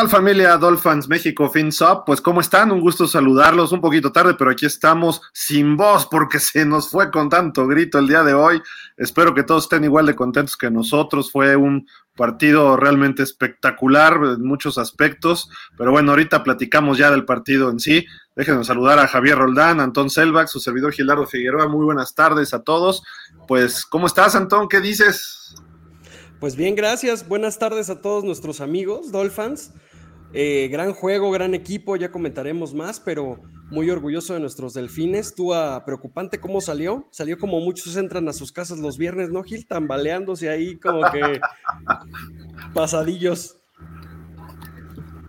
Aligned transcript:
¿Qué 0.00 0.04
tal 0.04 0.12
familia 0.12 0.56
Dolphins 0.56 1.08
México 1.08 1.50
FinSop? 1.50 2.06
Pues 2.06 2.22
¿cómo 2.22 2.40
están? 2.40 2.72
Un 2.72 2.80
gusto 2.80 3.06
saludarlos, 3.06 3.70
un 3.70 3.82
poquito 3.82 4.10
tarde, 4.10 4.32
pero 4.32 4.50
aquí 4.50 4.64
estamos 4.64 5.20
sin 5.34 5.76
voz 5.76 6.06
porque 6.06 6.40
se 6.40 6.64
nos 6.64 6.88
fue 6.88 7.10
con 7.10 7.28
tanto 7.28 7.66
grito 7.66 7.98
el 7.98 8.08
día 8.08 8.22
de 8.22 8.32
hoy. 8.32 8.62
Espero 8.96 9.34
que 9.34 9.42
todos 9.42 9.64
estén 9.64 9.84
igual 9.84 10.06
de 10.06 10.16
contentos 10.16 10.56
que 10.56 10.70
nosotros. 10.70 11.30
Fue 11.30 11.54
un 11.54 11.86
partido 12.16 12.78
realmente 12.78 13.22
espectacular 13.22 14.14
en 14.14 14.42
muchos 14.42 14.78
aspectos, 14.78 15.50
pero 15.76 15.90
bueno, 15.90 16.12
ahorita 16.12 16.42
platicamos 16.42 16.96
ya 16.96 17.10
del 17.10 17.26
partido 17.26 17.68
en 17.68 17.78
sí. 17.78 18.06
Déjenme 18.34 18.64
saludar 18.64 18.98
a 19.00 19.06
Javier 19.06 19.36
Roldán, 19.36 19.80
Antón 19.80 20.08
Selvak, 20.08 20.48
su 20.48 20.60
servidor 20.60 20.94
Gilardo 20.94 21.26
Figueroa. 21.26 21.68
Muy 21.68 21.84
buenas 21.84 22.14
tardes 22.14 22.54
a 22.54 22.62
todos. 22.62 23.02
Pues, 23.46 23.84
¿cómo 23.84 24.06
estás, 24.06 24.34
Antón? 24.34 24.66
¿Qué 24.66 24.80
dices? 24.80 25.54
Pues 26.40 26.56
bien, 26.56 26.74
gracias. 26.74 27.28
Buenas 27.28 27.58
tardes 27.58 27.90
a 27.90 28.00
todos 28.00 28.24
nuestros 28.24 28.62
amigos 28.62 29.12
Dolphins. 29.12 29.72
Eh, 30.32 30.68
gran 30.70 30.92
juego, 30.92 31.30
gran 31.30 31.54
equipo, 31.54 31.96
ya 31.96 32.12
comentaremos 32.12 32.72
más, 32.72 33.00
pero 33.00 33.40
muy 33.70 33.90
orgulloso 33.90 34.34
de 34.34 34.40
nuestros 34.40 34.74
delfines. 34.74 35.34
Tú, 35.34 35.54
a 35.54 35.84
preocupante 35.84 36.38
cómo 36.38 36.60
salió. 36.60 37.08
Salió 37.10 37.38
como 37.38 37.60
muchos 37.60 37.96
entran 37.96 38.28
a 38.28 38.32
sus 38.32 38.52
casas 38.52 38.78
los 38.78 38.96
viernes, 38.96 39.30
¿no, 39.30 39.42
Gil? 39.42 39.66
Tambaleándose 39.66 40.48
ahí 40.48 40.76
como 40.76 41.02
que 41.10 41.40
pasadillos. 42.74 43.58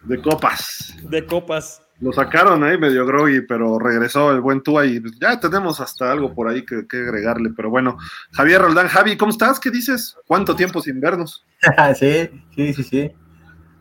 De 0.03 0.21
copas. 0.21 0.95
De 1.09 1.25
copas. 1.25 1.81
Lo 1.99 2.11
sacaron 2.11 2.63
ahí 2.63 2.79
medio 2.79 3.05
groggy, 3.05 3.41
pero 3.41 3.77
regresó 3.77 4.31
el 4.31 4.41
buen 4.41 4.61
Tua 4.63 4.87
y 4.87 4.99
ya 5.19 5.39
tenemos 5.39 5.79
hasta 5.79 6.11
algo 6.11 6.33
por 6.33 6.47
ahí 6.47 6.65
que, 6.65 6.83
agregarle. 6.91 7.51
Pero 7.55 7.69
bueno, 7.69 7.97
Javier 8.31 8.61
Roldán, 8.61 8.87
Javi, 8.87 9.17
¿cómo 9.17 9.31
estás? 9.31 9.59
¿Qué 9.59 9.69
dices? 9.69 10.17
¿Cuánto 10.25 10.55
tiempo 10.55 10.81
sin 10.81 10.99
vernos? 10.99 11.45
sí, 11.95 12.27
sí, 12.55 12.73
sí, 12.73 12.83
sí. 12.83 13.11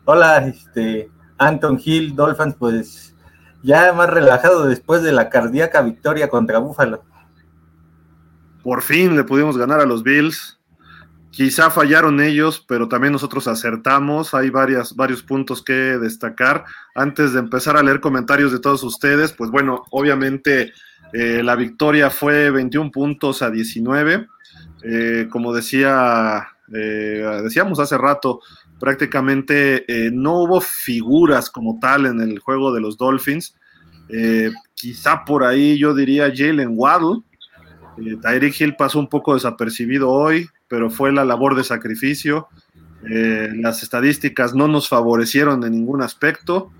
Hola, 0.05 0.39
este, 0.47 1.09
Anton 1.37 1.79
Hill, 1.83 2.15
Dolphins, 2.15 2.55
pues 2.57 3.15
ya 3.63 3.93
más 3.93 4.09
relajado 4.09 4.65
después 4.65 5.03
de 5.03 5.11
la 5.11 5.29
cardíaca 5.29 5.81
victoria 5.81 6.29
contra 6.29 6.59
Búfalo. 6.59 7.03
Por 8.63 8.81
fin 8.81 9.15
le 9.15 9.23
pudimos 9.23 9.57
ganar 9.57 9.79
a 9.79 9.85
los 9.85 10.03
Bills. 10.03 10.59
Quizá 11.31 11.69
fallaron 11.69 12.19
ellos, 12.19 12.63
pero 12.67 12.87
también 12.87 13.13
nosotros 13.13 13.47
acertamos. 13.47 14.33
Hay 14.33 14.49
varias, 14.49 14.95
varios 14.95 15.23
puntos 15.23 15.63
que 15.63 15.73
destacar. 15.73 16.65
Antes 16.93 17.33
de 17.33 17.39
empezar 17.39 17.77
a 17.77 17.83
leer 17.83 18.01
comentarios 18.01 18.51
de 18.51 18.59
todos 18.59 18.83
ustedes, 18.83 19.31
pues 19.31 19.49
bueno, 19.49 19.83
obviamente 19.91 20.73
eh, 21.13 21.41
la 21.43 21.55
victoria 21.55 22.09
fue 22.09 22.51
21 22.51 22.91
puntos 22.91 23.41
a 23.41 23.49
19. 23.49 24.27
Eh, 24.83 25.27
como 25.31 25.53
decía, 25.53 26.47
eh, 26.73 27.41
decíamos 27.43 27.79
hace 27.79 27.97
rato, 27.97 28.41
prácticamente 28.81 29.85
no 30.11 30.41
hubo 30.41 30.59
figuras 30.59 31.49
como 31.49 31.79
tal 31.79 32.07
en 32.07 32.19
el 32.19 32.39
juego 32.39 32.73
de 32.73 32.81
los 32.81 32.97
Dolphins. 32.97 33.55
quizá 34.73 35.23
por 35.23 35.45
ahí 35.45 35.77
yo 35.77 35.93
diría 35.93 36.33
Jalen 36.35 36.73
Waddle. 36.73 37.21
Tyreek 38.21 38.59
Hill 38.59 38.75
pasó 38.75 38.99
un 38.99 39.07
poco 39.07 39.35
desapercibido 39.35 40.09
hoy 40.09 40.49
pero 40.71 40.89
fue 40.89 41.11
la 41.11 41.25
labor 41.25 41.55
de 41.55 41.65
sacrificio. 41.65 42.47
Eh, 43.09 43.49
las 43.55 43.83
estadísticas 43.83 44.55
no 44.55 44.69
nos 44.69 44.87
favorecieron 44.87 45.65
en 45.65 45.73
ningún 45.73 46.01
aspecto. 46.01 46.71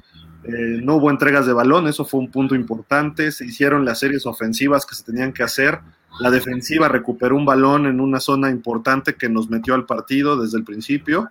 Eh, 0.45 0.79
no 0.81 0.95
hubo 0.95 1.11
entregas 1.11 1.45
de 1.45 1.51
balón, 1.51 1.89
eso 1.89 2.05
fue 2.05 2.21
un 2.21 2.31
punto 2.31 2.55
importante. 2.55 3.33
Se 3.33 3.45
hicieron 3.45 3.83
las 3.83 3.99
series 3.99 4.25
ofensivas 4.25 4.85
que 4.85 4.95
se 4.95 5.03
tenían 5.03 5.33
que 5.33 5.43
hacer. 5.43 5.81
La 6.21 6.31
defensiva 6.31 6.87
recuperó 6.87 7.35
un 7.35 7.43
balón 7.43 7.85
en 7.85 7.99
una 7.99 8.21
zona 8.21 8.49
importante 8.49 9.15
que 9.15 9.27
nos 9.27 9.49
metió 9.49 9.73
al 9.73 9.85
partido 9.85 10.41
desde 10.41 10.57
el 10.57 10.63
principio. 10.63 11.29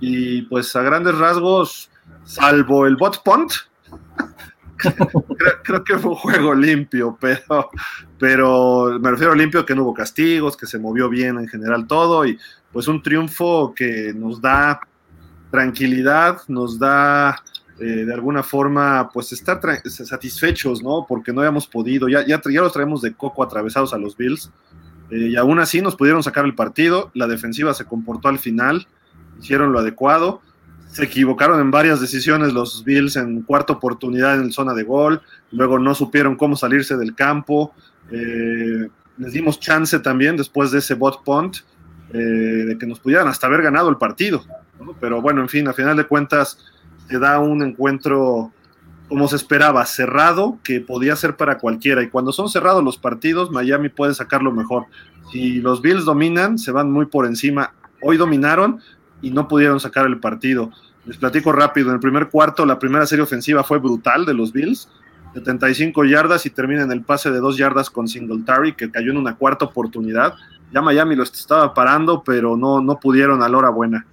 Y 0.00 0.42
pues 0.42 0.74
a 0.76 0.82
grandes 0.82 1.16
rasgos, 1.16 1.90
salvo 2.24 2.86
el 2.86 2.96
bot 2.96 3.22
punt, 3.22 3.52
creo, 5.64 5.84
que 5.84 5.98
fue 5.98 6.10
un 6.10 6.16
juego 6.16 6.54
limpio, 6.54 7.16
pero, 7.20 7.70
pero 8.18 8.98
me 9.00 9.10
refiero 9.10 9.32
a 9.32 9.36
limpio 9.36 9.64
que 9.64 9.74
no 9.74 9.82
hubo 9.82 9.94
castigos, 9.94 10.56
que 10.56 10.66
se 10.66 10.78
movió 10.78 11.08
bien 11.08 11.38
en 11.38 11.48
general 11.48 11.86
todo 11.86 12.26
y 12.26 12.38
pues 12.72 12.88
un 12.88 13.02
triunfo 13.02 13.74
que 13.74 14.12
nos 14.14 14.40
da 14.40 14.80
tranquilidad, 15.50 16.40
nos 16.48 16.78
da 16.78 17.42
eh, 17.78 18.04
de 18.04 18.14
alguna 18.14 18.42
forma 18.42 19.10
pues 19.12 19.32
estar 19.32 19.60
satisfechos, 19.84 20.82
¿no? 20.82 21.06
Porque 21.08 21.32
no 21.32 21.40
habíamos 21.40 21.66
podido, 21.66 22.08
ya, 22.08 22.26
ya, 22.26 22.40
los 22.44 22.72
traemos 22.72 23.02
de 23.02 23.14
coco 23.14 23.42
atravesados 23.42 23.92
a 23.92 23.98
los 23.98 24.16
Bills 24.16 24.50
eh, 25.10 25.28
y 25.30 25.36
aún 25.36 25.58
así 25.58 25.80
nos 25.80 25.96
pudieron 25.96 26.22
sacar 26.22 26.44
el 26.44 26.54
partido, 26.54 27.10
la 27.14 27.26
defensiva 27.26 27.74
se 27.74 27.84
comportó 27.84 28.28
al 28.28 28.38
final, 28.38 28.86
hicieron 29.38 29.72
lo 29.72 29.80
adecuado 29.80 30.40
se 30.96 31.04
equivocaron 31.04 31.60
en 31.60 31.70
varias 31.70 32.00
decisiones 32.00 32.54
los 32.54 32.82
Bills 32.82 33.16
en 33.16 33.42
cuarta 33.42 33.74
oportunidad 33.74 34.40
en 34.40 34.50
zona 34.50 34.72
de 34.72 34.82
gol, 34.82 35.20
luego 35.52 35.78
no 35.78 35.94
supieron 35.94 36.36
cómo 36.36 36.56
salirse 36.56 36.96
del 36.96 37.14
campo, 37.14 37.74
eh, 38.10 38.88
les 39.18 39.32
dimos 39.34 39.60
chance 39.60 39.98
también 39.98 40.38
después 40.38 40.70
de 40.70 40.78
ese 40.78 40.94
bot 40.94 41.22
punt 41.22 41.58
eh, 42.14 42.16
de 42.16 42.78
que 42.78 42.86
nos 42.86 42.98
pudieran 42.98 43.28
hasta 43.28 43.46
haber 43.46 43.60
ganado 43.60 43.90
el 43.90 43.98
partido, 43.98 44.42
pero 44.98 45.20
bueno, 45.20 45.42
en 45.42 45.50
fin, 45.50 45.68
a 45.68 45.74
final 45.74 45.98
de 45.98 46.04
cuentas 46.06 46.58
se 47.10 47.18
da 47.18 47.40
un 47.40 47.62
encuentro 47.62 48.52
como 49.10 49.28
se 49.28 49.36
esperaba, 49.36 49.84
cerrado, 49.84 50.58
que 50.64 50.80
podía 50.80 51.14
ser 51.14 51.36
para 51.36 51.58
cualquiera. 51.58 52.02
Y 52.02 52.08
cuando 52.08 52.32
son 52.32 52.48
cerrados 52.48 52.82
los 52.82 52.98
partidos, 52.98 53.52
Miami 53.52 53.88
puede 53.88 54.14
sacarlo 54.14 54.50
mejor. 54.50 54.86
Si 55.30 55.60
los 55.60 55.80
Bills 55.80 56.04
dominan, 56.04 56.58
se 56.58 56.72
van 56.72 56.90
muy 56.90 57.06
por 57.06 57.24
encima. 57.24 57.72
Hoy 58.02 58.16
dominaron 58.16 58.80
y 59.22 59.30
no 59.30 59.48
pudieron 59.48 59.80
sacar 59.80 60.06
el 60.06 60.18
partido. 60.18 60.70
Les 61.04 61.16
platico 61.16 61.52
rápido, 61.52 61.88
en 61.88 61.94
el 61.94 62.00
primer 62.00 62.28
cuarto 62.28 62.66
la 62.66 62.78
primera 62.78 63.06
serie 63.06 63.22
ofensiva 63.22 63.62
fue 63.62 63.78
brutal 63.78 64.26
de 64.26 64.34
los 64.34 64.52
Bills, 64.52 64.88
75 65.34 66.04
yardas 66.04 66.46
y 66.46 66.50
termina 66.50 66.82
en 66.82 66.92
el 66.92 67.02
pase 67.02 67.30
de 67.30 67.38
dos 67.38 67.56
yardas 67.56 67.90
con 67.90 68.08
Singletary, 68.08 68.74
que 68.74 68.90
cayó 68.90 69.10
en 69.10 69.18
una 69.18 69.36
cuarta 69.36 69.66
oportunidad. 69.66 70.34
Ya 70.72 70.80
Miami 70.80 71.14
lo 71.14 71.22
estaba 71.22 71.74
parando, 71.74 72.22
pero 72.24 72.56
no, 72.56 72.80
no 72.80 72.98
pudieron 72.98 73.42
a 73.42 73.48
la 73.48 73.58
hora 73.58 73.70
buena. 73.70 74.06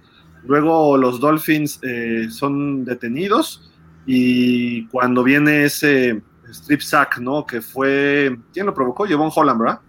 Luego 0.46 0.96
los 0.98 1.20
Dolphins 1.20 1.80
eh, 1.82 2.26
son 2.30 2.84
detenidos 2.84 3.72
y 4.06 4.86
cuando 4.88 5.24
viene 5.24 5.64
ese 5.64 6.22
strip 6.50 6.80
sack, 6.80 7.18
¿no? 7.18 7.46
Que 7.46 7.62
fue, 7.62 8.38
¿quién 8.52 8.66
lo 8.66 8.74
provocó? 8.74 9.06
Llevó 9.06 9.24
un 9.24 9.32
Holland, 9.34 9.60
¿verdad? 9.60 9.80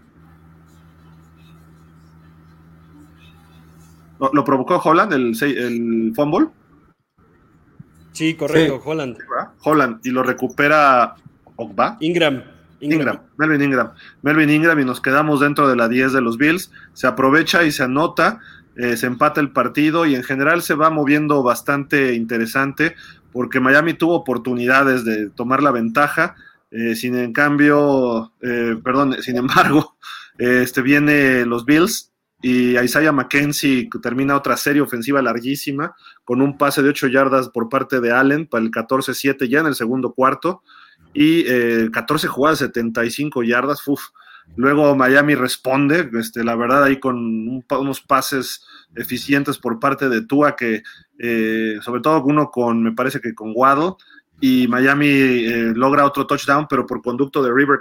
¿Lo, 4.18 4.44
provocó 4.44 4.80
Holland, 4.82 5.12
el, 5.12 5.36
el 5.42 6.12
fumble? 6.14 6.48
Sí, 8.12 8.34
correcto, 8.34 8.80
Holland. 8.82 9.18
Holland, 9.62 10.00
y 10.02 10.10
lo 10.10 10.22
recupera 10.22 11.16
Ogba. 11.56 11.98
Ingram. 12.00 12.42
Ingram. 12.80 13.20
Melvin 13.36 13.62
Ingram. 13.62 13.92
Melvin 14.22 14.50
Ingram, 14.50 14.80
y 14.80 14.84
nos 14.84 15.00
quedamos 15.00 15.40
dentro 15.40 15.68
de 15.68 15.76
la 15.76 15.88
10 15.88 16.12
de 16.12 16.20
los 16.20 16.38
Bills. 16.38 16.70
Se 16.92 17.06
aprovecha 17.06 17.64
y 17.64 17.72
se 17.72 17.82
anota, 17.82 18.40
eh, 18.76 18.96
se 18.96 19.06
empata 19.06 19.40
el 19.40 19.50
partido 19.50 20.06
y 20.06 20.14
en 20.14 20.22
general 20.22 20.62
se 20.62 20.74
va 20.74 20.90
moviendo 20.90 21.42
bastante 21.42 22.14
interesante 22.14 22.94
porque 23.32 23.60
Miami 23.60 23.94
tuvo 23.94 24.14
oportunidades 24.14 25.04
de 25.04 25.28
tomar 25.30 25.62
la 25.62 25.70
ventaja. 25.70 26.36
Eh, 26.70 26.94
sin 26.94 27.16
en 27.16 27.32
cambio, 27.32 28.32
eh, 28.40 28.76
perdón, 28.82 29.16
sin 29.20 29.36
embargo, 29.36 29.96
este 30.38 30.82
viene 30.82 31.44
los 31.44 31.64
Bills 31.64 32.12
y 32.42 32.78
Isaiah 32.78 33.12
McKenzie 33.12 33.88
termina 34.02 34.36
otra 34.36 34.56
serie 34.56 34.82
ofensiva 34.82 35.22
larguísima 35.22 35.96
con 36.24 36.42
un 36.42 36.58
pase 36.58 36.82
de 36.82 36.90
8 36.90 37.08
yardas 37.08 37.48
por 37.48 37.68
parte 37.68 38.00
de 38.00 38.12
Allen 38.12 38.46
para 38.46 38.62
el 38.62 38.70
14-7 38.70 39.48
ya 39.48 39.60
en 39.60 39.66
el 39.66 39.74
segundo 39.74 40.12
cuarto 40.12 40.62
y 41.14 41.44
14 41.90 42.26
eh, 42.26 42.30
jugadas 42.30 42.58
75 42.58 43.42
yardas. 43.42 43.80
Luego 44.54 44.94
Miami 44.94 45.34
responde, 45.34 46.08
este, 46.14 46.44
la 46.44 46.54
verdad 46.54 46.84
ahí 46.84 47.00
con 47.00 47.64
unos 47.70 48.00
pases 48.02 48.64
eficientes 48.94 49.58
por 49.58 49.80
parte 49.80 50.08
de 50.08 50.24
Tua 50.24 50.54
que 50.54 50.82
eh, 51.18 51.78
sobre 51.80 52.00
todo 52.00 52.22
uno 52.22 52.50
con, 52.50 52.82
me 52.82 52.92
parece 52.92 53.20
que 53.20 53.34
con 53.34 53.52
Waddle 53.54 53.94
y 54.40 54.68
Miami 54.68 55.08
eh, 55.08 55.72
logra 55.74 56.04
otro 56.04 56.26
touchdown 56.26 56.66
pero 56.68 56.86
por 56.86 57.02
conducto 57.02 57.42
de 57.42 57.52
River 57.52 57.80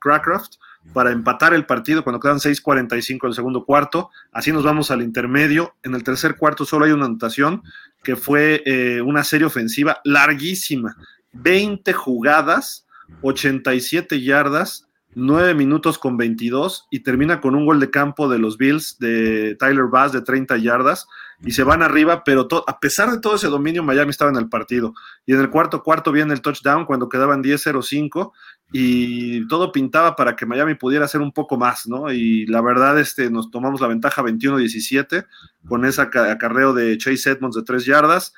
Crackraft 0.00 0.56
para 0.92 1.12
empatar 1.12 1.54
el 1.54 1.66
partido 1.66 2.02
cuando 2.02 2.20
quedan 2.20 2.38
6.45 2.38 3.26
el 3.26 3.34
segundo 3.34 3.64
cuarto. 3.64 4.10
Así 4.32 4.52
nos 4.52 4.64
vamos 4.64 4.90
al 4.90 5.02
intermedio. 5.02 5.74
En 5.82 5.94
el 5.94 6.02
tercer 6.02 6.36
cuarto 6.36 6.64
solo 6.64 6.84
hay 6.84 6.92
una 6.92 7.06
anotación 7.06 7.62
que 8.02 8.16
fue 8.16 8.62
eh, 8.66 9.00
una 9.00 9.24
serie 9.24 9.46
ofensiva 9.46 10.00
larguísima. 10.04 10.96
20 11.32 11.92
jugadas, 11.92 12.86
87 13.22 14.20
yardas, 14.20 14.88
9 15.14 15.54
minutos 15.54 15.98
con 15.98 16.16
22 16.16 16.86
y 16.90 17.00
termina 17.00 17.40
con 17.40 17.54
un 17.54 17.66
gol 17.66 17.80
de 17.80 17.90
campo 17.90 18.28
de 18.28 18.38
los 18.38 18.56
Bills 18.56 18.98
de 18.98 19.56
Tyler 19.58 19.86
Bass 19.86 20.12
de 20.12 20.22
30 20.22 20.56
yardas 20.58 21.06
y 21.44 21.52
se 21.52 21.64
van 21.64 21.82
arriba, 21.82 22.22
pero 22.24 22.46
a 22.66 22.78
pesar 22.78 23.10
de 23.10 23.20
todo 23.20 23.34
ese 23.34 23.48
dominio, 23.48 23.82
Miami 23.82 24.10
estaba 24.10 24.30
en 24.30 24.36
el 24.36 24.48
partido. 24.48 24.94
Y 25.26 25.34
en 25.34 25.40
el 25.40 25.50
cuarto 25.50 25.82
cuarto 25.82 26.12
viene 26.12 26.32
el 26.32 26.40
touchdown 26.40 26.86
cuando 26.86 27.08
quedaban 27.08 27.42
10-0-5 27.42 28.32
y 28.72 29.46
todo 29.48 29.70
pintaba 29.70 30.16
para 30.16 30.34
que 30.34 30.46
Miami 30.46 30.74
pudiera 30.74 31.04
hacer 31.04 31.20
un 31.20 31.32
poco 31.32 31.58
más, 31.58 31.86
¿no? 31.86 32.10
Y 32.10 32.46
la 32.46 32.62
verdad, 32.62 32.98
este, 32.98 33.30
nos 33.30 33.50
tomamos 33.50 33.80
la 33.80 33.86
ventaja 33.86 34.22
21-17 34.22 35.26
con 35.68 35.84
ese 35.84 36.00
acarreo 36.00 36.72
de 36.72 36.96
Chase 36.96 37.30
Edmonds 37.30 37.56
de 37.56 37.62
3 37.62 37.84
yardas. 37.84 38.32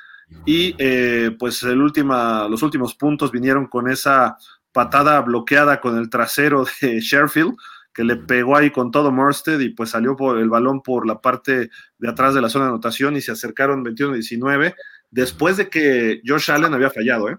y 0.47 0.75
eh, 0.79 1.37
pues 1.39 1.63
el 1.63 1.81
última, 1.81 2.49
los 2.49 2.63
últimos 2.63 2.95
puntos 2.95 3.31
vinieron 3.31 3.67
con 3.67 3.89
esa 3.89 4.37
patada 4.73 5.21
bloqueada 5.21 5.81
con 5.81 5.97
el 5.97 6.11
trasero 6.11 6.67
de 6.81 7.01
Sheffield, 7.01 7.55
que 7.93 8.03
le 8.03 8.17
pegó 8.17 8.57
ahí 8.57 8.71
con 8.71 8.91
todo 8.91 9.13
Morsted 9.13 9.61
y 9.61 9.69
pues 9.69 9.91
salió 9.91 10.17
por 10.17 10.39
el 10.39 10.49
balón 10.49 10.83
por 10.83 11.07
la 11.07 11.21
parte 11.21 11.71
de 11.99 12.09
atrás 12.09 12.35
de 12.35 12.41
la 12.41 12.49
zona 12.49 12.65
de 12.65 12.71
anotación 12.71 13.17
y 13.17 13.21
se 13.21 13.31
acercaron 13.31 13.85
21-19 13.85 14.75
después 15.13 15.57
de 15.57 15.69
que 15.69 16.21
Josh 16.27 16.51
Allen 16.51 16.75
había 16.75 16.91
fallado, 16.91 17.31
¿eh? 17.31 17.39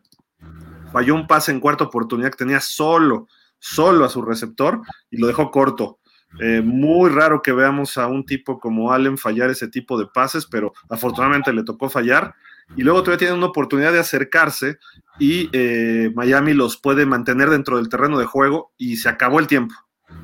Falló 0.95 1.13
un 1.13 1.27
pase 1.27 1.51
en 1.51 1.59
cuarta 1.59 1.83
oportunidad 1.83 2.31
que 2.31 2.37
tenía 2.37 2.61
solo, 2.61 3.27
solo 3.59 4.05
a 4.05 4.09
su 4.09 4.21
receptor 4.21 4.79
y 5.11 5.17
lo 5.17 5.27
dejó 5.27 5.51
corto. 5.51 5.99
Eh, 6.39 6.61
muy 6.63 7.09
raro 7.09 7.41
que 7.41 7.51
veamos 7.51 7.97
a 7.97 8.07
un 8.07 8.25
tipo 8.25 8.61
como 8.61 8.93
Allen 8.93 9.17
fallar 9.17 9.49
ese 9.49 9.67
tipo 9.67 9.99
de 9.99 10.05
pases, 10.07 10.45
pero 10.45 10.71
afortunadamente 10.89 11.51
le 11.51 11.65
tocó 11.65 11.89
fallar. 11.89 12.33
Y 12.77 12.83
luego 12.83 13.01
todavía 13.01 13.17
tienen 13.17 13.35
una 13.39 13.47
oportunidad 13.47 13.91
de 13.91 13.99
acercarse 13.99 14.77
y 15.19 15.49
eh, 15.51 16.13
Miami 16.15 16.53
los 16.53 16.77
puede 16.77 17.05
mantener 17.05 17.49
dentro 17.49 17.75
del 17.75 17.89
terreno 17.89 18.17
de 18.17 18.25
juego 18.25 18.71
y 18.77 18.95
se 18.95 19.09
acabó 19.09 19.41
el 19.41 19.47
tiempo. 19.47 19.75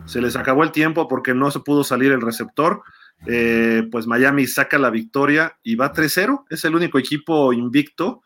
Se 0.05 0.21
les 0.21 0.37
acabó 0.37 0.63
el 0.63 0.71
tiempo 0.71 1.09
porque 1.09 1.33
no 1.33 1.51
se 1.51 1.59
pudo 1.59 1.83
salir 1.83 2.13
el 2.13 2.21
receptor. 2.21 2.81
Eh, 3.27 3.89
pues 3.91 4.07
Miami 4.07 4.47
saca 4.47 4.79
la 4.79 4.89
victoria 4.89 5.59
y 5.63 5.75
va 5.75 5.91
3-0. 5.91 6.45
Es 6.49 6.63
el 6.63 6.75
único 6.75 6.97
equipo 6.97 7.51
invicto 7.51 8.21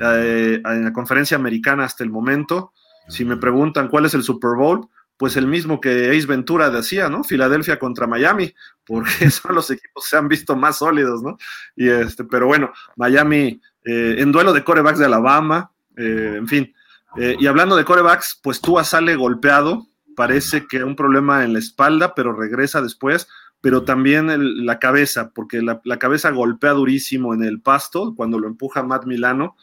en 0.00 0.84
la 0.84 0.92
conferencia 0.92 1.36
americana 1.36 1.84
hasta 1.84 2.04
el 2.04 2.10
momento. 2.10 2.72
Si 3.08 3.24
me 3.24 3.36
preguntan 3.36 3.88
cuál 3.88 4.06
es 4.06 4.14
el 4.14 4.22
Super 4.22 4.56
Bowl, 4.56 4.88
pues 5.18 5.36
el 5.36 5.46
mismo 5.48 5.80
que 5.80 6.10
Ace 6.10 6.26
Ventura 6.26 6.70
decía, 6.70 7.08
¿no? 7.08 7.24
Filadelfia 7.24 7.78
contra 7.78 8.06
Miami, 8.06 8.54
porque 8.86 9.30
son 9.30 9.54
los 9.54 9.70
equipos 9.70 10.04
que 10.04 10.10
se 10.10 10.16
han 10.16 10.28
visto 10.28 10.56
más 10.56 10.78
sólidos, 10.78 11.22
¿no? 11.22 11.36
Y 11.76 11.88
este, 11.88 12.24
pero 12.24 12.46
bueno, 12.46 12.72
Miami 12.96 13.60
eh, 13.84 14.16
en 14.18 14.32
duelo 14.32 14.52
de 14.52 14.62
corebacks 14.62 14.98
de 14.98 15.06
Alabama, 15.06 15.72
eh, 15.96 16.36
en 16.38 16.46
fin. 16.46 16.74
Eh, 17.16 17.36
y 17.38 17.46
hablando 17.48 17.74
de 17.74 17.84
corebacks, 17.84 18.38
pues 18.42 18.60
Tua 18.60 18.84
sale 18.84 19.16
golpeado, 19.16 19.88
parece 20.14 20.66
que 20.66 20.84
un 20.84 20.94
problema 20.94 21.44
en 21.44 21.52
la 21.52 21.58
espalda, 21.58 22.14
pero 22.14 22.32
regresa 22.32 22.80
después, 22.80 23.28
pero 23.60 23.82
también 23.82 24.66
la 24.66 24.78
cabeza, 24.78 25.30
porque 25.34 25.62
la, 25.62 25.98
cabeza 25.98 26.30
golpea 26.30 26.72
durísimo 26.72 27.34
en 27.34 27.42
el 27.42 27.60
pasto 27.60 28.14
cuando 28.16 28.38
lo 28.38 28.46
empuja 28.46 28.82
Matt 28.82 29.06
Milano. 29.06 29.56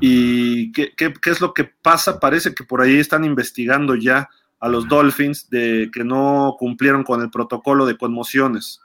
¿Y 0.00 0.72
qué, 0.72 0.92
qué 0.96 1.30
es 1.30 1.40
lo 1.40 1.54
que 1.54 1.64
pasa? 1.64 2.18
Parece 2.18 2.54
que 2.54 2.64
por 2.64 2.80
ahí 2.80 2.96
están 2.96 3.24
investigando 3.24 3.94
ya 3.94 4.28
a 4.58 4.68
los 4.68 4.88
Dolphins 4.88 5.48
de 5.50 5.90
que 5.92 6.04
no 6.04 6.56
cumplieron 6.58 7.04
con 7.04 7.22
el 7.22 7.30
protocolo 7.30 7.86
de 7.86 7.96
conmociones. 7.96 8.80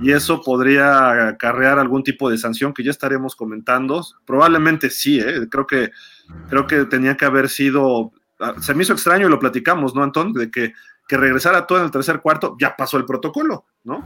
Y 0.00 0.12
eso 0.12 0.42
podría 0.42 1.28
acarrear 1.28 1.78
algún 1.78 2.02
tipo 2.02 2.30
de 2.30 2.38
sanción 2.38 2.74
que 2.74 2.84
ya 2.84 2.90
estaremos 2.90 3.34
comentando. 3.34 4.04
Probablemente 4.26 4.90
sí, 4.90 5.18
¿eh? 5.18 5.48
creo, 5.50 5.66
que, 5.66 5.90
creo 6.50 6.66
que 6.66 6.84
tenía 6.84 7.16
que 7.16 7.24
haber 7.24 7.48
sido. 7.48 8.12
Ah, 8.38 8.54
se 8.60 8.74
me 8.74 8.82
hizo 8.82 8.92
extraño 8.92 9.26
y 9.26 9.30
lo 9.30 9.38
platicamos, 9.38 9.94
¿no, 9.94 10.02
Antón? 10.02 10.34
De 10.34 10.50
que, 10.50 10.74
que 11.06 11.16
regresara 11.16 11.66
todo 11.66 11.78
en 11.78 11.84
el 11.84 11.90
tercer 11.90 12.20
cuarto, 12.20 12.56
ya 12.58 12.74
pasó 12.76 12.96
el 12.96 13.04
protocolo, 13.04 13.64
¿no? 13.84 14.04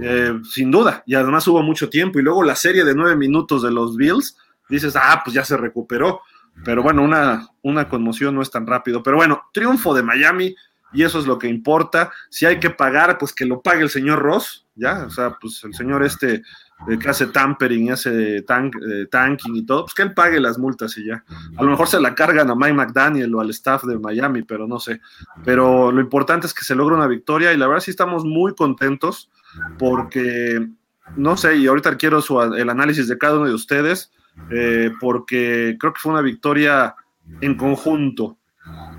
Eh, 0.00 0.38
sin 0.44 0.70
duda. 0.70 1.02
Y 1.06 1.14
además 1.14 1.46
hubo 1.48 1.62
mucho 1.62 1.88
tiempo. 1.88 2.18
Y 2.18 2.22
luego 2.22 2.42
la 2.42 2.54
serie 2.54 2.84
de 2.84 2.94
nueve 2.94 3.16
minutos 3.16 3.62
de 3.62 3.72
los 3.72 3.96
Bills, 3.96 4.36
dices, 4.68 4.94
ah, 4.96 5.22
pues 5.24 5.34
ya 5.34 5.44
se 5.44 5.56
recuperó 5.56 6.20
pero 6.64 6.82
bueno, 6.82 7.02
una, 7.02 7.48
una 7.62 7.88
conmoción 7.88 8.34
no 8.34 8.42
es 8.42 8.50
tan 8.50 8.66
rápido. 8.66 9.02
Pero 9.02 9.16
bueno, 9.16 9.42
triunfo 9.52 9.94
de 9.94 10.02
Miami 10.02 10.54
y 10.92 11.02
eso 11.02 11.18
es 11.18 11.26
lo 11.26 11.38
que 11.38 11.48
importa. 11.48 12.10
Si 12.30 12.46
hay 12.46 12.58
que 12.58 12.70
pagar, 12.70 13.18
pues 13.18 13.32
que 13.32 13.46
lo 13.46 13.62
pague 13.62 13.82
el 13.82 13.90
señor 13.90 14.20
Ross, 14.20 14.66
¿ya? 14.74 15.04
O 15.06 15.10
sea, 15.10 15.36
pues 15.40 15.62
el 15.64 15.74
señor 15.74 16.04
este 16.04 16.42
eh, 16.88 16.98
que 16.98 17.08
hace 17.08 17.26
tampering 17.26 17.90
hace 17.90 18.42
tank, 18.42 18.76
eh, 18.76 19.06
tanking 19.10 19.56
y 19.56 19.66
todo, 19.66 19.84
pues 19.84 19.94
que 19.94 20.02
él 20.02 20.14
pague 20.14 20.38
las 20.38 20.58
multas 20.58 20.96
y 20.98 21.06
ya. 21.06 21.24
A 21.56 21.62
lo 21.62 21.70
mejor 21.70 21.88
se 21.88 22.00
la 22.00 22.14
cargan 22.14 22.50
a 22.50 22.54
Mike 22.54 22.74
McDaniel 22.74 23.34
o 23.34 23.40
al 23.40 23.50
staff 23.50 23.84
de 23.84 23.98
Miami, 23.98 24.42
pero 24.42 24.66
no 24.66 24.78
sé. 24.78 25.00
Pero 25.44 25.90
lo 25.90 26.00
importante 26.00 26.46
es 26.46 26.54
que 26.54 26.64
se 26.64 26.74
logra 26.74 26.96
una 26.96 27.08
victoria 27.08 27.52
y 27.52 27.56
la 27.56 27.66
verdad 27.66 27.82
sí 27.82 27.90
estamos 27.90 28.24
muy 28.24 28.54
contentos 28.54 29.30
porque, 29.78 30.68
no 31.16 31.36
sé, 31.36 31.56
y 31.56 31.66
ahorita 31.66 31.96
quiero 31.96 32.22
el 32.54 32.70
análisis 32.70 33.08
de 33.08 33.18
cada 33.18 33.36
uno 33.36 33.46
de 33.46 33.54
ustedes 33.54 34.12
eh, 34.50 34.92
porque 35.00 35.76
creo 35.78 35.92
que 35.92 36.00
fue 36.00 36.12
una 36.12 36.22
victoria 36.22 36.94
en 37.40 37.56
conjunto. 37.56 38.38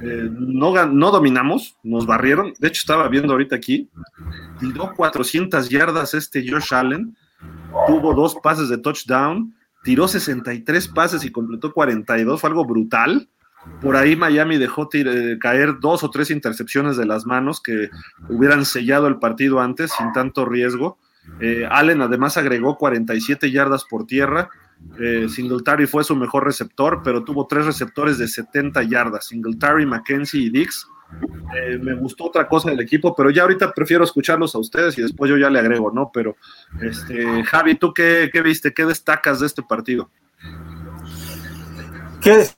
Eh, 0.01 0.29
no, 0.31 0.85
no 0.85 1.11
dominamos, 1.11 1.77
nos 1.83 2.05
barrieron. 2.05 2.53
De 2.59 2.67
hecho, 2.67 2.79
estaba 2.79 3.07
viendo 3.07 3.33
ahorita 3.33 3.55
aquí, 3.55 3.89
tiró 4.59 4.93
400 4.95 5.69
yardas 5.69 6.13
este 6.13 6.45
Josh 6.47 6.73
Allen, 6.73 7.15
tuvo 7.88 8.13
dos 8.13 8.36
pases 8.41 8.69
de 8.69 8.77
touchdown, 8.77 9.56
tiró 9.83 10.07
63 10.07 10.88
pases 10.89 11.24
y 11.24 11.31
completó 11.31 11.74
42, 11.74 12.39
fue 12.39 12.50
algo 12.50 12.65
brutal. 12.65 13.30
Por 13.81 13.95
ahí 13.95 14.15
Miami 14.15 14.57
dejó 14.57 14.89
eh, 14.94 15.38
caer 15.39 15.80
dos 15.80 16.03
o 16.03 16.09
tres 16.09 16.31
intercepciones 16.31 16.97
de 16.97 17.06
las 17.06 17.25
manos 17.25 17.62
que 17.62 17.89
hubieran 18.30 18.65
sellado 18.65 19.07
el 19.07 19.19
partido 19.19 19.59
antes 19.59 19.91
sin 19.91 20.12
tanto 20.13 20.45
riesgo. 20.45 20.97
Allen 21.69 22.01
además 22.01 22.38
agregó 22.38 22.75
47 22.77 23.51
yardas 23.51 23.86
por 23.86 24.07
tierra 24.07 24.50
eh, 25.00 25.27
Singletary 25.30 25.88
fue 25.88 26.03
su 26.03 26.15
mejor 26.15 26.45
receptor, 26.45 27.01
pero 27.03 27.24
tuvo 27.24 27.47
tres 27.47 27.65
receptores 27.65 28.18
de 28.18 28.27
70 28.27 28.83
yardas, 28.83 29.27
Singletary, 29.27 29.86
McKenzie 29.86 30.41
y 30.41 30.50
Dix. 30.50 30.88
Eh, 31.56 31.79
me 31.79 31.95
gustó 31.95 32.25
otra 32.25 32.47
cosa 32.47 32.69
del 32.69 32.79
equipo, 32.79 33.15
pero 33.15 33.31
ya 33.31 33.41
ahorita 33.41 33.71
prefiero 33.73 34.03
escucharlos 34.03 34.53
a 34.53 34.59
ustedes 34.59 34.97
y 34.97 35.01
después 35.01 35.29
yo 35.29 35.38
ya 35.38 35.50
le 35.50 35.59
agrego, 35.59 35.91
¿no? 35.91 36.11
Pero, 36.13 36.35
este, 36.81 37.44
Javi, 37.44 37.75
¿tú 37.75 37.94
qué, 37.94 38.29
viste? 38.44 38.73
¿Qué 38.73 38.85
destacas 38.85 39.39
de 39.39 39.47
este 39.47 39.63
partido? 39.63 40.09
¿Qué 42.21 42.50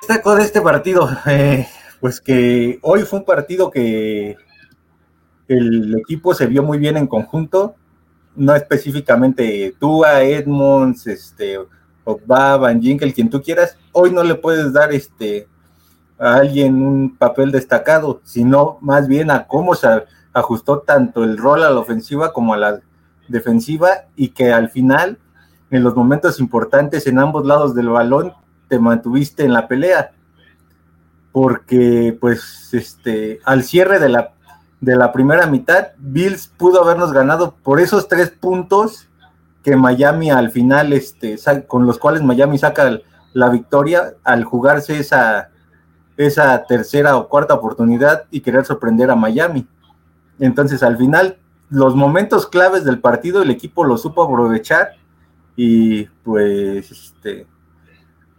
destaco 0.00 0.34
de 0.36 0.42
este 0.42 0.60
partido? 0.62 1.08
Eh, 1.26 1.66
pues 2.00 2.20
que 2.20 2.78
hoy 2.82 3.02
fue 3.02 3.18
un 3.20 3.24
partido 3.24 3.70
que 3.70 4.36
el 5.48 5.98
equipo 5.98 6.34
se 6.34 6.46
vio 6.46 6.62
muy 6.62 6.78
bien 6.78 6.96
en 6.96 7.06
conjunto, 7.06 7.74
no 8.34 8.54
específicamente 8.54 9.74
tú, 9.78 10.04
a 10.04 10.22
Edmonds, 10.22 11.06
este, 11.06 11.58
Van 12.26 12.80
Ginkel, 12.80 13.14
quien 13.14 13.30
tú 13.30 13.42
quieras, 13.42 13.78
hoy 13.92 14.10
no 14.10 14.22
le 14.22 14.34
puedes 14.34 14.72
dar 14.72 14.92
este, 14.92 15.48
a 16.18 16.36
alguien 16.36 16.82
un 16.82 17.16
papel 17.16 17.52
destacado, 17.52 18.20
sino 18.24 18.78
más 18.80 19.08
bien 19.08 19.30
a 19.30 19.46
cómo 19.46 19.74
se 19.74 20.04
ajustó 20.32 20.80
tanto 20.80 21.24
el 21.24 21.38
rol 21.38 21.62
a 21.62 21.70
la 21.70 21.80
ofensiva 21.80 22.32
como 22.32 22.54
a 22.54 22.58
la 22.58 22.80
defensiva 23.28 23.88
y 24.14 24.28
que 24.28 24.52
al 24.52 24.70
final, 24.70 25.18
en 25.70 25.82
los 25.82 25.96
momentos 25.96 26.40
importantes 26.40 27.06
en 27.06 27.18
ambos 27.18 27.46
lados 27.46 27.74
del 27.74 27.88
balón, 27.88 28.32
te 28.68 28.78
mantuviste 28.78 29.44
en 29.44 29.52
la 29.52 29.68
pelea. 29.68 30.12
Porque, 31.32 32.16
pues, 32.18 32.70
este, 32.72 33.40
al 33.44 33.62
cierre 33.62 33.98
de 33.98 34.08
la 34.08 34.32
de 34.80 34.96
la 34.96 35.12
primera 35.12 35.46
mitad, 35.46 35.88
Bills 35.98 36.48
pudo 36.48 36.82
habernos 36.82 37.12
ganado 37.12 37.56
por 37.62 37.80
esos 37.80 38.08
tres 38.08 38.30
puntos 38.30 39.08
que 39.62 39.76
Miami 39.76 40.30
al 40.30 40.50
final, 40.50 40.92
este, 40.92 41.36
con 41.66 41.86
los 41.86 41.98
cuales 41.98 42.22
Miami 42.22 42.58
saca 42.58 43.00
la 43.32 43.48
victoria 43.48 44.14
al 44.22 44.44
jugarse 44.44 44.98
esa, 44.98 45.50
esa 46.16 46.64
tercera 46.64 47.16
o 47.16 47.28
cuarta 47.28 47.54
oportunidad 47.54 48.24
y 48.30 48.40
querer 48.40 48.64
sorprender 48.64 49.10
a 49.10 49.16
Miami. 49.16 49.66
Entonces, 50.38 50.82
al 50.82 50.96
final, 50.96 51.38
los 51.68 51.94
momentos 51.94 52.46
claves 52.46 52.84
del 52.84 53.00
partido, 53.00 53.42
el 53.42 53.50
equipo 53.50 53.84
lo 53.84 53.98
supo 53.98 54.22
aprovechar 54.22 54.92
y 55.56 56.04
pues, 56.24 56.90
este, 56.90 57.46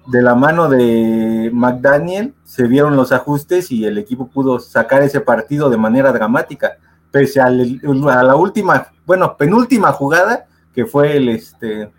de 0.07 0.21
la 0.21 0.35
mano 0.35 0.69
de 0.69 1.49
McDaniel 1.53 2.33
se 2.43 2.63
vieron 2.67 2.95
los 2.95 3.11
ajustes 3.11 3.71
y 3.71 3.85
el 3.85 3.97
equipo 3.97 4.27
pudo 4.27 4.59
sacar 4.59 5.01
ese 5.01 5.19
partido 5.19 5.69
de 5.69 5.77
manera 5.77 6.13
dramática, 6.13 6.77
pese 7.11 7.41
a, 7.41 7.49
la 7.49 8.35
última, 8.35 8.87
bueno, 9.05 9.35
penúltima 9.35 9.91
jugada, 9.91 10.45
que 10.73 10.85
fue 10.85 11.17
el 11.17 11.29
este 11.29 11.91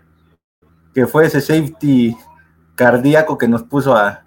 que 0.93 1.05
fue 1.05 1.27
ese 1.27 1.39
safety 1.39 2.17
cardíaco 2.75 3.37
que 3.37 3.47
nos 3.47 3.63
puso 3.63 3.95
a 3.95 4.23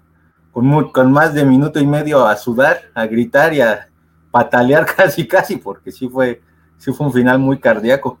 con, 0.53 0.91
con 0.91 1.11
más 1.11 1.33
de 1.33 1.43
minuto 1.43 1.79
y 1.79 1.87
medio 1.87 2.25
a 2.25 2.37
sudar, 2.37 2.91
a 2.93 3.07
gritar 3.07 3.53
y 3.53 3.61
a 3.61 3.89
patalear 4.31 4.85
casi 4.97 5.27
casi, 5.27 5.57
porque 5.57 5.91
sí 5.91 6.07
fue, 6.07 6.41
sí 6.77 6.93
fue 6.93 7.07
un 7.07 7.13
final 7.13 7.39
muy 7.39 7.59
cardíaco. 7.59 8.19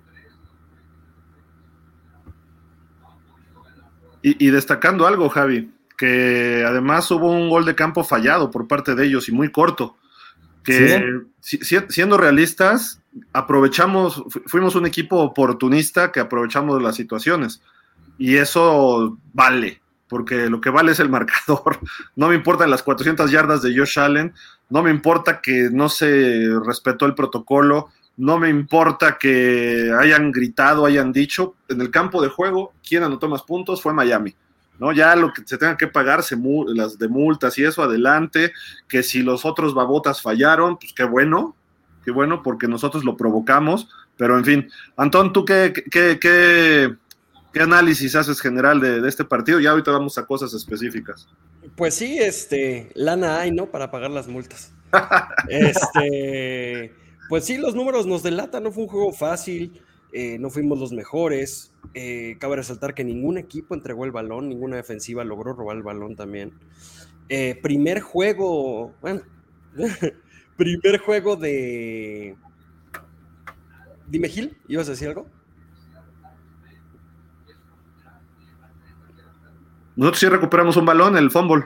Y, 4.25 4.51
destacando 4.51 5.05
algo, 5.05 5.27
Javi, 5.27 5.69
que 5.97 6.63
además 6.65 7.11
hubo 7.11 7.29
un 7.29 7.49
gol 7.49 7.65
de 7.65 7.75
campo 7.75 8.05
fallado 8.05 8.49
por 8.51 8.69
parte 8.69 8.95
de 8.95 9.05
ellos 9.05 9.27
y 9.27 9.33
muy 9.33 9.51
corto. 9.51 9.97
Que 10.63 11.03
siendo 11.41 12.17
realistas, 12.17 13.01
aprovechamos, 13.33 14.23
fuimos 14.45 14.75
un 14.75 14.85
equipo 14.85 15.17
oportunista 15.17 16.13
que 16.13 16.21
aprovechamos 16.21 16.81
las 16.81 16.95
situaciones. 16.95 17.61
Y 18.17 18.37
eso 18.37 19.17
vale, 19.33 19.81
porque 20.13 20.47
lo 20.47 20.61
que 20.61 20.69
vale 20.69 20.91
es 20.91 20.99
el 20.99 21.09
marcador. 21.09 21.79
No 22.15 22.27
me 22.29 22.35
importan 22.35 22.69
las 22.69 22.83
400 22.83 23.31
yardas 23.31 23.63
de 23.63 23.75
Josh 23.75 23.97
Allen, 23.97 24.31
no 24.69 24.83
me 24.83 24.91
importa 24.91 25.41
que 25.41 25.69
no 25.71 25.89
se 25.89 26.51
respetó 26.63 27.07
el 27.07 27.15
protocolo, 27.15 27.89
no 28.17 28.37
me 28.37 28.49
importa 28.49 29.17
que 29.17 29.91
hayan 29.99 30.31
gritado, 30.31 30.85
hayan 30.85 31.11
dicho, 31.11 31.55
en 31.67 31.81
el 31.81 31.89
campo 31.89 32.21
de 32.21 32.29
juego, 32.29 32.73
quien 32.87 33.01
anotó 33.01 33.27
más 33.27 33.41
puntos 33.41 33.81
fue 33.81 33.91
Miami. 33.91 34.35
¿no? 34.77 34.91
Ya 34.91 35.15
lo 35.15 35.33
que 35.33 35.41
se 35.47 35.57
tenga 35.57 35.77
que 35.77 35.87
pagar, 35.87 36.23
las 36.67 36.99
de 36.99 37.07
multas 37.07 37.57
y 37.57 37.63
eso, 37.63 37.81
adelante, 37.81 38.53
que 38.87 39.01
si 39.01 39.23
los 39.23 39.45
otros 39.45 39.73
babotas 39.73 40.21
fallaron, 40.21 40.77
pues 40.77 40.93
qué 40.93 41.05
bueno, 41.05 41.55
qué 42.05 42.11
bueno, 42.11 42.43
porque 42.43 42.67
nosotros 42.67 43.03
lo 43.03 43.17
provocamos, 43.17 43.87
pero 44.15 44.37
en 44.37 44.45
fin. 44.45 44.69
Antón, 44.95 45.33
¿tú 45.33 45.43
qué, 45.43 45.73
qué, 45.89 46.19
qué, 46.21 46.95
qué 47.53 47.61
análisis 47.61 48.15
haces 48.15 48.41
general 48.41 48.81
de, 48.81 49.07
este 49.07 49.23
partido? 49.23 49.59
Ya 49.59 49.71
ahorita 49.71 49.91
vamos 49.91 50.17
a 50.17 50.25
cosas 50.25 50.53
específicas. 50.53 51.27
Pues 51.77 51.93
sí, 51.93 52.17
este, 52.17 52.91
lana 52.95 53.39
hay, 53.39 53.51
¿no? 53.51 53.67
Para 53.67 53.91
pagar 53.91 54.11
las 54.11 54.27
multas. 54.27 54.73
este, 55.47 56.93
pues 57.29 57.45
sí, 57.45 57.57
los 57.57 57.75
números 57.75 58.05
nos 58.05 58.23
delatan, 58.23 58.63
no 58.63 58.71
fue 58.71 58.83
un 58.83 58.89
juego 58.89 59.13
fácil, 59.13 59.81
eh, 60.11 60.37
no 60.39 60.49
fuimos 60.49 60.79
los 60.79 60.91
mejores. 60.91 61.71
Eh, 61.93 62.37
cabe 62.39 62.57
resaltar 62.57 62.95
que 62.95 63.03
ningún 63.03 63.37
equipo 63.37 63.75
entregó 63.75 64.03
el 64.05 64.11
balón, 64.11 64.49
ninguna 64.49 64.75
defensiva 64.75 65.23
logró 65.23 65.53
robar 65.53 65.77
el 65.77 65.83
balón 65.83 66.15
también. 66.15 66.53
Eh, 67.29 67.57
primer 67.61 68.01
juego, 68.01 68.93
bueno, 69.01 69.21
primer 70.57 70.97
juego 70.99 71.35
de... 71.35 72.35
Dime 74.07 74.27
Gil, 74.27 74.57
¿ibas 74.67 74.87
a 74.87 74.91
decir 74.91 75.07
algo? 75.07 75.27
Nosotros 79.95 80.19
sí 80.19 80.27
recuperamos 80.27 80.77
un 80.77 80.85
balón, 80.85 81.17
el 81.17 81.29
fumble. 81.29 81.65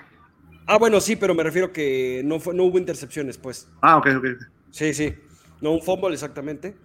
Ah, 0.65 0.77
bueno, 0.77 0.99
sí, 0.99 1.15
pero 1.15 1.33
me 1.33 1.43
refiero 1.43 1.71
que 1.71 2.21
no, 2.25 2.39
fue, 2.39 2.53
no 2.53 2.63
hubo 2.63 2.77
intercepciones, 2.77 3.37
pues. 3.37 3.69
Ah, 3.81 3.97
ok, 3.97 4.07
ok. 4.17 4.25
Sí, 4.71 4.93
sí. 4.93 5.15
No, 5.61 5.71
un 5.71 5.81
fumble 5.81 6.13
exactamente. 6.13 6.75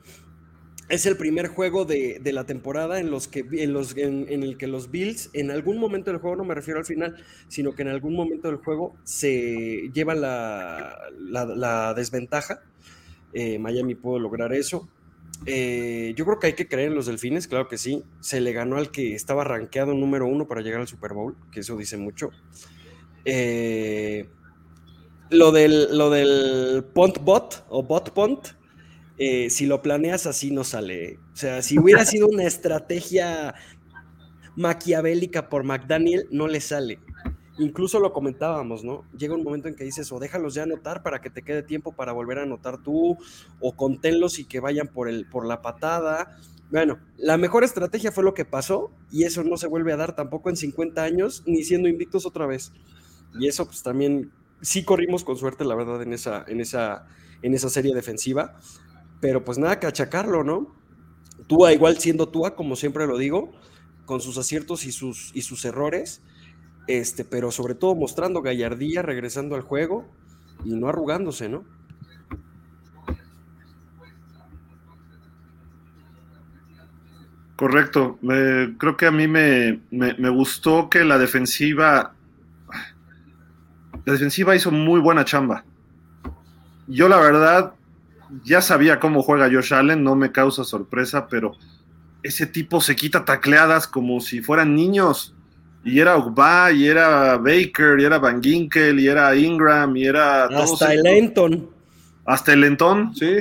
Es 0.89 1.07
el 1.07 1.17
primer 1.17 1.49
juego 1.49 1.85
de, 1.85 2.21
la 2.25 2.45
temporada 2.45 3.01
en, 3.01 3.11
los 3.11 3.27
que, 3.27 3.45
en, 3.51 3.73
los, 3.73 3.97
en, 3.97 4.29
el 4.29 4.57
que 4.57 4.67
los 4.67 4.91
Bills, 4.91 5.31
en 5.33 5.51
algún 5.51 5.79
momento 5.79 6.11
del 6.11 6.21
juego, 6.21 6.37
no 6.37 6.45
me 6.45 6.55
refiero 6.55 6.79
al 6.79 6.87
final, 6.87 7.17
sino 7.49 7.73
que 7.73 7.83
en 7.83 7.89
algún 7.89 8.15
momento 8.15 8.49
del 8.49 8.59
juego 8.59 8.95
se 9.03 9.91
lleva 9.93 10.15
la, 10.15 11.93
desventaja. 11.97 12.61
Eh, 13.33 13.59
Miami 13.59 13.95
pudo 13.95 14.19
lograr 14.19 14.53
eso. 14.53 14.89
Eh, 15.47 16.15
yo 16.17 16.25
creo 16.25 16.39
que 16.39 16.47
hay 16.49 16.53
que 16.53 16.69
creer 16.69 16.89
en 16.89 16.95
los 16.95 17.07
delfines, 17.07 17.49
claro 17.49 17.69
que 17.69 17.79
sí. 17.79 18.05
Se 18.21 18.41
le 18.41 18.53
ganó 18.53 18.77
al 18.77 18.91
que 18.91 19.15
estaba 19.15 19.45
rankeado 19.45 19.95
número 19.95 20.27
uno 20.27 20.47
para 20.47 20.61
llegar 20.61 20.81
al 20.81 20.89
Super 20.89 21.13
Bowl, 21.13 21.37
que 21.51 21.61
eso 21.61 21.77
dice 21.77 21.97
mucho. 21.97 22.31
Eh, 23.25 24.29
lo 25.31 25.53
del, 25.53 25.97
lo 25.97 26.11
del 26.11 26.85
Bot 26.95 27.65
o 27.69 27.83
Bot 27.83 28.13
Pont, 28.13 28.49
eh, 29.19 29.51
si 29.51 29.67
lo 29.67 29.83
planeas 29.83 30.27
así 30.27 30.51
no 30.51 30.65
sale. 30.65 31.19
O 31.33 31.37
sea, 31.37 31.63
si 31.63 31.79
hubiera 31.79 32.05
sido 32.05 32.29
una 32.29 32.45
estrategia 32.45 33.55
maquiavélica 34.57 35.49
por 35.49 35.65
McDaniel, 35.65 36.29
no 36.31 36.49
le 36.49 36.61
sale. 36.61 36.99
Incluso 37.63 38.01
lo 38.01 38.13
comentábamos, 38.13 38.85
¿no? 38.85 39.05
Llega 39.17 39.35
un 39.35 39.43
momento 39.43 39.69
en 39.69 39.75
que 39.75 39.85
dices, 39.85 40.11
o 40.13 40.19
déjalos 40.19 40.55
ya 40.55 40.65
anotar 40.65 41.03
para 41.03 41.21
que 41.21 41.31
te 41.31 41.43
quede 41.43 41.63
tiempo 41.63 41.93
para 41.93 42.13
volver 42.13 42.39
a 42.39 42.43
anotar 42.43 42.83
tú, 42.83 43.17
o 43.61 43.77
conténlos 43.77 44.39
y 44.39 44.45
que 44.45 44.61
vayan 44.61 44.89
por, 44.89 45.09
el, 45.09 45.27
por 45.27 45.47
la 45.47 45.63
patada. 45.63 46.39
Bueno, 46.71 46.99
la 47.19 47.37
mejor 47.37 47.65
estrategia 47.65 48.13
fue 48.13 48.25
lo 48.25 48.35
que 48.35 48.45
pasó, 48.45 48.91
y 49.11 49.25
eso 49.25 49.45
no 49.45 49.57
se 49.57 49.67
vuelve 49.67 49.93
a 49.93 49.97
dar 49.97 50.15
tampoco 50.15 50.51
en 50.51 50.57
50 50.57 51.03
años, 51.03 51.43
ni 51.47 51.65
siendo 51.65 51.89
invictos 51.89 52.27
otra 52.27 52.47
vez. 52.47 52.73
Y 53.39 53.49
eso, 53.49 53.67
pues 53.67 53.83
también, 53.83 54.33
sí 54.61 54.85
corrimos 54.85 55.25
con 55.25 55.37
suerte, 55.37 55.65
la 55.65 55.75
verdad, 55.75 56.03
en 56.03 56.13
esa, 56.13 56.45
en 56.49 56.61
esa, 56.61 57.07
en 57.43 57.55
esa 57.55 57.69
serie 57.69 57.95
defensiva 57.95 58.59
pero 59.23 59.45
pues 59.45 59.57
nada 59.57 59.79
que 59.79 59.87
achacarlo, 59.87 60.43
¿no? 60.43 60.75
Tua, 61.47 61.73
igual 61.73 61.97
siendo 61.99 62.29
Tua, 62.29 62.57
como 62.57 62.75
siempre 62.75 63.07
lo 63.07 63.17
digo, 63.17 63.53
con 64.05 64.21
sus 64.21 64.37
aciertos 64.37 64.85
y 64.85 64.91
sus, 64.91 65.31
y 65.33 65.43
sus 65.43 65.65
errores, 65.65 66.23
este, 66.87 67.25
pero 67.25 67.51
sobre 67.51 67.75
todo 67.75 67.95
mostrando 67.95 68.43
gallardía, 68.43 69.03
regresando 69.03 69.55
al 69.55 69.63
juego 69.63 70.07
y 70.65 70.75
no 70.75 70.89
arrugándose, 70.89 71.49
¿no? 71.49 71.65
Correcto. 77.63 78.19
creo 78.79 78.97
que 78.97 79.07
a 79.07 79.13
mí 79.13 79.29
me, 79.29 79.83
me, 79.93 80.29
gustó 80.31 80.91
que 80.91 81.05
la 81.05 81.17
defensiva. 81.17 82.13
La 84.05 84.13
defensiva 84.15 84.57
hizo 84.57 84.73
muy 84.73 85.01
buena 85.01 85.25
chamba. 85.25 85.65
Yo, 86.89 87.09
la 87.09 87.19
verdad, 87.19 87.75
ya 88.43 88.63
sabía 88.63 88.99
cómo 88.99 89.23
juega 89.23 89.49
Josh 89.49 89.75
Allen, 89.75 90.03
no 90.03 90.17
me 90.17 90.33
causa 90.33 90.65
sorpresa, 90.65 91.29
pero 91.29 91.53
ese 92.25 92.47
tipo 92.47 92.81
se 92.81 92.97
quita 92.97 93.25
tacleadas 93.25 93.87
como 93.87 94.21
si 94.21 94.41
fueran 94.41 94.75
niños. 94.75 95.33
Y 95.85 95.99
era 95.99 96.17
Ogba, 96.17 96.71
y 96.73 96.87
era 96.87 97.37
Baker, 97.37 97.99
y 97.99 98.05
era 98.05 98.19
Van 98.19 98.43
Ginkel, 98.43 99.01
y 99.01 99.09
era 99.09 99.35
Ingram, 99.35 99.97
y 99.97 100.05
era. 100.05 100.45
Hasta 100.45 100.95
el 100.95 101.03
Lenton. 101.03 101.69
Hasta 102.25 102.53
el 102.53 102.61
Lenton, 102.61 103.15
sí. 103.15 103.39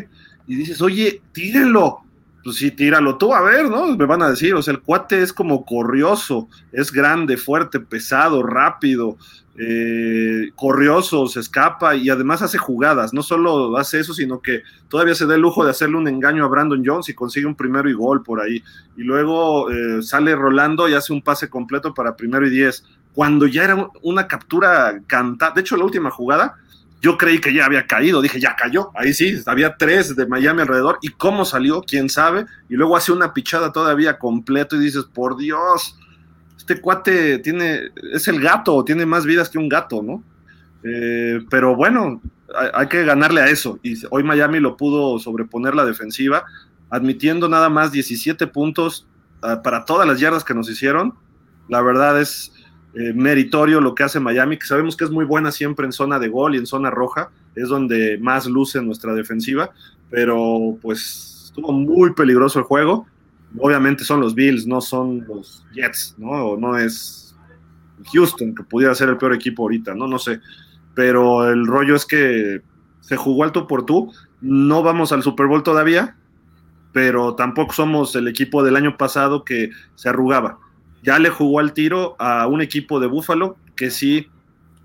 Y 0.47 0.55
dices, 0.55 0.81
oye, 0.81 1.21
tírenlo. 1.31 1.99
Pues 2.43 2.55
sí, 2.55 2.71
tíralo 2.71 3.17
tú, 3.17 3.35
a 3.35 3.41
ver, 3.41 3.69
¿no? 3.69 3.95
Me 3.95 4.05
van 4.05 4.23
a 4.23 4.31
decir, 4.31 4.55
o 4.55 4.63
sea, 4.63 4.73
el 4.73 4.81
cuate 4.81 5.21
es 5.21 5.31
como 5.31 5.63
corrioso, 5.63 6.49
es 6.71 6.91
grande, 6.91 7.37
fuerte, 7.37 7.79
pesado, 7.79 8.41
rápido, 8.41 9.15
eh, 9.57 10.51
corrioso, 10.55 11.27
se 11.27 11.41
escapa 11.41 11.95
y 11.95 12.09
además 12.09 12.41
hace 12.41 12.57
jugadas. 12.57 13.13
No 13.13 13.21
solo 13.21 13.77
hace 13.77 13.99
eso, 13.99 14.13
sino 14.13 14.41
que 14.41 14.63
todavía 14.87 15.15
se 15.15 15.25
da 15.25 15.35
el 15.35 15.41
lujo 15.41 15.63
de 15.63 15.71
hacerle 15.71 15.97
un 15.97 16.07
engaño 16.07 16.45
a 16.45 16.47
Brandon 16.47 16.83
Jones 16.85 17.09
y 17.09 17.13
consigue 17.13 17.45
un 17.45 17.55
primero 17.55 17.89
y 17.89 17.93
gol 17.93 18.23
por 18.23 18.41
ahí. 18.41 18.63
Y 18.97 19.03
luego 19.03 19.69
eh, 19.69 20.01
sale 20.01 20.35
rolando 20.35 20.87
y 20.87 20.93
hace 20.93 21.13
un 21.13 21.21
pase 21.21 21.49
completo 21.49 21.93
para 21.93 22.15
primero 22.15 22.47
y 22.47 22.49
diez. 22.49 22.85
Cuando 23.13 23.45
ya 23.45 23.65
era 23.65 23.89
una 24.03 24.27
captura 24.27 25.01
cantada, 25.05 25.53
de 25.53 25.61
hecho, 25.61 25.75
la 25.75 25.83
última 25.83 26.11
jugada, 26.11 26.55
yo 27.01 27.17
creí 27.17 27.39
que 27.41 27.53
ya 27.53 27.65
había 27.65 27.87
caído, 27.87 28.21
dije, 28.21 28.39
ya 28.39 28.55
cayó, 28.55 28.91
ahí 28.95 29.11
sí, 29.13 29.35
había 29.47 29.75
tres 29.75 30.15
de 30.15 30.27
Miami 30.27 30.61
alrededor, 30.61 30.99
y 31.01 31.09
cómo 31.09 31.45
salió, 31.45 31.81
quién 31.81 32.09
sabe, 32.09 32.45
y 32.69 32.75
luego 32.75 32.95
hace 32.95 33.11
una 33.11 33.33
pichada 33.33 33.71
todavía 33.71 34.19
completo 34.19 34.75
y 34.75 34.79
dices, 34.79 35.05
por 35.05 35.35
Dios, 35.35 35.97
este 36.71 36.81
cuate 36.81 37.39
tiene, 37.39 37.91
es 38.13 38.27
el 38.27 38.39
gato, 38.39 38.83
tiene 38.85 39.05
más 39.05 39.25
vidas 39.25 39.49
que 39.49 39.57
un 39.57 39.67
gato, 39.67 40.01
¿no? 40.01 40.23
Eh, 40.83 41.39
pero 41.49 41.75
bueno, 41.75 42.21
hay, 42.73 42.87
que 42.87 43.03
ganarle 43.03 43.41
a 43.41 43.47
eso. 43.47 43.77
Y 43.83 43.95
hoy 44.09 44.23
Miami 44.23 44.59
lo 44.59 44.77
pudo 44.77 45.19
sobreponer 45.19 45.75
la 45.75 45.85
defensiva, 45.85 46.45
admitiendo 46.89 47.49
nada 47.49 47.69
más 47.69 47.91
17 47.91 48.47
puntos 48.47 49.05
ah, 49.41 49.61
para 49.61 49.83
todas 49.83 50.07
las 50.07 50.19
yardas 50.19 50.45
que 50.45 50.53
nos 50.53 50.69
hicieron. 50.69 51.13
La 51.67 51.81
verdad 51.81 52.21
es 52.21 52.53
eh, 52.93 53.11
meritorio 53.13 53.81
lo 53.81 53.93
que 53.93 54.03
hace 54.03 54.21
Miami, 54.21 54.57
que 54.57 54.65
sabemos 54.65 54.95
que 54.95 55.03
es 55.03 55.11
muy 55.11 55.25
buena 55.25 55.51
siempre 55.51 55.85
en 55.85 55.91
zona 55.91 56.19
de 56.19 56.29
gol 56.29 56.55
y 56.55 56.57
en 56.57 56.65
zona 56.65 56.89
roja, 56.89 57.31
es 57.55 57.67
donde 57.67 58.17
más 58.21 58.45
luce 58.47 58.81
nuestra 58.81 59.13
defensiva, 59.13 59.71
pero 60.09 60.77
pues 60.81 61.43
estuvo 61.47 61.73
muy 61.73 62.13
peligroso 62.13 62.59
el 62.59 62.65
juego 62.65 63.07
obviamente 63.57 64.03
son 64.03 64.21
los 64.21 64.35
Bills, 64.35 64.65
no 64.67 64.81
son 64.81 65.25
los 65.27 65.65
Jets, 65.73 66.15
¿no? 66.17 66.29
O 66.29 66.57
no 66.57 66.77
es 66.77 67.35
Houston, 68.13 68.55
que 68.55 68.63
pudiera 68.63 68.95
ser 68.95 69.09
el 69.09 69.17
peor 69.17 69.33
equipo 69.33 69.63
ahorita, 69.63 69.93
¿no? 69.93 70.07
No 70.07 70.19
sé. 70.19 70.39
Pero 70.93 71.49
el 71.49 71.65
rollo 71.67 71.95
es 71.95 72.05
que 72.05 72.61
se 73.01 73.17
jugó 73.17 73.43
alto 73.43 73.67
por 73.67 73.85
tú. 73.85 74.11
No 74.41 74.83
vamos 74.83 75.11
al 75.11 75.23
Super 75.23 75.47
Bowl 75.47 75.63
todavía, 75.63 76.15
pero 76.93 77.35
tampoco 77.35 77.73
somos 77.73 78.15
el 78.15 78.27
equipo 78.27 78.63
del 78.63 78.75
año 78.75 78.97
pasado 78.97 79.43
que 79.43 79.71
se 79.95 80.09
arrugaba. 80.09 80.59
Ya 81.03 81.19
le 81.19 81.29
jugó 81.29 81.59
al 81.59 81.73
tiro 81.73 82.15
a 82.19 82.47
un 82.47 82.61
equipo 82.61 82.99
de 82.99 83.07
Búfalo 83.07 83.57
que 83.75 83.89
sí, 83.89 84.27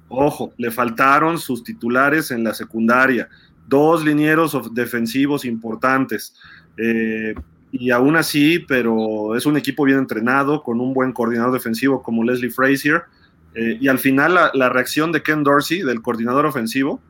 ojo, 0.09 0.53
le 0.57 0.71
faltaron 0.71 1.39
sus 1.39 1.63
titulares 1.63 2.31
en 2.31 2.45
la 2.45 2.55
secundaria, 2.55 3.29
dos 3.69 4.05
linieros 4.05 4.57
defensivos 4.75 5.45
importantes. 5.45 6.35
Eh, 6.79 7.35
y 7.79 7.91
aún 7.91 8.17
así, 8.17 8.59
pero 8.59 9.37
es 9.37 9.47
un 9.47 9.57
equipo 9.57 9.85
bien 9.85 9.99
entrenado, 9.99 10.63
con 10.63 10.81
un 10.81 10.95
buen 10.95 11.13
coordinador 11.13 11.53
defensivo 11.53 12.03
como 12.03 12.25
Leslie 12.25 12.51
Frazier. 12.51 13.03
Eh, 13.55 13.79
y 13.81 13.89
al 13.89 13.99
final 13.99 14.35
la, 14.53 14.69
reacción 14.69 15.13
de 15.13 15.23
Ken 15.23 15.43
Dorsey, 15.43 15.83
del 15.83 16.03
coordinador 16.03 16.47
ofensivo, 16.47 17.01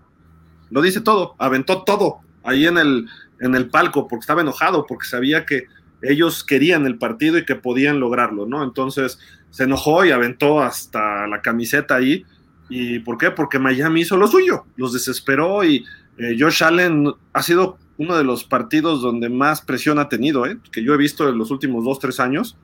lo 0.71 0.83
dice 0.83 1.01
todo, 1.01 1.35
aventó 1.39 1.83
todo 1.83 2.21
ahí 2.45 2.67
en 2.67 2.79
el, 2.79 3.07
en 3.41 3.55
el 3.55 3.69
palco 3.69 4.07
porque 4.09 4.23
estaba 4.23 4.43
enojado, 4.43 4.87
porque 4.87 5.07
sabía 5.07 5.45
que 5.45 5.67
ellos 6.03 6.45
querían 6.45 6.87
el 6.87 6.99
partido 6.99 7.39
y 7.39 7.45
que 7.45 7.57
podían 7.57 8.01
lograrlo, 8.01 8.47
¿no? 8.47 8.63
Entonces 8.63 9.19
se 9.51 9.65
enojó 9.65 10.05
y 10.05 10.11
aventó 10.11 10.61
hasta 10.61 11.27
la 11.27 11.43
camiseta 11.43 11.97
ahí. 11.97 12.25
¿Y 12.69 12.99
por 13.01 13.19
qué? 13.19 13.31
Porque 13.31 13.59
Miami 13.59 14.03
hizo 14.03 14.17
lo 14.17 14.27
suyo, 14.27 14.67
los 14.77 14.93
desesperó 14.93 15.65
y 15.65 15.85
eh, 16.19 16.37
Josh 16.39 16.63
Allen 16.63 17.13
ha 17.33 17.43
sido 17.43 17.79
uno 17.99 18.17
de 18.17 18.25
los 18.25 18.45
partidos 18.45 19.03
donde 19.03 19.29
más 19.29 19.61
presión 19.61 19.99
ha 19.99 20.09
tenido, 20.09 20.47
¿eh? 20.47 20.59
que 20.71 20.83
yo 20.83 20.95
he 20.95 20.97
visto 20.97 21.29
en 21.29 21.39
los 21.39 21.51
últimos 21.51 21.85
dos, 21.85 21.99
tres 21.99 22.21
años, 22.21 22.57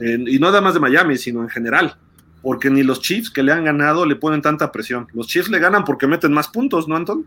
y 0.00 0.38
no 0.38 0.48
nada 0.48 0.60
más 0.60 0.74
de 0.74 0.80
Miami, 0.80 1.16
sino 1.16 1.42
en 1.42 1.48
general, 1.48 1.96
porque 2.42 2.68
ni 2.68 2.82
los 2.82 3.00
Chiefs 3.00 3.30
que 3.30 3.42
le 3.42 3.52
han 3.52 3.64
ganado 3.64 4.04
le 4.04 4.16
ponen 4.16 4.42
tanta 4.42 4.72
presión. 4.72 5.06
Los 5.14 5.28
Chiefs 5.28 5.48
le 5.48 5.58
ganan 5.58 5.84
porque 5.84 6.06
meten 6.06 6.32
más 6.32 6.48
puntos, 6.48 6.88
¿no, 6.88 6.96
Anton? 6.96 7.26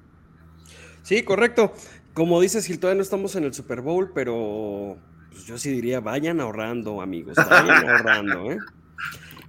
Sí, 1.01 1.23
correcto. 1.23 1.73
Como 2.13 2.41
dices, 2.41 2.65
Gil, 2.65 2.79
todavía 2.79 2.97
no 2.97 3.03
estamos 3.03 3.35
en 3.35 3.45
el 3.45 3.53
Super 3.53 3.81
Bowl, 3.81 4.11
pero 4.13 4.97
pues, 5.31 5.45
yo 5.45 5.57
sí 5.57 5.71
diría, 5.71 6.01
vayan 6.01 6.41
ahorrando, 6.41 7.01
amigos, 7.01 7.35
vayan 7.35 7.89
ahorrando. 7.89 8.51
¿eh? 8.51 8.57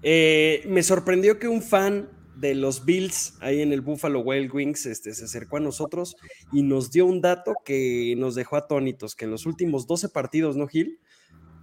Eh, 0.03 0.65
me 0.69 0.83
sorprendió 0.83 1.39
que 1.39 1.49
un 1.49 1.63
fan 1.63 2.09
de 2.41 2.55
los 2.55 2.85
Bills 2.85 3.37
ahí 3.41 3.63
en 3.63 3.73
el 3.73 3.81
Buffalo 3.81 4.21
Wild 4.21 4.55
Wings 4.55 4.87
este, 4.87 5.13
se 5.13 5.25
acercó 5.25 5.57
a 5.57 5.61
nosotros 5.61 6.17
y 6.53 6.63
nos 6.63 6.91
dio 6.91 7.05
un 7.07 7.21
dato 7.21 7.55
que 7.65 8.15
nos 8.17 8.35
dejó 8.35 8.57
atónitos, 8.57 9.17
que 9.17 9.25
en 9.25 9.33
los 9.33 9.47
últimos 9.47 9.87
12 9.87 10.09
partidos, 10.09 10.57
¿no, 10.57 10.67
Gil? 10.69 11.01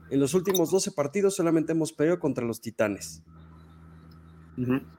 En 0.09 0.19
los 0.19 0.33
últimos 0.33 0.71
12 0.71 0.91
partidos 0.91 1.35
solamente 1.35 1.71
hemos 1.71 1.93
perdido 1.93 2.19
contra 2.19 2.45
los 2.45 2.61
Titanes. 2.61 3.23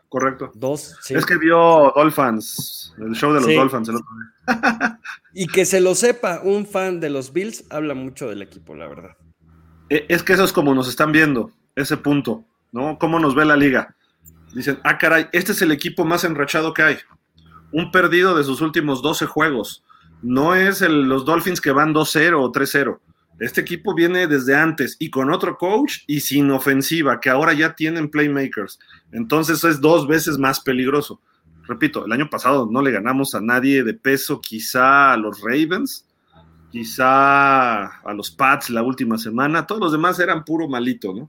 correcto. 0.09 0.51
Dos, 0.55 0.97
Es 1.11 1.27
que 1.27 1.37
vio 1.37 1.93
Dolphins, 1.95 2.95
el 2.99 3.15
show 3.15 3.33
de 3.33 3.41
los 3.41 3.55
Dolphins 3.55 3.89
el 3.89 3.97
otro 3.97 4.09
día. 4.17 5.01
y 5.35 5.47
que 5.47 5.67
se 5.67 5.81
lo 5.81 5.95
sepa, 5.95 6.41
un 6.43 6.67
fan 6.67 7.01
de 7.01 7.11
los 7.11 7.33
Bills 7.33 7.65
habla 7.69 7.95
mucho 7.95 8.29
del 8.29 8.43
equipo, 8.43 8.75
la 8.75 8.89
verdad. 8.89 9.17
E, 9.91 10.07
es 10.09 10.23
que 10.23 10.33
eso 10.33 10.45
es 10.45 10.53
como 10.53 10.75
nos 10.75 10.89
están 10.89 11.13
viendo, 11.13 11.53
ese 11.75 11.97
punto, 11.97 12.45
¿no? 12.73 12.99
¿Cómo 12.99 13.21
nos 13.21 13.35
ve 13.35 13.45
la 13.45 13.57
liga? 13.57 13.95
Dicen, 14.57 14.79
ah, 14.85 14.97
caray, 14.97 15.27
este 15.33 15.53
es 15.53 15.61
el 15.61 15.71
equipo 15.71 16.07
más 16.07 16.25
enrachado 16.25 16.73
que 16.73 16.83
hay. 16.83 16.97
Un 17.73 17.91
perdido 17.91 18.35
de 18.35 18.43
sus 18.43 18.63
últimos 18.63 19.03
12 19.03 19.27
juegos. 19.27 19.85
No 20.23 20.55
es 20.55 20.81
los 20.81 21.27
Dolphins 21.27 21.61
que 21.61 21.73
van 21.73 21.93
2-0 21.93 22.41
o 22.41 22.51
3-0. 22.51 22.99
Este 23.39 23.61
equipo 23.61 23.95
viene 23.95 24.27
desde 24.27 24.57
antes 24.57 24.97
y 24.99 25.11
con 25.11 25.31
otro 25.31 25.59
coach 25.59 25.99
y 26.07 26.21
sin 26.21 26.51
ofensiva, 26.51 27.21
que 27.21 27.29
ahora 27.29 27.53
ya 27.53 27.75
tienen 27.75 28.09
playmakers. 28.09 28.79
Entonces 29.13 29.63
es 29.63 29.83
dos 29.83 30.09
veces 30.09 30.39
más 30.39 30.61
peligroso. 30.61 31.21
Repito, 31.65 32.07
el 32.07 32.13
año 32.13 32.31
pasado 32.31 32.67
no 32.71 32.81
le 32.81 32.93
ganamos 32.93 33.35
a 33.35 33.43
nadie 33.43 33.85
de 33.85 33.93
peso, 33.93 34.41
quizá 34.41 35.13
a 35.13 35.19
los 35.19 35.43
Ravens, 35.43 36.07
quizá 36.71 37.85
a 37.85 38.15
los 38.15 38.31
Pats 38.31 38.71
la 38.71 38.83
última 38.83 39.19
semana. 39.19 39.67
Todos 39.67 39.83
los 39.83 39.93
demás 39.93 40.19
eran 40.19 40.47
puro 40.47 40.67
malito, 40.67 41.13
¿no? 41.13 41.29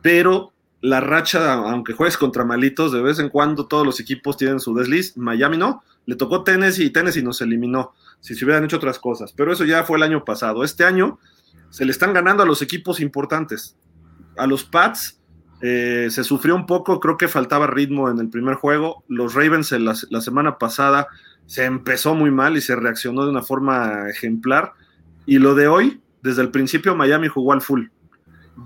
Pero 0.00 0.51
la 0.82 1.00
racha, 1.00 1.54
aunque 1.54 1.92
juegues 1.92 2.18
contra 2.18 2.44
malitos, 2.44 2.92
de 2.92 3.00
vez 3.00 3.20
en 3.20 3.28
cuando 3.28 3.66
todos 3.66 3.86
los 3.86 4.00
equipos 4.00 4.36
tienen 4.36 4.58
su 4.58 4.74
desliz. 4.74 5.16
Miami 5.16 5.56
no, 5.56 5.84
le 6.06 6.16
tocó 6.16 6.42
Tennessee 6.42 6.86
y 6.86 6.90
Tennessee 6.90 7.22
nos 7.22 7.40
eliminó 7.40 7.94
si 8.20 8.34
se 8.34 8.44
hubieran 8.44 8.64
hecho 8.64 8.76
otras 8.76 8.98
cosas. 8.98 9.32
Pero 9.32 9.52
eso 9.52 9.64
ya 9.64 9.84
fue 9.84 9.96
el 9.96 10.02
año 10.02 10.24
pasado. 10.24 10.64
Este 10.64 10.84
año 10.84 11.20
se 11.70 11.84
le 11.84 11.92
están 11.92 12.12
ganando 12.12 12.42
a 12.42 12.46
los 12.46 12.62
equipos 12.62 13.00
importantes. 13.00 13.76
A 14.36 14.48
los 14.48 14.64
Pats 14.64 15.20
eh, 15.60 16.08
se 16.10 16.24
sufrió 16.24 16.56
un 16.56 16.66
poco, 16.66 16.98
creo 16.98 17.16
que 17.16 17.28
faltaba 17.28 17.68
ritmo 17.68 18.10
en 18.10 18.18
el 18.18 18.28
primer 18.28 18.56
juego. 18.56 19.04
Los 19.06 19.34
Ravens 19.34 19.70
la, 19.70 19.94
la 20.10 20.20
semana 20.20 20.58
pasada 20.58 21.06
se 21.46 21.64
empezó 21.64 22.16
muy 22.16 22.32
mal 22.32 22.56
y 22.56 22.60
se 22.60 22.74
reaccionó 22.74 23.24
de 23.24 23.30
una 23.30 23.42
forma 23.42 24.10
ejemplar. 24.10 24.72
Y 25.26 25.38
lo 25.38 25.54
de 25.54 25.68
hoy, 25.68 26.00
desde 26.22 26.42
el 26.42 26.50
principio 26.50 26.96
Miami 26.96 27.28
jugó 27.28 27.52
al 27.52 27.60
full. 27.60 27.86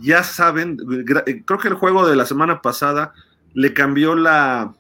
Ya 0.01 0.23
saben, 0.23 0.77
creo 0.77 1.59
que 1.59 1.69
el 1.69 1.75
juego 1.75 2.07
de 2.09 2.17
la 2.17 2.27
semana 2.27 2.61
pasada 2.61 3.13
le 3.55 3.73
cambió 3.73 4.15
la, 4.15 4.75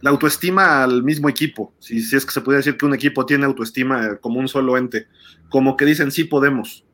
la 0.00 0.10
autoestima 0.10 0.82
al 0.84 1.02
mismo 1.02 1.28
equipo, 1.28 1.74
si, 1.78 1.98
es 1.98 2.24
que 2.24 2.32
se 2.32 2.40
puede 2.40 2.58
decir 2.58 2.76
que 2.76 2.86
un 2.86 2.94
equipo 2.94 3.26
tiene 3.26 3.46
autoestima 3.46 4.16
como 4.16 4.38
un 4.38 4.48
solo 4.48 4.76
ente, 4.76 5.06
como 5.48 5.76
que 5.76 5.84
dicen 5.84 6.10
sí 6.10 6.24
podemos. 6.24 6.84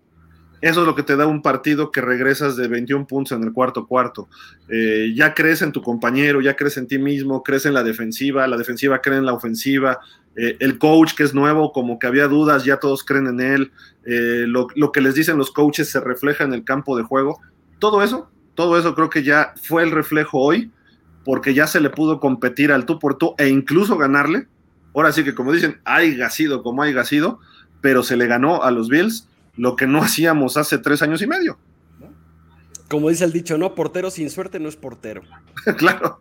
Eso 0.60 0.80
es 0.80 0.86
lo 0.86 0.94
que 0.94 1.02
te 1.02 1.16
da 1.16 1.26
un 1.26 1.42
partido 1.42 1.90
que 1.90 2.00
regresas 2.00 2.56
de 2.56 2.68
21 2.68 3.06
puntos 3.06 3.36
en 3.36 3.44
el 3.44 3.52
cuarto 3.52 3.86
cuarto. 3.86 4.30
Eh, 4.70 5.12
ya 5.14 5.34
crees 5.34 5.60
en 5.60 5.72
tu 5.72 5.82
compañero, 5.82 6.40
ya 6.40 6.56
crees 6.56 6.78
en 6.78 6.86
ti 6.86 6.98
mismo, 6.98 7.42
crees 7.42 7.66
en 7.66 7.74
la 7.74 7.82
defensiva, 7.82 8.46
la 8.46 8.56
defensiva 8.56 9.02
cree 9.02 9.18
en 9.18 9.26
la 9.26 9.34
ofensiva, 9.34 9.98
eh, 10.36 10.56
el 10.60 10.78
coach 10.78 11.14
que 11.14 11.22
es 11.22 11.34
nuevo, 11.34 11.72
como 11.72 11.98
que 11.98 12.06
había 12.06 12.26
dudas, 12.26 12.64
ya 12.64 12.78
todos 12.78 13.04
creen 13.04 13.26
en 13.26 13.40
él, 13.40 13.72
eh, 14.04 14.44
lo, 14.46 14.66
lo 14.74 14.92
que 14.92 15.00
les 15.00 15.14
dicen 15.14 15.38
los 15.38 15.50
coaches 15.50 15.90
se 15.90 16.00
refleja 16.00 16.44
en 16.44 16.52
el 16.52 16.64
campo 16.64 16.96
de 16.96 17.04
juego. 17.04 17.40
Todo 17.78 18.02
eso, 18.02 18.28
todo 18.54 18.78
eso 18.78 18.94
creo 18.94 19.10
que 19.10 19.22
ya 19.22 19.54
fue 19.62 19.82
el 19.82 19.90
reflejo 19.90 20.38
hoy 20.38 20.70
porque 21.24 21.54
ya 21.54 21.66
se 21.66 21.80
le 21.80 21.90
pudo 21.90 22.20
competir 22.20 22.70
al 22.70 22.86
tú 22.86 22.98
por 22.98 23.16
tú 23.16 23.34
e 23.38 23.48
incluso 23.48 23.96
ganarle. 23.96 24.46
Ahora 24.94 25.12
sí 25.12 25.24
que 25.24 25.34
como 25.34 25.52
dicen, 25.52 25.80
hay 25.84 26.18
sido 26.30 26.62
como 26.62 26.82
hay 26.82 26.94
sido, 27.04 27.40
pero 27.80 28.02
se 28.02 28.16
le 28.16 28.26
ganó 28.26 28.62
a 28.62 28.70
los 28.70 28.88
Bills 28.88 29.28
lo 29.56 29.76
que 29.76 29.86
no 29.86 29.98
hacíamos 30.02 30.56
hace 30.56 30.78
tres 30.78 31.02
años 31.02 31.22
y 31.22 31.26
medio. 31.26 31.58
Como 32.88 33.08
dice 33.08 33.24
el 33.24 33.32
dicho, 33.32 33.56
no, 33.56 33.74
portero 33.74 34.10
sin 34.10 34.30
suerte 34.30 34.60
no 34.60 34.68
es 34.68 34.76
portero. 34.76 35.22
claro. 35.78 36.20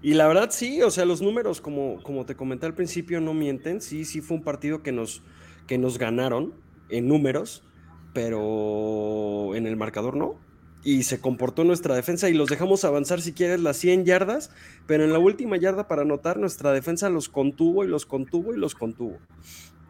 Y 0.00 0.14
la 0.14 0.28
verdad 0.28 0.50
sí, 0.50 0.82
o 0.82 0.90
sea, 0.90 1.04
los 1.04 1.20
números, 1.20 1.60
como, 1.60 2.02
como 2.02 2.24
te 2.24 2.36
comenté 2.36 2.66
al 2.66 2.74
principio, 2.74 3.20
no 3.20 3.34
mienten. 3.34 3.80
Sí, 3.80 4.04
sí 4.04 4.20
fue 4.20 4.36
un 4.36 4.44
partido 4.44 4.82
que 4.82 4.92
nos, 4.92 5.22
que 5.66 5.78
nos 5.78 5.98
ganaron 5.98 6.54
en 6.88 7.08
números, 7.08 7.64
pero 8.12 9.54
en 9.54 9.66
el 9.66 9.76
marcador 9.76 10.16
no 10.16 10.38
y 10.84 11.02
se 11.02 11.20
comportó 11.20 11.64
nuestra 11.64 11.94
defensa 11.94 12.28
y 12.28 12.34
los 12.34 12.48
dejamos 12.48 12.84
avanzar 12.84 13.20
si 13.20 13.32
quieres 13.32 13.60
las 13.60 13.76
100 13.78 14.04
yardas, 14.04 14.50
pero 14.86 15.04
en 15.04 15.12
la 15.12 15.18
última 15.18 15.56
yarda 15.56 15.88
para 15.88 16.02
anotar 16.02 16.38
nuestra 16.38 16.72
defensa 16.72 17.10
los 17.10 17.28
contuvo 17.28 17.84
y 17.84 17.88
los 17.88 18.06
contuvo 18.06 18.54
y 18.54 18.58
los 18.58 18.74
contuvo. 18.74 19.18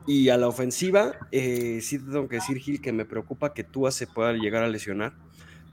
Y 0.06 0.30
a 0.30 0.38
la 0.38 0.48
ofensiva, 0.48 1.12
eh, 1.30 1.80
sí 1.82 1.98
tengo 1.98 2.28
que 2.28 2.36
decir, 2.36 2.58
Gil, 2.58 2.80
que 2.80 2.92
me 2.92 3.04
preocupa 3.04 3.52
que 3.52 3.64
Tua 3.64 3.90
se 3.90 4.06
pueda 4.06 4.32
llegar 4.32 4.62
a 4.62 4.68
lesionar, 4.68 5.12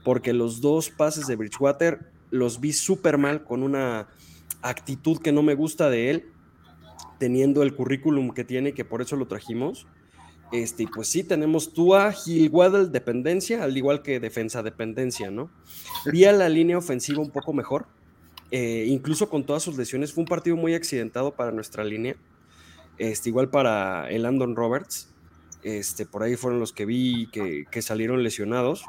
porque 0.04 0.34
los 0.34 0.60
dos 0.60 0.90
pases 0.90 1.26
de 1.26 1.36
Bridgewater 1.36 2.12
los 2.30 2.60
vi 2.60 2.72
súper 2.72 3.16
mal, 3.16 3.44
con 3.44 3.62
una 3.62 4.08
actitud 4.68 5.18
que 5.18 5.32
no 5.32 5.42
me 5.42 5.54
gusta 5.54 5.90
de 5.90 6.10
él, 6.10 6.30
teniendo 7.18 7.62
el 7.62 7.74
currículum 7.74 8.30
que 8.32 8.44
tiene, 8.44 8.72
que 8.72 8.84
por 8.84 9.02
eso 9.02 9.16
lo 9.16 9.26
trajimos. 9.26 9.86
Este, 10.52 10.86
pues 10.86 11.08
sí, 11.08 11.24
tenemos 11.24 11.72
Tua, 11.72 12.12
Gil 12.12 12.50
Waddle, 12.50 12.86
dependencia, 12.86 13.64
al 13.64 13.76
igual 13.76 14.02
que 14.02 14.20
defensa 14.20 14.62
dependencia, 14.62 15.30
¿no? 15.30 15.50
Vi 16.04 16.24
a 16.24 16.32
la 16.32 16.48
línea 16.48 16.78
ofensiva 16.78 17.20
un 17.20 17.30
poco 17.30 17.52
mejor, 17.52 17.86
eh, 18.52 18.84
incluso 18.86 19.28
con 19.28 19.44
todas 19.44 19.62
sus 19.62 19.76
lesiones. 19.76 20.12
Fue 20.12 20.22
un 20.22 20.28
partido 20.28 20.56
muy 20.56 20.74
accidentado 20.74 21.34
para 21.34 21.50
nuestra 21.50 21.82
línea, 21.82 22.16
este, 22.98 23.28
igual 23.28 23.50
para 23.50 24.08
el 24.10 24.24
Andon 24.24 24.54
Roberts. 24.54 25.12
Este, 25.62 26.06
por 26.06 26.22
ahí 26.22 26.36
fueron 26.36 26.60
los 26.60 26.72
que 26.72 26.86
vi 26.86 27.28
que, 27.32 27.82
salieron 27.82 28.22
lesionados, 28.22 28.84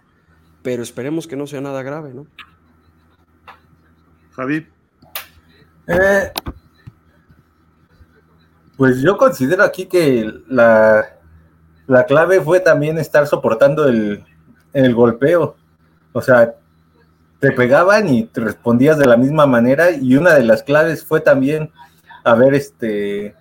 pero 0.61 0.83
esperemos 0.83 1.25
que 1.25 1.35
no 1.35 1.47
sea 1.47 1.59
nada 1.59 1.81
grave, 1.81 2.13
¿no? 2.13 2.27
Javi. 4.33 4.67
Eh, 5.88 6.32
pues 8.76 9.02
yo 9.02 9.17
considero 9.17 9.63
aquí 9.63 9.86
que 9.86 10.32
la, 10.47 11.17
la 11.88 12.06
clave 12.06 12.41
fue 12.41 12.60
también 12.60 12.97
estar 12.97 13.26
soportando 13.26 13.88
el, 13.88 14.23
golpeo. 14.93 15.56
O 16.12 16.21
sea, 16.21 16.54
te 17.39 17.52
pegaban 17.52 18.10
y 18.10 18.26
te 18.26 18.41
respondías 18.41 18.97
de 18.97 19.06
la 19.06 19.17
misma 19.17 19.47
manera 19.47 19.91
y 19.91 20.15
una 20.15 20.36
de 20.36 20.43
las 20.43 20.62
claves 20.62 21.04
fue 21.04 21.21
también 21.21 21.71
haber 22.23 22.54
este 22.54 23.36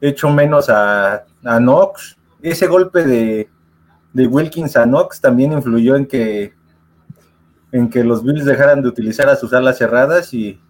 hecho 0.00 0.28
menos 0.30 0.68
a, 0.68 1.24
a 1.44 1.58
Knox. 1.58 2.16
Ese 2.42 2.66
golpe 2.66 3.04
de, 3.04 3.48
de, 4.12 4.26
Wilkins 4.26 4.76
a 4.76 4.84
Knox 4.84 5.20
también 5.20 5.52
influyó 5.52 5.96
en 5.96 6.06
que 6.06 6.54
en 7.72 7.88
que 7.90 8.04
los 8.04 8.22
Bills 8.22 8.44
dejaran 8.44 8.82
de 8.82 8.88
utilizar 8.88 9.28
a 9.28 9.36
sus 9.36 9.52
alas 9.52 9.78
cerradas 9.78 10.32
y, 10.32 10.60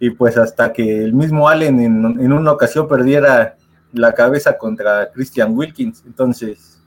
y 0.00 0.10
pues 0.10 0.36
hasta 0.36 0.72
que 0.72 1.02
el 1.04 1.12
mismo 1.12 1.48
Allen 1.48 1.80
en, 1.80 2.20
en 2.20 2.32
una 2.32 2.52
ocasión 2.52 2.86
perdiera 2.86 3.56
la 3.92 4.14
cabeza 4.14 4.56
contra 4.56 5.10
Christian 5.10 5.56
Wilkins. 5.56 6.02
Entonces, 6.06 6.82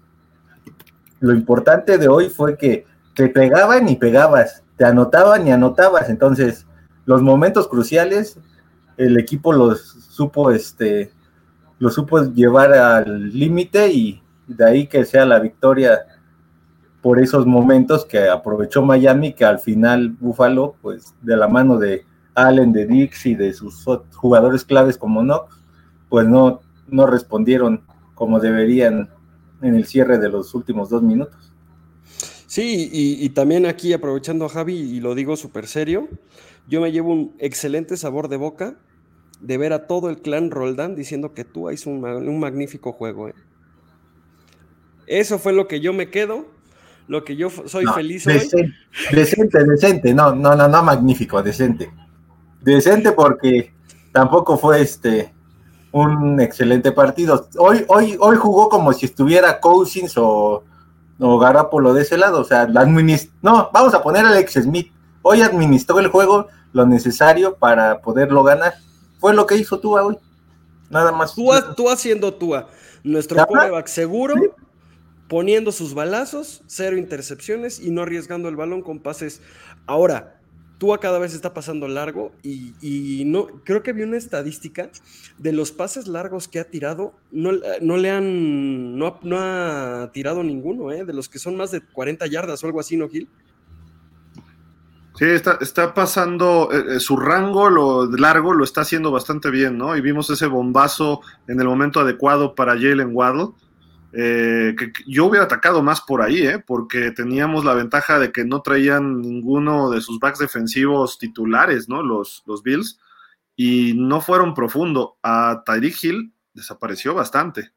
lo 1.20 1.34
importante 1.34 1.98
de 1.98 2.08
hoy 2.08 2.30
fue 2.30 2.58
que 2.58 2.86
te 3.16 3.28
pegaban 3.28 3.90
y 3.90 3.96
pegabas, 3.96 4.64
te 4.78 4.86
anotaban 4.86 5.48
y 5.48 5.52
anotabas. 5.52 6.10
Entonces, 6.10 6.66
los 7.06 7.22
momentos 7.22 7.68
cruciales, 7.68 8.40
el 8.98 9.18
equipo 9.18 9.52
los 9.52 9.82
supo, 9.82 10.52
este, 10.52 11.12
los 11.80 11.96
supo 11.96 12.24
llevar 12.24 12.74
al 12.74 13.30
límite 13.30 13.92
y 13.92 14.22
de 14.48 14.66
ahí 14.66 14.88
que 14.88 15.06
sea 15.06 15.26
la 15.26 15.40
victoria 15.40 16.06
por 17.02 17.20
esos 17.20 17.46
momentos 17.46 18.06
que 18.06 18.30
aprovechó 18.30 18.84
Miami, 18.84 19.34
que 19.34 19.46
al 19.46 19.60
final 19.60 20.16
Buffalo, 20.20 20.76
pues 20.82 21.16
de 21.22 21.36
la 21.36 21.48
mano 21.48 21.78
de 21.78 22.06
Allen, 22.34 22.72
de 22.72 22.86
Dix 22.86 23.26
y 23.26 23.36
de 23.36 23.54
sus 23.54 23.86
jugadores 24.16 24.64
claves 24.64 24.98
como 24.98 25.22
Knox, 25.22 25.56
pues 26.10 26.28
no, 26.28 26.62
no 26.88 27.08
respondieron 27.08 27.84
como 28.16 28.40
deberían 28.40 29.10
en 29.62 29.76
el 29.76 29.86
cierre 29.86 30.18
de 30.18 30.30
los 30.30 30.54
últimos 30.54 30.90
dos 30.90 31.02
minutos. 31.04 31.52
Sí, 32.48 32.90
y, 32.92 33.30
también 33.30 33.66
aquí 33.66 33.94
aprovechando 33.94 34.44
a 34.44 34.50
Javi, 34.50 34.76
y 34.76 35.00
lo 35.00 35.16
digo 35.16 35.38
súper 35.38 35.68
serio, 35.68 36.10
yo 36.68 36.82
me 36.82 36.92
llevo 36.92 37.14
un 37.14 37.34
excelente 37.40 37.96
sabor 37.96 38.28
de 38.28 38.36
boca 38.36 38.76
de 39.40 39.58
ver 39.58 39.72
a 39.72 39.88
todo 39.88 40.10
el 40.10 40.22
clan 40.22 40.52
Roldán 40.52 40.96
diciendo 40.96 41.34
que 41.34 41.46
tú 41.46 41.70
haces 41.70 41.86
un, 41.88 42.04
un 42.04 42.40
magnífico 42.40 42.92
juego. 42.92 43.30
¿eh? 43.30 43.36
Eso 45.08 45.40
fue 45.40 45.54
lo 45.54 45.68
que 45.70 45.80
yo 45.80 45.94
me 45.94 46.10
quedo, 46.10 46.46
lo 47.08 47.24
que 47.24 47.38
yo 47.38 47.50
soy 47.50 47.86
feliz. 47.96 48.26
Decente, 48.26 49.64
decente, 49.64 50.14
no, 50.14 50.36
no, 50.36 50.56
no, 50.56 50.68
no 50.68 50.84
magnífico, 50.84 51.42
decente. 51.42 51.90
Decente 52.62 53.12
porque 53.12 53.74
tampoco 54.12 54.58
fue 54.58 54.82
este 54.82 55.34
un 55.92 56.40
excelente 56.40 56.92
partido. 56.92 57.48
Hoy, 57.58 57.86
hoy, 57.88 58.18
hoy 58.20 58.38
jugó 58.38 58.70
como 58.70 58.94
si 58.94 59.06
estuviera 59.06 59.60
Cousins 59.60 60.18
o, 60.18 60.64
o 61.20 61.40
Garapolo 61.40 61.94
de 61.94 62.04
ese 62.04 62.18
lado. 62.18 62.40
O 62.40 62.44
sea, 62.44 62.68
la 62.68 62.86
no, 62.86 63.70
vamos 63.74 63.94
a 63.94 64.02
poner 64.02 64.26
a 64.26 64.30
Alex 64.30 64.54
Smith. 64.54 64.92
hoy 65.22 65.42
administró 65.42 66.00
el 66.00 66.08
juego 66.08 66.48
lo 66.74 66.86
necesario 66.86 67.56
para 67.56 68.02
poderlo 68.02 68.44
ganar. 68.44 68.76
Fue 69.20 69.34
lo 69.34 69.46
que 69.46 69.58
hizo 69.58 69.80
Tua 69.80 70.04
hoy. 70.04 70.18
Nada 70.90 71.12
más. 71.12 71.36
Tua, 71.36 71.76
tú 71.76 71.90
haciendo 71.90 72.34
Tua. 72.34 72.68
Nuestro 73.04 73.46
coreback 73.46 73.88
seguro, 73.88 74.36
poniendo 75.28 75.72
sus 75.72 75.94
balazos, 75.94 76.62
cero 76.68 76.98
intercepciones 76.98 77.80
y 77.80 77.92
no 77.92 78.04
arriesgando 78.04 78.48
el 78.48 78.56
balón 78.56 78.82
con 78.82 79.00
pases. 79.00 79.42
Ahora, 79.86 80.41
Tua 80.82 81.00
cada 81.00 81.20
vez 81.20 81.36
está 81.36 81.54
pasando 81.54 81.88
largo 81.88 82.32
y, 82.42 83.22
no 83.28 83.46
creo 83.64 83.84
que 83.84 83.94
vi 83.94 84.02
una 84.02 84.18
estadística 84.18 84.90
de 85.38 85.54
los 85.54 85.72
pases 85.72 86.08
largos 86.08 86.48
que 86.48 86.60
ha 86.60 86.64
tirado, 86.64 87.14
no, 87.32 87.52
no 87.82 87.98
le 87.98 88.10
han, 88.10 88.98
no, 88.98 89.20
ha 89.38 90.10
tirado 90.12 90.42
ninguno, 90.42 90.92
¿eh? 90.92 91.06
de 91.06 91.14
los 91.14 91.30
que 91.30 91.38
son 91.38 91.56
más 91.56 91.70
de 91.70 91.82
40 91.82 92.26
yardas 92.26 92.64
o 92.64 92.66
algo 92.66 92.80
así, 92.80 92.98
¿no, 92.98 93.08
Gil? 93.10 93.30
Sí, 95.20 95.26
está, 95.26 95.60
está 95.62 95.94
pasando, 95.94 96.70
eh, 96.72 96.96
eh, 96.96 97.00
su 97.00 97.16
rango 97.16 97.70
lo 97.70 98.08
largo 98.08 98.52
lo 98.56 98.64
está 98.64 98.82
haciendo 98.82 99.12
bastante 99.12 99.52
bien, 99.52 99.78
¿no? 99.78 99.96
Y 99.96 100.02
vimos 100.02 100.32
ese 100.32 100.48
bombazo 100.48 101.22
en 101.48 101.60
el 101.60 101.68
momento 101.68 102.00
adecuado 102.00 102.56
para 102.56 102.74
Jalen 102.74 103.12
Waddle. 103.16 103.50
Eh, 104.14 104.76
que, 104.78 104.92
yo 105.08 105.26
hubiera 105.26 105.46
atacado 105.46 105.82
más 105.82 106.02
por 106.02 106.22
ahí, 106.22 106.46
¿eh? 106.46 106.60
porque 106.60 107.12
teníamos 107.12 107.64
la 107.64 107.74
ventaja 107.74 108.20
de 108.20 108.32
que 108.32 108.44
no 108.44 108.62
traían 108.62 109.22
ninguno 109.22 109.90
de 109.90 110.02
sus 110.02 110.20
backs 110.20 110.40
defensivos 110.40 111.18
titulares, 111.18 111.88
¿no? 111.88 112.04
Los, 112.04 112.44
los 112.46 112.62
Bills, 112.62 113.00
y 113.56 113.94
no 113.94 114.22
fueron 114.22 114.54
profundo. 114.54 115.18
A 115.24 115.64
Tyreek 115.66 116.04
Hill 116.04 116.34
desapareció 116.54 117.14
bastante. 117.14 117.72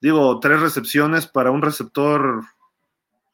Digo, 0.00 0.38
tres 0.40 0.60
recepciones 0.60 1.26
para 1.26 1.50
un 1.50 1.62
receptor 1.62 2.42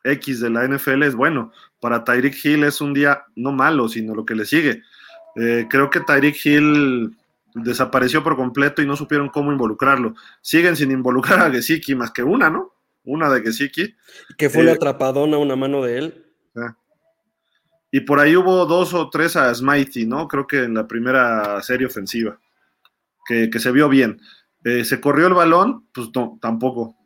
X 0.04 0.40
de 0.40 0.50
la 0.50 0.66
NFL 0.66 1.02
es 1.02 1.14
bueno. 1.14 1.52
Para 1.80 2.04
Tyreek 2.04 2.44
Hill 2.44 2.64
es 2.64 2.80
un 2.80 2.94
día 2.94 3.24
no 3.36 3.52
malo, 3.52 3.88
sino 3.88 4.14
lo 4.14 4.24
que 4.24 4.34
le 4.34 4.44
sigue. 4.44 4.82
Eh, 5.36 5.66
creo 5.68 5.90
que 5.90 6.00
Tyreek 6.00 6.44
Hill 6.44 7.16
desapareció 7.54 8.22
por 8.22 8.36
completo 8.36 8.82
y 8.82 8.86
no 8.86 8.96
supieron 8.96 9.28
cómo 9.28 9.52
involucrarlo. 9.52 10.14
Siguen 10.40 10.76
sin 10.76 10.90
involucrar 10.90 11.40
a 11.40 11.50
Gesicki 11.50 11.94
más 11.94 12.10
que 12.10 12.22
una, 12.22 12.50
¿no? 12.50 12.74
Una 13.04 13.30
de 13.30 13.42
Gesicki. 13.42 13.94
Que 14.36 14.50
fue 14.50 14.64
la 14.64 14.72
eh, 14.72 14.74
atrapadona 14.74 15.38
una 15.38 15.56
mano 15.56 15.82
de 15.82 15.98
él. 15.98 16.24
Y 17.90 18.00
por 18.00 18.20
ahí 18.20 18.36
hubo 18.36 18.66
dos 18.66 18.92
o 18.92 19.08
tres 19.08 19.34
a 19.36 19.54
Smitey, 19.54 20.04
¿no? 20.04 20.28
Creo 20.28 20.46
que 20.46 20.64
en 20.64 20.74
la 20.74 20.86
primera 20.86 21.62
serie 21.62 21.86
ofensiva, 21.86 22.38
que, 23.26 23.50
se 23.58 23.72
vio 23.72 23.88
bien. 23.88 24.20
Eh, 24.64 24.84
¿Se 24.84 25.00
corrió 25.00 25.26
el 25.26 25.34
balón? 25.34 25.86
Pues 25.92 26.08
no, 26.14 26.38
tampoco 26.40 26.98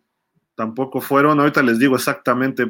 tampoco 0.55 1.00
fueron. 1.00 1.40
Ahorita 1.40 1.62
les 1.62 1.78
digo 1.78 1.96
exactamente. 1.96 2.66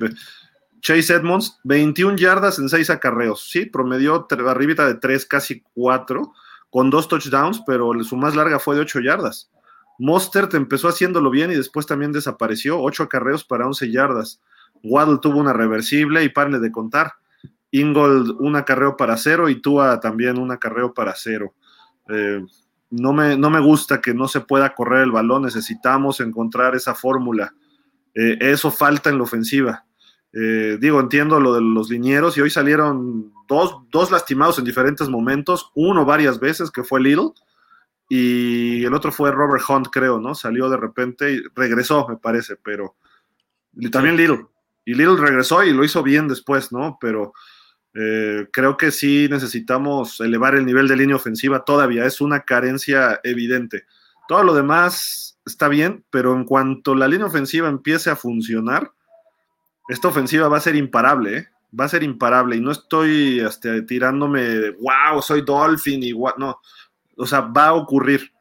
Chase 0.81 1.15
Edmonds, 1.15 1.61
21 1.65 2.17
yardas 2.17 2.59
en 2.59 2.69
6 2.69 2.91
acarreos. 2.91 3.49
Sí, 3.49 3.67
promedió 3.67 4.27
arribita 4.49 4.87
de 4.87 4.95
3, 4.95 5.27
casi 5.27 5.63
4, 5.75 6.33
con 6.73 6.89
dos 6.89 7.07
touchdowns, 7.07 7.63
pero 7.67 7.93
su 8.03 8.17
más 8.17 8.35
larga 8.35 8.59
fue 8.59 8.75
de 8.75 8.81
8 8.81 9.01
yardas. 9.01 9.51
Mostert 9.99 10.55
empezó 10.55 10.89
haciéndolo 10.89 11.29
bien 11.29 11.53
y 11.53 11.55
después 11.55 11.85
también 11.85 12.13
desapareció. 12.13 12.81
8 12.81 13.03
acarreos 13.03 13.45
para 13.45 13.67
11 13.67 13.93
yardas. 13.93 14.41
Waddle 14.83 15.19
tuvo 15.21 15.39
una 15.39 15.53
reversible 15.53 16.25
y 16.25 16.31
parle 16.31 16.61
de 16.61 16.73
contar. 16.73 17.13
Ingold 17.73 18.41
un 18.41 18.57
acarreo 18.57 18.97
para 18.97 19.19
cero 19.19 19.51
y 19.51 19.61
Tua 19.61 20.01
también 20.01 20.39
un 20.39 20.51
acarreo 20.51 20.95
para 20.95 21.13
cero. 21.15 21.53
Eh, 22.09 22.43
no, 22.89 23.13
me, 23.13 23.37
no 23.37 23.51
me 23.51 23.61
gusta 23.61 24.01
que 24.01 24.15
no 24.15 24.27
se 24.27 24.41
pueda 24.41 24.75
correr 24.75 25.03
el 25.03 25.13
balón, 25.13 25.43
necesitamos 25.43 26.21
encontrar 26.21 26.75
esa 26.75 26.95
fórmula. 26.95 27.55
Eh, 28.15 28.39
eso 28.41 28.71
falta 28.71 29.11
en 29.11 29.19
la 29.19 29.25
ofensiva. 29.25 29.85
Eh, 30.33 30.79
digo, 30.81 30.99
entiendo 30.99 31.39
lo 31.41 31.53
de 31.55 31.61
los 31.61 31.91
linieros 31.91 32.37
y 32.37 32.41
hoy 32.41 32.51
salieron 32.51 33.33
dos, 33.49 33.77
dos, 33.91 34.11
lastimados 34.11 34.59
en 34.59 34.65
diferentes 34.65 35.09
momentos, 35.09 35.71
uno 35.75 36.07
varias 36.07 36.41
veces 36.41 36.71
que 36.71 36.85
fue 36.85 37.03
Little 37.03 37.33
y 38.09 38.85
el 38.85 38.95
otro 38.95 39.13
fue 39.13 39.31
Robert 39.31 39.63
Hunt, 39.69 39.89
creo, 39.93 40.21
¿no? 40.21 40.35
Salió 40.35 40.71
de 40.71 40.79
repente 40.79 41.33
y 41.33 41.43
regresó, 41.55 42.07
me 42.09 42.17
parece, 42.17 42.57
pero 42.57 42.97
también 43.91 44.17
Little. 44.17 44.47
Y 44.85 44.95
Little 44.95 45.17
regresó 45.17 45.63
y 45.65 45.73
lo 45.73 45.85
hizo 45.85 46.03
bien 46.03 46.29
después, 46.29 46.73
¿no? 46.73 46.99
Pero 47.01 47.33
eh, 47.95 48.49
creo 48.53 48.77
que 48.77 48.91
sí 48.91 49.29
necesitamos 49.31 50.21
elevar 50.21 50.55
el 50.55 50.65
nivel 50.65 50.89
de 50.89 50.97
línea 50.97 51.17
ofensiva 51.17 51.65
todavía, 51.65 52.07
es 52.07 52.21
una 52.21 52.41
carencia 52.41 53.21
evidente. 53.23 53.85
Todo 54.29 54.45
lo 54.45 54.55
demás 54.55 55.39
está 55.45 55.69
bien, 55.69 56.05
pero 56.11 56.35
en 56.35 56.45
cuanto 56.45 56.95
la 56.95 57.09
línea 57.09 57.27
ofensiva 57.27 57.69
empiece 57.69 58.09
a 58.09 58.17
funcionar, 58.17 58.93
esta 59.89 60.09
ofensiva 60.09 60.49
va 60.49 60.59
a 60.59 60.61
ser 60.61 60.77
imparable, 60.77 61.37
¿eh? 61.37 61.49
va 61.79 61.87
a 61.87 61.89
ser 61.89 62.03
imparable. 62.03 62.57
Y 62.57 62.61
no 62.61 62.71
estoy 62.71 63.41
este, 63.41 63.83
tirándome, 63.83 64.71
wow, 64.73 65.23
soy 65.23 65.43
Dolphin 65.43 66.03
y 66.03 66.13
no, 66.13 66.61
o 67.17 67.27
sea, 67.27 67.41
va 67.41 67.69
a 67.69 67.75
ocurrir. 67.75 68.33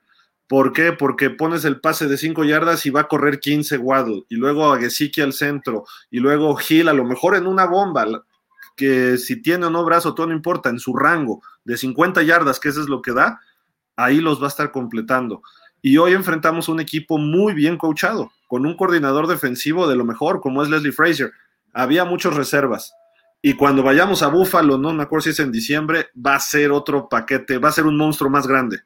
¿Por 0.48 0.74
qué? 0.74 0.92
Porque 0.92 1.30
pones 1.30 1.64
el 1.64 1.80
pase 1.80 2.08
de 2.08 2.18
5 2.18 2.44
yardas 2.44 2.86
y 2.86 2.90
va 2.90 3.02
a 3.02 3.08
correr 3.08 3.40
15 3.40 3.78
Waddle, 3.78 4.26
y 4.28 4.36
luego 4.36 4.74
a 4.74 4.78
Gesicki 4.78 5.22
al 5.22 5.32
centro, 5.32 5.86
y 6.10 6.20
luego 6.20 6.54
Gil, 6.56 6.90
a 6.90 6.94
lo 6.94 7.06
mejor 7.06 7.38
en 7.38 7.48
una 7.48 7.66
bomba, 7.66 8.06
que 8.76 9.18
si 9.18 9.42
tiene 9.42 9.68
o 9.68 9.70
no 9.70 9.86
brazo, 9.86 10.14
todo 10.14 10.28
no 10.28 10.34
importa, 10.34 10.70
en 10.70 10.80
su 10.80 10.94
rango 10.94 11.42
de 11.64 11.78
50 11.78 12.24
yardas, 12.24 12.60
que 12.60 12.68
eso 12.68 12.82
es 12.82 12.90
lo 12.90 13.02
que 13.02 13.14
da, 13.14 13.40
ahí 13.96 14.20
los 14.20 14.42
va 14.42 14.46
a 14.46 14.50
estar 14.50 14.72
completando. 14.72 15.42
Y 15.82 15.98
hoy 15.98 16.14
enfrentamos 16.14 16.70
un 16.70 16.80
equipo 16.80 17.18
muy 17.18 17.54
bien 17.54 17.78
coachado, 17.78 18.32
con 18.48 18.66
un 18.66 18.76
coordinador 18.76 19.28
defensivo 19.28 19.88
de 19.88 19.96
lo 19.96 20.06
mejor, 20.06 20.42
como 20.42 20.62
es 20.62 20.70
Leslie 20.70 20.92
Frazier. 20.92 21.32
Había 21.74 22.06
muchas 22.06 22.36
reservas. 22.36 22.94
Y 23.42 23.56
cuando 23.56 23.82
vayamos 23.82 24.22
a 24.22 24.28
Buffalo, 24.28 24.78
no 24.78 24.94
me 24.94 25.04
acuerdo 25.04 25.24
si 25.24 25.30
es 25.32 25.40
en 25.40 25.52
diciembre, 25.52 26.10
va 26.16 26.36
a 26.36 26.40
ser 26.40 26.72
otro 26.72 27.10
paquete, 27.10 27.58
va 27.58 27.70
a 27.70 27.74
ser 27.74 27.88
un 27.88 27.98
monstruo 27.98 28.30
más 28.30 28.46
grande. 28.46 28.82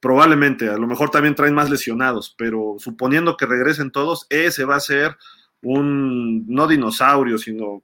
Probablemente, 0.00 0.70
a 0.70 0.78
lo 0.78 0.86
mejor 0.86 1.10
también 1.10 1.34
traen 1.34 1.54
más 1.54 1.68
lesionados, 1.68 2.34
pero 2.38 2.76
suponiendo 2.78 3.36
que 3.36 3.46
regresen 3.46 3.90
todos, 3.90 4.26
ese 4.30 4.64
va 4.64 4.76
a 4.76 4.80
ser 4.80 5.18
un, 5.62 6.46
no 6.46 6.66
dinosaurio, 6.66 7.36
sino 7.36 7.82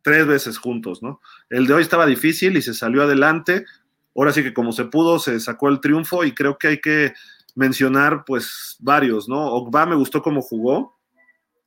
tres 0.00 0.26
veces 0.26 0.56
juntos, 0.56 1.02
¿no? 1.02 1.20
El 1.50 1.66
de 1.66 1.74
hoy 1.74 1.82
estaba 1.82 2.06
difícil 2.06 2.56
y 2.56 2.62
se 2.62 2.72
salió 2.72 3.02
adelante. 3.02 3.66
Ahora 4.16 4.32
sí 4.32 4.42
que 4.42 4.54
como 4.54 4.72
se 4.72 4.86
pudo, 4.86 5.18
se 5.18 5.38
sacó 5.40 5.68
el 5.68 5.80
triunfo 5.80 6.24
y 6.24 6.32
creo 6.32 6.56
que 6.56 6.68
hay 6.68 6.80
que 6.80 7.12
mencionar 7.58 8.24
pues 8.24 8.76
varios, 8.78 9.28
¿no? 9.28 9.46
Ogba 9.52 9.84
me 9.84 9.96
gustó 9.96 10.22
cómo 10.22 10.40
jugó. 10.40 10.96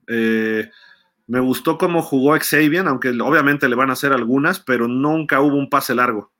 Eh, 0.08 0.70
me 1.28 1.42
gustó 1.42 1.78
cómo 1.78 2.02
jugó 2.02 2.38
Xavier, 2.40 2.88
aunque 2.88 3.10
obviamente 3.10 3.68
le 3.68 3.76
van 3.76 3.90
a 3.90 3.94
hacer 3.94 4.14
algunas, 4.14 4.62
pero 4.62 4.88
nunca 4.88 5.42
hubo 5.42 5.58
un 5.58 5.70
pase 5.70 5.94
largo. 5.94 6.32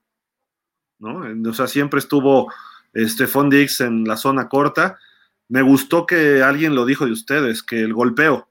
¿no? 1.00 1.50
O 1.50 1.54
sea, 1.54 1.68
siempre 1.68 2.00
estuvo 2.00 2.52
este 2.94 3.28
Dix 3.50 3.82
en 3.82 4.06
la 4.06 4.16
zona 4.16 4.48
corta. 4.48 4.98
Me 5.50 5.62
gustó 5.62 6.06
que 6.06 6.42
alguien 6.42 6.74
lo 6.74 6.86
dijo 6.86 7.06
de 7.06 7.12
ustedes, 7.12 7.62
que 7.62 7.82
el 7.82 7.94
golpeo. 7.94 8.50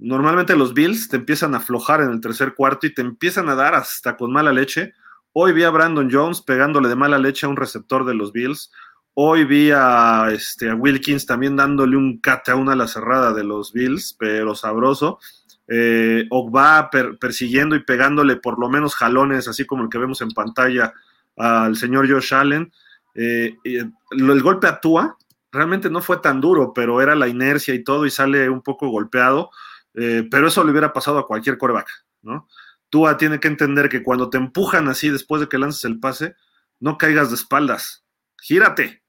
Normalmente 0.00 0.56
los 0.56 0.74
Bills 0.74 1.08
te 1.08 1.16
empiezan 1.16 1.54
a 1.54 1.58
aflojar 1.58 2.00
en 2.00 2.10
el 2.10 2.20
tercer 2.20 2.54
cuarto 2.54 2.88
y 2.88 2.94
te 2.94 3.02
empiezan 3.02 3.48
a 3.48 3.54
dar 3.54 3.76
hasta 3.76 4.16
con 4.16 4.32
mala 4.32 4.52
leche. 4.52 4.94
Hoy 5.32 5.52
vi 5.52 5.62
a 5.62 5.70
Brandon 5.70 6.08
Jones 6.10 6.40
pegándole 6.40 6.88
de 6.88 6.96
mala 6.96 7.18
leche 7.18 7.46
a 7.46 7.48
un 7.48 7.56
receptor 7.56 8.04
de 8.04 8.14
los 8.14 8.32
Bills. 8.32 8.72
Hoy 9.20 9.42
vi 9.46 9.72
a, 9.72 10.28
este, 10.30 10.70
a 10.70 10.76
Wilkins 10.76 11.26
también 11.26 11.56
dándole 11.56 11.96
un 11.96 12.20
cate 12.20 12.52
a 12.52 12.54
una 12.54 12.76
la 12.76 12.86
cerrada 12.86 13.32
de 13.32 13.42
los 13.42 13.72
Bills, 13.72 14.14
pero 14.16 14.54
sabroso. 14.54 15.18
Eh, 15.66 16.28
Ogba 16.30 16.88
persiguiendo 17.18 17.74
y 17.74 17.82
pegándole 17.82 18.36
por 18.36 18.60
lo 18.60 18.68
menos 18.68 18.94
jalones, 18.94 19.48
así 19.48 19.66
como 19.66 19.82
el 19.82 19.88
que 19.88 19.98
vemos 19.98 20.20
en 20.20 20.30
pantalla 20.30 20.94
al 21.36 21.74
señor 21.74 22.08
Josh 22.08 22.32
Allen. 22.32 22.72
Eh, 23.16 23.56
el 23.64 24.40
golpe 24.40 24.68
a 24.68 24.78
Tua 24.78 25.18
realmente 25.50 25.90
no 25.90 26.00
fue 26.00 26.18
tan 26.18 26.40
duro, 26.40 26.72
pero 26.72 27.02
era 27.02 27.16
la 27.16 27.26
inercia 27.26 27.74
y 27.74 27.82
todo 27.82 28.06
y 28.06 28.12
sale 28.12 28.48
un 28.48 28.62
poco 28.62 28.88
golpeado. 28.88 29.50
Eh, 29.94 30.28
pero 30.30 30.46
eso 30.46 30.62
le 30.62 30.70
hubiera 30.70 30.92
pasado 30.92 31.18
a 31.18 31.26
cualquier 31.26 31.58
coreback, 31.58 31.88
¿no? 32.22 32.46
Tua 32.88 33.16
tiene 33.16 33.40
que 33.40 33.48
entender 33.48 33.88
que 33.88 34.04
cuando 34.04 34.30
te 34.30 34.38
empujan 34.38 34.86
así 34.86 35.10
después 35.10 35.40
de 35.40 35.48
que 35.48 35.58
lances 35.58 35.84
el 35.86 35.98
pase, 35.98 36.36
no 36.78 36.96
caigas 36.98 37.30
de 37.30 37.34
espaldas, 37.34 38.04
gírate, 38.40 39.02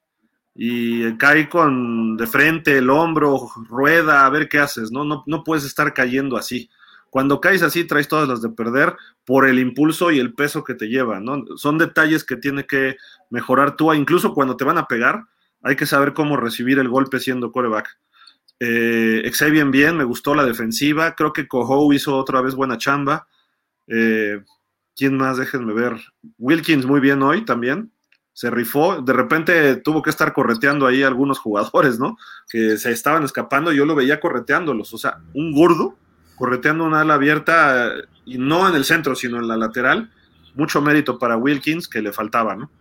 y 0.62 1.16
cae 1.16 1.48
con 1.48 2.18
de 2.18 2.28
frente 2.28 2.78
el 2.78 2.90
hombro, 2.90 3.50
rueda, 3.70 4.26
a 4.26 4.30
ver 4.30 4.50
qué 4.50 4.60
haces, 4.60 4.92
¿no? 4.92 5.06
No, 5.06 5.24
no 5.26 5.42
puedes 5.46 5.64
estar 5.64 5.94
cayendo 5.94 6.36
así. 6.36 6.70
Cuando 7.10 7.40
caes 7.40 7.64
así, 7.64 7.86
traes 7.86 8.10
todas 8.10 8.28
las 8.28 8.42
de 8.42 8.50
perder 8.50 8.98
por 9.24 9.48
el 9.48 9.58
impulso 9.58 10.12
y 10.12 10.20
el 10.20 10.34
peso 10.34 10.66
que 10.66 10.74
te 10.74 10.90
lleva, 10.90 11.22
¿no? 11.22 11.46
Son 11.56 11.78
detalles 11.78 12.26
que 12.26 12.36
tiene 12.36 12.66
que 12.66 12.98
mejorar 13.30 13.78
tú, 13.78 13.94
incluso 13.94 14.34
cuando 14.34 14.58
te 14.58 14.66
van 14.66 14.78
a 14.78 14.88
pegar, 14.88 15.24
hay 15.64 15.78
que 15.78 15.86
saber 15.86 16.14
cómo 16.14 16.36
recibir 16.36 16.78
el 16.80 16.90
golpe 16.90 17.22
siendo 17.22 17.54
coreback. 17.54 17.98
Eh, 18.60 19.32
Xavier 19.34 19.68
bien, 19.68 19.96
me 19.96 20.04
gustó 20.04 20.36
la 20.36 20.44
defensiva, 20.44 21.16
creo 21.16 21.32
que 21.32 21.48
Coho 21.48 21.94
hizo 21.94 22.18
otra 22.18 22.42
vez 22.42 22.54
buena 22.54 22.78
chamba. 22.78 23.30
Eh, 23.88 24.44
¿Quién 24.94 25.16
más? 25.16 25.38
Déjenme 25.38 25.72
ver. 25.72 25.96
Wilkins 26.38 26.86
muy 26.86 27.00
bien 27.00 27.24
hoy 27.24 27.46
también 27.46 27.94
se 28.40 28.50
rifó, 28.50 29.02
de 29.02 29.12
repente 29.12 29.76
tuvo 29.76 30.02
que 30.02 30.10
estar 30.10 30.32
correteando 30.32 30.88
ahí 30.88 31.04
algunos 31.04 31.40
jugadores, 31.40 32.00
¿no? 32.00 32.18
Que 32.50 32.78
se 32.78 32.90
estaban 32.90 33.26
escapando, 33.26 33.74
yo 33.74 33.84
lo 33.84 33.96
veía 33.96 34.22
correteándolos, 34.22 34.94
o 34.94 34.98
sea, 34.98 35.18
un 35.34 35.52
gordo 35.52 35.98
correteando 36.38 36.86
una 36.86 37.02
ala 37.02 37.16
abierta 37.16 37.92
y 38.24 38.38
no 38.38 38.70
en 38.70 38.76
el 38.76 38.86
centro, 38.86 39.14
sino 39.14 39.40
en 39.40 39.50
la 39.50 39.58
lateral, 39.58 40.10
mucho 40.56 40.82
mérito 40.82 41.20
para 41.20 41.36
Wilkins 41.36 41.90
que 41.90 42.02
le 42.02 42.14
faltaba, 42.14 42.56
¿no? 42.56 42.72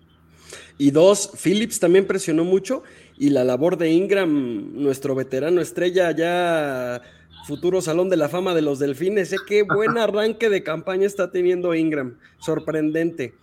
Y 0.79 0.92
dos, 0.92 1.33
Phillips 1.42 1.81
también 1.81 2.07
presionó 2.07 2.44
mucho 2.44 2.85
y 3.16 3.31
la 3.31 3.42
labor 3.42 3.79
de 3.79 3.90
Ingram, 3.90 4.81
nuestro 4.81 5.16
veterano 5.16 5.61
estrella 5.61 6.12
ya 6.12 7.03
futuro 7.49 7.83
Salón 7.83 8.11
de 8.11 8.16
la 8.16 8.29
Fama 8.29 8.55
de 8.55 8.62
los 8.62 8.79
Delfines. 8.79 9.31
Sé 9.31 9.38
qué 9.44 9.62
buen 9.64 9.99
arranque 9.99 10.51
de 10.51 10.62
campaña 10.62 11.05
está 11.05 11.33
teniendo 11.33 11.75
Ingram, 11.75 12.16
sorprendente. 12.38 13.35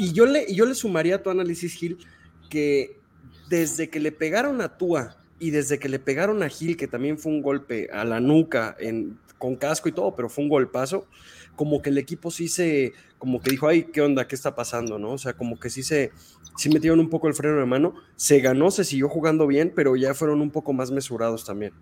Y 0.00 0.14
yo 0.14 0.24
le, 0.24 0.50
yo 0.50 0.64
le 0.64 0.74
sumaría 0.74 1.16
a 1.16 1.22
tu 1.22 1.28
análisis, 1.28 1.74
Gil, 1.74 1.98
que 2.48 2.98
desde 3.50 3.90
que 3.90 4.00
le 4.00 4.12
pegaron 4.12 4.62
a 4.62 4.78
Tua 4.78 5.18
y 5.38 5.50
desde 5.50 5.78
que 5.78 5.90
le 5.90 5.98
pegaron 5.98 6.42
a 6.42 6.48
Gil, 6.48 6.78
que 6.78 6.86
también 6.86 7.18
fue 7.18 7.30
un 7.32 7.42
golpe 7.42 7.90
a 7.92 8.02
la 8.06 8.18
nuca 8.18 8.78
con 9.36 9.56
casco 9.56 9.90
y 9.90 9.92
todo, 9.92 10.16
pero 10.16 10.30
fue 10.30 10.44
un 10.44 10.48
golpazo, 10.48 11.06
como 11.54 11.82
que 11.82 11.90
el 11.90 11.98
equipo 11.98 12.30
sí 12.30 12.48
se, 12.48 12.94
como 13.18 13.42
que 13.42 13.50
dijo, 13.50 13.68
ay, 13.68 13.88
¿qué 13.92 14.00
onda? 14.00 14.26
¿Qué 14.26 14.34
está 14.34 14.54
pasando? 14.54 14.98
¿No? 14.98 15.10
O 15.12 15.18
sea, 15.18 15.34
como 15.34 15.60
que 15.60 15.68
sí 15.68 15.82
se, 15.82 16.12
sí 16.56 16.70
metieron 16.70 16.98
un 16.98 17.10
poco 17.10 17.28
el 17.28 17.34
freno 17.34 17.58
de 17.58 17.66
mano, 17.66 17.92
se 18.16 18.40
ganó, 18.40 18.70
se 18.70 18.84
siguió 18.84 19.10
jugando 19.10 19.46
bien, 19.46 19.70
pero 19.76 19.96
ya 19.96 20.14
fueron 20.14 20.40
un 20.40 20.50
poco 20.50 20.72
más 20.72 20.90
mesurados 20.90 21.44
también. 21.44 21.74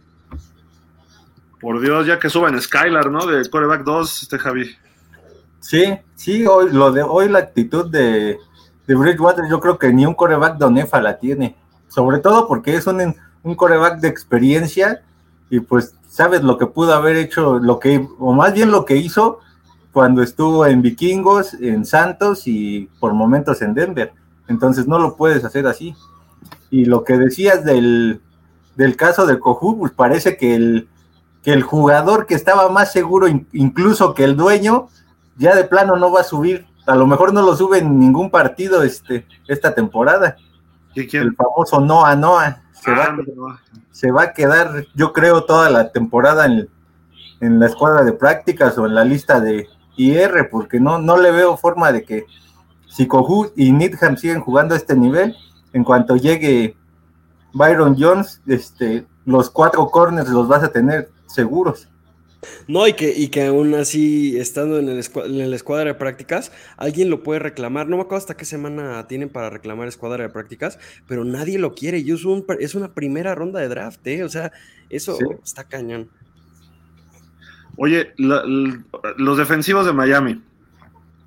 Por 1.61 1.81
Dios, 1.81 2.05
ya 2.05 2.19
que 2.19 2.31
suban 2.31 2.61
Skylar, 2.61 3.13
¿no? 3.13 3.27
De 3.27 3.49
coreback 3.49 3.85
2, 3.85 4.23
este 4.25 4.41
Javi. 4.41 4.77
Sí, 5.61 5.99
sí, 6.15 6.47
hoy, 6.47 6.71
lo 6.73 6.93
de 6.93 7.03
hoy 7.03 7.29
la 7.29 7.41
actitud 7.41 7.91
de, 7.91 8.39
de 8.87 8.95
Bridgewater, 8.95 9.45
yo 9.49 9.61
creo 9.61 9.79
que 9.79 9.93
ni 9.93 10.07
un 10.07 10.15
coreback 10.15 10.59
Donefa 10.59 11.01
la 11.01 11.19
tiene. 11.19 11.57
Sobre 11.89 12.19
todo 12.19 12.47
porque 12.49 12.77
es 12.77 12.87
un, 12.87 13.15
un 13.43 13.55
coreback 13.55 14.01
de 14.01 14.09
experiencia 14.09 15.03
y 15.51 15.61
pues 15.61 15.95
sabes 16.09 16.43
lo 16.43 16.59
que 16.59 16.67
pudo 16.67 16.95
haber 16.95 17.17
hecho, 17.17 17.59
lo 17.59 17.79
que, 17.79 18.07
o 18.19 18.33
más 18.33 18.53
bien 18.53 18.71
lo 18.71 18.85
que 18.85 18.97
hizo 18.97 19.41
cuando 19.93 20.23
estuvo 20.23 20.67
en 20.67 20.83
Vikingos, 20.83 21.55
en 21.55 21.85
Santos 21.85 22.47
y 22.47 22.89
por 23.01 23.15
momentos 23.15 23.63
en 23.63 23.75
Denver. 23.75 24.13
Entonces 24.47 24.87
no 24.87 24.99
lo 24.99 25.17
puedes 25.17 25.45
hacer 25.45 25.67
así. 25.67 25.95
Y 26.71 26.85
lo 26.85 27.05
que 27.05 27.19
decías 27.19 27.65
del, 27.65 28.21
del 28.77 28.97
caso 28.97 29.27
de 29.27 29.39
Cojú, 29.39 29.79
pues 29.79 29.93
parece 29.93 30.37
que 30.37 30.55
el, 30.55 30.89
que 31.43 31.53
el 31.53 31.63
jugador 31.63 32.27
que 32.27 32.35
estaba 32.35 32.69
más 32.69 32.93
seguro 32.93 33.27
incluso 33.53 34.15
que 34.15 34.25
el 34.25 34.37
dueño, 34.37 34.89
ya 35.39 35.55
de 35.55 35.65
plano 35.65 35.97
no 35.97 36.13
va 36.13 36.21
a 36.21 36.25
subir. 36.25 36.67
A 36.87 36.95
lo 36.95 37.07
mejor 37.07 37.33
no 37.33 37.43
lo 37.43 37.57
sube 37.57 37.79
en 37.79 37.99
ningún 37.99 38.31
partido 38.31 38.83
este, 38.83 39.27
esta 39.47 39.75
temporada. 39.75 40.37
El 40.95 41.35
famoso 41.35 41.81
Noah 41.81 42.17
Noah. 42.17 42.63
Se, 42.73 42.91
va, 42.93 43.17
ah, 43.17 43.61
se 43.91 44.11
va 44.11 44.23
a 44.23 44.33
quedar, 44.33 44.87
yo 44.95 45.13
creo, 45.13 45.45
toda 45.45 45.69
la 45.69 45.91
temporada 45.91 46.47
en, 46.47 46.69
en 47.41 47.59
la 47.59 47.67
escuadra 47.67 48.05
de 48.05 48.13
prácticas 48.13 48.79
o 48.79 48.87
en 48.87 48.95
la 48.95 49.05
lista 49.05 49.41
de 49.41 49.69
IR, 49.97 50.49
porque 50.51 50.81
no, 50.81 50.99
no 50.99 51.17
le 51.19 51.31
veo 51.31 51.57
forma 51.57 51.93
de 51.93 52.05
que 52.05 52.27
si 52.87 53.07
Cohu 53.07 53.53
y 53.57 53.73
Needham 53.73 54.17
siguen 54.17 54.41
jugando 54.41 54.75
a 54.75 54.79
este 54.79 54.97
nivel, 54.97 55.37
en 55.73 55.85
cuanto 55.85 56.17
llegue 56.17 56.77
Byron 57.53 57.97
Jones, 57.99 58.41
este, 58.47 59.07
los 59.25 59.51
cuatro 59.51 59.87
corners 59.89 60.29
los 60.29 60.49
vas 60.49 60.63
a 60.63 60.73
tener 60.73 61.11
seguros. 61.27 61.89
No, 62.69 62.87
y 62.87 62.93
que, 62.93 63.13
y 63.17 63.29
que 63.29 63.47
aún 63.47 63.75
así, 63.75 64.39
estando 64.39 64.79
en 64.79 64.89
el, 64.89 64.99
en 64.99 65.53
escuadra 65.55 65.87
de 65.87 65.95
prácticas, 65.95 66.53
alguien 66.77 67.11
lo 67.11 67.23
puede 67.23 67.41
reclamar. 67.41 67.89
No 67.89 67.97
me 67.97 68.03
acuerdo 68.03 68.19
hasta 68.19 68.37
qué 68.37 68.45
semana 68.45 69.07
tienen 69.09 69.29
para 69.29 69.51
reclamar 69.51 69.89
escuadra 69.89 70.23
de 70.23 70.31
prácticas, 70.31 70.79
pero 71.07 71.25
nadie 71.25 71.59
lo 71.59 71.75
quiere. 71.75 71.99
Y 71.99 72.13
es, 72.13 72.23
es 72.61 72.75
una 72.75 72.95
primera 72.95 73.35
ronda 73.35 73.61
de 73.61 73.69
draft, 73.69 74.07
¿eh? 74.07 74.23
O 74.23 74.29
sea, 74.29 74.53
eso 74.89 75.19
está 75.45 75.65
cañón. 75.65 76.11
Oye, 77.77 78.13
los 78.17 79.39
defensivos 79.39 79.87
de 79.87 79.93
Miami. 79.93 80.43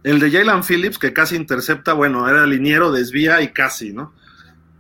El 0.04 0.20
de 0.20 0.32
Jalen 0.32 0.64
Phillips, 0.64 0.98
que 0.98 1.14
casi 1.14 1.36
intercepta, 1.36 1.94
bueno, 1.94 2.28
era 2.28 2.46
liniero, 2.46 2.92
desvía 2.92 3.42
y 3.42 3.50
casi, 3.50 3.94
¿no? 3.94 4.14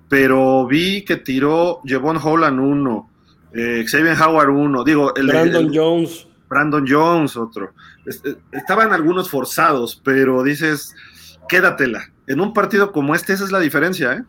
Pero 0.09 0.65
vi 0.65 1.05
que 1.05 1.17
tiró 1.17 1.81
Jevon 1.85 2.17
Holland 2.17 2.59
uno, 2.59 3.10
eh, 3.53 3.83
Xavier 3.87 4.17
Howard 4.21 4.49
uno, 4.49 4.83
digo, 4.83 5.13
el 5.15 5.27
Brandon 5.27 5.71
Jones. 5.73 6.27
Brandon 6.49 6.85
Jones 6.87 7.35
otro. 7.35 7.73
Eh, 8.05 8.35
estaban 8.51 8.93
algunos 8.93 9.29
forzados, 9.29 9.99
pero 10.03 10.43
dices, 10.43 10.93
quédatela. 11.47 12.09
En 12.27 12.39
un 12.39 12.53
partido 12.53 12.91
como 12.91 13.15
este, 13.15 13.33
esa 13.33 13.43
es 13.43 13.51
la 13.51 13.59
diferencia, 13.59 14.13
¿eh? 14.13 14.23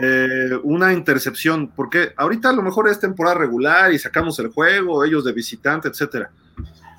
¿eh? 0.00 0.50
una 0.62 0.92
intercepción, 0.92 1.68
porque 1.68 2.12
ahorita 2.16 2.50
a 2.50 2.52
lo 2.52 2.62
mejor 2.62 2.88
es 2.88 3.00
temporada 3.00 3.36
regular 3.36 3.92
y 3.92 3.98
sacamos 3.98 4.38
el 4.38 4.48
juego, 4.48 5.04
ellos 5.04 5.24
de 5.24 5.32
visitante, 5.32 5.88
etcétera. 5.88 6.30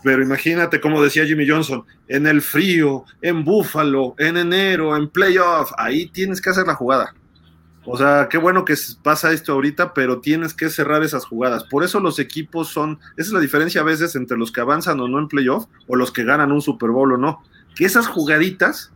Pero 0.03 0.21
imagínate, 0.21 0.81
como 0.81 1.01
decía 1.01 1.25
Jimmy 1.25 1.47
Johnson, 1.47 1.85
en 2.07 2.27
el 2.27 2.41
frío, 2.41 3.05
en 3.21 3.45
Búfalo, 3.45 4.15
en 4.17 4.37
enero, 4.37 4.97
en 4.97 5.09
playoff, 5.09 5.71
ahí 5.77 6.07
tienes 6.07 6.41
que 6.41 6.49
hacer 6.49 6.67
la 6.67 6.75
jugada. 6.75 7.13
O 7.85 7.97
sea, 7.97 8.27
qué 8.29 8.37
bueno 8.37 8.63
que 8.63 8.75
pasa 9.01 9.33
esto 9.33 9.53
ahorita, 9.53 9.93
pero 9.93 10.21
tienes 10.21 10.53
que 10.53 10.69
cerrar 10.69 11.03
esas 11.03 11.25
jugadas. 11.25 11.65
Por 11.65 11.83
eso 11.83 11.99
los 11.99 12.17
equipos 12.19 12.69
son, 12.69 12.99
esa 13.17 13.27
es 13.27 13.33
la 13.33 13.39
diferencia 13.39 13.81
a 13.81 13.83
veces 13.83 14.15
entre 14.15 14.37
los 14.37 14.51
que 14.51 14.61
avanzan 14.61 14.99
o 14.99 15.07
no 15.07 15.19
en 15.19 15.27
playoff 15.27 15.65
o 15.87 15.95
los 15.95 16.11
que 16.11 16.23
ganan 16.23 16.51
un 16.51 16.61
Super 16.61 16.91
Bowl 16.91 17.13
o 17.13 17.17
no. 17.17 17.43
Que 17.75 17.85
esas 17.85 18.07
jugaditas, 18.07 18.93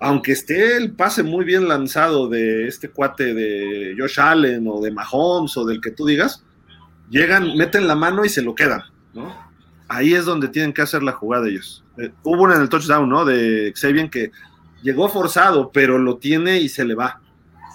aunque 0.00 0.32
esté 0.32 0.76
el 0.76 0.92
pase 0.92 1.22
muy 1.22 1.44
bien 1.44 1.68
lanzado 1.68 2.28
de 2.28 2.66
este 2.66 2.88
cuate 2.88 3.34
de 3.34 3.94
Josh 3.98 4.20
Allen 4.20 4.66
o 4.68 4.80
de 4.80 4.90
Mahomes 4.90 5.56
o 5.56 5.66
del 5.66 5.80
que 5.80 5.90
tú 5.90 6.06
digas, 6.06 6.42
llegan, 7.10 7.56
meten 7.56 7.86
la 7.86 7.94
mano 7.94 8.24
y 8.24 8.30
se 8.30 8.40
lo 8.40 8.54
quedan, 8.54 8.82
¿no? 9.12 9.44
ahí 9.88 10.14
es 10.14 10.24
donde 10.24 10.48
tienen 10.48 10.72
que 10.72 10.82
hacer 10.82 11.02
la 11.02 11.12
jugada 11.12 11.48
ellos. 11.48 11.84
Eh, 11.98 12.10
hubo 12.22 12.42
una 12.42 12.56
en 12.56 12.62
el 12.62 12.68
touchdown, 12.68 13.08
¿no? 13.08 13.24
De 13.24 13.72
Xavier 13.76 14.10
que 14.10 14.32
llegó 14.82 15.08
forzado, 15.08 15.70
pero 15.72 15.98
lo 15.98 16.16
tiene 16.16 16.58
y 16.60 16.68
se 16.68 16.84
le 16.84 16.94
va. 16.94 17.20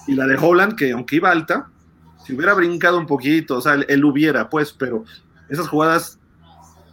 Y 0.10 0.16
la 0.16 0.26
de 0.26 0.38
Holland, 0.38 0.74
que 0.74 0.92
aunque 0.92 1.18
iba 1.18 1.30
alta, 1.30 1.70
si 2.26 2.34
hubiera 2.34 2.56
brincado 2.56 2.98
un 2.98 3.06
poquito, 3.06 3.58
o 3.58 3.62
sea, 3.62 3.76
él, 3.76 4.04
hubiera, 4.04 4.50
pues, 4.50 4.74
pero 4.74 5.06
esas 5.50 5.68
jugadas, 5.68 6.18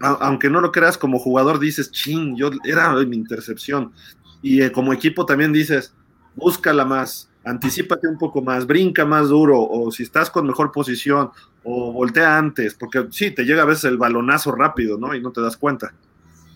aunque 0.01 0.51
no 0.51 0.61
lo 0.61 0.71
creas 0.71 0.99
como 0.99 1.19
jugador, 1.19 1.59
dices, 1.59 1.91
ching, 1.91 2.37
yo 2.37 2.51
era 2.63 2.93
mi 2.93 3.17
intercepción. 3.17 3.93
Y 4.43 4.61
eh, 4.61 4.71
como 4.71 4.93
equipo 4.93 5.25
también 5.25 5.51
dices, 5.51 5.95
búscala 6.35 6.85
más, 6.85 7.31
anticipate 7.43 8.07
un 8.07 8.19
poco 8.19 8.43
más, 8.43 8.67
brinca 8.67 9.07
más 9.07 9.31
duro, 9.31 9.63
o 9.63 9.91
si 9.91 10.03
estás 10.03 10.29
con 10.29 10.47
mejor 10.47 10.71
posición, 10.71 11.31
o 11.65 11.93
voltea 11.93 12.37
antes, 12.37 12.75
porque 12.75 13.07
sí, 13.13 13.31
te 13.31 13.47
llega 13.47 13.63
a 13.63 13.67
veces 13.67 13.85
el 13.85 13.97
balonazo 13.97 14.53
rápido, 14.53 14.99
¿no? 14.99 15.15
Y 15.15 15.23
no 15.23 15.33
te 15.33 15.41
das 15.41 15.57
cuenta. 15.57 15.95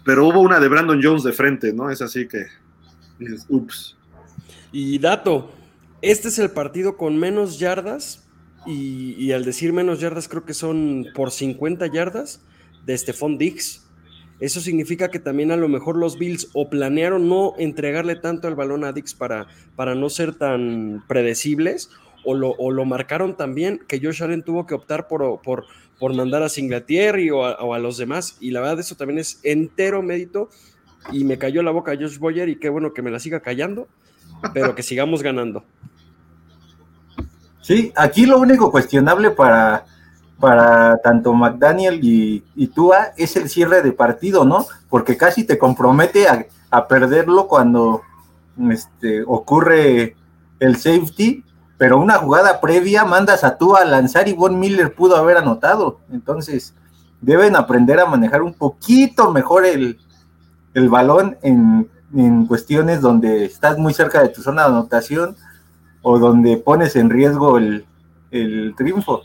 Pero 0.04 0.28
hubo 0.28 0.40
una 0.40 0.60
de 0.60 0.68
Brandon 0.68 1.00
Jones 1.02 1.22
de 1.22 1.32
frente, 1.32 1.72
¿no? 1.72 1.88
Es 1.88 2.02
así 2.02 2.28
que 2.28 2.48
ups. 3.48 3.96
Y 4.72 4.98
dato, 4.98 5.50
este 6.02 6.28
es 6.28 6.38
el 6.38 6.50
partido 6.50 6.96
con 6.96 7.16
menos 7.18 7.58
yardas, 7.58 8.26
y, 8.66 9.32
al 9.32 9.44
decir 9.44 9.72
menos 9.72 10.00
yardas 10.00 10.28
creo 10.28 10.44
que 10.44 10.54
son 10.54 11.06
por 11.14 11.30
50 11.30 11.86
yardas 11.86 12.42
de 12.84 12.96
Stephon 12.96 13.38
Diggs. 13.38 13.86
Eso 14.38 14.60
significa 14.60 15.10
que 15.10 15.18
también 15.18 15.50
a 15.50 15.56
lo 15.56 15.68
mejor 15.68 15.96
los 15.96 16.18
Bills 16.18 16.48
o 16.54 16.70
planearon 16.70 17.28
no 17.28 17.54
entregarle 17.58 18.16
tanto 18.16 18.48
el 18.48 18.54
balón 18.54 18.84
a 18.84 18.92
Dix 18.92 19.14
para, 19.14 19.48
para 19.76 19.94
no 19.94 20.08
ser 20.08 20.34
tan 20.34 21.04
predecibles, 21.08 21.90
o 22.24 22.34
lo, 22.34 22.50
o 22.50 22.70
lo 22.70 22.84
marcaron 22.84 23.36
también 23.36 23.80
que 23.86 24.00
Josh 24.02 24.22
Allen 24.22 24.42
tuvo 24.42 24.66
que 24.66 24.74
optar 24.74 25.08
por, 25.08 25.40
por, 25.42 25.66
por 25.98 26.14
mandar 26.14 26.42
a 26.42 26.48
Singletary 26.48 27.30
o 27.30 27.44
a, 27.44 27.54
o 27.62 27.74
a, 27.74 27.78
los 27.78 27.96
demás. 27.96 28.36
Y 28.40 28.50
la 28.50 28.60
verdad, 28.60 28.80
eso 28.80 28.94
también 28.94 29.18
es 29.18 29.40
entero 29.42 30.02
mérito. 30.02 30.50
Y 31.12 31.24
me 31.24 31.38
cayó 31.38 31.62
la 31.62 31.70
boca 31.70 31.96
Josh 31.98 32.18
Boyer 32.18 32.48
y 32.50 32.56
qué 32.56 32.68
bueno 32.68 32.92
que 32.92 33.00
me 33.00 33.10
la 33.10 33.18
siga 33.18 33.40
callando, 33.40 33.88
pero 34.52 34.74
que 34.74 34.82
sigamos 34.82 35.22
ganando. 35.22 35.64
Sí, 37.70 37.92
aquí 37.94 38.26
lo 38.26 38.40
único 38.40 38.72
cuestionable 38.72 39.30
para, 39.30 39.84
para 40.40 40.96
tanto 40.96 41.32
McDaniel 41.32 42.00
y, 42.02 42.42
y 42.56 42.66
Tua 42.66 43.12
es 43.16 43.36
el 43.36 43.48
cierre 43.48 43.80
de 43.80 43.92
partido, 43.92 44.44
¿no? 44.44 44.66
Porque 44.88 45.16
casi 45.16 45.44
te 45.44 45.56
compromete 45.56 46.26
a, 46.26 46.46
a 46.68 46.88
perderlo 46.88 47.46
cuando 47.46 48.02
este, 48.72 49.22
ocurre 49.24 50.16
el 50.58 50.78
safety, 50.78 51.44
pero 51.78 52.00
una 52.00 52.16
jugada 52.16 52.60
previa 52.60 53.04
mandas 53.04 53.44
a 53.44 53.56
Tua 53.56 53.82
a 53.82 53.84
lanzar 53.84 54.26
y 54.26 54.32
Von 54.32 54.58
Miller 54.58 54.92
pudo 54.92 55.14
haber 55.14 55.36
anotado. 55.36 56.00
Entonces, 56.10 56.74
deben 57.20 57.54
aprender 57.54 58.00
a 58.00 58.06
manejar 58.06 58.42
un 58.42 58.54
poquito 58.54 59.30
mejor 59.30 59.64
el, 59.64 60.00
el 60.74 60.88
balón 60.88 61.38
en, 61.40 61.88
en 62.16 62.46
cuestiones 62.46 63.00
donde 63.00 63.44
estás 63.44 63.78
muy 63.78 63.94
cerca 63.94 64.20
de 64.22 64.30
tu 64.30 64.42
zona 64.42 64.62
de 64.62 64.70
anotación 64.70 65.36
o 66.02 66.18
donde 66.18 66.56
pones 66.56 66.96
en 66.96 67.10
riesgo 67.10 67.58
el, 67.58 67.84
el 68.30 68.74
triunfo 68.76 69.22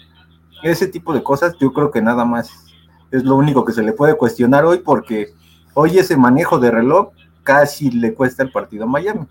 ese 0.64 0.88
tipo 0.88 1.14
de 1.14 1.24
cosas, 1.24 1.56
yo 1.60 1.72
creo 1.74 1.92
que 1.92 2.02
nada 2.02 2.26
más 2.26 2.66
es 3.12 3.24
lo 3.24 3.36
único 3.36 3.64
que 3.64 3.74
se 3.74 3.84
le 3.84 3.94
puede 3.94 4.18
cuestionar 4.18 4.66
hoy, 4.66 4.80
porque 4.80 5.34
hoy 5.74 5.98
ese 5.98 6.18
manejo 6.18 6.60
de 6.60 6.72
reloj 6.72 7.12
casi 7.44 7.92
le 7.92 8.14
cuesta 8.14 8.44
el 8.44 8.52
partido 8.52 8.86
a 8.86 8.88
Miami. 8.88 9.28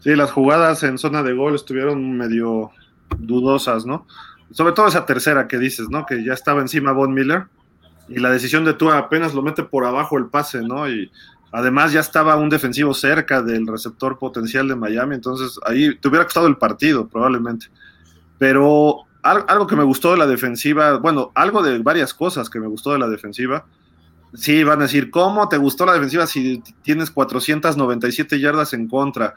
Sí, 0.00 0.14
las 0.14 0.30
jugadas 0.30 0.82
en 0.82 0.98
zona 0.98 1.22
de 1.22 1.32
gol 1.32 1.54
estuvieron 1.54 2.18
medio 2.18 2.70
dudosas, 3.18 3.86
¿no? 3.86 4.06
Sobre 4.50 4.72
todo 4.72 4.88
esa 4.88 5.06
tercera 5.06 5.48
que 5.48 5.58
dices, 5.58 5.88
¿no? 5.88 6.04
Que 6.04 6.22
ya 6.24 6.34
estaba 6.34 6.60
encima 6.60 6.92
Von 6.92 7.14
Miller 7.14 7.46
y 8.08 8.18
la 8.18 8.30
decisión 8.30 8.64
de 8.64 8.74
tú 8.74 8.90
apenas 8.90 9.32
lo 9.32 9.42
mete 9.42 9.62
por 9.62 9.86
abajo 9.86 10.18
el 10.18 10.26
pase, 10.26 10.60
¿no? 10.60 10.88
Y 10.88 11.10
Además, 11.52 11.92
ya 11.92 12.00
estaba 12.00 12.36
un 12.36 12.48
defensivo 12.48 12.94
cerca 12.94 13.42
del 13.42 13.66
receptor 13.66 14.18
potencial 14.18 14.66
de 14.66 14.74
Miami, 14.74 15.16
entonces 15.16 15.60
ahí 15.66 15.94
te 15.96 16.08
hubiera 16.08 16.24
costado 16.24 16.46
el 16.46 16.56
partido, 16.56 17.06
probablemente. 17.06 17.66
Pero 18.38 19.04
algo 19.22 19.66
que 19.66 19.76
me 19.76 19.84
gustó 19.84 20.12
de 20.12 20.18
la 20.18 20.26
defensiva, 20.26 20.98
bueno, 20.98 21.30
algo 21.34 21.62
de 21.62 21.78
varias 21.78 22.14
cosas 22.14 22.48
que 22.48 22.58
me 22.58 22.66
gustó 22.66 22.92
de 22.92 22.98
la 22.98 23.08
defensiva. 23.08 23.66
Sí, 24.34 24.64
van 24.64 24.80
a 24.80 24.84
decir, 24.84 25.10
¿cómo 25.10 25.46
te 25.50 25.58
gustó 25.58 25.84
la 25.84 25.92
defensiva 25.92 26.26
si 26.26 26.62
tienes 26.82 27.10
497 27.10 28.40
yardas 28.40 28.72
en 28.72 28.88
contra? 28.88 29.34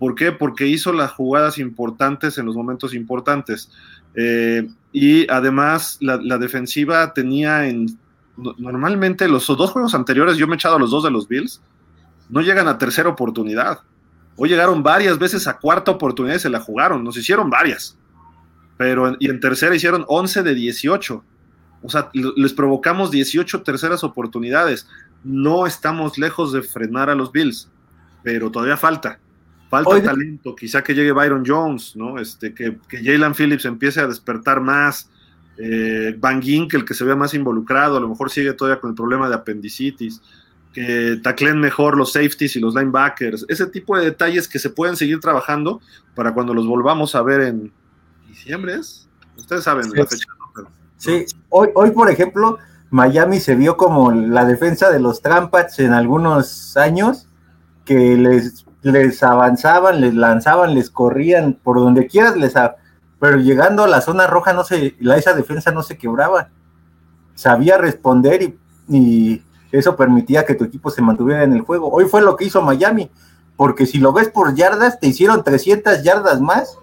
¿Por 0.00 0.16
qué? 0.16 0.32
Porque 0.32 0.66
hizo 0.66 0.92
las 0.92 1.12
jugadas 1.12 1.58
importantes 1.58 2.36
en 2.36 2.46
los 2.46 2.56
momentos 2.56 2.94
importantes. 2.94 3.70
Eh, 4.16 4.68
y 4.92 5.30
además, 5.30 5.98
la, 6.00 6.16
la 6.16 6.36
defensiva 6.38 7.14
tenía 7.14 7.68
en 7.68 7.96
normalmente 8.36 9.28
los 9.28 9.46
dos 9.46 9.70
juegos 9.70 9.94
anteriores, 9.94 10.36
yo 10.36 10.46
me 10.46 10.54
he 10.54 10.56
echado 10.56 10.76
a 10.76 10.78
los 10.78 10.90
dos 10.90 11.04
de 11.04 11.10
los 11.10 11.28
Bills, 11.28 11.60
no 12.28 12.40
llegan 12.40 12.68
a 12.68 12.78
tercera 12.78 13.08
oportunidad. 13.08 13.80
Hoy 14.36 14.48
llegaron 14.48 14.82
varias 14.82 15.18
veces 15.18 15.46
a 15.46 15.58
cuarta 15.58 15.92
oportunidad 15.92 16.36
y 16.36 16.40
se 16.40 16.50
la 16.50 16.60
jugaron, 16.60 17.04
nos 17.04 17.16
hicieron 17.16 17.50
varias. 17.50 17.96
Pero 18.76 19.16
y 19.20 19.30
en 19.30 19.38
tercera 19.38 19.74
hicieron 19.74 20.04
11 20.08 20.42
de 20.42 20.54
18. 20.54 21.24
O 21.82 21.88
sea, 21.88 22.10
les 22.12 22.52
provocamos 22.52 23.10
18 23.10 23.62
terceras 23.62 24.02
oportunidades. 24.02 24.88
No 25.22 25.66
estamos 25.66 26.18
lejos 26.18 26.52
de 26.52 26.62
frenar 26.62 27.10
a 27.10 27.14
los 27.14 27.30
Bills, 27.30 27.70
pero 28.22 28.50
todavía 28.50 28.76
falta. 28.76 29.20
Falta 29.70 30.02
talento, 30.02 30.54
quizá 30.54 30.82
que 30.82 30.94
llegue 30.94 31.12
Byron 31.12 31.44
Jones, 31.46 31.94
¿no? 31.96 32.18
Este, 32.18 32.54
que, 32.54 32.78
que 32.88 33.02
Jalen 33.02 33.34
Phillips 33.34 33.64
empiece 33.64 34.00
a 34.00 34.06
despertar 34.06 34.60
más, 34.60 35.10
eh, 35.56 36.16
Van 36.18 36.42
Ginkel, 36.42 36.84
que 36.84 36.94
se 36.94 37.04
vea 37.04 37.16
más 37.16 37.34
involucrado, 37.34 37.96
a 37.96 38.00
lo 38.00 38.08
mejor 38.08 38.30
sigue 38.30 38.52
todavía 38.52 38.80
con 38.80 38.90
el 38.90 38.96
problema 38.96 39.28
de 39.28 39.34
apendicitis, 39.34 40.20
que 40.72 41.20
tacleen 41.22 41.60
mejor 41.60 41.96
los 41.96 42.12
safeties 42.12 42.56
y 42.56 42.60
los 42.60 42.74
linebackers, 42.74 43.46
ese 43.48 43.66
tipo 43.66 43.96
de 43.96 44.06
detalles 44.06 44.48
que 44.48 44.58
se 44.58 44.70
pueden 44.70 44.96
seguir 44.96 45.20
trabajando 45.20 45.80
para 46.14 46.34
cuando 46.34 46.52
los 46.52 46.66
volvamos 46.66 47.14
a 47.14 47.22
ver 47.22 47.42
en 47.42 47.72
diciembre, 48.28 48.80
Ustedes 49.36 49.64
saben 49.64 49.90
la 49.92 50.06
fecha. 50.06 50.26
sí, 50.96 51.24
hoy, 51.48 51.68
hoy 51.74 51.90
por 51.90 52.08
ejemplo, 52.08 52.58
Miami 52.90 53.40
se 53.40 53.56
vio 53.56 53.76
como 53.76 54.12
la 54.12 54.44
defensa 54.44 54.90
de 54.90 55.00
los 55.00 55.22
Trampats 55.22 55.80
en 55.80 55.92
algunos 55.92 56.76
años, 56.76 57.26
que 57.84 58.16
les, 58.16 58.64
les 58.82 59.22
avanzaban, 59.22 60.00
les 60.00 60.14
lanzaban, 60.14 60.74
les 60.74 60.90
corrían, 60.90 61.58
por 61.62 61.78
donde 61.78 62.06
quieras 62.06 62.36
les, 62.36 62.54
pero 63.24 63.38
llegando 63.38 63.84
a 63.84 63.88
la 63.88 64.02
zona 64.02 64.26
roja, 64.26 64.52
no 64.52 64.64
se, 64.64 64.96
la, 65.00 65.16
esa 65.16 65.32
defensa 65.32 65.70
no 65.70 65.82
se 65.82 65.96
quebraba. 65.96 66.50
Sabía 67.34 67.78
responder 67.78 68.54
y, 68.86 69.42
eso 69.72 69.96
permitía 69.96 70.44
que 70.44 70.54
tu 70.54 70.64
equipo 70.64 70.90
se 70.90 71.00
mantuviera 71.00 71.42
en 71.42 71.54
el 71.54 71.62
juego. 71.62 71.88
Hoy 71.90 72.04
fue 72.04 72.20
lo 72.20 72.36
que 72.36 72.44
hizo 72.44 72.60
Miami, 72.60 73.10
porque 73.56 73.86
si 73.86 73.96
lo 73.96 74.12
ves 74.12 74.28
por 74.28 74.54
yardas, 74.54 75.00
te 75.00 75.06
hicieron 75.06 75.42
300 75.42 76.02
yardas 76.02 76.42
más. 76.42 76.76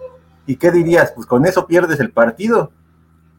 ¿Y 0.44 0.56
qué 0.56 0.72
dirías? 0.72 1.12
Pues 1.12 1.28
con 1.28 1.46
eso 1.46 1.68
pierdes 1.68 2.00
el 2.00 2.10
partido. 2.10 2.72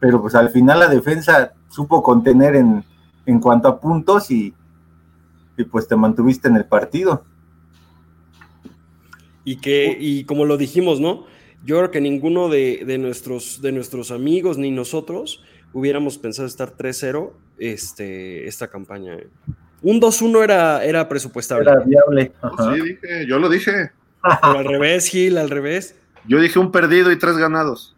Pero 0.00 0.22
pues 0.22 0.34
al 0.34 0.48
final 0.48 0.78
la 0.78 0.88
defensa 0.88 1.52
supo 1.68 2.02
contener 2.02 2.56
en, 2.56 2.86
en 3.26 3.38
cuanto 3.38 3.68
a 3.68 3.80
puntos 3.80 4.30
y, 4.30 4.54
y 5.58 5.64
pues 5.64 5.86
te 5.86 5.94
mantuviste 5.94 6.48
en 6.48 6.56
el 6.56 6.64
partido. 6.64 7.22
Y 9.44 9.56
que, 9.56 9.94
y 10.00 10.24
como 10.24 10.46
lo 10.46 10.56
dijimos, 10.56 11.00
¿no? 11.00 11.33
Yo 11.64 11.78
creo 11.78 11.90
que 11.90 12.00
ninguno 12.00 12.48
de, 12.48 12.96
nuestros, 12.98 13.62
de 13.62 13.72
nuestros 13.72 14.10
amigos 14.10 14.58
ni 14.58 14.70
nosotros 14.70 15.42
hubiéramos 15.72 16.18
pensado 16.18 16.46
estar 16.46 16.76
3-0 16.76 17.32
este, 17.58 18.46
esta 18.46 18.68
campaña. 18.68 19.14
¿eh? 19.14 19.28
Un 19.82 20.00
2-1 20.00 20.44
era, 20.44 20.84
era 20.84 21.08
presupuestable. 21.08 21.70
Era 21.70 21.80
viable. 21.80 22.32
Sí, 22.58 22.80
dije, 22.82 23.26
yo 23.26 23.38
lo 23.38 23.48
dije. 23.48 23.90
al 24.22 24.64
revés, 24.64 25.08
Gil, 25.08 25.38
al 25.38 25.50
revés. 25.50 25.96
Yo 26.26 26.38
dije 26.38 26.58
un 26.58 26.70
perdido 26.70 27.10
y 27.10 27.18
tres 27.18 27.36
ganados. 27.36 27.96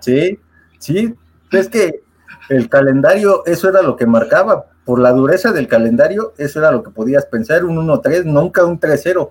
Sí, 0.00 0.38
sí. 0.78 1.14
Es 1.50 1.68
que 1.68 2.02
el 2.48 2.68
calendario, 2.68 3.44
eso 3.46 3.68
era 3.68 3.82
lo 3.82 3.96
que 3.96 4.06
marcaba. 4.06 4.66
Por 4.84 4.98
la 4.98 5.12
dureza 5.12 5.52
del 5.52 5.68
calendario, 5.68 6.34
eso 6.38 6.58
era 6.58 6.72
lo 6.72 6.82
que 6.82 6.90
podías 6.90 7.26
pensar, 7.26 7.64
un 7.64 7.76
1-3, 7.76 8.24
nunca 8.24 8.64
un 8.64 8.80
3-0 8.80 9.30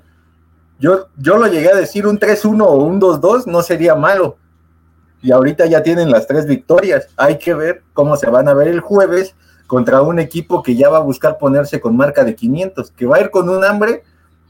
yo, 0.81 1.09
yo 1.15 1.37
lo 1.37 1.45
llegué 1.45 1.71
a 1.71 1.75
decir, 1.75 2.07
un 2.07 2.19
3-1 2.19 2.65
o 2.65 2.73
un 2.73 2.99
2-2 2.99 3.45
no 3.45 3.61
sería 3.61 3.93
malo. 3.93 4.37
Y 5.21 5.31
ahorita 5.31 5.67
ya 5.67 5.83
tienen 5.83 6.09
las 6.09 6.25
tres 6.25 6.47
victorias. 6.47 7.07
Hay 7.17 7.37
que 7.37 7.53
ver 7.53 7.83
cómo 7.93 8.17
se 8.17 8.27
van 8.31 8.49
a 8.49 8.55
ver 8.55 8.67
el 8.67 8.79
jueves 8.79 9.35
contra 9.67 10.01
un 10.01 10.17
equipo 10.17 10.63
que 10.63 10.75
ya 10.75 10.89
va 10.89 10.97
a 10.97 11.01
buscar 11.01 11.37
ponerse 11.37 11.79
con 11.79 11.95
marca 11.95 12.23
de 12.23 12.35
500, 12.35 12.91
que 12.91 13.05
va 13.05 13.17
a 13.17 13.21
ir 13.21 13.29
con 13.29 13.47
un 13.47 13.63
hambre 13.63 14.03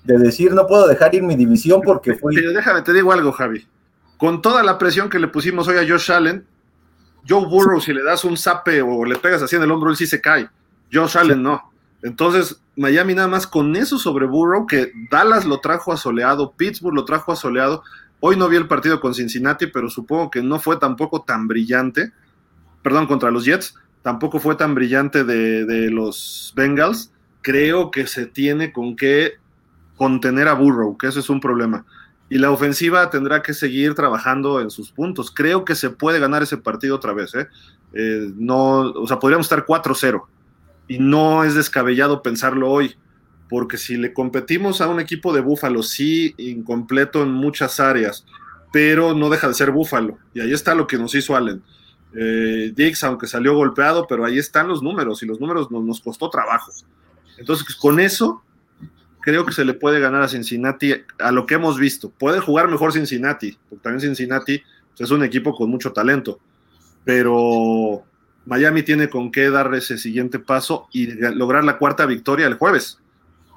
de 0.06 0.18
decir 0.18 0.54
no 0.54 0.68
puedo 0.68 0.88
dejar 0.88 1.14
ir 1.14 1.22
mi 1.22 1.36
división 1.36 1.82
porque 1.84 2.16
fui. 2.16 2.34
Pero 2.34 2.54
déjame, 2.54 2.82
te 2.82 2.94
digo 2.94 3.12
algo, 3.12 3.34
Javi. 3.34 3.68
Con 4.18 4.42
toda 4.42 4.64
la 4.64 4.78
presión 4.78 5.10
que 5.10 5.20
le 5.20 5.28
pusimos 5.28 5.68
hoy 5.68 5.78
a 5.78 5.88
Josh 5.88 6.14
Allen, 6.14 6.48
Joe 7.28 7.46
Burrow, 7.46 7.82
si 7.82 7.94
le 7.94 8.04
das 8.04 8.24
un 8.24 8.38
zape 8.38 8.82
o 8.82 9.04
le 9.04 9.18
pegas 9.18 9.42
así 9.42 9.58
en 9.58 9.64
el 9.64 9.72
hombro, 9.72 9.90
él 9.90 9.98
sí 9.98 10.08
se 10.08 10.22
cae. 10.22 10.50
Josh 10.92 11.18
Allen 11.18 11.44
no. 11.44 11.62
Entonces, 12.02 12.62
Miami 12.76 13.14
nada 13.14 13.28
más 13.28 13.48
con 13.48 13.76
eso 13.76 13.98
sobre 13.98 14.26
Burrow, 14.26 14.66
que 14.66 14.92
Dallas 15.10 15.46
lo 15.46 15.60
trajo 15.60 15.92
asoleado, 15.92 16.54
Pittsburgh 16.54 16.96
lo 16.96 17.06
trajo 17.06 17.32
asoleado. 17.32 17.84
Hoy 18.22 18.38
no 18.38 18.48
vi 18.48 18.56
el 18.56 18.68
partido 18.68 19.02
con 19.02 19.14
Cincinnati, 19.14 19.68
pero 19.68 19.90
supongo 19.90 20.32
que 20.32 20.42
no 20.42 20.60
fue 20.60 20.78
tampoco 20.78 21.24
tan 21.24 21.48
brillante. 21.48 22.14
Perdón, 22.82 23.08
contra 23.08 23.32
los 23.32 23.46
Jets, 23.46 23.76
tampoco 24.02 24.40
fue 24.40 24.56
tan 24.56 24.74
brillante 24.74 25.24
de, 25.24 25.90
los 25.92 26.54
Bengals. 26.56 27.12
Creo 27.42 27.92
que 27.92 28.08
se 28.08 28.26
tiene 28.26 28.72
con 28.72 28.96
qué 28.96 29.34
contener 29.98 30.48
a 30.48 30.54
Burrow, 30.54 30.98
que 30.98 31.08
ese 31.08 31.20
es 31.20 31.30
un 31.30 31.42
problema. 31.42 31.86
Y 32.30 32.38
la 32.38 32.52
ofensiva 32.52 33.10
tendrá 33.10 33.42
que 33.42 33.54
seguir 33.54 33.96
trabajando 33.96 34.62
en 34.62 34.70
sus 34.70 34.92
puntos. 34.92 35.32
Creo 35.32 35.66
que 35.66 35.76
se 35.76 35.90
puede 35.90 36.20
ganar 36.20 36.42
ese 36.42 36.58
partido 36.58 36.96
otra 36.96 37.12
vez. 37.12 37.36
¿eh? 37.36 37.48
Eh, 37.94 38.32
no, 38.36 38.92
o 38.92 39.08
sea, 39.08 39.20
podríamos 39.20 39.46
estar 39.46 39.66
4-0 39.66 40.24
y 40.92 41.00
no 41.00 41.46
es 41.46 41.56
descabellado 41.56 42.22
pensarlo 42.22 42.70
hoy, 42.70 42.98
porque 43.48 43.78
si 43.78 43.96
le 43.96 44.12
competimos 44.14 44.82
a 44.82 44.90
un 44.90 45.00
equipo 45.00 45.34
de 45.34 45.40
Búfalo, 45.40 45.84
sí, 45.84 46.36
incompleto 46.36 47.24
en 47.24 47.32
muchas 47.32 47.80
áreas, 47.80 48.26
pero 48.74 49.14
no 49.14 49.30
deja 49.30 49.48
de 49.48 49.54
ser 49.54 49.72
Búfalo, 49.72 50.18
y 50.34 50.42
ahí 50.42 50.52
está 50.52 50.76
lo 50.76 50.88
que 50.88 50.98
nos 50.98 51.16
hizo 51.16 51.34
Allen. 51.34 51.64
Eh, 52.14 52.74
Dix, 52.76 53.06
aunque 53.06 53.26
salió 53.26 53.56
golpeado, 53.56 54.06
pero 54.06 54.26
ahí 54.26 54.38
están 54.38 54.68
los 54.68 54.84
números, 54.84 55.24
y 55.24 55.28
los 55.28 55.40
números 55.40 55.72
nos, 55.72 56.02
costó 56.02 56.30
trabajo. 56.30 56.74
Entonces, 57.38 57.74
con 57.74 58.02
eso, 58.02 58.44
creo 59.22 59.46
que 59.46 59.54
se 59.54 59.64
le 59.64 59.74
puede 59.74 60.02
ganar 60.02 60.22
a 60.24 60.28
Cincinnati 60.28 60.94
a 61.20 61.32
lo 61.32 61.46
que 61.46 61.54
hemos 61.56 61.80
visto. 61.80 62.10
Puede 62.10 62.42
jugar 62.42 62.68
mejor 62.68 62.92
Cincinnati, 62.92 63.58
porque 63.70 63.84
también 63.84 64.02
Cincinnati 64.02 64.62
pues, 64.90 65.10
es 65.10 65.12
un 65.12 65.24
equipo 65.24 65.56
con 65.56 65.70
mucho 65.70 65.94
talento, 65.94 66.42
pero 67.06 68.04
Miami 68.46 68.84
tiene 68.84 69.10
con 69.10 69.32
qué 69.32 69.50
dar 69.50 69.74
ese 69.76 69.98
siguiente 69.98 70.40
paso 70.40 70.88
y 70.92 71.08
lograr 71.08 71.64
la 71.64 71.78
cuarta 71.78 72.06
victoria 72.06 72.48
el 72.48 72.56
jueves. 72.56 72.98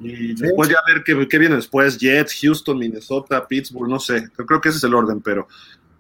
Y 0.01 0.35
después 0.35 0.69
ya 0.69 0.77
ver 0.87 1.03
qué, 1.05 1.39
viene 1.39 1.55
después, 1.55 1.99
Jets, 1.99 2.39
Houston, 2.43 2.79
Minnesota, 2.79 3.47
Pittsburgh, 3.47 3.89
no 3.89 4.01
sé, 4.01 4.29
creo 4.35 4.61
que 4.61 4.69
ese 4.69 4.79
es 4.79 4.85
el 4.85 4.95
orden, 4.95 5.21
pero, 5.21 5.47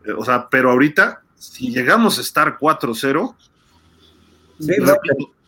eh, 0.04 0.12
o 0.12 0.24
sea, 0.24 0.48
pero 0.50 0.70
ahorita, 0.72 1.22
si 1.36 1.70
llegamos 1.70 2.18
a 2.18 2.20
estar 2.20 2.58
4-0, 2.58 3.34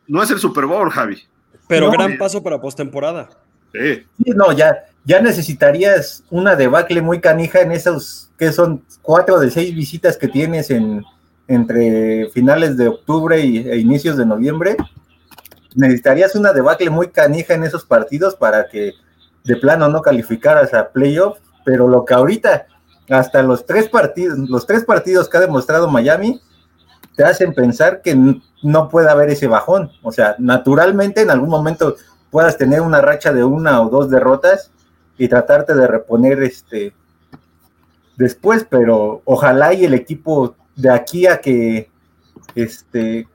no, 0.07 0.23
es 0.23 0.31
el 0.31 0.39
Super 0.39 0.67
Bowl, 0.67 0.91
Javi. 0.91 1.23
Pero 1.69 1.91
gran 1.91 2.17
paso 2.17 2.43
para 2.43 2.61
postemporada. 2.61 3.29
Sí. 3.73 4.05
sí. 4.25 4.31
No, 4.37 4.53
ya, 4.53 4.85
ya 5.05 5.21
necesitarías 5.21 6.23
una 6.31 6.55
debacle 6.55 7.03
muy 7.03 7.21
canija 7.21 7.61
en 7.61 7.73
esos, 7.73 8.31
que 8.39 8.53
son 8.53 8.85
cuatro 9.03 9.41
de 9.41 9.51
seis 9.51 9.75
visitas 9.75 10.17
que 10.17 10.29
tienes 10.29 10.71
en, 10.71 11.05
entre 11.49 12.29
finales 12.31 12.77
de 12.77 12.89
octubre 12.89 13.41
y, 13.41 13.59
e 13.59 13.79
inicios 13.79 14.17
de 14.17 14.27
noviembre, 14.27 14.77
necesitarías 15.75 16.35
una 16.35 16.53
debacle 16.53 16.91
muy 16.91 17.09
canija 17.09 17.55
en 17.55 17.65
esos 17.65 17.85
partidos 17.85 18.35
para 18.35 18.69
que 18.69 18.95
de 19.45 19.57
plano 19.57 19.89
no 19.89 20.03
calificaras 20.03 20.75
a 20.75 20.91
playoff, 20.91 21.39
pero 21.65 21.87
lo 21.87 22.05
que 22.05 22.15
ahorita, 22.15 22.67
hasta 23.11 23.43
los 23.43 23.67
tres 23.67 23.89
partidos, 23.89 24.39
los 24.39 24.67
tres 24.67 24.85
partidos 24.85 25.29
que 25.29 25.37
ha 25.37 25.41
demostrado 25.41 25.89
Miami, 25.89 26.41
te 27.15 27.25
hacen 27.25 27.55
pensar 27.55 28.03
que 28.03 28.17
no 28.63 28.89
puede 28.89 29.09
haber 29.09 29.31
ese 29.31 29.47
bajón. 29.47 29.91
O 30.03 30.13
sea, 30.13 30.37
naturalmente 30.39 31.23
en 31.23 31.31
algún 31.31 31.49
momento 31.49 31.97
puedas 32.31 32.59
tener 32.59 32.81
una 32.81 33.01
racha 33.01 33.33
de 33.33 33.45
una 33.45 33.81
o 33.81 33.89
dos 33.89 34.11
derrotas 34.11 34.71
y 35.17 35.29
tratarte 35.29 35.75
de 35.75 35.87
reponer 35.87 36.43
este 36.43 36.95
después, 38.17 38.67
pero 38.69 39.23
ojalá 39.25 39.73
y 39.75 39.85
el 39.85 39.95
equipo 39.95 40.55
de 40.77 40.91
aquí 40.91 41.27
a 41.27 41.41
que, 41.41 41.91
este, 42.55 43.27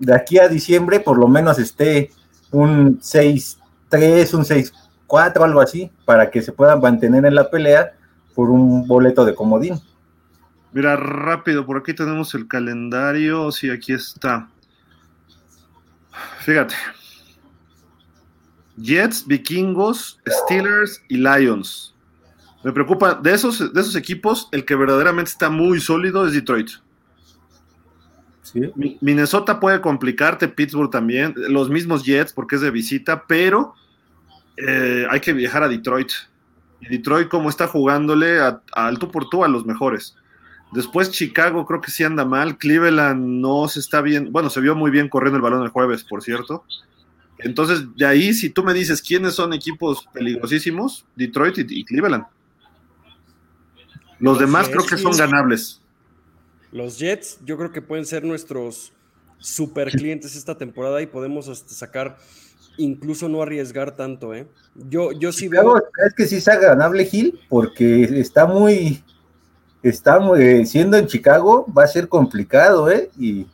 de 0.00 0.14
aquí 0.14 0.38
a 0.38 0.48
diciembre 0.48 1.00
por 1.00 1.18
lo 1.18 1.28
menos 1.28 1.58
esté 1.58 2.10
un 2.50 2.98
6-3, 2.98 4.34
un 4.34 4.44
6-4, 5.06 5.44
algo 5.44 5.60
así, 5.60 5.90
para 6.04 6.30
que 6.30 6.42
se 6.42 6.52
puedan 6.52 6.80
mantener 6.80 7.24
en 7.24 7.34
la 7.34 7.50
pelea 7.50 7.92
por 8.34 8.50
un 8.50 8.86
boleto 8.86 9.24
de 9.24 9.34
comodín. 9.34 9.80
Mira, 10.72 10.96
rápido, 10.96 11.66
por 11.66 11.78
aquí 11.78 11.94
tenemos 11.94 12.34
el 12.34 12.46
calendario, 12.46 13.50
sí, 13.50 13.70
aquí 13.70 13.92
está. 13.92 14.48
Fíjate. 16.38 16.74
Jets, 18.76 19.26
Vikingos, 19.26 20.20
Steelers 20.26 21.02
y 21.08 21.16
Lions. 21.16 21.94
Me 22.62 22.72
preocupa, 22.72 23.14
de 23.14 23.32
esos, 23.32 23.72
de 23.72 23.80
esos 23.80 23.96
equipos, 23.96 24.48
el 24.52 24.64
que 24.64 24.74
verdaderamente 24.74 25.30
está 25.30 25.48
muy 25.48 25.80
sólido 25.80 26.26
es 26.26 26.32
Detroit. 26.32 26.70
Minnesota 29.00 29.60
puede 29.60 29.80
complicarte, 29.80 30.48
Pittsburgh 30.48 30.90
también, 30.90 31.34
los 31.36 31.70
mismos 31.70 32.04
Jets 32.04 32.32
porque 32.32 32.56
es 32.56 32.62
de 32.62 32.70
visita, 32.70 33.24
pero 33.26 33.74
eh, 34.56 35.06
hay 35.08 35.20
que 35.20 35.32
viajar 35.32 35.62
a 35.62 35.68
Detroit. 35.68 36.10
Y 36.80 36.88
Detroit, 36.88 37.28
como 37.28 37.48
está 37.48 37.66
jugándole 37.68 38.40
a, 38.40 38.62
alto 38.72 39.10
por 39.10 39.28
tú 39.28 39.44
a 39.44 39.48
los 39.48 39.66
mejores. 39.66 40.16
Después 40.72 41.10
Chicago 41.10 41.66
creo 41.66 41.80
que 41.80 41.90
sí 41.90 42.04
anda 42.04 42.24
mal. 42.24 42.56
Cleveland 42.56 43.40
no 43.40 43.68
se 43.68 43.80
está 43.80 44.00
bien. 44.00 44.32
Bueno, 44.32 44.50
se 44.50 44.60
vio 44.60 44.74
muy 44.74 44.90
bien 44.90 45.08
corriendo 45.08 45.36
el 45.36 45.42
balón 45.42 45.62
el 45.62 45.68
jueves, 45.68 46.04
por 46.04 46.22
cierto. 46.22 46.64
Entonces, 47.38 47.84
de 47.96 48.06
ahí, 48.06 48.32
si 48.34 48.50
tú 48.50 48.62
me 48.62 48.74
dices 48.74 49.02
quiénes 49.02 49.34
son 49.34 49.52
equipos 49.52 50.06
peligrosísimos, 50.12 51.06
Detroit 51.16 51.58
y, 51.58 51.84
Cleveland. 51.84 52.24
Los, 54.20 54.38
demás 54.38 54.68
creo 54.68 54.84
que 54.86 54.96
son 54.96 55.16
ganables. 55.16 55.80
Los 56.72 56.98
Jets, 56.98 57.38
yo 57.44 57.56
creo 57.56 57.72
que 57.72 57.82
pueden 57.82 58.06
ser 58.06 58.22
nuestros 58.22 58.92
super 59.38 59.90
clientes 59.90 60.36
esta 60.36 60.56
temporada 60.56 61.02
y 61.02 61.06
podemos 61.06 61.48
este, 61.48 61.74
sacar, 61.74 62.18
incluso 62.76 63.28
no 63.28 63.42
arriesgar 63.42 63.96
tanto, 63.96 64.34
¿eh? 64.34 64.46
Yo, 64.74 65.12
yo 65.12 65.32
sí 65.32 65.48
veo. 65.48 65.76
Es 66.06 66.14
que 66.14 66.26
sí 66.26 66.40
sea 66.40 66.56
ganable 66.56 67.04
Gil, 67.06 67.40
porque 67.48 68.04
está 68.20 68.46
muy. 68.46 69.02
Está 69.82 70.20
muy. 70.20 70.64
Siendo 70.66 70.96
en 70.96 71.06
Chicago, 71.06 71.66
va 71.76 71.84
a 71.84 71.88
ser 71.88 72.08
complicado, 72.08 72.90
¿eh? 72.90 73.10
Y. 73.18 73.46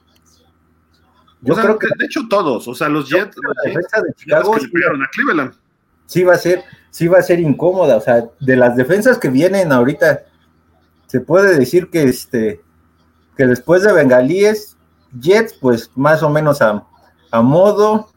Yo 1.41 1.55
creo 1.55 1.79
que. 1.79 1.87
De 1.99 2.05
hecho, 2.05 2.23
todos. 2.29 2.69
O 2.69 2.75
sea, 2.75 2.89
los 2.89 3.09
Jets. 3.09 3.37
La 3.37 3.71
defensa 3.71 4.03
de 4.03 4.13
Chicago. 4.15 4.53
Que 4.53 4.67
a 4.67 5.11
Cleveland. 5.13 5.55
Sí, 6.07 6.23
va 6.23 6.35
a 6.35 6.39
ser. 6.39 6.63
Sí, 6.91 7.09
va 7.09 7.19
a 7.19 7.23
ser 7.23 7.41
incómoda. 7.41 7.97
O 7.97 8.01
sea, 8.01 8.29
de 8.41 8.57
las 8.57 8.77
defensas 8.77 9.19
que 9.19 9.29
vienen 9.29 9.73
ahorita, 9.73 10.25
se 11.07 11.21
puede 11.21 11.57
decir 11.57 11.91
que 11.91 12.05
este 12.05 12.61
que 13.37 13.47
después 13.47 13.83
de 13.83 13.93
Bengalíes, 13.93 14.77
Jets, 15.21 15.55
pues 15.55 15.91
más 15.95 16.23
o 16.23 16.31
menos 16.31 16.63
a, 16.63 16.83
modo, 17.43 18.09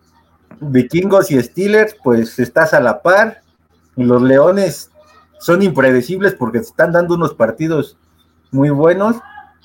Vikingos 0.62 1.30
y 1.30 1.42
Steelers, 1.42 1.96
pues 2.04 2.40
estás 2.40 2.74
a 2.74 2.80
la 2.80 3.02
par, 3.02 3.42
los 3.98 4.22
Leones 4.22 4.92
son 5.40 5.62
impredecibles 5.62 6.36
porque 6.36 6.60
están 6.60 6.94
dando 6.94 7.16
unos 7.16 7.34
partidos 7.34 7.98
muy 8.52 8.70
buenos, 8.70 9.18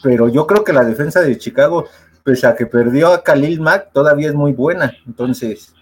pero 0.03 0.29
yo 0.29 0.47
creo 0.47 0.65
que 0.65 0.73
la 0.73 0.85
defensa 0.85 1.21
de 1.21 1.39
Chicago, 1.39 1.87
pese 2.25 2.49
a 2.49 2.57
que 2.57 2.67
perdió 2.67 3.13
a 3.13 3.23
Khalil 3.23 3.61
Mack, 3.61 3.93
todavía 3.93 4.29
es 4.29 4.35
muy 4.35 4.53
buena, 4.53 4.93
entonces 5.07 5.73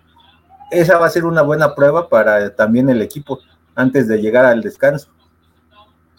esa 0.71 0.99
va 0.99 1.07
a 1.07 1.11
ser 1.11 1.25
una 1.25 1.43
buena 1.43 1.75
prueba 1.75 2.09
para 2.09 2.55
también 2.55 2.91
el 2.91 3.01
equipo 3.01 3.41
antes 3.75 4.07
de 4.07 4.21
llegar 4.21 4.45
al 4.45 4.63
descanso. 4.63 5.09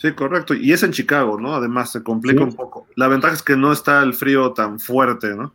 Sí, 0.04 0.12
correcto. 0.12 0.54
Y 0.54 0.74
es 0.74 0.84
en 0.84 0.92
Chicago, 0.92 1.40
¿no? 1.40 1.56
Además, 1.56 1.94
se 1.94 2.04
complica 2.04 2.44
un 2.44 2.54
poco. 2.54 2.88
La 2.98 3.08
ventaja 3.08 3.36
es 3.36 3.42
que 3.42 3.56
no 3.56 3.72
está 3.72 4.04
el 4.04 4.14
frío 4.14 4.52
tan 4.52 4.78
fuerte, 4.78 5.34
¿no? 5.34 5.54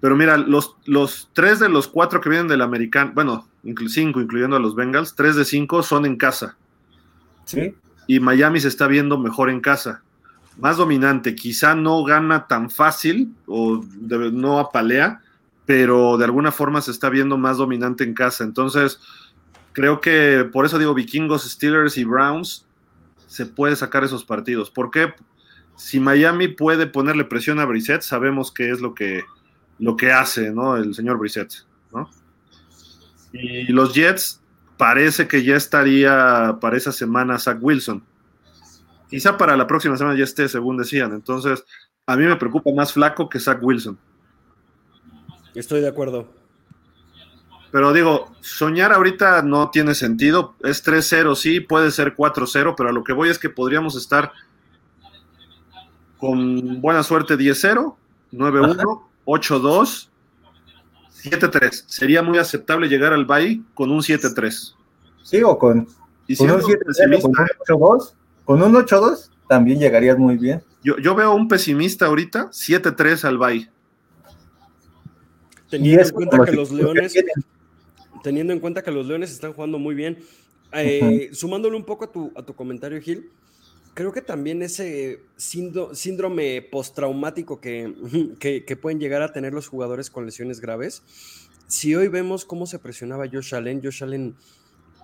Pero 0.00 0.16
mira, 0.16 0.36
los, 0.36 0.74
los 0.84 1.30
tres 1.32 1.60
de 1.60 1.68
los 1.68 1.86
cuatro 1.86 2.20
que 2.20 2.28
vienen 2.28 2.48
del 2.48 2.62
americano, 2.62 3.12
bueno, 3.14 3.46
cinco, 3.86 4.20
incluyendo 4.20 4.56
a 4.56 4.58
los 4.58 4.74
Bengals, 4.74 5.14
tres 5.14 5.36
de 5.36 5.44
cinco 5.44 5.84
son 5.84 6.06
en 6.06 6.16
casa. 6.16 6.56
Sí. 7.44 7.72
Y 8.08 8.18
Miami 8.18 8.58
se 8.58 8.66
está 8.66 8.88
viendo 8.88 9.16
mejor 9.16 9.48
en 9.48 9.60
casa. 9.60 10.02
Más 10.58 10.76
dominante. 10.76 11.36
Quizá 11.36 11.76
no 11.76 12.02
gana 12.02 12.48
tan 12.48 12.70
fácil 12.70 13.32
o 13.46 13.80
no 14.32 14.58
apalea, 14.58 15.20
pero 15.66 16.18
de 16.18 16.24
alguna 16.24 16.50
forma 16.50 16.80
se 16.80 16.90
está 16.90 17.10
viendo 17.10 17.38
más 17.38 17.58
dominante 17.58 18.02
en 18.02 18.14
casa. 18.14 18.42
Entonces, 18.42 18.98
creo 19.72 20.00
que 20.00 20.50
por 20.52 20.66
eso 20.66 20.80
digo 20.80 20.94
vikingos, 20.94 21.48
Steelers 21.48 21.96
y 21.96 22.02
Browns 22.02 22.66
se 23.34 23.46
puede 23.46 23.74
sacar 23.74 24.04
esos 24.04 24.24
partidos. 24.24 24.70
Porque 24.70 25.12
si 25.74 25.98
Miami 25.98 26.46
puede 26.46 26.86
ponerle 26.86 27.24
presión 27.24 27.58
a 27.58 27.64
Brissett, 27.64 28.02
sabemos 28.02 28.52
qué 28.52 28.70
es 28.70 28.80
lo 28.80 28.94
que, 28.94 29.24
lo 29.80 29.96
que 29.96 30.12
hace, 30.12 30.52
¿no? 30.52 30.76
El 30.76 30.94
señor 30.94 31.18
Brissett, 31.18 31.52
¿no? 31.92 32.08
Y 33.32 33.72
los 33.72 33.92
Jets 33.92 34.40
parece 34.76 35.26
que 35.26 35.42
ya 35.42 35.56
estaría 35.56 36.58
para 36.60 36.76
esa 36.76 36.92
semana 36.92 37.40
Zach 37.40 37.58
Wilson. 37.60 38.04
Quizá 39.10 39.36
para 39.36 39.56
la 39.56 39.66
próxima 39.66 39.96
semana 39.96 40.16
ya 40.16 40.22
esté, 40.22 40.48
según 40.48 40.76
decían. 40.76 41.12
Entonces, 41.12 41.64
a 42.06 42.16
mí 42.16 42.26
me 42.26 42.36
preocupa 42.36 42.70
más 42.72 42.92
flaco 42.92 43.28
que 43.28 43.40
Zach 43.40 43.58
Wilson. 43.60 43.98
Estoy 45.56 45.80
de 45.80 45.88
acuerdo. 45.88 46.28
Pero 47.74 47.92
digo, 47.92 48.30
soñar 48.40 48.92
ahorita 48.92 49.42
no 49.42 49.70
tiene 49.70 49.96
sentido. 49.96 50.54
Es 50.62 50.86
3-0, 50.86 51.34
sí, 51.34 51.58
puede 51.58 51.90
ser 51.90 52.14
4-0, 52.14 52.74
pero 52.76 52.90
a 52.90 52.92
lo 52.92 53.02
que 53.02 53.12
voy 53.12 53.30
es 53.30 53.38
que 53.40 53.50
podríamos 53.50 53.96
estar 53.96 54.30
con 56.16 56.80
buena 56.80 57.02
suerte 57.02 57.36
10-0, 57.36 57.96
9-1, 58.32 59.02
8-2, 59.26 60.08
7-3. 61.24 61.84
Sería 61.88 62.22
muy 62.22 62.38
aceptable 62.38 62.86
llegar 62.86 63.12
al 63.12 63.24
Bay 63.24 63.64
con 63.74 63.90
un 63.90 64.02
7-3. 64.02 64.76
Sí, 65.24 65.42
o 65.42 65.58
con, 65.58 65.78
un 65.78 65.86
7-3, 66.28 67.22
con 67.22 67.32
un 67.32 67.80
8-2. 67.80 68.12
Con 68.44 68.62
un 68.62 68.72
8-2 68.72 69.30
también 69.48 69.80
llegarías 69.80 70.16
muy 70.16 70.36
bien. 70.36 70.62
Yo, 70.84 70.96
yo 70.98 71.16
veo 71.16 71.34
un 71.34 71.48
pesimista 71.48 72.06
ahorita, 72.06 72.50
7-3 72.52 73.24
al 73.24 73.36
Bay. 73.36 73.68
Teniendo 75.68 76.04
en 76.04 76.10
cuenta 76.10 76.44
que 76.44 76.52
los 76.52 76.70
Leones 76.70 77.12
teniendo 78.24 78.54
en 78.54 78.58
cuenta 78.58 78.82
que 78.82 78.90
los 78.90 79.06
Leones 79.06 79.30
están 79.30 79.52
jugando 79.52 79.78
muy 79.78 79.94
bien. 79.94 80.18
Eh, 80.72 81.28
sumándole 81.32 81.76
un 81.76 81.84
poco 81.84 82.06
a 82.06 82.10
tu, 82.10 82.32
a 82.34 82.42
tu 82.42 82.54
comentario, 82.54 83.00
Gil, 83.00 83.28
creo 83.92 84.12
que 84.12 84.22
también 84.22 84.62
ese 84.62 85.20
síndrome 85.36 86.62
postraumático 86.62 87.60
que, 87.60 87.94
que, 88.40 88.64
que, 88.64 88.76
pueden 88.76 88.98
llegar 88.98 89.20
a 89.20 89.32
tener 89.32 89.52
los 89.52 89.68
jugadores 89.68 90.10
con 90.10 90.24
lesiones 90.24 90.60
graves. 90.60 91.02
Si 91.68 91.94
hoy 91.94 92.08
vemos 92.08 92.46
cómo 92.46 92.66
se 92.66 92.78
presionaba 92.78 93.28
Josh 93.30 93.54
Allen, 93.54 93.82
Josh 93.82 94.02
Allen 94.02 94.34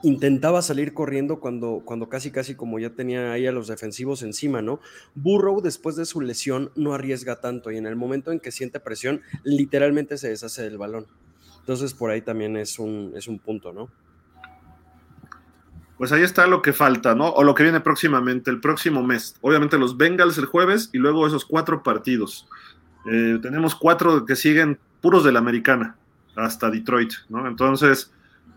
intentaba 0.02 0.62
salir 0.62 0.94
corriendo 0.94 1.40
cuando, 1.40 1.82
cuando 1.84 2.08
casi 2.08 2.30
casi 2.30 2.54
como 2.54 2.78
ya 2.78 2.90
tenía 2.90 3.32
ahí 3.32 3.46
a 3.46 3.52
los 3.52 3.68
defensivos 3.68 4.22
encima, 4.22 4.62
¿no? 4.62 4.80
Burrow 5.14 5.60
después 5.60 5.94
de 5.94 6.06
su 6.06 6.22
lesión 6.22 6.72
no 6.74 6.94
arriesga 6.94 7.42
tanto 7.42 7.70
y 7.70 7.76
en 7.76 7.86
el 7.86 7.96
momento 7.96 8.32
en 8.32 8.40
que 8.40 8.50
siente 8.50 8.80
presión 8.80 9.20
literalmente 9.44 10.16
se 10.16 10.30
deshace 10.30 10.62
del 10.62 10.78
balón. 10.78 11.06
Entonces 11.60 11.94
por 11.94 12.10
ahí 12.10 12.22
también 12.22 12.56
es 12.56 12.78
un, 12.78 13.12
es 13.16 13.28
un 13.28 13.38
punto, 13.38 13.72
¿no? 13.72 13.88
Pues 15.96 16.12
ahí 16.12 16.22
está 16.22 16.46
lo 16.46 16.62
que 16.62 16.72
falta, 16.72 17.14
¿no? 17.14 17.28
O 17.28 17.44
lo 17.44 17.54
que 17.54 17.62
viene 17.62 17.80
próximamente, 17.80 18.50
el 18.50 18.60
próximo 18.60 19.02
mes. 19.02 19.36
Obviamente 19.42 19.78
los 19.78 19.96
Bengals 19.98 20.38
el 20.38 20.46
jueves 20.46 20.88
y 20.92 20.98
luego 20.98 21.26
esos 21.26 21.44
cuatro 21.44 21.82
partidos. 21.82 22.48
Eh, 23.10 23.38
tenemos 23.42 23.74
cuatro 23.74 24.24
que 24.24 24.34
siguen 24.34 24.78
puros 25.00 25.24
de 25.24 25.32
la 25.32 25.40
americana, 25.40 25.96
hasta 26.36 26.70
Detroit, 26.70 27.12
¿no? 27.28 27.46
Entonces, 27.46 28.12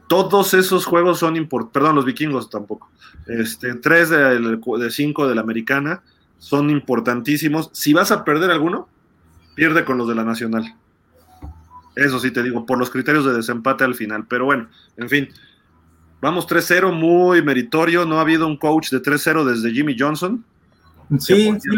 todos 0.07 0.53
esos 0.53 0.85
juegos 0.85 1.19
son 1.19 1.35
importantes, 1.35 1.73
perdón, 1.73 1.95
los 1.95 2.05
vikingos 2.05 2.49
tampoco. 2.49 2.89
Este, 3.27 3.75
tres 3.75 4.09
de, 4.09 4.39
de 4.39 4.91
cinco 4.91 5.27
de 5.27 5.35
la 5.35 5.41
americana 5.41 6.01
son 6.37 6.69
importantísimos. 6.69 7.69
Si 7.73 7.93
vas 7.93 8.11
a 8.11 8.23
perder 8.23 8.51
alguno, 8.51 8.87
pierde 9.55 9.85
con 9.85 9.97
los 9.97 10.07
de 10.07 10.15
la 10.15 10.23
nacional. 10.23 10.75
Eso 11.95 12.19
sí 12.19 12.31
te 12.31 12.43
digo, 12.43 12.65
por 12.65 12.77
los 12.77 12.89
criterios 12.89 13.25
de 13.25 13.33
desempate 13.33 13.83
al 13.83 13.95
final. 13.95 14.25
Pero 14.27 14.45
bueno, 14.45 14.67
en 14.97 15.09
fin. 15.09 15.29
Vamos 16.21 16.47
3-0, 16.47 16.93
muy 16.93 17.41
meritorio. 17.41 18.05
No 18.05 18.17
ha 18.17 18.21
habido 18.21 18.47
un 18.47 18.57
coach 18.57 18.91
de 18.91 19.01
3-0 19.01 19.43
desde 19.43 19.71
Jimmy 19.71 19.95
Johnson. 19.97 20.43
Sí, 21.19 21.51
sí, 21.59 21.69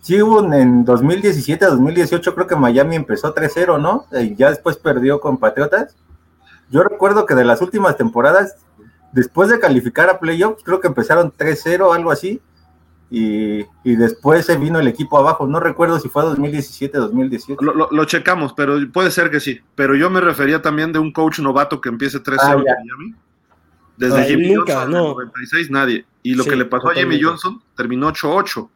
sí 0.00 0.22
hubo 0.22 0.52
en 0.54 0.84
2017, 0.84 1.66
2018, 1.66 2.34
creo 2.34 2.46
que 2.46 2.54
Miami 2.54 2.94
empezó 2.94 3.34
3-0, 3.34 3.80
¿no? 3.80 4.06
Y 4.18 4.36
ya 4.36 4.50
después 4.50 4.76
perdió 4.76 5.20
con 5.20 5.38
Patriotas. 5.38 5.96
Yo 6.70 6.82
recuerdo 6.84 7.26
que 7.26 7.34
de 7.34 7.44
las 7.44 7.60
últimas 7.60 7.96
temporadas, 7.96 8.56
después 9.12 9.50
de 9.50 9.58
calificar 9.58 10.08
a 10.08 10.20
playoffs, 10.20 10.62
creo 10.62 10.80
que 10.80 10.86
empezaron 10.86 11.32
3-0, 11.32 11.94
algo 11.94 12.12
así 12.12 12.40
y, 13.08 13.64
después 13.84 14.46
se 14.46 14.56
vino 14.56 14.80
el 14.80 14.88
equipo 14.88 15.18
abajo. 15.18 15.46
No 15.46 15.60
recuerdo 15.60 15.98
si 16.00 16.08
fue 16.08 16.22
2017, 16.24 16.98
2018. 16.98 17.62
Lo, 17.62 17.88
lo, 17.90 18.04
checamos, 18.04 18.52
pero 18.52 18.76
puede 18.92 19.10
ser 19.10 19.30
que 19.30 19.40
sí. 19.40 19.60
Pero 19.74 19.94
yo 19.94 20.10
me 20.10 20.20
refería 20.20 20.60
también 20.60 20.92
de 20.92 20.98
un 20.98 21.12
coach 21.12 21.38
novato 21.38 21.80
que 21.80 21.88
empiece 21.88 22.22
3-0 22.22 22.38
ah, 22.40 22.52
en 22.52 22.64
Miami. 22.64 23.14
Desde 23.96 24.24
Jimmy 24.24 24.54
Johnson, 24.54 24.90
no. 24.90 25.08
96, 25.08 25.70
nadie. 25.70 26.04
Y 26.22 26.34
lo 26.34 26.44
que 26.44 26.56
le 26.56 26.64
pasó 26.64 26.90
a 26.90 26.94
Jimmy 26.94 27.22
Johnson 27.22 27.62
terminó 27.76 28.12
8-8. 28.12 28.68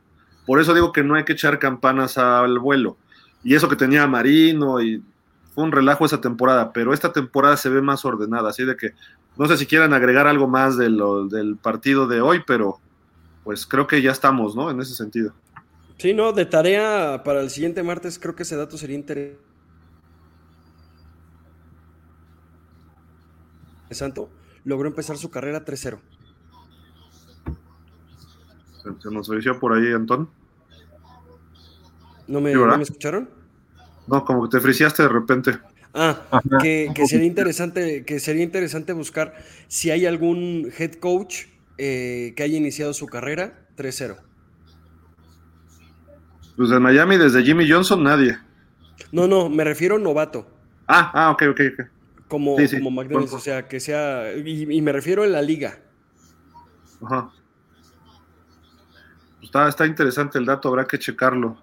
Por 0.47 0.61
eso 0.61 0.75
digo 0.75 0.93
que 0.93 1.03
no 1.03 1.17
hay 1.17 1.25
que 1.25 1.33
echar 1.33 1.59
campanas 1.59 2.17
al 2.17 2.59
vuelo. 2.59 2.97
Y 3.43 3.55
eso 3.55 3.69
que 3.69 3.77
tenía 3.77 4.07
Marino 4.07 4.81
y 4.81 5.03
fue 5.55 5.65
un 5.65 5.73
relajo 5.73 6.05
esa 6.07 6.21
temporada, 6.21 6.73
pero 6.73 6.93
esta 6.95 7.13
temporada 7.13 7.57
se 7.57 7.69
ve 7.69 7.83
más 7.83 8.05
ordenada, 8.05 8.51
así 8.51 8.65
de 8.65 8.77
que 8.77 8.95
no 9.37 9.47
sé 9.49 9.57
si 9.57 9.67
quieran 9.67 9.93
agregar 9.93 10.27
algo 10.27 10.47
más 10.47 10.77
de 10.77 10.91
lo, 10.91 11.27
del 11.27 11.57
partido 11.57 12.07
de 12.07 12.21
hoy, 12.21 12.43
pero 12.47 12.79
pues 13.45 13.67
creo 13.67 13.87
que 13.87 14.03
ya 14.03 14.13
estamos, 14.13 14.55
¿no? 14.55 14.71
En 14.71 14.81
ese 14.81 14.95
sentido. 14.95 15.33
Sí, 15.99 16.15
no, 16.15 16.33
de 16.33 16.47
tarea 16.47 17.23
para 17.25 17.41
el 17.41 17.51
siguiente 17.51 17.83
martes 17.83 18.19
creo 18.19 18.35
que 18.35 18.45
ese 18.45 18.57
dato 18.57 18.79
sería 18.79 18.97
interesante. 18.97 19.51
Santo, 23.91 24.31
logró 24.65 24.89
empezar 24.89 25.17
su 25.17 25.31
carrera 25.31 25.65
3-0. 25.65 25.99
Se, 29.03 29.11
nos 29.11 29.29
ofreció 29.29 29.59
por 29.59 29.73
ahí, 29.73 29.93
Antón. 29.93 30.31
¿No 32.29 32.41
me, 32.41 32.55
¿no 32.55 32.77
me 32.77 32.83
escucharon? 32.83 33.29
No, 34.07 34.25
como 34.25 34.49
que 34.49 34.57
te 34.57 34.63
friseaste 34.63 35.03
de 35.03 35.09
repente. 35.09 35.59
Ah, 35.93 36.41
que, 36.63 36.93
sería 37.07 37.27
interesante, 37.27 38.05
que 38.05 38.21
sería 38.21 38.45
interesante 38.45 38.93
buscar 38.93 39.35
si 39.67 39.91
hay 39.91 40.07
algún 40.07 40.71
head 40.79 40.95
coach 40.95 41.47
eh, 41.83 42.35
que 42.37 42.43
haya 42.43 42.59
iniciado 42.59 42.93
su 42.93 43.07
carrera 43.07 43.67
3-0. 43.79 44.19
Pues 46.55 46.71
en 46.71 46.83
Miami, 46.83 47.17
desde 47.17 47.43
Jimmy 47.43 47.67
Johnson, 47.67 48.03
nadie. 48.03 48.37
No, 49.13 49.27
no, 49.27 49.49
me 49.49 49.65
refiero 49.65 49.97
a 49.97 49.99
novato. 49.99 50.47
Ah, 50.87 51.11
ah, 51.15 51.31
ok, 51.31 51.45
ok, 51.53 51.61
ok. 51.73 51.87
Como, 52.29 52.57
como 52.57 52.91
McDonald's, 52.91 53.33
o 53.33 53.39
sea, 53.39 53.67
que 53.67 53.81
sea. 53.81 54.31
Y, 54.37 54.83
me 54.83 54.93
refiero 54.93 55.25
en 55.25 55.33
la 55.33 55.41
liga. 55.41 55.79
Ajá. 57.03 57.31
Está, 59.43 59.67
está 59.67 59.87
interesante 59.87 60.39
el 60.39 60.45
dato, 60.45 60.69
habrá 60.69 60.85
que 60.85 60.99
checarlo. 60.99 61.57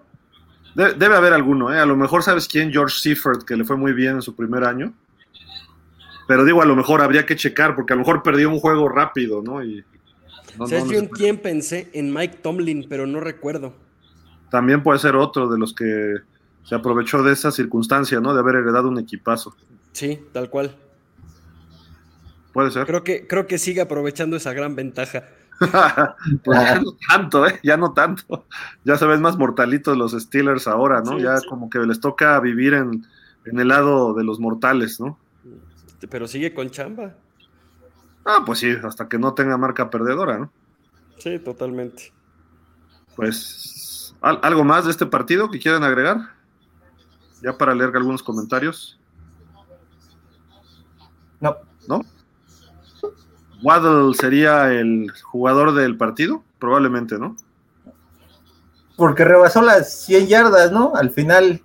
debe 0.74 1.14
haber 1.14 1.32
alguno, 1.32 1.72
¿eh? 1.72 1.78
A 1.78 1.86
lo 1.86 1.96
mejor 1.96 2.24
sabes 2.24 2.48
quién, 2.48 2.72
George 2.72 2.96
Seifert, 2.98 3.44
que 3.44 3.56
le 3.56 3.62
fue 3.62 3.76
muy 3.76 3.92
bien 3.92 4.16
en 4.16 4.22
su 4.22 4.34
primer 4.34 4.64
año. 4.64 4.92
Pero 6.26 6.44
digo, 6.44 6.60
a 6.60 6.66
lo 6.66 6.74
mejor 6.74 7.02
habría 7.02 7.24
que 7.24 7.36
checar, 7.36 7.76
porque 7.76 7.92
a 7.92 7.96
lo 7.96 8.00
mejor 8.00 8.24
perdió 8.24 8.50
un 8.50 8.58
juego 8.58 8.88
rápido, 8.88 9.42
¿no? 9.42 9.62
Y, 9.62 9.84
¿Sabes 10.66 10.88
yo 10.88 10.98
en 10.98 11.06
quién 11.06 11.38
pensé? 11.38 11.88
En 11.92 12.12
Mike 12.12 12.38
Tomlin, 12.42 12.86
pero 12.88 13.06
no 13.06 13.20
recuerdo. 13.20 13.74
También 14.50 14.82
puede 14.82 14.98
ser 14.98 15.16
otro 15.16 15.48
de 15.48 15.58
los 15.58 15.74
que 15.74 16.16
se 16.64 16.74
aprovechó 16.74 17.22
de 17.22 17.32
esa 17.32 17.50
circunstancia, 17.50 18.20
¿no? 18.20 18.34
De 18.34 18.40
haber 18.40 18.56
heredado 18.56 18.88
un 18.88 18.98
equipazo. 18.98 19.54
Sí, 19.92 20.20
tal 20.32 20.50
cual. 20.50 20.76
Puede 22.52 22.70
ser. 22.70 22.86
Creo 22.86 23.04
que, 23.04 23.26
creo 23.26 23.46
que 23.46 23.58
sigue 23.58 23.80
aprovechando 23.80 24.36
esa 24.36 24.52
gran 24.52 24.74
ventaja. 24.74 25.24
pues 26.44 26.60
ya 26.60 26.80
no 26.80 26.96
tanto, 27.08 27.46
¿eh? 27.46 27.58
Ya 27.62 27.76
no 27.76 27.92
tanto. 27.92 28.46
Ya 28.84 28.96
se 28.96 29.06
ven 29.06 29.20
más 29.20 29.36
mortalitos 29.36 29.96
los 29.96 30.12
Steelers 30.12 30.68
ahora, 30.68 31.02
¿no? 31.02 31.18
ya 31.18 31.40
como 31.48 31.68
que 31.68 31.78
les 31.80 32.00
toca 32.00 32.38
vivir 32.40 32.74
en, 32.74 33.04
en, 33.44 33.58
el 33.58 33.68
lado 33.68 34.14
de 34.14 34.24
los 34.24 34.38
mortales, 34.38 35.00
¿no? 35.00 35.18
Pero 36.08 36.28
sigue 36.28 36.54
con 36.54 36.70
chamba. 36.70 37.14
Ah, 38.30 38.42
pues 38.44 38.58
sí, 38.58 38.76
hasta 38.84 39.08
que 39.08 39.18
no 39.18 39.32
tenga 39.32 39.56
marca 39.56 39.88
perdedora, 39.88 40.36
¿no? 40.36 40.52
Sí, 41.16 41.38
totalmente. 41.38 42.12
Pues, 43.16 44.14
¿algo 44.20 44.64
más 44.64 44.84
de 44.84 44.90
este 44.90 45.06
partido 45.06 45.50
que 45.50 45.58
quieran 45.58 45.82
agregar? 45.82 46.18
Ya 47.42 47.56
para 47.56 47.74
leer 47.74 47.96
algunos 47.96 48.22
comentarios. 48.22 49.00
No. 51.40 51.56
¿No? 51.88 52.02
Waddle 53.62 54.12
sería 54.12 54.74
el 54.74 55.10
jugador 55.22 55.72
del 55.72 55.96
partido, 55.96 56.44
probablemente, 56.58 57.18
¿no? 57.18 57.34
Porque 58.98 59.24
rebasó 59.24 59.62
las 59.62 60.00
100 60.02 60.26
yardas, 60.26 60.70
¿no? 60.70 60.92
Al 60.94 61.12
final, 61.12 61.62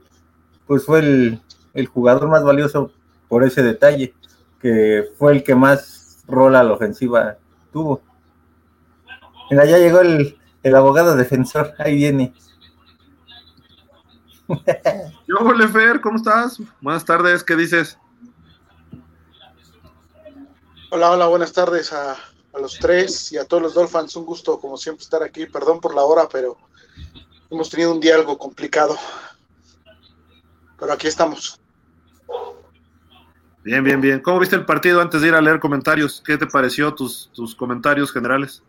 pues 0.65 0.85
fue 0.85 0.99
el, 0.99 1.41
el 1.73 1.87
jugador 1.87 2.29
más 2.29 2.45
valioso 2.45 2.93
por 3.27 3.43
ese 3.43 3.63
detalle, 3.63 4.13
que 4.61 5.09
fue 5.17 5.33
el 5.33 5.43
que 5.43 5.55
más 5.55 6.02
rol 6.27 6.55
a 6.55 6.63
la 6.63 6.73
ofensiva 6.73 7.37
tuvo. 7.71 8.01
Mira, 9.49 9.65
ya 9.65 9.77
llegó 9.77 9.99
el, 9.99 10.37
el 10.63 10.75
abogado 10.75 11.15
defensor, 11.15 11.73
ahí 11.79 11.95
viene. 11.95 12.33
Yo, 15.27 15.53
Lefer, 15.53 16.01
¿cómo 16.01 16.17
estás? 16.17 16.59
Buenas 16.81 17.05
tardes, 17.05 17.43
¿qué 17.43 17.55
dices? 17.55 17.97
Hola, 20.91 21.11
hola, 21.11 21.27
buenas 21.27 21.51
tardes 21.51 21.91
a, 21.91 22.15
los 22.53 22.77
tres 22.77 23.31
y 23.31 23.37
a 23.37 23.45
todos 23.45 23.63
los 23.63 23.73
Dolphins. 23.73 24.15
Un 24.15 24.25
gusto, 24.25 24.59
como 24.59 24.77
siempre, 24.77 25.03
estar 25.03 25.23
aquí. 25.23 25.47
Perdón 25.47 25.79
por 25.79 25.95
la 25.95 26.03
hora, 26.03 26.29
pero 26.31 26.55
hemos 27.49 27.69
tenido 27.69 27.91
un 27.91 27.99
día 27.99 28.13
algo 28.13 28.37
complicado. 28.37 28.95
Pero 30.77 30.93
aquí 30.93 31.07
estamos. 31.07 31.59
Bien, 33.63 33.83
bien, 33.83 34.01
bien. 34.01 34.19
¿Cómo 34.19 34.39
viste 34.39 34.55
el 34.55 34.65
partido 34.65 35.01
antes 35.01 35.21
de 35.21 35.29
ir 35.29 35.35
a 35.35 35.41
leer 35.41 35.59
comentarios? 35.59 36.21
¿Qué 36.25 36.37
te 36.37 36.47
pareció 36.47 36.93
tus, 36.93 37.29
tus 37.33 37.55
comentarios 37.55 38.11
generales? 38.11 38.61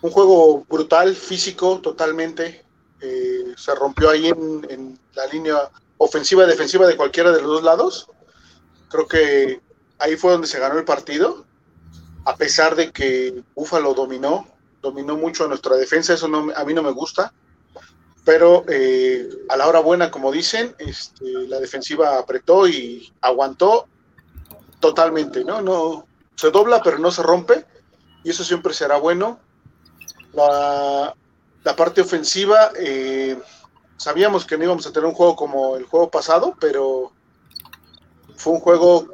Un 0.00 0.10
juego 0.10 0.64
brutal, 0.68 1.14
físico, 1.14 1.80
totalmente. 1.80 2.64
Eh, 3.00 3.54
se 3.56 3.74
rompió 3.74 4.10
ahí 4.10 4.28
en, 4.28 4.66
en 4.70 4.98
la 5.14 5.26
línea 5.26 5.56
ofensiva 5.98 6.46
defensiva 6.46 6.86
de 6.86 6.96
cualquiera 6.96 7.32
de 7.32 7.40
los 7.40 7.50
dos 7.50 7.62
lados. 7.62 8.08
Creo 8.88 9.08
que 9.08 9.60
ahí 9.98 10.16
fue 10.16 10.32
donde 10.32 10.46
se 10.46 10.58
ganó 10.58 10.78
el 10.78 10.84
partido, 10.84 11.44
a 12.24 12.36
pesar 12.36 12.74
de 12.76 12.92
que 12.92 13.42
Búfalo 13.54 13.94
dominó, 13.94 14.46
dominó 14.82 15.16
mucho 15.16 15.48
nuestra 15.48 15.76
defensa, 15.76 16.14
eso 16.14 16.28
no, 16.28 16.52
a 16.54 16.64
mí 16.64 16.74
no 16.74 16.82
me 16.82 16.90
gusta, 16.90 17.32
pero 18.24 18.64
eh, 18.68 19.28
a 19.48 19.56
la 19.56 19.68
hora 19.68 19.80
buena, 19.80 20.10
como 20.10 20.32
dicen, 20.32 20.74
este, 20.78 21.24
la 21.46 21.60
defensiva 21.60 22.18
apretó 22.18 22.66
y 22.66 23.12
aguantó 23.20 23.86
totalmente, 24.80 25.44
¿no? 25.44 25.60
No 25.60 26.06
se 26.34 26.50
dobla, 26.50 26.82
pero 26.82 26.98
no 26.98 27.10
se 27.10 27.22
rompe, 27.22 27.66
y 28.22 28.30
eso 28.30 28.42
siempre 28.42 28.72
será 28.72 28.96
bueno. 28.96 29.38
La, 30.32 31.14
parte 31.76 32.00
ofensiva, 32.00 32.72
eh, 32.78 33.38
sabíamos 33.96 34.44
que 34.44 34.56
no 34.56 34.64
íbamos 34.64 34.86
a 34.86 34.92
tener 34.92 35.08
un 35.08 35.14
juego 35.14 35.36
como 35.36 35.76
el 35.76 35.84
juego 35.84 36.10
pasado, 36.10 36.56
pero 36.58 37.12
fue 38.36 38.54
un 38.54 38.60
juego 38.60 39.08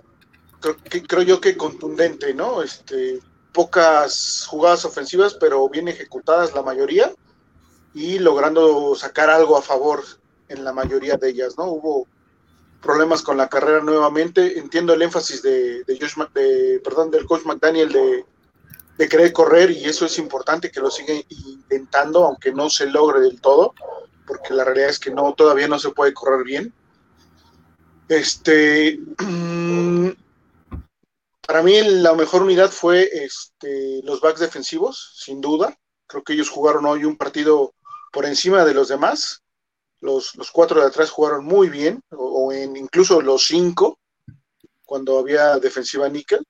creo, 0.61 1.23
yo 1.23 1.41
que 1.41 1.57
contundente, 1.57 2.35
¿no? 2.35 2.63
Este, 2.63 3.21
pocas 3.53 4.47
jugadas 4.47 4.85
ofensivas, 4.85 5.35
pero 5.35 5.69
bien 5.69 5.89
ejecutadas 5.89 6.55
la 6.55 6.63
mayoría 6.63 7.13
y 7.95 8.19
logrando 8.19 8.95
sacar 8.95 9.31
algo 9.31 9.57
a 9.57 9.63
favor 9.63 10.03
en 10.49 10.65
la 10.65 10.73
mayoría 10.73 11.17
de 11.17 11.31
ellas, 11.31 11.57
¿no? 11.59 11.65
Hubo 11.65 12.07
problemas 12.81 13.23
con 13.23 13.37
la 13.37 13.49
carrera 13.49 13.81
nuevamente. 13.81 14.59
Entiendo 14.59 14.95
el 14.95 15.03
énfasis 15.03 15.43
de, 15.43 15.85
de, 15.85 16.81
perdón, 16.83 17.11
del 17.11 17.27
coach 17.27 17.45
McDaniel 17.45 17.93
de, 17.93 18.25
de, 18.97 19.09
querer 19.09 19.33
correr 19.33 19.71
y 19.71 19.85
eso 19.85 20.07
es 20.07 20.19
importante 20.19 20.71
que 20.71 20.81
lo 20.81 20.91
siga 20.91 21.15
intentando, 21.29 22.25
aunque 22.25 22.53
no 22.53 22.71
se 22.71 22.87
logre 22.87 23.21
del 23.21 23.41
todo, 23.41 23.75
porque 24.27 24.55
la 24.55 24.65
realidad 24.65 24.91
es 24.91 24.99
que 24.99 25.11
no 25.11 25.35
todavía 25.35 25.69
no 25.69 25.79
se 25.79 25.91
puede 25.91 26.15
correr 26.15 26.45
bien. 26.45 26.73
Este 28.09 28.99
Para 31.51 31.65
mí 31.65 31.83
la 31.83 32.15
mejor 32.15 32.43
unidad 32.43 32.71
fue 32.71 33.11
este, 33.13 34.03
los 34.05 34.21
backs 34.21 34.39
defensivos, 34.39 35.15
sin 35.17 35.41
duda. 35.41 35.77
Creo 36.07 36.23
que 36.23 36.35
ellos 36.35 36.49
jugaron 36.49 36.87
hoy 36.87 37.05
un 37.05 37.17
partido 37.17 37.75
por 38.11 38.27
encima 38.27 38.65
de 38.65 38.75
los 38.75 38.89
demás. 38.89 39.43
Los, 40.01 40.33
cuatro 40.53 40.81
de 40.81 40.87
atrás 40.87 41.11
jugaron 41.11 41.45
muy 41.45 41.69
bien, 41.69 42.03
o, 42.11 42.53
incluso 42.53 43.21
los 43.21 43.47
cinco, 43.47 43.99
cuando 44.85 45.19
había 45.19 45.59
defensiva 45.59 46.09
níquel. 46.09 46.45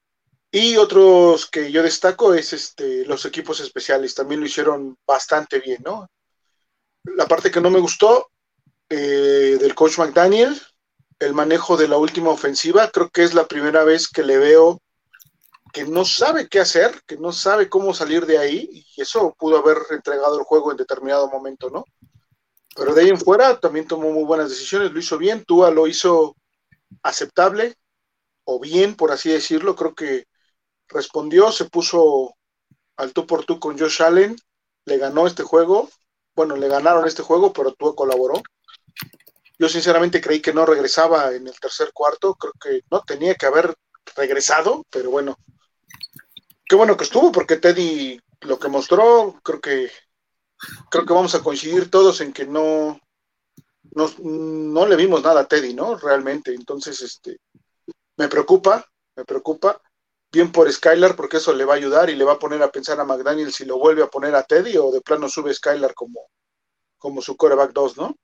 Y 0.52 0.76
otros 0.76 1.46
que 1.46 1.70
yo 1.70 1.82
destaco 1.82 2.34
es 2.34 2.52
este, 2.52 3.04
los 3.04 3.24
equipos 3.24 3.60
especiales, 3.60 4.14
también 4.14 4.40
lo 4.40 4.46
hicieron 4.46 4.96
bastante 5.06 5.60
bien, 5.60 5.82
¿no? 5.84 6.08
La 7.04 7.26
parte 7.26 7.50
que 7.50 7.60
no 7.60 7.70
me 7.70 7.80
gustó 7.80 8.30
eh, 8.88 9.56
del 9.60 9.74
coach 9.74 9.98
McDaniel, 9.98 10.60
el 11.20 11.34
manejo 11.34 11.76
de 11.76 11.88
la 11.88 11.98
última 11.98 12.30
ofensiva, 12.30 12.90
creo 12.90 13.10
que 13.10 13.22
es 13.22 13.34
la 13.34 13.46
primera 13.46 13.84
vez 13.84 14.08
que 14.08 14.22
le 14.22 14.38
veo 14.38 14.80
que 15.72 15.84
no 15.84 16.04
sabe 16.04 16.48
qué 16.48 16.60
hacer, 16.60 17.02
que 17.06 17.16
no 17.16 17.32
sabe 17.32 17.68
cómo 17.68 17.94
salir 17.94 18.26
de 18.26 18.38
ahí, 18.38 18.68
y 18.72 19.00
eso 19.00 19.34
pudo 19.38 19.58
haber 19.58 19.78
entregado 19.90 20.38
el 20.38 20.44
juego 20.44 20.70
en 20.70 20.76
determinado 20.76 21.28
momento, 21.28 21.70
¿no? 21.70 21.84
Pero 22.74 22.94
de 22.94 23.02
ahí 23.02 23.08
en 23.08 23.18
fuera 23.18 23.58
también 23.58 23.86
tomó 23.86 24.10
muy 24.10 24.24
buenas 24.24 24.50
decisiones, 24.50 24.92
lo 24.92 24.98
hizo 24.98 25.18
bien, 25.18 25.44
Tua 25.44 25.70
lo 25.70 25.86
hizo 25.86 26.36
aceptable, 27.02 27.76
o 28.44 28.58
bien, 28.60 28.94
por 28.96 29.12
así 29.12 29.30
decirlo, 29.30 29.76
creo 29.76 29.94
que 29.94 30.26
respondió, 30.88 31.52
se 31.52 31.66
puso 31.66 32.34
al 32.96 33.12
tú 33.12 33.26
por 33.26 33.44
tú 33.44 33.60
con 33.60 33.78
Josh 33.78 34.02
Allen, 34.02 34.36
le 34.84 34.98
ganó 34.98 35.26
este 35.26 35.42
juego, 35.42 35.88
bueno, 36.34 36.56
le 36.56 36.68
ganaron 36.68 37.06
este 37.06 37.22
juego, 37.22 37.52
pero 37.52 37.72
Tua 37.74 37.94
colaboró. 37.94 38.42
Yo 39.58 39.68
sinceramente 39.68 40.20
creí 40.20 40.40
que 40.40 40.54
no 40.54 40.64
regresaba 40.64 41.32
en 41.32 41.46
el 41.46 41.60
tercer 41.60 41.92
cuarto, 41.92 42.34
creo 42.34 42.52
que 42.60 42.80
no 42.90 43.02
tenía 43.02 43.34
que 43.34 43.46
haber 43.46 43.74
regresado, 44.16 44.84
pero 44.90 45.10
bueno, 45.10 45.36
qué 46.70 46.76
bueno 46.76 46.96
que 46.96 47.02
estuvo, 47.02 47.32
porque 47.32 47.56
Teddy 47.56 48.20
lo 48.42 48.56
que 48.56 48.68
mostró, 48.68 49.40
creo 49.42 49.60
que 49.60 49.90
creo 50.88 51.04
que 51.04 51.12
vamos 51.12 51.34
a 51.34 51.42
coincidir 51.42 51.90
todos 51.90 52.20
en 52.20 52.32
que 52.32 52.46
no, 52.46 53.00
no, 54.22 54.86
le 54.86 54.94
vimos 54.94 55.20
nada 55.24 55.40
a 55.40 55.48
Teddy, 55.48 55.74
¿no? 55.74 55.96
Realmente. 55.96 56.54
Entonces, 56.54 57.02
este, 57.02 57.40
me 58.16 58.28
preocupa, 58.28 58.86
me 59.16 59.24
preocupa. 59.24 59.82
Bien 60.32 60.52
por 60.52 60.70
Skylar, 60.70 61.16
porque 61.16 61.38
eso 61.38 61.52
le 61.52 61.64
va 61.64 61.74
a 61.74 61.76
ayudar 61.76 62.08
y 62.08 62.14
le 62.14 62.22
va 62.22 62.34
a 62.34 62.38
poner 62.38 62.62
a 62.62 62.70
pensar 62.70 63.00
a 63.00 63.04
McDaniel 63.04 63.52
si 63.52 63.64
lo 63.64 63.76
vuelve 63.76 64.04
a 64.04 64.06
poner 64.06 64.36
a 64.36 64.44
Teddy 64.44 64.76
o 64.76 64.92
de 64.92 65.00
plano 65.00 65.28
sube 65.28 65.52
Skylar 65.52 65.92
como, 65.92 66.30
como 66.98 67.20
su 67.20 67.36
coreback 67.36 67.72
2, 67.72 67.96
¿no? 67.96 68.14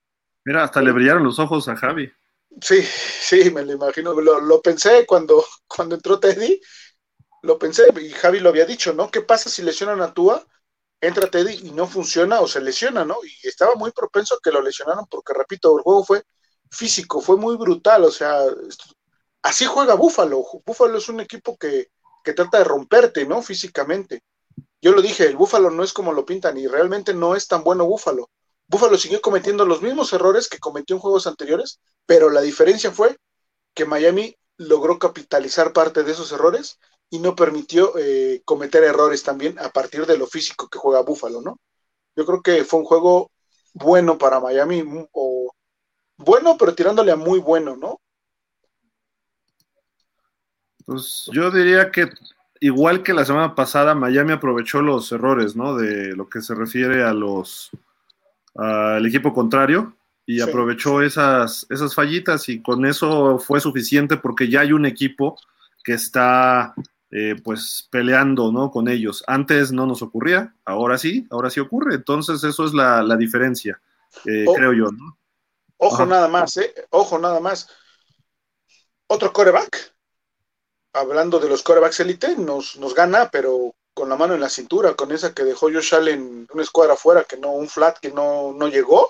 Mira, 0.45 0.63
hasta 0.63 0.81
le 0.81 0.93
brillaron 0.93 1.25
los 1.25 1.41
ojos 1.41 1.67
a 1.67 1.75
Javi. 1.75 2.13
Sí, 2.61 2.81
sí, 2.83 3.51
me 3.51 3.65
lo 3.65 3.73
imagino. 3.73 4.15
Lo, 4.21 4.63
pensé 4.63 5.05
cuando, 5.05 5.45
cuando 5.67 5.97
entró 5.97 6.21
Teddy, 6.21 6.61
lo 7.47 7.59
pensé 7.59 7.85
y 8.01 8.11
Javi 8.11 8.41
lo 8.41 8.51
había 8.51 8.67
dicho, 8.67 8.93
¿no? 8.93 9.11
¿Qué 9.11 9.23
pasa 9.23 9.49
si 9.49 9.63
lesionan 9.63 10.03
a 10.03 10.13
Tua? 10.13 10.45
Entra 11.01 11.31
Teddy 11.31 11.69
y 11.69 11.71
no 11.73 11.87
funciona 11.87 12.41
o 12.41 12.49
se 12.49 12.61
lesiona, 12.61 13.05
¿no? 13.05 13.17
Y 13.23 13.49
estaba 13.49 13.75
muy 13.77 13.93
propenso 13.93 14.39
que 14.43 14.51
lo 14.51 14.61
lesionaran 14.61 15.07
porque, 15.09 15.33
repito, 15.33 15.77
el 15.77 15.83
juego 15.83 16.05
fue 16.05 16.23
físico, 16.71 17.21
fue 17.21 17.37
muy 17.37 17.57
brutal, 17.57 18.05
o 18.05 18.11
sea, 18.11 18.41
así 19.43 19.65
juega 19.65 19.95
Búfalo. 19.95 20.45
Búfalo 20.65 20.99
es 20.99 21.09
un 21.09 21.21
equipo 21.21 21.57
que, 21.57 21.89
que 22.25 22.33
trata 22.33 22.59
de 22.59 22.65
romperte, 22.65 23.25
¿no? 23.27 23.43
Físicamente. 23.43 24.23
Yo 24.83 24.93
lo 24.93 25.03
dije, 25.03 25.27
el 25.27 25.37
Búfalo 25.37 25.71
no 25.71 25.85
es 25.85 25.93
como 25.93 26.13
lo 26.13 26.27
pintan 26.27 26.59
y 26.59 26.67
realmente 26.67 27.15
no 27.15 27.37
es 27.37 27.47
tan 27.47 27.63
bueno 27.63 27.87
Búfalo. 27.87 28.31
Búfalo 28.67 28.99
siguió 28.99 29.21
cometiendo 29.21 29.65
los 29.65 29.83
mismos 29.83 30.13
errores 30.13 30.49
que 30.49 30.59
cometió 30.59 30.97
en 30.97 31.01
juegos 31.01 31.27
anteriores, 31.29 31.79
pero 32.05 32.31
la 32.31 32.41
diferencia 32.41 32.91
fue 32.91 33.17
que 33.75 33.85
Miami 33.85 34.37
logró 34.57 34.99
capitalizar 34.99 35.73
parte 35.73 36.03
de 36.03 36.13
esos 36.13 36.33
errores 36.33 36.79
y 37.11 37.19
no 37.19 37.35
permitió 37.35 37.97
eh, 37.99 38.43
cometer 38.45 38.83
errores 38.85 39.23
también 39.23 39.59
a 39.59 39.71
partir 39.71 40.07
de 40.07 40.19
lo 40.19 40.27
físico 40.27 40.69
que 40.69 40.79
juega 40.79 41.03
Búfalo, 41.03 41.41
¿no? 41.41 41.59
Yo 42.17 42.27
creo 42.27 42.43
que 42.43 42.65
fue 42.65 42.81
un 42.81 42.87
juego 42.87 43.31
bueno 43.75 44.19
para 44.19 44.41
Miami, 44.41 44.83
o 45.13 45.53
bueno, 46.17 46.57
pero 46.59 46.75
tirándole 46.75 47.13
a 47.13 47.17
muy 47.17 47.39
bueno, 47.41 47.77
¿no? 47.77 48.01
Pues 50.85 51.29
yo 51.33 51.51
diría 51.51 51.91
que 51.91 52.09
igual 52.61 53.03
que 53.03 53.13
la 53.13 53.25
semana 53.25 53.55
pasada, 53.55 53.95
Miami 53.95 54.33
aprovechó 54.33 54.81
los 54.83 55.11
errores, 55.13 55.57
¿no? 55.57 55.77
De 55.77 56.15
lo 56.17 56.29
que 56.29 56.41
se 56.41 56.55
refiere 56.55 57.05
a 57.05 57.13
los 57.13 57.71
al 58.55 59.05
equipo 59.05 59.35
contrario 59.35 59.95
y 60.25 60.41
aprovechó 60.41 61.03
esas, 61.03 61.67
esas 61.69 61.95
fallitas 61.95 62.49
y 62.49 62.63
con 62.63 62.87
eso 62.87 63.39
fue 63.39 63.61
suficiente 63.61 64.17
porque 64.17 64.49
ya 64.49 64.61
hay 64.61 64.73
un 64.73 64.87
equipo 64.87 65.39
que 65.85 65.93
está 65.93 66.75
eh, 67.11 67.37
pues 67.43 67.89
peleando 67.91 68.51
¿no? 68.51 68.71
con 68.71 68.89
ellos. 68.89 69.23
Antes 69.27 69.73
no 69.73 69.87
nos 69.87 70.03
ocurría, 70.03 70.55
ahora 70.65 70.99
sí, 70.99 71.27
ahora 71.31 71.51
sí 71.51 71.61
ocurre. 71.61 71.95
Entonces 71.95 72.43
eso 72.45 72.65
es 72.65 72.75
la, 72.75 73.17
diferencia, 73.17 73.81
eh, 74.25 74.45
creo 74.55 74.73
yo. 74.73 74.89
Ojo 75.79 76.07
nada 76.07 76.29
más, 76.29 76.57
¿eh? 76.57 76.75
ojo 76.91 77.19
nada 77.19 77.41
más. 77.41 77.69
Otro 79.09 79.33
coreback, 79.33 79.95
hablando 80.93 81.39
de 81.39 81.49
los 81.49 81.63
corebacks 81.63 82.01
elite, 82.01 82.37
nos, 82.37 82.77
nos 82.77 82.95
gana, 82.95 83.31
pero 83.31 83.75
con 83.95 84.09
la 84.09 84.17
mano 84.17 84.35
en 84.35 84.41
la 84.41 84.49
cintura, 84.49 84.95
con 84.95 85.13
esa 85.13 85.33
que 85.33 85.45
dejó 85.45 85.71
Josh 85.73 85.95
Allen 85.95 86.47
una 86.53 86.63
escuadra 86.63 86.95
afuera, 86.95 87.25
que 87.25 87.37
no, 87.37 87.53
un 87.53 87.69
flat 87.69 87.99
que 87.99 88.11
no, 88.11 88.53
no 88.53 88.69
llegó, 88.69 89.09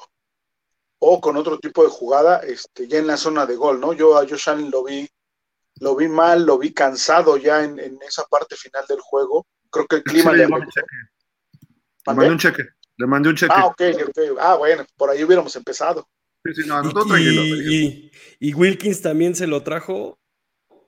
o 0.98 1.20
con 1.20 1.36
otro 1.36 1.58
tipo 1.58 1.82
de 1.82 1.88
jugada, 1.88 2.38
este, 2.40 2.86
ya 2.86 2.98
en 2.98 3.06
la 3.06 3.16
zona 3.16 3.46
de 3.46 3.56
gol, 3.56 3.80
¿no? 3.80 3.92
Yo 3.94 4.16
a 4.16 4.20
Josh 4.20 4.48
Allen 4.48 4.70
lo 4.70 4.84
vi, 4.84 5.08
lo 5.80 5.96
vi 5.96 6.08
mal, 6.08 6.44
lo 6.46 6.58
vi 6.58 6.72
cansado 6.72 7.36
ya 7.36 7.64
en, 7.64 7.98
esa 8.06 8.24
parte 8.24 8.56
final 8.56 8.84
del 8.88 9.00
juego. 9.00 9.46
Creo 9.70 9.86
que 9.86 9.96
el 9.96 10.02
clima 10.02 10.32
le, 10.32 10.48
mandé 10.48 12.30
un 12.30 12.38
cheque. 12.38 12.62
Le 12.96 13.06
mandé 13.06 13.28
un 13.28 13.36
cheque. 13.36 13.52
Ah, 13.54 13.66
ok, 13.66 13.82
Ah, 14.38 14.56
bueno, 14.56 14.84
por 14.96 15.10
ahí 15.10 15.22
hubiéramos 15.22 15.54
empezado. 15.56 16.08
Sí, 16.44 16.62
sí, 16.62 16.68
no, 16.68 16.82
no, 16.82 17.18
y, 17.18 18.10
y, 18.38 18.54
Wilkins 18.54 19.02
también 19.02 19.34
se 19.34 19.46
lo 19.46 19.62
trajo 19.64 20.20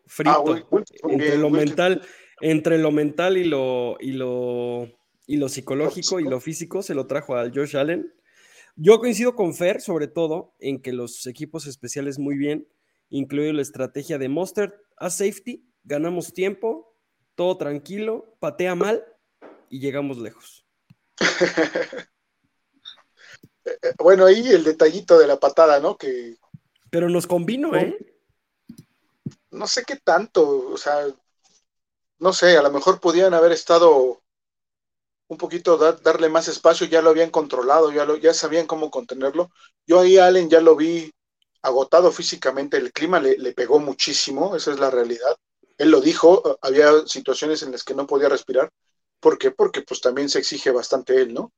frito. 0.06 0.66
Ah, 0.72 0.82
entre 1.08 1.36
lo 1.36 1.50
mental, 1.50 2.02
entre 2.40 2.78
lo 2.78 2.92
mental 2.92 3.36
y 3.36 3.44
lo, 3.44 3.96
y 4.00 4.12
lo, 4.12 4.88
y 5.26 5.36
lo 5.36 5.48
psicológico 5.48 6.20
y 6.20 6.24
lo 6.24 6.40
físico 6.40 6.82
se 6.82 6.94
lo 6.94 7.06
trajo 7.06 7.36
al 7.36 7.52
Josh 7.52 7.76
Allen. 7.76 8.14
Yo 8.76 9.00
coincido 9.00 9.34
con 9.34 9.54
Fer, 9.54 9.80
sobre 9.80 10.06
todo, 10.06 10.54
en 10.60 10.80
que 10.80 10.92
los 10.92 11.26
equipos 11.26 11.66
especiales 11.66 12.20
muy 12.20 12.36
bien, 12.36 12.68
incluido 13.10 13.52
la 13.52 13.62
estrategia 13.62 14.18
de 14.18 14.28
Monster 14.28 14.80
a 14.96 15.10
safety, 15.10 15.64
ganamos 15.84 16.32
tiempo, 16.32 16.96
todo 17.34 17.56
tranquilo, 17.56 18.36
patea 18.40 18.74
mal 18.74 19.04
y 19.70 19.80
llegamos 19.80 20.18
lejos. 20.18 20.66
bueno, 23.98 24.26
ahí 24.26 24.48
el 24.48 24.64
detallito 24.64 25.18
de 25.18 25.26
la 25.26 25.38
patada, 25.38 25.80
¿no? 25.80 25.96
Que... 25.96 26.36
Pero 26.90 27.08
nos 27.08 27.26
convino, 27.26 27.74
¿eh? 27.76 27.96
No 29.50 29.66
sé 29.66 29.84
qué 29.84 29.96
tanto, 29.96 30.70
o 30.70 30.76
sea, 30.76 31.06
no 32.18 32.32
sé, 32.32 32.56
a 32.56 32.62
lo 32.62 32.70
mejor 32.70 33.00
podían 33.00 33.34
haber 33.34 33.52
estado 33.52 34.20
un 35.28 35.36
poquito, 35.36 35.76
darle 35.76 36.28
más 36.28 36.48
espacio, 36.48 36.86
ya 36.86 37.02
lo 37.02 37.10
habían 37.10 37.30
controlado, 37.30 37.92
ya, 37.92 38.04
lo, 38.04 38.16
ya 38.16 38.32
sabían 38.32 38.66
cómo 38.66 38.90
contenerlo. 38.90 39.50
Yo 39.86 40.00
ahí 40.00 40.16
Allen 40.16 40.48
ya 40.48 40.60
lo 40.60 40.74
vi 40.74 41.12
agotado 41.62 42.12
físicamente, 42.12 42.76
el 42.76 42.92
clima 42.92 43.20
le, 43.20 43.36
le 43.38 43.52
pegó 43.52 43.78
muchísimo, 43.78 44.56
esa 44.56 44.72
es 44.72 44.78
la 44.78 44.90
realidad. 44.90 45.36
Él 45.76 45.90
lo 45.90 46.00
dijo, 46.00 46.58
había 46.62 47.06
situaciones 47.06 47.62
en 47.62 47.72
las 47.72 47.84
que 47.84 47.94
no 47.94 48.06
podía 48.06 48.28
respirar. 48.28 48.70
¿Por 49.20 49.38
qué? 49.38 49.50
Porque 49.50 49.82
pues 49.82 50.00
también 50.00 50.28
se 50.28 50.38
exige 50.38 50.70
bastante 50.70 51.20
él, 51.20 51.34
¿no? 51.34 51.52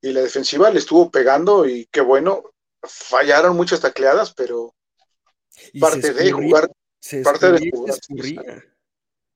Y 0.00 0.12
la 0.12 0.22
defensiva 0.22 0.70
le 0.70 0.78
estuvo 0.78 1.10
pegando 1.10 1.66
y 1.66 1.86
qué 1.86 2.00
bueno, 2.00 2.44
fallaron 2.82 3.56
muchas 3.56 3.80
tacleadas, 3.80 4.34
pero 4.34 4.74
parte 5.80 6.12
de 6.12 6.32
jugar, 6.32 6.70
parte 7.24 7.52
de 7.52 7.70
jugar, 7.70 7.98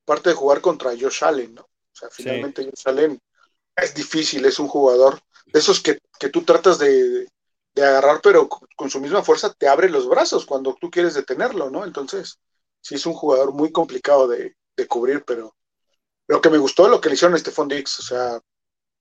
parte 0.05 0.29
de 0.31 0.35
jugar 0.35 0.61
contra 0.61 0.91
Josh 0.91 1.25
Allen, 1.25 1.55
¿no? 1.55 1.63
O 1.63 1.97
sea, 1.97 2.11
finalmente 2.11 2.65
Josh 2.65 2.83
Allen 2.87 3.21
es 3.77 3.95
difícil, 3.95 4.45
es 4.45 4.59
un 4.59 4.69
jugador 4.69 5.21
de 5.47 5.59
esos 5.59 5.81
que, 5.81 5.99
tú 6.31 6.43
tratas 6.43 6.79
de, 6.79 7.27
agarrar, 7.77 8.21
pero 8.23 8.49
con 8.49 8.91
su 8.91 9.01
misma 9.01 9.23
fuerza 9.23 9.55
te 9.55 9.69
abre 9.69 9.89
los 9.89 10.09
brazos 10.09 10.45
cuando 10.45 10.77
tú 10.81 10.91
quieres 10.91 11.15
detenerlo, 11.15 11.71
¿no? 11.71 11.85
Entonces, 11.85 12.39
sí 12.81 12.97
es 12.97 13.07
un 13.07 13.15
jugador 13.15 13.53
muy 13.53 13.73
complicado 13.73 14.29
de, 14.29 14.55
cubrir, 14.89 15.23
pero 15.27 15.55
lo 16.27 16.41
que 16.41 16.49
me 16.49 16.57
gustó 16.57 16.89
lo 16.89 17.03
que 17.03 17.11
le 17.11 17.15
hicieron 17.15 17.35
a 17.35 17.39
Stephon 17.39 17.69
Dix, 17.69 17.99
o 17.99 18.03
sea, 18.03 18.41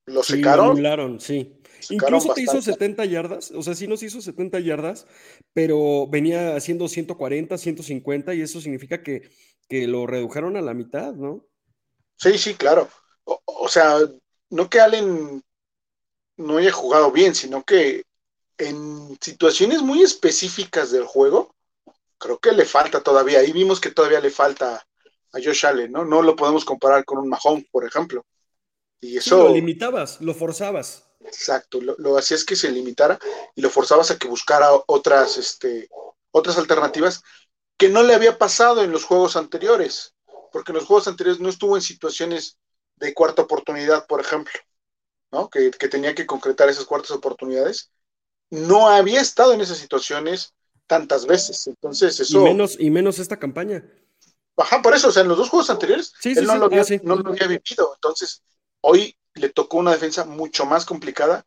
lo 0.07 0.23
secaron. 0.23 1.21
sí. 1.21 1.55
Incluso 1.89 2.33
te 2.33 2.41
hizo 2.41 2.61
70 2.61 3.05
yardas, 3.05 3.51
o 3.51 3.61
sea, 3.61 3.73
sí 3.75 3.87
nos 3.87 4.03
hizo 4.03 4.21
70 4.21 4.59
yardas, 4.59 5.07
pero 5.53 6.07
venía 6.09 6.57
haciendo 6.57 6.89
140, 6.89 7.57
150 7.57 8.33
y 8.33 8.41
eso 8.41 8.59
significa 8.59 9.01
que 9.01 9.29
que 9.69 9.87
lo 9.87 10.07
redujeron 10.07 10.57
a 10.57 10.61
la 10.61 10.73
mitad, 10.73 11.13
¿no? 11.13 11.45
Sí, 12.17 12.37
sí, 12.37 12.55
claro. 12.55 12.89
O, 13.23 13.69
sea, 13.69 13.97
no 14.49 14.69
que 14.69 14.81
Allen 14.81 15.43
no 16.37 16.57
haya 16.57 16.71
jugado 16.71 17.11
bien, 17.11 17.35
sino 17.35 17.63
que 17.63 18.03
en 18.59 19.17
situaciones 19.21 19.81
muy 19.81 20.03
específicas 20.03 20.91
del 20.91 21.05
juego, 21.05 21.55
creo 22.17 22.39
que 22.39 22.51
le 22.51 22.65
falta 22.65 23.01
todavía. 23.01 23.39
Ahí 23.39 23.51
vimos 23.51 23.79
que 23.79 23.91
todavía 23.91 24.19
le 24.19 24.29
falta 24.29 24.85
a 25.31 25.37
Josh 25.43 25.65
Allen, 25.65 25.91
¿no? 25.91 26.05
No 26.05 26.21
lo 26.21 26.35
podemos 26.35 26.65
comparar 26.65 27.05
con 27.05 27.17
un 27.17 27.29
Mahomes, 27.29 27.65
por 27.71 27.85
ejemplo. 27.85 28.25
Y 29.01 29.17
eso. 29.17 29.45
lo 29.45 29.53
limitabas, 29.53 30.19
lo 30.21 30.33
forzabas. 30.33 31.05
Exacto, 31.21 31.81
lo, 31.81 31.95
lo 31.97 32.17
hacías 32.17 32.43
que 32.43 32.55
se 32.55 32.71
limitara 32.71 33.19
y 33.55 33.61
lo 33.61 33.69
forzabas 33.69 34.11
a 34.11 34.17
que 34.17 34.27
buscara 34.27 34.69
otras, 34.87 35.37
este, 35.37 35.89
otras 36.31 36.57
alternativas 36.57 37.21
que 37.79 37.89
no 37.89 38.03
le 38.03 38.13
había 38.13 38.37
pasado 38.37 38.83
en 38.83 38.91
los 38.91 39.05
juegos 39.05 39.37
anteriores, 39.37 40.13
porque 40.51 40.73
en 40.73 40.77
los 40.77 40.85
juegos 40.85 41.07
anteriores 41.07 41.39
no 41.39 41.47
estuvo 41.47 41.77
en 41.77 41.81
situaciones 41.81 42.57
de 42.97 43.13
cuarta 43.13 43.43
oportunidad, 43.43 44.05
por 44.05 44.19
ejemplo, 44.19 44.53
¿no? 45.31 45.49
Que, 45.49 45.71
tenía 45.71 46.13
que 46.13 46.25
concretar 46.25 46.67
esas 46.67 46.83
cuartas 46.83 47.11
oportunidades. 47.11 47.89
No 48.49 48.89
había 48.89 49.21
estado 49.21 49.53
en 49.53 49.61
esas 49.61 49.77
situaciones 49.77 50.53
tantas 50.87 51.25
veces. 51.25 51.67
Entonces, 51.67 52.19
eso. 52.19 52.41
Y 52.41 52.43
menos, 52.43 52.75
y 52.79 52.89
menos 52.89 53.19
esta 53.19 53.37
campaña. 53.37 53.83
Ajá, 54.57 54.81
por 54.81 54.93
eso, 54.93 55.09
o 55.09 55.11
sea, 55.11 55.21
en 55.21 55.29
los 55.29 55.37
dos 55.37 55.49
juegos 55.49 55.69
anteriores, 55.69 56.13
él 56.23 56.45
no, 56.45 56.57
lo 56.57 56.65
había, 56.65 56.81
ah, 56.81 56.99
no 57.03 57.15
lo 57.15 57.29
había 57.29 57.47
vivido. 57.47 57.93
Entonces, 57.95 58.43
hoy 58.81 59.15
le 59.35 59.49
tocó 59.49 59.77
una 59.77 59.91
defensa 59.91 60.25
mucho 60.25 60.65
más 60.65 60.85
complicada 60.85 61.45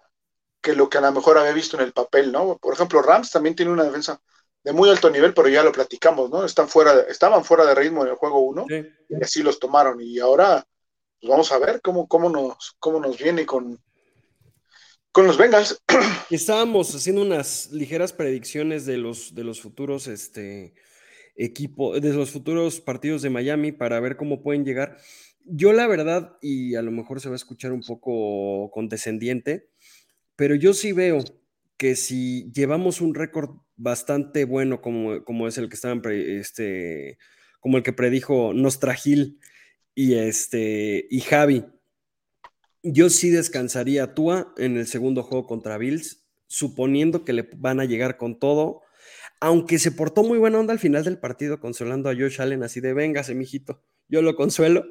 que 0.62 0.74
lo 0.74 0.88
que 0.88 0.98
a 0.98 1.02
lo 1.02 1.12
mejor 1.12 1.36
había 1.36 1.52
visto 1.52 1.76
en 1.76 1.82
el 1.82 1.92
papel, 1.92 2.32
¿no? 2.32 2.56
Por 2.56 2.72
ejemplo, 2.72 3.02
Rams 3.02 3.30
también 3.30 3.56
tiene 3.56 3.72
una 3.72 3.84
defensa 3.84 4.20
de 4.62 4.72
muy 4.72 4.88
alto 4.88 5.10
nivel, 5.10 5.34
pero 5.34 5.48
ya 5.48 5.62
lo 5.62 5.72
platicamos, 5.72 6.30
¿no? 6.30 6.44
Están 6.44 6.68
fuera, 6.68 7.00
estaban 7.00 7.44
fuera 7.44 7.66
de 7.66 7.74
ritmo 7.74 8.02
en 8.02 8.10
el 8.10 8.14
juego 8.14 8.38
1 8.40 8.66
y 9.08 9.22
así 9.22 9.42
los 9.42 9.58
tomaron. 9.58 10.00
Y 10.00 10.20
ahora 10.20 10.64
pues 11.20 11.30
vamos 11.30 11.52
a 11.52 11.58
ver 11.58 11.80
cómo, 11.82 12.06
cómo, 12.06 12.30
nos, 12.30 12.76
cómo 12.78 13.00
nos 13.00 13.18
viene 13.18 13.44
con, 13.44 13.82
con 15.12 15.26
los 15.26 15.36
Bengals. 15.36 15.80
Estábamos 16.30 16.94
haciendo 16.94 17.22
unas 17.22 17.70
ligeras 17.70 18.12
predicciones 18.12 18.86
de 18.86 18.96
los, 18.96 19.34
de 19.34 19.44
los 19.44 19.60
futuros 19.60 20.08
este, 20.08 20.74
de 21.36 22.12
los 22.14 22.30
futuros 22.30 22.80
partidos 22.80 23.22
de 23.22 23.30
Miami 23.30 23.72
para 23.72 24.00
ver 24.00 24.16
cómo 24.16 24.42
pueden 24.42 24.64
llegar. 24.64 24.96
Yo 25.44 25.72
la 25.72 25.86
verdad, 25.86 26.36
y 26.40 26.74
a 26.76 26.82
lo 26.82 26.90
mejor 26.90 27.20
se 27.20 27.28
va 27.28 27.34
a 27.34 27.36
escuchar 27.36 27.72
un 27.72 27.82
poco 27.82 28.70
condescendiente, 28.70 29.68
pero 30.36 30.54
yo 30.54 30.72
sí 30.72 30.92
veo 30.92 31.22
que 31.76 31.96
si 31.96 32.50
llevamos 32.52 33.00
un 33.00 33.14
récord 33.14 33.50
bastante 33.76 34.44
bueno 34.44 34.80
como, 34.80 35.24
como 35.24 35.48
es 35.48 35.58
el 35.58 35.68
que 35.68 35.74
estaban, 35.74 36.00
este, 36.06 37.18
como 37.60 37.76
el 37.76 37.82
que 37.82 37.92
predijo 37.92 38.52
Nostragil 38.54 39.40
y, 39.94 40.14
este, 40.14 41.06
y 41.10 41.20
Javi, 41.20 41.64
yo 42.82 43.10
sí 43.10 43.30
descansaría 43.30 44.04
a 44.04 44.14
Tua 44.14 44.52
en 44.56 44.76
el 44.76 44.86
segundo 44.86 45.22
juego 45.22 45.46
contra 45.46 45.78
Bills, 45.78 46.24
suponiendo 46.46 47.24
que 47.24 47.32
le 47.32 47.48
van 47.56 47.80
a 47.80 47.84
llegar 47.84 48.16
con 48.16 48.38
todo. 48.38 48.82
aunque 49.40 49.80
se 49.80 49.90
portó 49.90 50.22
muy 50.22 50.38
buena 50.38 50.60
onda 50.60 50.72
al 50.72 50.78
final 50.78 51.02
del 51.02 51.18
partido, 51.18 51.58
consolando 51.58 52.08
a 52.08 52.14
Josh 52.14 52.40
Allen 52.40 52.62
así 52.62 52.80
de, 52.80 52.94
véngase, 52.94 53.34
mijito, 53.34 53.82
yo 54.08 54.22
lo 54.22 54.36
consuelo. 54.36 54.84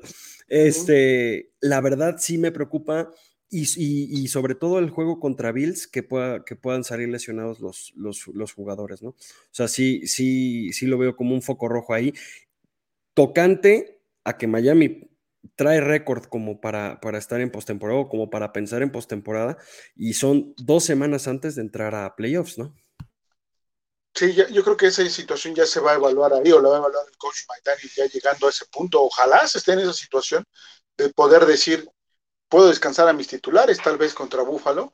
Este, 0.48 1.54
la 1.62 1.80
verdad 1.80 2.18
sí 2.20 2.38
me 2.38 2.52
preocupa 2.52 3.12
y, 3.50 4.28
sobre 4.28 4.56
todo 4.56 4.80
el 4.80 4.90
juego 4.90 5.20
contra 5.20 5.52
Bills, 5.52 5.88
que, 5.88 6.04
pueda, 6.04 6.46
que 6.46 6.56
puedan 6.56 6.84
salir 6.86 7.10
lesionados 7.10 7.60
los, 7.60 7.94
los, 7.96 8.54
jugadores, 8.54 9.02
¿no? 9.02 9.10
O 9.10 9.18
sea, 9.52 9.68
sí, 9.68 10.08
sí, 10.08 10.72
sí 10.72 10.86
lo 10.86 10.98
veo 10.98 11.18
como 11.18 11.36
un 11.36 11.42
foco 11.42 11.68
rojo 11.68 11.94
ahí. 11.94 12.14
Tocante 13.14 14.02
a 14.24 14.38
que 14.38 14.48
Miami 14.48 15.11
trae 15.56 15.82
récord 15.82 16.26
como 16.26 16.62
para, 16.62 17.00
para 17.02 17.18
estar 17.18 17.42
en 17.42 17.52
postemporada 17.52 18.00
o 18.00 18.10
como 18.10 18.30
para 18.30 18.54
pensar 18.54 18.82
en 18.82 18.92
postemporada 18.92 19.58
y 19.96 20.14
son 20.14 20.54
dos 20.58 20.84
semanas 20.84 21.28
antes 21.28 21.56
de 21.56 21.62
entrar 21.62 21.96
a 21.96 22.16
playoffs, 22.16 22.58
¿no? 22.58 22.76
Sí, 24.14 24.34
yo 24.34 24.64
creo 24.64 24.76
que 24.76 24.88
esa 24.88 25.08
situación 25.10 25.56
ya 25.56 25.66
se 25.66 25.80
va 25.80 25.94
a 25.94 25.96
evaluar 25.96 26.34
ahí 26.34 26.52
o 26.52 26.62
la 26.62 26.70
va 26.70 26.76
a 26.76 26.80
evaluar 26.80 27.06
el 27.10 27.18
coach 27.18 27.40
y 27.84 27.90
ya 27.96 28.06
llegando 28.08 28.46
a 28.46 28.50
ese 28.50 28.66
punto. 28.66 29.02
Ojalá 29.02 29.48
se 29.48 29.58
esté 29.58 29.72
en 29.72 29.80
esa 29.80 29.94
situación 29.94 30.44
de 30.98 31.10
poder 31.10 31.46
decir, 31.46 31.90
puedo 32.50 32.68
descansar 32.68 33.08
a 33.08 33.14
mis 33.14 33.30
titulares, 33.30 33.82
tal 33.82 33.98
vez 33.98 34.14
contra 34.14 34.44
Búfalo. 34.44 34.94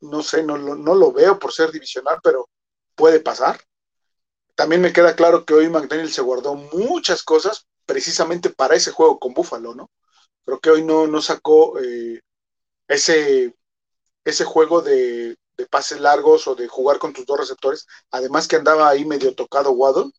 No 0.00 0.22
sé, 0.22 0.42
no, 0.42 0.58
no 0.58 0.94
lo 0.94 1.10
veo 1.10 1.38
por 1.38 1.52
ser 1.52 1.72
divisional, 1.72 2.18
pero 2.22 2.50
puede 2.94 3.18
pasar. 3.20 3.58
También 4.54 4.82
me 4.82 4.92
queda 4.92 5.16
claro 5.16 5.44
que 5.44 5.54
hoy 5.54 5.68
McDaniel 5.68 6.12
se 6.12 6.22
guardó 6.22 6.54
muchas 6.54 7.22
cosas 7.22 7.66
precisamente 7.86 8.50
para 8.50 8.74
ese 8.76 8.90
juego 8.90 9.18
con 9.18 9.34
Búfalo, 9.34 9.74
¿no? 9.74 9.90
Creo 10.44 10.60
que 10.60 10.70
hoy 10.70 10.84
no, 10.84 11.06
no 11.06 11.22
sacó 11.22 11.78
eh, 11.80 12.20
ese, 12.88 13.54
ese 14.24 14.44
juego 14.44 14.82
de, 14.82 15.36
de, 15.56 15.66
pases 15.66 16.00
largos 16.00 16.46
o 16.46 16.54
de 16.54 16.68
jugar 16.68 16.98
con 16.98 17.12
tus 17.12 17.26
dos 17.26 17.38
receptores, 17.38 17.86
además 18.10 18.46
que 18.46 18.56
andaba 18.56 18.88
ahí 18.88 19.04
medio 19.04 19.34
tocado 19.34 19.72
Waddle. 19.72 20.10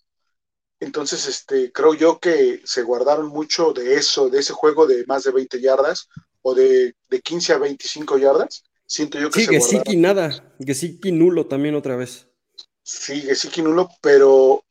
Entonces, 0.80 1.28
este, 1.28 1.72
creo 1.72 1.94
yo 1.94 2.20
que 2.20 2.62
se 2.66 2.82
guardaron 2.82 3.28
mucho 3.28 3.72
de 3.72 3.96
eso, 3.96 4.30
de 4.30 4.40
ese 4.40 4.54
juego 4.54 4.86
de 4.88 5.06
más 5.06 5.24
de 5.24 5.32
20 5.32 5.62
yardas, 5.62 6.10
o 6.42 6.54
de, 6.54 6.96
de 7.10 7.22
15 7.22 7.54
a 7.54 7.58
25 7.60 8.18
yardas. 8.18 8.64
Siento 8.86 9.20
yo 9.20 9.32
que 9.32 9.40
sí, 9.40 9.48
Gesicki 9.48 9.96
nada, 9.96 10.54
Gesicki 10.60 11.12
nulo 11.12 11.48
también 11.48 11.76
otra 11.76 11.96
vez. 11.96 12.28
Sí, 12.84 13.22
Gesicki 13.22 13.62
nulo, 13.62 13.90
pero 14.02 14.65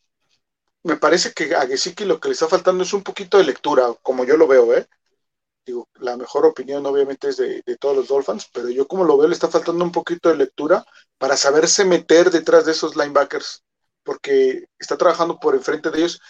me 0.84 0.96
parece 0.96 1.32
que 1.32 1.54
a 1.54 1.66
Gesicki 1.66 2.04
lo 2.04 2.20
que 2.20 2.28
le 2.28 2.34
está 2.34 2.48
faltando 2.48 2.84
es 2.84 2.92
un 2.92 3.02
poquito 3.02 3.38
de 3.38 3.44
lectura, 3.44 3.94
como 4.02 4.24
yo 4.24 4.36
lo 4.36 4.46
veo, 4.46 4.74
¿eh? 4.74 4.86
Digo, 5.66 5.88
la 5.94 6.16
mejor 6.16 6.46
opinión 6.46 6.84
obviamente 6.86 7.28
es 7.30 7.38
de, 7.38 7.62
de, 7.64 7.76
todos 7.78 7.96
los 7.96 8.08
Dolphins, 8.08 8.48
pero 8.52 8.68
yo 8.68 8.86
como 8.86 9.04
lo 9.04 9.16
veo 9.16 9.28
le 9.28 9.34
está 9.34 9.48
faltando 9.48 9.82
un 9.84 9.92
poquito 9.92 10.28
de 10.28 10.36
lectura 10.36 10.84
para 11.18 11.36
saberse 11.38 11.84
meter 11.86 12.30
detrás 12.30 12.66
de 12.66 12.72
esos 12.72 12.96
linebackers, 12.96 13.64
porque 14.02 14.66
está 14.78 14.98
trabajando 14.98 15.40
por 15.40 15.54
enfrente 15.54 15.90
de 15.90 15.98
ellos 15.98 16.20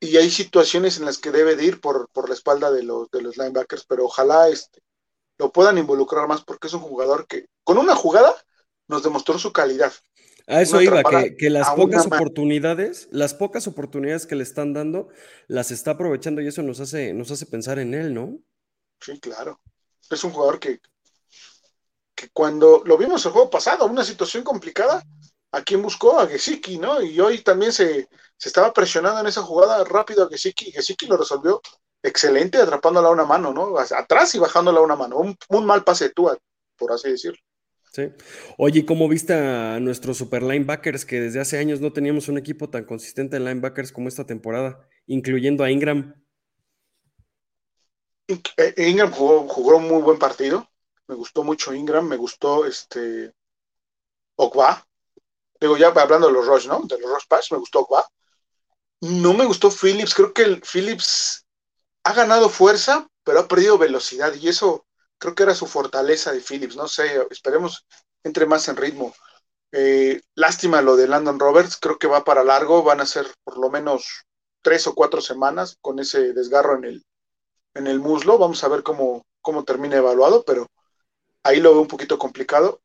y 0.00 0.16
hay 0.16 0.30
situaciones 0.30 0.98
en 0.98 1.06
las 1.06 1.18
que 1.18 1.32
debe 1.32 1.56
de 1.56 1.64
ir 1.64 1.80
por, 1.80 2.08
por 2.10 2.28
la 2.28 2.34
espalda 2.34 2.70
de 2.70 2.82
los, 2.82 3.10
de 3.10 3.22
los 3.22 3.36
linebackers, 3.36 3.84
pero 3.86 4.04
ojalá 4.04 4.48
este, 4.48 4.80
lo 5.38 5.50
puedan 5.52 5.78
involucrar 5.78 6.28
más 6.28 6.44
porque 6.44 6.68
es 6.68 6.74
un 6.74 6.80
jugador 6.80 7.26
que 7.26 7.46
con 7.64 7.78
una 7.78 7.96
jugada 7.96 8.34
nos 8.88 9.02
demostró 9.02 9.38
su 9.38 9.52
calidad. 9.52 9.92
A 10.46 10.62
eso 10.62 10.80
iba, 10.80 11.02
que, 11.36 11.50
las 11.50 11.70
pocas 11.70 12.06
oportunidades, 12.06 13.08
las 13.10 13.34
pocas 13.34 13.66
oportunidades 13.66 14.26
que 14.26 14.36
le 14.36 14.44
están 14.44 14.72
dando, 14.72 15.08
las 15.48 15.70
está 15.72 15.92
aprovechando 15.92 16.40
y 16.40 16.46
eso 16.46 16.62
nos 16.62 16.78
hace, 16.80 17.12
nos 17.12 17.30
hace 17.30 17.46
pensar 17.46 17.78
en 17.80 17.94
él, 17.94 18.14
¿no? 18.14 18.38
Sí, 19.00 19.18
claro. 19.18 19.60
Es 20.08 20.22
un 20.22 20.30
jugador 20.30 20.60
que, 20.60 20.80
que 22.14 22.28
cuando 22.32 22.82
lo 22.84 22.96
vimos 22.96 23.24
el 23.26 23.32
juego 23.32 23.50
pasado, 23.50 23.86
una 23.86 24.04
situación 24.04 24.44
complicada, 24.44 25.02
¿a 25.50 25.62
quién 25.62 25.82
buscó? 25.82 26.18
A 26.18 26.28
Gesicki, 26.28 26.78
¿no? 26.78 27.02
Y 27.02 27.18
hoy 27.18 27.40
también 27.42 27.72
se, 27.72 28.08
se 28.36 28.48
estaba 28.48 28.72
presionando 28.72 29.20
en 29.20 29.26
esa 29.26 29.42
jugada 29.42 29.82
rápido 29.84 30.24
a 30.24 30.28
Gesicki 30.28 30.68
y 30.68 30.72
Gesicki 30.72 31.06
lo 31.06 31.16
resolvió 31.16 31.60
excelente 32.02 32.58
atrapándola 32.58 33.08
a 33.08 33.12
una 33.12 33.24
mano, 33.24 33.52
¿no? 33.52 33.78
Atrás 33.78 34.34
y 34.34 34.38
bajándola 34.38 34.78
a 34.78 34.82
una 34.82 34.96
mano. 34.96 35.16
Un, 35.18 35.66
mal 35.66 35.84
pase 35.84 36.04
de 36.04 36.10
tú, 36.10 36.30
por 36.76 36.92
así 36.92 37.10
decirlo. 37.10 37.38
Sí. 37.96 38.12
Oye, 38.58 38.84
¿cómo 38.84 39.08
viste 39.08 39.32
a 39.32 39.80
nuestros 39.80 40.18
super 40.18 40.42
linebackers 40.42 41.06
que 41.06 41.18
desde 41.18 41.40
hace 41.40 41.56
años 41.56 41.80
no 41.80 41.94
teníamos 41.94 42.28
un 42.28 42.36
equipo 42.36 42.68
tan 42.68 42.84
consistente 42.84 43.38
en 43.38 43.46
linebackers 43.46 43.90
como 43.90 44.08
esta 44.08 44.26
temporada, 44.26 44.86
incluyendo 45.06 45.64
a 45.64 45.70
Ingram? 45.70 46.14
Eh, 48.28 48.74
Ingram 48.76 49.10
jugó, 49.10 49.76
un 49.78 49.88
muy 49.88 50.02
buen 50.02 50.18
partido. 50.18 50.68
Me 51.08 51.14
gustó 51.14 51.42
mucho 51.42 51.72
Ingram, 51.72 52.06
me 52.06 52.16
gustó 52.16 52.66
este 52.66 53.32
Ogba. 54.34 54.86
Digo, 55.58 55.78
ya 55.78 55.88
hablando 55.88 56.26
de 56.26 56.34
los 56.34 56.46
Rush, 56.46 56.66
¿no? 56.66 56.82
De 56.82 56.98
los 57.00 57.10
Rush 57.10 57.26
Pass, 57.26 57.50
me 57.50 57.56
gustó 57.56 57.80
Ogba. 57.80 58.06
No 59.00 59.32
me 59.32 59.46
gustó 59.46 59.70
Phillips, 59.70 60.14
creo 60.14 60.34
que 60.34 60.42
el 60.42 60.60
Phillips 60.60 61.46
ha 62.04 62.12
ganado 62.12 62.50
fuerza, 62.50 63.08
pero 63.24 63.40
ha 63.40 63.48
perdido 63.48 63.78
velocidad 63.78 64.34
y 64.34 64.48
eso 64.48 64.85
creo 65.18 65.34
que 65.34 65.42
era 65.44 65.54
su 65.54 65.66
fortaleza 65.66 66.32
de 66.32 66.40
Phillips. 66.40 66.76
No 66.76 66.88
sé, 66.88 67.26
esperemos 67.30 67.86
entre 68.24 68.46
más 68.46 68.68
en 68.68 68.76
ritmo. 68.76 69.14
Eh, 69.72 70.20
lástima 70.34 70.82
lo 70.82 70.96
de 70.96 71.08
Landon 71.08 71.38
Roberts, 71.38 71.76
creo 71.80 71.98
que 71.98 72.06
va 72.06 72.24
para 72.24 72.44
largo, 72.44 72.82
van 72.82 73.00
a 73.00 73.06
ser 73.06 73.26
por 73.44 73.58
lo 73.58 73.70
menos 73.70 74.24
tres 74.62 74.86
o 74.86 74.94
cuatro 74.94 75.20
semanas 75.20 75.76
con 75.80 75.98
ese 75.98 76.32
desgarro 76.32 76.76
en 76.76 76.84
el, 76.84 77.06
en 77.74 77.86
el 77.86 78.00
muslo. 78.00 78.38
Vamos 78.38 78.62
a 78.64 78.68
ver 78.68 78.82
cómo, 78.82 79.26
cómo 79.40 79.64
termina 79.64 79.96
evaluado, 79.96 80.44
pero 80.44 80.66
ahí 81.42 81.60
lo 81.60 81.72
veo 81.72 81.82
un 81.82 81.88
poquito 81.88 82.18
complicado. 82.18 82.80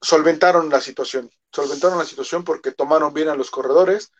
Solventaron 0.00 0.68
la 0.68 0.80
situación, 0.80 1.30
solventaron 1.52 1.98
la 1.98 2.04
situación 2.04 2.44
porque 2.44 2.72
tomaron 2.72 3.14
bien 3.14 3.28
a 3.28 3.34
los 3.34 3.50
corredores. 3.50 4.10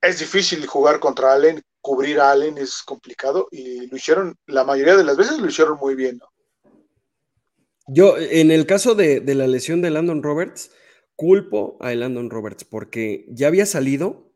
Es 0.00 0.18
difícil 0.20 0.66
jugar 0.66 1.00
contra 1.00 1.32
Allen, 1.32 1.62
cubrir 1.80 2.20
a 2.20 2.30
Allen 2.30 2.58
es 2.58 2.82
complicado 2.82 3.48
y 3.50 3.86
lo 3.88 3.96
hicieron, 3.96 4.36
la 4.46 4.64
mayoría 4.64 4.96
de 4.96 5.04
las 5.04 5.16
veces 5.16 5.38
lo 5.38 5.48
hicieron 5.48 5.78
muy 5.78 5.94
bien. 5.94 6.20
Yo, 7.88 8.18
en 8.18 8.50
el 8.50 8.66
caso 8.66 8.94
de, 8.94 9.22
la 9.34 9.46
lesión 9.46 9.80
de 9.80 9.90
Landon 9.90 10.22
Roberts, 10.22 10.70
culpo 11.16 11.78
a 11.80 11.94
Landon 11.94 12.28
Roberts 12.30 12.64
porque 12.64 13.26
ya 13.30 13.48
había 13.48 13.66
salido. 13.66 14.30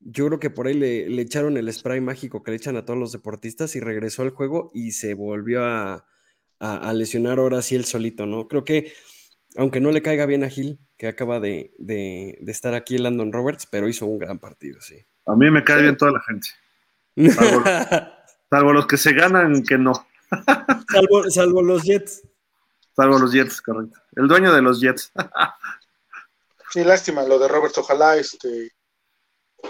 Yo 0.00 0.26
creo 0.26 0.40
que 0.40 0.50
por 0.50 0.68
ahí 0.68 0.74
le, 0.74 1.20
echaron 1.20 1.56
el 1.56 1.72
spray 1.72 2.00
mágico 2.00 2.42
que 2.42 2.52
le 2.52 2.56
echan 2.56 2.76
a 2.76 2.84
todos 2.84 2.98
los 2.98 3.12
deportistas 3.12 3.76
y 3.76 3.80
regresó 3.80 4.22
al 4.22 4.30
juego 4.30 4.70
y 4.72 4.92
se 4.92 5.14
volvió 5.14 5.64
a, 5.64 6.04
lesionar 6.94 7.38
ahora 7.38 7.62
sí 7.62 7.76
el 7.76 7.84
solito, 7.84 8.24
¿no? 8.24 8.48
Creo 8.48 8.64
que, 8.64 8.92
aunque 9.56 9.80
no 9.80 9.90
le 9.90 10.02
caiga 10.02 10.24
bien 10.24 10.44
a 10.44 10.48
Gil, 10.48 10.80
que 10.96 11.08
acaba 11.08 11.40
de, 11.40 11.72
estar 12.46 12.74
aquí 12.74 12.96
Landon 12.96 13.32
Roberts, 13.32 13.66
pero 13.70 13.88
hizo 13.88 14.06
un 14.06 14.18
gran 14.18 14.38
partido, 14.38 14.80
sí. 14.80 14.96
A 15.26 15.36
mí 15.36 15.50
me 15.50 15.62
cae 15.62 15.82
bien 15.82 15.96
toda 15.96 16.12
la 16.12 16.20
gente. 16.22 16.48
Salvo, 18.50 18.72
los 18.72 18.86
que 18.86 18.96
se 18.96 19.12
ganan, 19.12 19.62
que 19.62 19.76
no. 19.76 19.92
salvo, 21.28 21.62
los 21.62 21.82
Jets. 21.82 22.22
Salvo 22.98 23.16
los 23.16 23.32
Jets, 23.32 23.62
correcto. 23.62 24.00
El 24.16 24.26
dueño 24.26 24.52
de 24.52 24.60
los 24.60 24.80
Jets. 24.80 25.12
sí, 26.72 26.82
lástima 26.82 27.22
lo 27.22 27.38
de 27.38 27.46
Roberts. 27.46 27.78
Ojalá 27.78 28.16
este, 28.16 28.72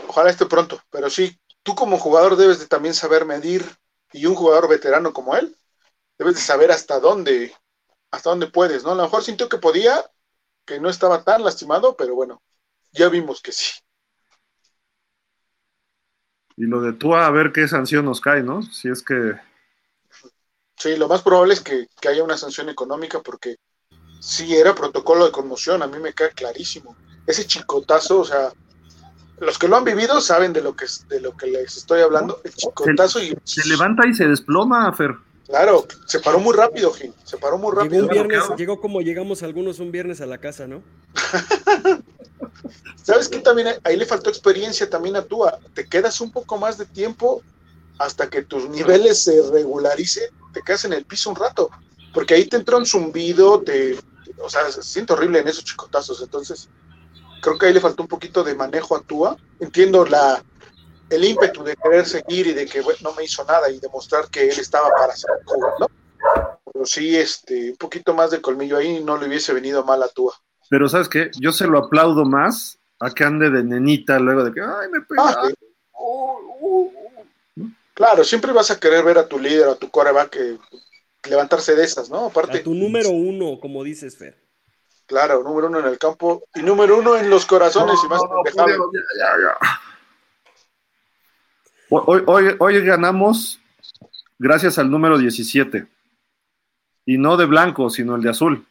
ojalá 0.09 0.31
esté 0.31 0.47
pronto. 0.47 0.81
Pero 0.89 1.11
sí, 1.11 1.39
tú 1.63 1.75
como 1.75 1.99
jugador 1.99 2.37
debes 2.37 2.59
de 2.59 2.67
también 2.67 2.95
saber 2.95 3.27
medir 3.27 3.67
y 4.15 4.25
un 4.25 4.35
jugador 4.35 4.67
veterano 4.67 5.13
como 5.13 5.37
él 5.37 5.55
debes 6.17 6.37
de 6.37 6.41
saber 6.41 6.71
hasta 6.71 7.01
dónde, 7.01 7.55
hasta 8.11 8.31
dónde 8.31 8.47
puedes, 8.47 8.83
¿no? 8.83 8.93
A 8.93 8.95
lo 8.95 9.03
mejor 9.03 9.23
sintió 9.23 9.47
que 9.51 9.59
podía, 9.59 10.03
que 10.65 10.81
no 10.81 10.89
estaba 10.89 11.23
tan 11.23 11.45
lastimado, 11.45 11.99
pero 11.99 12.15
bueno, 12.15 12.43
ya 12.93 13.11
vimos 13.11 13.43
que 13.43 13.53
sí. 13.53 13.73
Y 16.57 16.65
lo 16.65 16.81
de 16.81 16.95
Tua, 16.95 17.27
a 17.27 17.31
ver 17.31 17.53
qué 17.53 17.69
sanción 17.69 18.07
nos 18.07 18.23
cae, 18.23 18.43
¿no? 18.43 18.63
Si 18.63 18.89
es 18.89 19.03
que. 19.03 19.39
Sí, 20.79 20.97
lo 20.97 21.09
más 21.09 21.23
probable 21.23 21.55
es 21.55 21.61
que, 21.61 21.89
haya 22.09 22.23
una 22.23 22.39
sanción 22.39 22.69
económica 22.69 23.21
porque 23.21 23.57
sí 24.21 24.55
era 24.55 24.75
protocolo 24.75 25.27
de 25.27 25.33
conmoción, 25.33 25.83
a 25.83 25.87
mí 25.87 25.99
me 25.99 26.13
queda 26.13 26.31
clarísimo. 26.31 26.97
Ese 27.27 27.47
chicotazo, 27.47 28.21
o 28.21 28.25
sea, 28.25 28.53
los 29.41 29.59
que 29.59 29.69
lo 29.69 29.77
han 29.77 29.85
vivido 29.85 30.21
saben 30.21 30.53
de 30.53 30.63
lo 30.63 30.77
que, 30.77 30.87
de 31.09 31.21
lo 31.21 31.37
que 31.37 31.47
les 31.49 31.77
estoy 31.77 32.01
hablando. 32.01 32.41
El 32.45 32.55
chicotazo 32.55 33.19
se, 33.19 33.27
y. 33.27 33.35
Se 33.45 33.69
levanta 33.69 34.07
y 34.07 34.15
se 34.15 34.27
desploma, 34.27 34.93
Fer. 34.93 35.17
Claro, 35.49 35.87
se 36.07 36.21
paró 36.21 36.39
muy 36.39 36.55
rápido, 36.55 36.93
Gil. 36.93 37.13
Se 37.25 37.39
paró 37.39 37.59
muy 37.59 37.75
rápido. 37.75 38.03
Llegó, 38.03 38.07
un 38.07 38.29
viernes, 38.29 38.45
llegó 38.57 38.81
como 38.81 39.01
llegamos 39.01 39.43
algunos 39.43 39.81
un 39.81 39.91
viernes 39.91 40.21
a 40.21 40.27
la 40.27 40.39
casa, 40.39 40.67
¿no? 40.67 40.83
¿Sabes 43.03 43.29
qué? 43.29 43.39
También 43.39 43.69
ahí 43.83 43.97
le 43.97 44.05
faltó 44.05 44.29
experiencia 44.29 44.89
también 44.89 45.17
a 45.17 45.23
Tua. 45.23 45.59
Te 45.75 45.89
quedas 45.89 46.21
un 46.21 46.31
poco 46.31 46.59
más 46.59 46.77
de 46.77 46.85
tiempo 46.85 47.43
hasta 47.99 48.29
que 48.31 48.43
tus 48.43 48.69
niveles 48.69 49.25
se 49.25 49.43
regularicen, 49.51 50.31
te 50.59 50.65
quedas 50.65 50.85
en 50.85 50.93
el 50.93 51.05
piso 51.05 51.31
un 51.31 51.37
rato, 51.37 51.71
porque 52.13 52.35
ahí 52.35 52.47
te 52.47 52.57
entró 52.57 52.79
un 52.79 52.87
zumbido, 52.87 53.63
te, 53.63 53.97
o 54.43 54.51
sea, 54.51 54.71
se 54.71 54.83
siente 54.83 55.13
horrible 55.13 55.39
en 55.39 55.49
esos 55.49 55.65
chicotazos. 55.65 56.21
Entonces, 56.21 56.69
creo 57.41 57.57
que 57.57 57.67
ahí 57.67 57.73
le 57.73 57.81
faltó 57.81 58.03
un 58.03 58.09
poquito 58.09 58.43
de 58.43 58.55
manejo 58.55 58.97
a 58.97 59.03
Tua. 59.03 59.37
Entiendo 59.61 60.05
la, 60.05 60.43
el 61.11 61.25
ímpetu 61.25 61.63
de 61.63 61.77
querer 61.77 62.07
seguir 62.07 62.49
y 62.49 62.55
de 62.55 62.67
que 62.67 62.83
no 63.03 63.13
me 63.15 63.25
hizo 63.25 63.45
nada 63.45 63.71
y 63.71 63.79
demostrar 63.79 64.29
que 64.29 64.49
él 64.49 64.59
estaba 64.59 64.91
para 64.91 65.15
seguir 65.15 65.45
jugando. 65.45 65.91
Pero 66.73 66.85
sí, 66.85 67.17
este, 67.17 67.71
un 67.71 67.77
poquito 67.77 68.13
más 68.15 68.33
de 68.33 68.41
colmillo 68.41 68.79
ahí 68.79 69.03
no 69.03 69.17
le 69.17 69.29
hubiese 69.29 69.53
venido 69.53 69.85
mal 69.85 70.03
a 70.03 70.09
Tua. 70.09 70.35
Pero 70.69 70.89
sabes 70.89 71.09
qué, 71.09 71.31
yo 71.39 71.53
se 71.53 71.67
lo 71.67 71.79
aplaudo 71.79 72.25
más 72.25 72.79
a 73.01 73.11
que 73.11 73.23
ande 73.23 73.49
de 73.51 73.63
nenita 73.63 74.19
luego 74.19 74.43
de 74.43 74.53
que, 74.53 74.61
ay, 74.61 74.89
me 74.91 75.01
pega. 75.03 75.23
Ah, 75.25 75.47
sí. 75.47 75.55
Claro, 77.99 78.23
siempre 78.23 78.53
vas 78.53 78.71
a 78.71 78.79
querer 78.79 79.05
ver 79.05 79.19
a 79.19 79.27
tu 79.27 79.41
líder, 79.41 79.71
a 79.71 79.75
tu 79.75 79.91
coreback 79.91 80.31
que 80.31 80.57
levantarse 81.29 81.75
de 81.75 81.83
esas, 81.83 82.09
¿no? 82.09 82.27
Aparte, 82.27 82.59
A 82.59 82.63
tu 82.63 82.73
número 82.73 83.11
uno, 83.11 83.59
como 83.59 83.83
dices, 83.83 84.17
Fer. 84.17 84.41
claro, 85.05 85.43
número 85.43 85.67
uno 85.67 85.81
en 85.81 85.87
el 85.87 85.99
campo 85.99 86.45
y 86.55 86.63
número 86.63 86.97
uno 86.97 87.17
en 87.17 87.29
los 87.29 87.45
corazones 87.45 87.97
y 88.05 88.09
más 88.09 88.23
No, 88.23 88.37
no, 88.37 88.43
dejable. 88.45 88.77
Julio, 88.77 89.03
ya, 89.19 89.27
ya, 89.27 89.59
ya. 89.61 89.81
Hoy, 91.91 92.23
hoy, 92.25 92.57
hoy 92.61 92.85
ganamos 92.85 93.59
gracias 94.39 94.79
al 94.79 94.89
número 94.89 95.19
17. 95.19 95.89
Y 97.05 97.19
no 97.19 97.37
de 97.37 97.47
blanco, 97.47 97.91
sino 97.91 98.15
el 98.15 98.23
de 98.23 98.31
azul. 98.31 98.65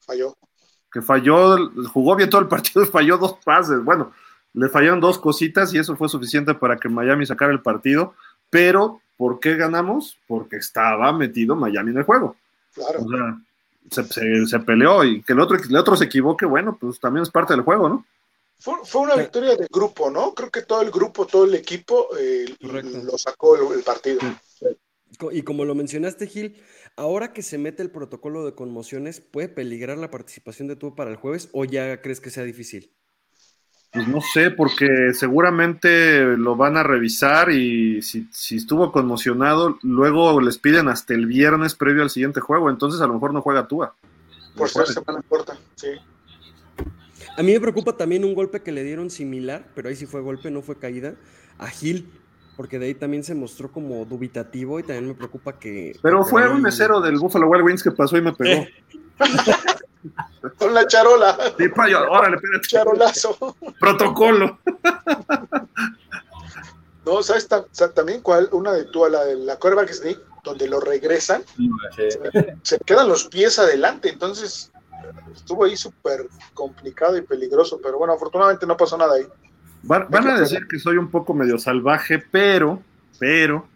Falló. 0.00 0.36
Que 0.92 1.00
falló, 1.00 1.70
jugó 1.90 2.16
bien 2.16 2.28
todo 2.28 2.42
el 2.42 2.48
partido 2.48 2.82
y 2.82 2.86
falló 2.90 3.16
dos 3.16 3.38
pases. 3.42 3.82
Bueno, 3.82 4.12
le 4.54 4.68
fallaron 4.68 5.00
dos 5.00 5.18
cositas 5.18 5.72
y 5.74 5.78
eso 5.78 5.96
fue 5.96 6.08
suficiente 6.08 6.54
para 6.54 6.76
que 6.76 6.88
Miami 6.88 7.26
sacara 7.26 7.52
el 7.52 7.62
partido. 7.62 8.14
Pero, 8.50 9.00
¿por 9.16 9.40
qué 9.40 9.56
ganamos? 9.56 10.18
Porque 10.26 10.56
estaba 10.56 11.12
metido 11.12 11.56
Miami 11.56 11.90
en 11.92 11.98
el 11.98 12.02
juego. 12.04 12.36
Claro. 12.74 13.00
O 13.04 13.08
sea, 13.08 14.04
se, 14.04 14.12
se- 14.12 14.46
se 14.46 14.58
peleó 14.60 15.04
y 15.04 15.22
que 15.22 15.32
el 15.32 15.40
otro, 15.40 15.56
el 15.56 15.76
otro 15.76 15.96
se 15.96 16.04
equivoque, 16.04 16.46
bueno, 16.46 16.76
pues 16.80 17.00
también 17.00 17.22
es 17.22 17.30
parte 17.30 17.54
del 17.54 17.62
juego, 17.62 17.88
¿no? 17.88 18.06
Fue, 18.58 18.74
fue 18.84 19.00
una 19.02 19.16
victoria 19.16 19.56
de 19.56 19.66
grupo, 19.72 20.08
¿no? 20.10 20.34
Creo 20.34 20.50
que 20.50 20.62
todo 20.62 20.82
el 20.82 20.90
grupo, 20.92 21.26
todo 21.26 21.44
el 21.46 21.54
equipo 21.54 22.08
eh, 22.16 22.44
lo 22.60 23.18
sacó 23.18 23.56
el, 23.56 23.76
el 23.78 23.82
partido. 23.82 24.20
Y 25.32 25.42
como 25.42 25.64
lo 25.64 25.74
mencionaste, 25.74 26.26
Gil, 26.26 26.62
ahora 26.96 27.32
que 27.32 27.42
se 27.42 27.58
mete 27.58 27.82
el 27.82 27.90
protocolo 27.90 28.44
de 28.44 28.54
conmociones, 28.54 29.20
¿puede 29.20 29.48
peligrar 29.48 29.98
la 29.98 30.10
participación 30.10 30.68
de 30.68 30.76
tú 30.76 30.94
para 30.94 31.10
el 31.10 31.16
jueves 31.16 31.48
o 31.52 31.64
ya 31.64 32.00
crees 32.00 32.20
que 32.20 32.30
sea 32.30 32.44
difícil? 32.44 32.92
Pues 33.92 34.08
no 34.08 34.22
sé, 34.22 34.50
porque 34.50 35.12
seguramente 35.12 36.36
lo 36.38 36.56
van 36.56 36.78
a 36.78 36.82
revisar 36.82 37.50
y 37.50 38.00
si, 38.00 38.26
si 38.32 38.56
estuvo 38.56 38.90
conmocionado, 38.90 39.78
luego 39.82 40.40
les 40.40 40.56
piden 40.56 40.88
hasta 40.88 41.12
el 41.12 41.26
viernes 41.26 41.74
previo 41.74 42.02
al 42.02 42.08
siguiente 42.08 42.40
juego, 42.40 42.70
entonces 42.70 43.02
a 43.02 43.06
lo 43.06 43.14
mejor 43.14 43.34
no 43.34 43.42
juega 43.42 43.68
Tua. 43.68 43.94
Por 44.56 44.70
ser 44.70 44.86
semana 44.86 45.20
corta, 45.28 45.58
sí. 45.74 45.88
A 47.36 47.42
mí 47.42 47.52
me 47.52 47.60
preocupa 47.60 47.94
también 47.94 48.24
un 48.24 48.34
golpe 48.34 48.62
que 48.62 48.72
le 48.72 48.82
dieron 48.82 49.10
similar, 49.10 49.66
pero 49.74 49.90
ahí 49.90 49.96
sí 49.96 50.06
fue 50.06 50.22
golpe, 50.22 50.50
no 50.50 50.62
fue 50.62 50.76
caída, 50.76 51.14
a 51.58 51.68
Gil, 51.68 52.10
porque 52.56 52.78
de 52.78 52.86
ahí 52.86 52.94
también 52.94 53.24
se 53.24 53.34
mostró 53.34 53.70
como 53.70 54.06
dubitativo 54.06 54.80
y 54.80 54.84
también 54.84 55.08
me 55.08 55.14
preocupa 55.14 55.58
que... 55.58 55.96
Pero 56.00 56.24
fue 56.24 56.48
un 56.48 56.62
mesero 56.62 57.00
del 57.02 57.18
Buffalo 57.18 57.46
Wild 57.46 57.64
Wings 57.64 57.82
que 57.82 57.90
pasó 57.90 58.16
y 58.16 58.22
me 58.22 58.32
pegó. 58.32 58.66
Con 60.58 60.74
la 60.74 60.86
charola, 60.86 61.36
Sí, 61.56 61.68
pa, 61.68 61.88
yo, 61.88 62.00
órale, 62.10 62.36
espérate. 62.36 62.66
charolazo. 62.68 63.56
Protocolo. 63.78 64.58
No, 67.06 67.22
¿sabes 67.22 67.48
ta- 67.48 67.64
sa- 67.72 67.92
también 67.92 68.20
cuál? 68.20 68.48
Una 68.52 68.72
de 68.72 68.84
tú, 68.86 69.06
la 69.08 69.24
de 69.24 69.36
la 69.36 69.56
quarterback 69.56 69.92
sneak, 69.92 70.18
donde 70.44 70.68
lo 70.68 70.80
regresan, 70.80 71.42
se 72.62 72.78
quedan 72.80 73.08
los 73.08 73.24
pies 73.26 73.58
adelante, 73.58 74.08
entonces 74.08 74.70
estuvo 75.34 75.64
ahí 75.64 75.76
súper 75.76 76.26
complicado 76.54 77.16
y 77.16 77.22
peligroso, 77.22 77.80
pero 77.82 77.98
bueno, 77.98 78.14
afortunadamente 78.14 78.66
no 78.66 78.76
pasó 78.76 78.96
nada 78.96 79.14
ahí. 79.14 79.26
Van, 79.84 80.06
van 80.10 80.28
a 80.28 80.38
decir 80.40 80.66
que 80.68 80.78
soy 80.78 80.96
un 80.96 81.10
poco 81.10 81.34
medio 81.34 81.58
salvaje, 81.58 82.18
pero, 82.18 82.80
pero, 83.18 83.66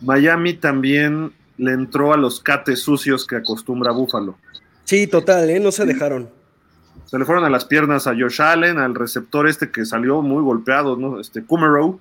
Miami 0.00 0.54
también 0.54 1.32
le 1.58 1.72
entró 1.72 2.12
a 2.12 2.16
los 2.16 2.40
cates 2.40 2.80
sucios 2.80 3.26
que 3.26 3.36
acostumbra 3.36 3.92
Buffalo. 3.92 4.38
Sí, 4.84 5.06
total, 5.06 5.50
¿eh? 5.50 5.60
No 5.60 5.70
se 5.70 5.84
dejaron. 5.84 6.30
Se 7.04 7.18
le 7.18 7.24
fueron 7.24 7.44
a 7.44 7.50
las 7.50 7.64
piernas 7.64 8.06
a 8.06 8.14
Josh 8.14 8.40
Allen, 8.40 8.78
al 8.78 8.94
receptor 8.94 9.48
este 9.48 9.70
que 9.70 9.84
salió 9.84 10.22
muy 10.22 10.42
golpeado, 10.42 10.96
¿no? 10.96 11.20
Este 11.20 11.42
Kummerow, 11.42 12.00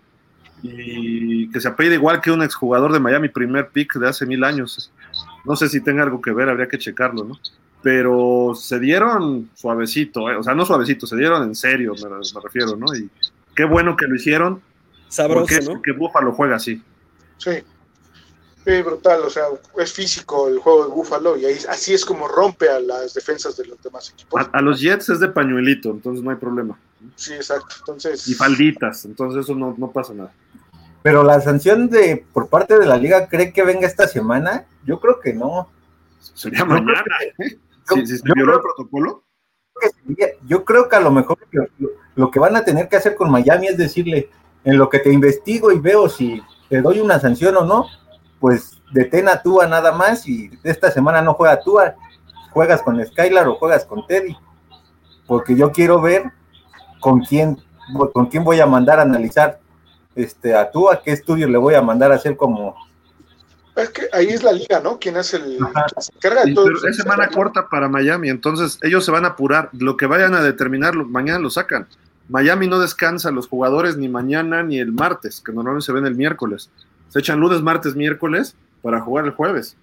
y 0.64 1.50
que 1.50 1.62
se 1.62 1.68
apellida 1.68 1.96
igual 1.96 2.22
que 2.22 2.32
un 2.32 2.44
exjugador 2.44 2.92
de 2.92 3.00
Miami, 3.00 3.30
primer 3.30 3.70
pick 3.70 3.96
de 3.96 4.08
hace 4.08 4.26
mil 4.26 4.44
años. 4.44 4.92
No 5.46 5.56
sé 5.56 5.70
si 5.70 5.82
tenga 5.82 6.04
algo 6.04 6.22
que 6.22 6.32
ver, 6.32 6.50
habría 6.50 6.68
que 6.68 6.78
checarlo, 6.78 7.24
¿no? 7.24 7.40
Pero 7.82 8.54
se 8.56 8.80
dieron 8.80 9.50
suavecito, 9.54 10.30
¿eh? 10.30 10.36
o 10.36 10.44
sea, 10.44 10.56
no 10.56 10.66
suavecito, 10.66 11.08
se 11.08 11.16
dieron 11.16 11.44
en 11.44 11.56
serio, 11.56 11.94
me, 12.04 12.10
me 12.10 12.42
refiero, 12.44 12.76
¿no? 12.76 12.94
Y 12.96 13.10
qué 13.56 13.64
bueno 13.66 13.96
que 13.96 14.08
lo 14.08 14.16
hicieron, 14.16 14.62
Sabroso, 15.08 15.42
porque, 15.42 15.60
¿no? 15.62 15.72
porque 15.72 15.92
Buffalo 15.94 16.34
juega 16.34 16.56
así. 16.56 16.82
Sí. 17.38 17.52
Sí, 18.68 18.82
brutal, 18.82 19.22
o 19.22 19.30
sea, 19.30 19.46
es 19.78 19.94
físico 19.94 20.50
el 20.50 20.60
juego 20.60 20.84
de 20.84 20.90
Búfalo 20.94 21.38
y 21.38 21.46
ahí, 21.46 21.58
así 21.70 21.94
es 21.94 22.04
como 22.04 22.28
rompe 22.28 22.68
a 22.70 22.82
las 22.82 23.14
defensas 23.14 23.56
de 23.56 23.66
los 23.66 23.82
demás 23.82 24.10
equipos. 24.10 24.42
A, 24.42 24.58
a 24.58 24.62
los 24.62 24.82
Jets 24.82 25.08
es 25.08 25.22
de 25.22 25.30
pañuelito, 25.30 25.92
entonces 25.92 26.22
no 26.22 26.32
hay 26.32 26.36
problema. 26.36 26.78
Sí, 27.16 27.34
exacto. 27.34 27.76
Entonces, 27.80 28.28
Y 28.28 28.34
falditas, 28.34 29.06
entonces 29.06 29.46
eso 29.46 29.56
no, 29.56 29.74
no 29.78 29.90
pasa 29.92 30.14
nada. 30.14 30.34
Pero 31.02 31.24
la 31.24 31.40
sanción 31.40 31.88
de 31.90 32.26
por 32.34 32.50
parte 32.50 32.78
de 32.78 32.86
la 32.86 32.98
liga, 32.98 33.30
¿cree 33.30 33.54
que 33.54 33.64
venga 33.64 33.88
esta 33.88 34.06
semana? 34.06 34.66
Yo 34.86 35.00
creo 35.00 35.22
que 35.22 35.34
no. 35.34 35.70
Sería 36.20 36.60
Yo 36.60 36.66
mañana. 36.66 37.04
creo 37.38 37.48
¿eh? 37.48 37.58
yo- 37.90 37.96
Si, 37.96 38.08
si 38.08 38.18
se 38.18 38.24
violó 38.36 38.52
creo- 38.52 38.56
el 38.58 38.62
protocolo, 38.64 39.24
Yo 40.46 40.66
creo 40.66 40.90
que 40.90 40.96
a 40.98 41.00
lo 41.00 41.12
mejor 41.12 41.38
lo, 41.52 41.68
lo 42.16 42.32
que 42.32 42.40
van 42.40 42.58
a 42.58 42.66
tener 42.66 42.90
que 42.90 42.98
hacer 42.98 43.16
con 43.16 43.32
Miami 43.32 43.68
es 43.68 43.78
decirle, 43.78 44.30
en 44.66 44.78
lo 44.78 44.90
que 44.90 45.00
te 45.00 45.14
investigo 45.14 45.72
y 45.72 45.80
veo 45.80 46.10
si 46.10 46.42
te 46.68 46.82
doy 46.82 47.00
una 47.00 47.18
sanción 47.22 47.56
o 47.56 47.64
no, 47.64 47.86
pues 48.40 48.82
detén 48.92 49.28
a 49.30 49.42
Tua 49.42 49.68
nada 49.68 49.92
más 49.92 50.28
y 50.28 50.50
esta 50.64 50.92
semana 50.92 51.22
no 51.22 51.34
juega 51.34 51.60
Tua, 51.60 51.96
juegas 52.52 52.82
con 52.82 53.04
Skylar 53.06 53.48
o 53.48 53.56
juegas 53.56 53.86
con 53.86 54.06
Teddy, 54.08 54.36
porque 55.26 55.56
yo 55.56 55.72
quiero 55.72 56.02
ver 56.02 56.32
con 57.00 57.22
quién, 57.22 57.58
con 58.14 58.28
quién 58.28 58.44
voy 58.44 58.60
a 58.60 58.66
mandar 58.66 59.00
a 59.00 59.04
analizar 59.04 59.60
este, 60.16 60.56
a 60.56 60.70
Tua, 60.72 61.02
qué 61.04 61.12
estudio 61.12 61.48
le 61.48 61.58
voy 61.58 61.76
a 61.76 61.82
mandar 61.82 62.12
a 62.12 62.16
hacer 62.16 62.36
como... 62.38 62.76
es 63.76 63.90
que 63.90 64.04
ahí 64.14 64.28
es 64.30 64.42
la 64.44 64.52
liga, 64.52 64.80
¿no? 64.80 64.98
Quien 64.98 65.18
hace 65.18 65.38
el. 65.38 65.60
Ajá. 65.64 65.86
Se 66.00 66.12
encarga 66.16 66.42
de 66.42 66.48
Sí, 66.48 66.54
todo. 66.56 66.66
pero 66.66 66.88
es 66.90 66.98
semana 66.98 67.28
corta 67.28 67.68
para 67.70 67.88
Miami, 67.88 68.30
entonces 68.30 68.80
ellos 68.82 69.06
se 69.06 69.12
van 69.12 69.26
a 69.26 69.30
apurar. 69.30 69.70
Lo 69.74 69.96
que 69.98 70.08
vayan 70.08 70.34
a 70.34 70.42
determinar, 70.42 70.96
lo- 70.96 71.06
mañana 71.06 71.38
lo 71.40 71.50
sacan. 71.52 71.88
Miami 72.30 72.68
no 72.68 72.80
descansa 72.80 73.30
los 73.32 73.48
jugadores 73.48 73.96
ni 73.96 74.10
mañana 74.10 74.64
ni 74.64 74.80
el 74.80 74.92
martes, 74.92 75.40
que 75.46 75.52
normalmente 75.54 75.86
se 75.86 75.92
ven 75.94 76.06
el 76.08 76.16
miércoles. 76.16 76.70
Se 77.10 77.20
echan 77.20 77.40
lunes, 77.40 77.62
martes, 77.62 77.96
miércoles 77.96 78.56
para 78.82 79.02
jugar 79.02 79.26
el 79.26 79.32
jueves. 79.32 79.78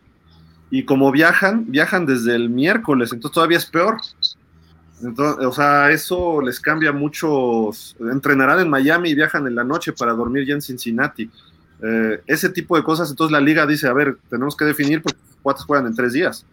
Y 0.70 0.84
como 0.84 1.12
viajan, 1.12 1.70
viajan 1.70 2.06
desde 2.06 2.34
el 2.34 2.50
miércoles, 2.50 3.12
entonces 3.12 3.34
todavía 3.34 3.58
es 3.58 3.66
peor. 3.66 3.96
Entonces, 5.02 5.44
o 5.44 5.52
sea, 5.52 5.90
eso 5.90 6.40
les 6.40 6.60
cambia 6.60 6.92
mucho. 6.92 7.70
Entrenarán 8.10 8.60
en 8.60 8.70
Miami 8.70 9.10
y 9.10 9.14
viajan 9.14 9.46
en 9.46 9.54
la 9.54 9.64
noche 9.64 9.92
para 9.92 10.12
dormir 10.12 10.46
ya 10.46 10.54
en 10.54 10.62
Cincinnati. 10.62 11.30
Eh, 11.82 12.22
ese 12.26 12.48
tipo 12.48 12.76
de 12.76 12.82
cosas, 12.82 13.10
entonces 13.10 13.32
la 13.32 13.40
liga 13.40 13.66
dice, 13.66 13.86
a 13.88 13.92
ver, 13.92 14.16
tenemos 14.30 14.56
que 14.56 14.64
definir 14.64 15.02
porque 15.02 15.18
cuates 15.42 15.64
juegan 15.64 15.86
en 15.86 15.94
tres 15.94 16.12
días. 16.12 16.46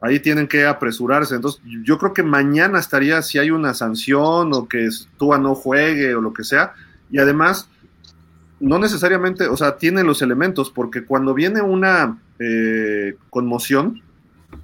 Ahí 0.00 0.20
tienen 0.20 0.48
que 0.48 0.66
apresurarse. 0.66 1.34
Entonces, 1.34 1.62
yo 1.84 1.96
creo 1.98 2.12
que 2.12 2.22
mañana 2.22 2.78
estaría 2.78 3.22
si 3.22 3.38
hay 3.38 3.50
una 3.50 3.72
sanción 3.72 4.52
o 4.52 4.68
que 4.68 4.88
Tua 5.16 5.38
no 5.38 5.54
juegue 5.54 6.14
o 6.14 6.20
lo 6.20 6.32
que 6.32 6.44
sea. 6.44 6.74
Y 7.10 7.18
además, 7.18 7.70
no 8.64 8.78
necesariamente, 8.78 9.46
o 9.48 9.56
sea, 9.56 9.76
tiene 9.76 10.02
los 10.02 10.22
elementos, 10.22 10.70
porque 10.70 11.04
cuando 11.04 11.34
viene 11.34 11.60
una 11.62 12.18
eh, 12.38 13.14
conmoción, 13.30 14.02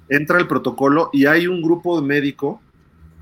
entra 0.09 0.39
el 0.39 0.47
protocolo 0.47 1.09
y 1.13 1.25
hay 1.25 1.47
un 1.47 1.61
grupo 1.61 2.01
médico 2.01 2.61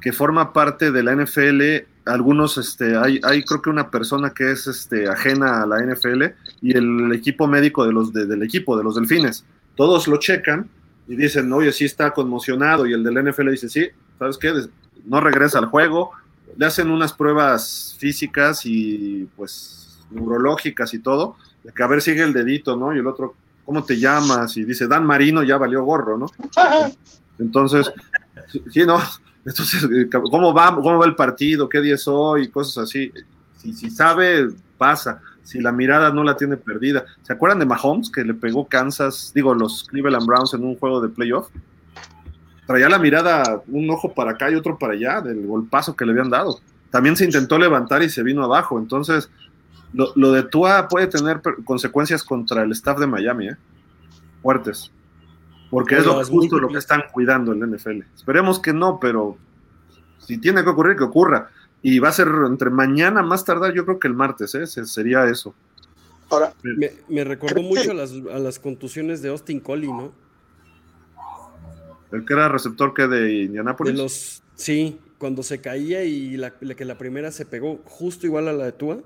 que 0.01 0.11
forma 0.13 0.53
parte 0.53 0.91
de 0.91 1.03
la 1.03 1.13
NFL. 1.15 1.61
Algunos, 2.05 2.57
este, 2.57 2.95
hay, 2.95 3.19
hay 3.23 3.43
creo 3.43 3.61
que 3.61 3.69
una 3.69 3.91
persona 3.91 4.31
que 4.31 4.51
es 4.51 4.67
este, 4.67 5.07
ajena 5.09 5.61
a 5.63 5.65
la 5.67 5.83
NFL 5.83 6.23
y 6.61 6.75
el 6.77 7.11
equipo 7.13 7.47
médico 7.47 7.85
de 7.85 7.91
los 7.91 8.13
de- 8.13 8.25
del 8.25 8.41
equipo, 8.43 8.77
de 8.77 8.83
los 8.83 8.95
delfines. 8.95 9.45
Todos 9.75 10.07
lo 10.07 10.17
checan 10.17 10.67
y 11.07 11.15
dicen, 11.15 11.51
oye, 11.53 11.71
sí 11.71 11.85
está 11.85 12.11
conmocionado. 12.11 12.85
Y 12.87 12.93
el 12.93 13.03
del 13.03 13.17
NFL 13.25 13.49
dice, 13.51 13.67
sí, 13.69 13.87
¿sabes 14.17 14.37
qué? 14.37 14.53
No 15.05 15.19
regresa 15.19 15.59
al 15.59 15.65
juego. 15.65 16.11
Le 16.57 16.65
hacen 16.65 16.89
unas 16.89 17.13
pruebas 17.13 17.95
físicas 17.99 18.65
y 18.65 19.27
pues 19.35 19.78
neurológicas 20.11 20.93
y 20.93 20.99
todo, 20.99 21.35
de 21.63 21.71
que 21.71 21.83
a 21.83 21.87
ver 21.87 22.01
sigue 22.01 22.23
el 22.23 22.33
dedito, 22.33 22.75
¿no? 22.75 22.95
Y 22.95 22.99
el 22.99 23.07
otro, 23.07 23.35
¿cómo 23.65 23.83
te 23.83 23.99
llamas? 23.99 24.55
Y 24.57 24.63
dice, 24.63 24.87
Dan 24.87 25.05
Marino 25.05 25.43
ya 25.43 25.57
valió 25.57 25.83
gorro, 25.83 26.17
¿no? 26.17 26.27
Entonces, 27.39 27.91
sí, 28.71 28.85
¿no? 28.85 28.99
Entonces, 29.45 29.83
eh, 29.83 30.09
¿cómo 30.09 30.53
va, 30.53 30.75
¿cómo 30.75 30.97
va 30.97 31.05
el 31.05 31.15
partido? 31.15 31.69
¿Qué 31.69 31.81
día 31.81 31.95
es 31.95 32.07
hoy? 32.07 32.49
Cosas 32.49 32.83
así. 32.83 33.11
Si, 33.57 33.73
si 33.73 33.89
sabe, 33.89 34.49
pasa. 34.77 35.21
Si 35.43 35.59
la 35.59 35.71
mirada 35.71 36.11
no 36.11 36.23
la 36.23 36.37
tiene 36.37 36.57
perdida. 36.57 37.05
¿Se 37.23 37.33
acuerdan 37.33 37.59
de 37.59 37.65
Mahomes 37.65 38.11
que 38.11 38.23
le 38.23 38.33
pegó 38.33 38.67
Kansas, 38.67 39.31
digo, 39.33 39.55
los 39.55 39.85
Cleveland 39.85 40.27
Browns 40.27 40.53
en 40.53 40.63
un 40.63 40.75
juego 40.75 41.01
de 41.01 41.09
playoff? 41.09 41.49
Traía 42.67 42.87
la 42.87 42.99
mirada, 42.99 43.63
un 43.67 43.89
ojo 43.89 44.13
para 44.13 44.31
acá 44.31 44.51
y 44.51 44.55
otro 44.55 44.77
para 44.77 44.93
allá, 44.93 45.21
del 45.21 45.47
golpazo 45.47 45.95
que 45.95 46.05
le 46.05 46.11
habían 46.11 46.29
dado. 46.29 46.59
También 46.91 47.15
se 47.15 47.25
intentó 47.25 47.57
levantar 47.57 48.03
y 48.03 48.09
se 48.09 48.21
vino 48.21 48.43
abajo. 48.43 48.77
Entonces, 48.77 49.29
lo, 49.93 50.11
lo 50.15 50.31
de 50.31 50.43
Tua 50.43 50.87
puede 50.87 51.07
tener 51.07 51.41
consecuencias 51.65 52.23
contra 52.23 52.63
el 52.63 52.71
staff 52.71 52.99
de 52.99 53.07
Miami, 53.07 53.49
¿eh? 53.49 53.57
Fuertes. 54.41 54.91
Porque 55.69 55.97
es 55.97 56.05
lo, 56.05 56.23
justo 56.23 56.59
lo 56.59 56.67
que 56.67 56.77
están 56.77 57.03
cuidando 57.11 57.51
el 57.51 57.59
NFL. 57.59 58.01
Esperemos 58.15 58.59
que 58.59 58.73
no, 58.73 58.99
pero 58.99 59.37
Si 60.19 60.37
tiene 60.37 60.63
que 60.63 60.69
ocurrir, 60.69 60.95
que 60.95 61.03
ocurra. 61.03 61.49
Y 61.81 61.99
va 61.99 62.09
a 62.09 62.11
ser 62.11 62.27
entre 62.45 62.69
mañana, 62.69 63.23
más 63.23 63.45
tardar, 63.45 63.73
yo 63.73 63.85
creo 63.85 63.99
que 63.99 64.07
el 64.07 64.13
martes, 64.13 64.53
¿eh? 64.55 64.67
sería 64.67 65.25
eso. 65.25 65.53
Ahora, 66.29 66.53
me, 67.07 67.23
recordó 67.23 67.61
mucho 67.61 67.91
a 67.91 67.93
las, 67.93 68.11
a 68.11 68.37
las, 68.37 68.59
contusiones 68.59 69.21
de 69.21 69.29
Austin 69.29 69.59
Collie, 69.59 69.87
¿no? 69.87 70.11
El 72.11 72.25
que 72.25 72.33
era 72.33 72.49
receptor 72.49 72.93
que 72.93 73.07
de 73.07 73.43
Indianapolis. 73.43 73.93
De 73.93 74.03
los, 74.03 74.43
sí, 74.55 74.99
cuando 75.17 75.41
se 75.41 75.61
caía 75.61 76.03
y 76.03 76.37
la, 76.37 76.51
que 76.51 76.85
la 76.85 76.97
primera 76.97 77.31
se 77.31 77.45
pegó 77.45 77.79
justo 77.85 78.25
igual 78.25 78.47
a 78.47 78.53
la 78.53 78.65
de 78.65 78.71
Tua, 78.71 78.99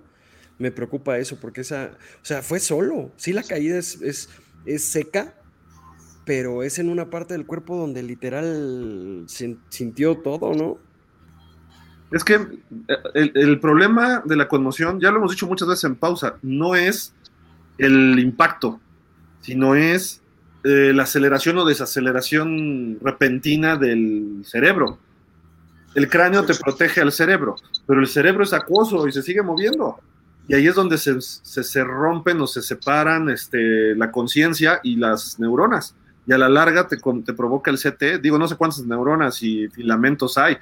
me 0.57 0.71
preocupa 0.71 1.17
eso, 1.17 1.37
porque 1.39 1.61
esa, 1.61 1.91
o 2.21 2.25
sea, 2.25 2.41
fue 2.41 2.59
solo. 2.59 3.11
Sí, 3.17 3.33
la 3.33 3.43
caída 3.43 3.77
es, 3.77 4.01
es, 4.01 4.29
es 4.65 4.83
seca, 4.83 5.33
pero 6.25 6.63
es 6.63 6.79
en 6.79 6.89
una 6.89 7.09
parte 7.09 7.33
del 7.33 7.45
cuerpo 7.45 7.75
donde 7.77 8.03
literal 8.03 9.25
sintió 9.27 10.17
todo, 10.17 10.53
¿no? 10.53 10.77
Es 12.11 12.23
que 12.23 12.35
eh, 12.35 13.31
el, 13.33 13.59
problema 13.59 14.21
de 14.23 14.35
la 14.35 14.47
conmoción, 14.47 14.99
ya 14.99 15.09
lo 15.09 15.17
hemos 15.17 15.31
dicho 15.31 15.47
muchas 15.47 15.67
veces 15.67 15.85
en 15.85 15.95
pausa, 15.95 16.35
no 16.43 16.75
es 16.75 17.13
el 17.79 18.19
impacto, 18.19 18.79
sino 19.41 19.73
es 19.73 20.21
eh, 20.63 20.91
la 20.93 21.03
aceleración 21.03 21.57
o 21.57 21.65
desaceleración 21.65 22.99
repentina 23.01 23.77
del 23.77 24.43
cerebro. 24.45 24.99
El 25.95 26.07
cráneo 26.07 26.45
te 26.45 26.53
protege 26.53 27.01
al 27.01 27.11
cerebro, 27.11 27.55
pero 27.87 27.99
el 27.99 28.07
cerebro 28.07 28.43
es 28.43 28.53
acuoso 28.53 29.07
y 29.07 29.11
se 29.11 29.23
sigue 29.23 29.41
moviendo. 29.41 29.99
Y 30.47 30.55
ahí 30.55 30.67
es 30.67 30.75
donde 30.75 30.97
se, 30.97 31.21
se, 31.21 31.83
rompen 31.83 32.41
o 32.41 32.47
se 32.47 32.61
separan 32.61 33.29
este, 33.29 33.95
la 33.95 34.11
conciencia 34.11 34.81
y 34.83 34.97
las 34.97 35.39
neuronas. 35.39 35.95
Y 36.27 36.33
a 36.33 36.37
la 36.37 36.49
larga 36.49 36.87
te, 36.87 36.97
te 36.97 37.33
provoca 37.33 37.71
el 37.71 37.79
CT. 37.79 38.21
Digo, 38.21 38.37
no 38.37 38.47
sé 38.47 38.55
cuántas 38.55 38.85
neuronas 38.85 39.41
y 39.41 39.67
filamentos 39.69 40.37
hay, 40.37 40.57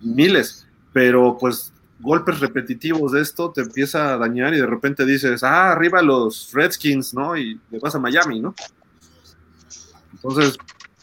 miles 0.00 0.66
pero 0.92 1.36
pues 1.38 1.72
golpes 2.00 2.40
repetitivos 2.40 3.12
de 3.12 3.22
esto 3.22 3.50
te 3.52 3.62
empieza 3.62 4.12
a 4.12 4.18
dañar 4.18 4.54
y 4.54 4.58
de 4.58 4.66
repente 4.66 5.06
dices, 5.06 5.42
ah, 5.42 5.72
arriba 5.72 6.02
los 6.02 6.50
Redskins, 6.52 7.14
¿no? 7.14 7.36
Y 7.36 7.60
le 7.70 7.78
vas 7.78 7.94
a 7.94 7.98
Miami, 7.98 8.40
¿no? 8.40 8.54
Entonces, 10.12 10.58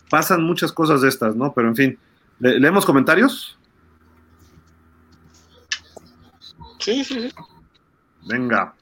pasan 0.09 0.43
muchas 0.43 0.72
cosas 0.72 1.01
de 1.01 1.09
estas, 1.09 1.36
¿no? 1.36 1.53
Pero 1.53 1.70
en 1.70 1.76
fin, 1.76 1.99
¿leemos 2.39 2.86
comentarios? 2.86 3.57
Sí, 6.80 7.03
sí. 7.03 7.32
Venga. 8.28 8.74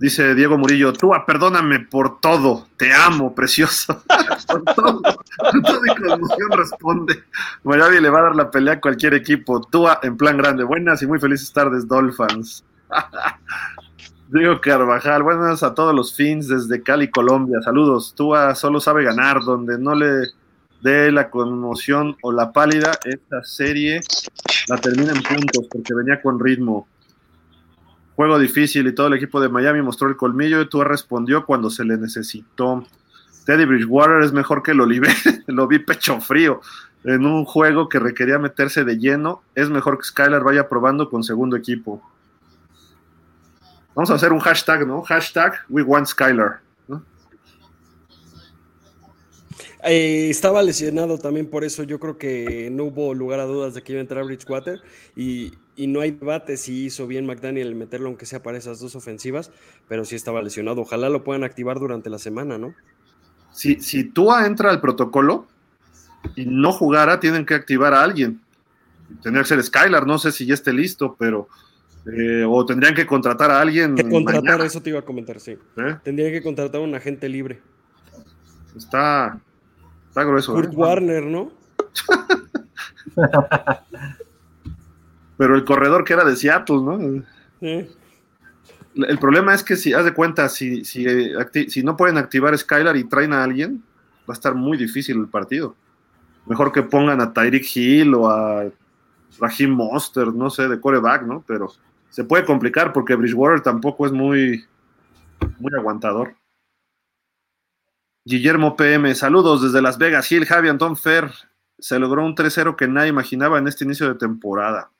Dice 0.00 0.36
Diego 0.36 0.56
Murillo, 0.56 0.92
Túa, 0.92 1.26
perdóname 1.26 1.80
por 1.80 2.20
todo, 2.20 2.68
te 2.76 2.92
amo, 2.94 3.34
precioso. 3.34 4.00
con 4.46 4.64
todo, 4.64 5.02
con 5.02 5.62
todo 5.62 5.80
y 5.84 6.00
conmoción 6.00 6.50
responde. 6.52 7.24
Miami 7.64 8.00
le 8.00 8.08
va 8.08 8.20
a 8.20 8.22
dar 8.22 8.36
la 8.36 8.50
pelea 8.50 8.74
a 8.74 8.80
cualquier 8.80 9.14
equipo. 9.14 9.60
Túa 9.60 9.98
en 10.04 10.16
plan 10.16 10.36
grande. 10.36 10.62
Buenas 10.62 11.02
y 11.02 11.06
muy 11.08 11.18
felices 11.18 11.52
tardes, 11.52 11.88
Dolphins. 11.88 12.64
Diego 14.28 14.60
Carvajal, 14.60 15.24
buenas 15.24 15.64
a 15.64 15.74
todos 15.74 15.92
los 15.92 16.14
fins 16.14 16.46
desde 16.46 16.80
Cali, 16.80 17.10
Colombia. 17.10 17.60
Saludos. 17.62 18.14
Túa 18.14 18.54
solo 18.54 18.78
sabe 18.78 19.02
ganar, 19.02 19.42
donde 19.42 19.78
no 19.78 19.96
le 19.96 20.28
dé 20.80 21.10
la 21.10 21.28
conmoción 21.28 22.16
o 22.22 22.30
la 22.30 22.52
pálida, 22.52 22.92
esta 23.04 23.42
serie 23.42 24.00
la 24.68 24.76
termina 24.76 25.10
en 25.10 25.22
puntos 25.22 25.66
porque 25.70 25.92
venía 25.92 26.22
con 26.22 26.38
ritmo 26.38 26.86
juego 28.18 28.36
difícil 28.40 28.84
y 28.88 28.92
todo 28.92 29.06
el 29.06 29.12
equipo 29.12 29.40
de 29.40 29.48
Miami 29.48 29.80
mostró 29.80 30.08
el 30.08 30.16
colmillo 30.16 30.60
y 30.60 30.68
tú 30.68 30.82
respondió 30.82 31.46
cuando 31.46 31.70
se 31.70 31.84
le 31.84 31.96
necesitó. 31.96 32.84
Teddy 33.46 33.64
Bridgewater 33.64 34.24
es 34.24 34.32
mejor 34.32 34.64
que 34.64 34.72
el 34.72 34.80
Oliver, 34.80 35.14
lo 35.46 35.68
vi 35.68 35.78
pecho 35.78 36.20
frío. 36.20 36.60
En 37.04 37.24
un 37.24 37.44
juego 37.44 37.88
que 37.88 38.00
requería 38.00 38.40
meterse 38.40 38.82
de 38.82 38.98
lleno, 38.98 39.42
es 39.54 39.70
mejor 39.70 39.98
que 39.98 40.04
Skylar 40.04 40.42
vaya 40.42 40.68
probando 40.68 41.08
con 41.08 41.22
segundo 41.22 41.54
equipo. 41.54 42.02
Vamos 43.94 44.10
a 44.10 44.14
hacer 44.14 44.32
un 44.32 44.40
hashtag, 44.40 44.84
¿no? 44.84 45.02
Hashtag 45.02 45.52
We 45.68 45.82
Want 45.82 46.08
Skylar. 46.08 46.58
Eh, 49.84 50.28
estaba 50.30 50.62
lesionado 50.62 51.18
también 51.18 51.48
por 51.48 51.64
eso. 51.64 51.82
Yo 51.82 52.00
creo 52.00 52.18
que 52.18 52.68
no 52.70 52.84
hubo 52.84 53.14
lugar 53.14 53.40
a 53.40 53.44
dudas 53.44 53.74
de 53.74 53.82
que 53.82 53.92
iba 53.92 54.00
a 54.00 54.02
entrar 54.02 54.24
Bridgewater. 54.24 54.80
Y, 55.16 55.52
y 55.76 55.86
no 55.86 56.00
hay 56.00 56.12
debate 56.12 56.56
si 56.56 56.86
hizo 56.86 57.06
bien 57.06 57.26
McDaniel 57.26 57.74
meterlo, 57.74 58.08
aunque 58.08 58.26
sea 58.26 58.42
para 58.42 58.58
esas 58.58 58.80
dos 58.80 58.96
ofensivas. 58.96 59.50
Pero 59.88 60.04
sí 60.04 60.16
estaba 60.16 60.42
lesionado. 60.42 60.80
Ojalá 60.80 61.08
lo 61.08 61.24
puedan 61.24 61.44
activar 61.44 61.78
durante 61.78 62.10
la 62.10 62.18
semana, 62.18 62.58
¿no? 62.58 62.74
Si, 63.50 63.80
si 63.80 64.04
Tua 64.04 64.46
entra 64.46 64.70
al 64.70 64.80
protocolo 64.80 65.46
y 66.36 66.44
no 66.44 66.72
jugara, 66.72 67.20
tienen 67.20 67.46
que 67.46 67.54
activar 67.54 67.94
a 67.94 68.02
alguien. 68.02 68.40
Tendría 69.22 69.42
que 69.42 69.48
ser 69.48 69.62
Skylar. 69.62 70.06
No 70.06 70.18
sé 70.18 70.32
si 70.32 70.46
ya 70.46 70.54
esté 70.54 70.72
listo, 70.72 71.16
pero. 71.18 71.48
Eh, 72.06 72.44
o 72.48 72.64
tendrían 72.64 72.94
que 72.94 73.06
contratar 73.06 73.50
a 73.50 73.60
alguien. 73.60 73.94
Que 73.94 74.08
contratar, 74.08 74.60
eso 74.62 74.80
te 74.80 74.90
iba 74.90 75.00
a 75.00 75.04
comentar, 75.04 75.40
sí. 75.40 75.52
¿Eh? 75.76 75.96
Tendrían 76.02 76.32
que 76.32 76.42
contratar 76.42 76.80
a 76.80 76.84
un 76.84 76.94
agente 76.94 77.28
libre. 77.28 77.60
Está, 78.76 79.40
Kurt 80.14 80.72
¿eh? 80.72 80.76
Warner, 80.76 81.24
¿no? 81.24 81.50
Pero 85.36 85.54
el 85.54 85.64
corredor 85.64 86.04
que 86.04 86.12
era 86.14 86.24
de 86.24 86.36
Seattle, 86.36 86.82
¿no? 86.82 87.22
El 87.60 89.18
problema 89.20 89.54
es 89.54 89.62
que 89.62 89.76
si, 89.76 89.92
haz 89.92 90.04
de 90.04 90.12
cuenta, 90.12 90.48
si, 90.48 90.84
si, 90.84 91.04
si 91.68 91.82
no 91.82 91.96
pueden 91.96 92.18
activar 92.18 92.56
Skylar 92.58 92.96
y 92.96 93.04
traen 93.04 93.32
a 93.32 93.44
alguien, 93.44 93.84
va 94.28 94.34
a 94.34 94.36
estar 94.36 94.54
muy 94.54 94.76
difícil 94.76 95.18
el 95.18 95.28
partido. 95.28 95.76
Mejor 96.46 96.72
que 96.72 96.82
pongan 96.82 97.20
a 97.20 97.32
Tyreek 97.32 97.76
Hill 97.76 98.14
o 98.14 98.28
a 98.28 98.66
Raheem 99.38 99.70
Monster, 99.70 100.28
no 100.28 100.50
sé, 100.50 100.66
de 100.68 100.80
coreback, 100.80 101.22
¿no? 101.22 101.44
Pero 101.46 101.72
se 102.10 102.24
puede 102.24 102.44
complicar 102.44 102.92
porque 102.92 103.14
Bridgewater 103.14 103.60
tampoco 103.60 104.06
es 104.06 104.12
muy, 104.12 104.64
muy 105.58 105.72
aguantador. 105.76 106.34
Guillermo 108.28 108.76
PM, 108.76 109.14
saludos 109.14 109.62
desde 109.62 109.80
Las 109.80 109.96
Vegas. 109.96 110.26
Gil, 110.26 110.44
Javi, 110.44 110.68
Antón 110.68 110.98
Fer. 110.98 111.32
Se 111.78 111.98
logró 111.98 112.22
un 112.22 112.34
3-0 112.34 112.76
que 112.76 112.86
nadie 112.86 113.08
imaginaba 113.08 113.58
en 113.58 113.66
este 113.66 113.86
inicio 113.86 114.06
de 114.06 114.16
temporada. 114.16 114.90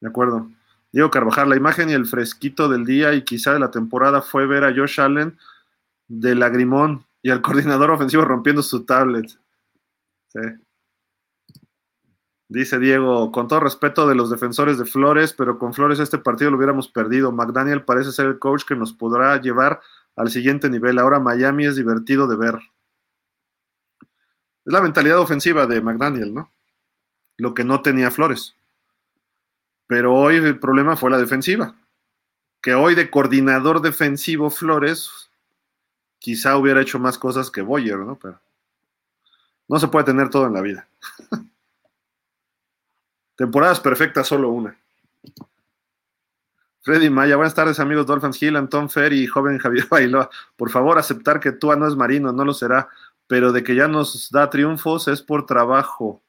De 0.00 0.08
acuerdo. 0.08 0.48
Diego 0.92 1.10
Carvajal, 1.10 1.48
la 1.48 1.56
imagen 1.56 1.90
y 1.90 1.92
el 1.92 2.06
fresquito 2.06 2.68
del 2.68 2.84
día 2.84 3.14
y 3.14 3.24
quizá 3.24 3.52
de 3.52 3.58
la 3.58 3.72
temporada 3.72 4.22
fue 4.22 4.46
ver 4.46 4.62
a 4.62 4.72
Josh 4.72 5.00
Allen 5.00 5.36
de 6.06 6.36
lagrimón 6.36 7.04
y 7.20 7.30
al 7.30 7.42
coordinador 7.42 7.90
ofensivo 7.90 8.24
rompiendo 8.24 8.62
su 8.62 8.84
tablet. 8.84 9.28
Sí. 10.28 10.40
Dice 12.48 12.78
Diego, 12.78 13.32
con 13.32 13.48
todo 13.48 13.58
respeto 13.58 14.06
de 14.06 14.14
los 14.14 14.30
defensores 14.30 14.78
de 14.78 14.84
Flores, 14.84 15.32
pero 15.32 15.58
con 15.58 15.74
Flores 15.74 15.98
este 15.98 16.18
partido 16.18 16.52
lo 16.52 16.58
hubiéramos 16.58 16.86
perdido. 16.86 17.32
McDaniel 17.32 17.82
parece 17.82 18.12
ser 18.12 18.26
el 18.26 18.38
coach 18.38 18.62
que 18.62 18.76
nos 18.76 18.92
podrá 18.92 19.40
llevar 19.40 19.80
al 20.16 20.30
siguiente 20.30 20.70
nivel. 20.70 20.98
Ahora 20.98 21.20
Miami 21.20 21.66
es 21.66 21.76
divertido 21.76 22.26
de 22.26 22.36
ver. 22.36 22.58
Es 24.64 24.72
la 24.72 24.80
mentalidad 24.80 25.18
ofensiva 25.18 25.66
de 25.66 25.80
McDaniel, 25.80 26.32
¿no? 26.32 26.50
Lo 27.36 27.54
que 27.54 27.64
no 27.64 27.82
tenía 27.82 28.10
Flores. 28.10 28.54
Pero 29.86 30.14
hoy 30.14 30.36
el 30.36 30.58
problema 30.58 30.96
fue 30.96 31.10
la 31.10 31.18
defensiva. 31.18 31.76
Que 32.60 32.74
hoy 32.74 32.94
de 32.94 33.10
coordinador 33.10 33.82
defensivo 33.82 34.50
Flores 34.50 35.30
quizá 36.18 36.56
hubiera 36.56 36.80
hecho 36.80 36.98
más 36.98 37.18
cosas 37.18 37.50
que 37.50 37.60
Boyer, 37.60 37.98
¿no? 37.98 38.18
Pero 38.18 38.40
no 39.68 39.78
se 39.78 39.88
puede 39.88 40.06
tener 40.06 40.30
todo 40.30 40.46
en 40.46 40.54
la 40.54 40.62
vida. 40.62 40.88
Temporadas 43.36 43.80
perfectas, 43.80 44.28
solo 44.28 44.48
una. 44.48 44.78
Freddy 46.84 47.08
Maya, 47.08 47.36
buenas 47.36 47.54
tardes 47.54 47.80
amigos 47.80 48.04
Dolphins 48.04 48.42
Hill, 48.42 48.56
Anton 48.56 48.90
Fer 48.90 49.14
y 49.14 49.26
joven 49.26 49.56
Javier 49.56 49.86
Bailoa. 49.90 50.28
Por 50.54 50.68
favor, 50.68 50.98
aceptar 50.98 51.40
que 51.40 51.52
Tua 51.52 51.76
no 51.76 51.88
es 51.88 51.96
marino, 51.96 52.30
no 52.30 52.44
lo 52.44 52.52
será, 52.52 52.90
pero 53.26 53.52
de 53.52 53.64
que 53.64 53.74
ya 53.74 53.88
nos 53.88 54.30
da 54.30 54.50
triunfos 54.50 55.08
es 55.08 55.22
por 55.22 55.46
trabajo. 55.46 56.22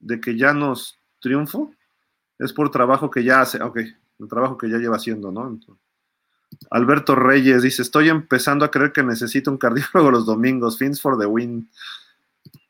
De 0.00 0.22
que 0.22 0.38
ya 0.38 0.54
nos 0.54 0.98
triunfo 1.20 1.70
es 2.38 2.54
por 2.54 2.70
trabajo 2.70 3.10
que 3.10 3.24
ya 3.24 3.42
hace, 3.42 3.62
ok, 3.62 3.76
el 4.20 4.28
trabajo 4.28 4.56
que 4.56 4.70
ya 4.70 4.78
lleva 4.78 4.96
haciendo, 4.96 5.30
¿no? 5.30 5.60
Alberto 6.70 7.14
Reyes 7.14 7.60
dice, 7.60 7.82
estoy 7.82 8.08
empezando 8.08 8.64
a 8.64 8.70
creer 8.70 8.92
que 8.92 9.02
necesito 9.02 9.50
un 9.50 9.58
cardiólogo 9.58 10.10
los 10.12 10.24
domingos, 10.24 10.78
fins 10.78 10.98
for 10.98 11.18
the 11.18 11.26
win. 11.26 11.68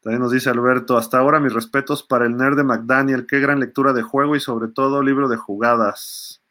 También 0.03 0.21
nos 0.21 0.33
dice 0.33 0.51
Alberto, 0.51 0.97
hasta 0.97 1.19
ahora 1.19 1.39
mis 1.39 1.53
respetos 1.53 2.03
para 2.03 2.27
el 2.27 2.37
nerd 2.37 2.57
de 2.57 2.64
McDaniel, 2.64 3.25
qué 3.25 3.39
gran 3.39 3.61
lectura 3.61 3.93
de 3.93 4.03
juego 4.03 4.35
y 4.35 4.41
sobre 4.41 4.67
todo 4.67 5.01
libro 5.01 5.29
de 5.29 5.37
jugadas. 5.37 6.43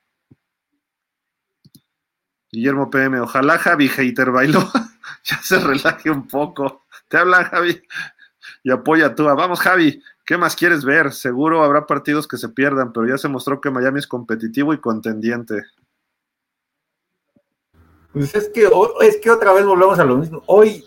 Guillermo 2.55 2.89
PM, 2.89 3.19
ojalá 3.19 3.57
Javi 3.57 3.89
Hater 3.89 4.31
bailó, 4.31 4.59
ya 5.23 5.37
se 5.41 5.59
relaje 5.59 6.09
un 6.09 6.27
poco. 6.27 6.85
Te 7.07 7.17
habla 7.17 7.43
Javi 7.45 7.81
y 8.63 8.71
apoya 8.71 9.13
tú. 9.13 9.25
Vamos 9.25 9.59
Javi, 9.59 10.01
¿qué 10.25 10.37
más 10.37 10.55
quieres 10.55 10.85
ver? 10.85 11.11
Seguro 11.13 11.63
habrá 11.63 11.85
partidos 11.85 12.27
que 12.27 12.37
se 12.37 12.49
pierdan, 12.49 12.93
pero 12.93 13.07
ya 13.07 13.17
se 13.17 13.27
mostró 13.27 13.61
que 13.61 13.69
Miami 13.69 13.99
es 13.99 14.07
competitivo 14.07 14.73
y 14.73 14.79
contendiente. 14.79 15.63
Pues 18.13 18.33
es 18.33 18.49
que, 18.49 18.69
es 19.01 19.17
que 19.17 19.29
otra 19.29 19.51
vez 19.51 19.65
volvemos 19.65 19.99
a 19.99 20.05
lo 20.05 20.17
mismo. 20.17 20.41
Hoy 20.47 20.85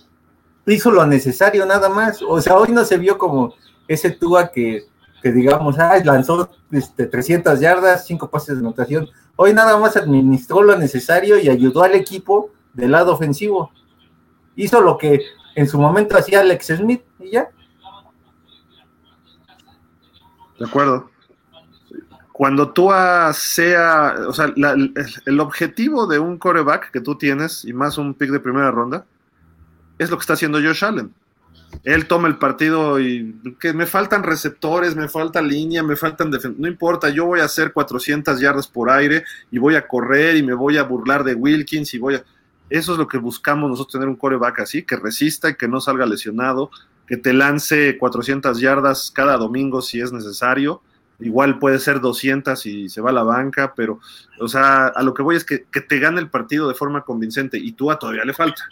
hizo 0.66 0.90
lo 0.90 1.06
necesario 1.06 1.66
nada 1.66 1.90
más. 1.90 2.22
O 2.22 2.40
sea, 2.40 2.56
hoy 2.56 2.72
no 2.72 2.84
se 2.84 2.96
vio 2.96 3.18
como 3.18 3.54
ese 3.86 4.10
Tua 4.10 4.50
que, 4.50 4.86
que 5.22 5.32
digamos, 5.32 5.78
ah, 5.78 5.98
lanzó 6.04 6.50
este, 6.70 7.06
300 7.06 7.60
yardas, 7.60 8.06
5 8.06 8.30
pases 8.30 8.56
de 8.56 8.60
anotación. 8.60 9.08
Hoy 9.36 9.52
nada 9.52 9.78
más 9.78 9.96
administró 9.96 10.62
lo 10.62 10.76
necesario 10.76 11.38
y 11.38 11.48
ayudó 11.48 11.82
al 11.82 11.94
equipo 11.94 12.50
del 12.72 12.92
lado 12.92 13.12
ofensivo. 13.12 13.72
Hizo 14.56 14.80
lo 14.80 14.98
que 14.98 15.22
en 15.54 15.68
su 15.68 15.78
momento 15.78 16.16
hacía 16.16 16.40
Alex 16.40 16.66
Smith 16.66 17.02
y 17.20 17.30
ya. 17.32 17.48
De 20.58 20.66
acuerdo. 20.66 21.10
Cuando 22.32 22.70
tú 22.70 22.90
sea, 23.32 24.14
o 24.28 24.32
sea, 24.32 24.46
el, 24.46 25.40
objetivo 25.40 26.06
de 26.06 26.20
un 26.20 26.38
coreback 26.38 26.92
que 26.92 27.00
tú 27.00 27.16
tienes, 27.16 27.64
y 27.64 27.72
más 27.72 27.98
un 27.98 28.14
pick 28.14 28.30
de 28.30 28.38
primera 28.38 28.70
ronda, 28.70 29.04
es 29.98 30.08
lo 30.08 30.16
que 30.16 30.20
está 30.20 30.34
haciendo 30.34 30.58
Josh 30.58 30.84
Allen. 30.84 31.12
Él 31.84 32.06
toma 32.06 32.28
el 32.28 32.38
partido 32.38 32.98
y 32.98 33.34
que 33.60 33.72
me 33.72 33.86
faltan 33.86 34.22
receptores, 34.22 34.96
me 34.96 35.08
falta 35.08 35.40
línea, 35.42 35.82
me 35.82 35.96
faltan 35.96 36.30
no 36.58 36.68
importa, 36.68 37.08
yo 37.10 37.26
voy 37.26 37.40
a 37.40 37.44
hacer 37.44 37.72
400 37.72 38.40
yardas 38.40 38.66
por 38.66 38.90
aire 38.90 39.24
y 39.50 39.58
voy 39.58 39.74
a 39.74 39.86
correr 39.86 40.36
y 40.36 40.42
me 40.42 40.54
voy 40.54 40.76
a 40.76 40.82
burlar 40.82 41.24
de 41.24 41.34
Wilkins 41.34 41.94
y 41.94 41.98
voy 41.98 42.16
a 42.16 42.24
eso 42.70 42.92
es 42.92 42.98
lo 42.98 43.08
que 43.08 43.18
buscamos 43.18 43.70
nosotros 43.70 43.92
tener 43.92 44.08
un 44.08 44.16
coreback 44.16 44.60
así, 44.60 44.82
que 44.82 44.96
resista 44.96 45.50
y 45.50 45.54
que 45.54 45.68
no 45.68 45.80
salga 45.80 46.06
lesionado, 46.06 46.70
que 47.06 47.16
te 47.16 47.32
lance 47.32 47.96
400 47.98 48.60
yardas 48.60 49.10
cada 49.10 49.36
domingo 49.36 49.80
si 49.80 50.00
es 50.00 50.12
necesario. 50.12 50.82
Igual 51.20 51.58
puede 51.58 51.78
ser 51.80 52.00
200 52.00 52.64
y 52.66 52.88
se 52.88 53.00
va 53.00 53.10
a 53.10 53.14
la 53.14 53.24
banca, 53.24 53.72
pero, 53.74 53.98
o 54.38 54.46
sea, 54.46 54.86
a 54.86 55.02
lo 55.02 55.14
que 55.14 55.22
voy 55.22 55.36
es 55.36 55.44
que, 55.44 55.58
te 55.58 55.98
gane 55.98 56.20
el 56.20 56.30
partido 56.30 56.68
de 56.68 56.74
forma 56.74 57.02
convincente 57.02 57.58
y 57.58 57.72
Tua 57.72 57.98
todavía 57.98 58.24
le 58.24 58.34
falta. 58.34 58.62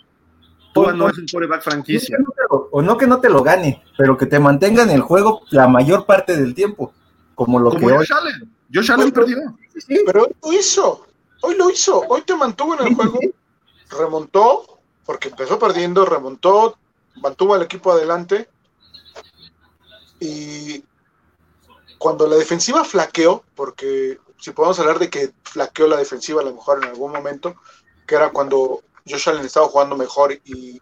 Tua 0.83 0.93
no 0.93 1.09
es 1.09 1.19
un 1.19 1.27
coreback 1.27 1.63
franquicia. 1.63 2.19
O 2.49 2.83
no 2.83 2.97
que 2.97 3.07
no 3.07 3.21
te 3.21 3.29
lo 3.29 3.43
gane, 3.43 3.83
pero 3.97 4.17
que 4.17 4.27
te 4.27 4.39
mantenga 4.39 4.83
en 4.83 4.91
el 4.91 5.01
juego 5.01 5.43
la 5.51 5.69
mayor 5.69 6.07
parte 6.07 6.37
del 6.37 6.55
tiempo. 6.55 6.93
Como 7.35 7.59
lo 7.59 7.71
que 7.71 7.85
hoy. 7.85 8.07
Josh 8.73 8.93
Allen 8.93 9.13
perdió. 9.13 9.37
Sí, 9.77 10.01
pero 10.07 10.25
hoy 10.25 10.37
lo 10.43 10.53
hizo. 10.53 11.07
Hoy 11.43 11.55
lo 11.57 11.71
hizo. 11.71 12.01
Hoy 12.09 12.23
te 12.23 12.35
mantuvo 12.35 12.75
en 12.81 12.87
el 12.87 12.95
juego 12.95 13.19
remontó, 13.91 14.81
porque 15.05 15.29
empezó 15.29 15.59
perdiendo, 15.59 16.05
remontó, 16.05 16.79
mantuvo 17.17 17.55
al 17.55 17.63
equipo 17.63 17.93
adelante. 17.93 18.49
Y 20.21 20.85
cuando 21.99 22.27
la 22.27 22.37
defensiva 22.37 22.85
flaqueó, 22.85 23.45
porque 23.55 24.19
si 24.39 24.51
podemos 24.51 24.79
hablar 24.81 24.99
de 24.99 25.11
que 25.11 25.33
flaqueó 25.43 25.87
la 25.87 25.97
defensiva 25.97 26.41
a 26.41 26.45
lo 26.45 26.55
mejor 26.55 26.83
en 26.83 26.91
algún 26.91 27.13
momento, 27.13 27.57
que 28.07 28.15
era 28.15 28.31
cuando 28.31 28.83
Josh 29.09 29.29
Allen 29.29 29.47
estaba 29.47 29.69
jugando 29.69 29.97
mejor 29.97 30.33
y, 30.45 30.81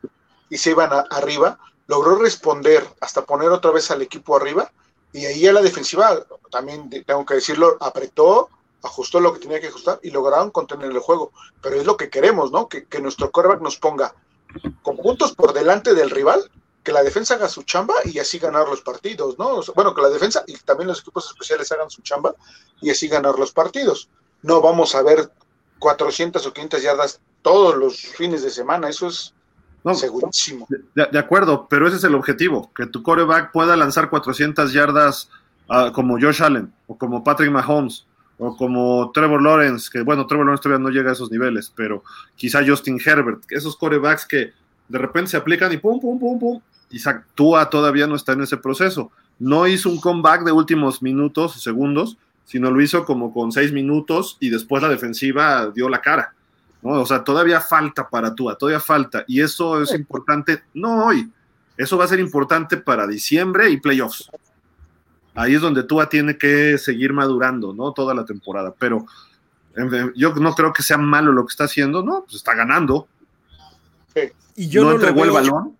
se 0.50 0.70
iban 0.70 0.90
arriba, 1.10 1.58
logró 1.86 2.16
responder 2.16 2.86
hasta 3.00 3.24
poner 3.24 3.48
otra 3.48 3.72
vez 3.72 3.90
al 3.90 4.02
equipo 4.02 4.36
arriba. 4.36 4.70
Y 5.12 5.26
ahí 5.26 5.46
a 5.46 5.52
la 5.52 5.62
defensiva, 5.62 6.24
también 6.50 6.90
tengo 7.06 7.24
que 7.24 7.34
decirlo, 7.34 7.76
apretó, 7.80 8.48
ajustó 8.82 9.20
lo 9.20 9.32
que 9.32 9.40
tenía 9.40 9.60
que 9.60 9.68
ajustar 9.68 10.00
y 10.02 10.10
lograron 10.10 10.50
contener 10.50 10.90
el 10.90 10.98
juego. 10.98 11.32
Pero 11.60 11.76
es 11.76 11.86
lo 11.86 11.96
que 11.96 12.10
queremos, 12.10 12.50
¿no? 12.50 12.68
Que, 12.68 12.86
nuestro 13.00 13.30
quarterback 13.30 13.60
nos 13.60 13.76
ponga 13.78 14.14
con 14.82 14.96
puntos 14.96 15.32
por 15.34 15.52
delante 15.52 15.94
del 15.94 16.10
rival, 16.10 16.50
que 16.82 16.92
la 16.92 17.02
defensa 17.02 17.34
haga 17.34 17.48
su 17.48 17.62
chamba 17.62 17.94
y 18.04 18.18
así 18.18 18.38
ganar 18.38 18.68
los 18.68 18.82
partidos, 18.82 19.38
¿no? 19.38 19.60
bueno, 19.74 19.94
que 19.94 20.02
la 20.02 20.10
defensa 20.10 20.44
y 20.46 20.54
también 20.58 20.86
los 20.88 21.00
equipos 21.00 21.26
especiales 21.26 21.72
hagan 21.72 21.90
su 21.90 22.02
chamba 22.02 22.34
y 22.80 22.90
así 22.90 23.08
ganar 23.08 23.38
los 23.38 23.52
partidos. 23.52 24.10
No 24.42 24.60
vamos 24.60 24.94
a 24.94 25.02
ver 25.02 25.32
400 25.78 26.46
o 26.46 26.52
500 26.52 26.82
yardas 26.82 27.20
todos 27.44 27.76
los 27.76 28.00
fines 28.00 28.42
de 28.42 28.48
semana, 28.48 28.88
eso 28.88 29.06
es 29.06 29.34
segurísimo. 29.92 30.66
De, 30.94 31.18
acuerdo, 31.18 31.66
pero 31.68 31.86
ese 31.86 31.98
es 31.98 32.04
el 32.04 32.14
objetivo, 32.14 32.72
que 32.74 32.86
tu 32.86 33.02
quarterback 33.02 33.52
pueda 33.52 33.76
lanzar 33.76 34.08
400 34.08 34.72
yardas 34.72 35.28
ah, 35.68 35.92
como 35.94 36.18
Josh 36.18 36.42
Allen 36.42 36.72
o 36.86 36.96
como 36.96 37.22
Patrick 37.22 37.50
Mahomes 37.50 38.06
o 38.38 38.56
como 38.56 39.10
Trevor 39.12 39.42
Lawrence, 39.42 39.90
que 39.92 40.00
bueno, 40.00 40.26
Trevor 40.26 40.46
Lawrence 40.46 40.62
todavía 40.62 40.82
no 40.82 40.90
llega 40.90 41.10
a 41.10 41.12
esos 41.12 41.30
niveles, 41.30 41.70
pero 41.76 42.02
quizá 42.34 42.66
Justin 42.66 42.98
Herbert, 43.04 43.42
esos 43.50 43.76
corebacks 43.76 44.24
que 44.24 44.52
de 44.88 44.98
repente 44.98 45.32
se 45.32 45.36
aplican 45.36 45.70
y 45.70 45.76
pum, 45.76 46.00
pum, 46.00 46.18
pum, 46.18 46.38
pum, 46.38 46.60
y 46.90 46.98
Tua 47.34 47.68
todavía 47.68 48.06
no 48.06 48.14
está 48.14 48.32
en 48.32 48.42
ese 48.42 48.56
proceso. 48.56 49.10
No 49.38 49.66
hizo 49.66 49.90
un 49.90 50.00
comeback 50.00 50.44
de 50.44 50.52
últimos 50.52 51.02
minutos, 51.02 51.60
segundos, 51.62 52.16
sino 52.46 52.70
lo 52.70 52.80
hizo 52.80 53.04
como 53.04 53.34
con 53.34 53.52
seis 53.52 53.72
minutos 53.72 54.38
y 54.40 54.48
después 54.48 54.82
la 54.82 54.88
defensiva 54.88 55.70
dio 55.74 55.88
la 55.88 56.00
cara. 56.00 56.34
¿No? 56.84 57.00
O 57.00 57.06
sea, 57.06 57.24
todavía 57.24 57.60
falta 57.60 58.08
para 58.08 58.32
Tua, 58.32 58.56
todavía 58.56 58.78
falta. 58.78 59.24
Y 59.26 59.40
eso 59.40 59.82
es 59.82 59.92
importante, 59.92 60.62
no 60.74 61.06
hoy, 61.06 61.28
eso 61.76 61.98
va 61.98 62.04
a 62.04 62.08
ser 62.08 62.20
importante 62.20 62.76
para 62.76 63.08
diciembre 63.08 63.68
y 63.70 63.80
playoffs 63.80 64.30
ahí 65.34 65.54
es 65.54 65.60
donde 65.60 65.82
Tua 65.82 66.08
tiene 66.08 66.38
que 66.38 66.78
seguir 66.78 67.12
madurando, 67.12 67.72
¿no? 67.72 67.92
Toda 67.92 68.14
la 68.14 68.24
temporada. 68.24 68.74
Pero 68.78 69.06
yo 70.14 70.34
no 70.34 70.54
creo 70.54 70.72
que 70.72 70.82
sea 70.82 70.98
malo 70.98 71.32
lo 71.32 71.44
que 71.44 71.50
está 71.50 71.64
haciendo, 71.64 72.02
¿no? 72.02 72.22
Pues 72.24 72.36
está 72.36 72.54
ganando. 72.54 73.08
Y 74.56 74.68
yo 74.68 74.84
no, 74.84 74.92
entregó 74.92 75.24
el 75.24 75.32
balón. 75.32 75.76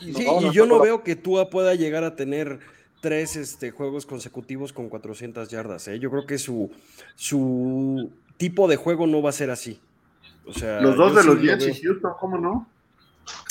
y 0.00 0.52
yo 0.52 0.66
no, 0.66 0.80
veo 0.80 1.02
que 1.02 1.16
Tua 1.16 1.50
pueda 1.50 1.74
llegar 1.74 2.04
a 2.04 2.14
tener 2.14 2.60
tres 3.00 3.34
este, 3.34 3.72
juegos 3.72 4.06
consecutivos 4.06 4.72
con 4.72 4.88
400 4.88 5.48
yardas. 5.48 5.88
¿eh? 5.88 5.98
Yo 5.98 6.10
creo 6.10 6.26
que 6.26 6.38
su, 6.38 6.70
su 7.16 8.12
tipo 8.36 8.68
de 8.68 8.76
juego 8.76 9.08
no 9.08 9.22
va 9.22 9.30
a 9.30 9.32
ser 9.32 9.50
así. 9.50 9.80
O 10.50 10.52
sea, 10.52 10.80
los 10.80 10.96
dos 10.96 11.14
de 11.14 11.22
los 11.22 11.40
Jets 11.40 11.68
y 11.68 11.80
Houston, 11.82 12.12
¿cómo 12.18 12.36
no? 12.36 12.66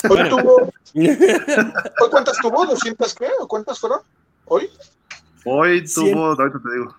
Hoy 0.08 0.28
tuvo. 0.28 0.70
cuántas 2.10 2.36
tuvo? 2.38 2.66
¿200 2.66 3.14
qué? 3.16 3.28
¿O 3.40 3.48
cuántas 3.48 3.80
fueron? 3.80 4.00
¿Hoy? 4.44 4.68
Hoy 5.46 5.82
tuvo, 5.86 6.26
ahorita 6.26 6.60
te 6.62 6.72
digo. 6.74 6.94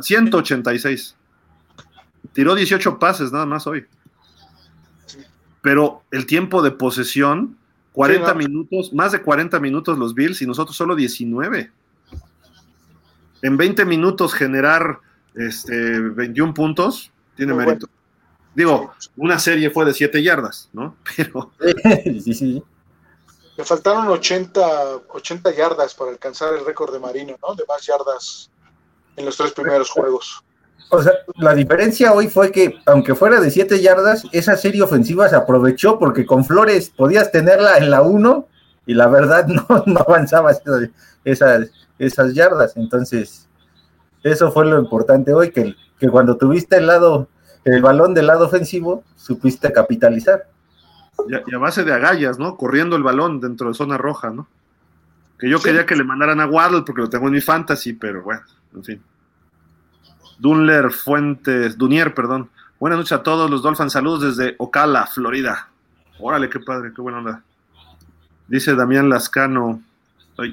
186. 0.00 1.16
Tiró 2.32 2.54
18 2.54 2.98
pases 2.98 3.30
nada 3.30 3.44
más 3.44 3.66
hoy. 3.66 3.84
Pero 5.60 6.02
el 6.10 6.24
tiempo 6.24 6.62
de 6.62 6.70
posesión, 6.70 7.58
40 7.92 8.32
minutos, 8.32 8.94
más 8.94 9.12
de 9.12 9.20
40 9.20 9.60
minutos 9.60 9.98
los 9.98 10.14
Bills 10.14 10.40
y 10.40 10.46
nosotros 10.46 10.74
solo 10.74 10.96
19. 10.96 11.70
En 13.42 13.56
20 13.58 13.84
minutos 13.84 14.32
generar 14.32 15.00
este, 15.34 16.00
21 16.00 16.54
puntos 16.54 17.12
tiene 17.36 17.52
mérito. 17.52 17.86
Digo, 18.58 18.92
una 19.16 19.38
serie 19.38 19.70
fue 19.70 19.84
de 19.84 19.94
7 19.94 20.20
yardas, 20.20 20.68
¿no? 20.72 20.96
Pero. 21.16 21.52
sí, 22.02 22.34
sí. 22.34 22.62
Le 23.56 23.64
faltaron 23.64 24.08
80, 24.08 24.96
80 25.10 25.54
yardas 25.54 25.94
para 25.94 26.10
alcanzar 26.10 26.54
el 26.54 26.66
récord 26.66 26.92
de 26.92 26.98
Marino, 26.98 27.36
¿no? 27.40 27.54
De 27.54 27.62
más 27.68 27.86
yardas 27.86 28.50
en 29.14 29.26
los 29.26 29.36
tres 29.36 29.52
primeros 29.52 29.88
juegos. 29.90 30.42
O 30.90 31.00
sea, 31.00 31.12
la 31.36 31.54
diferencia 31.54 32.12
hoy 32.12 32.26
fue 32.26 32.50
que, 32.50 32.80
aunque 32.86 33.14
fuera 33.14 33.40
de 33.40 33.52
7 33.52 33.80
yardas, 33.80 34.24
esa 34.32 34.56
serie 34.56 34.82
ofensiva 34.82 35.28
se 35.28 35.36
aprovechó 35.36 35.96
porque 35.96 36.26
con 36.26 36.44
Flores 36.44 36.90
podías 36.90 37.30
tenerla 37.30 37.76
en 37.76 37.92
la 37.92 38.02
1 38.02 38.48
y 38.86 38.94
la 38.94 39.06
verdad 39.06 39.46
no, 39.68 39.84
no 39.86 40.00
avanzaba 40.00 40.50
esas, 41.24 41.70
esas 41.96 42.34
yardas. 42.34 42.76
Entonces, 42.76 43.46
eso 44.24 44.50
fue 44.50 44.66
lo 44.66 44.80
importante 44.80 45.32
hoy, 45.32 45.52
que, 45.52 45.76
que 46.00 46.08
cuando 46.08 46.36
tuviste 46.36 46.78
el 46.78 46.88
lado, 46.88 47.28
el 47.64 47.82
balón 47.82 48.14
del 48.14 48.26
lado 48.26 48.46
ofensivo, 48.46 49.04
supiste 49.16 49.72
capitalizar. 49.72 50.46
Y 51.28 51.54
a, 51.54 51.58
base 51.58 51.84
de 51.84 51.92
agallas, 51.92 52.38
¿no? 52.38 52.56
Corriendo 52.56 52.96
el 52.96 53.02
balón 53.02 53.40
dentro 53.40 53.68
de 53.68 53.74
zona 53.74 53.98
roja, 53.98 54.30
¿no? 54.30 54.46
Que 55.38 55.48
yo 55.48 55.60
quería 55.60 55.84
que 55.84 55.96
le 55.96 56.04
mandaran 56.04 56.40
a 56.40 56.46
Waddle 56.46 56.82
porque 56.82 57.02
lo 57.02 57.10
tengo 57.10 57.26
en 57.26 57.34
mi 57.34 57.40
fantasy, 57.40 57.92
pero 57.92 58.22
bueno, 58.22 58.42
en 58.74 58.84
fin. 58.84 59.02
Dunler 60.38 60.90
Fuentes, 60.90 61.76
Dunier, 61.76 62.14
perdón. 62.14 62.48
Buenas 62.78 62.98
noches 62.98 63.12
a 63.12 63.22
todos 63.22 63.50
los 63.50 63.62
Dolphins. 63.62 63.92
Saludos 63.92 64.36
desde 64.36 64.54
Ocala, 64.58 65.06
Florida. 65.06 65.68
Órale, 66.20 66.48
qué 66.48 66.60
padre, 66.60 66.92
qué 66.94 67.02
buena 67.02 67.18
onda. 67.18 67.42
Dice 68.46 68.74
Damián 68.74 69.08
Lascano. 69.08 69.82
Ay, 70.36 70.52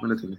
no 0.00 0.08
le 0.08 0.38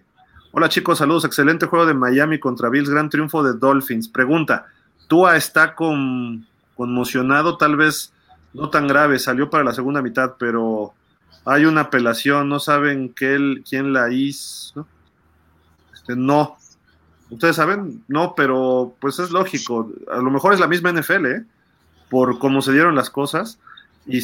Hola 0.52 0.70
chicos, 0.70 0.98
saludos. 0.98 1.26
Excelente 1.26 1.66
juego 1.66 1.86
de 1.86 1.94
Miami 1.94 2.40
contra 2.40 2.70
Bills. 2.70 2.90
Gran 2.90 3.10
triunfo 3.10 3.44
de 3.44 3.54
Dolphins. 3.54 4.08
Pregunta: 4.08 4.68
¿Tua 5.08 5.38
está 5.38 5.76
con, 5.76 6.46
conmocionado? 6.76 7.58
Tal 7.58 7.76
vez 7.76 8.14
no 8.54 8.70
tan 8.70 8.88
grave, 8.88 9.20
salió 9.20 9.50
para 9.50 9.64
la 9.64 9.74
segunda 9.74 10.02
mitad, 10.02 10.36
pero 10.38 10.94
hay 11.46 11.66
una 11.66 11.82
apelación, 11.82 12.50
no 12.50 12.60
saben 12.60 13.14
que 13.14 13.62
quién 13.68 13.94
la 13.94 14.12
hizo. 14.12 14.88
Este, 15.94 16.16
no. 16.16 16.58
¿Ustedes 17.30 17.56
saben? 17.56 18.04
No, 18.08 18.34
pero 18.36 18.96
pues 19.00 19.20
es 19.20 19.32
lógico. 19.32 19.92
A 20.12 20.18
lo 20.18 20.32
mejor 20.32 20.54
es 20.54 20.60
la 20.60 20.68
misma 20.68 20.92
NFL, 20.92 21.26
¿eh? 21.26 21.46
Por 22.10 22.40
cómo 22.40 22.62
se 22.62 22.72
dieron 22.72 22.96
las 22.96 23.10
cosas. 23.10 23.60
Y 24.06 24.22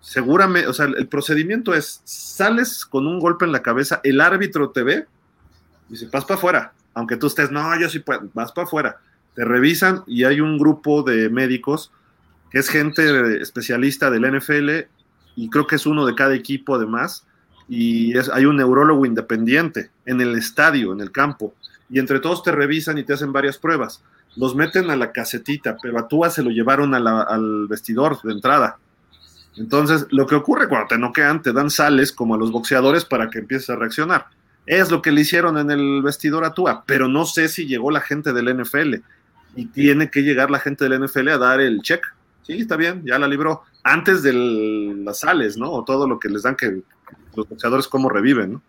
seguramente, 0.00 0.68
o 0.68 0.72
sea, 0.72 0.86
el 0.86 1.06
procedimiento 1.06 1.74
es, 1.74 2.00
sales 2.04 2.84
con 2.84 3.06
un 3.06 3.20
golpe 3.20 3.44
en 3.44 3.52
la 3.52 3.62
cabeza, 3.62 4.00
el 4.02 4.20
árbitro 4.20 4.70
te 4.70 4.82
ve, 4.82 5.06
y 5.88 5.92
dice, 5.92 6.08
vas 6.12 6.24
para 6.24 6.36
afuera. 6.36 6.72
Aunque 6.94 7.16
tú 7.16 7.28
estés, 7.28 7.50
no, 7.50 7.78
yo 7.80 7.88
sí 7.88 8.00
puedo, 8.00 8.28
vas 8.34 8.52
para 8.52 8.66
afuera. 8.66 9.00
Te 9.34 9.44
revisan 9.44 10.02
y 10.06 10.24
hay 10.24 10.40
un 10.40 10.58
grupo 10.58 11.02
de 11.02 11.28
médicos 11.30 11.90
es 12.54 12.68
gente 12.68 13.42
especialista 13.42 14.10
del 14.10 14.38
NFL 14.38 14.86
y 15.34 15.50
creo 15.50 15.66
que 15.66 15.74
es 15.74 15.86
uno 15.86 16.06
de 16.06 16.14
cada 16.14 16.34
equipo 16.34 16.76
además, 16.76 17.26
y 17.68 18.16
es, 18.16 18.28
hay 18.28 18.44
un 18.44 18.56
neurólogo 18.56 19.04
independiente 19.04 19.90
en 20.06 20.20
el 20.20 20.36
estadio, 20.36 20.92
en 20.92 21.00
el 21.00 21.10
campo, 21.10 21.52
y 21.90 21.98
entre 21.98 22.20
todos 22.20 22.44
te 22.44 22.52
revisan 22.52 22.96
y 22.96 23.02
te 23.02 23.12
hacen 23.12 23.32
varias 23.32 23.58
pruebas. 23.58 24.04
Los 24.36 24.54
meten 24.54 24.88
a 24.90 24.96
la 24.96 25.10
casetita, 25.10 25.76
pero 25.82 25.98
a 25.98 26.06
Tua 26.06 26.30
se 26.30 26.44
lo 26.44 26.50
llevaron 26.50 26.94
al 26.94 27.66
vestidor 27.66 28.22
de 28.22 28.32
entrada. 28.32 28.78
Entonces, 29.56 30.06
lo 30.10 30.26
que 30.26 30.36
ocurre 30.36 30.68
cuando 30.68 30.86
te 30.86 30.98
noquean, 30.98 31.42
te 31.42 31.52
dan 31.52 31.70
sales 31.70 32.12
como 32.12 32.36
a 32.36 32.38
los 32.38 32.52
boxeadores 32.52 33.04
para 33.04 33.30
que 33.30 33.40
empieces 33.40 33.70
a 33.70 33.76
reaccionar. 33.76 34.26
Es 34.66 34.92
lo 34.92 35.02
que 35.02 35.10
le 35.10 35.22
hicieron 35.22 35.58
en 35.58 35.72
el 35.72 36.02
vestidor 36.02 36.44
a 36.44 36.54
Tua, 36.54 36.84
pero 36.86 37.08
no 37.08 37.24
sé 37.24 37.48
si 37.48 37.66
llegó 37.66 37.90
la 37.90 38.00
gente 38.00 38.32
del 38.32 38.62
NFL 38.62 38.94
y 39.56 39.66
tiene 39.66 40.10
que 40.10 40.22
llegar 40.22 40.50
la 40.50 40.58
gente 40.58 40.88
del 40.88 41.04
NFL 41.04 41.28
a 41.28 41.38
dar 41.38 41.60
el 41.60 41.82
check. 41.82 42.04
Sí, 42.42 42.54
está 42.54 42.76
bien, 42.76 43.02
ya 43.04 43.18
la 43.18 43.28
libró. 43.28 43.62
Antes 43.82 44.22
de 44.22 44.32
las 44.32 45.20
sales, 45.20 45.56
¿no? 45.56 45.70
O 45.70 45.84
todo 45.84 46.08
lo 46.08 46.18
que 46.18 46.28
les 46.28 46.42
dan 46.42 46.56
que 46.56 46.82
los 47.34 47.48
boxeadores 47.48 47.88
cómo 47.88 48.08
reviven, 48.08 48.54
¿no? 48.54 48.62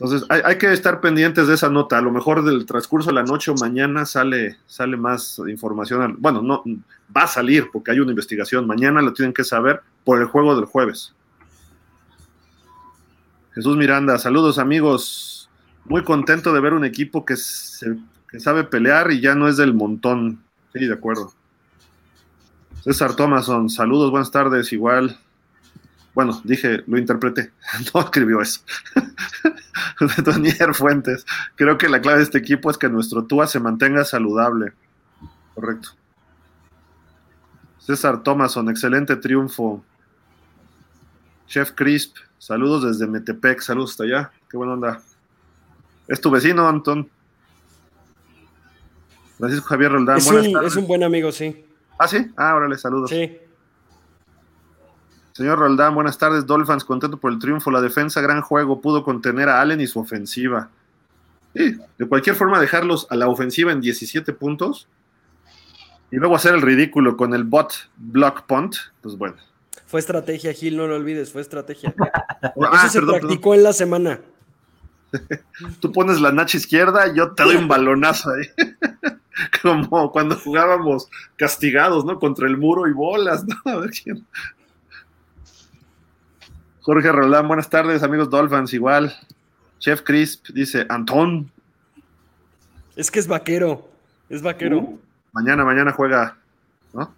Entonces, 0.00 0.26
hay, 0.30 0.56
que 0.56 0.72
estar 0.72 1.02
pendientes 1.02 1.46
de 1.46 1.52
esa 1.52 1.68
nota. 1.68 1.98
A 1.98 2.00
lo 2.00 2.10
mejor 2.10 2.42
del 2.42 2.64
transcurso 2.64 3.10
de 3.10 3.14
la 3.14 3.22
noche 3.22 3.50
o 3.50 3.54
mañana 3.54 4.06
sale, 4.06 4.56
sale 4.66 4.96
más 4.96 5.38
información. 5.46 6.16
Bueno, 6.18 6.40
no 6.40 6.64
va 7.14 7.24
a 7.24 7.26
salir 7.26 7.66
porque 7.70 7.90
hay 7.90 8.00
una 8.00 8.12
investigación. 8.12 8.66
Mañana 8.66 9.02
lo 9.02 9.12
tienen 9.12 9.34
que 9.34 9.44
saber 9.44 9.82
por 10.04 10.18
el 10.18 10.24
juego 10.24 10.56
del 10.56 10.64
jueves. 10.64 11.14
Jesús 13.54 13.76
Miranda, 13.76 14.18
saludos 14.18 14.58
amigos. 14.58 15.50
Muy 15.84 16.02
contento 16.02 16.54
de 16.54 16.60
ver 16.60 16.72
un 16.72 16.86
equipo 16.86 17.26
que, 17.26 17.34
que 18.30 18.40
sabe 18.40 18.64
pelear 18.64 19.10
y 19.10 19.20
ya 19.20 19.34
no 19.34 19.48
es 19.48 19.56
del 19.56 19.74
montón. 19.74 20.42
Sí, 20.72 20.86
de 20.86 20.94
acuerdo. 20.94 21.32
César 22.82 23.14
Thomason, 23.14 23.68
saludos, 23.68 24.10
buenas 24.10 24.30
tardes, 24.30 24.72
igual. 24.72 25.18
Bueno, 26.14 26.40
dije, 26.44 26.82
lo 26.86 26.98
interpreté, 26.98 27.52
no 27.94 28.00
escribió 28.00 28.40
eso. 28.40 28.60
Daniel 30.24 30.74
Fuentes, 30.74 31.26
creo 31.56 31.76
que 31.76 31.88
la 31.88 32.00
clave 32.00 32.18
de 32.18 32.24
este 32.24 32.38
equipo 32.38 32.70
es 32.70 32.78
que 32.78 32.88
nuestro 32.88 33.24
Tua 33.24 33.46
se 33.46 33.60
mantenga 33.60 34.04
saludable. 34.04 34.72
Correcto. 35.54 35.90
César 37.78 38.22
Thomason, 38.22 38.68
excelente 38.70 39.16
triunfo. 39.16 39.84
Chef 41.46 41.72
Crisp, 41.72 42.16
saludos 42.38 42.84
desde 42.84 43.10
Metepec, 43.10 43.60
saludos 43.60 43.90
hasta 43.90 44.04
allá, 44.04 44.32
qué 44.48 44.56
buena 44.56 44.74
onda. 44.74 45.02
¿Es 46.06 46.20
tu 46.20 46.30
vecino, 46.30 46.68
Anton? 46.68 47.10
Francisco 49.40 49.66
Javier 49.66 49.92
Roldán. 49.92 50.18
Es, 50.18 50.26
un, 50.30 50.64
es 50.64 50.76
un 50.76 50.86
buen 50.86 51.02
amigo, 51.02 51.32
sí. 51.32 51.64
Ah, 51.98 52.06
sí. 52.06 52.30
Ah, 52.36 52.54
órale, 52.54 52.78
saludos. 52.78 53.10
Sí. 53.10 53.38
Señor 55.32 55.58
Roldán, 55.58 55.94
buenas 55.94 56.18
tardes. 56.18 56.46
Dolphins, 56.46 56.84
contento 56.84 57.16
por 57.16 57.32
el 57.32 57.38
triunfo. 57.38 57.70
La 57.70 57.80
defensa, 57.80 58.20
gran 58.20 58.42
juego, 58.42 58.80
pudo 58.80 59.02
contener 59.02 59.48
a 59.48 59.60
Allen 59.60 59.80
y 59.80 59.86
su 59.86 59.98
ofensiva. 59.98 60.68
Sí, 61.54 61.76
de 61.98 62.06
cualquier 62.06 62.36
forma, 62.36 62.60
dejarlos 62.60 63.06
a 63.10 63.16
la 63.16 63.28
ofensiva 63.28 63.72
en 63.72 63.80
17 63.80 64.32
puntos 64.34 64.86
y 66.10 66.16
luego 66.16 66.36
hacer 66.36 66.54
el 66.54 66.62
ridículo 66.62 67.16
con 67.16 67.34
el 67.34 67.44
bot 67.44 67.72
block 67.96 68.42
punt, 68.46 68.76
pues 69.00 69.16
bueno. 69.16 69.36
Fue 69.86 70.00
estrategia, 70.00 70.52
Gil, 70.52 70.76
no 70.76 70.86
lo 70.86 70.96
olvides, 70.96 71.32
fue 71.32 71.40
estrategia. 71.40 71.94
ah, 72.42 72.52
Eso 72.84 73.00
se 73.00 73.02
practicó 73.02 73.54
en 73.54 73.62
la 73.62 73.72
semana. 73.72 74.20
Tú 75.80 75.90
pones 75.90 76.20
la 76.20 76.32
nacha 76.32 76.56
izquierda 76.56 77.08
y 77.08 77.16
yo 77.16 77.32
te 77.32 77.42
doy 77.42 77.56
un 77.56 77.66
balonazo 77.66 78.30
ahí. 78.30 78.68
Como 79.62 80.10
cuando 80.12 80.36
jugábamos 80.36 81.08
castigados, 81.36 82.04
¿no? 82.04 82.18
Contra 82.18 82.46
el 82.46 82.56
muro 82.56 82.88
y 82.88 82.92
bolas, 82.92 83.44
¿no? 83.64 83.72
A 83.72 83.76
ver 83.76 83.90
quién. 83.90 84.26
Jorge 86.82 87.12
Roland, 87.12 87.46
buenas 87.46 87.68
tardes, 87.68 88.02
amigos 88.02 88.30
Dolphins, 88.30 88.72
igual. 88.72 89.14
Chef 89.78 90.02
Crisp 90.02 90.46
dice, 90.54 90.86
Antón. 90.88 91.50
Es 92.96 93.10
que 93.10 93.18
es 93.18 93.26
vaquero, 93.26 93.88
es 94.28 94.42
vaquero. 94.42 94.78
Uh, 94.78 95.00
mañana, 95.32 95.64
mañana 95.64 95.92
juega, 95.92 96.36
¿no? 96.92 97.14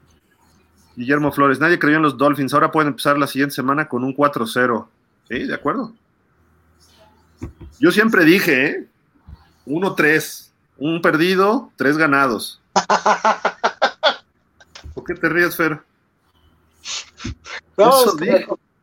Guillermo 0.94 1.32
Flores, 1.32 1.59
nadie 1.59 1.78
creyó 1.78 1.97
en 1.97 2.02
los 2.02 2.18
Dolphins, 2.18 2.52
ahora 2.52 2.70
pueden 2.70 2.89
empezar 2.89 3.18
la 3.18 3.26
siguiente 3.26 3.55
semana 3.55 3.89
con 3.89 4.05
un 4.05 4.14
4-0. 4.14 4.86
Sí, 5.28 5.44
de 5.44 5.55
acuerdo. 5.55 5.94
Yo 7.80 7.90
siempre 7.90 8.24
dije, 8.24 8.66
¿eh? 8.66 8.89
1-3, 9.66 10.52
un 10.78 11.03
perdido, 11.03 11.70
tres 11.77 11.97
ganados. 11.97 12.61
¿Por 14.94 15.05
qué 15.05 15.15
te 15.15 15.28
ríes, 15.28 15.57
Fer? 15.57 15.81
No, 17.77 18.01
Eso 18.01 18.16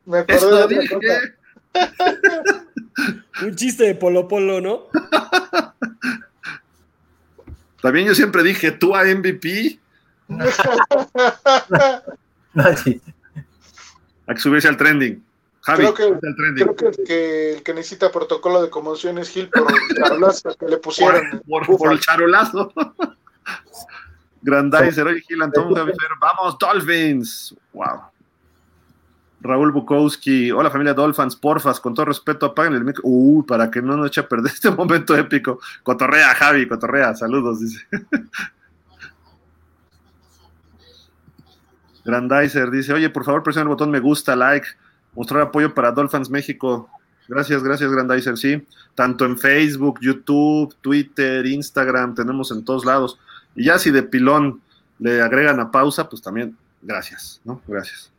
me 0.06 0.20
acordé 0.20 0.68
de 0.68 1.34
Un 3.44 3.56
chiste 3.56 3.86
de 3.86 3.96
Polo 3.96 4.28
Polo, 4.28 4.60
¿no? 4.60 4.88
También 7.82 8.08
yo 8.08 8.16
siempre 8.16 8.44
dije, 8.44 8.72
tú 8.72 8.94
a 8.96 9.06
MVP. 9.06 9.80
Hay 14.28 14.36
que 14.36 14.38
subirse 14.38 14.68
al 14.68 14.78
trending. 14.78 15.24
Javi, 15.70 15.84
creo 15.84 15.94
que, 15.94 16.04
el, 16.04 16.56
creo 16.56 16.76
que, 16.76 17.54
el 17.54 17.64
que 17.64 17.74
necesita 17.74 18.12
protocolo 18.12 18.62
de 18.62 18.70
conmoción 18.70 19.20
es 19.20 19.30
Gil 19.30 19.50
por 19.50 19.72
el 19.72 19.96
charolazo 20.04 20.56
que 20.58 20.66
le 20.66 20.78
pusieron. 20.78 21.44
Por, 21.48 21.92
el 21.92 22.00
charolazo. 22.00 22.74
Grandizer, 24.42 25.06
oye 25.06 25.22
Gil, 25.22 25.42
Antonio 25.44 25.86
vamos, 26.20 26.58
Dolphins. 26.58 27.56
Wow. 27.74 28.02
Raúl 29.42 29.72
Bukowski, 29.72 30.52
hola 30.52 30.72
familia 30.72 30.94
Dolphins, 30.94 31.36
porfas, 31.36 31.80
con 31.80 31.94
todo 31.94 32.08
respeto, 32.08 32.48
apaguen 32.48 32.74
el 32.74 32.84
micro. 32.84 33.04
Uy, 33.06 33.44
para 33.44 33.70
que 33.70 33.82
no 33.82 33.96
nos 33.96 34.08
eche 34.08 34.22
a 34.22 34.28
perder 34.28 34.52
este 34.54 34.72
momento 34.72 35.16
épico. 35.16 35.60
Cotorrea, 35.84 36.34
Javi, 36.34 36.68
cotorrea, 36.68 37.16
saludos, 37.16 37.60
dice. 37.60 37.86
Grandizer 42.04 42.72
dice, 42.72 42.94
oye, 42.94 43.10
por 43.12 43.24
favor, 43.24 43.44
presiona 43.44 43.64
el 43.64 43.70
botón 43.70 43.92
me 43.92 44.00
gusta, 44.00 44.36
like, 44.36 44.68
mostrar 45.20 45.42
apoyo 45.42 45.74
para 45.74 45.92
Dolphins 45.92 46.30
México. 46.30 46.90
Gracias, 47.28 47.62
gracias, 47.62 47.92
Grandizer, 47.92 48.38
sí. 48.38 48.66
Tanto 48.96 49.26
en 49.26 49.38
Facebook, 49.38 50.00
YouTube, 50.02 50.74
Twitter, 50.80 51.46
Instagram, 51.46 52.16
tenemos 52.16 52.52
en 52.52 52.64
todos 52.64 52.86
lados. 52.86 53.20
Y 53.54 53.66
ya 53.66 53.78
si 53.78 53.92
de 53.92 54.02
pilón 54.02 54.62
le 54.98 55.22
agregan 55.22 55.60
a 55.60 55.72
pausa, 55.72 56.08
pues 56.08 56.22
también, 56.22 56.56
gracias, 56.82 57.42
¿no? 57.44 57.62
Gracias. 57.68 58.14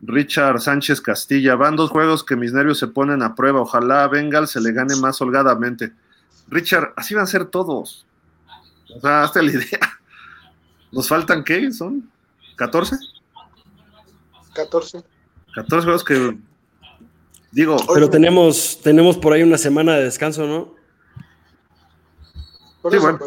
Richard 0.00 0.60
Sánchez 0.60 1.00
Castilla. 1.00 1.56
Van 1.56 1.74
dos 1.74 1.90
juegos 1.90 2.22
que 2.22 2.36
mis 2.36 2.52
nervios 2.52 2.78
se 2.78 2.86
ponen 2.86 3.22
a 3.22 3.34
prueba. 3.34 3.62
Ojalá 3.62 4.04
a 4.04 4.08
Bengal 4.08 4.46
se 4.46 4.60
le 4.60 4.70
gane 4.70 4.94
más 4.94 5.20
holgadamente. 5.20 5.92
Richard, 6.46 6.92
así 6.96 7.14
van 7.14 7.24
a 7.24 7.26
ser 7.26 7.46
todos. 7.46 8.06
O 8.94 9.00
sea, 9.00 9.24
hazte 9.24 9.42
la 9.42 9.50
idea. 9.50 9.98
¿Nos 10.92 11.08
faltan 11.08 11.42
qué? 11.42 11.72
¿Son 11.72 12.08
14? 12.54 12.96
14. 14.54 15.02
14 15.54 15.84
juegos 15.84 16.04
que 16.04 16.38
digo. 17.50 17.76
Pero 17.94 18.10
tenemos, 18.10 18.80
tenemos 18.82 19.16
por 19.16 19.32
ahí 19.32 19.42
una 19.42 19.58
semana 19.58 19.96
de 19.96 20.04
descanso, 20.04 20.46
¿no? 20.46 20.74
sí, 22.90 22.98
bueno. 22.98 23.18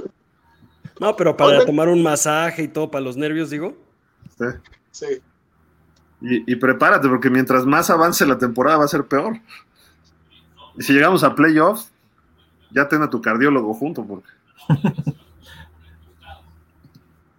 No, 0.99 1.15
pero 1.15 1.35
para 1.35 1.65
tomar 1.65 1.89
un 1.89 2.02
masaje 2.02 2.64
y 2.64 2.68
todo 2.68 2.89
para 2.89 3.03
los 3.03 3.18
nervios, 3.18 3.49
digo. 3.49 3.76
Sí. 4.38 4.45
Sí. 4.91 5.22
Y, 6.22 6.56
prepárate, 6.56 7.07
porque 7.07 7.30
mientras 7.30 7.65
más 7.65 7.89
avance 7.89 8.26
la 8.26 8.38
temporada 8.38 8.77
va 8.77 8.85
a 8.85 8.88
ser 8.88 9.06
peor. 9.06 9.39
Y 10.77 10.84
si 10.84 10.93
llegamos 10.93 11.23
a 11.23 11.35
playoffs, 11.35 11.91
ya 12.72 12.88
ten 12.88 13.02
a 13.02 13.10
tu 13.10 13.22
cardiólogo 13.22 13.73
junto, 13.73 14.06
porque. 14.06 14.30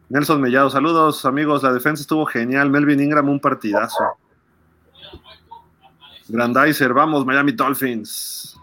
Nelson 0.08 0.40
Mellado, 0.40 0.70
saludos 0.70 1.24
amigos, 1.24 1.62
la 1.62 1.72
defensa 1.72 2.00
estuvo 2.00 2.26
genial, 2.26 2.70
Melvin 2.70 3.00
Ingram 3.00 3.28
un 3.28 3.40
partidazo. 3.40 4.04
Grandizer, 6.28 6.92
vamos, 6.92 7.26
Miami 7.26 7.52
Dolphins. 7.52 8.56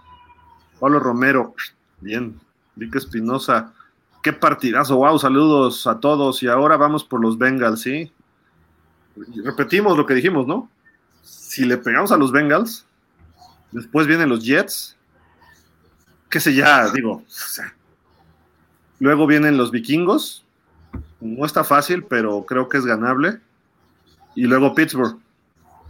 Pablo 0.79 0.99
Romero, 0.99 1.53
bien. 1.99 2.39
Vic 2.75 2.95
Espinosa, 2.95 3.73
qué 4.21 4.33
partidazo, 4.33 4.97
wow, 4.97 5.19
saludos 5.19 5.85
a 5.85 5.99
todos. 5.99 6.41
Y 6.43 6.47
ahora 6.47 6.77
vamos 6.77 7.03
por 7.03 7.21
los 7.21 7.37
Bengals, 7.37 7.81
¿sí? 7.81 8.11
repetimos 9.43 9.97
lo 9.97 10.05
que 10.05 10.15
dijimos, 10.15 10.47
¿no? 10.47 10.69
Si 11.21 11.65
le 11.65 11.77
pegamos 11.77 12.11
a 12.11 12.17
los 12.17 12.31
Bengals, 12.31 12.85
después 13.71 14.07
vienen 14.07 14.29
los 14.29 14.43
Jets, 14.43 14.97
qué 16.29 16.39
sé 16.39 16.53
ya, 16.55 16.89
digo. 16.89 17.23
luego 18.99 19.27
vienen 19.27 19.57
los 19.57 19.71
Vikingos, 19.71 20.42
no 21.23 21.45
está 21.45 21.63
fácil, 21.63 22.03
pero 22.03 22.45
creo 22.45 22.67
que 22.67 22.77
es 22.77 22.85
ganable. 22.85 23.39
Y 24.35 24.43
luego 24.43 24.75
Pittsburgh, 24.75 25.17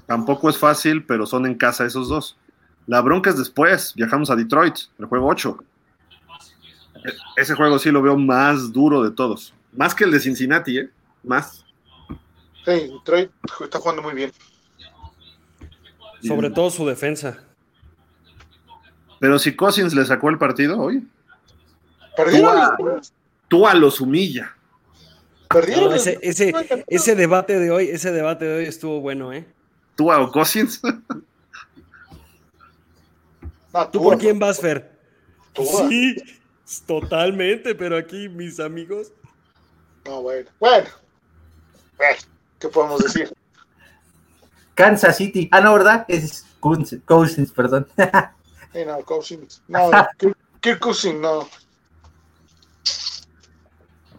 tampoco 0.05 0.49
es 0.49 0.57
fácil, 0.57 1.03
pero 1.05 1.25
son 1.25 1.45
en 1.45 1.55
casa 1.55 1.85
esos 1.85 2.07
dos. 2.07 2.37
La 2.85 3.01
bronca 3.01 3.29
es 3.29 3.37
después, 3.37 3.93
viajamos 3.95 4.29
a 4.29 4.35
Detroit, 4.35 4.75
el 4.99 5.05
juego 5.05 5.27
8. 5.27 5.57
E-, 7.05 7.41
ese 7.41 7.55
juego 7.55 7.79
sí 7.79 7.89
lo 7.91 8.01
veo 8.01 8.17
más 8.17 8.71
duro 8.71 9.03
de 9.03 9.11
todos. 9.11 9.53
Más 9.71 9.95
que 9.95 10.03
el 10.03 10.11
de 10.11 10.19
Cincinnati, 10.19 10.77
¿eh? 10.77 10.89
Más. 11.23 11.65
Sí, 12.65 12.89
Detroit 12.91 13.31
está 13.61 13.79
jugando 13.79 14.03
muy 14.03 14.13
bien. 14.13 14.31
Sobre 16.21 16.49
todo 16.49 16.69
su 16.69 16.85
defensa. 16.87 17.43
Pero 19.19 19.39
si 19.39 19.55
Cousins 19.55 19.93
le 19.93 20.05
sacó 20.05 20.29
el 20.29 20.37
partido 20.37 20.79
hoy. 20.79 21.07
Perdieron. 22.15 23.01
Tua 23.47 23.73
los 23.73 23.99
humilla. 23.99 24.55
Perdieron. 25.53 25.85
No, 25.85 25.95
ese, 25.95 26.19
ese, 26.21 26.51
ese 26.87 27.15
debate 27.15 27.59
de 27.59 27.71
hoy, 27.71 27.89
ese 27.89 28.11
debate 28.11 28.45
de 28.45 28.57
hoy 28.57 28.65
estuvo 28.65 28.99
bueno, 28.99 29.31
¿eh? 29.31 29.45
Tua 29.95 30.19
o 30.19 30.31
Cousins. 30.31 30.81
No, 33.73 33.87
¿Tú 33.89 33.99
Tua, 33.99 34.01
por 34.01 34.17
quién 34.17 34.39
vas, 34.39 34.59
Fer? 34.59 34.91
Tua. 35.53 35.87
Sí, 35.87 36.15
totalmente, 36.85 37.75
pero 37.75 37.97
aquí 37.97 38.27
mis 38.29 38.59
amigos. 38.59 39.11
No, 40.05 40.21
bueno. 40.21 40.49
Bueno. 40.59 40.87
¿Qué 42.59 42.67
podemos 42.67 43.01
decir? 43.03 43.31
Kansas 44.75 45.17
City. 45.17 45.47
Ah, 45.51 45.61
no, 45.61 45.73
¿verdad? 45.73 46.05
Es 46.07 46.45
Cousins, 46.59 47.51
perdón. 47.51 47.87
Sí, 48.73 48.85
no, 48.85 48.99
Cousins. 49.05 49.61
No, 49.67 49.91
Kirk 50.61 50.79
Cousins, 50.79 51.19
no. 51.19 51.47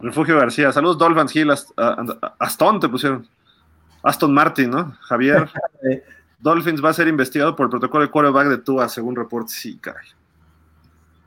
Refugio 0.05 0.37
García. 0.37 0.71
Saludos, 0.71 0.97
Dolphins 0.99 1.35
Hill. 1.35 1.51
Aston 2.39 2.79
te 2.79 2.87
pusieron. 2.87 3.27
Aston 4.03 4.33
Martin, 4.33 4.69
¿no? 4.69 4.95
Javier. 5.01 5.49
Dolphins 6.39 6.83
va 6.83 6.89
a 6.89 6.93
ser 6.93 7.07
investigado 7.07 7.55
por 7.55 7.65
el 7.65 7.69
protocolo 7.71 8.05
de 8.05 8.11
quarterback 8.11 8.47
de 8.49 8.57
Tua, 8.59 8.87
según 8.87 9.15
reportes. 9.15 9.55
Sí, 9.55 9.77
caray. 9.77 10.05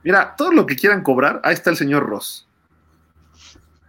Mira, 0.05 0.37
todo 0.37 0.53
lo 0.53 0.65
que 0.65 0.77
quieran 0.77 1.03
cobrar, 1.03 1.41
ahí 1.43 1.55
está 1.55 1.71
el 1.71 1.77
señor 1.77 2.07
Ross. 2.07 2.47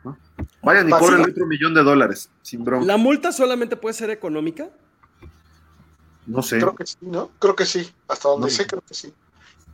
¿No? 0.03 0.17
Vayan 0.63 0.89
y 0.89 0.91
cobren 0.91 1.21
otro 1.21 1.45
millón 1.45 1.75
de 1.75 1.83
dólares, 1.83 2.31
sin 2.41 2.63
bronca. 2.65 2.87
¿La 2.87 2.97
multa 2.97 3.31
solamente 3.31 3.75
puede 3.77 3.93
ser 3.93 4.09
económica? 4.09 4.69
No 6.25 6.41
sé. 6.41 6.57
Creo 6.57 6.73
que 6.75 6.87
sí, 6.87 6.97
¿no? 7.01 7.29
Creo 7.37 7.55
que 7.55 7.65
sí. 7.65 7.91
Hasta 8.07 8.27
donde 8.29 8.47
No. 8.47 8.51
sé, 8.51 8.65
creo 8.65 8.81
que 8.81 8.93
sí. 8.95 9.13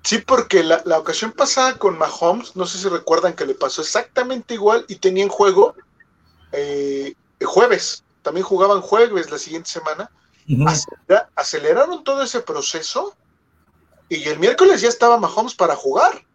Sí, 0.05 0.19
porque 0.19 0.63
la, 0.63 0.81
la 0.85 0.99
ocasión 0.99 1.31
pasada 1.33 1.77
con 1.79 1.97
Mahomes, 1.97 2.55
no 2.55 2.65
sé 2.67 2.77
si 2.77 2.87
recuerdan 2.89 3.35
que 3.35 3.45
le 3.45 3.55
pasó 3.55 3.81
exactamente 3.81 4.53
igual 4.53 4.85
y 4.87 4.97
tenía 4.97 5.23
en 5.23 5.29
juego 5.29 5.75
eh, 6.51 7.15
jueves. 7.43 8.05
También 8.21 8.45
jugaban 8.45 8.81
jueves 8.81 9.31
la 9.31 9.39
siguiente 9.39 9.69
semana. 9.69 10.11
Acelera- 10.63 11.29
aceleraron 11.35 12.03
todo 12.03 12.23
ese 12.23 12.41
proceso 12.41 13.17
y 14.09 14.23
el 14.29 14.39
miércoles 14.39 14.81
ya 14.81 14.89
estaba 14.89 15.19
Mahomes 15.19 15.55
para 15.55 15.75
jugar. 15.75 16.25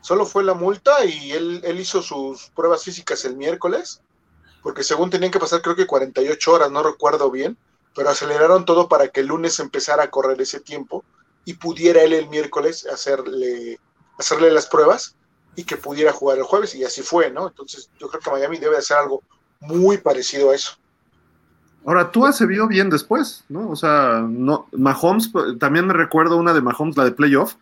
Solo 0.00 0.26
fue 0.26 0.44
la 0.44 0.54
multa 0.54 1.04
y 1.04 1.32
él, 1.32 1.60
él 1.64 1.80
hizo 1.80 2.02
sus 2.02 2.50
pruebas 2.50 2.84
físicas 2.84 3.24
el 3.24 3.36
miércoles, 3.36 4.02
porque 4.62 4.84
según 4.84 5.10
tenían 5.10 5.32
que 5.32 5.40
pasar 5.40 5.62
creo 5.62 5.76
que 5.76 5.86
48 5.86 6.52
horas, 6.52 6.70
no 6.70 6.82
recuerdo 6.82 7.30
bien, 7.30 7.58
pero 7.94 8.10
aceleraron 8.10 8.64
todo 8.66 8.88
para 8.88 9.08
que 9.08 9.20
el 9.20 9.28
lunes 9.28 9.60
empezara 9.60 10.04
a 10.04 10.10
correr 10.10 10.40
ese 10.42 10.60
tiempo 10.60 11.06
y 11.44 11.54
pudiera 11.54 12.02
él 12.02 12.12
el 12.12 12.28
miércoles 12.28 12.86
hacerle, 12.86 13.78
hacerle 14.18 14.50
las 14.50 14.66
pruebas 14.66 15.16
y 15.56 15.64
que 15.64 15.76
pudiera 15.76 16.12
jugar 16.12 16.38
el 16.38 16.44
jueves 16.44 16.74
y 16.74 16.84
así 16.84 17.02
fue, 17.02 17.30
¿no? 17.30 17.48
Entonces 17.48 17.90
yo 17.98 18.08
creo 18.08 18.20
que 18.20 18.30
Miami 18.30 18.58
debe 18.58 18.76
hacer 18.76 18.96
algo 18.96 19.22
muy 19.60 19.98
parecido 19.98 20.50
a 20.50 20.54
eso. 20.54 20.72
Ahora, 21.86 22.10
Tua 22.10 22.32
se 22.32 22.46
vio 22.46 22.66
bien 22.66 22.88
después, 22.88 23.44
¿no? 23.48 23.68
O 23.68 23.76
sea, 23.76 24.24
no, 24.26 24.68
Mahomes, 24.72 25.30
también 25.58 25.86
me 25.86 25.92
recuerdo 25.92 26.38
una 26.38 26.54
de 26.54 26.62
Mahomes, 26.62 26.96
la 26.96 27.04
de 27.04 27.12
playoff, 27.12 27.56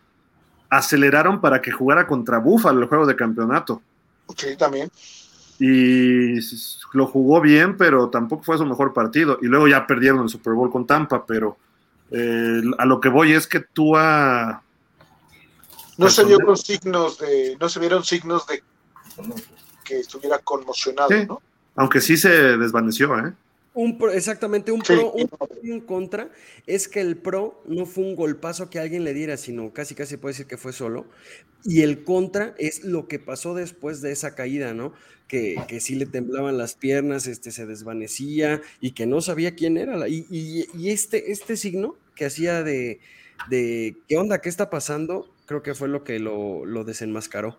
aceleraron 0.69 1.41
para 1.41 1.61
que 1.61 1.71
jugara 1.71 2.07
contra 2.07 2.39
Buffalo 2.39 2.81
el 2.81 2.87
juego 2.87 3.05
de 3.05 3.17
campeonato. 3.17 3.81
Sí, 4.37 4.55
también. 4.55 4.89
Y 5.59 6.39
lo 6.93 7.05
jugó 7.07 7.41
bien, 7.41 7.77
pero 7.77 8.09
tampoco 8.09 8.43
fue 8.43 8.57
su 8.57 8.65
mejor 8.65 8.93
partido. 8.93 9.37
Y 9.41 9.47
luego 9.47 9.67
ya 9.67 9.85
perdieron 9.85 10.23
el 10.23 10.29
Super 10.29 10.53
Bowl 10.53 10.71
con 10.71 10.87
Tampa, 10.87 11.25
pero 11.25 11.57
eh, 12.13 12.61
a 12.77 12.85
lo 12.85 12.99
que 12.99 13.09
voy 13.09 13.33
es 13.33 13.47
que 13.47 13.59
Tua... 13.59 14.61
No 15.97 16.09
se 16.09 16.23
con 16.39 16.57
signos 16.57 17.19
de, 17.19 17.55
no 17.59 17.69
se 17.69 17.79
vieron 17.79 18.03
signos 18.03 18.47
de 18.47 18.63
que 19.83 19.99
estuviera 19.99 20.39
conmocionado, 20.39 21.09
Sí. 21.09 21.25
¿no? 21.27 21.41
Aunque 21.75 22.01
sí 22.01 22.17
se 22.17 22.57
desvaneció, 22.57 23.17
¿eh? 23.19 23.33
Un 23.75 23.97
pro- 23.97 24.11
exactamente, 24.11 24.71
un 24.71 24.81
Sí. 24.85 24.93
pro, 24.93 25.11
un 25.11 25.29
un 25.63 25.81
contra 25.81 26.29
es 26.67 26.87
que 26.87 27.01
el 27.01 27.17
pro 27.17 27.63
no 27.65 27.85
fue 27.85 28.03
un 28.03 28.15
golpazo 28.15 28.69
que 28.69 28.79
alguien 28.79 29.03
le 29.03 29.13
diera, 29.13 29.35
sino 29.37 29.73
casi 29.73 29.95
casi 29.95 30.17
puede 30.17 30.33
decir 30.33 30.45
que 30.45 30.57
fue 30.57 30.73
solo. 30.73 31.05
Y 31.63 31.81
el 31.81 32.03
contra 32.03 32.53
es 32.59 32.83
lo 32.83 33.07
que 33.07 33.17
pasó 33.19 33.55
después 33.55 34.01
de 34.01 34.11
esa 34.11 34.35
caída, 34.35 34.73
¿no? 34.73 34.93
Que, 35.27 35.55
que 35.67 35.79
sí 35.79 35.95
le 35.95 36.05
temblaban 36.05 36.57
las 36.57 36.75
piernas, 36.75 37.25
este, 37.25 37.51
se 37.51 37.65
desvanecía 37.65 38.61
y 38.81 38.91
que 38.91 39.05
no 39.07 39.21
sabía 39.21 39.55
quién 39.55 39.77
era. 39.77 39.97
la- 39.97 40.07
Y, 40.07 40.27
y- 40.29 40.67
y 40.77 40.89
este, 40.91 41.31
este 41.31 41.57
signo 41.57 41.95
que 42.15 42.25
hacía 42.25 42.61
de, 42.61 42.99
de 43.49 43.95
qué 44.07 44.17
onda, 44.17 44.39
qué 44.41 44.49
está 44.49 44.69
pasando, 44.69 45.27
creo 45.47 45.63
que 45.63 45.73
fue 45.73 45.87
lo 45.87 46.03
que 46.03 46.19
lo, 46.19 46.65
lo 46.65 46.83
desenmascaró. 46.83 47.57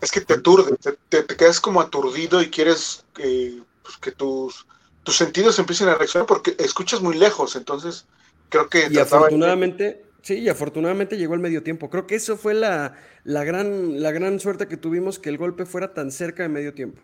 Es 0.00 0.10
que 0.10 0.20
te 0.22 0.34
aturde, 0.34 0.74
te, 0.78 0.92
te- 1.10 1.22
te 1.24 1.36
quedas 1.36 1.60
como 1.60 1.80
aturdido 1.82 2.40
y 2.40 2.48
quieres 2.48 3.04
que, 3.14 3.60
pues, 3.82 3.96
que 3.98 4.12
tus, 4.12 4.66
tus 5.04 5.16
sentidos 5.16 5.58
empiecen 5.58 5.88
a 5.88 5.94
reaccionar 5.94 6.26
porque 6.26 6.56
escuchas 6.58 7.00
muy 7.00 7.16
lejos, 7.16 7.54
entonces 7.56 8.06
creo 8.48 8.68
que 8.68 8.88
Y 8.90 8.98
afortunadamente, 8.98 10.04
sí, 10.22 10.34
y 10.40 10.48
afortunadamente 10.48 11.16
llegó 11.16 11.34
el 11.34 11.40
medio 11.40 11.62
tiempo. 11.62 11.88
Creo 11.90 12.06
que 12.06 12.16
eso 12.16 12.36
fue 12.36 12.54
la, 12.54 12.96
la, 13.24 13.44
gran, 13.44 14.02
la 14.02 14.10
gran 14.12 14.40
suerte 14.40 14.66
que 14.66 14.76
tuvimos, 14.76 15.18
que 15.18 15.28
el 15.28 15.38
golpe 15.38 15.66
fuera 15.66 15.94
tan 15.94 16.10
cerca 16.10 16.42
de 16.42 16.48
medio 16.48 16.74
tiempo. 16.74 17.00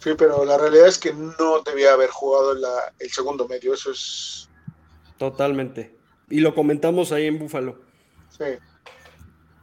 Sí, 0.00 0.10
pero 0.18 0.44
la 0.44 0.58
realidad 0.58 0.86
es 0.86 0.98
que 0.98 1.12
no 1.12 1.62
debía 1.64 1.92
haber 1.92 2.10
jugado 2.10 2.54
la- 2.54 2.92
el 2.98 3.10
segundo 3.10 3.48
medio, 3.48 3.74
eso 3.74 3.90
es... 3.90 4.48
Totalmente. 5.18 5.94
Y 6.28 6.40
lo 6.40 6.54
comentamos 6.54 7.10
ahí 7.12 7.26
en 7.26 7.38
Búfalo. 7.38 7.80
Sí. 8.36 8.44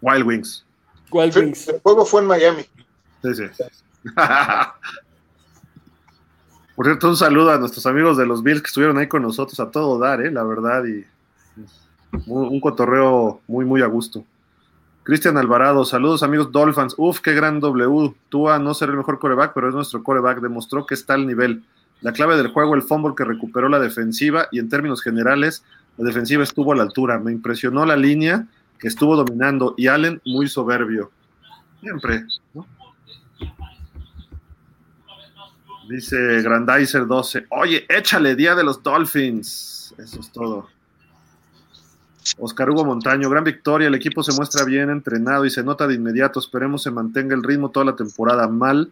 Wild 0.01 0.25
Wings. 0.25 0.65
¿Cuál 1.09 1.31
Sí, 1.31 1.39
Wings? 1.39 1.67
el 1.67 1.79
juego 1.81 2.05
fue 2.05 2.21
en 2.21 2.27
Miami. 2.27 2.63
Sí, 3.21 3.29
sí. 3.35 3.43
Por 6.75 6.85
cierto, 6.85 7.07
un 7.07 7.17
saludo 7.17 7.51
a 7.51 7.59
nuestros 7.59 7.85
amigos 7.85 8.17
de 8.17 8.25
los 8.25 8.41
Bills 8.41 8.61
que 8.61 8.67
estuvieron 8.67 8.97
ahí 8.97 9.07
con 9.07 9.21
nosotros 9.21 9.59
a 9.59 9.69
todo 9.69 9.99
dar, 9.99 10.21
¿eh? 10.21 10.31
la 10.31 10.43
verdad, 10.43 10.83
y 10.85 11.05
un, 12.27 12.59
cotorreo 12.59 13.41
muy, 13.47 13.65
muy 13.65 13.81
a 13.81 13.87
gusto. 13.87 14.25
Cristian 15.03 15.37
Alvarado, 15.37 15.83
saludos 15.85 16.23
amigos 16.23 16.51
Dolphins. 16.51 16.95
Uf, 16.97 17.19
qué 17.19 17.33
gran 17.33 17.59
W. 17.59 18.15
Tua 18.29 18.57
no 18.57 18.73
será 18.73 18.91
el 18.91 18.97
mejor 18.97 19.19
coreback, 19.19 19.53
pero 19.53 19.67
es 19.67 19.75
nuestro 19.75 20.01
coreback. 20.01 20.39
Demostró 20.39 20.85
que 20.85 20.93
está 20.93 21.13
al 21.15 21.27
nivel. 21.27 21.63
La 22.01 22.13
clave 22.13 22.37
del 22.37 22.47
juego, 22.47 22.73
el 22.75 22.81
fumble 22.81 23.13
que 23.15 23.25
recuperó 23.25 23.69
la 23.69 23.79
defensiva 23.79 24.47
y 24.51 24.59
en 24.59 24.69
términos 24.69 25.01
generales, 25.01 25.63
la 25.97 26.05
defensiva 26.05 26.43
estuvo 26.43 26.71
a 26.71 26.75
la 26.75 26.83
altura. 26.83 27.19
Me 27.19 27.31
impresionó 27.31 27.85
la 27.85 27.97
línea 27.97 28.47
que 28.79 28.87
estuvo 28.87 29.15
dominando 29.15 29.75
y 29.77 29.87
Allen 29.87 30.21
muy 30.25 30.47
soberbio. 30.47 31.11
Siempre, 31.81 32.25
¿no? 32.53 32.65
Dice 35.89 36.41
Grandizer 36.41 37.05
12. 37.05 37.47
Oye, 37.49 37.85
échale, 37.89 38.35
día 38.35 38.55
de 38.55 38.63
los 38.63 38.81
Dolphins. 38.81 39.93
Eso 39.97 40.19
es 40.19 40.31
todo. 40.31 40.67
Oscar 42.37 42.69
Hugo 42.69 42.85
Montaño, 42.85 43.29
gran 43.29 43.43
victoria. 43.43 43.87
El 43.87 43.95
equipo 43.95 44.23
se 44.23 44.33
muestra 44.33 44.63
bien 44.63 44.89
entrenado 44.89 45.45
y 45.45 45.49
se 45.49 45.63
nota 45.63 45.87
de 45.87 45.95
inmediato. 45.95 46.39
Esperemos 46.39 46.83
se 46.83 46.91
mantenga 46.91 47.35
el 47.35 47.43
ritmo 47.43 47.69
toda 47.69 47.85
la 47.87 47.95
temporada. 47.95 48.47
Mal, 48.47 48.91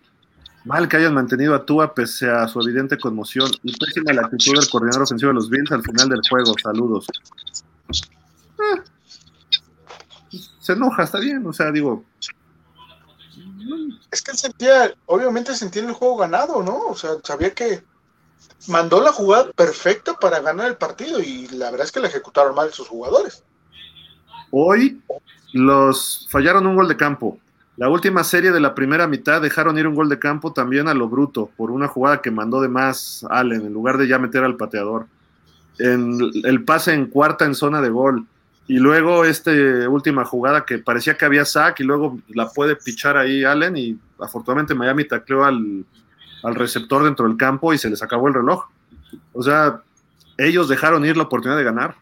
mal 0.65 0.87
que 0.87 0.97
hayan 0.97 1.13
mantenido 1.13 1.55
a 1.55 1.65
Tua 1.65 1.93
pese 1.93 2.29
a 2.29 2.47
su 2.47 2.59
evidente 2.61 2.97
conmoción 2.97 3.49
y 3.63 3.75
pésima 3.77 4.13
la 4.13 4.23
actitud 4.23 4.59
del 4.59 4.69
coordinador 4.69 5.03
ofensivo 5.03 5.29
de 5.29 5.35
los 5.35 5.49
Bills 5.49 5.71
al 5.71 5.83
final 5.83 6.09
del 6.09 6.21
juego. 6.29 6.53
Saludos. 6.61 7.07
Eh, 8.59 8.81
se 10.59 10.73
enoja, 10.73 11.03
está 11.03 11.19
bien. 11.19 11.45
O 11.47 11.53
sea, 11.53 11.71
digo, 11.71 12.03
Es 14.11 14.21
que 14.21 14.31
él 14.31 14.37
sentía, 14.37 14.93
obviamente 15.05 15.55
sentía 15.55 15.83
el 15.83 15.93
juego 15.93 16.17
ganado, 16.17 16.63
¿no? 16.63 16.87
O 16.87 16.95
sea, 16.95 17.11
sabía 17.23 17.53
que 17.53 17.83
mandó 18.67 19.01
la 19.01 19.11
jugada 19.11 19.51
perfecta 19.51 20.13
para 20.15 20.39
ganar 20.39 20.67
el 20.67 20.77
partido 20.77 21.19
y 21.19 21.47
la 21.47 21.71
verdad 21.71 21.85
es 21.85 21.91
que 21.91 21.99
la 21.99 22.07
ejecutaron 22.07 22.55
mal 22.55 22.71
sus 22.73 22.87
jugadores. 22.87 23.43
Hoy 24.51 25.01
los 25.53 26.27
fallaron 26.29 26.67
un 26.67 26.75
gol 26.75 26.87
de 26.87 26.97
campo. 26.97 27.39
La 27.77 27.89
última 27.89 28.23
serie 28.23 28.51
de 28.51 28.59
la 28.59 28.75
primera 28.75 29.07
mitad 29.07 29.41
dejaron 29.41 29.77
ir 29.77 29.87
un 29.87 29.95
gol 29.95 30.09
de 30.09 30.19
campo 30.19 30.53
también 30.53 30.87
a 30.87 30.93
lo 30.93 31.07
bruto 31.07 31.49
por 31.57 31.71
una 31.71 31.87
jugada 31.87 32.21
que 32.21 32.29
mandó 32.29 32.61
de 32.61 32.67
más 32.67 33.25
Allen 33.29 33.65
en 33.65 33.73
lugar 33.73 33.97
de 33.97 34.07
ya 34.07 34.19
meter 34.19 34.43
al 34.43 34.57
pateador. 34.57 35.07
En 35.79 36.19
el 36.43 36.63
pase 36.63 36.93
en 36.93 37.07
cuarta 37.07 37.45
en 37.45 37.55
zona 37.55 37.81
de 37.81 37.89
gol. 37.89 38.27
Y 38.71 38.77
luego 38.79 39.25
esta 39.25 39.51
última 39.89 40.23
jugada 40.23 40.63
que 40.65 40.77
parecía 40.79 41.17
que 41.17 41.25
había 41.25 41.43
sack 41.43 41.81
y 41.81 41.83
luego 41.83 42.19
la 42.29 42.47
puede 42.47 42.77
pichar 42.77 43.17
ahí 43.17 43.43
Allen 43.43 43.75
y 43.75 43.99
afortunadamente 44.17 44.73
Miami 44.73 45.03
tacleó 45.03 45.43
al, 45.43 45.83
al 46.41 46.55
receptor 46.55 47.03
dentro 47.03 47.27
del 47.27 47.35
campo 47.35 47.73
y 47.73 47.77
se 47.77 47.89
les 47.89 48.01
acabó 48.01 48.29
el 48.29 48.33
reloj. 48.33 48.69
O 49.33 49.43
sea, 49.43 49.81
ellos 50.37 50.69
dejaron 50.69 51.05
ir 51.05 51.17
la 51.17 51.23
oportunidad 51.23 51.57
de 51.57 51.65
ganar. 51.65 51.95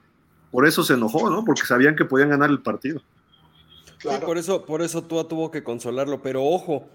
Por 0.52 0.68
eso 0.68 0.84
se 0.84 0.94
enojó, 0.94 1.32
¿no? 1.32 1.44
Porque 1.44 1.64
sabían 1.66 1.96
que 1.96 2.06
podían 2.06 2.30
ganar 2.30 2.52
el 2.52 2.60
partido. 2.62 3.00
Sí, 3.00 3.94
Claro. 3.98 4.26
por 4.28 4.38
eso, 4.38 4.64
por 4.64 4.84
eso 4.84 5.04
Tua 5.04 5.28
tuvo 5.28 5.50
que 5.50 5.64
consolarlo. 5.64 6.22
Pero 6.22 6.44
ojo, 6.46 6.88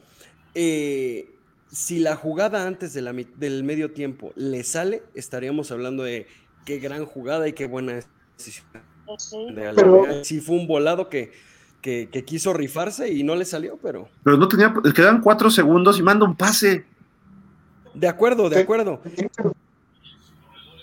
eh, 0.55 1.34
si 1.72 1.98
la 1.98 2.14
jugada 2.14 2.64
antes 2.68 2.94
de 2.94 3.02
la 3.02 3.12
mi- 3.12 3.26
del 3.36 3.64
medio 3.64 3.90
tiempo 3.90 4.32
le 4.36 4.62
sale, 4.62 5.02
estaríamos 5.16 5.72
hablando 5.72 6.05
de 6.05 6.28
qué 6.64 6.78
gran 6.78 7.05
jugada 7.06 7.48
y 7.48 7.55
qué 7.55 7.66
buena 7.66 7.98
es. 9.09 9.31
de 9.31 10.24
Sí 10.24 10.40
fue 10.40 10.56
un 10.56 10.66
volado 10.66 11.09
que, 11.09 11.32
que, 11.81 12.24
quiso 12.24 12.52
rifarse 12.52 13.12
y 13.12 13.22
no 13.22 13.35
le 13.35 13.44
salió, 13.44 13.78
pero... 13.82 14.09
Pero 14.22 14.36
no 14.36 14.48
tenía, 14.48 14.72
quedan 14.94 15.20
cuatro 15.20 15.51
segundos 15.51 15.98
y 15.98 16.02
manda 16.02 16.24
un 16.24 16.35
pase. 16.35 16.86
De 17.93 18.09
acuerdo, 18.09 18.48
de 18.48 18.60
acuerdo. 18.60 19.01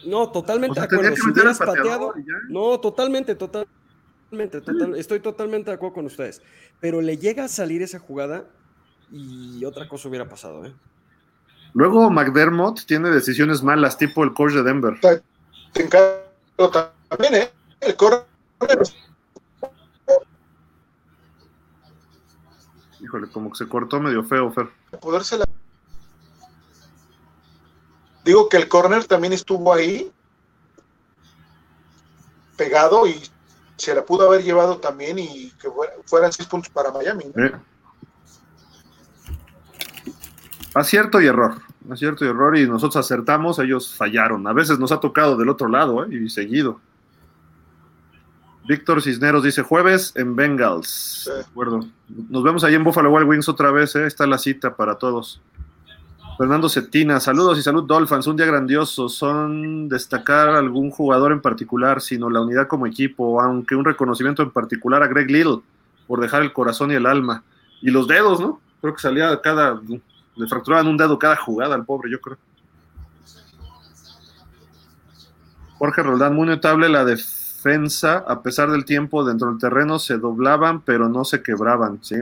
No, 0.05 0.29
totalmente 0.31 0.79
de 0.79 0.85
acuerdo. 0.85 1.15
Si 1.15 1.29
hubieras 1.29 1.57
pateado, 1.57 2.13
no, 2.49 2.79
totalmente, 2.79 3.35
totalmente, 3.35 4.61
total, 4.61 4.95
estoy 4.95 5.19
totalmente 5.19 5.71
de 5.71 5.75
acuerdo 5.75 5.95
con 5.95 6.05
ustedes. 6.05 6.41
Pero 6.79 7.01
le 7.01 7.17
llega 7.17 7.45
a 7.45 7.47
salir 7.47 7.81
esa 7.81 7.99
jugada 7.99 8.45
y 9.11 9.65
otra 9.65 9.87
cosa 9.89 10.07
hubiera 10.07 10.29
pasado, 10.29 10.65
¿eh? 10.65 10.73
Luego 11.73 12.09
McDermott 12.09 12.85
tiene 12.85 13.09
decisiones 13.09 13.63
malas, 13.63 13.97
tipo 13.97 14.23
el 14.23 14.33
coach 14.33 14.53
de 14.53 14.63
Denver. 14.63 14.99
Te 14.99 15.87
también, 17.09 17.35
¿eh? 17.35 17.49
El 17.81 17.95
corner. 17.95 18.25
Híjole, 22.99 23.27
como 23.29 23.51
que 23.51 23.57
se 23.57 23.67
cortó 23.67 23.99
medio 23.99 24.23
feo, 24.23 24.51
Fer. 24.51 24.69
Podérsela. 25.01 25.43
Digo 28.23 28.47
que 28.47 28.57
el 28.57 28.67
corner 28.67 29.05
también 29.05 29.33
estuvo 29.33 29.73
ahí, 29.73 30.11
pegado, 32.55 33.07
y 33.07 33.19
se 33.77 33.95
la 33.95 34.05
pudo 34.05 34.27
haber 34.27 34.43
llevado 34.43 34.77
también 34.77 35.17
y 35.17 35.49
que 35.59 35.67
fueran 36.05 36.31
seis 36.31 36.47
puntos 36.47 36.71
para 36.71 36.91
Miami. 36.91 37.25
¿no? 37.33 37.63
Acierto 40.75 41.19
y 41.19 41.25
error. 41.25 41.59
Acierto 41.89 42.23
y 42.23 42.27
error. 42.27 42.55
Y 42.55 42.67
nosotros 42.67 43.03
acertamos, 43.03 43.57
ellos 43.57 43.95
fallaron. 43.95 44.45
A 44.47 44.53
veces 44.53 44.77
nos 44.77 44.91
ha 44.91 44.99
tocado 44.99 45.35
del 45.35 45.49
otro 45.49 45.67
lado, 45.67 46.05
¿eh? 46.05 46.15
y 46.15 46.29
seguido. 46.29 46.79
Víctor 48.67 49.01
Cisneros 49.01 49.43
dice 49.43 49.63
jueves 49.63 50.13
en 50.15 50.35
Bengals. 50.35 51.29
De 51.33 51.41
acuerdo. 51.41 51.81
Nos 52.07 52.43
vemos 52.43 52.63
ahí 52.63 52.75
en 52.75 52.83
Buffalo 52.83 53.11
Wild 53.11 53.27
Wings 53.27 53.49
otra 53.49 53.71
vez, 53.71 53.95
¿eh? 53.95 54.05
Está 54.05 54.27
la 54.27 54.37
cita 54.37 54.75
para 54.75 54.95
todos. 54.95 55.41
Fernando 56.37 56.69
Cetina, 56.69 57.19
saludos 57.19 57.59
y 57.59 57.61
salud 57.61 57.83
Dolphins, 57.83 58.27
un 58.27 58.37
día 58.37 58.45
grandioso. 58.45 59.09
Son 59.09 59.89
destacar 59.89 60.49
algún 60.49 60.89
jugador 60.89 61.31
en 61.31 61.41
particular, 61.41 62.01
sino 62.01 62.29
la 62.29 62.41
unidad 62.41 62.67
como 62.67 62.87
equipo, 62.87 63.41
aunque 63.41 63.75
un 63.75 63.85
reconocimiento 63.85 64.41
en 64.41 64.51
particular 64.51 65.03
a 65.03 65.07
Greg 65.07 65.29
Little 65.29 65.59
por 66.07 66.19
dejar 66.19 66.41
el 66.41 66.53
corazón 66.53 66.91
y 66.91 66.95
el 66.95 67.05
alma. 67.05 67.43
Y 67.81 67.91
los 67.91 68.07
dedos, 68.07 68.39
¿no? 68.39 68.59
Creo 68.79 68.93
que 68.93 69.01
salía 69.01 69.39
cada 69.41 69.79
le 70.35 70.47
fracturaban 70.47 70.87
un 70.87 70.97
dedo 70.97 71.19
cada 71.19 71.35
jugada 71.35 71.75
al 71.75 71.85
pobre, 71.85 72.09
yo 72.09 72.19
creo. 72.19 72.37
Jorge 75.77 76.03
Roldán, 76.03 76.35
muy 76.35 76.47
notable 76.47 76.89
la 76.89 77.03
defensa, 77.03 77.40
a 78.27 78.41
pesar 78.41 78.71
del 78.71 78.85
tiempo 78.85 79.23
dentro 79.23 79.49
del 79.49 79.59
terreno, 79.59 79.99
se 79.99 80.17
doblaban, 80.17 80.81
pero 80.81 81.09
no 81.09 81.23
se 81.25 81.41
quebraban, 81.41 81.99
¿sí? 82.03 82.15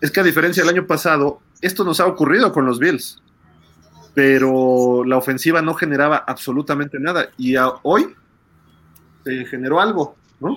Es 0.00 0.10
que 0.10 0.20
a 0.20 0.24
diferencia 0.24 0.62
del 0.62 0.74
año 0.74 0.86
pasado, 0.86 1.40
esto 1.60 1.84
nos 1.84 2.00
ha 2.00 2.06
ocurrido 2.06 2.52
con 2.52 2.64
los 2.64 2.78
Bills, 2.78 3.20
pero 4.14 5.04
la 5.04 5.16
ofensiva 5.16 5.60
no 5.62 5.74
generaba 5.74 6.24
absolutamente 6.26 6.98
nada. 6.98 7.28
Y 7.36 7.54
hoy 7.82 8.14
se 9.24 9.44
generó 9.44 9.80
algo, 9.80 10.16
¿no? 10.40 10.56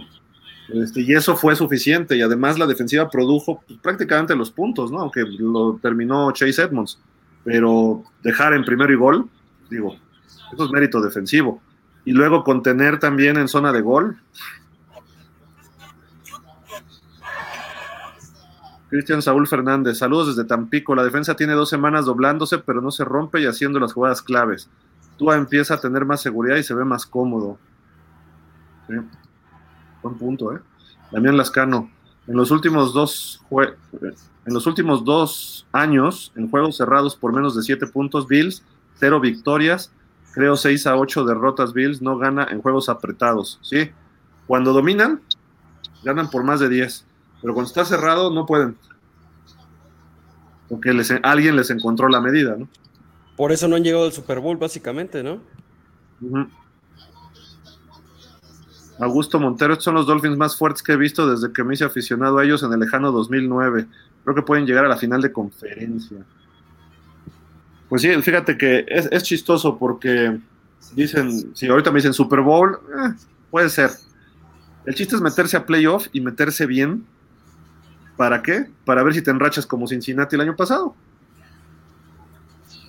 Este, 0.69 1.01
y 1.01 1.13
eso 1.13 1.35
fue 1.35 1.55
suficiente. 1.55 2.15
Y 2.15 2.21
además 2.21 2.57
la 2.57 2.65
defensiva 2.65 3.09
produjo 3.09 3.61
pues, 3.67 3.79
prácticamente 3.79 4.35
los 4.35 4.49
puntos, 4.49 4.91
¿no? 4.91 4.99
Aunque 4.99 5.23
lo 5.37 5.77
terminó 5.81 6.31
Chase 6.31 6.61
Edmonds. 6.61 6.99
Pero 7.43 8.03
dejar 8.23 8.53
en 8.53 8.63
primero 8.63 8.93
y 8.93 8.95
gol, 8.95 9.29
digo, 9.69 9.97
eso 10.53 10.65
es 10.65 10.71
mérito 10.71 11.01
defensivo. 11.01 11.61
Y 12.05 12.11
luego 12.11 12.43
contener 12.43 12.99
también 12.99 13.37
en 13.37 13.47
zona 13.47 13.71
de 13.71 13.81
gol. 13.81 14.17
Cristian 18.89 19.21
Saúl 19.23 19.47
Fernández, 19.47 19.97
saludos 19.97 20.35
desde 20.35 20.47
Tampico. 20.47 20.93
La 20.93 21.03
defensa 21.03 21.35
tiene 21.35 21.53
dos 21.53 21.69
semanas 21.69 22.05
doblándose, 22.05 22.59
pero 22.59 22.79
no 22.81 22.91
se 22.91 23.03
rompe 23.03 23.41
y 23.41 23.47
haciendo 23.47 23.79
las 23.79 23.93
jugadas 23.93 24.21
claves. 24.21 24.69
Tua 25.17 25.35
empieza 25.35 25.75
a 25.75 25.79
tener 25.79 26.05
más 26.05 26.21
seguridad 26.21 26.57
y 26.57 26.63
se 26.63 26.75
ve 26.75 26.85
más 26.85 27.05
cómodo. 27.05 27.57
Buen 28.87 30.17
punto, 30.17 30.55
¿eh? 30.55 30.59
Damián 31.11 31.37
Lascano. 31.37 31.89
En 32.27 32.35
los 32.35 32.51
últimos 32.51 32.93
dos 32.93 33.41
en 34.45 34.53
los 34.53 34.67
últimos 34.67 35.03
dos 35.05 35.65
años, 35.71 36.31
en 36.35 36.49
juegos 36.49 36.77
cerrados 36.77 37.15
por 37.15 37.33
menos 37.33 37.55
de 37.55 37.63
siete 37.63 37.87
puntos, 37.87 38.27
Bills, 38.27 38.63
cero 38.95 39.19
victorias, 39.19 39.91
creo 40.33 40.57
seis 40.57 40.85
a 40.87 40.95
ocho 40.95 41.23
derrotas 41.23 41.73
Bills, 41.73 42.01
no 42.01 42.17
gana 42.17 42.47
en 42.49 42.61
juegos 42.61 42.89
apretados, 42.89 43.59
¿sí? 43.61 43.91
Cuando 44.47 44.73
dominan, 44.73 45.21
ganan 46.03 46.29
por 46.29 46.43
más 46.43 46.59
de 46.59 46.69
10, 46.69 47.05
pero 47.41 47.53
cuando 47.53 47.67
está 47.67 47.85
cerrado 47.85 48.31
no 48.31 48.45
pueden. 48.45 48.75
Porque 50.67 50.93
les, 50.93 51.11
alguien 51.23 51.55
les 51.55 51.69
encontró 51.69 52.09
la 52.09 52.19
medida, 52.19 52.55
¿no? 52.57 52.67
Por 53.37 53.51
eso 53.51 53.67
no 53.67 53.75
han 53.75 53.83
llegado 53.83 54.05
al 54.05 54.11
Super 54.11 54.39
Bowl, 54.39 54.57
básicamente, 54.57 55.23
¿no? 55.23 55.39
Augusto 58.99 59.39
Montero, 59.39 59.73
estos 59.73 59.85
son 59.85 59.95
los 59.95 60.05
Dolphins 60.05 60.37
más 60.37 60.55
fuertes 60.55 60.83
que 60.83 60.93
he 60.93 60.97
visto 60.97 61.27
desde 61.29 61.51
que 61.51 61.63
me 61.63 61.73
hice 61.73 61.83
aficionado 61.83 62.37
a 62.37 62.43
ellos 62.43 62.63
en 62.63 62.71
el 62.73 62.79
lejano 62.79 63.11
2009. 63.11 63.87
Creo 64.23 64.35
que 64.35 64.41
pueden 64.41 64.65
llegar 64.65 64.85
a 64.85 64.87
la 64.87 64.97
final 64.97 65.21
de 65.21 65.31
conferencia. 65.31 66.25
Pues 67.93 68.01
sí, 68.01 68.09
fíjate 68.23 68.57
que 68.57 68.85
es, 68.87 69.21
chistoso 69.21 69.77
porque 69.77 70.39
dicen, 70.95 71.55
si 71.55 71.67
ahorita 71.67 71.91
me 71.91 71.97
dicen 71.97 72.11
Super 72.11 72.41
Bowl, 72.41 72.79
eh, 72.89 73.13
puede 73.51 73.69
ser. 73.69 73.91
El 74.87 74.95
chiste 74.95 75.15
es 75.15 75.21
meterse 75.21 75.57
a 75.57 75.67
playoff 75.67 76.07
y 76.11 76.19
meterse 76.19 76.65
bien. 76.65 77.05
¿Para 78.17 78.41
qué? 78.41 78.65
Para 78.83 79.03
ver 79.03 79.13
si 79.13 79.21
te 79.21 79.29
enrachas 79.29 79.67
como 79.67 79.87
Cincinnati 79.87 80.33
el 80.33 80.41
año 80.41 80.55
pasado. 80.55 80.95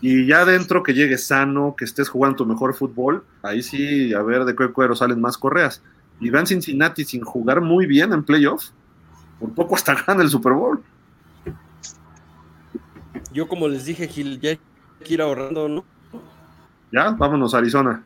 Y 0.00 0.24
ya 0.24 0.46
dentro 0.46 0.82
que 0.82 0.94
llegues 0.94 1.26
sano, 1.26 1.74
que 1.76 1.84
estés 1.84 2.08
jugando 2.08 2.36
tu 2.36 2.46
mejor 2.46 2.72
fútbol, 2.72 3.26
ahí 3.42 3.62
sí, 3.62 4.14
a 4.14 4.22
ver 4.22 4.46
de 4.46 4.56
qué 4.56 4.68
cuero 4.68 4.96
salen 4.96 5.20
más 5.20 5.36
correas 5.36 5.82
y 6.18 6.30
van 6.30 6.46
Cincinnati 6.46 7.04
sin 7.04 7.20
jugar 7.24 7.60
muy 7.60 7.84
bien 7.84 8.14
en 8.14 8.24
playoffs, 8.24 8.72
por 9.38 9.52
poco 9.52 9.74
hasta 9.74 10.02
gana 10.06 10.22
el 10.22 10.30
Super 10.30 10.54
Bowl. 10.54 10.82
Yo 13.34 13.46
como 13.46 13.68
les 13.68 13.84
dije, 13.84 14.08
Gil, 14.08 14.40
ya 14.40 14.56
que 15.04 15.14
ir 15.14 15.22
ahorrando, 15.22 15.68
¿no? 15.68 15.84
Ya, 16.90 17.10
vámonos 17.10 17.54
a 17.54 17.58
Arizona. 17.58 18.02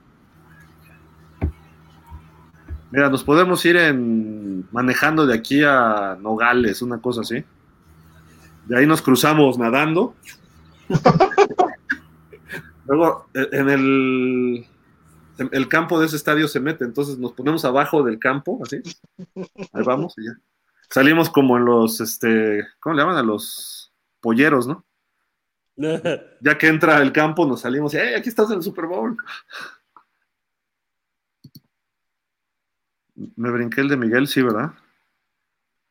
Mira, 2.90 3.08
nos 3.10 3.24
podemos 3.24 3.64
ir 3.64 3.76
en 3.76 4.66
manejando 4.72 5.26
de 5.26 5.34
aquí 5.34 5.62
a 5.62 6.16
Nogales, 6.20 6.82
una 6.82 6.98
cosa 6.98 7.22
así. 7.22 7.44
De 8.66 8.78
ahí 8.78 8.86
nos 8.86 9.00
cruzamos 9.00 9.58
nadando. 9.58 10.14
Luego, 12.86 13.26
en 13.34 13.68
el 13.68 14.66
el 15.38 15.68
campo 15.68 16.00
de 16.00 16.06
ese 16.06 16.16
estadio 16.16 16.48
se 16.48 16.60
mete, 16.60 16.84
entonces 16.84 17.18
nos 17.18 17.32
ponemos 17.32 17.64
abajo 17.64 18.02
del 18.02 18.18
campo, 18.18 18.60
así. 18.62 18.80
Ahí 19.72 19.84
vamos 19.84 20.14
y 20.18 20.26
ya. 20.26 20.32
Salimos 20.90 21.30
como 21.30 21.56
en 21.58 21.64
los, 21.64 22.00
este, 22.00 22.66
¿cómo 22.80 22.96
le 22.96 23.02
llaman 23.02 23.18
a 23.18 23.22
los 23.22 23.92
polleros, 24.20 24.66
no? 24.66 24.84
ya 26.40 26.58
que 26.58 26.66
entra 26.66 27.00
el 27.00 27.12
campo, 27.12 27.46
nos 27.46 27.60
salimos 27.60 27.94
y, 27.94 27.98
¡eh, 27.98 28.16
aquí 28.16 28.28
estás 28.28 28.50
en 28.50 28.56
el 28.56 28.62
Super 28.62 28.86
Bowl! 28.86 29.16
Me 33.36 33.50
brinqué 33.50 33.80
el 33.80 33.88
de 33.88 33.96
Miguel, 33.96 34.26
sí, 34.26 34.42
¿verdad? 34.42 34.72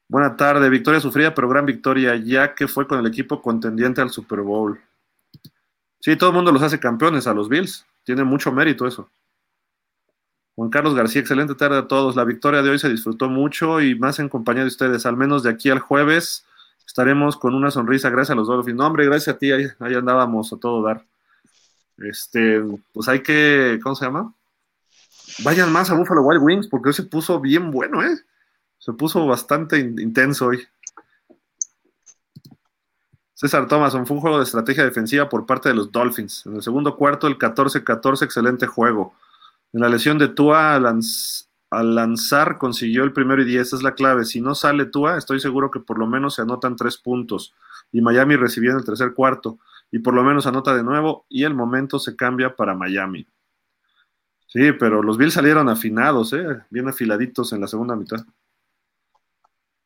Buena 0.09 0.35
tarde, 0.35 0.69
victoria 0.69 0.99
sufrida, 0.99 1.33
pero 1.33 1.49
gran 1.49 1.65
victoria, 1.65 2.15
ya 2.15 2.53
que 2.53 2.67
fue 2.67 2.87
con 2.87 2.99
el 2.99 3.07
equipo 3.07 3.41
contendiente 3.41 4.01
al 4.01 4.09
Super 4.09 4.41
Bowl. 4.41 4.79
Sí, 5.99 6.15
todo 6.15 6.29
el 6.29 6.35
mundo 6.35 6.51
los 6.51 6.61
hace 6.61 6.79
campeones 6.79 7.27
a 7.27 7.33
los 7.33 7.49
Bills. 7.49 7.85
Tiene 8.03 8.23
mucho 8.23 8.51
mérito 8.51 8.87
eso. 8.87 9.09
Juan 10.55 10.69
Carlos 10.69 10.95
García, 10.95 11.21
excelente 11.21 11.55
tarde 11.55 11.77
a 11.77 11.87
todos. 11.87 12.15
La 12.15 12.23
victoria 12.23 12.61
de 12.61 12.69
hoy 12.69 12.79
se 12.79 12.89
disfrutó 12.89 13.29
mucho 13.29 13.81
y 13.81 13.95
más 13.95 14.19
en 14.19 14.29
compañía 14.29 14.63
de 14.63 14.69
ustedes. 14.69 15.05
Al 15.05 15.17
menos 15.17 15.43
de 15.43 15.49
aquí 15.49 15.69
al 15.69 15.79
jueves 15.79 16.45
estaremos 16.97 17.37
con 17.37 17.53
una 17.53 17.69
sonrisa. 17.69 18.09
Gracias 18.09 18.31
a 18.31 18.35
los 18.35 18.47
Dolphins. 18.47 18.75
No, 18.75 18.87
hombre, 18.87 19.05
gracias 19.05 19.35
a 19.35 19.37
ti. 19.37 19.51
Ahí, 19.51 19.93
andábamos 19.93 20.51
a 20.51 20.57
todo 20.57 20.81
dar. 20.81 21.05
Este, 21.99 22.59
pues 22.91 23.07
hay 23.07 23.21
que, 23.21 23.79
¿cómo 23.83 23.93
se 23.93 24.05
llama? 24.05 24.33
Vayan 25.43 25.71
más 25.71 25.91
a 25.91 25.93
Buffalo 25.93 26.23
Wild 26.23 26.41
Wings 26.41 26.67
porque 26.67 26.89
hoy 26.89 26.93
se 26.93 27.03
puso 27.03 27.39
bien 27.39 27.69
bueno, 27.69 28.03
¿eh? 28.03 28.17
Se 28.79 28.93
puso 28.93 29.27
bastante 29.27 29.77
intenso 29.77 30.47
hoy. 30.47 30.67
César 33.35 33.67
Thomason, 33.67 34.07
fue 34.07 34.15
un 34.15 34.21
juego 34.21 34.37
de 34.39 34.45
estrategia 34.45 34.83
defensiva 34.83 35.29
por 35.29 35.45
parte 35.45 35.69
de 35.69 35.75
los 35.75 35.91
Dolphins. 35.91 36.47
En 36.47 36.55
el 36.55 36.63
segundo 36.63 36.95
cuarto, 36.95 37.27
el 37.27 37.37
14-14, 37.37 38.23
excelente 38.23 38.65
juego. 38.65 39.13
En 39.71 39.81
la 39.81 39.89
lesión 39.89 40.17
de 40.17 40.29
Tua, 40.29 40.79
al, 41.69 41.95
lanzar 41.95 42.57
consiguió 42.57 43.03
el 43.03 43.13
primero 43.13 43.41
y 43.41 43.45
diez, 43.45 43.73
es 43.73 43.83
la 43.83 43.95
clave. 43.95 44.25
Si 44.25 44.41
no 44.41 44.55
sale 44.55 44.85
Tua, 44.85 45.17
estoy 45.17 45.39
seguro 45.39 45.71
que 45.71 45.79
por 45.79 45.99
lo 45.99 46.07
menos 46.07 46.35
se 46.35 46.41
anotan 46.41 46.75
tres 46.75 46.97
puntos. 46.97 47.53
Y 47.91 48.01
Miami 48.01 48.35
recibió 48.35 48.71
en 48.71 48.77
el 48.77 48.85
tercer 48.85 49.13
cuarto. 49.13 49.59
Y 49.91 49.99
por 49.99 50.13
lo 50.13 50.23
menos 50.23 50.47
anota 50.47 50.75
de 50.75 50.83
nuevo 50.83 51.25
y 51.29 51.43
el 51.43 51.53
momento 51.53 51.99
se 51.99 52.15
cambia 52.15 52.55
para 52.55 52.75
Miami. 52.75 53.27
Sí, 54.47 54.71
pero 54.73 55.03
los 55.03 55.17
Bills 55.17 55.33
salieron 55.33 55.69
afinados, 55.69 56.33
¿eh? 56.33 56.63
bien 56.69 56.87
afiladitos 56.87 57.53
en 57.53 57.61
la 57.61 57.67
segunda 57.67 57.95
mitad. 57.95 58.25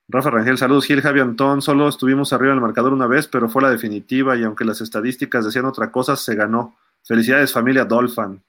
Rafa 0.08 0.30
Rangel, 0.30 0.58
saludos 0.58 0.86
Gil, 0.86 1.02
Javi 1.02 1.22
Antón, 1.22 1.62
solo 1.62 1.88
estuvimos 1.88 2.34
arriba 2.34 2.52
en 2.52 2.58
el 2.58 2.62
marcador 2.62 2.92
una 2.92 3.08
vez, 3.08 3.28
pero 3.28 3.50
fue 3.50 3.62
la 3.62 3.70
definitiva 3.70 4.36
y 4.36 4.44
aunque 4.44 4.66
las 4.66 4.82
estadísticas 4.82 5.46
decían 5.46 5.66
otra 5.66 5.92
cosa, 5.92 6.16
se 6.16 6.36
ganó. 6.36 6.76
Felicidades 7.04 7.54
familia 7.54 7.86
Dolphin. 7.86 8.44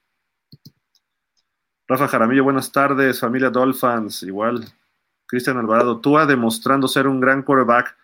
Rafa 1.89 2.09
Jaramillo, 2.09 2.45
buenas 2.45 2.71
tardes, 2.71 3.21
familia 3.21 3.51
Dolphins, 3.51 4.23
igual. 4.23 4.65
Cristian 5.27 5.57
Alvarado, 5.57 6.01
tú 6.01 6.19
ha 6.19 6.27
demostrando 6.27 6.87
ser 6.87 7.07
un 7.07 7.21
gran 7.21 7.43
quarterback. 7.43 7.97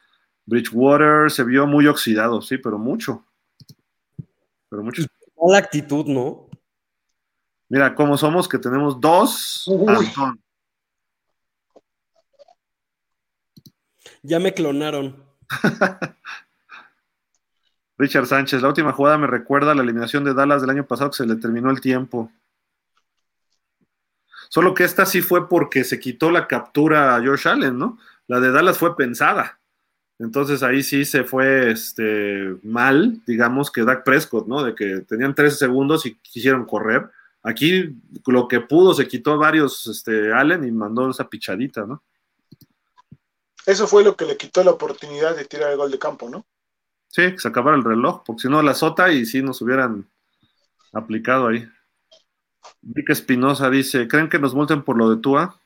Bridgewater 0.46 1.30
se 1.30 1.44
vio 1.44 1.66
muy 1.66 1.86
oxidado, 1.86 2.40
sí, 2.40 2.58
pero 2.58 2.78
mucho. 2.78 3.24
Pero 4.68 4.82
mucho. 4.82 5.02
La 5.46 5.58
actitud, 5.58 6.06
¿no? 6.06 6.48
Mira, 7.68 7.94
cómo 7.94 8.16
somos 8.16 8.48
que 8.48 8.58
tenemos 8.58 9.00
dos. 9.00 9.70
Antón. 9.86 10.40
Ya 14.22 14.40
me 14.40 14.52
clonaron. 14.52 15.22
Richard 17.98 18.26
Sánchez, 18.26 18.62
la 18.62 18.68
última 18.68 18.92
jugada 18.92 19.18
me 19.18 19.26
recuerda 19.26 19.72
a 19.72 19.74
la 19.74 19.82
eliminación 19.82 20.24
de 20.24 20.32
Dallas 20.32 20.60
del 20.60 20.70
año 20.70 20.86
pasado 20.86 21.10
que 21.10 21.16
se 21.16 21.26
le 21.26 21.36
terminó 21.36 21.70
el 21.70 21.80
tiempo. 21.80 22.30
Solo 24.48 24.74
que 24.74 24.84
esta 24.84 25.06
sí 25.06 25.22
fue 25.22 25.48
porque 25.48 25.84
se 25.84 26.00
quitó 26.00 26.30
la 26.30 26.46
captura 26.46 27.14
a 27.14 27.20
George 27.20 27.48
Allen, 27.48 27.78
¿no? 27.78 27.98
La 28.26 28.40
de 28.40 28.50
Dallas 28.50 28.78
fue 28.78 28.96
pensada. 28.96 29.58
Entonces 30.18 30.62
ahí 30.62 30.82
sí 30.82 31.04
se 31.04 31.24
fue 31.24 31.70
este, 31.70 32.56
mal, 32.62 33.20
digamos, 33.26 33.70
que 33.70 33.84
Dak 33.84 34.04
Prescott, 34.04 34.48
¿no? 34.48 34.64
De 34.64 34.74
que 34.74 35.00
tenían 35.02 35.34
13 35.34 35.56
segundos 35.56 36.06
y 36.06 36.16
quisieron 36.16 36.64
correr. 36.64 37.08
Aquí 37.42 37.96
lo 38.26 38.48
que 38.48 38.60
pudo 38.60 38.94
se 38.94 39.06
quitó 39.06 39.38
varios 39.38 39.86
este, 39.86 40.32
Allen 40.32 40.64
y 40.64 40.72
mandó 40.72 41.08
esa 41.08 41.28
pichadita, 41.28 41.86
¿no? 41.86 42.02
Eso 43.64 43.86
fue 43.86 44.02
lo 44.02 44.16
que 44.16 44.24
le 44.24 44.36
quitó 44.36 44.64
la 44.64 44.72
oportunidad 44.72 45.36
de 45.36 45.44
tirar 45.44 45.70
el 45.70 45.76
gol 45.76 45.90
de 45.90 45.98
campo, 45.98 46.28
¿no? 46.28 46.46
Sí, 47.08 47.32
que 47.32 47.38
se 47.38 47.48
acabara 47.48 47.76
el 47.76 47.84
reloj, 47.84 48.22
porque 48.24 48.42
si 48.42 48.48
no 48.48 48.62
la 48.62 48.74
sota 48.74 49.12
y 49.12 49.24
sí 49.24 49.42
nos 49.42 49.62
hubieran 49.62 50.06
aplicado 50.92 51.48
ahí. 51.48 51.68
Vic 52.80 53.10
Espinosa 53.10 53.70
dice, 53.70 54.08
¿creen 54.08 54.28
que 54.28 54.38
nos 54.38 54.54
multen 54.54 54.82
por 54.82 54.96
lo 54.96 55.10
de 55.10 55.20
Tua? 55.20 55.60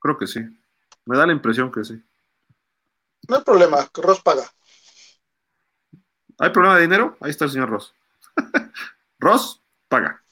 Creo 0.00 0.16
que 0.16 0.26
sí. 0.26 0.40
Me 1.04 1.16
da 1.16 1.26
la 1.26 1.32
impresión 1.32 1.70
que 1.72 1.84
sí. 1.84 2.02
No 3.28 3.36
hay 3.36 3.42
problema, 3.42 3.88
Ross 3.94 4.20
paga. 4.20 4.44
¿Hay 6.38 6.50
problema 6.50 6.76
de 6.76 6.82
dinero? 6.82 7.16
Ahí 7.20 7.30
está 7.30 7.44
el 7.44 7.50
señor 7.50 7.70
Ross. 7.70 7.94
Ross 9.18 9.60
paga. 9.88 10.22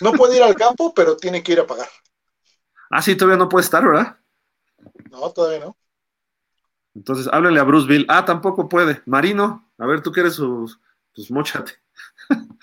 No 0.00 0.12
puede 0.12 0.36
ir 0.36 0.42
al 0.42 0.54
campo, 0.54 0.92
pero 0.94 1.16
tiene 1.16 1.42
que 1.42 1.52
ir 1.52 1.60
a 1.60 1.66
pagar. 1.66 1.88
Ah, 2.90 3.02
sí, 3.02 3.16
todavía 3.16 3.38
no 3.38 3.48
puede 3.48 3.64
estar, 3.64 3.84
¿verdad? 3.84 4.18
No, 5.10 5.30
todavía 5.30 5.60
no. 5.60 5.76
Entonces, 6.94 7.28
háblele 7.32 7.58
a 7.60 7.64
Bruce 7.64 7.88
Bill. 7.88 8.06
Ah, 8.08 8.24
tampoco 8.24 8.68
puede. 8.68 9.02
Marino, 9.06 9.68
a 9.78 9.86
ver, 9.86 10.02
tú 10.02 10.12
quieres 10.12 10.34
sus, 10.34 10.78
pues 11.14 11.30
mochate. 11.30 11.72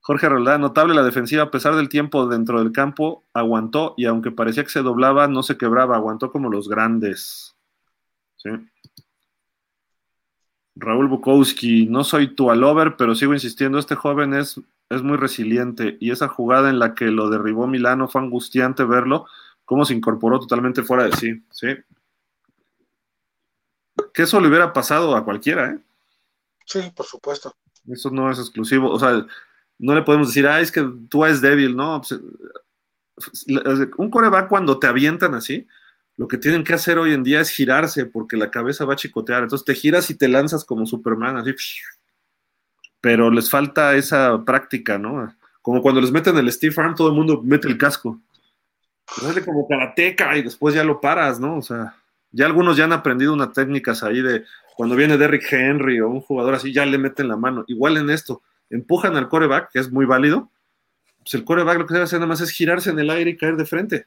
Jorge 0.00 0.28
Roldán, 0.28 0.62
notable 0.62 0.94
la 0.94 1.02
defensiva, 1.02 1.44
a 1.44 1.50
pesar 1.50 1.76
del 1.76 1.88
tiempo 1.88 2.26
dentro 2.26 2.58
del 2.58 2.72
campo, 2.72 3.24
aguantó 3.34 3.94
y 3.96 4.06
aunque 4.06 4.30
parecía 4.30 4.64
que 4.64 4.70
se 4.70 4.82
doblaba, 4.82 5.28
no 5.28 5.42
se 5.42 5.58
quebraba, 5.58 5.96
aguantó 5.96 6.32
como 6.32 6.48
los 6.48 6.68
grandes. 6.68 7.54
¿Sí? 8.36 8.50
Raúl 10.74 11.08
Bukowski, 11.08 11.86
no 11.86 12.04
soy 12.04 12.34
tu 12.34 12.50
alover, 12.50 12.96
pero 12.96 13.14
sigo 13.14 13.34
insistiendo, 13.34 13.78
este 13.78 13.94
joven 13.94 14.32
es, 14.32 14.60
es 14.88 15.02
muy 15.02 15.18
resiliente 15.18 15.98
y 16.00 16.10
esa 16.10 16.28
jugada 16.28 16.70
en 16.70 16.78
la 16.78 16.94
que 16.94 17.06
lo 17.06 17.28
derribó 17.28 17.66
Milano 17.66 18.08
fue 18.08 18.22
angustiante 18.22 18.84
verlo, 18.84 19.26
cómo 19.66 19.84
se 19.84 19.94
incorporó 19.94 20.40
totalmente 20.40 20.82
fuera 20.82 21.04
de 21.04 21.12
sí, 21.12 21.44
¿sí? 21.50 21.68
Que 24.14 24.22
eso 24.22 24.40
le 24.40 24.48
hubiera 24.48 24.72
pasado 24.72 25.14
a 25.14 25.24
cualquiera, 25.24 25.70
¿eh? 25.70 25.78
Sí, 26.64 26.80
por 26.96 27.04
supuesto. 27.04 27.54
Eso 27.86 28.10
no 28.10 28.30
es 28.30 28.38
exclusivo, 28.38 28.90
o 28.90 28.98
sea, 28.98 29.26
no 29.80 29.94
le 29.94 30.02
podemos 30.02 30.28
decir, 30.28 30.46
ah, 30.46 30.60
es 30.60 30.70
que 30.70 30.86
tú 31.08 31.24
eres 31.24 31.40
débil, 31.40 31.74
¿no? 31.74 32.00
Pues, 32.00 32.20
un 33.96 34.10
coreback 34.10 34.48
cuando 34.48 34.78
te 34.78 34.86
avientan 34.86 35.34
así, 35.34 35.66
lo 36.16 36.28
que 36.28 36.36
tienen 36.36 36.64
que 36.64 36.74
hacer 36.74 36.98
hoy 36.98 37.14
en 37.14 37.22
día 37.22 37.40
es 37.40 37.50
girarse 37.50 38.04
porque 38.04 38.36
la 38.36 38.50
cabeza 38.50 38.84
va 38.84 38.92
a 38.92 38.96
chicotear. 38.96 39.42
Entonces 39.42 39.64
te 39.64 39.74
giras 39.74 40.10
y 40.10 40.14
te 40.14 40.28
lanzas 40.28 40.64
como 40.64 40.86
Superman, 40.86 41.38
así. 41.38 41.54
Pero 43.00 43.30
les 43.30 43.48
falta 43.48 43.94
esa 43.96 44.44
práctica, 44.44 44.98
¿no? 44.98 45.34
Como 45.62 45.80
cuando 45.80 46.00
les 46.00 46.12
meten 46.12 46.36
el 46.36 46.52
Steve 46.52 46.74
Arm, 46.76 46.94
todo 46.94 47.08
el 47.08 47.14
mundo 47.14 47.40
mete 47.42 47.68
el 47.68 47.78
casco. 47.78 48.20
Sale 49.06 49.42
como 49.42 49.66
karateca 49.66 50.36
y 50.36 50.42
después 50.42 50.74
ya 50.74 50.84
lo 50.84 51.00
paras, 51.00 51.40
¿no? 51.40 51.56
O 51.56 51.62
sea, 51.62 51.94
ya 52.30 52.44
algunos 52.44 52.76
ya 52.76 52.84
han 52.84 52.92
aprendido 52.92 53.32
unas 53.32 53.52
técnicas 53.54 54.02
ahí 54.02 54.20
de 54.20 54.44
cuando 54.76 54.96
viene 54.96 55.16
Derrick 55.16 55.50
Henry 55.50 56.00
o 56.00 56.08
un 56.08 56.20
jugador 56.20 56.54
así, 56.54 56.72
ya 56.72 56.84
le 56.84 56.98
meten 56.98 57.28
la 57.28 57.36
mano. 57.36 57.64
Igual 57.66 57.96
en 57.96 58.10
esto, 58.10 58.42
empujan 58.70 59.16
al 59.16 59.28
coreback, 59.28 59.70
que 59.72 59.80
es 59.80 59.90
muy 59.90 60.06
válido. 60.06 60.50
Pues 61.18 61.34
el 61.34 61.44
coreback 61.44 61.78
lo 61.78 61.86
que 61.86 61.94
debe 61.94 62.04
hacer 62.04 62.18
nada 62.18 62.28
más 62.28 62.40
es 62.40 62.50
girarse 62.50 62.90
en 62.90 62.98
el 62.98 63.10
aire 63.10 63.30
y 63.30 63.36
caer 63.36 63.56
de 63.56 63.66
frente 63.66 64.06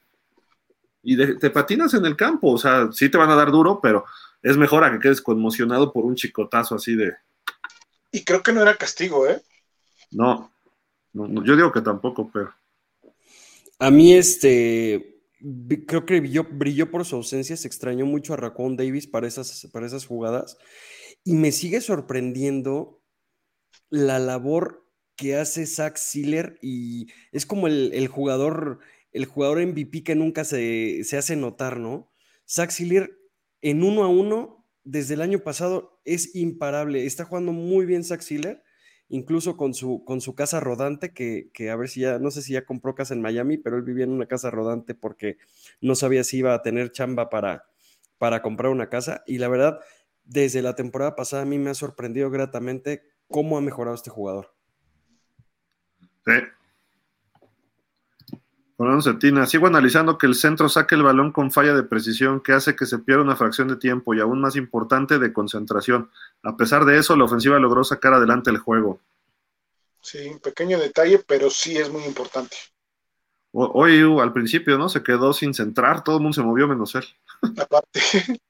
y 1.04 1.18
te 1.38 1.50
patinas 1.50 1.94
en 1.94 2.06
el 2.06 2.16
campo. 2.16 2.52
O 2.52 2.58
sea, 2.58 2.90
sí 2.92 3.10
te 3.10 3.18
van 3.18 3.30
a 3.30 3.36
dar 3.36 3.52
duro, 3.52 3.80
pero 3.82 4.06
es 4.42 4.58
mejor 4.58 4.84
a 4.84 4.92
que 4.92 5.00
quedes 5.00 5.22
conmocionado 5.22 5.92
por 5.92 6.06
un 6.06 6.16
chicotazo 6.16 6.76
así 6.76 6.96
de. 6.96 7.14
Y 8.12 8.24
creo 8.24 8.42
que 8.42 8.54
no 8.54 8.62
era 8.62 8.76
castigo, 8.76 9.28
¿eh? 9.28 9.42
No, 10.12 10.52
yo 11.14 11.56
digo 11.56 11.72
que 11.72 11.82
tampoco, 11.82 12.32
pero. 12.32 12.54
A 13.80 13.92
mí, 13.92 14.14
este. 14.14 15.10
Creo 15.86 16.06
que 16.06 16.22
brilló, 16.22 16.48
brilló 16.50 16.90
por 16.90 17.04
su 17.04 17.18
ausencia, 17.18 17.58
se 17.58 17.68
extrañó 17.68 18.06
mucho 18.06 18.34
a 18.34 18.38
Raccoon 18.38 18.78
Davis 18.78 19.08
para 19.08 19.28
esas, 19.28 19.68
para 19.74 19.86
esas 19.86 20.06
jugadas. 20.06 20.58
Y 21.26 21.34
me 21.34 21.52
sigue 21.52 21.82
sorprendiendo 21.82 23.02
la 23.94 24.18
labor 24.18 24.90
que 25.16 25.36
hace 25.36 25.68
Zach 25.68 25.98
Siller 25.98 26.58
y 26.62 27.08
es 27.32 27.46
como 27.46 27.68
el, 27.68 27.92
el 27.94 28.08
jugador 28.08 28.80
el 29.12 29.26
jugador 29.26 29.66
MVP 29.66 30.04
que 30.04 30.16
nunca 30.16 30.44
se, 30.44 31.02
hace 31.16 31.36
notar, 31.36 31.80
¿no? 31.80 32.12
Zach 32.50 32.72
Siller 32.72 33.16
en 33.62 33.84
uno 33.84 34.04
a 34.04 34.08
uno 34.08 34.66
desde 34.84 35.14
el 35.14 35.22
año 35.22 35.40
pasado 35.40 36.02
es 36.04 36.36
imparable. 36.36 37.06
Está 37.06 37.24
jugando 37.24 37.54
muy 37.54 37.86
bien 37.86 38.04
Zach 38.04 38.22
Siller, 38.22 38.64
incluso 39.08 39.56
con 39.56 39.76
su, 39.76 40.04
con 40.04 40.20
su 40.20 40.34
casa 40.34 40.60
rodante, 40.60 41.14
que, 41.14 41.70
a 41.70 41.76
ver 41.76 41.90
si 41.90 42.02
ya, 42.02 42.18
no 42.18 42.32
sé 42.32 42.42
si 42.42 42.54
ya 42.54 42.66
compró 42.66 42.96
casa 42.96 43.14
en 43.14 43.22
Miami, 43.22 43.58
pero 43.60 43.78
él 43.78 43.84
vivía 43.84 44.04
en 44.04 44.12
una 44.12 44.26
casa 44.26 44.50
rodante 44.50 44.96
porque 44.96 45.38
no 45.80 45.94
sabía 45.94 46.24
si 46.24 46.38
iba 46.38 46.56
a 46.56 46.64
tener 46.64 46.92
chamba 46.92 47.30
para, 47.30 47.66
para 48.18 48.42
comprar 48.42 48.72
una 48.72 48.90
casa. 48.90 49.24
Y 49.28 49.38
la 49.38 49.48
verdad, 49.48 49.80
desde 50.24 50.64
la 50.64 50.76
temporada 50.76 51.16
pasada 51.16 51.44
a 51.44 51.46
mí 51.46 51.60
me 51.60 51.70
ha 51.70 51.76
sorprendido 51.76 52.32
gratamente 52.32 53.13
cómo 53.34 53.58
ha 53.58 53.62
mejorado 53.62 53.96
este 53.96 54.12
jugador. 54.12 54.54
Sí, 56.24 56.34
Fernando 58.78 59.46
sigo 59.48 59.68
analizando 59.68 60.18
que 60.18 60.28
el 60.28 60.36
centro 60.36 60.70
saque 60.70 60.96
el 60.96 61.04
balón 61.04 61.32
con 61.32 61.52
falla 61.52 61.74
de 61.74 61.84
precisión 61.84 62.42
que 62.42 62.54
hace 62.54 62.76
que 62.76 62.86
se 62.86 63.00
pierda 63.00 63.24
una 63.24 63.36
fracción 63.36 63.68
de 63.68 63.76
tiempo 63.76 64.14
y 64.14 64.20
aún 64.20 64.40
más 64.40 64.56
importante 64.56 65.18
de 65.18 65.34
concentración. 65.34 66.12
A 66.44 66.56
pesar 66.56 66.86
de 66.86 66.98
eso, 66.98 67.16
la 67.16 67.24
ofensiva 67.26 67.58
logró 67.60 67.84
sacar 67.84 68.14
adelante 68.14 68.52
el 68.52 68.60
juego. 68.60 69.00
Sí, 70.02 70.28
un 70.28 70.40
pequeño 70.40 70.78
detalle, 70.80 71.24
pero 71.26 71.50
sí 71.50 71.78
es 71.78 71.90
muy 71.90 72.04
importante. 72.04 72.56
Hoy 73.52 74.02
al 74.20 74.34
principio, 74.34 74.78
¿no? 74.78 74.90
Se 74.90 75.02
quedó 75.02 75.34
sin 75.34 75.54
centrar, 75.54 76.04
todo 76.04 76.18
el 76.18 76.22
mundo 76.22 76.36
se 76.36 76.42
movió 76.42 76.68
menos 76.68 76.94
él. 76.96 77.06
Aparte. 77.58 78.00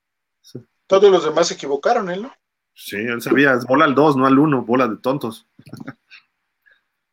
Todos 0.87 1.09
los 1.09 1.23
demás 1.23 1.47
se 1.47 1.53
equivocaron, 1.53 2.09
él, 2.09 2.23
¿no? 2.23 2.33
Sí, 2.73 2.97
él 2.97 3.21
sabía, 3.21 3.53
es 3.53 3.65
bola 3.65 3.85
al 3.85 3.95
2, 3.95 4.17
no 4.17 4.25
al 4.25 4.37
1, 4.37 4.63
bola 4.63 4.87
de 4.87 4.97
tontos. 4.97 5.47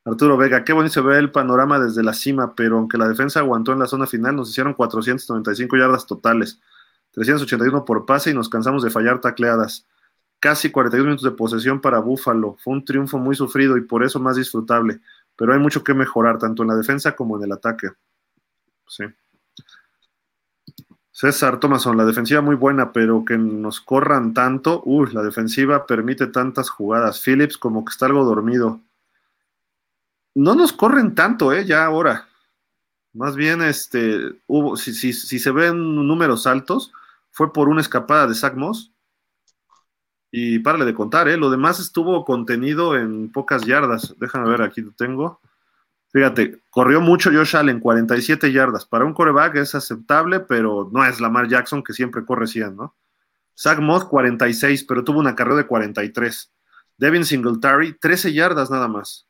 Arturo 0.04 0.36
Vega, 0.38 0.64
qué 0.64 0.72
bonito 0.72 0.94
se 0.94 1.00
ve 1.02 1.18
el 1.18 1.30
panorama 1.30 1.78
desde 1.78 2.02
la 2.02 2.14
cima, 2.14 2.54
pero 2.54 2.78
aunque 2.78 2.96
la 2.96 3.06
defensa 3.06 3.40
aguantó 3.40 3.72
en 3.72 3.80
la 3.80 3.86
zona 3.86 4.06
final, 4.06 4.36
nos 4.36 4.50
hicieron 4.50 4.72
495 4.72 5.76
yardas 5.76 6.06
totales, 6.06 6.60
381 7.12 7.84
por 7.84 8.06
pase 8.06 8.30
y 8.30 8.34
nos 8.34 8.48
cansamos 8.48 8.82
de 8.82 8.90
fallar 8.90 9.20
tacleadas. 9.20 9.86
Casi 10.38 10.70
41 10.70 11.04
minutos 11.04 11.24
de 11.24 11.36
posesión 11.36 11.82
para 11.82 11.98
Búfalo. 11.98 12.56
Fue 12.64 12.72
un 12.72 12.82
triunfo 12.82 13.18
muy 13.18 13.36
sufrido 13.36 13.76
y 13.76 13.82
por 13.82 14.02
eso 14.02 14.18
más 14.18 14.36
disfrutable, 14.36 15.00
pero 15.36 15.52
hay 15.52 15.58
mucho 15.58 15.84
que 15.84 15.92
mejorar, 15.92 16.38
tanto 16.38 16.62
en 16.62 16.70
la 16.70 16.76
defensa 16.76 17.14
como 17.14 17.36
en 17.36 17.44
el 17.44 17.52
ataque. 17.52 17.88
Sí. 18.88 19.04
César 21.12 21.60
Thomason, 21.60 21.96
la 21.96 22.04
defensiva 22.04 22.40
muy 22.40 22.54
buena, 22.54 22.92
pero 22.92 23.24
que 23.24 23.36
nos 23.36 23.80
corran 23.80 24.32
tanto. 24.34 24.82
Uy, 24.84 25.12
la 25.12 25.22
defensiva 25.22 25.86
permite 25.86 26.28
tantas 26.28 26.70
jugadas. 26.70 27.20
Phillips 27.20 27.58
como 27.58 27.84
que 27.84 27.90
está 27.90 28.06
algo 28.06 28.24
dormido 28.24 28.80
no 30.34 30.54
nos 30.54 30.72
corren 30.72 31.14
tanto, 31.14 31.52
¿eh? 31.52 31.64
Ya 31.64 31.84
ahora. 31.84 32.28
Más 33.12 33.34
bien, 33.34 33.62
este, 33.62 34.40
hubo, 34.46 34.76
si, 34.76 35.12
se 35.12 35.50
ven 35.50 36.06
números 36.06 36.46
altos, 36.46 36.92
fue 37.30 37.52
por 37.52 37.68
una 37.68 37.80
escapada 37.80 38.26
de 38.26 38.34
Zach 38.34 38.54
Moss. 38.54 38.92
Y 40.32 40.60
párale 40.60 40.84
de 40.84 40.94
contar, 40.94 41.28
¿eh? 41.28 41.36
Lo 41.36 41.50
demás 41.50 41.80
estuvo 41.80 42.24
contenido 42.24 42.96
en 42.96 43.32
pocas 43.32 43.66
yardas. 43.66 44.14
Déjame 44.18 44.48
ver, 44.48 44.62
aquí 44.62 44.80
lo 44.80 44.92
tengo. 44.92 45.40
Fíjate, 46.12 46.62
corrió 46.70 47.00
mucho 47.00 47.30
Josh 47.32 47.56
Allen, 47.56 47.78
47 47.78 48.52
yardas. 48.52 48.84
Para 48.84 49.04
un 49.04 49.14
coreback 49.14 49.56
es 49.56 49.74
aceptable, 49.74 50.40
pero 50.40 50.90
no 50.92 51.04
es 51.04 51.20
Lamar 51.20 51.48
Jackson 51.48 51.84
que 51.84 51.92
siempre 51.92 52.24
corre 52.24 52.48
100, 52.48 52.76
¿no? 52.76 52.96
Zach 53.56 53.78
Moss, 53.78 54.06
46, 54.06 54.84
pero 54.84 55.04
tuvo 55.04 55.20
una 55.20 55.36
carrera 55.36 55.58
de 55.58 55.66
43. 55.66 56.52
Devin 56.96 57.24
Singletary, 57.24 57.98
13 57.98 58.32
yardas 58.32 58.70
nada 58.70 58.88
más. 58.88 59.28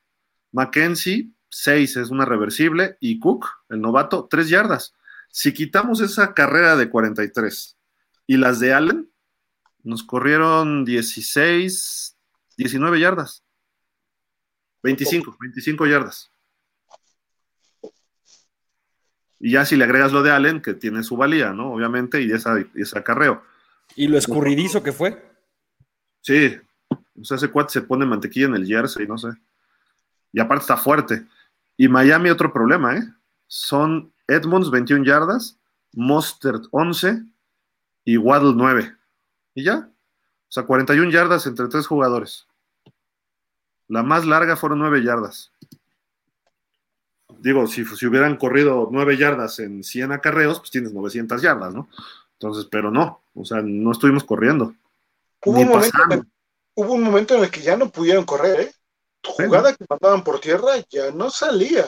Mackenzie, 0.52 1.32
6, 1.51 1.97
es 1.97 2.11
una 2.11 2.24
reversible. 2.24 2.97
Y 3.01 3.19
Cook, 3.19 3.47
el 3.69 3.81
novato, 3.81 4.27
3 4.31 4.48
yardas. 4.48 4.94
Si 5.28 5.52
quitamos 5.52 6.01
esa 6.01 6.32
carrera 6.32 6.77
de 6.77 6.89
43 6.89 7.77
y 8.27 8.36
las 8.36 8.59
de 8.59 8.73
Allen, 8.73 9.11
nos 9.82 10.02
corrieron 10.02 10.85
16, 10.85 12.16
19 12.57 13.01
yardas. 13.01 13.44
25, 14.82 15.36
25 15.40 15.86
yardas. 15.86 16.31
Y 19.41 19.53
ya 19.53 19.65
si 19.65 19.75
le 19.77 19.85
agregas 19.85 20.12
lo 20.12 20.23
de 20.23 20.31
Allen, 20.31 20.61
que 20.61 20.75
tiene 20.75 21.03
su 21.03 21.17
valía, 21.17 21.53
¿no? 21.55 21.73
Obviamente, 21.73 22.21
y 22.21 22.31
esa, 22.31 22.62
ese 22.75 22.99
acarreo. 22.99 23.43
¿Y 23.97 24.07
lo 24.07 24.19
escurridizo 24.19 24.83
que 24.83 24.93
fue? 24.93 25.27
Sí. 26.21 26.59
O 26.91 27.25
sea, 27.25 27.39
ese 27.39 27.49
cuate 27.49 27.73
se 27.73 27.83
pone 27.83 28.05
mantequilla 28.05 28.47
en 28.47 28.55
el 28.55 28.67
jersey, 28.67 29.07
no 29.07 29.17
sé. 29.17 29.29
Y 30.33 30.41
aparte 30.41 30.62
está 30.62 30.77
fuerte. 30.77 31.27
Y 31.79 31.89
Miami, 31.89 32.29
otro 32.29 32.53
problema, 32.53 32.97
¿eh? 32.97 33.03
Son 33.47 34.12
Edmonds, 34.29 34.71
21 34.71 35.05
yardas, 35.05 35.59
Mostert, 35.93 36.65
11 36.71 37.23
y 38.05 38.19
Waddle, 38.19 38.53
9. 38.55 38.95
Y 39.55 39.65
ya. 39.65 39.89
O 40.49 40.53
sea, 40.53 40.65
41 40.65 41.11
yardas 41.11 41.47
entre 41.47 41.67
tres 41.69 41.87
jugadores. 41.87 42.47
La 43.89 44.03
más 44.03 44.27
larga 44.27 44.55
fueron 44.57 44.81
9 44.81 45.03
yardas 45.03 45.51
digo, 47.41 47.67
si, 47.67 47.85
si 47.85 48.07
hubieran 48.07 48.37
corrido 48.37 48.89
nueve 48.91 49.17
yardas 49.17 49.59
en 49.59 49.83
100 49.83 50.12
acarreos, 50.12 50.59
pues 50.59 50.71
tienes 50.71 50.93
900 50.93 51.43
yardas, 51.43 51.75
¿no? 51.75 51.89
Entonces, 52.35 52.67
pero 52.71 52.91
no, 52.91 53.23
o 53.35 53.45
sea, 53.45 53.61
no 53.62 53.93
estuvimos 53.93 54.25
corriendo. 54.25 54.75
Hubo, 55.45 55.61
un 55.61 55.69
momento, 55.69 55.99
en, 56.11 56.33
hubo 56.75 56.95
un 56.95 57.03
momento 57.03 57.35
en 57.37 57.45
el 57.45 57.51
que 57.51 57.61
ya 57.61 57.77
no 57.77 57.91
pudieron 57.91 58.25
correr, 58.25 58.61
¿eh? 58.61 58.73
Jugada 59.23 59.75
que 59.75 59.85
mandaban 59.89 60.25
por 60.25 60.41
tierra 60.41 60.73
ya 60.89 61.11
no 61.11 61.31
salía. 61.31 61.87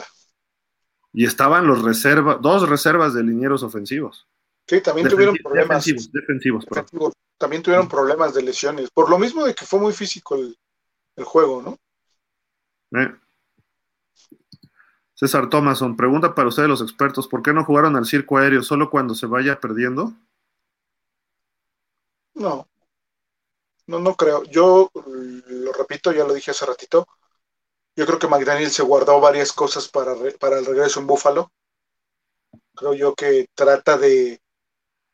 Y 1.11 1.25
estaban 1.25 1.67
los 1.67 1.81
reservas, 1.81 2.37
dos 2.41 2.67
reservas 2.67 3.13
de 3.13 3.23
linieros 3.23 3.63
ofensivos. 3.63 4.27
Sí, 4.67 4.81
también 4.81 5.09
tuvieron 5.09 5.35
problemas. 5.35 5.67
Defensivos, 5.67 6.11
defensivos, 6.11 6.65
defensivos, 6.65 7.13
También 7.37 7.61
tuvieron 7.61 7.87
problemas 7.87 8.33
de 8.33 8.43
lesiones. 8.43 8.89
Por 8.91 9.09
lo 9.09 9.17
mismo 9.17 9.43
de 9.45 9.53
que 9.53 9.65
fue 9.65 9.79
muy 9.79 9.93
físico 9.93 10.35
el, 10.35 10.57
el 11.15 11.23
juego, 11.23 11.61
¿no? 11.61 12.99
Eh. 12.99 13.11
César 15.23 15.49
Thomason, 15.49 15.95
pregunta 15.95 16.35
para 16.35 16.49
ustedes 16.49 16.67
los 16.67 16.81
expertos, 16.81 17.29
¿por 17.29 17.41
qué 17.41 17.53
no 17.53 17.63
jugaron 17.63 17.95
al 17.95 18.05
circo 18.05 18.39
aéreo 18.39 18.61
solo 18.61 18.89
cuando 18.89 19.15
se 19.15 19.25
vaya 19.25 19.57
perdiendo? 19.57 20.11
No, 22.33 22.67
no, 23.87 23.99
no 23.99 24.15
creo. 24.15 24.43
Yo 24.43 24.91
lo 25.47 25.71
repito, 25.71 26.11
ya 26.11 26.25
lo 26.25 26.33
dije 26.33 26.51
hace 26.51 26.65
ratito. 26.65 27.07
Yo 27.95 28.05
creo 28.05 28.19
que 28.19 28.27
McDaniel 28.27 28.69
se 28.69 28.83
guardó 28.83 29.21
varias 29.21 29.53
cosas 29.53 29.87
para, 29.87 30.13
para 30.41 30.59
el 30.59 30.65
regreso 30.65 30.99
en 30.99 31.07
Búfalo. 31.07 31.53
Creo 32.75 32.93
yo 32.93 33.15
que 33.15 33.47
trata 33.55 33.97
de 33.97 34.41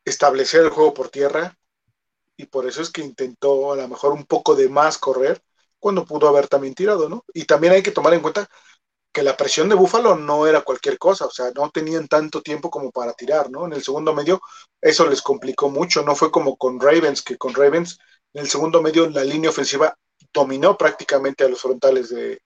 establecer 0.04 0.62
el 0.64 0.70
juego 0.70 0.92
por 0.92 1.10
tierra 1.10 1.56
y 2.36 2.46
por 2.46 2.66
eso 2.66 2.82
es 2.82 2.90
que 2.90 3.02
intentó 3.02 3.74
a 3.74 3.76
lo 3.76 3.86
mejor 3.86 4.12
un 4.12 4.24
poco 4.24 4.56
de 4.56 4.68
más 4.68 4.98
correr 4.98 5.40
cuando 5.78 6.04
pudo 6.04 6.26
haber 6.26 6.48
también 6.48 6.74
tirado, 6.74 7.08
¿no? 7.08 7.24
Y 7.32 7.44
también 7.44 7.74
hay 7.74 7.82
que 7.84 7.92
tomar 7.92 8.12
en 8.12 8.22
cuenta 8.22 8.50
que 9.12 9.22
la 9.22 9.36
presión 9.36 9.68
de 9.68 9.74
Búfalo 9.74 10.16
no 10.16 10.46
era 10.46 10.62
cualquier 10.62 10.98
cosa, 10.98 11.26
o 11.26 11.30
sea, 11.30 11.50
no 11.54 11.70
tenían 11.70 12.06
tanto 12.06 12.42
tiempo 12.42 12.70
como 12.70 12.90
para 12.92 13.12
tirar, 13.12 13.50
¿no? 13.50 13.66
En 13.66 13.72
el 13.72 13.82
segundo 13.82 14.14
medio 14.14 14.40
eso 14.80 15.08
les 15.08 15.20
complicó 15.20 15.68
mucho, 15.68 16.02
no 16.02 16.14
fue 16.14 16.30
como 16.30 16.56
con 16.56 16.80
Ravens, 16.80 17.22
que 17.22 17.36
con 17.36 17.54
Ravens 17.54 17.98
en 18.32 18.42
el 18.42 18.48
segundo 18.48 18.80
medio 18.80 19.08
la 19.10 19.24
línea 19.24 19.50
ofensiva 19.50 19.96
dominó 20.32 20.76
prácticamente 20.76 21.44
a 21.44 21.48
los 21.48 21.60
frontales 21.60 22.10
de, 22.10 22.40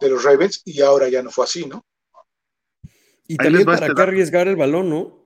de 0.00 0.08
los 0.08 0.22
Ravens 0.22 0.62
y 0.64 0.80
ahora 0.80 1.08
ya 1.08 1.22
no 1.22 1.30
fue 1.30 1.44
así, 1.44 1.66
¿no? 1.66 1.84
Y 3.26 3.36
también 3.36 3.64
para 3.64 3.86
este 3.86 3.94
qué 3.94 4.02
arriesgar 4.02 4.48
el 4.48 4.56
balón, 4.56 4.88
¿no? 4.88 5.17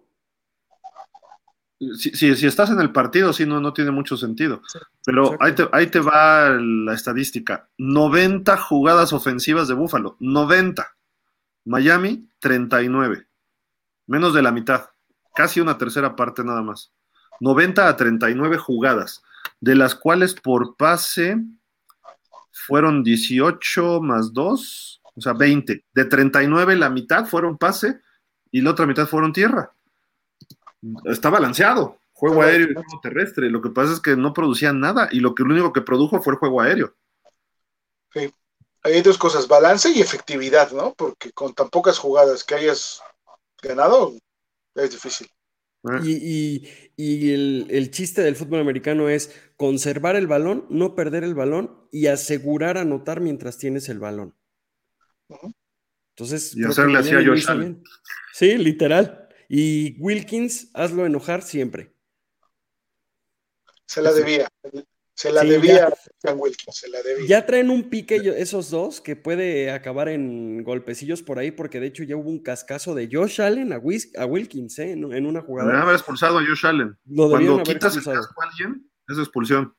Si, 1.96 2.36
si, 2.36 2.46
estás 2.46 2.70
en 2.70 2.80
el 2.80 2.92
partido, 2.92 3.32
sí, 3.32 3.46
no, 3.46 3.60
no 3.60 3.72
tiene 3.72 3.90
mucho 3.90 4.16
sentido. 4.16 4.62
Pero 5.04 5.36
ahí 5.40 5.52
te, 5.52 5.68
ahí 5.72 5.86
te, 5.88 6.00
va 6.00 6.50
la 6.50 6.94
estadística. 6.94 7.68
90 7.78 8.56
jugadas 8.56 9.12
ofensivas 9.12 9.68
de 9.68 9.74
Búfalo. 9.74 10.16
90. 10.20 10.86
Miami, 11.64 12.28
39. 12.38 13.26
Menos 14.06 14.34
de 14.34 14.42
la 14.42 14.52
mitad. 14.52 14.90
Casi 15.34 15.60
una 15.60 15.78
tercera 15.78 16.14
parte 16.14 16.44
nada 16.44 16.62
más. 16.62 16.92
90 17.40 17.88
a 17.88 17.96
39 17.96 18.58
jugadas. 18.58 19.22
De 19.60 19.74
las 19.74 19.94
cuales 19.94 20.34
por 20.34 20.76
pase 20.76 21.36
fueron 22.52 23.02
18 23.02 24.00
más 24.00 24.32
2. 24.32 25.02
O 25.14 25.20
sea, 25.20 25.32
20. 25.32 25.84
De 25.92 26.04
39 26.04 26.76
la 26.76 26.90
mitad 26.90 27.26
fueron 27.26 27.58
pase 27.58 28.00
y 28.50 28.60
la 28.60 28.70
otra 28.70 28.86
mitad 28.86 29.06
fueron 29.06 29.32
tierra 29.32 29.72
está 31.04 31.30
balanceado. 31.30 31.98
Juego 32.12 32.42
aéreo 32.42 32.70
y 32.70 32.74
juego 32.74 33.00
terrestre. 33.02 33.50
Lo 33.50 33.60
que 33.60 33.70
pasa 33.70 33.92
es 33.92 34.00
que 34.00 34.16
no 34.16 34.32
producían 34.32 34.78
nada 34.80 35.08
y 35.10 35.20
lo 35.20 35.34
que 35.34 35.42
lo 35.42 35.52
único 35.52 35.72
que 35.72 35.80
produjo 35.80 36.22
fue 36.22 36.34
el 36.34 36.38
juego 36.38 36.60
aéreo. 36.60 36.94
Sí. 38.12 38.32
Hay 38.84 39.00
dos 39.02 39.18
cosas, 39.18 39.48
balance 39.48 39.90
y 39.90 40.00
efectividad, 40.00 40.72
¿no? 40.72 40.94
Porque 40.94 41.32
con 41.32 41.54
tan 41.54 41.68
pocas 41.68 41.98
jugadas 41.98 42.44
que 42.44 42.56
hayas 42.56 43.00
ganado, 43.62 44.12
es 44.74 44.90
difícil. 44.90 45.28
Eh. 45.84 46.68
Y, 46.96 47.32
el, 47.32 47.90
chiste 47.90 48.22
del 48.22 48.36
fútbol 48.36 48.60
americano 48.60 49.08
es 49.08 49.34
conservar 49.56 50.16
el 50.16 50.26
balón, 50.26 50.66
no 50.70 50.94
perder 50.94 51.24
el 51.24 51.34
balón 51.34 51.88
y 51.90 52.06
asegurar 52.06 52.78
anotar 52.78 53.20
mientras 53.20 53.58
tienes 53.58 53.88
el 53.88 53.98
balón. 53.98 54.34
Entonces, 56.14 56.54
y 56.56 56.64
hacerle 56.64 56.98
así 56.98 57.14
a 57.14 57.24
Josh 57.24 57.46
Sí, 58.32 58.56
literal. 58.56 59.21
Y 59.54 60.00
Wilkins, 60.00 60.70
hazlo 60.72 61.04
enojar 61.04 61.42
siempre. 61.42 61.94
Se 63.84 64.00
la 64.00 64.10
debía. 64.10 64.48
Se 65.12 65.30
la 65.30 65.44
debía 65.44 65.92
a 66.24 66.32
Wilkins, 66.32 66.74
se 66.74 66.88
la 66.88 67.02
debía. 67.02 67.26
Ya 67.28 67.44
traen 67.44 67.68
un 67.68 67.90
pique 67.90 68.16
esos 68.38 68.70
dos 68.70 69.02
que 69.02 69.14
puede 69.14 69.70
acabar 69.70 70.08
en 70.08 70.64
golpecillos 70.64 71.22
por 71.22 71.38
ahí, 71.38 71.50
porque 71.50 71.80
de 71.80 71.88
hecho 71.88 72.02
ya 72.02 72.16
hubo 72.16 72.30
un 72.30 72.42
cascazo 72.42 72.94
de 72.94 73.10
Josh 73.12 73.42
Allen 73.42 73.74
a, 73.74 73.78
Wilkins 73.78 74.78
¿eh? 74.78 74.92
en, 74.92 75.26
una 75.26 75.42
jugada. 75.42 75.68
Deben 75.68 75.82
haber 75.82 75.96
expulsado 75.96 76.38
a 76.38 76.46
Josh 76.46 76.64
Allen. 76.64 76.96
Cuando 77.14 77.62
quitas 77.62 77.94
el 77.94 78.04
casco 78.04 78.42
a 78.42 78.46
alguien, 78.46 78.90
es 79.06 79.18
expulsión. 79.18 79.76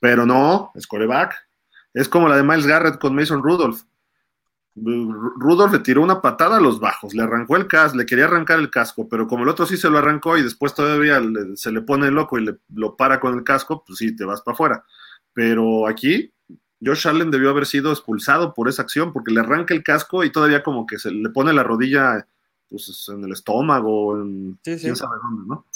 Pero 0.00 0.24
no, 0.24 0.72
es 0.74 0.86
coreback. 0.86 1.34
Es 1.92 2.08
como 2.08 2.26
la 2.26 2.38
de 2.38 2.42
Miles 2.42 2.66
Garrett 2.66 2.98
con 2.98 3.14
Mason 3.14 3.42
Rudolph. 3.42 3.82
Rudolph 4.76 5.72
le 5.72 5.78
tiró 5.78 6.02
una 6.02 6.20
patada 6.20 6.56
a 6.56 6.60
los 6.60 6.80
bajos, 6.80 7.14
le 7.14 7.22
arrancó 7.22 7.56
el 7.56 7.68
casco, 7.68 7.96
le 7.96 8.06
quería 8.06 8.24
arrancar 8.24 8.58
el 8.58 8.70
casco, 8.70 9.08
pero 9.08 9.28
como 9.28 9.44
el 9.44 9.48
otro 9.48 9.66
sí 9.66 9.76
se 9.76 9.88
lo 9.88 9.98
arrancó 9.98 10.36
y 10.36 10.42
después 10.42 10.74
todavía 10.74 11.22
se 11.54 11.70
le 11.70 11.80
pone 11.82 12.10
loco 12.10 12.38
y 12.38 12.46
le, 12.46 12.58
lo 12.74 12.96
para 12.96 13.20
con 13.20 13.34
el 13.34 13.44
casco, 13.44 13.84
pues 13.86 13.98
sí, 13.98 14.16
te 14.16 14.24
vas 14.24 14.42
para 14.42 14.54
afuera. 14.54 14.84
Pero 15.32 15.86
aquí, 15.86 16.32
Josh 16.84 17.06
Allen 17.06 17.30
debió 17.30 17.50
haber 17.50 17.66
sido 17.66 17.92
expulsado 17.92 18.52
por 18.52 18.68
esa 18.68 18.82
acción, 18.82 19.12
porque 19.12 19.32
le 19.32 19.40
arranca 19.40 19.74
el 19.74 19.84
casco 19.84 20.24
y 20.24 20.32
todavía 20.32 20.64
como 20.64 20.86
que 20.86 20.98
se 20.98 21.12
le 21.12 21.30
pone 21.30 21.52
la 21.52 21.62
rodilla 21.62 22.26
pues, 22.68 23.08
en 23.08 23.22
el 23.24 23.32
estómago, 23.32 24.20
en 24.20 24.58
quién 24.62 24.96
sabe 24.96 25.16
dónde, 25.22 25.46
¿no? 25.46 25.66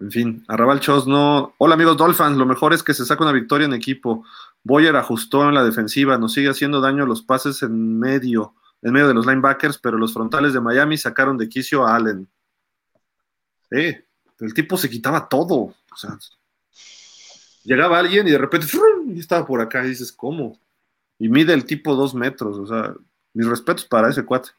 En 0.00 0.10
fin, 0.10 0.44
Arrabal 0.48 0.80
no. 1.06 1.54
Hola 1.58 1.74
amigos 1.74 1.96
Dolphins, 1.96 2.36
lo 2.36 2.46
mejor 2.46 2.74
es 2.74 2.82
que 2.82 2.94
se 2.94 3.04
saca 3.04 3.22
una 3.22 3.32
victoria 3.32 3.66
en 3.66 3.74
equipo. 3.74 4.24
Boyer 4.64 4.96
ajustó 4.96 5.48
en 5.48 5.54
la 5.54 5.62
defensiva, 5.62 6.18
nos 6.18 6.32
sigue 6.32 6.48
haciendo 6.48 6.80
daño 6.80 7.06
los 7.06 7.22
pases 7.22 7.62
en 7.62 7.98
medio, 7.98 8.54
en 8.82 8.92
medio 8.92 9.08
de 9.08 9.14
los 9.14 9.26
linebackers, 9.26 9.78
pero 9.78 9.96
los 9.96 10.12
frontales 10.12 10.52
de 10.52 10.60
Miami 10.60 10.98
sacaron 10.98 11.38
de 11.38 11.48
quicio 11.48 11.86
a 11.86 11.94
Allen. 11.94 12.28
Sí, 13.70 13.96
el 14.40 14.54
tipo 14.54 14.76
se 14.76 14.90
quitaba 14.90 15.28
todo. 15.28 15.54
O 15.54 15.96
sea, 15.96 16.18
llegaba 17.62 17.98
alguien 17.98 18.26
y 18.26 18.32
de 18.32 18.38
repente 18.38 18.66
estaba 19.16 19.46
por 19.46 19.60
acá 19.60 19.84
y 19.84 19.90
dices, 19.90 20.12
¿cómo? 20.12 20.58
Y 21.18 21.28
mide 21.28 21.54
el 21.54 21.64
tipo 21.64 21.94
dos 21.94 22.14
metros, 22.14 22.58
o 22.58 22.66
sea, 22.66 22.94
mis 23.32 23.46
respetos 23.46 23.84
para 23.84 24.10
ese 24.10 24.24
cuate. 24.24 24.50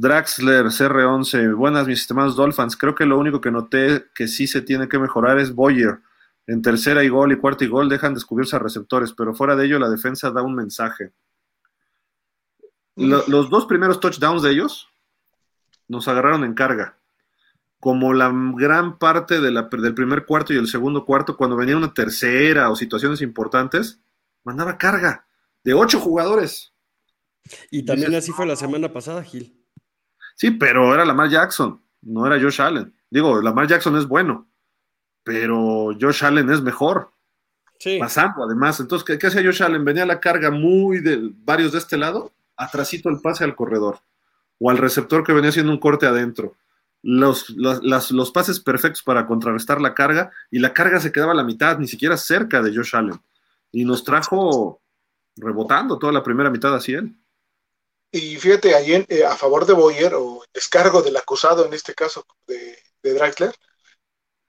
Draxler, 0.00 0.64
CR11, 0.64 1.54
buenas 1.54 1.86
mis 1.86 2.00
estimados 2.00 2.34
Dolphins. 2.34 2.74
Creo 2.74 2.94
que 2.94 3.04
lo 3.04 3.18
único 3.18 3.42
que 3.42 3.50
noté 3.50 4.06
que 4.14 4.28
sí 4.28 4.46
se 4.46 4.62
tiene 4.62 4.88
que 4.88 4.98
mejorar 4.98 5.38
es 5.38 5.54
Boyer 5.54 5.98
en 6.46 6.62
tercera 6.62 7.04
y 7.04 7.10
gol 7.10 7.32
y 7.32 7.36
cuarta 7.36 7.66
y 7.66 7.68
gol 7.68 7.90
dejan 7.90 8.14
descubrirse 8.14 8.56
a 8.56 8.60
receptores, 8.60 9.12
pero 9.12 9.34
fuera 9.34 9.56
de 9.56 9.66
ello 9.66 9.78
la 9.78 9.90
defensa 9.90 10.30
da 10.30 10.40
un 10.40 10.54
mensaje. 10.54 11.12
los 12.96 13.50
dos 13.50 13.66
primeros 13.66 14.00
touchdowns 14.00 14.40
de 14.40 14.52
ellos 14.52 14.88
nos 15.86 16.08
agarraron 16.08 16.44
en 16.44 16.54
carga. 16.54 16.96
Como 17.78 18.14
la 18.14 18.32
gran 18.54 18.98
parte 18.98 19.38
del 19.38 19.94
primer 19.94 20.24
cuarto 20.24 20.54
y 20.54 20.56
el 20.56 20.68
segundo 20.68 21.04
cuarto, 21.04 21.36
cuando 21.36 21.56
venía 21.56 21.76
una 21.76 21.92
tercera 21.92 22.70
o 22.70 22.74
situaciones 22.74 23.20
importantes, 23.20 24.00
mandaba 24.44 24.78
carga. 24.78 25.26
de 25.62 25.74
ocho 25.74 26.00
jugadores. 26.00 26.72
Y 27.70 27.84
también 27.84 28.14
así 28.14 28.32
fue 28.32 28.46
la 28.46 28.56
semana 28.56 28.90
pasada, 28.94 29.22
Gil. 29.22 29.59
Sí, 30.40 30.52
pero 30.52 30.94
era 30.94 31.04
Lamar 31.04 31.28
Jackson, 31.28 31.82
no 32.00 32.26
era 32.26 32.40
Josh 32.40 32.62
Allen. 32.62 32.94
Digo, 33.10 33.42
Lamar 33.42 33.66
Jackson 33.66 33.94
es 33.98 34.06
bueno, 34.06 34.48
pero 35.22 35.90
Josh 36.00 36.24
Allen 36.24 36.48
es 36.48 36.62
mejor. 36.62 37.10
Sí. 37.78 37.98
Pasando, 37.98 38.44
además. 38.44 38.80
Entonces, 38.80 39.18
¿qué, 39.18 39.26
hacía 39.26 39.42
Josh 39.44 39.62
Allen? 39.62 39.84
Venía 39.84 40.06
la 40.06 40.18
carga 40.18 40.50
muy 40.50 41.00
de 41.00 41.30
varios 41.44 41.72
de 41.72 41.78
este 41.78 41.98
lado, 41.98 42.32
atrasito 42.56 43.10
el 43.10 43.20
pase 43.20 43.44
al 43.44 43.54
corredor, 43.54 44.00
o 44.58 44.70
al 44.70 44.78
receptor 44.78 45.24
que 45.24 45.34
venía 45.34 45.50
haciendo 45.50 45.72
un 45.72 45.78
corte 45.78 46.06
adentro. 46.06 46.56
Los, 47.02 47.50
los, 47.50 48.10
los, 48.10 48.30
pases 48.30 48.60
perfectos 48.60 49.02
para 49.02 49.26
contrarrestar 49.26 49.78
la 49.78 49.92
carga, 49.92 50.30
y 50.50 50.58
la 50.58 50.72
carga 50.72 51.00
se 51.00 51.12
quedaba 51.12 51.32
a 51.32 51.36
la 51.36 51.44
mitad, 51.44 51.78
ni 51.78 51.86
siquiera 51.86 52.16
cerca 52.16 52.62
de 52.62 52.74
Josh 52.74 52.96
Allen. 52.96 53.20
Y 53.72 53.84
nos 53.84 54.04
trajo 54.04 54.80
rebotando 55.36 55.98
toda 55.98 56.14
la 56.14 56.22
primera 56.22 56.48
mitad 56.48 56.74
así 56.74 56.94
él. 56.94 57.14
Y 58.12 58.36
fíjate, 58.36 58.74
ahí 58.74 59.04
eh, 59.08 59.24
a 59.24 59.36
favor 59.36 59.66
de 59.66 59.72
Boyer, 59.72 60.14
o 60.14 60.42
descargo 60.52 61.02
del 61.02 61.16
acusado 61.16 61.64
en 61.64 61.72
este 61.72 61.94
caso 61.94 62.24
de, 62.46 62.76
de 63.02 63.14
Draxler, 63.14 63.54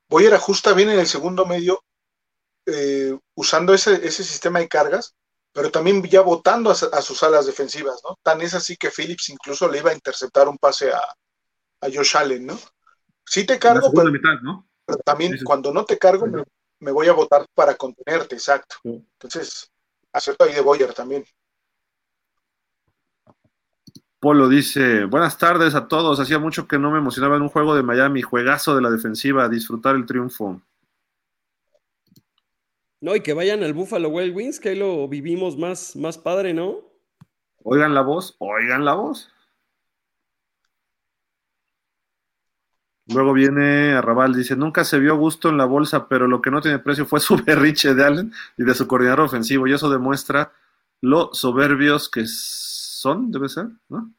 Boyer 0.10 0.34
ajusta 0.34 0.74
bien 0.74 0.90
en 0.90 1.00
el 1.00 1.08
segundo 1.08 1.46
medio 1.46 1.84
eh, 2.66 3.18
usando 3.36 3.74
ese, 3.74 4.06
ese, 4.06 4.24
sistema 4.24 4.60
de 4.60 4.68
cargas, 4.68 5.16
pero 5.54 5.72
también 5.72 6.04
ya 6.04 6.22
votando 6.22 6.70
a, 6.70 7.02
sus 7.02 7.24
alas 7.24 7.46
defensivas, 7.46 8.02
¿no? 8.08 8.18
Tan 8.22 8.42
es 8.42 8.54
así 8.54 8.78
que 8.78 8.92
Phillips 8.92 9.30
incluso 9.30 9.68
le 9.70 9.80
iba 9.80 9.92
a 9.92 9.96
interceptar 9.96 10.48
un 10.48 10.58
pase 10.58 10.92
a, 10.92 11.00
a 11.00 11.88
Josh 11.92 12.18
Allen, 12.18 12.46
¿no? 12.46 12.60
Sí 13.26 13.46
te 13.46 13.58
cargo, 13.58 13.92
pero, 13.94 14.98
también 15.06 15.38
cuando 15.44 15.72
no 15.72 15.86
te 15.86 15.98
cargo 15.98 16.28
me, 16.80 16.92
voy 16.92 17.08
a 17.08 17.14
votar 17.14 17.46
para 17.54 17.76
contenerte, 17.76 18.36
exacto. 18.36 18.76
Entonces, 18.84 19.72
acepto 20.12 20.46
ahí 20.46 20.54
de 20.54 20.62
Boyer 20.62 20.94
también. 20.94 21.26
Polo 24.22 24.48
dice, 24.48 25.06
buenas 25.06 25.40
tardes 25.40 25.74
a 25.74 25.88
todos, 25.88 26.20
hacía 26.20 26.38
mucho 26.38 26.68
que 26.68 26.78
no 26.78 26.92
me 26.92 27.00
emocionaba 27.00 27.38
en 27.38 27.42
un 27.42 27.50
juego 27.50 27.74
de 27.74 27.82
Miami, 27.82 28.22
juegazo 28.22 28.76
de 28.76 28.82
la 28.84 28.92
defensiva, 28.92 29.50
disfrutar 29.50 29.96
el 29.96 30.06
triunfo. 30.06 30.62
No, 33.02 33.16
y 33.16 33.22
que 33.22 33.34
vayan 33.34 33.64
al 33.64 33.74
Buffalo 33.74 34.10
Wild 34.10 34.36
Wings, 34.36 34.60
que 34.60 34.70
ahí 34.70 34.76
lo 34.76 35.08
vivimos 35.08 35.58
más, 35.58 35.96
más 35.96 36.20
padre, 36.20 36.54
¿no? 36.54 36.82
Oigan 37.64 37.96
la 37.96 38.02
voz, 38.02 38.36
oigan 38.38 38.86
la 38.86 38.94
voz. 38.94 39.32
Luego 43.08 43.34
viene 43.34 43.94
Arrabal, 43.94 44.36
dice, 44.36 44.56
nunca 44.56 44.84
se 44.84 45.00
vio 45.00 45.18
gusto 45.18 45.50
en 45.50 45.58
la 45.58 45.66
bolsa, 45.66 46.08
pero 46.08 46.28
lo 46.28 46.44
que 46.44 46.52
no 46.52 46.62
tiene 46.62 46.78
precio 46.78 47.08
fue 47.08 47.20
su 47.22 47.38
berriche 47.44 47.96
de 47.96 48.04
Allen 48.04 48.34
y 48.56 48.66
de 48.66 48.76
su 48.76 48.88
coordinador 48.88 49.22
ofensivo, 49.22 49.66
y 49.66 49.74
eso 49.74 49.90
demuestra 49.90 50.52
lo 51.02 51.34
soberbios 51.34 52.08
que 52.08 52.28
son, 53.02 53.32
debe 53.32 53.50
ser, 53.50 53.68
¿no? 53.90 54.14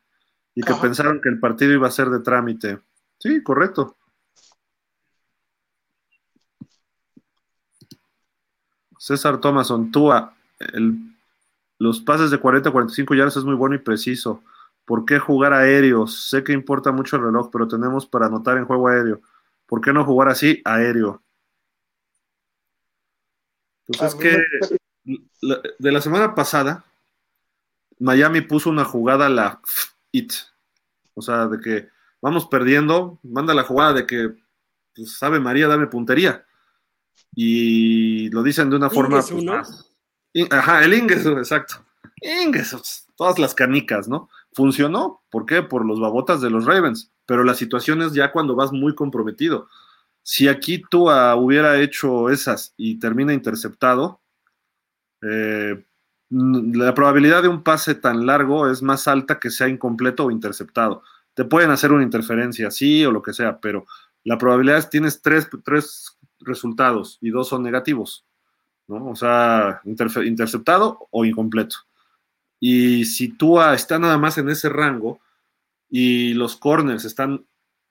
Y 0.54 0.62
que 0.62 0.74
pensaron 0.74 1.20
que 1.22 1.28
el 1.28 1.38
partido 1.38 1.72
iba 1.72 1.88
a 1.88 1.90
ser 1.90 2.10
de 2.10 2.20
trámite. 2.20 2.80
Sí, 3.18 3.42
correcto. 3.42 3.96
César 8.98 9.40
Thomason, 9.40 9.90
Túa, 9.90 10.34
los 11.78 12.00
pases 12.00 12.30
de 12.30 12.38
40 12.38 12.68
a 12.68 12.72
45 12.72 13.14
yardas 13.14 13.36
es 13.36 13.44
muy 13.44 13.54
bueno 13.54 13.74
y 13.74 13.78
preciso. 13.78 14.42
¿Por 14.84 15.04
qué 15.04 15.18
jugar 15.18 15.52
aéreos? 15.52 16.28
Sé 16.28 16.44
que 16.44 16.52
importa 16.52 16.92
mucho 16.92 17.16
el 17.16 17.22
reloj, 17.22 17.50
pero 17.50 17.66
tenemos 17.66 18.06
para 18.06 18.26
anotar 18.26 18.59
en 18.59 18.64
juego 18.64 18.88
aéreo. 18.88 19.20
¿Por 19.66 19.80
qué 19.80 19.92
no 19.92 20.04
jugar 20.04 20.28
así 20.28 20.60
aéreo? 20.64 21.22
Pues 23.86 24.02
es 24.02 24.14
que 24.14 24.38
de 25.78 25.92
la 25.92 26.00
semana 26.00 26.34
pasada, 26.34 26.84
Miami 28.02 28.40
puso 28.40 28.68
una 28.68 28.84
jugada 28.84 29.26
a 29.26 29.30
la 29.30 29.60
IT. 30.10 30.32
O 31.14 31.22
sea, 31.22 31.46
de 31.46 31.60
que 31.60 31.88
vamos 32.20 32.46
perdiendo, 32.46 33.18
manda 33.22 33.54
la 33.54 33.62
jugada 33.62 33.92
de 33.92 34.06
que, 34.06 34.34
pues, 34.94 35.16
sabe 35.18 35.40
María, 35.40 35.68
dame 35.68 35.86
puntería 35.86 36.44
y 37.34 38.28
lo 38.30 38.42
dicen 38.42 38.70
de 38.70 38.76
una 38.76 38.90
forma 38.90 39.22
pues, 39.22 39.44
más. 39.44 39.90
Ajá, 40.50 40.84
el 40.84 40.94
ingreso, 40.94 41.38
exacto. 41.38 41.84
Ingreso, 42.20 42.80
todas 43.16 43.38
las 43.38 43.54
canicas, 43.54 44.08
¿no? 44.08 44.28
Funcionó, 44.52 45.22
¿por 45.30 45.46
qué? 45.46 45.62
Por 45.62 45.84
los 45.84 46.00
babotas 46.00 46.40
de 46.40 46.50
los 46.50 46.66
Ravens, 46.66 47.12
pero 47.26 47.44
la 47.44 47.54
situación 47.54 48.02
es 48.02 48.12
ya 48.12 48.32
cuando 48.32 48.54
vas 48.54 48.72
muy 48.72 48.94
comprometido. 48.94 49.68
Si 50.22 50.46
aquí 50.46 50.82
tú 50.90 51.10
hubiera 51.10 51.80
hecho 51.80 52.30
esas 52.30 52.74
y 52.76 52.98
termina 52.98 53.32
interceptado, 53.32 54.20
eh, 55.22 55.84
la 56.32 56.94
probabilidad 56.94 57.42
de 57.42 57.48
un 57.48 57.62
pase 57.62 57.94
tan 57.94 58.24
largo 58.24 58.70
es 58.70 58.82
más 58.82 59.06
alta 59.06 59.38
que 59.38 59.50
sea 59.50 59.68
incompleto 59.68 60.24
o 60.26 60.30
interceptado. 60.30 61.02
Te 61.34 61.44
pueden 61.44 61.70
hacer 61.70 61.92
una 61.92 62.02
interferencia, 62.02 62.70
sí, 62.70 63.04
o 63.04 63.12
lo 63.12 63.20
que 63.20 63.34
sea, 63.34 63.60
pero 63.60 63.86
la 64.24 64.38
probabilidad 64.38 64.78
es 64.78 64.88
tienes 64.88 65.20
tres, 65.20 65.48
tres 65.62 66.16
resultados 66.40 67.18
y 67.20 67.30
dos 67.30 67.48
son 67.48 67.62
negativos, 67.62 68.24
¿no? 68.88 69.10
O 69.10 69.16
sea, 69.16 69.82
interceptado 69.84 71.06
o 71.10 71.24
incompleto. 71.26 71.76
Y 72.59 73.04
si 73.04 73.28
tú 73.28 73.60
está 73.60 73.98
nada 73.98 74.16
más 74.16 74.38
en 74.38 74.48
ese 74.48 74.70
rango 74.70 75.20
y 75.90 76.32
los 76.32 76.56
corners 76.56 77.04
están 77.04 77.44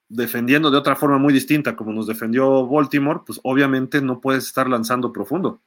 defendiendo 0.09 0.71
de 0.71 0.77
otra 0.77 0.95
forma 0.95 1.19
muy 1.19 1.31
distinta, 1.31 1.75
como 1.75 1.93
nos 1.93 2.07
defendió 2.07 2.65
Baltimore, 2.67 3.21
pues 3.25 3.39
obviamente 3.43 4.01
no 4.01 4.19
puedes 4.19 4.45
estar 4.45 4.67
lanzando 4.67 5.13
profundo. 5.13 5.61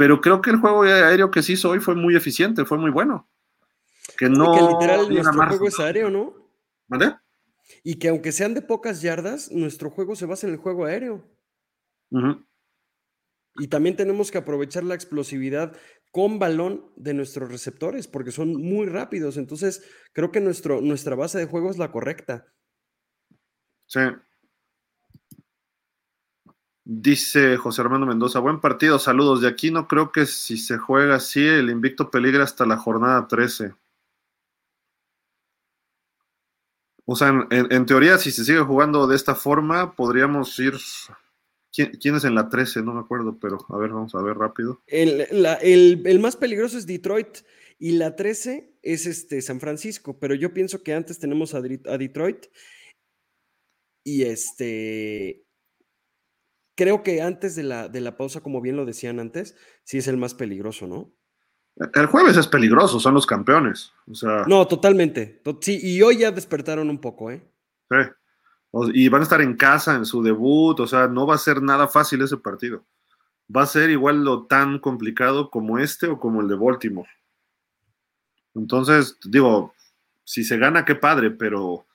Pero 0.00 0.22
creo 0.22 0.40
que 0.40 0.48
el 0.48 0.56
juego 0.56 0.84
aéreo 0.84 1.30
que 1.30 1.42
se 1.42 1.52
hizo 1.52 1.68
hoy 1.68 1.78
fue 1.78 1.94
muy 1.94 2.16
eficiente, 2.16 2.64
fue 2.64 2.78
muy 2.78 2.90
bueno. 2.90 3.28
Que 4.16 4.30
no. 4.30 4.54
que 4.54 4.62
literal 4.62 5.12
nuestro 5.12 5.46
juego 5.48 5.68
es 5.68 5.78
aéreo, 5.78 6.08
¿no? 6.08 6.34
¿Vale? 6.88 7.16
Y 7.84 7.98
que 7.98 8.08
aunque 8.08 8.32
sean 8.32 8.54
de 8.54 8.62
pocas 8.62 9.02
yardas, 9.02 9.50
nuestro 9.52 9.90
juego 9.90 10.16
se 10.16 10.24
basa 10.24 10.46
en 10.46 10.54
el 10.54 10.58
juego 10.58 10.86
aéreo. 10.86 11.28
Y 13.56 13.68
también 13.68 13.94
tenemos 13.94 14.30
que 14.30 14.38
aprovechar 14.38 14.84
la 14.84 14.94
explosividad 14.94 15.76
con 16.10 16.38
balón 16.38 16.90
de 16.96 17.12
nuestros 17.12 17.50
receptores, 17.50 18.08
porque 18.08 18.32
son 18.32 18.54
muy 18.54 18.86
rápidos. 18.86 19.36
Entonces, 19.36 19.86
creo 20.14 20.32
que 20.32 20.40
nuestro, 20.40 20.80
nuestra 20.80 21.14
base 21.14 21.36
de 21.36 21.44
juego 21.44 21.70
es 21.70 21.76
la 21.76 21.92
correcta. 21.92 22.46
Sí. 23.84 24.00
Dice 26.92 27.56
José 27.56 27.82
Armando 27.82 28.06
Mendoza, 28.06 28.40
buen 28.40 28.60
partido, 28.60 28.98
saludos. 28.98 29.42
De 29.42 29.48
aquí 29.48 29.70
no 29.70 29.86
creo 29.86 30.10
que 30.10 30.26
si 30.26 30.56
se 30.56 30.76
juega 30.76 31.16
así, 31.16 31.46
el 31.46 31.70
invicto 31.70 32.10
peligra 32.10 32.42
hasta 32.42 32.66
la 32.66 32.76
jornada 32.76 33.28
13. 33.28 33.74
O 37.04 37.14
sea, 37.14 37.46
en 37.50 37.86
teoría, 37.86 38.18
si 38.18 38.30
se 38.30 38.44
sigue 38.44 38.60
jugando 38.60 39.06
de 39.06 39.16
esta 39.16 39.34
forma, 39.34 39.94
podríamos 39.94 40.58
ir 40.58 40.74
¿Quién, 41.72 42.16
es 42.16 42.24
en 42.24 42.34
la 42.34 42.48
13? 42.48 42.82
No 42.82 42.94
me 42.94 43.00
acuerdo, 43.00 43.38
pero 43.38 43.58
a 43.68 43.78
ver, 43.78 43.90
vamos 43.90 44.14
a 44.14 44.22
ver 44.22 44.36
rápido. 44.36 44.82
El, 44.86 46.18
más 46.20 46.36
peligroso 46.36 46.76
es 46.76 46.86
Detroit 46.86 47.38
y 47.78 47.92
la 47.92 48.16
13 48.16 48.78
es 48.82 49.06
este 49.06 49.40
San 49.40 49.60
Francisco, 49.60 50.18
pero 50.18 50.34
yo 50.34 50.52
pienso 50.52 50.82
que 50.82 50.94
antes 50.94 51.18
tenemos 51.18 51.54
a, 51.54 51.60
Detroit 51.60 52.46
y 54.04 54.24
este 54.24 55.44
creo 56.80 57.02
que 57.02 57.20
antes 57.20 57.54
de 57.56 57.62
la, 57.62 57.88
de 57.88 58.00
la 58.00 58.16
pausa, 58.16 58.40
como 58.40 58.62
bien 58.62 58.76
lo 58.76 58.86
decían 58.86 59.20
antes, 59.20 59.54
sí 59.84 59.98
es 59.98 60.08
el 60.08 60.16
más 60.16 60.32
peligroso, 60.32 60.86
¿no? 60.86 61.12
El 61.92 62.06
jueves 62.06 62.38
es 62.38 62.46
peligroso, 62.46 62.98
son 62.98 63.12
los 63.12 63.26
campeones. 63.26 63.92
O 64.10 64.14
sea... 64.14 64.44
No, 64.46 64.66
totalmente. 64.66 65.42
Sí, 65.60 65.78
y 65.82 66.00
hoy 66.00 66.18
ya 66.18 66.30
despertaron 66.30 66.88
un 66.88 66.98
poco, 66.98 67.30
¿eh? 67.30 67.44
Sí 67.90 67.96
y 68.94 69.08
van 69.08 69.20
a 69.20 69.24
estar 69.24 69.40
en 69.40 69.56
casa 69.56 69.94
en 69.96 70.06
su 70.06 70.22
debut, 70.22 70.78
o 70.80 70.86
sea, 70.86 71.08
no 71.08 71.26
va 71.26 71.34
a 71.34 71.38
ser 71.38 71.62
nada 71.62 71.88
fácil 71.88 72.22
ese 72.22 72.36
partido. 72.36 72.84
Va 73.54 73.62
a 73.62 73.66
ser 73.66 73.90
igual 73.90 74.24
lo 74.24 74.46
tan 74.46 74.78
complicado 74.78 75.50
como 75.50 75.78
este 75.78 76.06
o 76.06 76.20
como 76.20 76.40
el 76.40 76.48
de 76.48 76.54
Baltimore. 76.54 77.10
Entonces, 78.54 79.18
digo, 79.24 79.74
si 80.24 80.44
se 80.44 80.56
gana, 80.56 80.84
qué 80.84 80.94
padre, 80.94 81.32
pero 81.32 81.86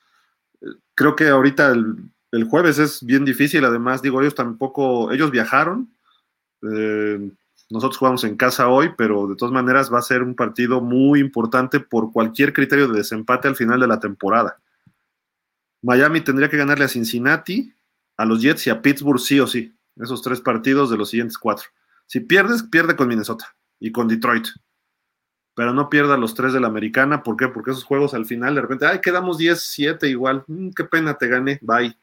eh, 0.60 0.66
creo 0.94 1.16
que 1.16 1.28
ahorita 1.28 1.72
el, 1.72 1.96
jueves 2.44 2.78
es 2.78 3.04
bien 3.04 3.24
difícil. 3.24 3.64
Además, 3.64 4.02
digo, 4.02 4.20
ellos 4.20 4.34
tampoco, 4.34 5.12
ellos 5.12 5.30
viajaron. 5.30 5.92
Eh, 6.62 7.30
nosotros 7.70 7.98
jugamos 7.98 8.24
en 8.24 8.36
casa 8.36 8.68
hoy, 8.68 8.90
pero 8.96 9.26
de 9.26 9.36
todas 9.36 9.52
maneras 9.52 9.92
va 9.92 9.98
a 9.98 10.02
ser 10.02 10.22
un 10.22 10.34
partido 10.34 10.80
muy 10.80 11.20
importante 11.20 11.80
por 11.80 12.12
cualquier 12.12 12.52
criterio 12.52 12.88
de 12.88 12.98
desempate 12.98 13.48
al 13.48 13.56
final 13.56 13.80
de 13.80 13.88
la 13.88 13.98
temporada. 13.98 14.60
Miami 15.82 16.20
tendría 16.20 16.48
que 16.48 16.56
ganarle 16.56 16.84
a 16.84 16.88
Cincinnati, 16.88 17.74
a 18.16 18.24
los 18.24 18.40
Jets 18.40 18.66
y 18.66 18.70
a 18.70 18.82
Pittsburgh 18.82 19.20
sí 19.20 19.40
o 19.40 19.46
sí. 19.46 19.76
Esos 19.96 20.22
tres 20.22 20.40
partidos 20.40 20.90
de 20.90 20.96
los 20.96 21.10
siguientes 21.10 21.38
cuatro. 21.38 21.68
Si 22.06 22.20
pierdes, 22.20 22.62
pierde 22.62 22.96
con 22.96 23.08
Minnesota 23.08 23.56
y 23.80 23.92
con 23.92 24.08
Detroit. 24.08 24.46
Pero 25.54 25.72
no 25.72 25.88
pierda 25.88 26.16
los 26.18 26.34
tres 26.34 26.52
de 26.52 26.60
la 26.60 26.66
americana. 26.66 27.22
¿Por 27.22 27.36
qué? 27.36 27.48
Porque 27.48 27.70
esos 27.70 27.84
juegos 27.84 28.14
al 28.14 28.26
final 28.26 28.54
de 28.54 28.60
repente, 28.60 28.86
ay, 28.86 29.00
quedamos 29.00 29.38
10-7 29.38 30.08
igual. 30.08 30.44
Mm, 30.46 30.70
qué 30.70 30.84
pena, 30.84 31.14
te 31.14 31.28
gané. 31.28 31.58
Bye. 31.62 31.96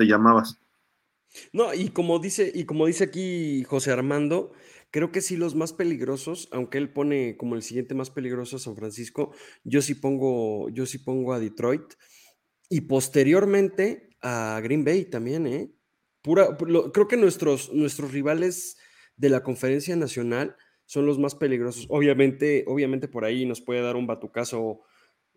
Te 0.00 0.06
llamabas. 0.06 0.58
No, 1.52 1.74
y 1.74 1.90
como 1.90 2.20
dice, 2.20 2.50
y 2.54 2.64
como 2.64 2.86
dice 2.86 3.04
aquí 3.04 3.64
José 3.64 3.90
Armando, 3.90 4.50
creo 4.90 5.12
que 5.12 5.20
sí 5.20 5.36
los 5.36 5.54
más 5.54 5.74
peligrosos, 5.74 6.48
aunque 6.52 6.78
él 6.78 6.90
pone 6.90 7.36
como 7.36 7.54
el 7.54 7.62
siguiente 7.62 7.94
más 7.94 8.08
peligroso 8.08 8.56
a 8.56 8.60
San 8.60 8.76
Francisco, 8.76 9.34
yo 9.62 9.82
sí 9.82 9.94
pongo, 9.94 10.70
yo 10.70 10.86
sí 10.86 10.96
pongo 10.96 11.34
a 11.34 11.38
Detroit 11.38 11.82
y 12.70 12.80
posteriormente 12.80 14.16
a 14.22 14.58
Green 14.64 14.86
Bay 14.86 15.04
también, 15.04 15.46
¿eh? 15.46 15.70
Pura, 16.22 16.56
creo 16.56 17.06
que 17.06 17.18
nuestros, 17.18 17.70
nuestros 17.70 18.10
rivales 18.10 18.78
de 19.16 19.28
la 19.28 19.42
conferencia 19.42 19.94
nacional 19.96 20.56
son 20.86 21.04
los 21.04 21.18
más 21.18 21.34
peligrosos. 21.34 21.84
Obviamente, 21.90 22.64
obviamente 22.68 23.06
por 23.06 23.26
ahí 23.26 23.44
nos 23.44 23.60
puede 23.60 23.82
dar 23.82 23.96
un 23.96 24.06
batucazo 24.06 24.80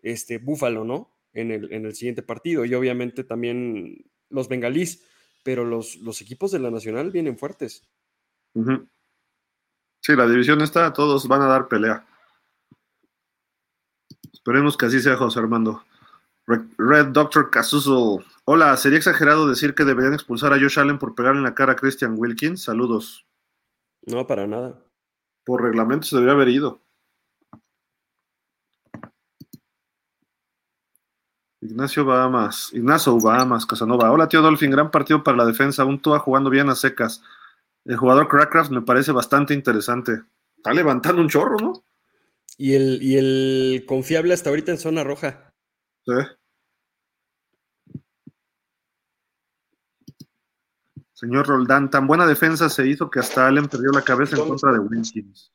este 0.00 0.38
Búfalo, 0.38 0.84
¿no? 0.84 1.18
En 1.34 1.50
el, 1.50 1.70
en 1.70 1.84
el 1.84 1.94
siguiente 1.94 2.22
partido. 2.22 2.64
Y 2.64 2.72
obviamente 2.72 3.24
también 3.24 4.06
los 4.34 4.48
bengalís, 4.48 5.04
pero 5.42 5.64
los, 5.64 5.96
los 5.96 6.20
equipos 6.20 6.50
de 6.50 6.58
la 6.58 6.70
nacional 6.70 7.10
vienen 7.10 7.38
fuertes. 7.38 7.88
Sí, 10.00 10.14
la 10.14 10.26
división 10.26 10.60
está, 10.60 10.92
todos 10.92 11.26
van 11.28 11.42
a 11.42 11.46
dar 11.46 11.68
pelea. 11.68 12.06
Esperemos 14.32 14.76
que 14.76 14.86
así 14.86 15.00
sea, 15.00 15.16
José 15.16 15.38
Armando. 15.38 15.82
Red 16.46 17.06
Doctor 17.06 17.50
Casuso. 17.50 18.22
Hola, 18.44 18.76
¿sería 18.76 18.98
exagerado 18.98 19.48
decir 19.48 19.74
que 19.74 19.84
deberían 19.84 20.12
expulsar 20.12 20.52
a 20.52 20.58
Josh 20.58 20.78
Allen 20.78 20.98
por 20.98 21.14
pegarle 21.14 21.38
en 21.38 21.44
la 21.44 21.54
cara 21.54 21.72
a 21.72 21.76
Christian 21.76 22.14
Wilkins? 22.18 22.62
Saludos. 22.62 23.26
No, 24.02 24.26
para 24.26 24.46
nada. 24.46 24.78
Por 25.44 25.62
reglamento 25.62 26.06
se 26.06 26.16
debería 26.16 26.34
haber 26.34 26.48
ido. 26.48 26.83
Ignacio 31.64 32.04
Bahamas, 32.04 32.70
Ignacio 32.74 33.18
Bahamas, 33.18 33.64
Casanova. 33.64 34.10
Hola, 34.10 34.28
tío 34.28 34.42
Dolphin, 34.42 34.70
gran 34.70 34.90
partido 34.90 35.24
para 35.24 35.38
la 35.38 35.46
defensa. 35.46 35.86
Un 35.86 35.98
Tua 35.98 36.18
jugando 36.18 36.50
bien 36.50 36.68
a 36.68 36.74
secas. 36.74 37.22
El 37.86 37.96
jugador 37.96 38.28
Crackcraft 38.28 38.70
me 38.70 38.82
parece 38.82 39.12
bastante 39.12 39.54
interesante. 39.54 40.20
Está 40.58 40.74
levantando 40.74 41.22
un 41.22 41.28
chorro, 41.30 41.56
¿no? 41.58 41.82
Y 42.58 42.74
el, 42.74 43.02
y 43.02 43.16
el 43.16 43.84
confiable 43.86 44.34
hasta 44.34 44.50
ahorita 44.50 44.72
en 44.72 44.78
zona 44.78 45.04
roja. 45.04 45.54
Sí. 46.04 46.12
Señor 51.14 51.46
Roldán, 51.46 51.90
tan 51.90 52.06
buena 52.06 52.26
defensa 52.26 52.68
se 52.68 52.86
hizo 52.86 53.08
que 53.08 53.20
hasta 53.20 53.46
Allen 53.46 53.68
perdió 53.68 53.90
la 53.90 54.02
cabeza 54.02 54.36
en 54.36 54.46
contra 54.46 54.70
de 54.70 54.80
Wilkins. 54.80 55.50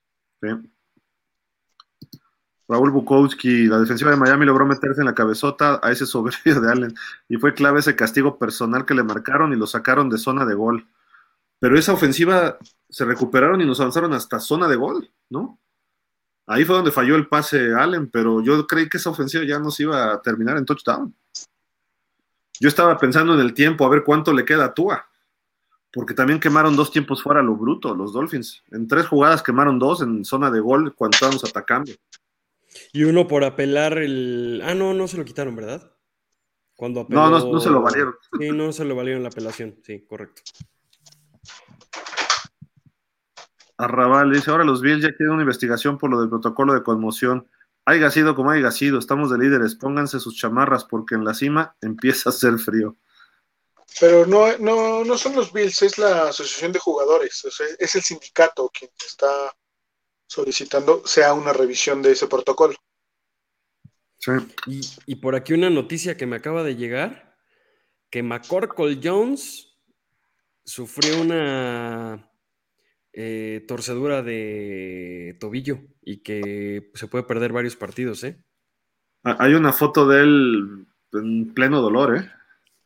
Raúl 2.70 2.92
Bukowski, 2.92 3.66
la 3.66 3.80
defensiva 3.80 4.12
de 4.12 4.18
Miami 4.18 4.46
logró 4.46 4.64
meterse 4.64 5.02
en 5.02 5.08
la 5.08 5.16
cabezota 5.16 5.80
a 5.82 5.92
ese 5.92 6.06
soberbio 6.06 6.62
de 6.62 6.72
Allen 6.72 6.94
y 7.28 7.38
fue 7.38 7.56
clave 7.56 7.80
ese 7.80 7.96
castigo 7.96 8.38
personal 8.38 8.86
que 8.86 8.94
le 8.94 9.02
marcaron 9.02 9.52
y 9.52 9.56
lo 9.56 9.66
sacaron 9.66 10.08
de 10.08 10.20
zona 10.20 10.46
de 10.46 10.54
gol. 10.54 10.88
Pero 11.58 11.78
esa 11.78 11.94
ofensiva 11.94 12.60
se 12.88 13.06
recuperaron 13.06 13.60
y 13.60 13.66
nos 13.66 13.80
avanzaron 13.80 14.14
hasta 14.14 14.40
zona 14.40 14.68
de 14.68 14.76
gol, 14.76 15.12
¿no? 15.30 15.60
Ahí 16.46 16.64
fue 16.64 16.76
donde 16.76 16.92
falló 16.92 17.16
el 17.16 17.28
pase 17.28 17.74
Allen, 17.74 18.08
pero 18.10 18.42
yo 18.42 18.66
creí 18.68 18.88
que 18.88 18.98
esa 18.98 19.10
ofensiva 19.10 19.44
ya 19.46 19.58
nos 19.58 19.80
iba 19.80 20.14
a 20.14 20.22
terminar 20.22 20.58
en 20.58 20.66
touchdown. 20.66 21.14
Yo 22.60 22.70
estaba 22.70 22.98
pensando 23.00 23.34
en 23.34 23.40
el 23.40 23.56
tiempo, 23.56 23.84
a 23.86 23.90
ver 23.90 24.04
cuánto 24.04 24.32
le 24.32 24.46
queda 24.46 24.66
a 24.66 24.74
Tua, 24.76 25.08
porque 25.92 26.14
también 26.14 26.40
quemaron 26.40 26.76
dos 26.76 26.92
tiempos 26.92 27.24
fuera 27.24 27.42
lo 27.42 27.56
bruto 27.56 27.96
los 27.96 28.14
Dolphins. 28.14 28.64
En 28.72 28.88
tres 28.88 29.08
jugadas 29.08 29.42
quemaron 29.42 29.80
dos 29.80 30.04
en 30.04 30.24
zona 30.24 30.52
de 30.52 30.60
gol 30.60 30.94
cuando 30.94 31.16
estábamos 31.16 31.44
atacando. 31.44 31.92
Y 32.94 33.04
uno 33.04 33.28
por 33.28 33.44
apelar 33.44 33.98
el. 33.98 34.62
Ah, 34.64 34.74
no, 34.74 34.94
no 34.94 35.08
se 35.08 35.18
lo 35.18 35.26
quitaron, 35.26 35.56
¿verdad? 35.56 35.92
Cuando 36.76 37.06
No, 37.10 37.30
no, 37.30 37.52
no 37.52 37.60
se 37.60 37.70
lo 37.70 37.82
valieron. 37.82 38.16
Sí, 38.40 38.50
no 38.52 38.72
se 38.72 38.86
lo 38.86 38.96
valieron 38.96 39.24
la 39.24 39.30
apelación, 39.30 39.80
sí, 39.84 40.06
correcto. 40.06 40.42
Arrabal 43.78 44.32
dice, 44.32 44.52
ahora 44.52 44.66
los 44.66 44.82
Bills 44.82 45.02
ya 45.02 45.16
quieren 45.16 45.34
una 45.34 45.44
investigación 45.44 45.98
por 45.98 46.10
lo 46.10 46.20
del 46.20 46.30
protocolo 46.30 46.74
de 46.74 46.84
conmoción. 46.84 47.50
Haiga 47.86 48.12
sido 48.12 48.36
como 48.36 48.52
haya 48.52 48.72
sido, 48.72 49.00
estamos 49.00 49.32
de 49.32 49.38
líderes, 49.38 49.76
pónganse 49.76 50.20
sus 50.20 50.36
chamarras 50.36 50.84
porque 50.84 51.16
en 51.16 51.24
la 51.24 51.34
cima 51.34 51.76
empieza 51.82 52.30
a 52.30 52.32
hacer 52.32 52.58
frío. 52.60 52.98
Pero 54.00 54.26
no, 54.26 54.58
no, 54.60 55.04
no 55.04 55.18
son 55.18 55.36
los 55.36 55.52
Bills, 55.52 55.82
es 55.82 55.98
la 55.98 56.30
asociación 56.30 56.72
de 56.72 56.80
jugadores, 56.80 57.46
es 57.80 57.96
el 57.96 58.02
sindicato 58.02 58.70
quien 58.78 58.92
está 59.06 59.54
solicitando 60.30 61.02
sea 61.06 61.34
una 61.34 61.52
revisión 61.54 62.04
de 62.04 62.12
ese 62.12 62.28
protocolo. 62.28 62.76
Sí. 64.18 64.32
Y, 64.68 64.82
y 65.08 65.16
por 65.16 65.36
aquí 65.36 65.54
una 65.54 65.72
noticia 65.72 66.18
que 66.18 66.28
me 66.28 66.36
acaba 66.36 66.64
de 66.64 66.76
llegar, 66.76 67.36
que 68.12 68.22
McCorkle 68.22 69.00
Jones 69.04 69.76
sufrió 70.64 71.20
una 71.20 72.30
eh, 73.12 73.66
torcedura 73.68 74.22
de 74.22 75.36
tobillo 75.40 75.80
y 76.04 76.22
que 76.22 76.92
se 76.94 77.08
puede 77.08 77.24
perder 77.24 77.52
varios 77.52 77.76
partidos, 77.76 78.24
¿eh? 78.24 78.44
Ah, 79.24 79.38
hay 79.40 79.56
una 79.56 79.74
foto 79.74 80.08
de 80.08 80.22
él 80.22 80.88
en 81.14 81.54
pleno 81.56 81.82
dolor, 81.82 82.18
¿eh? 82.18 82.32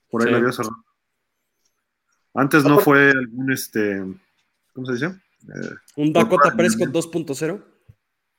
Por 0.10 0.24
ahí 0.24 0.32
la 0.32 0.38
había 0.38 0.54
cerrado. 0.54 0.86
Antes 2.34 2.64
no 2.64 2.80
fue 2.80 3.10
algún, 3.10 3.52
este, 3.52 4.02
¿cómo 4.74 4.88
se 4.88 4.94
dice? 4.94 5.23
Eh, 5.48 5.76
¿Un 5.98 6.14
Dakota 6.14 6.56
Prescott 6.56 6.90
2.0? 6.90 7.62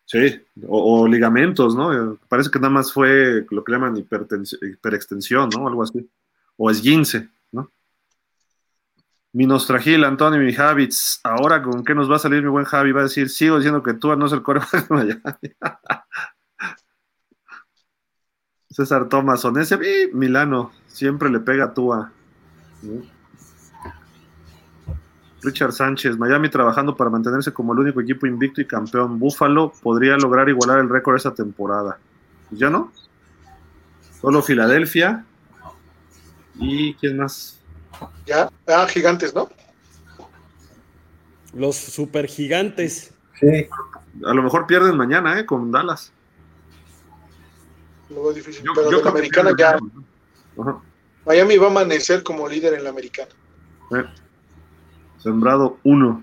Sí, 0.07 0.41
o, 0.67 1.09
ligamentos, 1.09 1.75
¿no? 1.75 2.19
Parece 2.29 2.51
que 2.51 2.59
nada 2.59 2.71
más 2.71 2.93
fue 2.93 3.47
lo 3.51 3.65
que 3.65 3.73
llaman 3.73 3.97
hiperextensión, 3.97 5.49
¿no? 5.49 5.67
Algo 5.67 5.83
así. 5.83 6.09
O 6.57 6.71
esguince. 6.71 7.29
Mi 9.35 9.47
Nostragil, 9.47 10.05
Antonio, 10.05 10.39
mi 10.39 10.53
Javits. 10.53 11.19
Ahora, 11.25 11.61
¿con 11.61 11.83
qué 11.85 11.93
nos 11.93 12.09
va 12.09 12.17
a 12.17 12.21
salir 12.21 12.41
mi 12.41 12.51
buen 12.51 12.65
Javi? 12.65 12.93
Va 12.93 13.01
a 13.01 13.05
decir, 13.05 13.29
sigo 13.29 13.57
diciendo 13.57 13.83
que 13.83 13.95
tú 13.95 14.15
no 14.15 14.27
es 14.27 14.33
el 14.33 14.43
coreback 14.43 14.87
César 18.71 19.09
Thomas, 19.09 19.45
ese 19.45 20.11
Milano, 20.13 20.71
siempre 20.87 21.31
le 21.31 21.41
pega 21.41 21.65
a 21.65 21.75
Tua. 21.75 22.13
Richard 25.45 25.73
Sánchez, 25.73 26.17
Miami 26.17 26.49
trabajando 26.49 26.97
para 26.97 27.11
mantenerse 27.11 27.53
como 27.53 27.73
el 27.75 27.81
único 27.81 28.01
equipo 28.01 28.27
invicto 28.27 28.61
y 28.61 28.67
campeón. 28.67 29.19
Búfalo 29.19 29.73
podría 29.83 30.17
lograr 30.17 30.49
igualar 30.49 30.79
el 30.79 30.89
récord 30.89 31.17
esa 31.17 31.35
temporada. 31.35 31.99
Pues 32.49 32.61
¿Ya 32.61 32.71
no? 32.71 32.93
Solo 34.21 34.43
Filadelfia. 34.43 35.25
¿Y 36.57 36.95
quién 36.95 37.19
más? 37.19 37.61
Ya, 38.27 38.51
ah, 38.67 38.87
gigantes, 38.89 39.35
¿no? 39.35 39.49
Los 41.53 41.77
super 41.77 42.27
gigantes. 42.27 43.13
Sí. 43.39 43.69
A 44.25 44.35
lo 44.35 44.43
mejor 44.43 44.67
pierden 44.67 44.97
mañana, 44.97 45.39
¿eh? 45.39 45.47
Con 45.47 45.71
Dallas. 45.71 46.13
Luego 48.09 48.31
es 48.31 48.37
difícil. 48.37 48.65
Pero 48.75 49.03
la 49.03 49.11
americana 49.11 49.51
ya. 49.57 49.77
Miami 51.27 51.57
va 51.57 51.67
a 51.67 51.71
amanecer 51.71 52.23
como 52.23 52.49
líder 52.49 52.75
en 52.75 52.85
la 52.85 52.91
americana. 52.91 53.31
Sembrado 55.25 55.79
uno. 55.85 56.23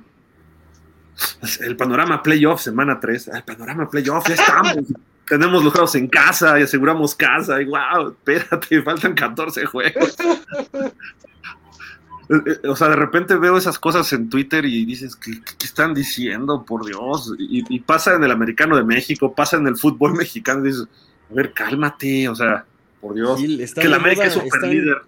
El 1.62 1.76
panorama 1.76 2.22
playoff, 2.22 2.62
semana 2.62 3.00
3. 3.00 3.30
El 3.30 3.44
panorama 3.44 3.90
playoff, 3.90 4.28
ya 4.28 4.36
estamos. 4.36 4.78
Tenemos 5.28 5.64
los 5.64 5.96
en 5.96 6.08
casa 6.08 6.60
y 6.60 6.64
aseguramos 6.64 7.16
casa. 7.16 7.60
Y 7.60 7.66
wow, 7.66 8.10
espérate, 8.10 8.82
faltan 8.84 9.16
14 9.16 9.66
juegos. 9.66 10.16
Eh, 12.30 12.60
eh, 12.64 12.68
o 12.70 12.78
sea, 12.78 12.88
de 12.88 12.96
repente 12.96 13.36
veo 13.36 13.58
esas 13.58 13.78
cosas 13.78 14.14
en 14.14 14.30
Twitter 14.30 14.64
y 14.64 14.86
dices, 14.86 15.18
¿qué, 15.18 15.42
están 15.62 15.94
diciendo? 15.94 16.64
Por 16.64 16.86
Dios. 16.86 17.34
Y, 17.38 17.80
pasa 17.82 18.16
en 18.16 18.24
el 18.24 18.32
americano 18.32 18.78
de 18.78 18.86
México, 18.86 19.34
pasa 19.34 19.58
en 19.58 19.68
el 19.68 19.76
fútbol 19.76 20.14
mexicano. 20.14 20.62
Y 20.64 20.70
dices, 20.70 20.88
a 21.30 21.34
ver, 21.34 21.52
cálmate, 21.52 22.30
o 22.30 22.36
sea, 22.36 22.64
por 23.02 23.16
Dios. 23.16 23.38
que 23.76 23.90
la 23.90 23.98
América 23.98 24.28
es 24.28 24.34
super 24.34 24.62
líder. 24.62 25.02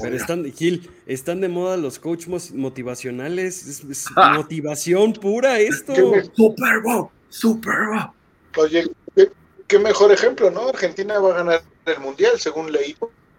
Pero 0.00 0.16
están, 0.16 0.44
Gil, 0.52 0.90
están 1.06 1.40
de 1.40 1.48
moda 1.48 1.76
los 1.76 1.98
coaches 1.98 2.52
motivacionales. 2.52 3.66
Es, 3.66 4.06
motivación 4.36 5.12
pura 5.12 5.58
esto. 5.58 5.94
Super 6.34 6.80
Bowl, 6.82 7.08
Super 7.28 7.86
Bowl. 7.86 8.10
Oye, 8.56 8.90
¿qué, 9.14 9.30
qué 9.66 9.78
mejor 9.78 10.12
ejemplo, 10.12 10.50
¿no? 10.50 10.68
Argentina 10.68 11.18
va 11.18 11.30
a 11.30 11.36
ganar 11.38 11.62
el 11.86 12.00
mundial, 12.00 12.38
según 12.38 12.70
leí 12.70 12.96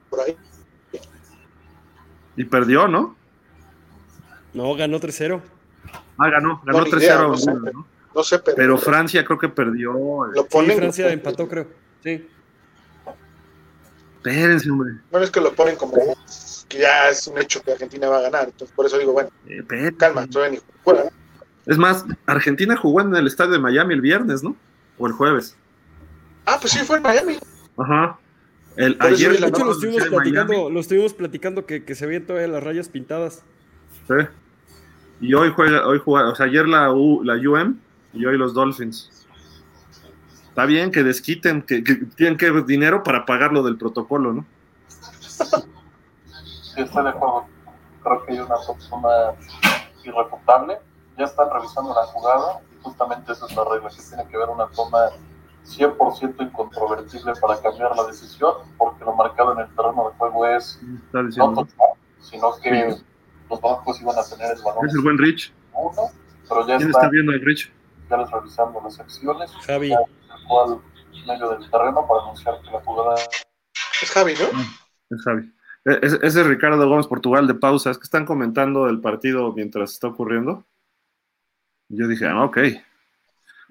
por 0.10 0.20
ahí. 0.20 0.36
Y 2.36 2.46
perdió, 2.46 2.88
¿no? 2.88 3.16
No, 4.54 4.76
ganó 4.76 5.00
3-0. 5.00 5.42
Ah, 6.18 6.30
ganó, 6.30 6.62
ganó 6.66 6.86
3-0. 6.86 7.86
No, 8.14 8.24
sé, 8.24 8.40
pero, 8.40 8.58
pero, 8.58 8.78
Francia 8.78 9.24
creo 9.24 9.40
que 9.40 9.48
perdió. 9.48 9.94
Lo 10.34 10.46
ponen, 10.46 10.72
sí, 10.72 10.78
Francia 10.78 11.12
empató, 11.14 11.48
creo. 11.48 11.68
Sí. 12.04 12.28
Espérense, 14.24 14.70
hombre. 14.70 14.94
Bueno, 15.10 15.26
es 15.26 15.32
que 15.32 15.42
lo 15.42 15.54
ponen 15.54 15.76
como 15.76 15.94
que 16.68 16.78
ya 16.78 17.10
es 17.10 17.26
un 17.28 17.38
hecho 17.40 17.62
que 17.62 17.72
Argentina 17.72 18.08
va 18.08 18.20
a 18.20 18.22
ganar. 18.22 18.46
Entonces, 18.46 18.74
por 18.76 18.86
eso 18.86 18.98
digo, 18.98 19.14
bueno, 19.14 19.30
eh, 19.48 19.92
calma, 19.98 20.28
fuera. 20.84 21.10
Es 21.66 21.78
más, 21.78 22.06
Argentina 22.26 22.76
jugó 22.76 23.02
en 23.02 23.16
el 23.16 23.28
estadio 23.28 23.52
de 23.52 23.60
Miami 23.60 23.96
el 23.96 24.02
viernes, 24.02 24.44
¿no? 24.44 24.56
O 24.98 25.08
el 25.08 25.14
jueves. 25.14 25.58
Ah, 26.46 26.58
pues 26.60 26.74
sí, 26.74 26.80
fue 26.80 26.98
en 26.98 27.04
Miami. 27.04 27.38
Ajá. 27.78 28.20
El, 28.76 28.96
ayer, 29.00 29.40
de 29.40 29.48
hecho, 29.48 29.66
lo 29.66 29.72
estuvimos, 29.74 30.08
platicando, 30.08 30.70
lo 30.70 30.80
estuvimos 30.80 31.14
platicando 31.14 31.66
que, 31.66 31.84
que 31.84 31.94
se 31.94 32.06
veían 32.06 32.26
todavía 32.26 32.48
las 32.48 32.64
rayas 32.64 32.90
pintadas. 32.90 33.44
Sí. 34.08 34.28
Y 35.20 35.34
hoy 35.34 35.52
juega, 35.56 35.86
hoy 35.88 36.00
juega, 36.04 36.30
o 36.30 36.36
sea, 36.36 36.46
ayer 36.46 36.68
la, 36.68 36.92
U, 36.94 37.24
la 37.24 37.36
UM 37.36 37.78
y 38.14 38.26
hoy 38.26 38.38
los 38.38 38.54
Dolphins. 38.54 39.21
Está 40.62 40.68
bien 40.68 40.92
que 40.92 41.02
desquiten, 41.02 41.64
que, 41.64 41.84
que 41.84 41.96
tienen 42.16 42.38
que 42.38 42.52
dinero 42.68 43.02
para 43.02 43.26
pagar 43.26 43.52
lo 43.52 43.64
del 43.64 43.80
protocolo, 43.80 44.32
¿no? 44.32 44.46
Sí, 44.88 46.82
estoy 46.82 47.04
de 47.04 47.10
acuerdo. 47.10 47.46
Creo 48.04 48.24
que 48.24 48.34
hay 48.34 48.40
una 48.42 48.58
persona 48.58 49.10
irrefutable. 50.04 50.78
Ya 51.18 51.26
están 51.26 51.50
revisando 51.52 51.96
la 51.96 52.04
jugada 52.04 52.62
y 52.72 52.84
justamente 52.84 53.32
esa 53.32 53.48
es 53.48 53.56
la 53.56 53.64
regla, 53.72 53.90
que 53.90 54.04
tiene 54.08 54.28
que 54.28 54.36
haber 54.36 54.50
una 54.50 54.68
toma 54.68 55.00
100% 55.66 56.44
incontrovertible 56.44 57.34
para 57.42 57.60
cambiar 57.60 57.96
la 57.96 58.04
decisión, 58.04 58.54
porque 58.78 59.04
lo 59.04 59.16
marcado 59.16 59.54
en 59.54 59.62
el 59.62 59.76
terreno 59.76 60.10
de 60.12 60.16
juego 60.20 60.46
es 60.46 60.80
Está 61.08 61.24
no 61.24 61.54
touchdown, 61.56 61.66
sino 62.20 62.52
que 62.62 62.98
los 63.50 63.62
bancos 63.62 64.00
iban 64.00 64.16
a 64.16 64.24
tener 64.24 64.56
el 64.56 64.62
balón 64.62 64.86
Es 64.86 64.94
el 64.94 65.02
buen 65.02 65.18
Rich. 65.18 65.52
uno, 65.74 66.12
pero 66.48 66.68
ya 66.68 66.78
¿Quién 66.78 66.90
está, 66.90 67.00
está 67.00 67.10
viendo 67.10 67.32
el 67.32 67.44
Rich? 67.44 67.72
ya 68.12 68.18
les 68.18 68.30
revisando 68.30 68.80
las 68.82 69.00
acciones, 69.00 69.52
Javi. 69.66 69.90
ya 69.90 69.98
se 70.42 70.48
fue 70.48 70.64
al 70.64 70.82
medio 71.26 71.50
del 71.52 71.70
terreno 71.70 72.06
para 72.08 72.24
anunciar 72.24 72.62
que 72.62 72.72
la 72.72 72.82
jugada 72.82 73.16
Es 74.02 74.12
Javi, 74.12 74.34
¿no? 74.34 74.60
Es 75.16 75.24
Javi. 75.24 75.54
Ese 75.84 76.26
es 76.26 76.46
Ricardo 76.46 76.88
Gómez 76.88 77.08
Portugal 77.08 77.48
de 77.48 77.56
pausa. 77.56 77.92
Es 77.92 77.98
que 77.98 78.04
están 78.04 78.26
comentando 78.26 78.88
el 78.88 79.02
partido 79.02 79.52
mientras 79.54 79.94
está 79.94 80.08
ocurriendo. 80.08 80.66
Yo 81.90 82.08
dije, 82.08 82.28
ah, 82.28 82.44
ok. 82.44 82.58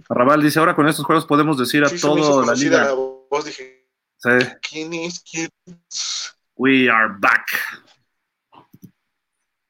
Arrabal 0.09 0.43
dice, 0.43 0.59
ahora 0.59 0.75
con 0.75 0.89
estos 0.89 1.05
juegos 1.05 1.27
podemos 1.27 1.59
decir 1.59 1.85
a 1.85 1.89
Sí, 1.89 1.99
se 1.99 2.09
me 2.09 2.21
hizo 2.21 2.31
toda 2.31 2.47
la 2.47 2.55
liga. 2.55 2.93
voz. 2.93 3.45
Dije, 3.45 3.87
sí, 4.17 4.29
¿quién 4.69 4.93
es? 4.95 5.21
¿Quién 5.21 5.49
we 6.57 6.91
are 6.91 7.15
back. 7.19 7.47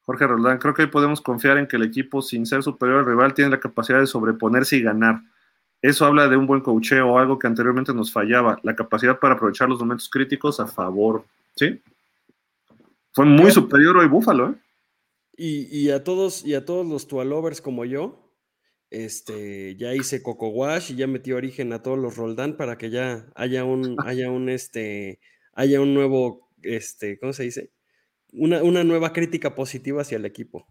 Jorge 0.00 0.26
Roldán, 0.26 0.58
creo 0.58 0.74
que 0.74 0.82
hoy 0.82 0.88
podemos 0.88 1.20
confiar 1.20 1.56
en 1.58 1.68
que 1.68 1.76
el 1.76 1.84
equipo, 1.84 2.20
sin 2.20 2.44
ser 2.44 2.64
superior 2.64 2.98
al 2.98 3.06
rival, 3.06 3.32
tiene 3.32 3.50
la 3.50 3.60
capacidad 3.60 4.00
de 4.00 4.08
sobreponerse 4.08 4.76
y 4.76 4.82
ganar. 4.82 5.20
Eso 5.82 6.04
habla 6.04 6.28
de 6.28 6.36
un 6.36 6.46
buen 6.46 6.60
cocheo, 6.60 7.18
algo 7.18 7.38
que 7.38 7.46
anteriormente 7.46 7.94
nos 7.94 8.12
fallaba, 8.12 8.58
la 8.62 8.76
capacidad 8.76 9.18
para 9.18 9.34
aprovechar 9.34 9.68
los 9.68 9.80
momentos 9.80 10.10
críticos 10.10 10.60
a 10.60 10.66
favor. 10.66 11.24
¿Sí? 11.56 11.80
Fue 13.12 13.24
muy 13.24 13.50
superior 13.50 13.96
hoy 13.96 14.06
Búfalo, 14.06 14.50
¿eh? 14.50 14.54
Y, 15.36 15.66
y 15.76 15.90
a 15.90 16.04
todos, 16.04 16.44
y 16.44 16.54
a 16.54 16.66
todos 16.66 16.86
los 16.86 17.08
Tualovers 17.08 17.62
como 17.62 17.86
yo, 17.86 18.30
este, 18.90 19.76
ya 19.76 19.94
hice 19.94 20.22
Coco 20.22 20.48
Wash 20.48 20.90
y 20.92 20.96
ya 20.96 21.06
metí 21.06 21.32
origen 21.32 21.72
a 21.72 21.82
todos 21.82 21.98
los 21.98 22.16
Roldán 22.16 22.56
para 22.56 22.76
que 22.76 22.90
ya 22.90 23.26
haya 23.34 23.64
un, 23.64 23.96
haya 24.04 24.30
un, 24.30 24.48
este, 24.48 25.20
haya 25.54 25.80
un 25.80 25.94
nuevo, 25.94 26.50
este, 26.62 27.18
¿cómo 27.18 27.32
se 27.32 27.44
dice? 27.44 27.70
Una, 28.32 28.62
una 28.62 28.84
nueva 28.84 29.12
crítica 29.12 29.54
positiva 29.54 30.02
hacia 30.02 30.16
el 30.16 30.26
equipo. 30.26 30.66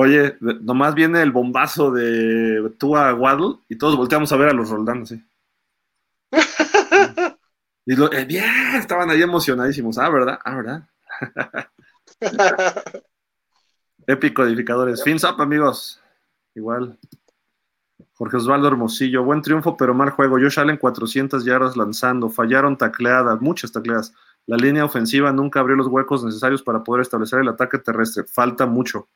Oye, 0.00 0.36
nomás 0.40 0.94
viene 0.94 1.20
el 1.22 1.32
bombazo 1.32 1.90
de 1.90 2.72
Tua 2.78 3.12
Waddle 3.14 3.56
y 3.68 3.76
todos 3.76 3.96
volteamos 3.96 4.30
a 4.30 4.36
ver 4.36 4.50
a 4.50 4.52
los 4.52 4.70
Roldán, 4.70 5.04
sí. 5.04 5.20
Y 7.84 7.96
lo, 7.96 8.12
eh, 8.12 8.24
bien, 8.24 8.44
estaban 8.76 9.10
ahí 9.10 9.22
emocionadísimos. 9.22 9.98
Ah, 9.98 10.08
¿verdad? 10.08 10.38
Ah, 10.44 10.54
¿verdad? 10.54 10.88
Épico 14.06 14.44
edificadores. 14.44 15.02
Fins 15.02 15.24
up, 15.24 15.40
amigos. 15.40 16.00
Igual. 16.54 16.96
Jorge 18.12 18.36
Osvaldo 18.36 18.68
Hermosillo, 18.68 19.24
buen 19.24 19.42
triunfo, 19.42 19.76
pero 19.76 19.94
mal 19.94 20.10
juego. 20.10 20.36
Josh 20.36 20.60
Allen 20.60 20.76
400 20.76 21.44
yardas 21.44 21.76
lanzando, 21.76 22.30
fallaron 22.30 22.78
tacleadas, 22.78 23.40
muchas 23.40 23.72
tacleadas. 23.72 24.14
La 24.46 24.58
línea 24.58 24.84
ofensiva 24.84 25.32
nunca 25.32 25.58
abrió 25.58 25.74
los 25.74 25.88
huecos 25.88 26.22
necesarios 26.22 26.62
para 26.62 26.84
poder 26.84 27.02
establecer 27.02 27.40
el 27.40 27.48
ataque 27.48 27.78
terrestre. 27.78 28.22
Falta 28.22 28.64
mucho. 28.64 29.08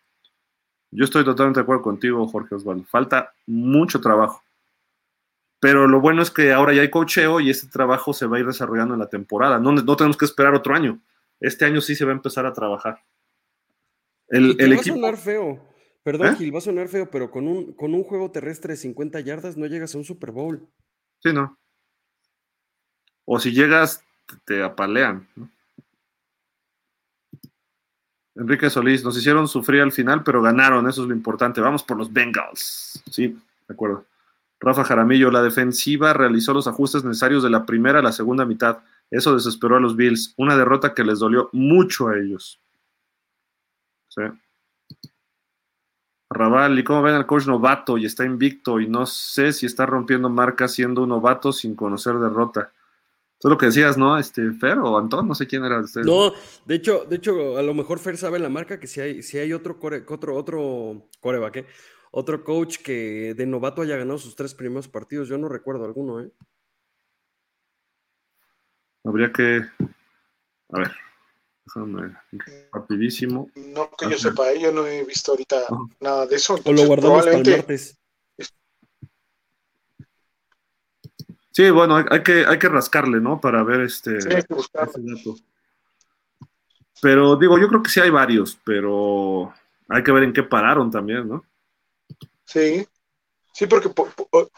Yo 0.93 1.05
estoy 1.05 1.24
totalmente 1.24 1.59
de 1.59 1.62
acuerdo 1.62 1.82
contigo, 1.82 2.28
Jorge 2.28 2.55
Osvaldo. 2.55 2.85
Falta 2.85 3.32
mucho 3.47 4.01
trabajo. 4.01 4.43
Pero 5.59 5.89
lo 5.89 6.01
bueno 6.01 6.23
es 6.23 6.31
que 6.31 6.52
ahora 6.52 6.74
ya 6.74 6.82
hay 6.82 6.90
cocheo 6.90 7.40
y 7.40 7.48
este 7.48 7.69
trabajo 7.69 8.12
se 8.12 8.27
va 8.27 8.36
a 8.36 8.40
ir 8.40 8.47
desarrollando 8.47 8.94
en 8.94 9.01
la 9.01 9.09
temporada. 9.09 9.59
No, 9.59 9.73
no 9.73 9.97
tenemos 9.97 10.19
que 10.19 10.27
esperar 10.27 10.55
otro 10.55 10.74
año. 10.74 11.01
Este 11.40 11.64
año 11.64 11.81
sí 11.81 11.94
se 11.94 12.05
va 12.05 12.10
a 12.10 12.14
empezar 12.14 12.44
a 12.44 12.52
trabajar. 12.52 13.01
El, 14.28 14.55
el 14.60 14.73
va 14.73 14.77
equipo. 14.77 14.94
a 14.94 14.97
sonar 14.97 15.16
feo. 15.16 15.69
Perdón, 16.02 16.28
¿Eh? 16.28 16.36
Gil, 16.36 16.55
va 16.55 16.59
a 16.59 16.62
sonar 16.62 16.89
feo, 16.89 17.09
pero 17.10 17.31
con 17.31 17.47
un, 17.48 17.73
con 17.73 17.94
un 17.94 18.02
juego 18.02 18.31
terrestre 18.31 18.73
de 18.74 18.77
50 18.77 19.20
yardas 19.20 19.56
no 19.56 19.66
llegas 19.66 19.94
a 19.94 19.98
un 19.98 20.05
Super 20.05 20.31
Bowl. 20.32 20.69
Sí, 21.20 21.32
no. 21.32 21.56
O 23.24 23.39
si 23.39 23.52
llegas, 23.52 24.05
te, 24.27 24.36
te 24.44 24.62
apalean. 24.62 25.28
¿no? 25.36 25.48
Enrique 28.34 28.70
Solís, 28.70 29.04
nos 29.04 29.16
hicieron 29.16 29.46
sufrir 29.46 29.82
al 29.82 29.92
final, 29.92 30.22
pero 30.22 30.40
ganaron, 30.40 30.88
eso 30.88 31.02
es 31.02 31.09
lo 31.09 31.14
importante. 31.14 31.60
Vamos 31.60 31.82
por 31.82 31.98
los 31.98 32.12
Bengals. 32.12 33.02
Sí, 33.10 33.28
de 33.28 33.74
acuerdo. 33.74 34.06
Rafa 34.59 34.84
Jaramillo, 34.84 35.30
la 35.30 35.42
defensiva 35.42 36.12
realizó 36.12 36.54
los 36.54 36.66
ajustes 36.66 37.04
necesarios 37.04 37.42
de 37.42 37.50
la 37.50 37.66
primera 37.66 37.98
a 37.98 38.02
la 38.02 38.12
segunda 38.12 38.44
mitad. 38.44 38.78
Eso 39.10 39.34
desesperó 39.34 39.76
a 39.76 39.80
los 39.80 39.96
Bills. 39.96 40.34
Una 40.36 40.56
derrota 40.56 40.94
que 40.94 41.04
les 41.04 41.18
dolió 41.18 41.50
mucho 41.52 42.09
a 42.09 42.16
ellos. 42.16 42.60
Sí. 44.09 44.22
Raval, 46.30 46.78
¿y 46.78 46.84
cómo 46.84 47.02
ven 47.02 47.14
al 47.14 47.26
coach 47.26 47.46
novato? 47.46 47.98
Y 47.98 48.06
está 48.06 48.24
invicto 48.24 48.80
y 48.80 48.88
no 48.88 49.04
sé 49.04 49.52
si 49.52 49.66
está 49.66 49.84
rompiendo 49.84 50.30
marca 50.30 50.68
siendo 50.68 51.02
un 51.02 51.10
novato 51.10 51.52
sin 51.52 51.74
conocer 51.74 52.14
derrota. 52.14 52.72
Tú 53.43 53.48
lo 53.48 53.59
que 53.59 53.66
decías, 53.66 53.98
¿no? 53.98 54.16
Este, 54.16 54.52
Fer 54.52 54.78
o 54.78 54.97
Antón, 54.97 55.27
no 55.27 55.35
sé 55.35 55.48
quién 55.48 55.64
era. 55.64 55.81
usted. 55.81 56.02
No, 56.02 56.32
de 56.64 56.77
hecho, 56.77 57.05
de 57.09 57.16
hecho, 57.16 57.59
a 57.59 57.62
lo 57.62 57.74
mejor 57.74 57.98
Fer 57.98 58.16
sabe 58.16 58.39
la 58.39 58.48
marca 58.48 58.78
que 58.78 58.86
si 58.86 59.01
hay, 59.01 59.20
si 59.24 59.36
hay 59.36 59.52
otro 59.52 59.81
core, 59.81 60.05
otro, 60.09 60.36
otro 60.36 61.09
coreback, 61.19 61.56
¿eh? 61.56 61.66
otro 62.12 62.44
coach 62.44 62.77
que 62.78 63.35
de 63.35 63.44
novato 63.44 63.82
haya 63.82 63.97
ganado 63.97 64.19
sus 64.19 64.36
tres 64.36 64.55
primeros 64.55 64.86
partidos. 64.86 65.28
Yo 65.28 65.39
no 65.39 65.48
recuerdo 65.48 65.85
alguno, 65.85 66.20
¿eh? 66.20 66.31
Habría 69.05 69.32
que. 69.32 69.62
A 70.70 70.78
ver. 70.78 70.93
Déjame. 71.64 72.16
Rapidísimo. 72.73 73.51
No 73.56 73.90
que 73.98 74.09
yo 74.09 74.19
sepa, 74.19 74.52
¿eh? 74.52 74.60
yo 74.60 74.70
no 74.70 74.86
he 74.86 75.05
visto 75.05 75.32
ahorita 75.32 75.56
Ajá. 75.64 75.77
nada 75.98 76.27
de 76.27 76.36
eso. 76.36 76.60
O 76.64 76.73
lo 76.73 76.86
guardamos 76.86 77.24
para 77.24 77.39
el 77.39 77.51
martes. 77.51 77.98
Sí, 81.52 81.70
bueno, 81.70 81.96
hay, 81.96 82.04
hay 82.10 82.22
que, 82.22 82.44
hay 82.46 82.58
que 82.58 82.68
rascarle, 82.68 83.20
¿no? 83.20 83.40
Para 83.40 83.62
ver 83.62 83.80
este. 83.82 84.10
sí, 84.18 84.28
hay 84.34 84.42
que 84.42 84.54
buscar. 84.54 84.88
ese 84.88 85.00
dato. 85.02 85.36
Pero 87.00 87.36
digo, 87.36 87.58
yo 87.58 87.68
creo 87.68 87.82
que 87.82 87.90
sí 87.90 88.00
hay 88.00 88.10
varios, 88.10 88.58
pero 88.64 89.52
hay 89.88 90.02
que 90.02 90.12
ver 90.12 90.22
en 90.24 90.32
qué 90.32 90.42
pararon 90.42 90.90
también, 90.90 91.28
¿no? 91.28 91.44
Sí, 92.44 92.86
sí, 93.54 93.66
porque 93.66 93.90
po- 93.90 94.10
po- 94.30 94.50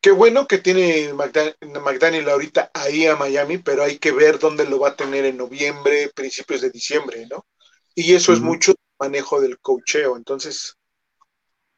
qué 0.00 0.10
bueno 0.12 0.46
que 0.46 0.58
tiene 0.58 1.12
McDan- 1.14 1.56
McDaniel 1.82 2.28
ahorita 2.28 2.70
ahí 2.74 3.06
a 3.06 3.16
Miami, 3.16 3.58
pero 3.58 3.84
hay 3.84 3.98
que 3.98 4.12
ver 4.12 4.38
dónde 4.38 4.66
lo 4.68 4.80
va 4.80 4.90
a 4.90 4.96
tener 4.96 5.24
en 5.24 5.36
noviembre, 5.36 6.10
principios 6.14 6.60
de 6.62 6.70
diciembre, 6.70 7.26
¿no? 7.30 7.46
Y 7.94 8.14
eso 8.14 8.32
es 8.32 8.40
mucho 8.40 8.74
manejo 9.00 9.40
del 9.40 9.58
cocheo, 9.60 10.16
entonces 10.16 10.76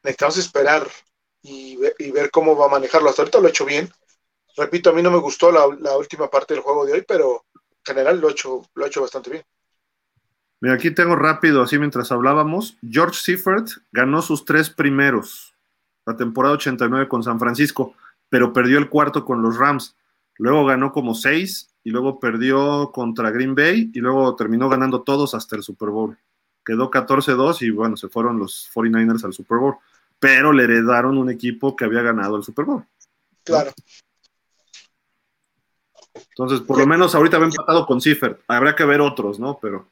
necesitamos 0.03 0.37
esperar 0.37 0.87
y, 1.41 1.77
y 1.99 2.11
ver 2.11 2.29
cómo 2.31 2.55
va 2.55 2.65
a 2.65 2.69
manejarlo. 2.69 3.09
Hasta 3.09 3.23
ahorita 3.23 3.39
lo 3.39 3.47
ha 3.47 3.49
hecho 3.49 3.65
bien. 3.65 3.91
Repito, 4.57 4.89
a 4.89 4.93
mí 4.93 5.01
no 5.01 5.11
me 5.11 5.19
gustó 5.19 5.51
la, 5.51 5.67
la 5.79 5.97
última 5.97 6.29
parte 6.29 6.53
del 6.53 6.63
juego 6.63 6.85
de 6.85 6.93
hoy, 6.93 7.05
pero 7.07 7.45
en 7.53 7.95
general 7.95 8.19
lo 8.19 8.27
ha 8.27 8.31
hecho, 8.31 8.61
lo 8.75 8.85
ha 8.85 8.87
hecho 8.87 9.01
bastante 9.01 9.31
bien. 9.31 9.43
Mira, 10.61 10.75
aquí 10.75 10.91
tengo 10.91 11.15
rápido, 11.15 11.63
así 11.63 11.79
mientras 11.79 12.11
hablábamos. 12.11 12.77
George 12.87 13.19
Seifert 13.19 13.67
ganó 13.91 14.21
sus 14.21 14.45
tres 14.45 14.69
primeros, 14.69 15.55
la 16.05 16.15
temporada 16.15 16.53
89 16.53 17.07
con 17.07 17.23
San 17.23 17.39
Francisco, 17.39 17.95
pero 18.29 18.53
perdió 18.53 18.77
el 18.77 18.87
cuarto 18.87 19.25
con 19.25 19.41
los 19.41 19.57
Rams. 19.57 19.95
Luego 20.37 20.65
ganó 20.65 20.91
como 20.91 21.15
seis 21.15 21.71
y 21.83 21.89
luego 21.89 22.19
perdió 22.19 22.91
contra 22.91 23.31
Green 23.31 23.55
Bay 23.55 23.89
y 23.91 23.99
luego 23.99 24.35
terminó 24.35 24.69
ganando 24.69 25.01
todos 25.01 25.33
hasta 25.33 25.55
el 25.55 25.63
Super 25.63 25.89
Bowl. 25.89 26.17
Quedó 26.63 26.91
14-2 26.91 27.63
y 27.63 27.71
bueno, 27.71 27.97
se 27.97 28.07
fueron 28.07 28.37
los 28.37 28.69
49ers 28.73 29.25
al 29.25 29.33
Super 29.33 29.57
Bowl, 29.57 29.77
pero 30.19 30.53
le 30.53 30.65
heredaron 30.65 31.17
un 31.17 31.31
equipo 31.31 31.75
que 31.75 31.85
había 31.85 32.03
ganado 32.03 32.37
el 32.37 32.43
Super 32.43 32.65
Bowl. 32.65 32.85
Claro. 33.43 33.71
Entonces, 36.43 36.65
por 36.65 36.79
lo 36.79 36.87
menos 36.87 37.13
ahorita 37.13 37.37
va 37.37 37.45
empatado 37.45 37.85
con 37.85 38.01
Seifert. 38.01 38.41
Habrá 38.47 38.75
que 38.75 38.83
ver 38.83 38.99
otros, 38.99 39.39
¿no? 39.39 39.59
Pero 39.61 39.87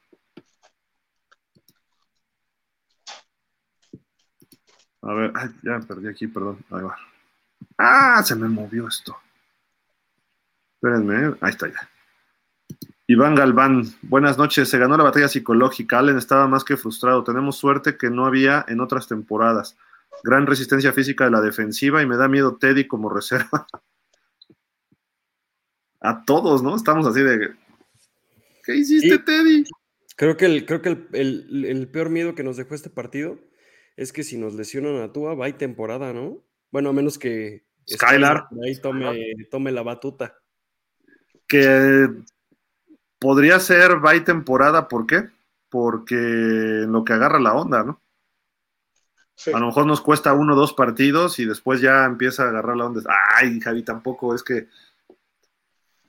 A 5.02 5.14
ver, 5.14 5.32
ay, 5.36 5.50
ya 5.64 5.80
perdí 5.80 6.08
aquí, 6.08 6.28
perdón. 6.28 6.60
Ahí 6.72 6.84
va. 6.84 6.98
Ah, 7.78 8.22
se 8.24 8.36
me 8.36 8.48
movió 8.48 8.88
esto. 8.88 9.18
Espérenme, 10.76 11.36
ahí 11.42 11.50
está 11.50 11.68
ya. 11.68 11.90
Iván 13.08 13.36
Galván, 13.36 13.84
buenas 14.02 14.38
noches. 14.38 14.70
Se 14.70 14.78
ganó 14.78 14.98
la 14.98 15.04
batalla 15.04 15.28
psicológica. 15.28 16.00
Allen 16.00 16.18
estaba 16.18 16.48
más 16.48 16.64
que 16.64 16.78
frustrado. 16.78 17.24
Tenemos 17.24 17.58
suerte 17.58 17.98
que 17.98 18.10
no 18.10 18.26
había 18.26 18.66
en 18.68 18.82
otras 18.82 19.08
temporadas. 19.08 19.78
Gran 20.24 20.46
resistencia 20.46 20.94
física 20.94 21.26
de 21.26 21.32
la 21.32 21.42
defensiva 21.42 22.02
y 22.02 22.06
me 22.06 22.18
da 22.18 22.28
miedo 22.28 22.58
Teddy 22.58 22.88
como 22.88 23.10
reserva. 23.10 23.68
A 26.02 26.24
todos, 26.26 26.64
¿no? 26.64 26.76
Estamos 26.76 27.06
así 27.06 27.22
de. 27.22 27.56
¿Qué 28.64 28.76
hiciste, 28.76 29.10
Sí. 29.10 29.20
Teddy? 29.20 29.64
Creo 30.16 30.36
que, 30.36 30.46
el, 30.46 30.66
creo 30.66 30.82
que 30.82 30.90
el, 31.14 31.66
el, 31.66 31.88
peor 31.88 32.10
miedo 32.10 32.36
que 32.36 32.44
nos 32.44 32.58
dejó 32.58 32.76
este 32.76 32.90
partido 32.90 33.40
es 33.96 34.12
que 34.12 34.24
si 34.24 34.38
nos 34.38 34.54
lesionan 34.54 35.02
a 35.02 35.14
Tua, 35.14 35.34
va 35.34 35.48
y 35.48 35.54
temporada, 35.54 36.12
¿no? 36.12 36.44
Bueno, 36.72 36.90
a 36.90 36.94
menos 36.94 37.18
que 37.18 37.64
Skylar 37.90 38.48
ahí 38.64 38.80
tome, 38.82 39.34
tome 39.50 39.72
la 39.72 39.82
batuta. 39.82 40.36
Que 41.48 42.08
podría 43.18 43.60
ser 43.60 44.06
va 44.06 44.16
y 44.16 44.22
temporada, 44.22 44.88
¿por 44.88 45.08
qué? 45.08 45.30
Porque 45.70 46.16
lo 46.16 47.04
que 47.04 47.14
agarra 47.14 47.40
la 47.40 47.54
onda, 47.54 47.84
¿no? 47.84 48.02
A 49.54 49.60
lo 49.60 49.68
mejor 49.68 49.86
nos 49.86 50.02
cuesta 50.02 50.34
uno 50.34 50.54
o 50.54 50.56
dos 50.56 50.74
partidos 50.74 51.40
y 51.40 51.46
después 51.46 51.80
ya 51.80 52.04
empieza 52.04 52.44
a 52.44 52.50
agarrar 52.50 52.76
la 52.76 52.86
onda. 52.86 53.02
Ay, 53.36 53.60
Javi, 53.60 53.84
tampoco 53.84 54.36
es 54.36 54.44
que. 54.44 54.68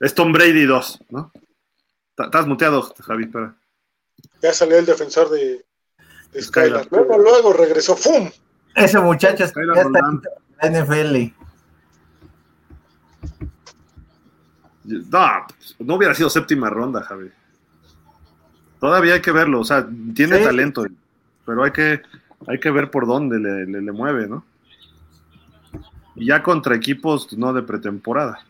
Es 0.01 0.15
Tom 0.15 0.33
Brady 0.33 0.65
2, 0.65 1.05
¿no? 1.11 1.31
Estás 2.17 2.47
muteado, 2.47 2.83
Javi, 3.01 3.25
espera. 3.25 3.55
Ya 4.43 4.53
salió 4.53 4.79
el 4.79 4.87
defensor 4.87 5.31
de, 5.31 5.65
Skylar. 6.39 6.87
Luego, 6.91 7.19
luego 7.19 7.53
regresó, 7.53 7.97
¡fum! 7.97 8.31
Ese 8.75 8.99
muchacho 8.99 9.45
está 9.45 9.61
en 9.61 9.69
la 9.69 10.71
NFL. 10.71 11.35
No, 14.85 15.47
no 15.79 15.95
hubiera 15.95 16.15
sido 16.15 16.31
séptima 16.31 16.71
ronda, 16.71 17.03
Javi. 17.03 17.31
Todavía 18.79 19.15
hay 19.15 19.21
que 19.21 19.33
verlo, 19.33 19.61
o 19.61 19.65
sea, 19.65 19.87
tiene 20.15 20.39
talento, 20.39 20.87
pero 21.45 21.63
hay 21.63 21.71
que, 21.71 22.01
hay 22.47 22.59
que 22.59 22.71
ver 22.71 22.91
por 22.91 23.07
dónde 23.07 23.39
le, 23.39 23.67
le, 23.67 23.93
mueve, 23.93 24.27
¿no? 24.27 24.45
Y 26.15 26.27
ya 26.27 26.43
contra 26.43 26.75
equipos 26.75 27.31
no 27.37 27.53
de 27.53 27.63
pretemporada. 27.63 28.47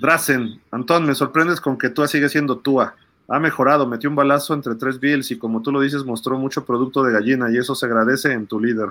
Drazen, 0.00 0.60
Antón, 0.70 1.06
me 1.06 1.14
sorprendes 1.14 1.60
con 1.60 1.78
que 1.78 1.90
tú 1.90 2.06
sigue 2.06 2.28
siendo 2.28 2.58
Tua 2.58 2.96
ha 3.28 3.38
mejorado, 3.38 3.86
metió 3.86 4.08
un 4.08 4.16
balazo 4.16 4.54
entre 4.54 4.74
tres 4.74 4.98
Bills 4.98 5.30
y 5.30 5.38
como 5.38 5.60
tú 5.60 5.70
lo 5.70 5.82
dices, 5.82 6.04
mostró 6.04 6.38
mucho 6.38 6.64
producto 6.64 7.02
de 7.02 7.12
gallina 7.12 7.50
y 7.52 7.58
eso 7.58 7.74
se 7.74 7.84
agradece 7.84 8.32
en 8.32 8.46
tu 8.46 8.58
líder. 8.58 8.88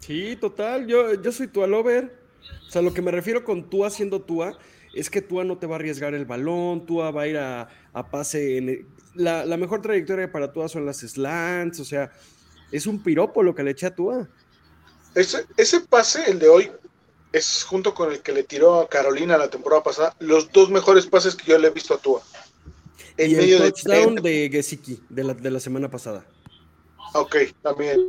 Sí, 0.00 0.36
total, 0.38 0.86
yo, 0.86 1.14
yo 1.14 1.32
soy 1.32 1.48
Tua 1.48 1.66
Lover. 1.66 2.14
O 2.68 2.70
sea, 2.70 2.82
lo 2.82 2.92
que 2.92 3.00
me 3.00 3.10
refiero 3.10 3.42
con 3.42 3.70
Tua 3.70 3.88
siendo 3.88 4.20
Tua 4.20 4.58
es 4.92 5.08
que 5.08 5.22
Tua 5.22 5.44
no 5.44 5.56
te 5.56 5.66
va 5.66 5.76
a 5.76 5.78
arriesgar 5.78 6.12
el 6.12 6.26
balón, 6.26 6.84
Tua 6.84 7.10
va 7.10 7.22
a 7.22 7.26
ir 7.26 7.38
a, 7.38 7.68
pase. 8.10 8.58
En 8.58 8.86
la, 9.14 9.56
mejor 9.56 9.80
trayectoria 9.80 10.30
para 10.30 10.52
Tua 10.52 10.68
son 10.68 10.84
las 10.84 10.98
slants, 10.98 11.80
o 11.80 11.84
sea, 11.86 12.12
es 12.70 12.86
un 12.86 13.02
piropo 13.02 13.42
lo 13.42 13.54
que 13.54 13.62
le 13.62 13.70
eché 13.70 13.86
a 13.86 13.94
Tua. 13.94 14.28
Ese, 15.14 15.46
ese 15.56 15.80
pase, 15.80 16.30
el 16.30 16.38
de 16.38 16.48
hoy, 16.48 16.70
es 17.34 17.64
junto 17.64 17.94
con 17.94 18.12
el 18.12 18.20
que 18.20 18.32
le 18.32 18.44
tiró 18.44 18.80
a 18.80 18.88
Carolina 18.88 19.36
la 19.36 19.50
temporada 19.50 19.82
pasada, 19.82 20.14
los 20.20 20.50
dos 20.52 20.70
mejores 20.70 21.06
pases 21.06 21.34
que 21.34 21.50
yo 21.50 21.58
le 21.58 21.68
he 21.68 21.70
visto 21.70 21.94
a 21.94 21.98
Tua 21.98 22.22
y 23.18 23.34
el 23.34 23.72
touchdown 23.72 24.16
de, 24.16 24.48
Gesicki 24.50 25.00
de 25.08 25.24
la, 25.24 25.34
de 25.34 25.50
la 25.50 25.60
semana 25.60 25.90
pasada. 25.90 26.24
Ok, 27.14 27.36
también. 27.62 28.00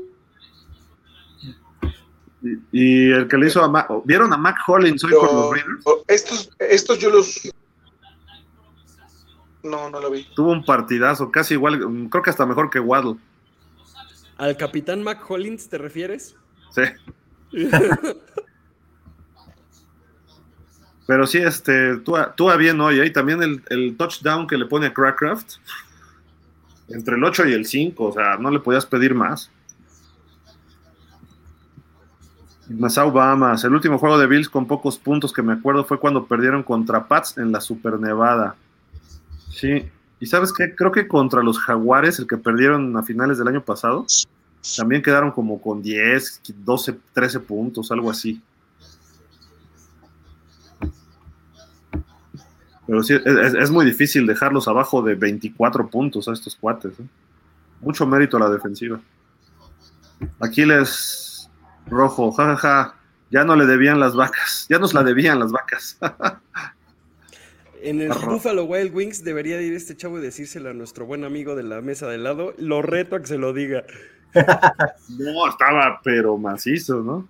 Y, 2.71 3.11
el 3.11 3.27
que 3.27 3.37
le 3.37 3.47
hizo 3.47 3.63
a 3.63 3.67
Mac, 3.67 3.87
¿vieron 4.03 4.31
a 4.33 4.37
Mac 4.37 4.57
Hollins 4.67 5.03
hoy 5.03 5.13
con 5.13 5.35
los 5.35 5.51
Raiders? 5.51 5.83
Estos, 6.07 6.49
estos 6.59 6.99
yo 6.99 7.09
los 7.09 7.51
no, 9.63 9.89
no 9.89 9.99
lo 9.99 10.11
vi. 10.11 10.27
Tuvo 10.35 10.51
un 10.51 10.63
partidazo, 10.63 11.31
casi 11.31 11.55
igual, 11.55 11.79
creo 12.11 12.23
que 12.23 12.29
hasta 12.29 12.45
mejor 12.45 12.69
que 12.69 12.79
Waddle. 12.79 13.17
¿Al 14.37 14.57
capitán 14.57 15.01
Mac 15.01 15.23
Hollins 15.27 15.69
te 15.69 15.77
refieres? 15.77 16.35
Sí. 16.71 16.83
Pero 21.07 21.27
sí, 21.27 21.37
este, 21.37 21.97
tú, 21.97 22.15
tú 22.35 22.49
bien 22.57 22.81
hoy, 22.81 22.99
¿eh? 22.99 23.05
y 23.05 23.13
también 23.13 23.61
el, 23.69 23.95
touchdown 23.95 24.47
que 24.47 24.57
le 24.57 24.65
pone 24.65 24.87
a 24.87 24.93
Crackcraft, 24.93 25.53
entre 26.89 27.15
el 27.15 27.23
8 27.23 27.47
y 27.47 27.53
el 27.53 27.65
5, 27.65 28.03
o 28.03 28.13
sea, 28.13 28.37
no 28.37 28.49
le 28.49 28.59
podías 28.59 28.85
pedir 28.85 29.13
más. 29.13 29.51
Nassau 32.67 33.11
Bahamas, 33.11 33.63
el 33.63 33.73
último 33.75 33.99
juego 33.99 34.17
de 34.17 34.25
Bills 34.25 34.49
con 34.49 34.65
pocos 34.65 34.97
puntos 34.97 35.31
que 35.31 35.43
me 35.43 35.53
acuerdo 35.53 35.85
fue 35.85 35.99
cuando 35.99 36.25
perdieron 36.25 36.63
contra 36.63 37.07
Pats 37.07 37.37
en 37.37 37.51
la 37.51 37.61
Super 37.61 37.99
Nevada. 37.99 38.55
Sí, 39.51 39.87
y 40.19 40.25
sabes 40.25 40.51
qué, 40.51 40.73
creo 40.73 40.91
que 40.91 41.07
contra 41.07 41.43
los 41.43 41.59
Jaguares, 41.59 42.17
el 42.17 42.25
que 42.25 42.37
perdieron 42.37 42.97
a 42.97 43.03
finales 43.03 43.37
del 43.37 43.47
año 43.47 43.63
pasado, 43.63 44.07
también 44.75 45.03
quedaron 45.03 45.31
como 45.31 45.61
con 45.61 45.83
10, 45.83 46.41
12, 46.63 46.97
13 47.13 47.39
puntos, 47.41 47.91
algo 47.91 48.09
así. 48.09 48.41
Pero 52.87 53.03
sí, 53.03 53.15
es, 53.25 53.71
muy 53.71 53.85
difícil 53.85 54.27
dejarlos 54.27 54.67
abajo 54.67 55.01
de 55.01 55.15
24 55.15 55.87
puntos 55.89 56.27
a 56.27 56.33
estos 56.33 56.55
cuates. 56.55 56.99
¿eh? 56.99 57.03
Mucho 57.81 58.05
mérito 58.05 58.37
a 58.37 58.41
la 58.41 58.49
defensiva. 58.49 58.99
Aquiles 60.39 61.49
Rojo, 61.87 62.31
jajaja, 62.31 62.95
ya 63.31 63.43
no 63.43 63.55
le 63.55 63.65
debían 63.65 63.99
las 63.99 64.15
vacas, 64.15 64.65
ya 64.69 64.79
nos 64.79 64.93
la 64.93 65.03
debían 65.03 65.39
las 65.39 65.51
vacas. 65.51 65.97
en 67.81 68.01
el 68.01 68.09
Buffalo 68.09 68.65
Wild 68.65 68.93
Wings 68.93 69.23
debería 69.23 69.61
ir 69.61 69.73
este 69.73 69.95
chavo 69.95 70.19
y 70.19 70.21
decírselo 70.21 70.69
a 70.69 70.73
nuestro 70.73 71.05
buen 71.05 71.23
amigo 71.23 71.55
de 71.55 71.63
la 71.63 71.81
mesa 71.81 72.07
de 72.07 72.17
lado. 72.17 72.53
Lo 72.57 72.81
reto 72.81 73.15
a 73.15 73.19
que 73.19 73.27
se 73.27 73.37
lo 73.37 73.53
diga. 73.53 73.83
no, 74.33 75.47
estaba 75.49 76.01
pero 76.03 76.37
macizo, 76.37 77.01
¿no? 77.01 77.27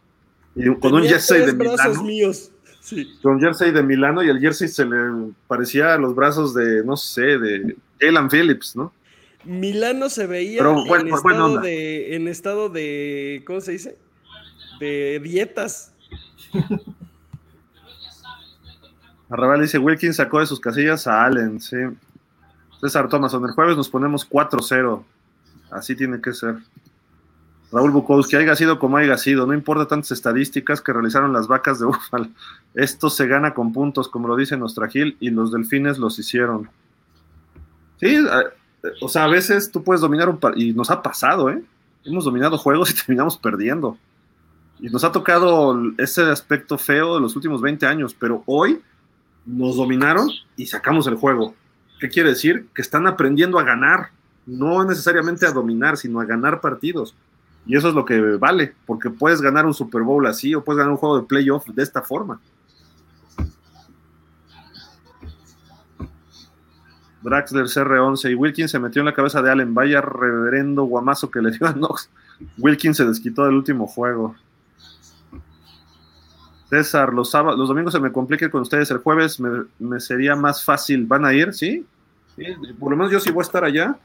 Y 0.56 0.73
con 0.80 0.94
un 0.94 1.03
jersey 1.03 1.45
de 1.45 1.52
brazos 1.52 2.02
míos. 2.02 2.52
Con 3.22 3.40
jersey 3.40 3.72
de 3.72 3.82
Milano 3.82 4.24
y 4.24 4.30
el 4.30 4.40
jersey 4.40 4.68
se 4.68 4.86
le 4.86 4.98
parecía 5.48 5.94
a 5.94 5.98
los 5.98 6.14
brazos 6.14 6.53
de, 6.53 6.84
no 6.84 6.95
sé, 6.95 7.40
de 7.40 7.76
Jalen 7.99 8.30
Phillips, 8.30 8.76
¿no? 8.76 8.94
Milano 9.44 10.10
se 10.10 10.26
veía 10.26 10.62
en, 10.62 11.07
estado 11.07 11.60
de, 11.60 12.16
en 12.16 12.28
estado 12.28 12.70
de, 12.70 13.44
¿cómo 13.45 13.62
se 13.62 13.74
dice? 13.74 13.98
De 14.80 15.20
dietas. 15.24 15.94
Arrabal 19.30 19.62
dice, 19.62 19.80
Wilkins 19.80 20.18
sacó 20.18 20.40
de 20.40 20.45
sus 20.45 20.60
casillas 20.60 21.07
a 21.07 21.26
Allen, 21.26 21.60
sí. 21.60 21.78
César 22.82 23.10
Thomason, 23.10 23.44
el 23.45 23.52
jueves 23.52 23.78
nos 23.78 23.90
ponemos 23.90 24.30
4-0. 24.30 25.03
Así 25.72 25.95
tiene 25.95 26.22
que 26.22 26.34
ser. 26.34 26.56
Raúl 27.72 27.92
Bukowski, 27.92 28.36
haya 28.36 28.56
sido 28.56 28.80
como 28.80 28.98
haya 28.98 29.18
sido, 29.18 29.46
no 29.46 29.54
importa 29.54 29.88
tantas 29.88 30.12
estadísticas 30.12 30.82
que 30.82 30.94
realizaron 30.94 31.34
las 31.34 31.48
vacas 31.48 31.80
de 31.80 31.86
Búfalo. 31.88 32.28
Esto 32.74 33.10
se 33.10 33.28
gana 33.28 33.54
con 33.54 33.74
puntos, 33.74 34.08
como 34.08 34.28
lo 34.28 34.36
dice 34.36 34.58
nuestra 34.58 34.88
Gil, 34.88 35.18
y 35.20 35.30
los 35.30 35.52
delfines 35.52 35.98
los 35.98 36.20
hicieron. 36.20 36.70
Sí, 38.00 38.18
o 39.02 39.10
sea, 39.10 39.26
a 39.26 39.28
veces 39.28 39.72
tú 39.72 39.84
puedes 39.84 40.02
dominar 40.02 40.30
un 40.30 40.40
y 40.56 40.74
nos 40.74 40.92
ha 40.92 41.02
pasado, 41.02 41.50
¿eh? 41.50 41.64
Hemos 42.04 42.26
dominado 42.26 42.58
juegos 42.58 42.92
y 42.92 42.96
terminamos 42.96 43.38
perdiendo. 43.38 43.98
Y 44.80 44.90
nos 44.90 45.04
ha 45.04 45.12
tocado 45.12 45.80
ese 45.98 46.24
aspecto 46.24 46.78
feo 46.78 47.16
de 47.16 47.22
los 47.22 47.36
últimos 47.36 47.62
20 47.62 47.86
años, 47.86 48.16
pero 48.18 48.44
hoy 48.46 48.82
nos 49.46 49.78
dominaron 49.78 50.30
y 50.58 50.66
sacamos 50.66 51.08
el 51.08 51.16
juego. 51.16 51.56
¿Qué 52.00 52.10
quiere 52.10 52.30
decir? 52.30 52.68
Que 52.74 52.82
están 52.82 53.08
aprendiendo 53.08 53.58
a 53.58 53.64
ganar, 53.64 54.10
no 54.46 54.84
necesariamente 54.84 55.46
a 55.46 55.52
dominar, 55.52 55.98
sino 55.98 56.20
a 56.20 56.26
ganar 56.26 56.60
partidos. 56.60 57.16
Y 57.66 57.76
eso 57.76 57.90
es 57.90 57.96
lo 57.96 58.06
que 58.06 58.20
vale, 58.38 58.76
porque 58.86 59.10
puedes 59.10 59.42
ganar 59.42 59.66
un 59.66 59.74
Super 59.74 60.04
Bowl 60.04 60.26
así 60.28 60.54
o 60.54 60.64
puedes 60.64 60.78
ganar 60.78 60.92
un 60.92 60.98
juego 60.98 61.20
de 61.20 61.28
playoff 61.28 61.66
de 61.68 61.82
esta 61.84 62.02
forma. 62.02 62.40
Draxler 67.26 67.66
CR11 67.66 68.32
y 68.32 68.36
Wilkins 68.36 68.70
se 68.70 68.78
metió 68.78 69.02
en 69.02 69.08
la 69.08 69.14
cabeza 69.14 69.42
de 69.42 69.50
Allen. 69.50 69.74
Vaya 69.74 70.00
reverendo 70.00 70.84
guamazo 70.84 71.32
que 71.32 71.42
le 71.42 71.50
dio 71.52 71.68
a 71.68 71.74
Knox. 71.74 72.10
Wilkins 72.60 72.98
se 72.98 73.06
desquitó 73.06 73.46
del 73.46 73.56
último 73.56 73.88
juego. 73.88 74.36
César, 76.70 77.14
los, 77.14 77.32
sábados, 77.32 77.58
los 77.58 77.68
domingos 77.68 77.94
se 77.94 78.00
me 78.00 78.12
complique 78.12 78.50
con 78.52 78.62
ustedes. 78.62 78.92
El 78.92 79.00
jueves 79.00 79.40
me, 79.40 80.00
sería 80.00 80.36
más 80.36 80.64
fácil. 80.64 81.08
¿Van 81.08 81.26
a 81.26 81.34
ir? 81.34 81.52
¿Sí? 81.54 81.84
¿Sí? 82.36 82.46
Por 82.80 82.92
lo 82.92 82.98
menos 82.98 83.12
yo 83.12 83.20
sí 83.20 83.32
voy 83.32 83.42
a 83.42 83.46
estar 83.48 83.64
allá. 83.64 83.98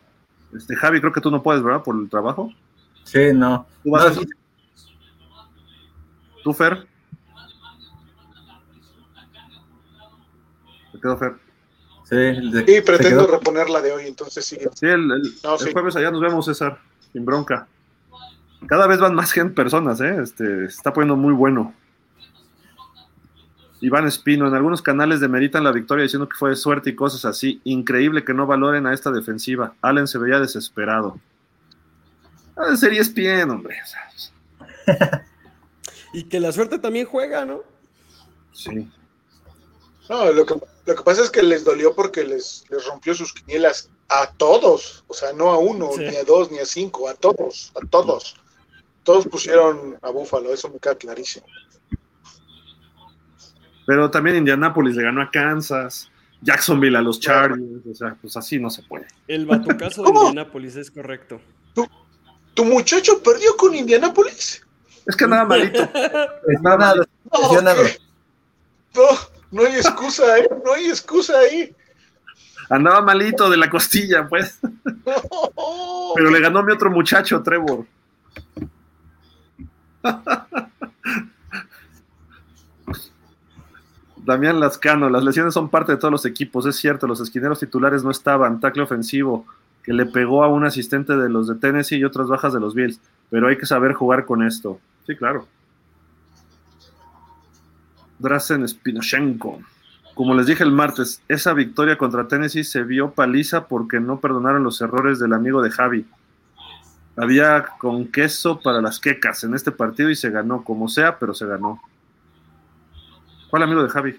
Este, 0.54 0.74
Javi, 0.74 1.00
creo 1.00 1.12
que 1.12 1.20
tú 1.20 1.30
no 1.30 1.42
puedes, 1.42 1.62
¿verdad? 1.62 1.82
Por 1.82 1.96
el 1.96 2.08
trabajo. 2.08 2.50
Sí, 3.10 3.32
no. 3.34 3.66
¿Tú, 3.82 3.90
vas 3.90 4.16
a... 4.16 4.20
¿Tú 6.44 6.52
Fer? 6.52 6.86
¿Te 10.92 11.00
quedó 11.00 11.18
Fer? 11.18 11.34
Sí, 12.04 12.80
pretendo 12.86 13.26
reponer 13.26 13.68
la 13.68 13.80
de 13.80 13.92
hoy, 13.92 14.06
entonces 14.06 14.44
sí. 14.44 14.58
Sí, 14.74 14.86
el, 14.86 15.22
jueves 15.72 15.96
allá 15.96 16.12
nos 16.12 16.20
vemos, 16.20 16.46
César, 16.46 16.78
sin 17.12 17.24
bronca. 17.24 17.66
Cada 18.66 18.86
vez 18.86 19.00
van 19.00 19.14
más 19.14 19.32
gente, 19.32 19.54
personas, 19.54 20.00
¿eh? 20.00 20.18
Este, 20.22 20.66
está 20.66 20.92
poniendo 20.92 21.16
muy 21.16 21.32
bueno. 21.32 21.74
Iván 23.80 24.06
Espino, 24.06 24.46
en 24.46 24.54
algunos 24.54 24.82
canales 24.82 25.18
demeritan 25.18 25.64
la 25.64 25.72
victoria 25.72 26.04
diciendo 26.04 26.28
que 26.28 26.36
fue 26.36 26.50
de 26.50 26.56
suerte 26.56 26.90
y 26.90 26.94
cosas 26.94 27.24
así. 27.24 27.60
Increíble 27.64 28.24
que 28.24 28.34
no 28.34 28.46
valoren 28.46 28.86
a 28.86 28.94
esta 28.94 29.10
defensiva. 29.10 29.74
Allen 29.80 30.06
se 30.06 30.18
veía 30.18 30.38
desesperado. 30.38 31.18
Ah, 32.60 32.76
sería 32.76 33.02
bien, 33.14 33.50
hombre. 33.50 33.76
y 36.12 36.24
que 36.24 36.40
la 36.40 36.52
suerte 36.52 36.78
también 36.78 37.06
juega, 37.06 37.44
¿no? 37.44 37.62
Sí. 38.52 38.88
No, 40.08 40.32
lo 40.32 40.44
que, 40.44 40.54
lo 40.86 40.94
que 40.94 41.02
pasa 41.02 41.22
es 41.22 41.30
que 41.30 41.42
les 41.42 41.64
dolió 41.64 41.94
porque 41.94 42.24
les, 42.24 42.64
les 42.68 42.84
rompió 42.86 43.14
sus 43.14 43.32
quinielas 43.32 43.88
a 44.08 44.32
todos, 44.32 45.04
o 45.06 45.14
sea, 45.14 45.32
no 45.32 45.50
a 45.50 45.58
uno, 45.58 45.90
Sí. 45.94 46.02
ni 46.02 46.16
a 46.16 46.24
dos, 46.24 46.50
ni 46.50 46.58
a 46.58 46.66
cinco, 46.66 47.08
a 47.08 47.14
todos, 47.14 47.72
a 47.80 47.86
todos. 47.86 48.36
Todos 49.04 49.26
pusieron 49.28 49.96
a 50.02 50.10
Búfalo, 50.10 50.52
eso 50.52 50.68
me 50.68 50.78
queda 50.78 50.96
clarísimo. 50.96 51.46
Pero 53.86 54.10
también 54.10 54.36
Indianapolis 54.36 54.96
le 54.96 55.04
ganó 55.04 55.22
a 55.22 55.30
Kansas, 55.30 56.10
Jacksonville 56.42 56.96
a 56.96 57.02
los 57.02 57.20
Chargers, 57.20 57.86
o 57.90 57.94
sea, 57.94 58.16
pues 58.20 58.36
así 58.36 58.58
no 58.58 58.68
se 58.68 58.82
puede. 58.82 59.06
El 59.28 59.46
batucazo 59.46 60.02
de 60.02 60.06
¿Cómo? 60.12 60.28
Indianapolis 60.28 60.76
es 60.76 60.90
correcto. 60.90 61.40
¿Tu 62.60 62.66
muchacho 62.66 63.22
perdió 63.22 63.56
con 63.56 63.74
Indianapolis? 63.74 64.62
Es 65.06 65.16
que 65.16 65.26
nada 65.26 65.46
malito. 65.46 65.80
No, 69.50 69.64
hay 69.64 69.76
excusa, 69.76 70.38
¿eh? 70.38 70.48
No 70.62 70.74
hay 70.74 70.90
excusa 70.90 71.38
ahí. 71.38 71.74
Andaba 72.68 73.00
malito 73.00 73.48
de 73.48 73.56
la 73.56 73.70
costilla, 73.70 74.28
pues. 74.28 74.60
Pero 76.14 76.30
le 76.30 76.40
ganó 76.40 76.58
a 76.58 76.62
mi 76.62 76.72
otro 76.72 76.90
muchacho, 76.90 77.42
Trevor. 77.42 77.86
Damián 84.18 84.60
Lascano, 84.60 85.08
las 85.08 85.24
lesiones 85.24 85.54
son 85.54 85.70
parte 85.70 85.92
de 85.92 85.98
todos 85.98 86.12
los 86.12 86.26
equipos, 86.26 86.66
es 86.66 86.76
cierto, 86.76 87.06
los 87.06 87.20
esquineros 87.20 87.58
titulares 87.58 88.04
no 88.04 88.10
estaban, 88.10 88.60
tackle 88.60 88.82
ofensivo, 88.82 89.46
que 89.82 89.92
le 89.92 90.06
pegó 90.06 90.44
a 90.44 90.48
un 90.48 90.64
asistente 90.64 91.16
de 91.16 91.28
los 91.28 91.48
de 91.48 91.54
Tennessee 91.56 91.98
y 91.98 92.04
otras 92.04 92.28
bajas 92.28 92.52
de 92.52 92.60
los 92.60 92.74
Bills, 92.74 93.00
pero 93.30 93.48
hay 93.48 93.56
que 93.56 93.66
saber 93.66 93.92
jugar 93.92 94.26
con 94.26 94.42
esto. 94.42 94.78
Sí, 95.06 95.16
claro. 95.16 95.46
Drazen 98.18 98.66
Spinochenko. 98.68 99.60
Como 100.14 100.34
les 100.34 100.46
dije 100.46 100.62
el 100.64 100.72
martes, 100.72 101.22
esa 101.28 101.54
victoria 101.54 101.96
contra 101.96 102.28
Tennessee 102.28 102.64
se 102.64 102.82
vio 102.82 103.12
paliza 103.12 103.66
porque 103.68 104.00
no 104.00 104.20
perdonaron 104.20 104.62
los 104.62 104.80
errores 104.80 105.18
del 105.18 105.32
amigo 105.32 105.62
de 105.62 105.70
Javi. 105.70 106.06
Había 107.16 107.64
con 107.78 108.06
queso 108.08 108.60
para 108.60 108.82
las 108.82 109.00
quecas 109.00 109.44
en 109.44 109.54
este 109.54 109.72
partido 109.72 110.10
y 110.10 110.16
se 110.16 110.30
ganó, 110.30 110.62
como 110.62 110.88
sea, 110.88 111.18
pero 111.18 111.34
se 111.34 111.46
ganó. 111.46 111.80
¿Cuál 113.48 113.62
amigo 113.62 113.82
de 113.82 113.88
Javi? 113.88 114.16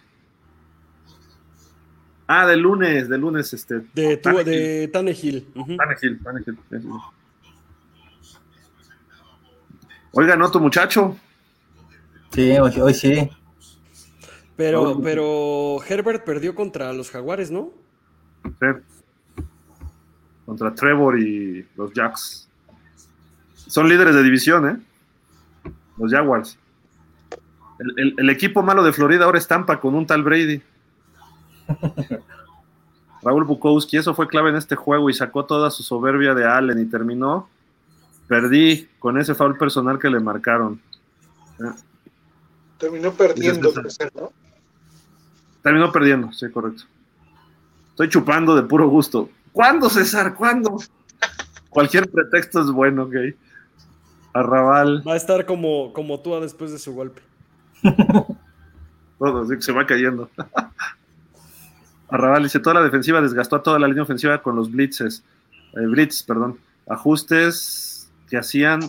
Ah, 2.33 2.45
de 2.47 2.55
lunes, 2.55 3.09
de 3.09 3.17
lunes, 3.17 3.51
este. 3.53 3.81
De, 3.93 4.15
tu, 4.15 4.29
Tannehill. 4.29 4.45
de 4.45 4.87
Tannehill. 4.87 5.47
Ujú. 5.53 5.75
Tannehill, 5.75 6.23
Tannehill, 6.23 6.57
sí. 6.69 6.87
Oiga, 10.13 10.35
¿no 10.37 10.49
tu 10.49 10.59
muchacho? 10.61 11.17
Sí, 12.33 12.51
hoy, 12.51 12.79
hoy 12.79 12.93
sí. 12.93 13.29
Pero, 14.55 15.01
pero 15.01 15.79
Herbert 15.87 16.23
perdió 16.23 16.55
contra 16.55 16.93
los 16.93 17.09
Jaguares, 17.09 17.51
¿no? 17.51 17.71
Sí. 18.43 19.41
Contra 20.45 20.73
Trevor 20.73 21.19
y 21.19 21.65
los 21.75 21.91
Jacks. 21.93 22.47
Son 23.55 23.89
líderes 23.89 24.15
de 24.15 24.23
división, 24.23 24.69
¿eh? 24.69 25.69
Los 25.97 26.11
Jaguars. 26.13 26.57
El, 27.79 27.93
el- 27.97 28.15
el 28.19 28.29
equipo 28.29 28.61
malo 28.63 28.83
de 28.83 28.93
Florida 28.93 29.25
ahora 29.25 29.37
estampa 29.37 29.79
con 29.81 29.95
un 29.95 30.05
tal 30.07 30.23
Brady. 30.23 30.61
Raúl 33.23 33.43
Bukowski, 33.43 33.97
eso 33.97 34.15
fue 34.15 34.27
clave 34.27 34.49
en 34.49 34.55
este 34.55 34.75
juego 34.75 35.09
y 35.09 35.13
sacó 35.13 35.45
toda 35.45 35.69
su 35.69 35.83
soberbia 35.83 36.33
de 36.33 36.45
Allen 36.45 36.79
y 36.79 36.85
terminó. 36.85 37.47
Perdí 38.27 38.87
con 38.99 39.19
ese 39.19 39.35
foul 39.35 39.57
personal 39.57 39.99
que 39.99 40.09
le 40.09 40.19
marcaron. 40.19 40.81
Terminó 42.77 43.11
perdiendo, 43.13 43.71
¿no? 44.15 44.31
Terminó 45.61 45.91
perdiendo, 45.91 46.31
sí, 46.33 46.49
correcto. 46.49 46.83
Estoy 47.89 48.09
chupando 48.09 48.55
de 48.55 48.63
puro 48.63 48.87
gusto. 48.87 49.29
¿Cuándo, 49.51 49.89
César? 49.89 50.33
¿Cuándo? 50.33 50.77
Cualquier 51.69 52.09
pretexto 52.09 52.61
es 52.61 52.71
bueno, 52.71 53.03
ok. 53.03 53.15
Arrabal, 54.33 55.03
Va 55.07 55.13
a 55.13 55.17
estar 55.17 55.45
como, 55.45 55.91
como 55.93 56.21
tú 56.21 56.39
después 56.39 56.71
de 56.71 56.79
su 56.79 56.93
golpe. 56.93 57.21
todo, 59.19 59.47
que 59.47 59.61
se 59.61 59.71
va 59.71 59.85
cayendo. 59.85 60.29
Arrabal 62.11 62.43
dice, 62.43 62.59
toda 62.59 62.75
la 62.75 62.83
defensiva 62.83 63.21
desgastó 63.21 63.55
a 63.55 63.63
toda 63.63 63.79
la 63.79 63.87
línea 63.87 64.03
ofensiva 64.03 64.41
con 64.41 64.55
los 64.55 64.69
blitzes. 64.69 65.23
Eh, 65.73 65.85
blitz, 65.87 66.23
perdón. 66.23 66.59
Ajustes 66.87 68.11
que 68.29 68.37
hacían 68.37 68.81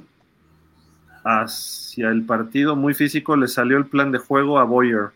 hacia 1.25 2.09
el 2.09 2.25
partido 2.25 2.75
muy 2.75 2.95
físico, 2.95 3.37
le 3.37 3.47
salió 3.47 3.79
el 3.79 3.87
plan 3.87 4.11
de 4.11 4.19
juego 4.19 4.59
a 4.59 4.65
Boyer. 4.65 5.11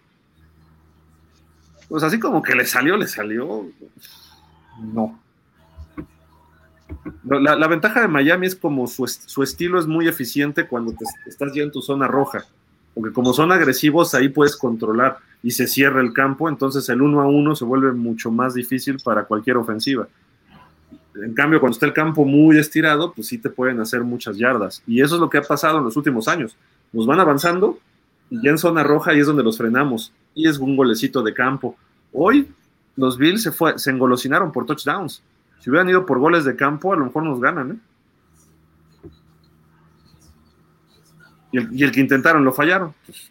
Pues 1.88 2.04
así 2.04 2.20
como 2.20 2.42
que 2.42 2.54
le 2.54 2.64
salió, 2.64 2.96
le 2.96 3.08
salió. 3.08 3.66
No. 4.80 5.20
La, 7.24 7.66
ventaja 7.66 8.02
de 8.02 8.08
Miami 8.08 8.46
es 8.46 8.54
como 8.54 8.86
su, 8.86 9.06
su 9.08 9.42
estilo 9.42 9.80
es 9.80 9.86
muy 9.88 10.06
eficiente 10.06 10.68
cuando 10.68 10.92
te 10.92 11.04
estás 11.28 11.52
ya 11.52 11.62
en 11.62 11.72
tu 11.72 11.82
zona 11.82 12.06
roja. 12.06 12.44
Porque 12.96 13.12
como 13.12 13.34
son 13.34 13.52
agresivos, 13.52 14.14
ahí 14.14 14.30
puedes 14.30 14.56
controlar 14.56 15.18
y 15.42 15.50
se 15.50 15.66
cierra 15.66 16.00
el 16.00 16.14
campo, 16.14 16.48
entonces 16.48 16.88
el 16.88 17.02
uno 17.02 17.20
a 17.20 17.26
uno 17.26 17.54
se 17.54 17.66
vuelve 17.66 17.92
mucho 17.92 18.30
más 18.30 18.54
difícil 18.54 18.96
para 19.04 19.24
cualquier 19.24 19.58
ofensiva. 19.58 20.08
En 21.14 21.34
cambio, 21.34 21.60
cuando 21.60 21.74
está 21.74 21.84
el 21.84 21.92
campo 21.92 22.24
muy 22.24 22.58
estirado, 22.58 23.12
pues 23.12 23.26
sí 23.28 23.36
te 23.36 23.50
pueden 23.50 23.80
hacer 23.80 24.02
muchas 24.02 24.38
yardas. 24.38 24.82
Y 24.86 25.02
eso 25.02 25.16
es 25.16 25.20
lo 25.20 25.28
que 25.28 25.36
ha 25.36 25.42
pasado 25.42 25.76
en 25.76 25.84
los 25.84 25.94
últimos 25.94 26.26
años. 26.26 26.56
Nos 26.90 27.06
van 27.06 27.20
avanzando 27.20 27.78
y 28.30 28.42
ya 28.42 28.50
en 28.50 28.56
zona 28.56 28.82
roja 28.82 29.10
ahí 29.10 29.20
es 29.20 29.26
donde 29.26 29.42
los 29.42 29.58
frenamos. 29.58 30.10
Y 30.34 30.48
es 30.48 30.58
un 30.58 30.74
golecito 30.74 31.22
de 31.22 31.34
campo. 31.34 31.76
Hoy 32.14 32.48
los 32.96 33.18
Bills 33.18 33.42
se, 33.42 33.52
fue, 33.52 33.78
se 33.78 33.90
engolosinaron 33.90 34.52
por 34.52 34.64
touchdowns. 34.64 35.22
Si 35.60 35.68
hubieran 35.68 35.90
ido 35.90 36.06
por 36.06 36.18
goles 36.18 36.46
de 36.46 36.56
campo, 36.56 36.94
a 36.94 36.96
lo 36.96 37.04
mejor 37.04 37.24
nos 37.24 37.40
ganan. 37.42 37.72
¿eh? 37.72 37.76
Y, 41.52 41.82
el, 41.82 41.92
que 41.92 42.00
intentaron 42.00 42.44
lo 42.44 42.52
fallaron. 42.52 42.94
Pues, 43.06 43.30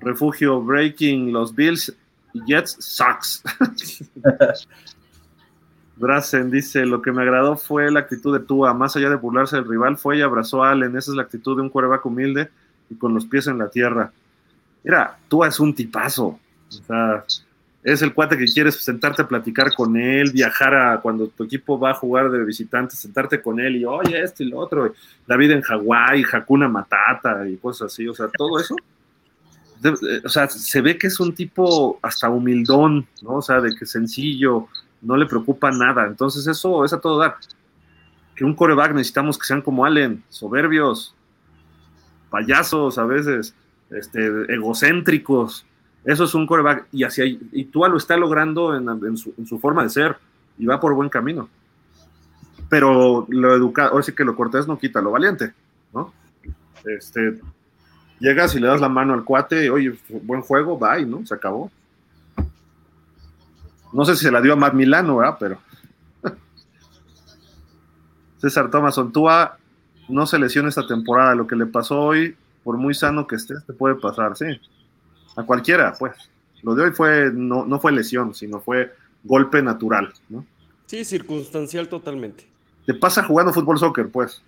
refugio 0.00 0.60
breaking 0.60 1.32
los 1.32 1.54
Bills 1.54 1.94
Jets 2.46 2.76
sucks. 2.80 3.42
Drazen 5.96 6.50
dice, 6.50 6.84
lo 6.84 7.00
que 7.00 7.10
me 7.10 7.22
agradó 7.22 7.56
fue 7.56 7.90
la 7.90 8.00
actitud 8.00 8.38
de 8.38 8.44
Tua, 8.44 8.74
más 8.74 8.96
allá 8.96 9.08
de 9.08 9.16
burlarse 9.16 9.56
del 9.56 9.66
rival, 9.66 9.96
fue 9.96 10.18
y 10.18 10.22
abrazó 10.22 10.62
a 10.62 10.70
Allen, 10.70 10.96
esa 10.96 11.10
es 11.10 11.16
la 11.16 11.22
actitud 11.22 11.56
de 11.56 11.62
un 11.62 11.70
quarterback 11.70 12.04
humilde 12.04 12.50
y 12.90 12.96
con 12.96 13.14
los 13.14 13.24
pies 13.24 13.46
en 13.46 13.56
la 13.58 13.70
tierra. 13.70 14.12
Mira, 14.84 15.16
Tua 15.28 15.48
es 15.48 15.58
un 15.58 15.74
tipazo, 15.74 16.38
o 16.68 16.72
sea, 16.86 17.24
es 17.92 18.02
el 18.02 18.12
cuate 18.12 18.36
que 18.36 18.46
quieres 18.46 18.74
sentarte 18.82 19.22
a 19.22 19.28
platicar 19.28 19.72
con 19.72 19.96
él, 19.96 20.32
viajar 20.32 20.74
a 20.74 21.00
cuando 21.00 21.28
tu 21.28 21.44
equipo 21.44 21.78
va 21.78 21.92
a 21.92 21.94
jugar 21.94 22.30
de 22.32 22.44
visitante, 22.44 22.96
sentarte 22.96 23.40
con 23.40 23.60
él 23.60 23.76
y 23.76 23.84
oye 23.84 24.20
esto 24.20 24.42
y 24.42 24.48
lo 24.48 24.58
otro, 24.58 24.92
la 25.26 25.36
vida 25.36 25.54
en 25.54 25.62
Hawái, 25.62 26.24
Hakuna 26.32 26.68
Matata 26.68 27.48
y 27.48 27.56
cosas 27.56 27.92
así, 27.92 28.08
o 28.08 28.14
sea, 28.14 28.26
todo 28.36 28.58
eso. 28.58 28.74
de- 29.80 30.20
o 30.24 30.28
sea, 30.28 30.48
se 30.48 30.80
ve 30.80 30.96
que 30.98 31.06
es 31.06 31.20
un 31.20 31.32
tipo 31.34 31.98
hasta 32.02 32.28
humildón, 32.30 33.06
¿no? 33.22 33.34
O 33.36 33.42
sea, 33.42 33.60
de 33.60 33.72
que 33.76 33.84
sencillo, 33.86 34.66
no 35.02 35.16
le 35.18 35.26
preocupa 35.26 35.70
nada. 35.70 36.06
Entonces, 36.06 36.46
eso 36.46 36.82
es 36.84 36.92
a 36.94 36.98
todo 37.00 37.18
dar. 37.18 37.36
Que 38.34 38.44
un 38.44 38.54
coreback 38.54 38.94
necesitamos 38.94 39.38
que 39.38 39.44
sean 39.44 39.60
como 39.62 39.84
Allen, 39.84 40.24
soberbios, 40.30 41.14
payasos 42.30 42.98
a 42.98 43.04
veces, 43.04 43.54
este, 43.90 44.26
egocéntricos. 44.52 45.66
Eso 46.06 46.24
es 46.24 46.34
un 46.34 46.46
coreback. 46.46 46.86
Y, 46.92 47.02
hacia, 47.02 47.26
y 47.26 47.64
Tua 47.64 47.88
lo 47.88 47.96
está 47.96 48.16
logrando 48.16 48.74
en, 48.76 49.16
su 49.16 49.58
forma 49.60 49.82
de 49.82 49.90
ser 49.90 50.16
y 50.56 50.64
va 50.64 50.80
por 50.80 50.94
buen 50.94 51.08
camino. 51.08 51.48
Pero 52.68 53.26
lo 53.28 53.54
educado, 53.54 53.90
ahora 53.90 54.04
sí 54.04 54.12
que 54.12 54.24
lo 54.24 54.36
cortés 54.36 54.66
no 54.66 54.78
quita 54.78 55.02
lo 55.02 55.10
valiente, 55.10 55.52
¿no? 55.92 56.12
Este, 56.84 57.40
llegas 58.20 58.54
y 58.54 58.60
le 58.60 58.68
das 58.68 58.80
la 58.80 58.88
mano 58.88 59.14
al 59.14 59.24
cuate, 59.24 59.68
oye, 59.70 59.98
buen 60.22 60.42
juego, 60.42 60.78
bye, 60.78 61.04
¿no? 61.04 61.26
Se 61.26 61.34
acabó. 61.34 61.70
No 63.92 64.04
sé 64.04 64.14
si 64.14 64.24
se 64.24 64.30
la 64.30 64.40
dio 64.40 64.52
a 64.52 64.56
Matt 64.56 64.74
Milano, 64.74 65.16
¿verdad? 65.16 65.36
Pero. 65.40 65.58
César 68.38 68.70
Thomason, 68.70 69.12
Tua 69.12 69.58
no 70.08 70.26
se 70.26 70.38
lesiona 70.38 70.68
esta 70.68 70.86
temporada. 70.86 71.34
Lo 71.34 71.46
que 71.46 71.56
le 71.56 71.66
pasó 71.66 72.00
hoy, 72.00 72.36
por 72.62 72.76
muy 72.76 72.94
sano 72.94 73.26
que 73.26 73.36
estés, 73.36 73.64
te 73.64 73.72
puede 73.72 73.96
pasar, 73.96 74.36
sí. 74.36 74.60
A 75.36 75.42
cualquiera, 75.44 75.94
pues. 75.98 76.12
Lo 76.62 76.74
de 76.74 76.84
hoy 76.84 76.90
fue, 76.92 77.30
no, 77.32 77.64
no 77.66 77.78
fue 77.78 77.92
lesión, 77.92 78.34
sino 78.34 78.60
fue 78.60 78.92
golpe 79.22 79.62
natural, 79.62 80.12
¿no? 80.28 80.44
Sí, 80.86 81.04
circunstancial 81.04 81.88
totalmente. 81.88 82.46
Te 82.86 82.94
pasa 82.94 83.22
jugando 83.22 83.52
fútbol 83.52 83.78
soccer, 83.78 84.08
pues. 84.08 84.42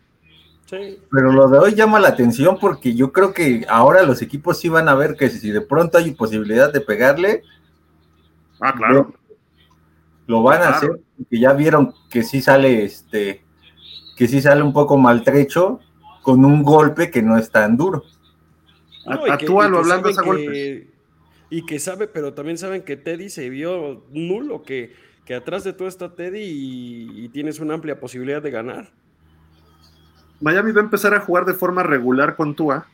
Sí. 0.66 0.98
Pero 1.10 1.32
lo 1.32 1.48
de 1.48 1.58
hoy 1.58 1.74
llama 1.74 1.98
la 1.98 2.08
atención 2.08 2.58
porque 2.60 2.94
yo 2.94 3.12
creo 3.12 3.32
que 3.32 3.64
ahora 3.68 4.02
los 4.02 4.20
equipos 4.22 4.58
sí 4.58 4.68
van 4.68 4.88
a 4.88 4.94
ver 4.94 5.16
que 5.16 5.28
si 5.30 5.50
de 5.50 5.60
pronto 5.60 5.98
hay 5.98 6.12
posibilidad 6.12 6.72
de 6.72 6.80
pegarle, 6.80 7.42
Ah, 8.60 8.74
claro. 8.74 9.14
lo 10.26 10.42
van 10.42 10.62
a 10.62 10.68
hacer, 10.70 11.00
porque 11.16 11.38
ya 11.38 11.52
vieron 11.52 11.94
que 12.10 12.22
sí 12.22 12.42
sale 12.42 12.84
este, 12.84 13.42
que 14.16 14.26
sí 14.28 14.40
sale 14.42 14.62
un 14.62 14.72
poco 14.72 14.98
maltrecho 14.98 15.80
con 16.22 16.44
un 16.44 16.62
golpe 16.62 17.10
que 17.10 17.22
no 17.22 17.38
es 17.38 17.50
tan 17.50 17.76
duro. 17.76 18.02
No, 19.08 19.32
Actúalo 19.32 19.78
hablando 19.78 20.08
a 20.08 20.22
golpes. 20.22 20.86
Y 21.50 21.64
que 21.64 21.78
sabe, 21.78 22.08
pero 22.08 22.34
también 22.34 22.58
saben 22.58 22.82
que 22.82 22.96
Teddy 22.96 23.30
se 23.30 23.48
vio 23.48 24.04
nulo, 24.10 24.62
que, 24.62 24.94
que 25.24 25.34
atrás 25.34 25.64
de 25.64 25.72
todo 25.72 25.88
está 25.88 26.14
Teddy 26.14 26.40
y, 26.40 27.24
y 27.24 27.28
tienes 27.30 27.58
una 27.58 27.74
amplia 27.74 27.98
posibilidad 27.98 28.42
de 28.42 28.50
ganar. 28.50 28.90
Miami 30.40 30.72
va 30.72 30.82
a 30.82 30.84
empezar 30.84 31.14
a 31.14 31.20
jugar 31.20 31.44
de 31.46 31.54
forma 31.54 31.82
regular 31.82 32.36
con 32.36 32.54
Tua 32.54 32.86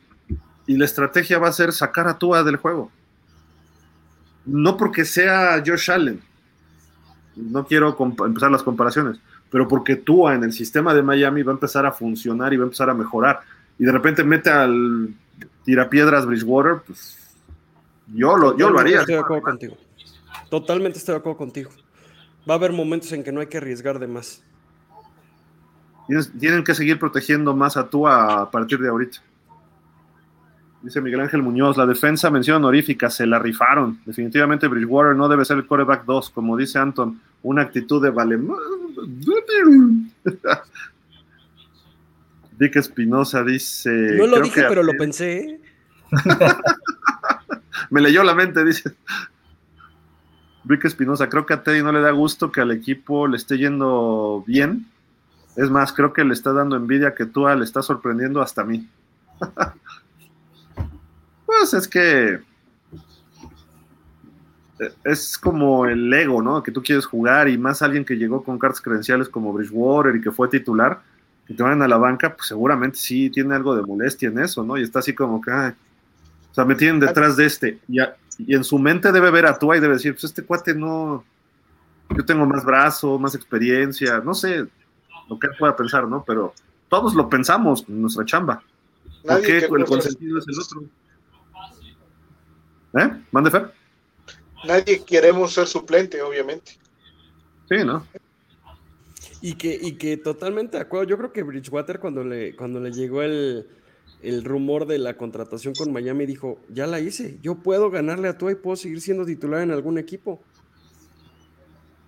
y 0.65 0.77
la 0.77 0.85
estrategia 0.85 1.37
va 1.37 1.49
a 1.49 1.53
ser 1.53 1.71
sacar 1.73 2.07
a 2.07 2.17
Tua 2.17 2.43
del 2.43 2.55
juego. 2.57 2.91
No 4.45 4.77
porque 4.77 5.05
sea 5.05 5.61
Josh 5.65 5.91
Allen, 5.91 6.21
no 7.35 7.65
quiero 7.65 7.95
empezar 8.25 8.51
las 8.51 8.63
comparaciones, 8.63 9.19
pero 9.49 9.67
porque 9.67 9.95
Tua 9.95 10.35
en 10.35 10.43
el 10.43 10.53
sistema 10.53 10.93
de 10.93 11.03
Miami 11.03 11.43
va 11.43 11.51
a 11.51 11.55
empezar 11.55 11.85
a 11.85 11.91
funcionar 11.91 12.53
y 12.53 12.57
va 12.57 12.63
a 12.63 12.67
empezar 12.67 12.89
a 12.89 12.93
mejorar. 12.93 13.41
Y 13.77 13.85
de 13.85 13.91
repente 13.91 14.23
mete 14.23 14.49
al 14.49 15.13
tirapiedras 15.63 16.25
Bridgewater, 16.25 16.81
pues 16.85 17.17
yo 18.13 18.37
lo, 18.37 18.57
yo 18.57 18.69
lo 18.69 18.79
haría. 18.79 18.99
Estoy 18.99 19.15
de 19.15 19.21
acuerdo 19.21 19.43
contigo. 19.43 19.77
Totalmente 20.49 20.99
estoy 20.99 21.13
de 21.13 21.19
acuerdo 21.19 21.37
contigo. 21.37 21.71
Va 22.47 22.53
a 22.53 22.57
haber 22.57 22.71
momentos 22.71 23.11
en 23.11 23.23
que 23.23 23.31
no 23.31 23.41
hay 23.41 23.47
que 23.47 23.57
arriesgar 23.57 23.99
de 23.99 24.07
más. 24.07 24.43
Tienen 26.39 26.63
que 26.63 26.75
seguir 26.75 26.99
protegiendo 26.99 27.55
más 27.55 27.77
a 27.77 27.89
Tua 27.89 28.41
a 28.41 28.51
partir 28.51 28.79
de 28.79 28.89
ahorita. 28.89 29.17
Dice 30.83 31.01
Miguel 31.01 31.21
Ángel 31.21 31.41
Muñoz, 31.41 31.77
la 31.77 31.87
defensa 31.87 32.29
mención 32.29 32.57
honorífica, 32.57 33.09
se 33.09 33.25
la 33.25 33.39
rifaron. 33.39 33.99
Definitivamente 34.05 34.67
Bridgewater 34.67 35.15
no 35.15 35.27
debe 35.27 35.43
ser 35.43 35.57
el 35.57 35.65
coreback 35.65 36.05
2, 36.05 36.29
como 36.29 36.55
dice 36.55 36.77
Anton, 36.77 37.19
una 37.41 37.63
actitud 37.63 38.03
de 38.03 38.11
vale. 38.11 38.37
Vic 42.57 42.77
Espinosa 42.77 43.43
dice. 43.43 43.91
No 44.17 44.27
lo 44.27 44.41
dije, 44.41 44.65
pero 44.67 44.83
lo 44.83 44.93
pensé. 44.93 45.37
¿eh? 45.37 45.59
Me 47.89 48.01
leyó 48.01 48.23
la 48.23 48.33
mente, 48.33 48.63
dice. 48.63 48.95
Vic 50.63 50.85
Espinosa, 50.85 51.29
creo 51.29 51.45
que 51.45 51.53
a 51.53 51.63
Teddy 51.63 51.83
no 51.83 51.91
le 51.91 52.01
da 52.01 52.11
gusto 52.11 52.51
que 52.51 52.61
al 52.61 52.71
equipo 52.71 53.27
le 53.27 53.37
esté 53.37 53.57
yendo 53.57 54.43
bien. 54.47 54.87
Es 55.55 55.69
más, 55.69 55.93
creo 55.93 56.11
que 56.11 56.23
le 56.23 56.33
está 56.33 56.53
dando 56.53 56.75
envidia 56.75 57.13
que 57.13 57.25
tú 57.25 57.47
le 57.47 57.63
está 57.63 57.81
sorprendiendo 57.81 58.41
hasta 58.41 58.61
a 58.61 58.65
mí. 58.65 58.87
pues 61.45 61.73
es 61.73 61.87
que 61.87 62.39
es 65.03 65.37
como 65.37 65.85
el 65.85 66.11
ego, 66.13 66.41
¿no? 66.41 66.61
Que 66.61 66.71
tú 66.71 66.83
quieres 66.83 67.05
jugar 67.05 67.47
y 67.47 67.57
más 67.57 67.81
alguien 67.81 68.03
que 68.03 68.17
llegó 68.17 68.43
con 68.43 68.59
cartas 68.59 68.81
credenciales 68.81 69.29
como 69.29 69.53
Bridgewater 69.53 70.15
y 70.15 70.21
que 70.21 70.31
fue 70.31 70.49
titular, 70.49 71.01
que 71.45 71.53
te 71.53 71.63
vayan 71.63 71.81
a 71.81 71.87
la 71.87 71.97
banca, 71.97 72.35
pues 72.35 72.47
seguramente 72.47 72.97
sí 72.97 73.29
tiene 73.29 73.55
algo 73.55 73.75
de 73.75 73.83
molestia 73.83 74.29
en 74.29 74.39
eso, 74.39 74.63
¿no? 74.63 74.77
Y 74.77 74.83
está 74.83 74.99
así 74.99 75.13
como 75.13 75.41
que, 75.41 75.51
o 75.51 76.53
sea, 76.53 76.65
me 76.65 76.75
tienen 76.75 76.99
detrás 76.99 77.35
de 77.37 77.45
este. 77.45 77.79
Y, 77.87 77.99
y, 78.39 78.55
en 78.55 78.63
su 78.63 78.79
mente 78.79 79.11
debe 79.11 79.29
ver 79.31 79.45
a 79.45 79.57
Tua 79.57 79.77
y 79.77 79.79
debe 79.79 79.95
decir, 79.95 80.13
pues 80.13 80.23
este 80.25 80.43
cuate 80.43 80.73
no, 80.73 81.23
yo 82.15 82.25
tengo 82.25 82.45
más 82.45 82.63
brazo, 82.63 83.19
más 83.19 83.35
experiencia, 83.35 84.19
no 84.19 84.33
sé 84.33 84.65
lo 85.29 85.39
que 85.39 85.47
él 85.47 85.53
pueda 85.57 85.75
pensar, 85.75 86.07
¿no? 86.07 86.23
Pero 86.25 86.53
todos 86.89 87.15
lo 87.15 87.29
pensamos 87.29 87.85
en 87.87 88.01
nuestra 88.01 88.25
chamba. 88.25 88.63
¿Por 89.23 89.41
qué 89.41 89.57
el 89.57 89.85
consentido 89.85 90.39
es 90.39 90.45
el 90.47 90.59
otro? 90.59 90.83
¿Eh? 92.93 93.23
¿Mande 93.31 93.51
Fer? 93.51 93.73
Nadie 94.65 95.03
queremos 95.03 95.53
ser 95.53 95.67
suplente, 95.67 96.21
obviamente. 96.21 96.73
Sí, 97.67 97.83
¿no? 97.83 98.05
Y 99.41 99.55
que, 99.55 99.77
y 99.79 99.93
que 99.93 100.17
totalmente 100.17 100.77
de 100.77 100.83
acuerdo. 100.83 101.07
Yo 101.07 101.17
creo 101.17 101.33
que 101.33 101.43
Bridgewater 101.43 101.99
cuando 101.99 102.23
le, 102.23 102.55
cuando 102.55 102.79
le 102.79 102.91
llegó 102.91 103.21
el, 103.21 103.67
rumor 104.43 104.87
de 104.87 104.97
la 104.97 105.17
contratación 105.17 105.75
con 105.75 105.93
Miami 105.93 106.25
dijo, 106.25 106.57
ya 106.69 106.87
la 106.87 106.99
hice, 106.99 107.37
yo 107.43 107.55
puedo 107.55 107.91
ganarle 107.91 108.27
a 108.27 108.37
tú 108.37 108.49
y 108.49 108.55
puedo 108.55 108.75
seguir 108.75 109.01
siendo 109.01 109.25
titular 109.25 109.61
en 109.61 109.71
algún 109.71 109.97
equipo. 109.97 110.41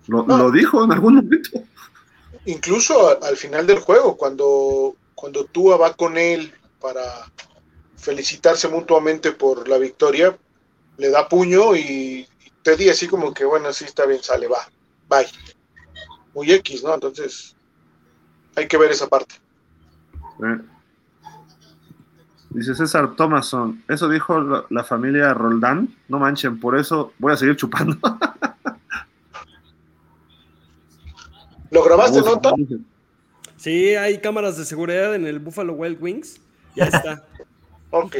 Lo, 0.08 0.26
lo 0.26 0.50
dijo 0.50 0.82
en 0.84 0.92
algún 0.92 1.16
momento. 1.16 1.62
Incluso 2.46 3.22
al 3.22 3.36
final 3.36 3.66
del 3.66 3.78
juego, 3.78 4.16
cuando, 4.16 4.96
cuando 5.14 5.44
Tua 5.44 5.76
va 5.76 5.94
con 5.94 6.16
él 6.16 6.52
para 6.80 7.30
felicitarse 7.96 8.68
mutuamente 8.68 9.32
por 9.32 9.68
la 9.68 9.78
victoria, 9.78 10.36
le 10.96 11.10
da 11.10 11.28
puño 11.28 11.76
y, 11.76 12.26
Teddy 12.62 12.88
así 12.88 13.06
como 13.06 13.32
que, 13.32 13.44
bueno, 13.44 13.72
sí 13.72 13.84
está 13.84 14.04
bien, 14.06 14.22
sale, 14.22 14.46
va, 14.46 14.68
bye. 15.08 15.26
Muy 16.38 16.50
X, 16.52 16.84
¿no? 16.84 16.94
Entonces, 16.94 17.56
hay 18.54 18.68
que 18.68 18.78
ver 18.78 18.92
esa 18.92 19.08
parte. 19.08 19.34
Eh. 20.14 20.60
Dice 22.50 22.76
César 22.76 23.16
Thomason, 23.16 23.82
eso 23.88 24.08
dijo 24.08 24.40
la, 24.40 24.64
la, 24.70 24.84
familia 24.84 25.34
Roldán, 25.34 25.92
no 26.06 26.20
manchen, 26.20 26.60
por 26.60 26.78
eso 26.78 27.12
voy 27.18 27.32
a 27.32 27.36
seguir 27.36 27.56
chupando. 27.56 27.98
¿Lo 31.72 31.82
grabaste, 31.82 32.20
no, 32.20 32.40
Sí, 33.56 33.96
hay 33.96 34.20
cámaras 34.20 34.56
de 34.58 34.64
seguridad 34.64 35.16
en 35.16 35.26
el 35.26 35.40
Buffalo 35.40 35.72
Wild 35.72 36.00
Wings. 36.00 36.40
Ya 36.76 36.84
está. 36.84 37.24
ok. 37.90 38.14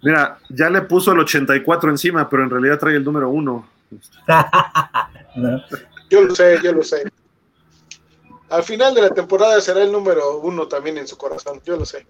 Mira, 0.00 0.38
ya 0.48 0.70
le 0.70 0.80
puso 0.80 1.12
el 1.12 1.18
84 1.18 1.90
encima, 1.90 2.26
pero 2.26 2.44
en 2.44 2.48
realidad 2.48 2.78
trae 2.78 2.96
el 2.96 3.04
número 3.04 3.28
1. 3.28 3.68
Yo 6.12 6.20
lo 6.20 6.34
sé, 6.34 6.58
yo 6.62 6.74
lo 6.74 6.82
sé. 6.82 7.10
Al 8.50 8.62
final 8.64 8.94
de 8.94 9.00
la 9.00 9.08
temporada 9.08 9.58
será 9.62 9.82
el 9.82 9.90
número 9.90 10.40
1 10.40 10.68
también 10.68 10.98
en 10.98 11.08
su 11.08 11.16
corazón, 11.16 11.62
yo 11.64 11.74
lo 11.78 11.86
sé. 11.86 12.06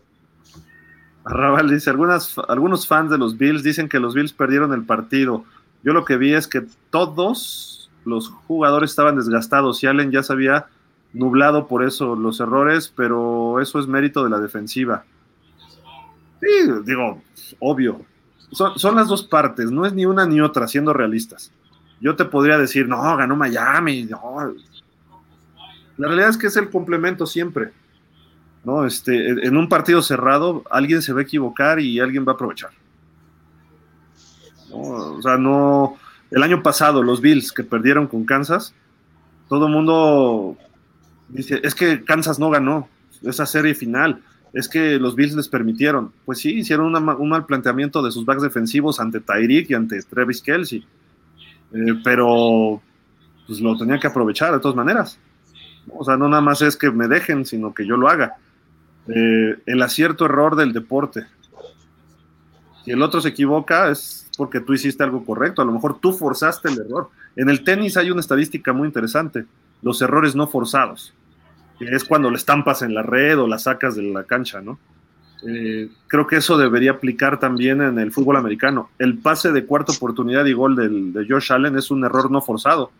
Arrabal 1.23 1.71
dice, 1.71 1.89
Algunas, 1.91 2.35
algunos 2.49 2.89
fans 2.89 3.13
de 3.13 3.19
los 3.19 3.39
Bills 3.39 3.63
dicen 3.63 3.89
que 3.89 4.01
los 4.01 4.13
Bills 4.13 4.33
perdieron 4.33 4.73
el 4.73 4.85
partido. 4.85 5.45
Yo 5.85 5.93
lo 5.93 6.05
que 6.05 6.17
vi 6.17 6.35
es 6.35 6.49
que 6.49 6.67
todos 6.91 7.93
los 8.05 8.29
jugadores 8.29 8.91
estaban 8.91 9.15
desgastados 9.15 9.81
y 9.85 9.87
Allen 9.87 10.11
ya 10.11 10.25
se 10.25 10.33
había 10.33 10.67
nublado 11.13 11.69
por 11.69 11.85
eso 11.85 12.17
los 12.17 12.41
errores, 12.41 12.93
pero 12.97 13.61
eso 13.61 13.79
es 13.79 13.87
mérito 13.87 14.25
de 14.25 14.31
la 14.31 14.41
defensiva. 14.41 15.05
Sí, 16.41 16.73
digo, 16.85 17.23
obvio. 17.61 18.05
Son, 18.51 18.77
son, 18.81 18.97
las 18.97 19.07
dos 19.07 19.23
partes, 19.23 19.71
no 19.71 19.87
es 19.87 19.93
ni 19.93 20.07
una 20.07 20.27
ni 20.27 20.41
otra, 20.41 20.67
siendo 20.67 20.93
realistas. 20.93 21.53
Yo 22.03 22.17
te 22.17 22.27
podría 22.27 22.59
decir, 22.59 22.87
no, 22.87 23.17
ganó 23.17 23.37
Miami, 23.37 24.05
no. 24.05 24.55
La 25.97 26.09
realidad 26.09 26.29
es 26.29 26.37
que 26.37 26.49
es 26.49 26.57
el 26.57 26.69
complemento 26.69 27.27
siempre. 27.27 27.73
¿no? 28.65 28.85
Este, 28.85 29.47
en 29.47 29.57
un 29.57 29.69
partido 29.69 30.03
cerrado, 30.03 30.65
alguien 30.71 31.01
se 31.01 31.15
va 31.15 31.21
a 31.21 31.23
equivocar 31.23 31.81
y 31.81 31.99
alguien 32.01 32.27
va 32.27 32.33
a 32.33 32.35
aprovechar. 32.35 32.71
¿no? 34.69 34.79
O 34.79 35.23
sea, 35.23 35.39
no. 35.39 35.97
El 36.31 36.43
año 36.43 36.63
pasado, 36.63 37.03
los 37.03 37.21
Bills 37.21 37.53
que 37.53 37.63
perdieron 37.63 38.07
con 38.07 38.25
Kansas, 38.25 38.75
todo 39.49 39.67
el 39.67 39.73
mundo 39.73 40.57
dice: 41.29 41.61
es 41.63 41.75
que 41.75 42.05
Kansas 42.05 42.39
no 42.39 42.51
ganó 42.51 42.89
esa 43.23 43.47
serie 43.47 43.75
final 43.75 44.23
es 44.53 44.69
que 44.69 44.99
los 44.99 45.15
Bills 45.15 45.35
les 45.35 45.49
permitieron. 45.49 46.13
Pues 46.25 46.39
sí, 46.41 46.51
hicieron 46.53 46.95
un 46.95 47.29
mal 47.29 47.47
planteamiento 47.47 48.03
de 48.03 48.11
sus 48.11 48.25
backs 48.25 48.43
defensivos 48.43 49.01
ante 49.01 49.21
Tyreek 49.21 49.71
y 49.71 49.75
ante 49.75 50.03
Travis 50.03 50.43
Kelsey. 50.43 50.87
Eh, 51.75 52.01
pero 52.05 52.81
pues 53.47 53.61
lo 53.61 53.77
tenía 53.77 53.99
que 53.99 54.07
aprovechar 54.07 54.53
de 54.53 54.61
todas 54.61 54.77
maneras. 54.77 55.19
O 55.89 56.05
sea, 56.05 56.17
no 56.17 56.29
nada 56.29 56.43
más 56.43 56.63
es 56.63 56.77
que 56.77 56.91
me 56.91 57.09
dejen, 57.09 57.45
sino 57.45 57.75
que 57.75 57.87
yo 57.87 57.97
lo 57.97 58.09
haga. 58.09 58.37
Eh, 59.09 59.59
el 59.67 59.83
acierto 59.83 60.27
error 60.27 60.57
del 60.57 60.73
deporte. 60.73 61.27
Si 62.85 62.91
el 62.91 63.03
otro 63.03 63.21
se 63.21 63.29
equivoca 63.31 63.91
es 63.91 64.29
porque 64.37 64.61
tú 64.61 64.75
hiciste 64.75 65.03
algo 65.03 65.25
correcto. 65.25 65.63
A 65.63 65.65
lo 65.65 65.73
mejor 65.73 65.99
tú 65.99 66.13
forzaste 66.13 66.69
el 66.69 66.81
error. 66.81 67.11
En 67.37 67.49
el 67.49 67.65
tenis 67.65 67.97
hay 67.97 68.11
una 68.11 68.21
estadística 68.21 68.73
muy 68.73 68.87
interesante. 68.87 69.47
Los 69.83 70.01
errores 70.03 70.35
no 70.35 70.47
forzados 70.47 71.15
es 71.91 72.05
cuando 72.05 72.31
le 72.31 72.37
estampas 72.37 72.83
en 72.83 72.95
la 72.95 73.03
red 73.03 73.39
o 73.39 73.47
la 73.47 73.59
sacas 73.59 73.97
de 73.97 74.03
la 74.03 74.25
cancha, 74.25 74.61
¿no? 74.61 74.79
Eh, 75.45 75.91
creo 76.07 76.27
que 76.27 76.37
eso 76.37 76.57
debería 76.57 76.93
aplicar 76.93 77.41
también 77.41 77.83
en 77.83 77.99
el 77.99 78.13
fútbol 78.13 78.37
americano. 78.37 78.91
El 78.99 79.19
pase 79.19 79.53
de 79.53 79.65
cuarta 79.67 79.93
oportunidad 79.93 80.45
y 80.47 80.53
gol 80.53 80.77
del, 80.77 81.13
de 81.13 81.27
Josh 81.29 81.53
Allen 81.53 81.77
es 81.77 81.91
un 81.91 82.05
error 82.05 82.31
no 82.31 82.41
forzado. 82.41 82.91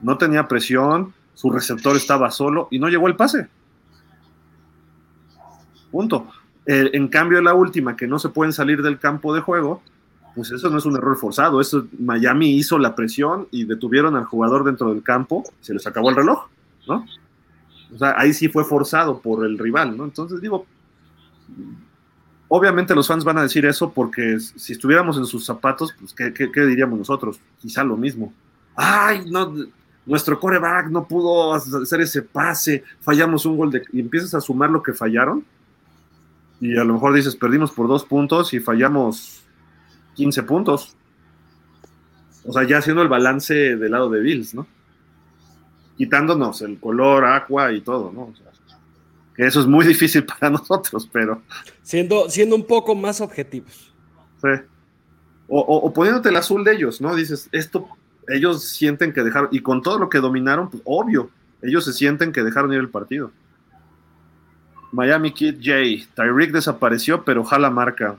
No 0.00 0.16
tenía 0.16 0.46
presión, 0.46 1.12
su 1.34 1.50
receptor 1.50 1.96
estaba 1.96 2.30
solo 2.30 2.68
y 2.70 2.78
no 2.78 2.88
llegó 2.88 3.08
el 3.08 3.16
pase. 3.16 3.48
Punto. 5.90 6.28
Eh, 6.66 6.90
en 6.92 7.08
cambio, 7.08 7.40
la 7.40 7.54
última, 7.54 7.96
que 7.96 8.06
no 8.06 8.18
se 8.18 8.28
pueden 8.28 8.52
salir 8.52 8.82
del 8.82 8.98
campo 8.98 9.34
de 9.34 9.40
juego, 9.40 9.82
pues 10.34 10.52
eso 10.52 10.70
no 10.70 10.78
es 10.78 10.84
un 10.84 10.96
error 10.96 11.16
forzado. 11.16 11.60
Eso, 11.60 11.86
Miami 11.98 12.52
hizo 12.52 12.78
la 12.78 12.94
presión 12.94 13.48
y 13.50 13.64
detuvieron 13.64 14.14
al 14.14 14.24
jugador 14.24 14.64
dentro 14.64 14.90
del 14.90 15.02
campo, 15.02 15.44
se 15.60 15.74
les 15.74 15.86
acabó 15.86 16.10
el 16.10 16.16
reloj, 16.16 16.46
¿no? 16.86 17.06
O 17.92 17.98
sea, 17.98 18.14
ahí 18.16 18.32
sí 18.32 18.48
fue 18.48 18.64
forzado 18.64 19.20
por 19.20 19.44
el 19.44 19.58
rival, 19.58 19.96
¿no? 19.96 20.04
Entonces 20.04 20.40
digo, 20.40 20.66
obviamente 22.48 22.94
los 22.94 23.06
fans 23.06 23.24
van 23.24 23.38
a 23.38 23.42
decir 23.42 23.64
eso 23.64 23.92
porque 23.92 24.38
si 24.40 24.72
estuviéramos 24.72 25.16
en 25.16 25.24
sus 25.24 25.44
zapatos, 25.44 25.94
pues 25.98 26.14
¿qué, 26.14 26.66
diríamos 26.66 26.98
nosotros? 26.98 27.40
Quizá 27.60 27.84
lo 27.84 27.96
mismo. 27.96 28.32
Ay, 28.74 29.24
no, 29.30 29.54
nuestro 30.04 30.38
coreback 30.38 30.88
no 30.88 31.06
pudo 31.06 31.54
hacer 31.54 32.00
ese 32.00 32.22
pase, 32.22 32.82
fallamos 33.00 33.46
un 33.46 33.56
gol 33.56 33.70
de... 33.70 33.82
Y 33.92 34.00
empiezas 34.00 34.34
a 34.34 34.40
sumar 34.40 34.70
lo 34.70 34.82
que 34.82 34.92
fallaron 34.92 35.44
y 36.60 36.76
a 36.76 36.84
lo 36.84 36.94
mejor 36.94 37.14
dices, 37.14 37.36
perdimos 37.36 37.70
por 37.72 37.88
dos 37.88 38.04
puntos 38.04 38.52
y 38.52 38.60
fallamos 38.60 39.42
15 40.14 40.42
puntos. 40.42 40.94
O 42.44 42.52
sea, 42.52 42.64
ya 42.64 42.78
haciendo 42.78 43.02
el 43.02 43.08
balance 43.08 43.54
del 43.54 43.90
lado 43.90 44.10
de 44.10 44.20
Bills, 44.20 44.54
¿no? 44.54 44.66
Quitándonos 45.96 46.60
el 46.62 46.78
color, 46.78 47.24
agua 47.24 47.72
y 47.72 47.80
todo, 47.80 48.12
¿no? 48.12 48.22
O 48.24 48.34
sea, 48.36 48.49
que 49.36 49.46
eso 49.46 49.60
es 49.60 49.66
muy 49.66 49.86
difícil 49.86 50.24
para 50.40 50.50
nosotros, 50.50 51.08
pero. 51.12 51.42
Siendo, 51.82 52.28
siendo 52.28 52.56
un 52.56 52.66
poco 52.66 52.94
más 52.94 53.20
objetivos. 53.20 53.92
Sí. 54.40 54.48
O, 55.48 55.60
o, 55.60 55.76
o 55.86 55.92
poniéndote 55.92 56.28
el 56.28 56.36
azul 56.36 56.62
de 56.64 56.74
ellos, 56.74 57.00
¿no? 57.00 57.14
Dices, 57.14 57.48
esto, 57.52 57.88
ellos 58.28 58.68
sienten 58.68 59.12
que 59.12 59.22
dejaron, 59.22 59.48
y 59.52 59.60
con 59.60 59.82
todo 59.82 59.98
lo 59.98 60.08
que 60.08 60.18
dominaron, 60.18 60.70
pues 60.70 60.82
obvio, 60.86 61.30
ellos 61.62 61.84
se 61.84 61.92
sienten 61.92 62.32
que 62.32 62.42
dejaron 62.42 62.72
ir 62.72 62.78
el 62.78 62.88
partido. 62.88 63.32
Miami 64.92 65.32
Kid 65.32 65.56
J. 65.56 66.06
Tyreek 66.14 66.52
desapareció, 66.52 67.24
pero 67.24 67.44
jala 67.44 67.70
marca. 67.70 68.16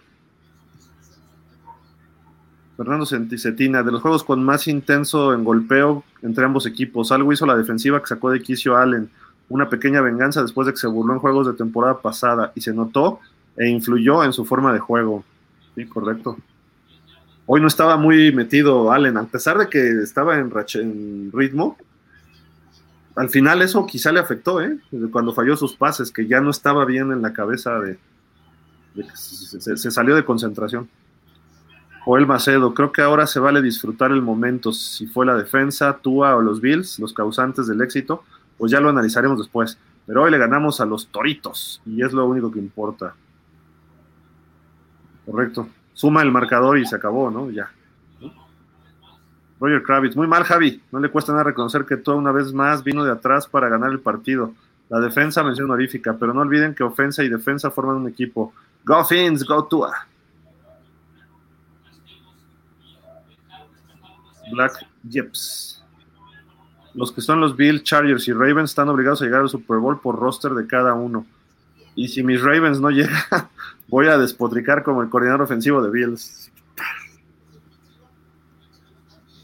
Fernando 2.78 3.06
Cetina, 3.06 3.84
de 3.84 3.92
los 3.92 4.02
juegos 4.02 4.24
con 4.24 4.44
más 4.44 4.68
intenso 4.68 5.34
en 5.34 5.44
golpeo 5.44 6.04
entre 6.24 6.46
ambos 6.46 6.66
equipos, 6.66 7.12
algo 7.12 7.32
hizo 7.32 7.46
la 7.46 7.56
defensiva 7.56 8.00
que 8.00 8.08
sacó 8.08 8.32
de 8.32 8.42
quicio 8.42 8.76
Allen, 8.76 9.10
una 9.52 9.70
pequeña 9.70 10.02
venganza 10.02 10.42
después 10.42 10.66
de 10.66 10.74
que 10.74 10.80
se 10.80 10.88
burló 10.88 11.14
en 11.14 11.20
juegos 11.20 11.46
de 11.46 11.54
temporada 11.54 12.00
pasada 12.00 12.54
y 12.56 12.62
se 12.62 12.74
notó 12.74 13.20
e 13.58 13.68
influyó 13.68 14.24
en 14.24 14.32
su 14.32 14.46
forma 14.46 14.72
de 14.72 14.80
juego. 14.80 15.26
Sí, 15.76 15.86
correcto. 15.86 16.38
Hoy 17.46 17.60
no 17.60 17.68
estaba 17.68 17.98
muy 17.98 18.32
metido 18.34 18.94
Allen, 18.94 19.18
a 19.18 19.26
pesar 19.26 19.58
de 19.58 19.68
que 19.68 20.02
estaba 20.04 20.38
en, 20.38 21.32
ritmo, 21.34 21.76
al 23.16 23.30
final 23.30 23.62
eso 23.62 23.86
quizá 23.86 24.14
le 24.14 24.22
afectó, 24.22 24.62
¿eh? 24.62 24.78
Cuando 25.12 25.34
falló 25.34 25.58
sus 25.58 25.76
pases, 25.76 26.12
que 26.12 26.28
ya 26.28 26.40
no 26.40 26.50
estaba 26.50 26.86
bien 26.86 27.12
en 27.12 27.22
la 27.22 27.34
cabeza 27.34 27.78
de, 27.80 28.00
se, 29.14 29.76
se, 29.76 29.92
salió 29.92 30.16
de 30.16 30.24
concentración. 30.24 30.88
Joel 32.06 32.26
Macedo, 32.26 32.74
creo 32.74 32.94
que 32.94 33.02
ahora 33.02 33.28
se 33.28 33.40
vale 33.40 33.62
disfrutar 33.62 34.12
el 34.12 34.22
momento. 34.22 34.72
Si 34.72 35.08
fue 35.08 35.26
la 35.26 35.36
defensa, 35.36 35.98
Tua 36.02 36.38
o 36.38 36.42
los 36.42 36.62
Bills, 36.62 37.00
los 37.00 37.14
causantes 37.14 37.68
del 37.68 37.82
éxito, 37.82 38.24
pues 38.62 38.72
ya 38.72 38.80
lo 38.80 38.90
analizaremos 38.90 39.40
después. 39.40 39.76
Pero 40.06 40.22
hoy 40.22 40.30
le 40.30 40.38
ganamos 40.38 40.80
a 40.82 40.86
los 40.86 41.08
Toritos 41.08 41.82
y 41.84 42.04
es 42.04 42.14
lo 42.14 42.28
único 42.28 42.52
que 42.52 42.60
importa. 42.60 43.16
Correcto. 45.26 45.68
Suma 45.96 46.22
el 46.22 46.32
marcador 46.32 46.78
y 46.78 46.86
se 46.86 46.96
acabó, 46.96 47.32
¿no? 47.32 47.50
Ya. 47.50 47.72
Roger 49.60 49.82
Kravitz, 49.82 50.16
muy 50.16 50.28
mal 50.28 50.44
Javi, 50.44 50.80
no 50.92 51.00
le 51.00 51.10
cuesta 51.10 51.32
nada 51.32 51.46
reconocer 51.46 51.86
que 51.86 51.98
toda 51.98 52.18
una 52.18 52.32
vez 52.32 52.54
más 52.54 52.84
vino 52.84 53.04
de 53.04 53.12
atrás 53.12 53.48
para 53.48 53.68
ganar 53.68 53.92
el 53.92 54.00
partido. 54.00 54.54
La 54.90 55.00
defensa 55.00 55.44
mención 55.44 55.66
honorífica, 55.66 56.16
pero 56.20 56.32
no 56.32 56.42
olviden 56.42 56.76
que 56.76 56.84
ofensa 56.84 57.24
y 57.24 57.30
defensa 57.30 57.72
forman 57.72 57.96
un 57.96 58.10
equipo. 58.10 58.54
Go 58.86 59.04
Fins, 59.04 59.44
go 59.44 59.66
Tua. 59.66 60.06
Black 64.52 64.86
Jeps. 65.10 65.81
Los 66.94 67.12
que 67.12 67.22
son 67.22 67.40
los 67.40 67.56
Bills, 67.56 67.84
Chargers 67.84 68.28
y 68.28 68.34
Ravens 68.34 68.72
están 68.72 68.90
obligados 68.90 69.22
a 69.22 69.26
llegar 69.26 69.42
al 69.42 69.50
Super 69.50 69.78
Bowl 69.78 70.00
por 70.00 70.20
roster 70.20 70.52
de 70.52 70.68
cada 70.68 70.94
uno. 70.94 71.26
Y 71.96 72.10
si 72.10 72.24
mis 72.24 72.42
Ravens 72.42 72.80
no 72.80 72.90
llegan, 72.90 73.22
voy 73.88 74.08
a 74.08 74.18
despotricar 74.18 74.84
como 74.84 75.02
el 75.02 75.10
coordinador 75.10 75.44
ofensivo 75.44 75.82
de 75.82 75.90
Bills. 75.90 76.52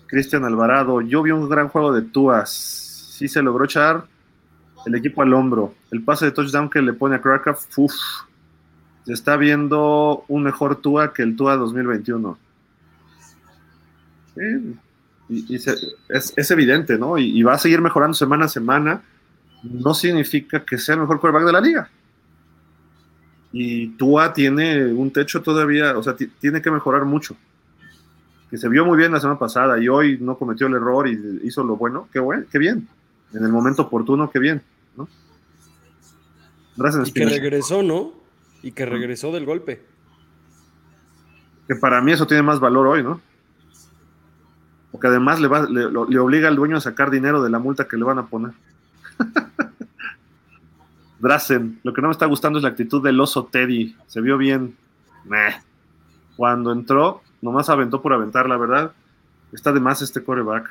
Cristian 0.08 0.46
Alvarado, 0.46 1.02
yo 1.02 1.22
vi 1.22 1.32
un 1.32 1.50
gran 1.50 1.68
juego 1.68 1.94
de 1.94 2.02
Tuas. 2.02 2.50
Sí 2.50 3.28
se 3.28 3.42
logró 3.42 3.66
echar 3.66 4.06
el 4.86 4.96
equipo 4.96 5.22
al 5.22 5.34
hombro. 5.34 5.74
El 5.92 6.04
pase 6.04 6.26
de 6.26 6.32
touchdown 6.32 6.70
que 6.70 6.82
le 6.82 6.94
pone 6.94 7.16
a 7.16 7.22
Krakow, 7.22 7.56
uff, 7.78 7.94
se 9.06 9.14
está 9.14 9.36
viendo 9.36 10.24
un 10.28 10.44
mejor 10.44 10.78
Tua 10.78 11.14
que 11.14 11.24
el 11.24 11.36
Tua 11.36 11.58
2021. 11.58 12.38
Sí, 14.36 14.78
y, 15.30 15.56
y 15.56 15.60
se, 15.60 15.76
es, 16.10 16.34
es, 16.36 16.52
evidente, 16.52 16.98
¿no? 16.98 17.18
Y, 17.18 17.38
y, 17.38 17.44
va 17.44 17.54
a 17.54 17.58
seguir 17.58 17.82
mejorando 17.82 18.14
semana 18.14 18.46
a 18.46 18.50
semana. 18.50 19.02
No 19.64 19.94
significa 19.94 20.64
que 20.64 20.78
sea 20.78 20.96
el 20.96 21.02
mejor 21.02 21.20
quarterback 21.20 21.48
de 21.48 21.54
la 21.54 21.62
liga. 21.62 21.90
Y 23.52 23.88
Tua 23.98 24.34
tiene 24.34 24.86
un 24.86 25.12
techo 25.12 25.42
todavía, 25.42 25.98
o 25.98 26.04
sea, 26.04 26.16
tiene 26.16 26.62
que 26.62 26.72
mejorar 26.72 27.06
mucho 27.06 27.36
que 28.50 28.58
se 28.58 28.70
vio 28.70 28.86
muy 28.86 28.98
bien 28.98 29.12
la 29.12 29.20
semana 29.20 29.40
pasada 29.40 29.80
y 29.80 29.90
hoy 29.90 30.18
no 30.22 30.38
cometió 30.38 30.68
el 30.68 30.74
error 30.74 31.08
y 31.08 31.42
hizo 31.44 31.64
lo 31.64 31.76
bueno, 31.76 32.08
qué 32.12 32.20
bueno, 32.20 32.46
qué 32.52 32.58
bien. 32.58 32.88
En 33.34 33.44
el 33.44 33.52
momento 33.52 33.84
oportuno, 33.84 34.30
qué 34.30 34.40
bien, 34.40 34.62
¿no? 34.96 35.08
Gracias, 36.78 37.10
y 37.10 37.12
que 37.12 37.26
regresó, 37.26 37.84
¿no? 37.84 38.14
Y 38.64 38.72
que 38.72 38.86
regresó 38.86 39.32
del 39.34 39.46
golpe. 39.46 39.84
Que 41.68 41.76
para 41.76 42.02
mí 42.02 42.14
eso 42.14 42.26
tiene 42.26 42.44
más 42.44 42.60
valor 42.62 42.88
hoy, 42.88 43.04
¿no? 43.04 43.20
Porque 44.98 45.10
además 45.10 45.40
le, 45.40 45.48
va, 45.48 45.68
le, 45.70 46.18
obliga 46.18 46.48
al 46.48 46.56
dueño 46.56 46.76
a 46.76 46.82
sacar 46.82 47.12
dinero 47.12 47.44
de 47.44 47.52
la 47.52 47.60
multa 47.60 47.88
que 47.88 47.98
le 47.98 48.04
van 48.04 48.18
a 48.18 48.26
poner. 48.26 48.54
Drazen, 51.20 51.80
lo 51.84 51.94
que 51.94 52.02
no 52.02 52.08
me 52.08 52.14
está 52.14 52.26
gustando 52.26 52.58
es 52.58 52.64
la 52.64 52.70
actitud 52.70 53.04
del 53.04 53.20
oso 53.20 53.46
Teddy. 53.46 53.96
Se 54.08 54.22
vio 54.22 54.40
bien. 54.40 54.76
Cuando 56.36 56.72
entró, 56.72 57.22
nomás 57.44 57.70
aventó 57.70 58.02
por 58.02 58.12
aventar, 58.12 58.50
la 58.50 58.58
verdad. 58.58 58.92
Está 59.52 59.72
de 59.72 59.80
más 59.80 60.02
este 60.02 60.24
coreback. 60.24 60.68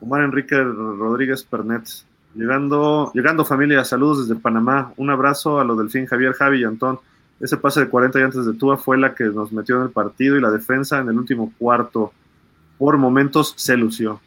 Omar 0.00 0.22
Enrique 0.22 0.56
Rodríguez 0.56 1.44
Pernet. 1.44 1.86
Llegando, 2.34 3.12
llegando 3.12 3.44
familia, 3.44 3.84
saludos 3.84 4.26
desde 4.26 4.40
Panamá. 4.40 4.94
Un 4.96 5.10
abrazo 5.10 5.60
a 5.60 5.64
los 5.64 5.76
Delfín, 5.76 6.06
Javier, 6.06 6.32
Javi 6.32 6.62
y 6.62 6.64
Antón. 6.64 6.98
Ese 7.40 7.56
pase 7.56 7.80
de 7.80 7.88
40 7.88 8.20
y 8.20 8.22
antes 8.22 8.46
de 8.46 8.54
Tua 8.54 8.76
fue 8.76 8.96
la 8.96 9.14
que 9.14 9.24
nos 9.24 9.52
metió 9.52 9.76
en 9.76 9.82
el 9.82 9.90
partido 9.90 10.36
y 10.36 10.40
la 10.40 10.50
defensa 10.50 10.98
en 10.98 11.08
el 11.08 11.18
último 11.18 11.52
cuarto. 11.58 12.12
Por 12.78 12.96
momentos 12.96 13.54
se 13.56 13.76
lució. 13.76 14.20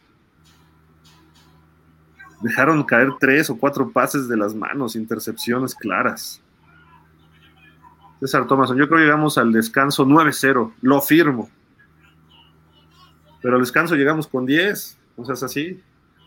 Dejaron 2.42 2.84
caer 2.84 3.14
tres 3.20 3.50
o 3.50 3.58
cuatro 3.58 3.90
pases 3.90 4.28
de 4.28 4.38
las 4.38 4.54
manos, 4.54 4.96
intercepciones 4.96 5.74
claras. 5.74 6.42
César 8.20 8.48
Thomason, 8.48 8.78
yo 8.78 8.88
creo 8.88 9.00
que 9.00 9.06
llegamos 9.06 9.38
al 9.38 9.52
descanso 9.52 10.06
9-0, 10.06 10.74
lo 10.82 11.02
firmo. 11.02 11.50
Pero 13.42 13.56
al 13.56 13.62
descanso 13.62 13.96
llegamos 13.96 14.28
con 14.28 14.46
10, 14.46 14.98
o 15.18 15.26
sea, 15.26 15.34
es 15.34 15.44
así. 15.44 15.82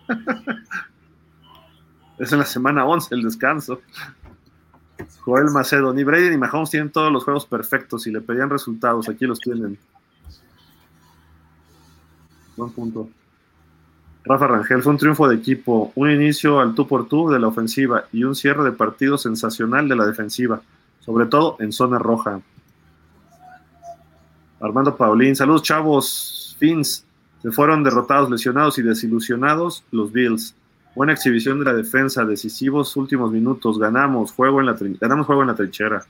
es 2.19 2.33
en 2.33 2.39
la 2.39 2.45
semana 2.45 2.85
11 2.85 3.15
el 3.15 3.23
descanso. 3.23 3.81
Joel 5.19 5.51
Macedo, 5.51 5.93
ni 5.93 6.05
Brady 6.05 6.31
ni 6.31 6.39
Mahomes 6.39 6.71
tienen 6.71 6.91
todos 6.91 7.13
los 7.13 7.25
juegos 7.25 7.47
perfectos. 7.47 8.03
Si 8.05 8.11
le 8.11 8.21
pedían 8.21 8.49
resultados, 8.49 9.09
aquí 9.09 9.27
los 9.27 9.39
tienen. 9.41 9.79
Buen 12.57 12.71
punto. 12.73 13.09
Rafa 14.25 14.47
Rangel, 14.47 14.83
fue 14.83 14.93
un 14.93 14.99
triunfo 14.99 15.29
de 15.29 15.37
equipo, 15.37 15.93
un 15.95 16.11
inicio 16.11 16.61
al 16.61 16.75
tú 16.75 16.87
por 16.87 17.09
tú 17.09 17.31
de 17.31 17.39
la 17.39 17.49
ofensiva 17.49 18.05
y 18.13 18.25
un 18.25 18.35
cierre 18.35 18.65
de 18.65 18.73
partido 18.73 19.17
sensacional 19.17 19.89
de 19.89 19.97
la 19.97 20.07
defensiva 20.07 20.61
sobre 21.01 21.27
todo 21.27 21.57
en 21.61 21.73
zona 21.73 21.99
roja. 21.99 22.41
Armando 24.61 24.97
Paulín, 24.97 25.35
saludos 25.35 25.63
chavos, 25.63 26.57
Fins, 26.59 27.05
se 27.43 27.51
fueron 27.51 27.83
derrotados, 27.83 28.31
lesionados 28.31 28.79
y 28.79 28.83
desilusionados 28.83 29.83
los 29.91 30.13
Bills. 30.13 30.55
Buena 30.95 31.13
exhibición 31.13 31.59
de 31.59 31.65
la 31.67 31.75
defensa, 31.75 32.25
decisivos 32.25 32.97
últimos 32.97 33.31
minutos, 33.31 33.79
ganamos 33.79 34.33
juego 34.33 34.61
en 34.61 34.67
la, 34.67 34.77
ganamos 35.01 35.27
juego 35.27 35.43
en 35.43 35.49
la 35.49 35.55
trinchera. 35.55 36.05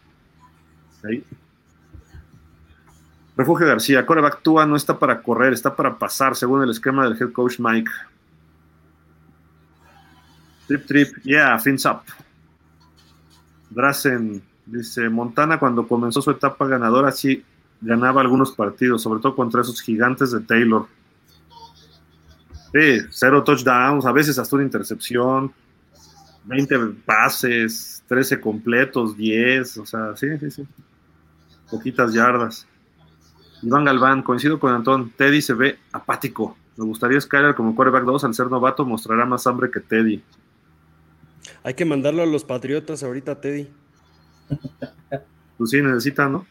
Ahí. 1.04 1.24
Refugio 3.36 3.66
García, 3.66 4.04
coreback 4.04 4.42
Tua 4.42 4.66
no 4.66 4.76
está 4.76 4.98
para 4.98 5.22
correr, 5.22 5.52
está 5.52 5.74
para 5.74 5.98
pasar, 5.98 6.36
según 6.36 6.62
el 6.62 6.70
esquema 6.70 7.04
del 7.04 7.20
head 7.20 7.32
coach 7.32 7.58
Mike. 7.58 7.90
Trip, 10.66 10.86
trip, 10.86 11.16
yeah, 11.24 11.58
fins 11.58 11.84
up. 11.86 12.02
Drazen, 13.70 14.42
Dice, 14.70 15.08
Montana 15.08 15.58
cuando 15.58 15.88
comenzó 15.88 16.22
su 16.22 16.30
etapa 16.30 16.66
ganadora 16.66 17.10
sí 17.10 17.42
ganaba 17.80 18.20
algunos 18.20 18.52
partidos, 18.52 19.02
sobre 19.02 19.20
todo 19.20 19.34
contra 19.34 19.62
esos 19.62 19.80
gigantes 19.80 20.30
de 20.30 20.40
Taylor. 20.40 20.86
Sí, 22.72 23.06
cero 23.10 23.42
touchdowns, 23.42 24.06
a 24.06 24.12
veces 24.12 24.38
hasta 24.38 24.56
una 24.56 24.64
intercepción, 24.64 25.52
20 26.44 26.78
pases, 27.04 28.02
13 28.06 28.40
completos, 28.40 29.16
10, 29.16 29.78
o 29.78 29.86
sea, 29.86 30.16
sí, 30.16 30.26
sí, 30.38 30.50
sí. 30.50 30.66
Poquitas 31.70 32.12
yardas. 32.12 32.66
Iván 33.62 33.84
Galván, 33.84 34.22
coincido 34.22 34.58
con 34.58 34.72
Antón, 34.72 35.10
Teddy 35.10 35.42
se 35.42 35.54
ve 35.54 35.78
apático. 35.92 36.56
Me 36.76 36.84
gustaría 36.84 37.20
Skyler 37.20 37.54
como 37.54 37.74
quarterback 37.74 38.04
2, 38.04 38.24
al 38.24 38.34
ser 38.34 38.46
novato 38.46 38.84
mostrará 38.84 39.26
más 39.26 39.46
hambre 39.46 39.70
que 39.70 39.80
Teddy. 39.80 40.22
Hay 41.62 41.74
que 41.74 41.84
mandarlo 41.84 42.22
a 42.22 42.26
los 42.26 42.44
Patriotas 42.44 43.02
ahorita, 43.02 43.40
Teddy. 43.40 43.68
Pues 45.58 45.72
sí, 45.72 45.82
necesitan, 45.82 46.32
¿no? 46.32 46.46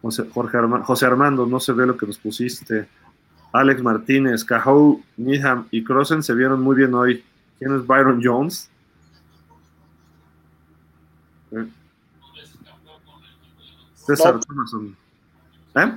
José, 0.00 0.24
Jorge 0.32 0.56
Arma, 0.56 0.84
José 0.84 1.04
Armando, 1.04 1.46
no 1.46 1.58
se 1.58 1.72
ve 1.72 1.84
lo 1.84 1.96
que 1.96 2.06
nos 2.06 2.18
pusiste. 2.18 2.86
Alex 3.60 3.82
Martínez, 3.82 4.44
Cajou, 4.44 5.02
Needham 5.16 5.68
y 5.70 5.82
Crossen 5.84 6.22
se 6.22 6.34
vieron 6.34 6.60
muy 6.62 6.76
bien 6.76 6.94
hoy. 6.94 7.24
¿Quién 7.58 7.74
es 7.74 7.86
Byron 7.86 8.20
Jones? 8.22 8.68
¿Eh? 11.52 11.66
César. 13.94 14.38
Thomason. 14.40 14.96
¿Eh? 15.76 15.92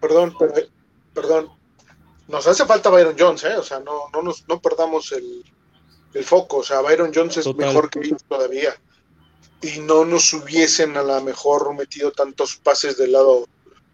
Perdón, 0.00 0.34
pero- 0.38 0.54
perdón. 1.14 1.48
Nos 2.28 2.46
hace 2.46 2.64
falta 2.64 2.90
Byron 2.90 3.16
Jones, 3.18 3.42
¿eh? 3.44 3.56
O 3.56 3.62
sea, 3.62 3.80
no, 3.80 4.08
no, 4.12 4.22
nos, 4.22 4.46
no 4.48 4.60
perdamos 4.60 5.10
el, 5.12 5.44
el 6.14 6.24
foco. 6.24 6.58
O 6.58 6.62
sea, 6.62 6.80
Byron 6.80 7.10
Jones 7.14 7.38
es 7.38 7.44
Total. 7.44 7.66
mejor 7.66 7.90
que 7.90 8.00
ellos 8.00 8.22
todavía. 8.28 8.74
Y 9.62 9.80
no 9.80 10.04
nos 10.04 10.32
hubiesen 10.32 10.96
a 10.96 11.02
lo 11.02 11.20
mejor 11.22 11.74
metido 11.74 12.12
tantos 12.12 12.56
pases 12.56 12.96
del 12.96 13.12
lado 13.12 13.46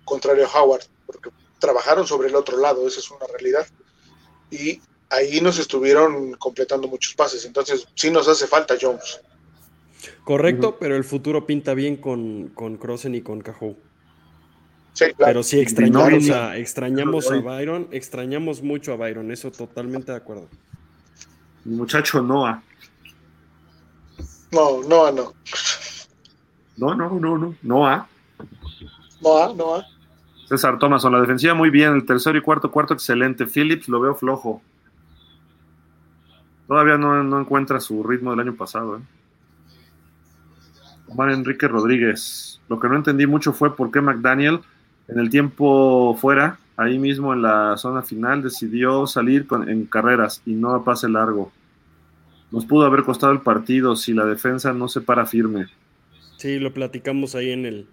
contrario 0.05 0.47
a 0.47 0.61
Howard, 0.61 0.83
porque 1.07 1.31
trabajaron 1.59 2.07
sobre 2.07 2.29
el 2.29 2.37
otro 2.37 2.59
lado, 2.59 2.87
esa 2.87 3.01
es 3.01 3.11
una 3.11 3.27
realidad. 3.27 3.67
Y 4.51 4.81
ahí 5.11 5.41
nos 5.41 5.59
estuvieron 5.59 6.35
completando 6.35 6.89
muchos 6.89 7.15
pases. 7.15 7.45
Entonces, 7.45 7.87
sí 7.95 8.11
nos 8.11 8.29
hace 8.29 8.47
falta 8.47 8.77
Jones. 8.81 9.21
Correcto, 10.25 10.77
pero 10.79 10.97
el 10.97 11.05
futuro 11.05 11.47
pinta 11.47 11.75
bien 11.75 11.97
con, 11.97 12.49
con 12.49 12.77
Crossen 12.77 13.15
y 13.15 13.23
con 13.23 13.41
Cajú. 13.41 13.77
Sí, 14.93 15.05
claro. 15.13 15.27
Pero 15.27 15.43
sí 15.43 15.61
extrañamos, 15.61 16.31
a, 16.31 16.57
extrañamos 16.57 17.31
a. 17.31 17.37
Byron, 17.41 17.89
extrañamos 17.91 18.63
mucho 18.63 18.93
a 18.93 18.97
Byron, 18.97 19.31
eso 19.31 19.51
totalmente 19.51 20.13
de 20.13 20.19
acuerdo. 20.19 20.49
Muchacho 21.65 22.23
Noah. 22.23 22.63
No, 24.53 24.83
no, 24.83 25.13
no. 25.13 25.35
No, 26.77 26.95
no, 26.95 27.11
no, 27.11 27.39
no. 27.39 27.55
Noah. 27.63 28.09
No, 29.21 29.55
no. 29.55 29.96
César 30.49 30.79
Thomason, 30.79 31.13
la 31.13 31.21
defensiva 31.21 31.55
muy 31.55 31.71
bien, 31.71 31.93
el 31.95 32.07
tercero 32.07 32.39
y 32.39 32.41
cuarto, 32.41 32.71
cuarto 32.71 32.95
excelente. 32.95 33.47
Phillips 33.47 33.89
lo 33.89 34.01
veo 34.01 34.15
flojo. 34.15 34.63
Todavía 36.69 36.97
no, 36.99 37.41
encuentra 37.41 37.81
su 37.81 38.03
ritmo 38.03 38.31
del 38.31 38.41
año 38.41 38.55
pasado. 38.55 38.99
¿eh? 38.99 39.01
Enrique 41.33 41.69
Rodríguez. 41.69 42.61
Lo 42.69 42.79
que 42.81 42.89
no 42.89 42.97
entendí 42.97 43.27
mucho 43.27 43.53
fue 43.53 43.75
por 43.77 43.91
qué 43.91 44.01
McDaniel, 44.01 44.61
en 45.09 45.19
el 45.21 45.31
tiempo 45.31 46.17
fuera, 46.21 46.59
ahí 46.77 46.99
mismo 46.99 47.33
en 47.33 47.43
la 47.43 47.77
zona 47.77 48.03
final, 48.03 48.43
decidió 48.43 49.07
salir 49.07 49.47
con- 49.47 49.69
en 49.69 49.87
carreras 49.87 50.43
y 50.45 50.53
no 50.55 50.75
a 50.75 50.85
pase 50.85 51.09
largo. 51.09 51.53
Nos 52.51 52.65
pudo 52.67 52.87
haber 52.87 53.05
costado 53.05 53.33
el 53.33 53.41
partido 53.41 53.97
si 53.97 54.13
la 54.13 54.25
defensa 54.25 54.73
no 54.73 54.89
se 54.89 55.01
para 55.01 55.27
firme. 55.27 55.67
Sí, 56.37 56.59
lo 56.59 56.73
platicamos 56.73 57.35
ahí 57.35 57.51
en 57.51 57.67
el, 57.67 57.87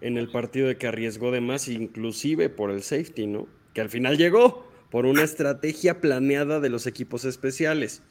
en 0.00 0.16
el 0.16 0.28
partido 0.30 0.68
de 0.68 0.76
que 0.76 0.86
arriesgó 0.86 1.30
de 1.30 1.40
más, 1.40 1.68
inclusive 1.68 2.48
por 2.48 2.70
el 2.70 2.82
safety, 2.82 3.26
¿no? 3.26 3.46
Que 3.74 3.80
al 3.80 3.88
final 3.88 4.16
llegó 4.16 4.68
por 4.90 5.06
una 5.06 5.22
estrategia 5.22 6.00
planeada 6.00 6.60
de 6.60 6.68
los 6.70 6.86
equipos 6.86 7.24
especiales. 7.24 8.02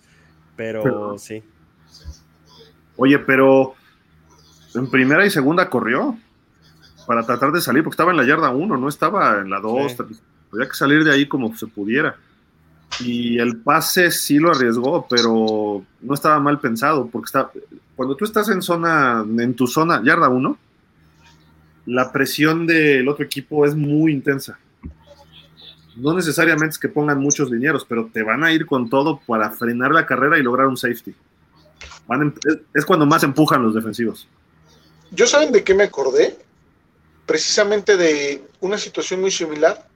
Pero, 0.55 0.83
Pero- 0.83 1.17
sí. 1.17 1.43
Oye, 2.97 3.19
pero 3.19 3.75
en 4.73 4.89
primera 4.89 5.25
y 5.25 5.29
segunda 5.29 5.69
corrió 5.69 6.17
para 7.05 7.23
tratar 7.25 7.51
de 7.51 7.61
salir, 7.61 7.83
porque 7.83 7.93
estaba 7.93 8.11
en 8.11 8.17
la 8.17 8.25
yarda 8.25 8.49
1, 8.49 8.75
no 8.77 8.89
estaba 8.89 9.39
en 9.39 9.49
la 9.49 9.59
2. 9.59 9.91
Sí. 9.91 9.97
Había 10.51 10.67
que 10.67 10.73
salir 10.73 11.03
de 11.03 11.11
ahí 11.13 11.27
como 11.27 11.55
se 11.55 11.67
pudiera. 11.67 12.15
Y 12.99 13.37
el 13.37 13.57
pase 13.57 14.11
sí 14.11 14.39
lo 14.39 14.51
arriesgó, 14.51 15.05
pero 15.09 15.83
no 16.01 16.13
estaba 16.13 16.39
mal 16.39 16.59
pensado, 16.59 17.07
porque 17.07 17.25
está, 17.25 17.51
cuando 17.95 18.15
tú 18.15 18.25
estás 18.25 18.49
en 18.49 18.61
zona, 18.61 19.23
en 19.25 19.53
tu 19.55 19.67
zona, 19.67 20.01
yarda 20.03 20.29
1, 20.29 20.57
la 21.87 22.11
presión 22.11 22.67
del 22.67 23.07
otro 23.07 23.23
equipo 23.25 23.65
es 23.65 23.73
muy 23.73 24.11
intensa. 24.11 24.59
No 25.95 26.13
necesariamente 26.13 26.73
es 26.73 26.77
que 26.77 26.89
pongan 26.89 27.19
muchos 27.19 27.49
linieros, 27.49 27.85
pero 27.87 28.09
te 28.13 28.21
van 28.21 28.43
a 28.43 28.51
ir 28.51 28.65
con 28.67 28.89
todo 28.89 29.19
para 29.25 29.49
frenar 29.51 29.91
la 29.91 30.05
carrera 30.05 30.37
y 30.37 30.43
lograr 30.43 30.67
un 30.67 30.77
safety. 30.77 31.15
Em- 32.09 32.33
es- 32.75 32.85
cuando 32.85 33.05
más 33.05 33.23
empujan 33.23 33.63
los 33.63 33.73
defensivos. 33.73 34.27
¿Yo 35.11 35.25
saben 35.25 35.51
de 35.51 35.63
qué 35.63 35.73
me 35.73 35.83
acordé? 35.85 36.37
Precisamente 37.25 37.97
de 37.97 38.43
una 38.59 38.77
situación 38.77 39.21
muy 39.21 39.31
similar, 39.31 39.87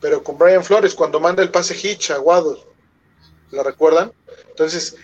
pero 0.00 0.22
con 0.22 0.36
Brian 0.38 0.64
Flores, 0.64 0.94
cuando 0.94 1.20
manda 1.20 1.42
el 1.42 1.50
pase 1.50 1.74
Hitch 1.74 2.10
a 2.10 2.20
Waddle. 2.20 2.58
¿Lo 3.52 3.62
recuerdan? 3.62 4.12
Entonces, 4.48 4.96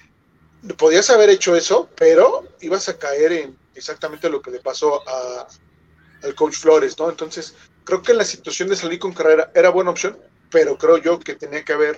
podías 0.78 1.08
haber 1.10 1.28
hecho 1.30 1.54
eso, 1.54 1.88
pero 1.96 2.44
ibas 2.62 2.88
a 2.88 2.98
caer 2.98 3.32
en 3.32 3.56
exactamente 3.74 4.28
lo 4.30 4.40
que 4.40 4.50
le 4.50 4.60
pasó 4.60 5.06
a, 5.08 5.46
al 6.22 6.34
coach 6.34 6.56
Flores, 6.56 6.98
¿no? 6.98 7.10
Entonces, 7.10 7.54
creo 7.84 8.02
que 8.02 8.14
la 8.14 8.24
situación 8.24 8.68
de 8.68 8.76
salir 8.76 8.98
con 8.98 9.12
carrera 9.12 9.50
era 9.54 9.70
buena 9.70 9.90
opción, 9.90 10.16
pero 10.50 10.76
creo 10.76 10.98
yo 10.98 11.18
que 11.18 11.34
tenía 11.34 11.64
que 11.64 11.72
haber 11.72 11.96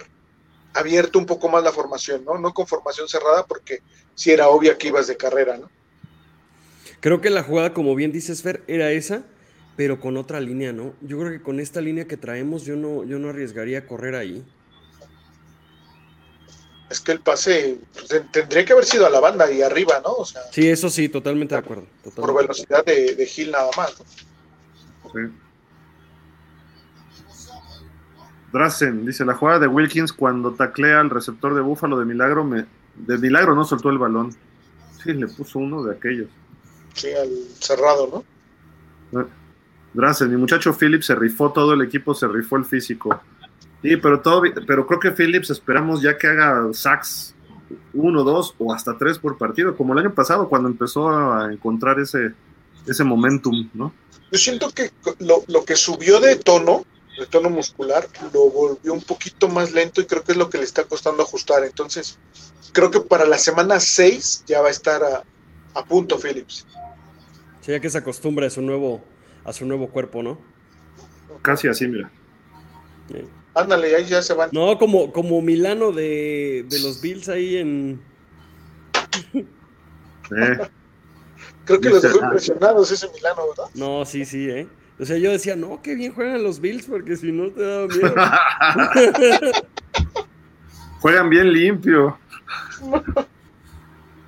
abierto 0.74 1.18
un 1.18 1.26
poco 1.26 1.48
más 1.48 1.62
la 1.62 1.72
formación, 1.72 2.24
¿no? 2.24 2.38
No 2.38 2.52
con 2.52 2.66
formación 2.66 3.08
cerrada, 3.08 3.46
porque 3.46 3.80
sí 4.14 4.30
era 4.30 4.48
obvia 4.48 4.76
que 4.76 4.88
ibas 4.88 5.06
de 5.06 5.16
carrera, 5.16 5.56
¿no? 5.56 5.70
Creo 7.00 7.20
que 7.20 7.30
la 7.30 7.42
jugada, 7.42 7.72
como 7.72 7.94
bien 7.94 8.12
dices, 8.12 8.42
Fer, 8.42 8.62
era 8.66 8.90
esa, 8.90 9.22
pero 9.76 10.00
con 10.00 10.16
otra 10.16 10.40
línea, 10.40 10.72
¿no? 10.72 10.94
Yo 11.00 11.18
creo 11.18 11.30
que 11.30 11.42
con 11.42 11.60
esta 11.60 11.80
línea 11.80 12.06
que 12.06 12.16
traemos, 12.16 12.64
yo 12.64 12.74
no, 12.76 13.04
yo 13.04 13.18
no 13.18 13.28
arriesgaría 13.28 13.78
a 13.78 13.86
correr 13.86 14.16
ahí. 14.16 14.44
Es 16.90 17.00
que 17.00 17.12
el 17.12 17.20
pase 17.20 17.78
pues, 17.92 18.08
ten- 18.08 18.30
tendría 18.32 18.64
que 18.64 18.72
haber 18.72 18.84
sido 18.84 19.06
a 19.06 19.10
la 19.10 19.20
banda 19.20 19.50
y 19.50 19.62
arriba, 19.62 20.00
¿no? 20.04 20.12
O 20.12 20.24
sea, 20.24 20.42
Sí, 20.50 20.68
eso 20.68 20.88
sí, 20.90 21.08
totalmente 21.08 21.54
de 21.54 21.60
acuerdo. 21.60 21.84
por 22.16 22.34
velocidad 22.34 22.84
de, 22.84 23.14
de 23.14 23.26
Gil 23.26 23.50
nada 23.50 23.70
más. 23.76 23.94
¿no? 23.98 25.10
Sí. 25.12 25.32
Drazen 28.52 29.04
dice: 29.04 29.24
La 29.24 29.34
jugada 29.34 29.58
de 29.58 29.66
Wilkins 29.66 30.12
cuando 30.12 30.52
taclea 30.54 31.00
al 31.00 31.10
receptor 31.10 31.54
de 31.54 31.60
Búfalo 31.60 31.98
de 31.98 32.04
Milagro, 32.06 32.44
me, 32.44 32.64
de 32.96 33.18
Milagro 33.18 33.54
no 33.54 33.64
soltó 33.64 33.90
el 33.90 33.98
balón. 33.98 34.34
Sí, 35.02 35.12
le 35.12 35.26
puso 35.28 35.58
uno 35.58 35.82
de 35.84 35.94
aquellos. 35.94 36.28
Sí, 36.94 37.08
al 37.12 37.30
cerrado, 37.60 38.24
¿no? 39.12 39.28
Drazen, 39.94 40.30
mi 40.30 40.36
muchacho 40.36 40.72
Phillips 40.72 41.06
se 41.06 41.14
rifó 41.14 41.52
todo 41.52 41.72
el 41.74 41.82
equipo, 41.82 42.14
se 42.14 42.26
rifó 42.28 42.56
el 42.56 42.64
físico. 42.64 43.20
Sí, 43.82 43.96
pero 43.96 44.20
todo, 44.20 44.42
pero 44.66 44.86
creo 44.86 45.00
que 45.00 45.12
Phillips 45.12 45.50
esperamos 45.50 46.02
ya 46.02 46.18
que 46.18 46.26
haga 46.26 46.68
sacks 46.72 47.34
uno, 47.92 48.24
dos 48.24 48.54
o 48.58 48.72
hasta 48.72 48.96
tres 48.96 49.18
por 49.18 49.38
partido, 49.38 49.76
como 49.76 49.92
el 49.92 50.00
año 50.00 50.14
pasado 50.14 50.48
cuando 50.48 50.68
empezó 50.68 51.10
a 51.10 51.52
encontrar 51.52 52.00
ese, 52.00 52.32
ese 52.86 53.04
momentum, 53.04 53.68
¿no? 53.74 53.92
Yo 54.30 54.38
siento 54.38 54.70
que 54.70 54.90
lo, 55.20 55.42
lo 55.46 55.64
que 55.64 55.76
subió 55.76 56.20
de 56.20 56.36
tono, 56.36 56.84
de 57.18 57.26
tono 57.26 57.50
muscular, 57.50 58.06
lo 58.32 58.50
volvió 58.50 58.92
un 58.92 59.02
poquito 59.02 59.48
más 59.48 59.72
lento 59.72 60.00
y 60.00 60.06
creo 60.06 60.22
que 60.22 60.32
es 60.32 60.38
lo 60.38 60.50
que 60.50 60.58
le 60.58 60.64
está 60.64 60.84
costando 60.84 61.22
ajustar. 61.22 61.64
Entonces, 61.64 62.18
creo 62.72 62.90
que 62.90 63.00
para 63.00 63.24
la 63.26 63.38
semana 63.38 63.80
6 63.80 64.44
ya 64.46 64.60
va 64.60 64.68
a 64.68 64.72
estar 64.72 65.02
a, 65.02 65.22
a 65.74 65.84
punto 65.84 66.18
Phillips. 66.18 66.66
Sí, 67.60 67.72
ya 67.72 67.80
que 67.80 67.90
se 67.90 67.98
acostumbra 67.98 68.46
a 68.46 68.50
su 68.50 68.60
nuevo, 68.60 69.02
a 69.44 69.52
su 69.52 69.64
nuevo 69.66 69.88
cuerpo, 69.88 70.22
¿no? 70.22 70.38
Casi 71.42 71.68
así, 71.68 71.86
mira. 71.86 72.10
Sí. 73.08 73.24
Ándale, 73.58 73.94
ahí 73.96 74.04
ya 74.04 74.22
se 74.22 74.34
van. 74.34 74.50
No, 74.52 74.78
como, 74.78 75.12
como 75.12 75.42
Milano 75.42 75.90
de, 75.92 76.64
de 76.68 76.80
los 76.80 77.00
Bills 77.00 77.28
ahí 77.28 77.56
en. 77.56 78.00
Eh, 79.34 79.40
Creo 81.64 81.80
que 81.80 81.90
los 81.90 82.02
dejó 82.02 82.24
impresionados 82.24 82.90
ese 82.92 83.08
Milano, 83.12 83.42
¿verdad? 83.48 83.70
No, 83.74 84.04
sí, 84.04 84.24
sí, 84.24 84.48
¿eh? 84.48 84.66
O 85.00 85.04
sea, 85.04 85.18
yo 85.18 85.30
decía, 85.30 85.54
no, 85.56 85.80
qué 85.82 85.94
bien 85.94 86.12
juegan 86.14 86.42
los 86.42 86.60
Bills, 86.60 86.86
porque 86.86 87.16
si 87.16 87.30
no 87.32 87.50
te 87.50 87.62
daba 87.62 87.86
miedo. 87.88 88.14
Juegan 91.00 91.28
bien 91.30 91.52
limpio. 91.52 92.18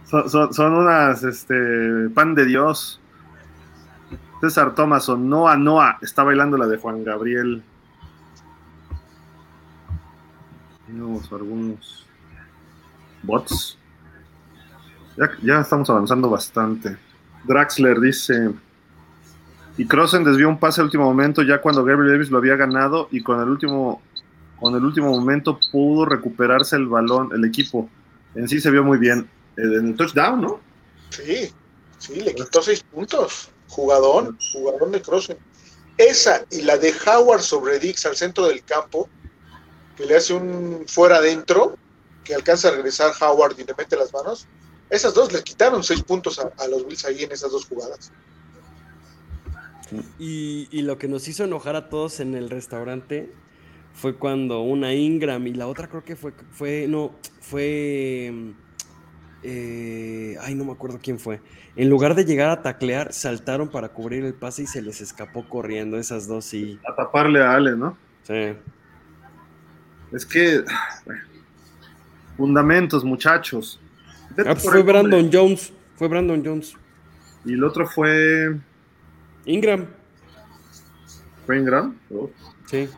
Son, 0.08 0.28
son- 0.30 0.52
son 0.54 0.74
unas, 0.74 1.22
este, 1.24 1.54
pan 2.14 2.34
de 2.34 2.44
Dios. 2.46 3.00
César 4.40 4.74
Thomason, 4.74 5.28
Noah 5.28 5.56
Noah, 5.56 5.98
está 6.02 6.22
bailando 6.24 6.56
la 6.56 6.66
de 6.66 6.78
Juan 6.78 7.04
Gabriel. 7.04 7.62
Tenemos 10.90 11.32
algunos 11.32 12.04
bots. 13.22 13.78
Ya, 15.42 15.60
estamos 15.60 15.88
avanzando 15.88 16.28
bastante. 16.28 16.96
Draxler 17.44 18.00
dice, 18.00 18.50
y 19.76 19.86
Crossen 19.86 20.24
desvió 20.24 20.48
un 20.48 20.58
pase 20.58 20.80
al 20.80 20.86
último 20.86 21.04
momento, 21.04 21.42
ya 21.42 21.60
cuando 21.60 21.84
Gabriel 21.84 22.14
Davis 22.14 22.30
lo 22.30 22.38
había 22.38 22.56
ganado, 22.56 23.08
y 23.12 23.22
con 23.22 23.40
el 23.40 23.48
último 23.48 24.02
con 24.58 24.74
el 24.74 24.84
último 24.84 25.08
momento 25.08 25.58
pudo 25.72 26.04
recuperarse 26.04 26.76
el 26.76 26.86
balón, 26.86 27.30
el 27.32 27.44
equipo. 27.44 27.88
En 28.34 28.48
sí 28.48 28.60
se 28.60 28.70
vio 28.70 28.84
muy 28.84 28.98
bien. 28.98 29.30
Eh, 29.56 29.62
En 29.62 29.88
el 29.88 29.96
touchdown, 29.96 30.40
¿no? 30.40 30.60
Sí, 31.08 31.50
sí, 31.98 32.20
le 32.20 32.34
quitó 32.34 32.60
seis 32.60 32.82
puntos. 32.82 33.48
Jugadón, 33.68 34.36
jugadón 34.52 34.92
de 34.92 35.00
Crossen. 35.00 35.38
Esa 35.96 36.44
y 36.50 36.62
la 36.62 36.76
de 36.76 36.92
Howard 37.06 37.40
sobre 37.40 37.78
Dix 37.78 38.04
al 38.04 38.16
centro 38.16 38.48
del 38.48 38.62
campo, 38.64 39.08
que 40.00 40.06
le 40.06 40.16
hace 40.16 40.32
un 40.32 40.84
fuera 40.86 41.16
adentro, 41.16 41.76
que 42.24 42.34
alcanza 42.34 42.68
a 42.68 42.70
regresar 42.72 43.12
Howard 43.20 43.58
y 43.58 43.64
le 43.64 43.74
mete 43.76 43.96
las 43.96 44.12
manos. 44.12 44.46
Esas 44.88 45.14
dos 45.14 45.32
le 45.32 45.42
quitaron 45.42 45.84
seis 45.84 46.02
puntos 46.02 46.38
a, 46.38 46.50
a 46.56 46.66
los 46.68 46.86
Bills 46.86 47.04
ahí 47.04 47.22
en 47.22 47.32
esas 47.32 47.52
dos 47.52 47.66
jugadas. 47.66 48.10
Y, 50.18 50.68
y 50.70 50.82
lo 50.82 50.98
que 50.98 51.06
nos 51.06 51.28
hizo 51.28 51.44
enojar 51.44 51.76
a 51.76 51.88
todos 51.88 52.20
en 52.20 52.34
el 52.34 52.48
restaurante 52.48 53.30
fue 53.92 54.16
cuando 54.16 54.62
una 54.62 54.94
Ingram 54.94 55.46
y 55.46 55.54
la 55.54 55.66
otra 55.66 55.88
creo 55.88 56.04
que 56.04 56.16
fue, 56.16 56.32
fue 56.52 56.86
no, 56.88 57.12
fue 57.40 58.32
eh, 59.42 60.36
ay, 60.40 60.54
no 60.54 60.64
me 60.64 60.72
acuerdo 60.72 60.98
quién 61.02 61.18
fue. 61.18 61.40
En 61.76 61.90
lugar 61.90 62.14
de 62.14 62.24
llegar 62.24 62.50
a 62.50 62.62
taclear, 62.62 63.12
saltaron 63.12 63.68
para 63.68 63.90
cubrir 63.90 64.24
el 64.24 64.34
pase 64.34 64.62
y 64.62 64.66
se 64.66 64.80
les 64.80 65.00
escapó 65.00 65.48
corriendo. 65.48 65.98
Esas 65.98 66.26
dos 66.26 66.44
sí. 66.44 66.78
A 66.88 66.94
taparle 66.94 67.42
a 67.42 67.54
Ale, 67.54 67.76
¿no? 67.76 67.98
Sí. 68.22 68.54
Es 70.12 70.26
que. 70.26 70.64
Fundamentos, 72.36 73.04
muchachos. 73.04 73.78
Ah, 74.38 74.54
pues 74.54 74.62
fue 74.62 74.82
Brandon 74.82 75.30
Jones. 75.32 75.72
Fue 75.96 76.08
Brandon 76.08 76.42
Jones. 76.44 76.74
Y 77.44 77.54
el 77.54 77.64
otro 77.64 77.86
fue. 77.86 78.58
Ingram. 79.44 79.86
¿Fue 81.46 81.58
Ingram? 81.58 81.96
Oh. 82.10 82.30
Sí. 82.66 82.88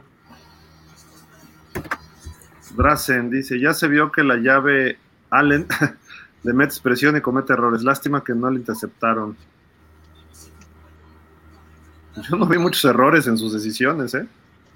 Drazen 2.77 3.31
dice: 3.31 3.61
Ya 3.61 3.75
se 3.75 3.89
vio 3.89 4.13
que 4.13 4.23
la 4.23 4.37
llave 4.37 4.99
Allen 5.31 5.67
le 6.43 6.53
mete 6.53 6.77
presión 6.83 7.17
y 7.17 7.21
comete 7.21 7.53
errores. 7.53 7.83
Lástima 7.83 8.25
que 8.25 8.35
no 8.35 8.51
le 8.51 8.61
interceptaron. 8.61 9.37
Yo 12.29 12.37
no 12.37 12.47
vi 12.47 12.59
muchos 12.59 12.85
errores 12.85 13.27
en 13.27 13.39
sus 13.39 13.53
decisiones, 13.55 14.15
¿eh? 14.15 14.27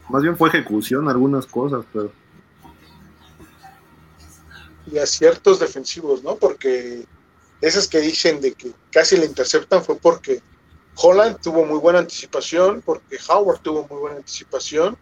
Más 0.08 0.22
bien 0.22 0.36
fue 0.36 0.48
ejecución 0.48 1.08
algunas 1.08 1.46
cosas, 1.46 1.84
pero. 1.92 2.12
Y 4.90 4.98
aciertos 4.98 5.58
defensivos, 5.58 6.22
¿no? 6.22 6.36
Porque 6.36 7.04
esas 7.60 7.88
que 7.88 8.00
dicen 8.00 8.40
de 8.40 8.52
que 8.52 8.72
casi 8.92 9.16
le 9.16 9.26
interceptan 9.26 9.82
fue 9.82 9.96
porque 9.96 10.42
Holland 10.94 11.40
tuvo 11.42 11.64
muy 11.64 11.78
buena 11.78 11.98
anticipación, 11.98 12.82
porque 12.84 13.18
Howard 13.28 13.60
tuvo 13.60 13.86
muy 13.88 13.98
buena 13.98 14.16
anticipación, 14.16 14.96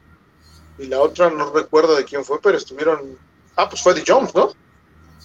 y 0.78 0.86
la 0.86 1.00
otra 1.00 1.30
no 1.30 1.52
recuerdo 1.52 1.94
de 1.94 2.04
quién 2.04 2.24
fue, 2.24 2.40
pero 2.40 2.56
estuvieron. 2.56 3.18
Ah, 3.56 3.68
pues 3.68 3.82
fue 3.82 3.94
de 3.94 4.02
Jones, 4.06 4.34
¿no? 4.34 4.52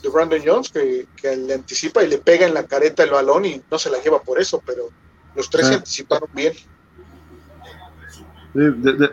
de 0.01 0.09
Brandon 0.09 0.41
Jones 0.45 0.69
que, 0.69 1.07
le 1.23 1.53
anticipa 1.53 2.03
y 2.03 2.07
le 2.07 2.19
pega 2.19 2.47
en 2.47 2.53
la 2.53 2.63
careta 2.63 3.03
el 3.03 3.11
balón 3.11 3.45
y 3.45 3.61
no 3.69 3.77
se 3.77 3.89
la 3.89 4.01
lleva 4.01 4.21
por 4.21 4.39
eso, 4.39 4.61
pero 4.65 4.89
los 5.35 5.49
tres 5.49 5.67
se 5.67 5.75
anticiparon 5.75 6.29
bien. 6.33 6.53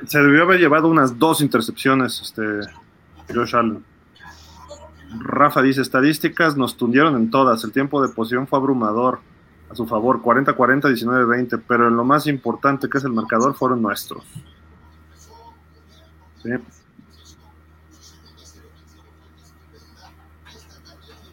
se 0.07 0.19
debió 0.19 0.43
haber 0.43 0.61
llevado 0.61 0.89
unas 0.89 1.19
dos 1.19 1.41
intercepciones, 1.41 2.21
este 2.23 2.43
Josh 3.35 3.57
Allen. 3.57 3.85
Rafa 5.21 5.63
dice, 5.63 5.83
estadísticas 5.83 6.57
nos 6.57 6.77
tundieron 6.77 7.17
en 7.17 7.31
todas, 7.31 7.63
el 7.65 7.73
tiempo 7.73 8.03
de 8.03 8.13
posición 8.13 8.47
fue 8.47 8.59
abrumador 8.59 9.21
a 9.71 9.75
su 9.75 9.87
favor, 9.87 10.23
40-40, 10.23 10.83
19-20, 10.83 11.63
pero 11.67 11.89
en 11.89 11.97
lo 11.97 12.05
más 12.05 12.27
importante 12.27 12.89
que 12.89 12.99
es 12.99 13.05
el 13.05 13.13
marcador 13.13 13.55
fueron 13.55 13.83
nuestros. 13.83 14.25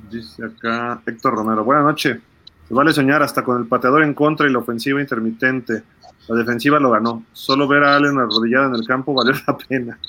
Dice 0.10 0.46
acá 0.46 1.02
Héctor 1.06 1.36
Romero. 1.36 1.64
Buenas 1.64 1.86
noches. 1.86 2.20
Se 2.68 2.74
vale 2.74 2.94
soñar 2.94 3.22
hasta 3.22 3.44
con 3.44 3.62
el 3.62 3.68
pateador 3.68 4.04
en 4.04 4.14
contra 4.14 4.48
y 4.48 4.52
la 4.52 4.60
ofensiva 4.60 5.02
intermitente. 5.02 5.84
La 6.28 6.36
defensiva 6.36 6.80
lo 6.80 6.92
ganó. 6.92 7.24
Solo 7.34 7.68
ver 7.68 7.84
a 7.84 7.96
Allen 7.96 8.18
arrodillada 8.18 8.68
en 8.68 8.76
el 8.76 8.88
campo 8.88 9.14
valió 9.14 9.34
la 9.48 9.58
pena. 9.58 10.00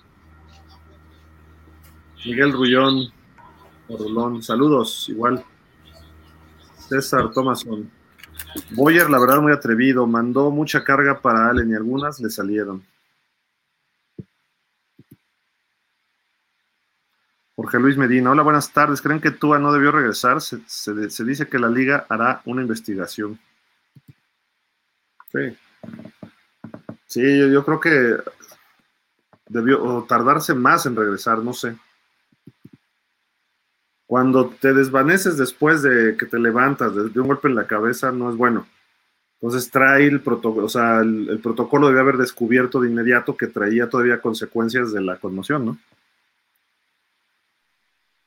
Miguel 2.24 2.52
Rullón, 2.52 3.12
Saludos, 4.40 5.08
igual. 5.08 5.44
César 6.88 7.30
Thomason. 7.32 7.90
Boyer, 8.70 9.10
la 9.10 9.18
verdad, 9.18 9.40
muy 9.40 9.52
atrevido. 9.52 10.06
Mandó 10.06 10.50
mucha 10.50 10.82
carga 10.82 11.20
para 11.20 11.48
Allen 11.48 11.70
y 11.70 11.74
algunas 11.74 12.20
le 12.20 12.30
salieron. 12.30 12.82
Jorge 17.56 17.78
Luis 17.78 17.96
Medina, 17.96 18.32
hola, 18.32 18.42
buenas 18.42 18.72
tardes. 18.72 19.00
¿Creen 19.00 19.20
que 19.20 19.30
Tua 19.30 19.58
no 19.58 19.72
debió 19.72 19.92
regresar? 19.92 20.40
Se, 20.40 20.58
dice 21.24 21.46
que 21.48 21.58
la 21.58 21.68
liga 21.68 22.04
hará 22.08 22.42
una 22.46 22.62
investigación. 22.62 23.38
Sí. 25.30 25.56
Sí, 27.06 27.52
yo, 27.52 27.64
creo 27.64 27.80
que 27.80 28.16
debió 29.46 30.04
tardarse 30.08 30.52
más 30.52 30.86
en 30.86 30.96
regresar, 30.96 31.38
no 31.38 31.52
sé. 31.52 31.76
Cuando 34.06 34.48
te 34.48 34.74
desvaneces 34.74 35.38
después 35.38 35.82
de 35.82 36.16
que 36.16 36.26
te 36.26 36.38
levantas 36.38 36.94
de, 36.94 37.20
un 37.20 37.26
golpe 37.26 37.48
en 37.48 37.54
la 37.54 37.66
cabeza, 37.66 38.12
no 38.12 38.30
es 38.30 38.36
bueno. 38.36 38.66
Entonces 39.40 39.70
trae 39.70 40.06
el 40.06 40.20
protocolo, 40.20 40.66
o 40.66 40.68
sea, 40.68 41.00
el, 41.00 41.40
protocolo 41.42 41.88
debe 41.88 42.00
haber 42.00 42.16
descubierto 42.16 42.80
de 42.80 42.88
inmediato 42.88 43.36
que 43.36 43.46
traía 43.46 43.88
todavía 43.88 44.20
consecuencias 44.20 44.92
de 44.92 45.00
la 45.00 45.16
conmoción, 45.16 45.66
¿no? 45.66 45.78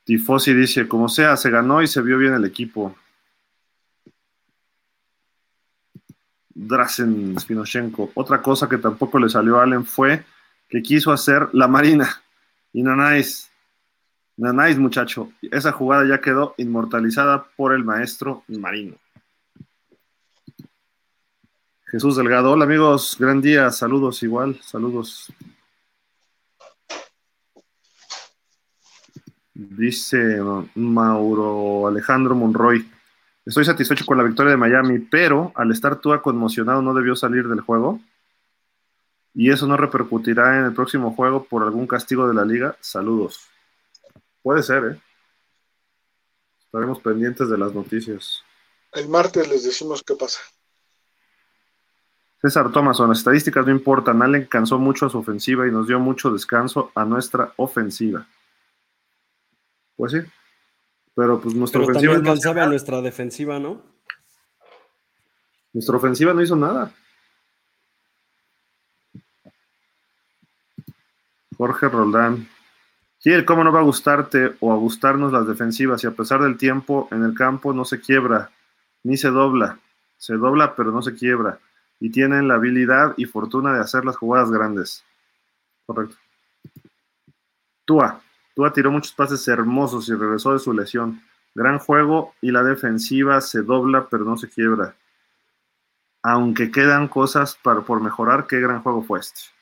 Tifosi 0.04 0.54
dice, 0.54 0.88
como 0.88 1.10
sea, 1.10 1.36
se 1.36 1.50
ganó 1.50 1.82
y 1.82 1.88
se 1.88 2.02
vio 2.02 2.18
bien 2.18 2.34
el 2.34 2.46
equipo. 2.46 2.96
Drasen 6.50 7.38
Spinoshenko. 7.38 8.12
Otra 8.16 8.42
cosa 8.42 8.70
que 8.70 8.78
tampoco 8.78 9.20
le 9.20 9.30
salió 9.30 9.60
a 9.60 9.64
Allen 9.64 9.86
fue 9.86 10.24
que 10.70 10.82
quiso 10.82 11.12
hacer 11.12 11.50
la 11.54 11.68
Marina. 11.68 12.22
Y 12.74 12.84
Nanáis, 12.84 13.52
Nanáis, 14.38 14.78
muchacho. 14.78 15.32
Esa 15.42 15.72
jugada 15.72 16.08
ya 16.08 16.22
quedó 16.22 16.54
inmortalizada 16.58 17.48
por 17.56 17.74
el 17.74 17.84
maestro 17.84 18.44
Marino. 18.48 18.96
Jesús 21.86 22.16
Delgado. 22.16 22.52
Hola 22.52 22.66
amigos, 22.66 23.18
gran 23.20 23.42
día. 23.42 23.72
Saludos 23.72 24.22
igual. 24.22 24.60
Saludos. 24.62 25.34
Dice 29.56 30.40
Mauro 30.76 31.88
Alejandro 31.88 32.36
Monroy. 32.36 32.88
Estoy 33.44 33.66
satisfecho 33.66 34.06
con 34.06 34.18
la 34.18 34.24
victoria 34.24 34.52
de 34.52 34.58
Miami, 34.58 35.00
pero 35.00 35.52
al 35.56 35.72
estar 35.72 35.96
Tua 35.96 36.22
conmocionado 36.22 36.84
no 36.84 36.94
debió 36.94 37.16
salir 37.16 37.48
del 37.48 37.62
juego. 37.62 38.00
Y 39.34 39.50
eso 39.50 39.66
no 39.66 39.78
repercutirá 39.78 40.60
en 40.60 40.66
el 40.66 40.74
próximo 40.74 41.16
juego 41.16 41.46
por 41.46 41.64
algún 41.64 41.88
castigo 41.88 42.28
de 42.28 42.36
la 42.36 42.46
liga. 42.46 42.76
Saludos. 42.82 43.50
Puede 44.48 44.64
ser, 44.64 44.84
¿eh? 44.86 45.02
Estaremos 46.64 47.02
pendientes 47.02 47.50
de 47.50 47.58
las 47.58 47.74
noticias. 47.74 48.42
El 48.94 49.10
martes 49.10 49.46
les 49.50 49.66
decimos 49.66 50.02
qué 50.08 50.16
pasa. 50.16 50.40
César 52.42 52.72
Thomason, 52.72 53.10
las 53.10 53.18
estadísticas 53.18 53.66
no 53.66 53.74
importan. 53.74 54.22
Allen 54.22 54.46
cansó 54.46 54.80
mucho 54.80 55.06
a 55.06 55.10
su 55.10 55.18
ofensiva 55.18 55.68
y 55.68 55.72
nos 55.72 55.86
dio 55.88 56.00
mucho 56.00 56.32
descanso 56.32 56.94
a 56.96 57.04
nuestra 57.04 57.52
ofensiva. 57.58 58.26
Pues 59.98 60.14
sí. 60.14 60.20
Pero 61.14 61.42
pues 61.42 61.54
nuestra 61.54 61.82
ofensiva. 61.82 62.14
También 62.14 62.40
no 62.42 62.62
a 62.62 62.68
nuestra 62.68 63.02
defensiva, 63.02 63.60
¿no? 63.60 63.84
Nuestra 65.74 65.98
ofensiva 65.98 66.34
no 66.34 66.42
hizo 66.42 66.56
nada. 66.56 66.96
Jorge 71.58 71.90
Roldán. 71.90 72.48
Gil, 73.28 73.44
¿cómo 73.44 73.62
no 73.66 73.74
va 73.74 73.82
a 73.82 73.84
gustarte 73.84 74.56
o 74.62 74.72
a 74.72 74.78
gustarnos 74.78 75.34
las 75.34 75.46
defensivas? 75.46 76.02
Y 76.02 76.08
a 76.08 76.12
pesar 76.12 76.42
del 76.42 76.56
tiempo 76.56 77.10
en 77.12 77.26
el 77.26 77.34
campo 77.34 77.74
no 77.74 77.84
se 77.84 78.00
quiebra, 78.00 78.52
ni 79.04 79.18
se 79.18 79.28
dobla. 79.28 79.80
Se 80.16 80.36
dobla, 80.36 80.78
pero 80.78 80.94
no 80.94 81.02
se 81.02 81.14
quiebra. 81.14 81.60
Y 82.00 82.10
tienen 82.10 82.48
la 82.48 82.54
habilidad 82.54 83.16
y 83.18 83.26
fortuna 83.26 83.74
de 83.74 83.82
hacer 83.82 84.06
las 84.06 84.16
jugadas 84.16 84.50
grandes. 84.50 85.04
Correcto. 85.86 86.16
Tua. 87.84 88.22
Tua 88.56 88.72
tiró 88.72 88.92
muchos 88.92 89.12
pases 89.12 89.46
hermosos 89.50 90.08
y 90.08 90.14
regresó 90.14 90.54
de 90.54 90.60
su 90.60 90.72
lesión. 90.72 91.22
Gran 91.54 91.80
juego 91.80 92.34
y 92.40 92.52
la 92.52 92.64
defensiva 92.64 93.42
se 93.42 93.62
dobla 93.62 94.08
pero 94.10 94.24
no 94.24 94.38
se 94.38 94.48
quiebra. 94.48 94.96
Aunque 96.24 96.72
quedan 96.72 97.10
cosas 97.10 97.60
para, 97.62 97.82
por 97.82 98.00
mejorar, 98.00 98.48
qué 98.48 98.62
gran 98.62 98.82
juego 98.82 99.04
fue 99.04 99.20
este. 99.20 99.57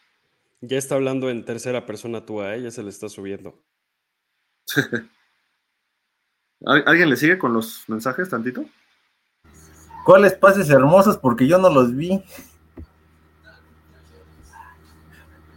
Ya 0.62 0.78
está 0.78 0.96
hablando 0.96 1.30
en 1.30 1.46
tercera 1.46 1.86
persona 1.86 2.26
Tua, 2.26 2.56
¿eh? 2.56 2.64
ya 2.64 2.72
se 2.72 2.84
le 2.84 2.90
está 2.90 3.10
subiendo. 3.10 3.62
¿Alguien 6.66 7.10
le 7.10 7.18
sigue 7.18 7.38
con 7.38 7.54
los 7.54 7.84
mensajes 7.88 8.30
tantito? 8.30 8.66
¿Cuáles 10.06 10.34
pases 10.34 10.70
hermosos? 10.70 11.18
Porque 11.18 11.48
yo 11.48 11.58
no 11.58 11.70
los 11.70 11.96
vi. 11.96 12.24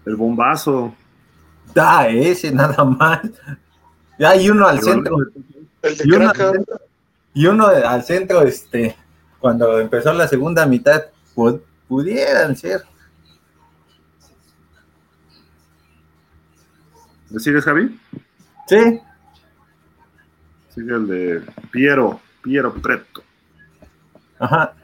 El 0.04 0.16
bombazo. 0.16 0.94
Da 1.74 2.08
ese 2.08 2.50
nada 2.52 2.84
más. 2.84 3.20
Ya 4.18 4.30
hay 4.30 4.50
uno 4.50 4.66
al 4.66 4.80
centro. 4.80 5.16
y, 6.04 6.12
uno 6.12 6.30
al 6.30 6.36
centro 6.36 6.80
y 7.38 7.46
uno 7.46 7.66
al 7.68 8.02
centro, 8.02 8.42
este, 8.42 8.96
cuando 9.38 9.78
empezó 9.78 10.12
la 10.12 10.26
segunda 10.26 10.66
mitad, 10.66 11.04
pudieran 11.86 12.56
ser. 12.56 12.82
¿Le 17.30 17.40
sigues, 17.40 17.64
Javi? 17.64 18.00
Sí. 18.66 19.00
Sigue 20.70 20.94
el 20.94 21.06
de 21.06 21.42
Piero, 21.70 22.20
Piero 22.42 22.74
Preto. 22.74 23.22
Ajá. 24.38 24.74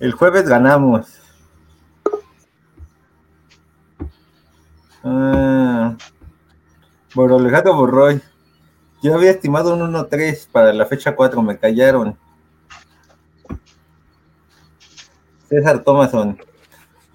El 0.00 0.12
jueves 0.12 0.48
ganamos. 0.48 1.20
Ah, 5.04 5.96
bueno, 7.14 7.36
Alejandro 7.36 7.74
Borroy. 7.74 8.20
Yo 9.02 9.14
había 9.14 9.30
estimado 9.30 9.74
un 9.74 9.92
1-3 9.92 10.48
para 10.50 10.72
la 10.72 10.86
fecha 10.86 11.14
4, 11.14 11.42
me 11.42 11.58
callaron. 11.58 12.18
César 15.48 15.82
Thomason. 15.82 16.38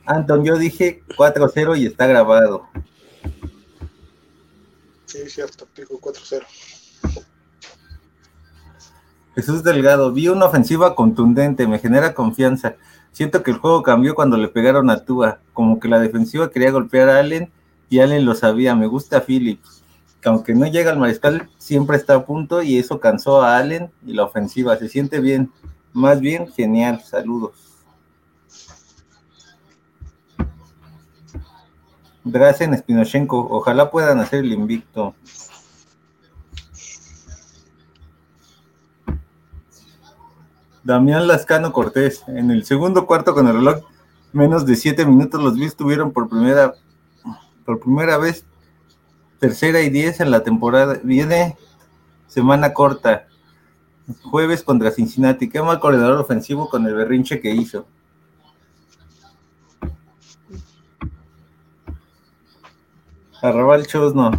Anton, 0.05 0.43
yo 0.43 0.57
dije 0.57 1.03
4-0 1.17 1.77
y 1.77 1.87
está 1.87 2.07
grabado. 2.07 2.67
Sí, 5.15 5.29
cierto, 5.29 5.65
dijo 5.75 5.99
4-0. 6.01 6.43
Jesús 9.33 9.63
Delgado, 9.63 10.11
vi 10.11 10.27
una 10.27 10.45
ofensiva 10.45 10.93
contundente, 10.93 11.67
me 11.67 11.79
genera 11.79 12.13
confianza. 12.13 12.75
Siento 13.13 13.41
que 13.41 13.51
el 13.51 13.57
juego 13.57 13.81
cambió 13.81 14.13
cuando 14.13 14.35
le 14.35 14.49
pegaron 14.49 14.89
a 14.89 15.05
Tua, 15.05 15.39
como 15.53 15.79
que 15.79 15.87
la 15.87 15.99
defensiva 15.99 16.49
quería 16.49 16.71
golpear 16.71 17.07
a 17.07 17.19
Allen 17.19 17.49
y 17.89 17.99
Allen 17.99 18.25
lo 18.25 18.35
sabía. 18.35 18.75
Me 18.75 18.87
gusta 18.87 19.21
Phillips, 19.21 19.83
que 20.19 20.27
aunque 20.27 20.53
no 20.53 20.67
llega 20.67 20.91
al 20.91 20.99
mariscal, 20.99 21.49
siempre 21.57 21.95
está 21.95 22.15
a 22.15 22.25
punto 22.25 22.61
y 22.61 22.77
eso 22.77 22.99
cansó 22.99 23.41
a 23.41 23.57
Allen 23.57 23.91
y 24.05 24.13
la 24.13 24.25
ofensiva. 24.25 24.75
Se 24.75 24.89
siente 24.89 25.21
bien, 25.21 25.49
más 25.93 26.19
bien 26.19 26.51
genial. 26.51 27.01
Saludos. 27.05 27.64
Drazen 32.25 32.75
Spinochenko, 32.75 33.47
ojalá 33.51 33.91
puedan 33.91 34.19
hacer 34.19 34.39
el 34.39 34.51
invicto. 34.51 35.13
Damián 40.83 41.27
Lascano 41.27 41.71
Cortés, 41.71 42.23
en 42.27 42.51
el 42.51 42.65
segundo 42.65 43.05
cuarto 43.05 43.33
con 43.33 43.47
el 43.47 43.53
reloj, 43.55 43.83
menos 44.33 44.65
de 44.65 44.75
siete 44.75 45.05
minutos 45.05 45.41
los 45.41 45.55
Bills 45.55 45.75
tuvieron 45.75 46.11
por 46.11 46.27
primera, 46.27 46.73
por 47.63 47.79
primera 47.79 48.17
vez 48.17 48.45
tercera 49.39 49.81
y 49.81 49.89
diez 49.89 50.19
en 50.19 50.31
la 50.31 50.43
temporada. 50.43 50.99
Viene 51.03 51.55
semana 52.27 52.73
corta, 52.73 53.27
jueves 54.23 54.63
contra 54.63 54.91
Cincinnati. 54.91 55.49
Qué 55.49 55.61
mal 55.61 55.79
corredor 55.79 56.19
ofensivo 56.19 56.69
con 56.69 56.85
el 56.87 56.95
berrinche 56.95 57.39
que 57.39 57.51
hizo. 57.51 57.85
Arrabal 63.45 63.85
no. 64.15 64.31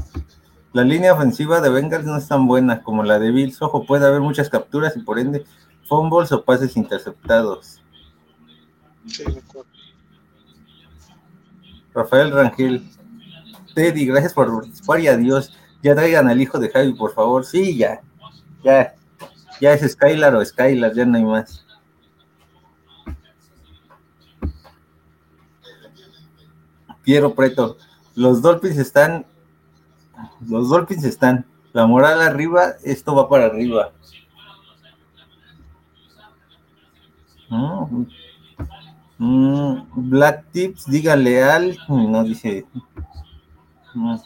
La 0.73 0.83
línea 0.83 1.15
ofensiva 1.15 1.61
de 1.61 1.71
Bengals 1.71 2.05
no 2.05 2.17
es 2.17 2.27
tan 2.27 2.47
buena 2.47 2.83
como 2.83 3.05
la 3.05 3.19
de 3.19 3.31
Bills. 3.31 3.63
Ojo, 3.63 3.87
puede 3.87 4.07
haber 4.07 4.21
muchas 4.21 4.51
capturas 4.51 4.97
y 4.97 5.01
por 5.01 5.19
ende 5.19 5.45
fumbles 5.89 6.33
o 6.33 6.45
pases 6.45 6.77
interceptados. 6.77 7.81
Sí, 9.07 9.25
de 9.25 9.39
acuerdo. 9.39 9.71
Rafael 11.95 12.31
Rangel. 12.33 12.85
Teddy, 13.75 14.07
gracias 14.07 14.35
por 14.35 14.53
participar 14.53 15.01
y 15.01 15.09
adiós. 15.09 15.53
Ya 15.83 15.95
traigan 15.95 16.29
al 16.29 16.41
hijo 16.41 16.59
de 16.59 16.69
Javi, 16.69 16.93
por 16.95 17.15
favor. 17.15 17.45
Sí, 17.45 17.77
ya. 17.77 18.01
Ya. 18.65 18.95
Ya 19.61 19.73
es 19.73 19.93
Skylar 19.93 20.35
o 20.35 20.45
Skylar, 20.45 20.93
ya 20.93 21.07
no 21.07 21.17
hay 21.17 21.25
más. 21.25 21.65
Piero 27.03 27.35
Preto. 27.35 27.79
Los 28.17 28.43
Dolphins 28.43 28.79
están. 28.79 29.27
Los 30.41 30.71
Dolphins 30.71 31.05
están. 31.05 31.45
La 31.73 31.87
moral 31.87 32.23
arriba, 32.23 32.73
esto 32.83 33.15
va 33.15 33.29
para 33.29 33.47
arriba. 33.47 33.93
Mm. 37.51 38.07
Mm, 39.19 40.11
Black 40.11 40.47
Tips, 40.51 40.87
dígale 40.87 41.45
al. 41.45 41.79
No 41.89 42.25
dice. 42.25 42.65
Mm. 43.95 44.17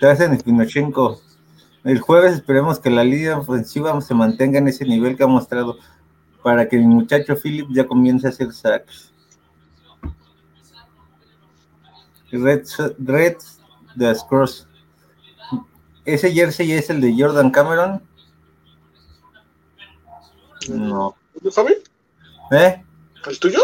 Gracias, 0.00 0.40
Spinochenko. 0.40 1.20
El 1.84 2.00
jueves 2.00 2.32
esperemos 2.32 2.80
que 2.80 2.90
la 2.90 3.04
línea 3.04 3.38
ofensiva 3.38 4.00
se 4.00 4.14
mantenga 4.14 4.58
en 4.58 4.68
ese 4.68 4.86
nivel 4.86 5.16
que 5.16 5.24
ha 5.24 5.28
mostrado 5.28 5.76
para 6.42 6.68
que 6.68 6.76
el 6.76 6.86
muchacho 6.86 7.36
Philip 7.36 7.68
ya 7.70 7.86
comience 7.86 8.26
a 8.26 8.30
hacer 8.30 8.52
sacks. 8.52 9.11
Red, 12.32 12.66
Red 12.98 13.36
The 13.96 14.14
Cross. 14.28 14.66
¿Ese 16.04 16.32
jersey 16.32 16.72
es 16.72 16.90
el 16.90 17.00
de 17.00 17.14
Jordan 17.16 17.50
Cameron? 17.50 18.02
No. 20.68 21.14
Fabi? 21.52 21.74
¿Eh? 22.50 22.82
¿El 23.26 23.38
tuyo? 23.38 23.60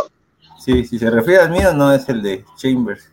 Sí, 0.59 0.85
si 0.85 0.99
se 0.99 1.11
refiere 1.11 1.43
al 1.43 1.51
mío, 1.51 1.73
no 1.73 1.93
es 1.93 2.09
el 2.09 2.23
de 2.23 2.45
Chambers. 2.57 3.11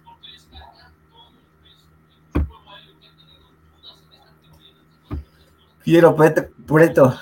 Quiero 5.83 6.15
Preto. 6.15 7.15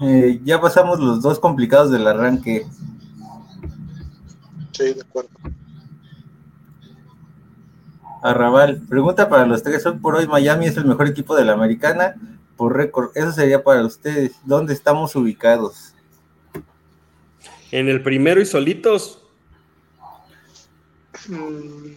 Eh, 0.00 0.40
ya 0.44 0.60
pasamos 0.60 1.00
los 1.00 1.22
dos 1.22 1.38
complicados 1.38 1.90
del 1.90 2.06
arranque. 2.06 2.66
Sí, 4.72 4.92
de 4.92 5.00
acuerdo. 5.00 5.30
Arrabal, 8.24 8.80
pregunta 8.88 9.28
para 9.28 9.44
los 9.44 9.62
tres. 9.62 9.84
Hoy 9.84 9.98
por 9.98 10.14
hoy 10.14 10.26
Miami 10.26 10.64
es 10.64 10.78
el 10.78 10.86
mejor 10.86 11.06
equipo 11.08 11.36
de 11.36 11.44
la 11.44 11.52
americana 11.52 12.14
por 12.56 12.74
récord. 12.74 13.10
Eso 13.14 13.32
sería 13.32 13.62
para 13.62 13.84
ustedes. 13.84 14.32
¿Dónde 14.44 14.72
estamos 14.72 15.14
ubicados? 15.14 15.92
En 17.70 17.86
el 17.90 18.02
primero 18.02 18.40
y 18.40 18.46
solitos. 18.46 19.20
Mm, 21.28 21.96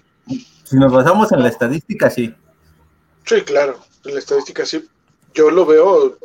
Si 0.65 0.75
nos 0.75 0.91
basamos 0.91 1.31
en 1.31 1.43
la 1.43 1.47
estadística, 1.47 2.09
sí. 2.09 2.35
sí, 3.23 3.41
claro. 3.43 3.79
En 4.03 4.13
la 4.15 4.19
estadística 4.19 4.65
sí. 4.65 4.85
Yo 5.33 5.49
lo 5.49 5.65
veo 5.65 6.17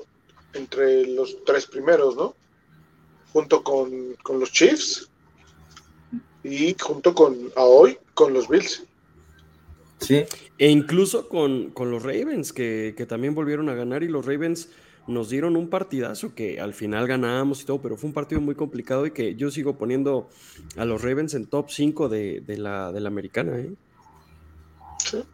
entre 0.55 1.07
los 1.07 1.45
tres 1.45 1.65
primeros, 1.67 2.17
¿no? 2.17 2.35
Junto 3.33 3.63
con, 3.63 4.15
con 4.25 4.41
los 4.41 4.51
Chiefs 4.51 5.09
y 6.43 6.75
junto 6.81 7.15
con 7.15 7.37
a 7.55 7.63
hoy 7.63 7.99
con 8.15 8.33
los 8.33 8.49
Bills. 8.49 8.85
Sí. 10.03 10.25
E 10.59 10.69
incluso 10.69 11.29
con, 11.29 11.71
con 11.71 11.91
los 11.91 12.03
Ravens, 12.03 12.53
que, 12.53 12.95
que 12.97 13.07
también 13.07 13.35
volvieron 13.35 13.69
a 13.69 13.75
ganar 13.75 14.03
y 14.03 14.09
los 14.09 14.27
Ravens 14.27 14.69
nos 15.07 15.31
dieron 15.31 15.57
un 15.57 15.69
partidazo 15.69 16.35
que 16.35 16.61
al 16.61 16.75
final 16.75 17.07
ganábamos 17.07 17.63
y 17.63 17.65
todo, 17.65 17.81
pero 17.81 17.97
fue 17.97 18.09
un 18.09 18.15
partido 18.15 18.41
muy 18.41 18.55
complicado 18.55 19.07
y 19.07 19.13
que 19.13 19.35
yo 19.35 19.51
sigo 19.51 19.77
poniendo 19.77 20.29
a 20.77 20.85
los 20.85 21.03
Ravens 21.03 21.35
en 21.35 21.47
top 21.47 21.71
5 21.71 22.09
de, 22.09 22.41
de 22.41 22.57
la, 22.59 22.93
de 22.93 23.01
la 23.01 23.09
americana. 23.09 23.57
¿eh? 23.59 23.73
Sí. 24.99 25.25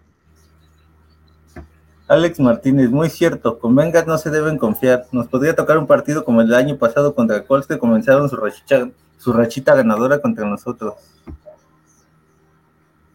Alex 2.06 2.40
Martínez, 2.40 2.88
muy 2.88 3.10
cierto, 3.10 3.58
con 3.58 3.74
Vengas 3.74 4.06
no 4.06 4.16
se 4.16 4.30
deben 4.30 4.56
confiar. 4.56 5.06
Nos 5.12 5.28
podría 5.28 5.54
tocar 5.54 5.76
un 5.76 5.86
partido 5.86 6.24
como 6.24 6.40
el 6.40 6.54
año 6.54 6.78
pasado 6.78 7.14
contra 7.14 7.44
Colts 7.44 7.66
que 7.66 7.78
comenzaron 7.78 8.30
su 8.30 8.36
rachita, 8.36 8.90
su 9.18 9.32
rachita 9.34 9.74
ganadora 9.74 10.20
contra 10.20 10.48
nosotros. 10.48 10.94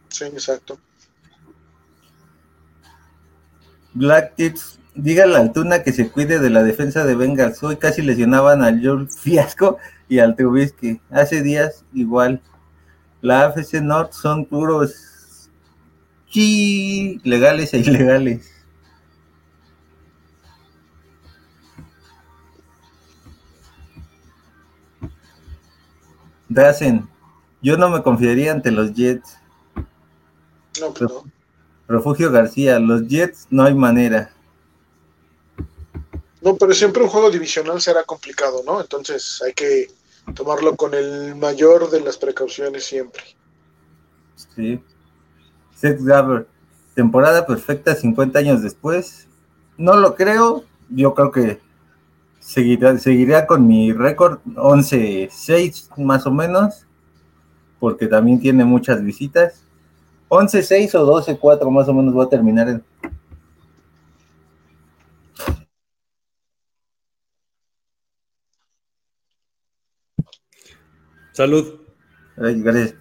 Sí, 0.08 0.24
exacto. 0.26 0.78
Black 3.94 4.34
Tips, 4.34 4.80
dígale 4.96 5.36
al 5.36 5.52
Tuna 5.52 5.84
que 5.84 5.92
se 5.92 6.10
cuide 6.10 6.40
de 6.40 6.50
la 6.50 6.62
defensa 6.64 7.04
de 7.04 7.14
Bengals. 7.14 7.62
Hoy 7.62 7.76
casi 7.76 8.02
lesionaban 8.02 8.62
al 8.62 8.84
Joel 8.84 9.08
Fiasco 9.08 9.78
y 10.08 10.18
al 10.18 10.34
Trubisky. 10.34 11.00
Hace 11.10 11.42
días 11.42 11.84
igual. 11.94 12.42
La 13.20 13.44
AFC 13.44 13.80
North 13.80 14.12
son 14.12 14.44
puros 14.44 15.48
chi 16.28 17.20
legales 17.22 17.72
e 17.72 17.78
ilegales. 17.78 18.50
Drazen, 26.48 27.08
yo 27.62 27.76
no 27.76 27.88
me 27.88 28.02
confiaría 28.02 28.52
ante 28.52 28.70
los 28.70 28.92
Jets. 28.92 29.38
No, 30.80 30.92
no. 31.00 31.33
Refugio 31.88 32.30
García, 32.30 32.78
los 32.78 33.06
Jets 33.08 33.46
no 33.50 33.64
hay 33.64 33.74
manera. 33.74 34.30
No, 36.40 36.56
pero 36.56 36.74
siempre 36.74 37.02
un 37.02 37.08
juego 37.08 37.30
divisional 37.30 37.80
será 37.80 38.04
complicado, 38.04 38.62
¿no? 38.66 38.80
Entonces 38.80 39.42
hay 39.44 39.54
que 39.54 39.88
tomarlo 40.34 40.76
con 40.76 40.94
el 40.94 41.34
mayor 41.36 41.90
de 41.90 42.00
las 42.00 42.16
precauciones 42.16 42.84
siempre. 42.84 43.22
Sí. 44.54 44.80
Seth 45.74 46.00
Gaber, 46.00 46.46
temporada 46.94 47.46
perfecta 47.46 47.94
50 47.94 48.38
años 48.38 48.62
después. 48.62 49.26
No 49.76 49.96
lo 49.96 50.14
creo. 50.14 50.64
Yo 50.90 51.14
creo 51.14 51.30
que 51.30 51.60
seguirá, 52.40 52.98
seguirá 52.98 53.46
con 53.46 53.66
mi 53.66 53.92
récord 53.92 54.38
11-6 54.54 55.96
más 55.98 56.26
o 56.26 56.30
menos. 56.30 56.86
Porque 57.80 58.06
también 58.06 58.40
tiene 58.40 58.64
muchas 58.64 59.02
visitas. 59.02 59.64
11-6 60.34 60.94
o 60.96 61.22
12-4 61.22 61.70
más 61.70 61.88
o 61.88 61.94
menos 61.94 62.16
va 62.16 62.24
a 62.24 62.28
terminar 62.28 62.68
en, 62.68 62.84
Salud. 71.34 71.80
Ay, 72.36 72.62
gracias. 72.62 72.94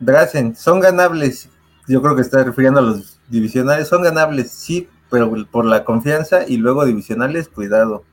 Drazen, 0.00 0.56
son 0.56 0.80
ganables. 0.80 1.48
Yo 1.86 2.02
creo 2.02 2.16
que 2.16 2.22
está 2.22 2.42
refiriendo 2.42 2.80
a 2.80 2.82
los 2.82 3.20
divisionales. 3.28 3.86
Son 3.86 4.02
ganables, 4.02 4.50
sí, 4.50 4.88
pero 5.08 5.30
por 5.52 5.64
la 5.64 5.84
confianza 5.84 6.46
y 6.48 6.56
luego 6.56 6.84
divisionales, 6.84 7.48
cuidado. 7.48 8.04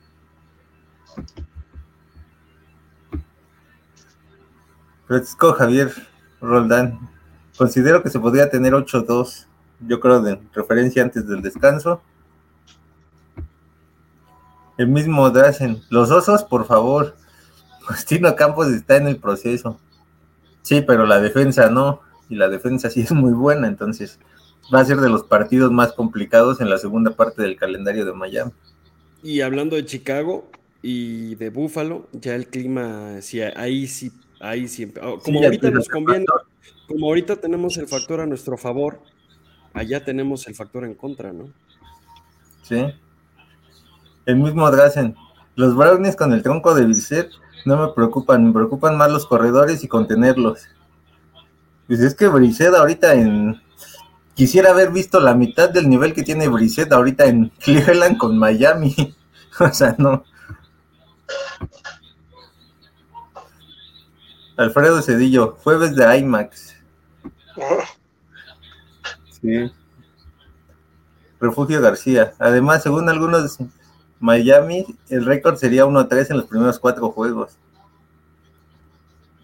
Francisco 5.06 5.52
Javier 5.52 5.92
Roldán, 6.40 6.98
considero 7.56 8.02
que 8.02 8.10
se 8.10 8.18
podría 8.18 8.50
tener 8.50 8.72
8-2, 8.72 9.46
yo 9.86 10.00
creo 10.00 10.20
de 10.20 10.40
referencia 10.52 11.02
antes 11.02 11.26
del 11.28 11.42
descanso. 11.42 12.02
El 14.76 14.88
mismo 14.88 15.30
Drazen, 15.30 15.80
los 15.90 16.10
osos, 16.10 16.42
por 16.44 16.66
favor. 16.66 17.16
Justino 17.86 18.34
Campos 18.34 18.68
está 18.68 18.96
en 18.96 19.06
el 19.06 19.16
proceso. 19.16 19.78
Sí, 20.62 20.82
pero 20.82 21.06
la 21.06 21.20
defensa 21.20 21.70
no, 21.70 22.00
y 22.28 22.34
la 22.34 22.48
defensa 22.48 22.90
sí 22.90 23.02
es 23.02 23.12
muy 23.12 23.32
buena, 23.32 23.68
entonces 23.68 24.18
va 24.74 24.80
a 24.80 24.84
ser 24.84 24.96
de 24.96 25.08
los 25.08 25.22
partidos 25.22 25.70
más 25.70 25.92
complicados 25.92 26.60
en 26.60 26.68
la 26.68 26.78
segunda 26.78 27.12
parte 27.12 27.42
del 27.42 27.56
calendario 27.56 28.04
de 28.04 28.12
Miami. 28.12 28.50
Y 29.22 29.40
hablando 29.40 29.76
de 29.76 29.84
Chicago 29.84 30.50
y 30.82 31.36
de 31.36 31.50
Buffalo, 31.50 32.08
ya 32.12 32.34
el 32.34 32.48
clima, 32.48 33.20
sí, 33.20 33.40
ahí 33.40 33.86
sí, 33.86 34.10
ahí 34.40 34.68
siempre. 34.68 35.02
Oh, 35.04 35.18
como 35.18 35.42
ahorita 35.42 35.70
nos 35.70 35.88
conviene, 35.88 36.24
como 36.88 37.06
ahorita 37.06 37.36
tenemos 37.36 37.76
el 37.76 37.88
factor 37.88 38.20
a 38.20 38.26
nuestro 38.26 38.56
favor, 38.56 39.00
allá 39.74 40.04
tenemos 40.04 40.46
el 40.46 40.54
factor 40.54 40.84
en 40.84 40.94
contra, 40.94 41.32
¿no? 41.32 41.48
Sí. 42.62 42.86
El 44.24 44.36
mismo 44.36 44.70
Drazen. 44.70 45.14
Los 45.54 45.74
Brownies 45.74 46.16
con 46.16 46.32
el 46.32 46.42
tronco 46.42 46.74
de 46.74 46.84
Bisset 46.84 47.30
no 47.64 47.76
me 47.76 47.92
preocupan, 47.92 48.46
me 48.46 48.52
preocupan 48.52 48.96
más 48.96 49.10
los 49.10 49.26
corredores 49.26 49.82
y 49.82 49.88
contenerlos. 49.88 50.68
Pues 51.86 52.00
es 52.00 52.14
que 52.14 52.28
Brissett 52.28 52.74
ahorita 52.74 53.14
en... 53.14 53.60
Quisiera 54.34 54.70
haber 54.70 54.90
visto 54.90 55.18
la 55.18 55.34
mitad 55.34 55.70
del 55.70 55.88
nivel 55.88 56.12
que 56.12 56.22
tiene 56.22 56.48
Brissett 56.48 56.92
ahorita 56.92 57.26
en 57.26 57.48
Cleveland 57.64 58.18
con 58.18 58.38
Miami. 58.38 58.94
o 59.60 59.72
sea, 59.72 59.94
no. 59.98 60.24
Alfredo 64.56 65.02
Cedillo, 65.02 65.56
jueves 65.62 65.94
de 65.94 66.18
IMAX. 66.18 66.76
Sí. 69.40 69.72
Refugio 71.38 71.82
García. 71.82 72.32
Además, 72.38 72.82
según 72.82 73.08
algunos 73.08 73.58
Miami, 74.18 74.86
el 75.10 75.26
récord 75.26 75.56
sería 75.56 75.84
1-3 75.84 76.30
en 76.30 76.36
los 76.38 76.46
primeros 76.46 76.78
cuatro 76.78 77.10
juegos. 77.10 77.58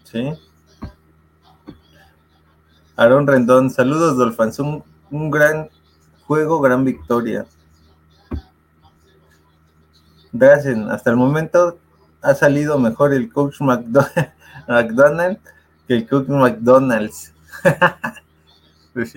¿Sí? 0.03 0.33
Aaron 2.95 3.27
Rendón, 3.27 3.69
saludos 3.69 4.17
Dolphins, 4.17 4.59
un, 4.59 4.83
un 5.11 5.31
gran 5.31 5.69
juego, 6.25 6.59
gran 6.59 6.83
victoria. 6.83 7.45
Gracias, 10.31 10.77
hasta 10.89 11.11
el 11.11 11.17
momento 11.17 11.77
ha 12.21 12.33
salido 12.33 12.79
mejor 12.79 13.13
el 13.13 13.31
coach 13.31 13.61
McDonald 13.61 14.31
que 15.87 15.93
el 15.93 16.07
coach 16.07 16.27
McDonald's. 16.27 17.33
pues. 18.93 19.13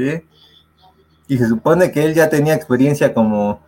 Y 1.28 1.39
se 1.39 1.49
supone 1.49 1.91
que 1.91 2.05
él 2.05 2.15
ya 2.15 2.28
tenía 2.28 2.55
experiencia 2.55 3.12
como 3.12 3.66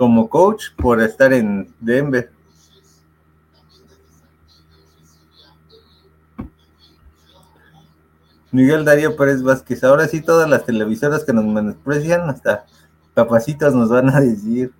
como 0.00 0.30
coach 0.30 0.68
por 0.78 1.02
estar 1.02 1.30
en 1.30 1.74
Denver. 1.78 2.32
Miguel 8.50 8.86
Darío 8.86 9.14
Pérez 9.14 9.42
Vázquez, 9.42 9.84
ahora 9.84 10.08
sí 10.08 10.22
todas 10.22 10.48
las 10.48 10.64
televisoras 10.64 11.22
que 11.22 11.34
nos 11.34 11.44
menosprecian, 11.44 12.30
hasta 12.30 12.64
capacitas 13.14 13.74
nos 13.74 13.90
van 13.90 14.08
a 14.08 14.20
decir. 14.20 14.72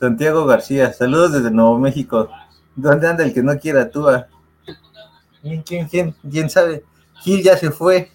Santiago 0.00 0.46
García, 0.46 0.94
saludos 0.94 1.32
desde 1.32 1.50
Nuevo 1.50 1.78
México. 1.78 2.30
¿Dónde 2.74 3.06
anda 3.06 3.22
el 3.22 3.34
que 3.34 3.42
no 3.42 3.58
quiera 3.58 3.90
quién, 5.62 5.86
quién? 5.86 6.14
¿Quién 6.30 6.48
sabe? 6.48 6.84
Gil 7.20 7.42
ya 7.42 7.54
se 7.58 7.70
fue. 7.70 8.10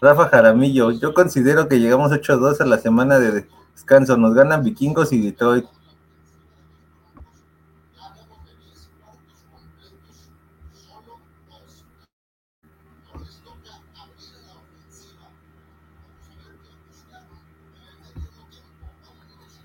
Rafa 0.00 0.28
Jaramillo, 0.28 0.92
yo 0.92 1.12
considero 1.12 1.66
que 1.66 1.80
llegamos 1.80 2.12
8-2 2.12 2.60
a 2.60 2.66
la 2.66 2.78
semana 2.78 3.18
de 3.18 3.46
descanso. 3.74 4.16
Nos 4.16 4.32
ganan 4.34 4.62
Vikingos 4.62 5.12
y 5.12 5.20
Detroit. 5.20 5.66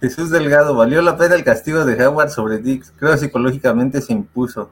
Jesús 0.06 0.30
Delgado, 0.30 0.76
valió 0.76 1.02
la 1.02 1.18
pena 1.18 1.34
el 1.34 1.44
castigo 1.44 1.84
de 1.84 2.06
Howard 2.06 2.30
sobre 2.30 2.60
Dix. 2.60 2.94
Creo 2.96 3.18
psicológicamente 3.18 4.02
se 4.02 4.14
impuso. 4.14 4.70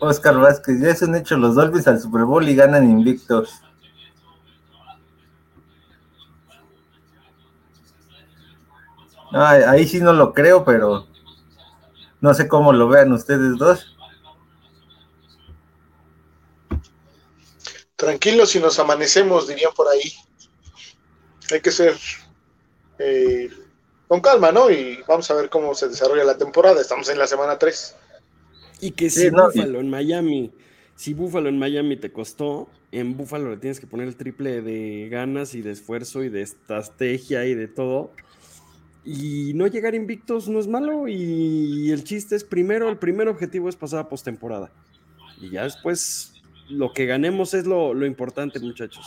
Oscar 0.00 0.38
Vázquez, 0.38 0.80
ya 0.80 0.88
es 0.88 1.02
un 1.02 1.14
hecho, 1.14 1.36
los 1.36 1.54
Dolphins 1.54 1.86
al 1.86 2.00
Super 2.00 2.24
Bowl 2.24 2.48
y 2.48 2.56
ganan 2.56 2.90
invictos. 2.90 3.62
ahí 9.32 9.86
sí 9.86 10.00
no 10.00 10.12
lo 10.12 10.34
creo, 10.34 10.64
pero 10.64 11.06
no 12.20 12.34
sé 12.34 12.48
cómo 12.48 12.72
lo 12.72 12.88
vean 12.88 13.12
ustedes 13.12 13.56
dos. 13.56 13.96
Tranquilos 18.00 18.48
si 18.48 18.60
nos 18.60 18.78
amanecemos, 18.78 19.46
dirían 19.46 19.72
por 19.76 19.86
ahí. 19.86 20.10
Hay 21.52 21.60
que 21.60 21.70
ser 21.70 21.94
eh, 22.98 23.50
con 24.08 24.22
calma, 24.22 24.50
¿no? 24.52 24.70
Y 24.70 25.00
vamos 25.06 25.30
a 25.30 25.34
ver 25.34 25.50
cómo 25.50 25.74
se 25.74 25.86
desarrolla 25.86 26.24
la 26.24 26.38
temporada. 26.38 26.80
Estamos 26.80 27.10
en 27.10 27.18
la 27.18 27.26
semana 27.26 27.58
3. 27.58 27.96
Y 28.80 28.92
que 28.92 29.10
si 29.10 29.28
Búfalo 29.28 29.80
en 29.80 29.90
Miami, 29.90 30.50
si 30.96 31.12
Búfalo 31.12 31.50
en 31.50 31.58
Miami 31.58 31.98
te 31.98 32.10
costó, 32.10 32.70
en 32.90 33.18
Búfalo 33.18 33.50
le 33.50 33.58
tienes 33.58 33.80
que 33.80 33.86
poner 33.86 34.08
el 34.08 34.16
triple 34.16 34.62
de 34.62 35.10
ganas 35.10 35.54
y 35.54 35.60
de 35.60 35.72
esfuerzo 35.72 36.24
y 36.24 36.30
de 36.30 36.40
estrategia 36.40 37.44
y 37.44 37.54
de 37.54 37.68
todo. 37.68 38.12
Y 39.04 39.52
no 39.52 39.66
llegar 39.66 39.94
invictos 39.94 40.48
no 40.48 40.58
es 40.58 40.66
malo. 40.66 41.06
Y 41.06 41.90
el 41.90 42.02
chiste 42.04 42.34
es 42.34 42.44
primero, 42.44 42.88
el 42.88 42.96
primer 42.96 43.28
objetivo 43.28 43.68
es 43.68 43.76
pasar 43.76 44.00
a 44.00 44.08
postemporada. 44.08 44.72
Y 45.38 45.50
ya 45.50 45.64
después 45.64 46.39
lo 46.70 46.92
que 46.92 47.06
ganemos 47.06 47.54
es 47.54 47.66
lo, 47.66 48.04
importante, 48.06 48.60
muchachos. 48.60 49.04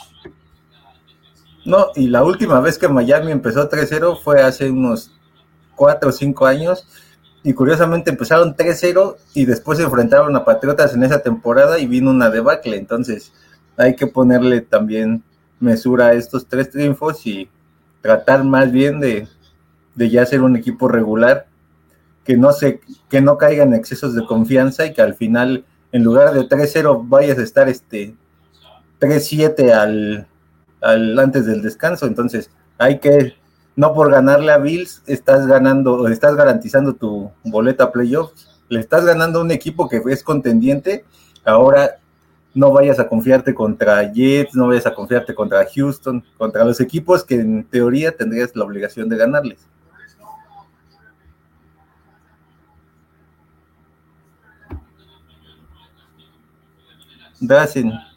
No, 1.65 1.87
y 1.95 2.07
la 2.07 2.23
última 2.23 2.59
vez 2.59 2.77
que 2.77 2.87
Miami 2.87 3.31
empezó 3.31 3.69
3-0 3.69 4.19
fue 4.21 4.41
hace 4.41 4.69
unos 4.69 5.11
4 5.75 6.09
o 6.09 6.11
5 6.11 6.45
años 6.45 6.85
y 7.43 7.53
curiosamente 7.53 8.11
empezaron 8.11 8.55
3-0 8.55 9.15
y 9.33 9.45
después 9.45 9.77
se 9.77 9.85
enfrentaron 9.85 10.35
a 10.35 10.45
Patriotas 10.45 10.93
en 10.93 11.03
esa 11.03 11.19
temporada 11.19 11.79
y 11.79 11.87
vino 11.87 12.11
una 12.11 12.29
debacle. 12.29 12.77
Entonces 12.77 13.31
hay 13.77 13.95
que 13.95 14.07
ponerle 14.07 14.61
también 14.61 15.23
mesura 15.59 16.07
a 16.07 16.13
estos 16.13 16.47
tres 16.47 16.69
triunfos 16.69 17.25
y 17.25 17.49
tratar 18.01 18.43
más 18.43 18.71
bien 18.71 18.99
de, 18.99 19.27
ya 19.95 20.25
ser 20.25 20.41
un 20.41 20.55
equipo 20.55 20.87
regular, 20.87 21.47
que 22.25 22.37
no, 22.37 22.51
se, 22.51 22.81
que 23.09 23.21
no 23.21 23.37
caiga 23.37 23.63
en 23.63 23.73
excesos 23.73 24.13
de 24.15 24.25
confianza 24.25 24.85
y 24.85 24.93
que 24.93 25.01
al 25.01 25.15
final, 25.15 25.65
en 25.93 26.03
lugar 26.03 26.33
de 26.33 26.41
3-0, 26.41 27.05
vayas 27.07 27.37
a 27.37 27.43
estar 27.43 27.69
este 27.69 28.15
3-7 28.99 29.71
al, 29.71 30.27
al, 30.81 31.19
antes 31.19 31.45
del 31.45 31.61
descanso. 31.61 32.07
Entonces 32.07 32.49
hay 32.77 32.99
que 32.99 33.35
no 33.75 33.93
por 33.93 34.11
ganarle 34.11 34.51
a 34.51 34.57
Bills 34.57 35.03
estás 35.07 35.47
ganando, 35.47 36.07
estás 36.07 36.35
garantizando 36.35 36.93
tu 36.95 37.31
boleta 37.43 37.85
a 37.85 37.91
playoffs. 37.91 38.49
Le 38.69 38.79
estás 38.79 39.05
ganando 39.05 39.39
a 39.39 39.43
un 39.43 39.51
equipo 39.51 39.87
que 39.87 40.01
es 40.07 40.23
contendiente. 40.23 41.05
Ahora 41.45 41.97
no 42.55 42.71
vayas 42.71 42.99
a 42.99 43.07
confiarte 43.07 43.53
contra 43.53 44.11
Jets, 44.11 44.55
no 44.55 44.67
vayas 44.67 44.87
a 44.87 44.93
confiarte 44.93 45.35
contra 45.35 45.65
Houston, 45.65 46.23
contra 46.37 46.63
los 46.65 46.79
equipos 46.81 47.23
que 47.23 47.35
en 47.35 47.63
teoría 47.65 48.15
tendrías 48.15 48.55
la 48.55 48.63
obligación 48.63 49.09
de 49.09 49.17
ganarles. 49.17 49.59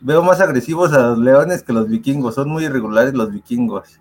Veo 0.01 0.23
más 0.23 0.41
agresivos 0.41 0.93
a 0.93 1.09
los 1.09 1.19
leones 1.19 1.63
que 1.63 1.73
los 1.73 1.89
vikingos, 1.89 2.35
son 2.35 2.49
muy 2.49 2.65
irregulares 2.65 3.15
los 3.15 3.33
vikingos. 3.33 4.01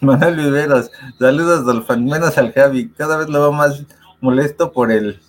Manuel 0.00 0.36
Viveros, 0.36 0.90
saludos 1.18 1.64
Dolfan, 1.64 2.04
menos 2.04 2.38
al 2.38 2.52
Javi, 2.52 2.90
cada 2.90 3.16
vez 3.16 3.28
lo 3.28 3.40
veo 3.40 3.52
más 3.52 3.82
molesto 4.20 4.70
por 4.70 4.92
el 4.92 5.20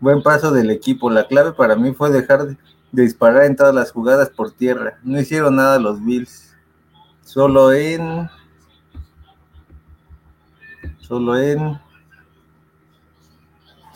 buen 0.00 0.22
paso 0.22 0.50
del 0.50 0.70
equipo. 0.70 1.10
La 1.10 1.26
clave 1.26 1.52
para 1.52 1.76
mí 1.76 1.92
fue 1.92 2.10
dejar 2.10 2.46
de 2.46 3.02
disparar 3.02 3.44
en 3.44 3.56
todas 3.56 3.74
las 3.74 3.90
jugadas 3.90 4.30
por 4.30 4.52
tierra. 4.52 4.98
No 5.02 5.20
hicieron 5.20 5.56
nada 5.56 5.78
los 5.78 6.02
Bills. 6.02 6.54
Solo 7.22 7.72
en. 7.72 8.30
Solo 11.00 11.36
en. 11.36 11.81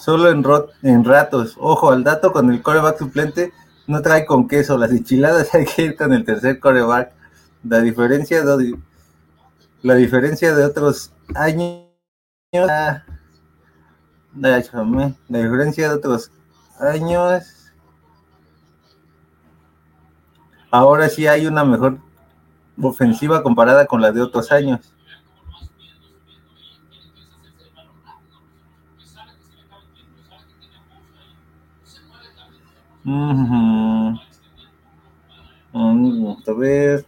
Solo 0.07 0.31
en, 0.31 0.45
en 0.85 1.05
ratos. 1.05 1.57
Ojo 1.59 1.91
al 1.91 2.05
dato 2.05 2.31
con 2.31 2.49
el 2.53 2.63
coreback 2.63 2.97
suplente. 2.97 3.53
No 3.89 4.03
trae 4.03 4.25
con 4.25 4.47
queso. 4.47 4.79
Las 4.79 4.93
enchiladas 4.93 5.53
hay 5.55 5.65
que 5.65 5.83
ir 5.83 5.97
con 5.97 6.13
el 6.13 6.25
tercer 6.25 6.61
coreback. 6.61 7.11
La 7.65 7.81
diferencia 7.81 8.45
de, 8.45 8.77
la 9.83 9.95
diferencia 9.97 10.55
de 10.55 10.65
otros 10.65 11.13
años. 11.35 11.89
La, 12.53 13.05
la 14.37 14.59
diferencia 15.41 15.89
de 15.89 15.95
otros 15.97 16.31
años. 16.79 17.73
Ahora 20.71 21.09
sí 21.09 21.27
hay 21.27 21.49
una 21.49 21.65
mejor 21.65 21.99
ofensiva 22.81 23.43
comparada 23.43 23.87
con 23.87 24.01
la 24.01 24.13
de 24.13 24.23
otros 24.23 24.53
años. 24.53 24.93
Uh 33.07 33.47
a 36.49 36.53
ver. 36.53 37.07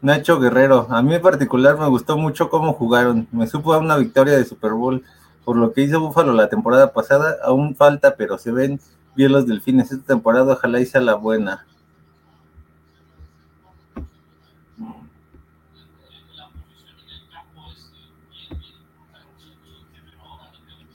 Nacho 0.00 0.38
Guerrero, 0.38 0.86
a 0.90 1.02
mí 1.02 1.14
en 1.14 1.22
particular 1.22 1.78
me 1.78 1.88
gustó 1.88 2.16
mucho 2.16 2.50
cómo 2.50 2.72
jugaron. 2.74 3.26
Me 3.32 3.46
supo 3.46 3.72
a 3.72 3.78
una 3.78 3.96
victoria 3.96 4.36
de 4.36 4.44
Super 4.44 4.72
Bowl. 4.72 5.02
Por 5.44 5.56
lo 5.56 5.72
que 5.72 5.80
hizo 5.80 6.00
Búfalo 6.00 6.34
la 6.34 6.48
temporada 6.48 6.92
pasada, 6.92 7.36
aún 7.42 7.74
falta, 7.74 8.16
pero 8.16 8.36
se 8.36 8.52
ven 8.52 8.80
bien 9.16 9.32
los 9.32 9.46
delfines. 9.46 9.90
Esta 9.90 10.06
temporada 10.06 10.52
ojalá 10.52 10.78
hice 10.80 11.00
la 11.00 11.14
buena. 11.14 11.66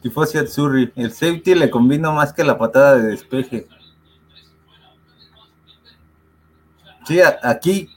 Tifosi 0.03 0.37
Atsuri, 0.37 0.91
el 0.97 1.13
safety 1.13 1.55
le 1.55 1.71
combino 1.71 2.11
más 2.11 2.33
que 2.33 2.43
la 2.43 2.57
patada 2.57 2.97
de 2.97 3.07
despeje. 3.07 3.67
Sí, 7.07 7.21
aquí 7.41 7.89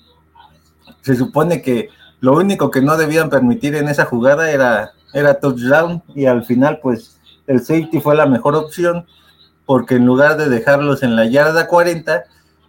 se 1.03 1.17
supone 1.17 1.61
que 1.61 1.91
lo 2.21 2.35
único 2.35 2.71
que 2.71 2.81
no 2.81 2.97
debían 2.97 3.29
permitir 3.29 3.75
en 3.75 3.89
esa 3.89 4.05
jugada 4.05 4.51
era, 4.53 4.93
era 5.13 5.41
touchdown 5.41 6.03
y 6.15 6.27
al 6.27 6.45
final 6.45 6.79
pues 6.81 7.21
el 7.49 7.61
safety 7.61 8.01
fue 8.01 8.15
la 8.15 8.27
mejor 8.27 8.55
opción 8.55 9.07
porque 9.65 9.97
en 9.97 10.07
lugar 10.07 10.37
de 10.37 10.49
dejarlos 10.49 11.03
en 11.03 11.17
la 11.17 11.27
yarda 11.27 11.67
40, 11.67 12.25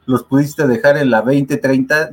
los 0.08 0.24
pudiste 0.24 0.66
dejar 0.66 0.98
en 0.98 1.12
la 1.12 1.24
20-30 1.24 2.10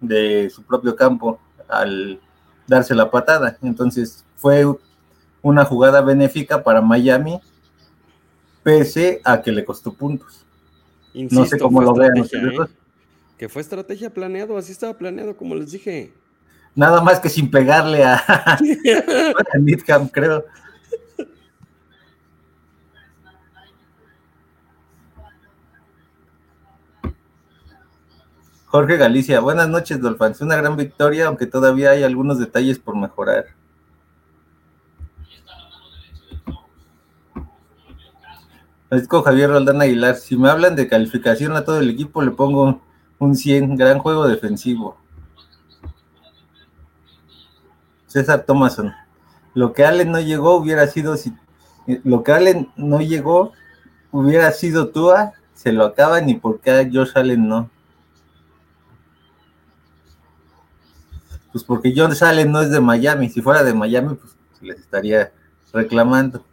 de 0.00 0.50
su 0.50 0.64
propio 0.64 0.96
campo 0.96 1.38
al 1.68 2.18
darse 2.66 2.92
la 2.94 3.10
patada. 3.10 3.56
Entonces 3.62 4.24
fue 4.36 4.66
una 5.44 5.64
jugada 5.66 6.00
benéfica 6.00 6.64
para 6.64 6.80
Miami, 6.80 7.38
pese 8.62 9.20
a 9.24 9.42
que 9.42 9.52
le 9.52 9.62
costó 9.62 9.92
puntos. 9.92 10.44
no 11.12 11.44
sé 11.44 11.58
cómo 11.58 11.82
lo 11.82 11.94
vean. 11.94 12.16
¿eh? 12.16 12.24
Que 13.36 13.50
fue 13.50 13.60
estrategia 13.60 14.08
planeado, 14.08 14.56
así 14.56 14.72
estaba 14.72 14.94
planeado, 14.96 15.36
como 15.36 15.54
les 15.54 15.70
dije. 15.70 16.14
Nada 16.74 17.02
más 17.02 17.20
que 17.20 17.28
sin 17.28 17.50
pegarle 17.50 18.02
a, 18.04 18.14
a 18.26 20.08
creo. 20.10 20.44
Jorge 28.64 28.96
Galicia, 28.96 29.40
buenas 29.40 29.68
noches, 29.68 30.00
Dolphins. 30.00 30.40
Una 30.40 30.56
gran 30.56 30.76
victoria, 30.76 31.26
aunque 31.26 31.46
todavía 31.46 31.90
hay 31.90 32.02
algunos 32.02 32.38
detalles 32.38 32.78
por 32.78 32.96
mejorar. 32.96 33.44
Francisco 38.94 39.24
Javier 39.24 39.50
Roldán 39.50 39.82
Aguilar, 39.82 40.14
si 40.14 40.36
me 40.36 40.48
hablan 40.48 40.76
de 40.76 40.86
calificación 40.86 41.56
a 41.56 41.64
todo 41.64 41.80
el 41.80 41.90
equipo, 41.90 42.22
le 42.22 42.30
pongo 42.30 42.80
un 43.18 43.34
100, 43.34 43.74
gran 43.74 43.98
juego 43.98 44.28
defensivo. 44.28 44.96
César 48.06 48.44
Thomason. 48.46 48.94
Lo 49.52 49.72
que 49.72 49.84
Allen 49.84 50.12
no 50.12 50.20
llegó 50.20 50.54
hubiera 50.54 50.86
sido 50.86 51.16
si 51.16 51.34
lo 52.04 52.22
que 52.22 52.30
Allen 52.30 52.70
no 52.76 53.00
llegó 53.00 53.50
hubiera 54.12 54.52
sido 54.52 54.90
Tua, 54.90 55.32
se 55.54 55.72
lo 55.72 55.86
acaban 55.86 56.28
y 56.28 56.34
por 56.34 56.60
qué 56.60 56.88
Josh 56.92 57.10
Allen 57.16 57.48
no. 57.48 57.68
Pues 61.50 61.64
porque 61.64 61.92
Josh 61.96 62.22
Allen 62.22 62.52
no 62.52 62.60
es 62.60 62.70
de 62.70 62.80
Miami, 62.80 63.28
si 63.28 63.42
fuera 63.42 63.64
de 63.64 63.74
Miami 63.74 64.14
pues 64.14 64.36
les 64.60 64.78
estaría 64.78 65.32
reclamando. 65.72 66.44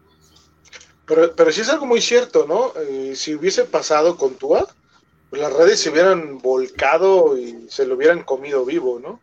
Pero, 1.11 1.35
pero 1.35 1.51
sí 1.51 1.59
es 1.59 1.67
algo 1.67 1.85
muy 1.85 1.99
cierto, 1.99 2.45
¿no? 2.47 2.71
Eh, 2.79 3.17
si 3.17 3.35
hubiese 3.35 3.65
pasado 3.65 4.15
con 4.15 4.35
Tua, 4.35 4.65
las 5.33 5.51
redes 5.51 5.81
se 5.81 5.89
hubieran 5.89 6.37
volcado 6.37 7.37
y 7.37 7.65
se 7.67 7.85
lo 7.85 7.95
hubieran 7.95 8.23
comido 8.23 8.63
vivo, 8.63 8.97
¿no? 8.97 9.19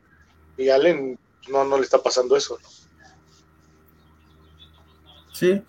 Y 0.58 0.68
Allen 0.68 1.18
no, 1.50 1.64
no 1.64 1.78
le 1.78 1.84
está 1.84 1.96
pasando 1.96 2.36
eso, 2.36 2.58
¿no? 2.62 2.68
Sí, 5.32 5.62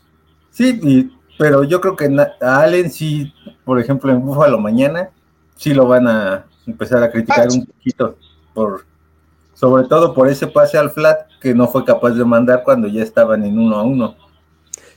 sí, 0.51 1.09
pero 1.37 1.63
yo 1.63 1.79
creo 1.79 1.95
que 1.95 2.13
a 2.41 2.59
Allen 2.59 2.91
sí, 2.91 3.33
por 3.63 3.79
ejemplo, 3.79 4.11
en 4.11 4.19
Búfalo 4.19 4.59
mañana, 4.59 5.11
sí 5.55 5.73
lo 5.73 5.87
van 5.87 6.05
a 6.05 6.45
empezar 6.67 7.01
a 7.01 7.11
criticar 7.11 7.47
ah, 7.49 7.53
un 7.53 7.65
poquito, 7.65 8.17
por, 8.53 8.83
sobre 9.53 9.85
todo 9.85 10.13
por 10.13 10.27
ese 10.27 10.47
pase 10.47 10.77
al 10.77 10.91
flat 10.91 11.29
que 11.39 11.53
no 11.53 11.69
fue 11.69 11.85
capaz 11.85 12.11
de 12.11 12.25
mandar 12.25 12.63
cuando 12.65 12.89
ya 12.89 13.03
estaban 13.03 13.45
en 13.45 13.57
uno 13.57 13.77
a 13.77 13.83
uno. 13.83 14.28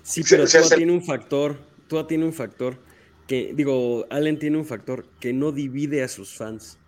Sí, 0.02 0.22
pero 0.28 0.46
Tua 0.46 0.76
tiene 0.76 0.92
un 0.92 1.02
factor, 1.02 1.58
Tua 1.88 2.06
tiene 2.06 2.24
un 2.24 2.32
factor 2.32 2.78
que, 3.26 3.52
digo, 3.54 4.06
Allen 4.10 4.38
tiene 4.38 4.58
un 4.58 4.64
factor 4.64 5.06
que 5.20 5.32
no 5.32 5.52
divide 5.52 6.02
a 6.02 6.08
sus 6.08 6.34
fans. 6.34 6.78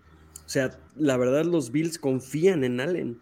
O 0.45 0.49
sea, 0.49 0.77
la 0.95 1.17
verdad 1.17 1.45
los 1.45 1.71
Bills 1.71 1.97
confían 1.97 2.63
en 2.63 2.79
Allen. 2.79 3.19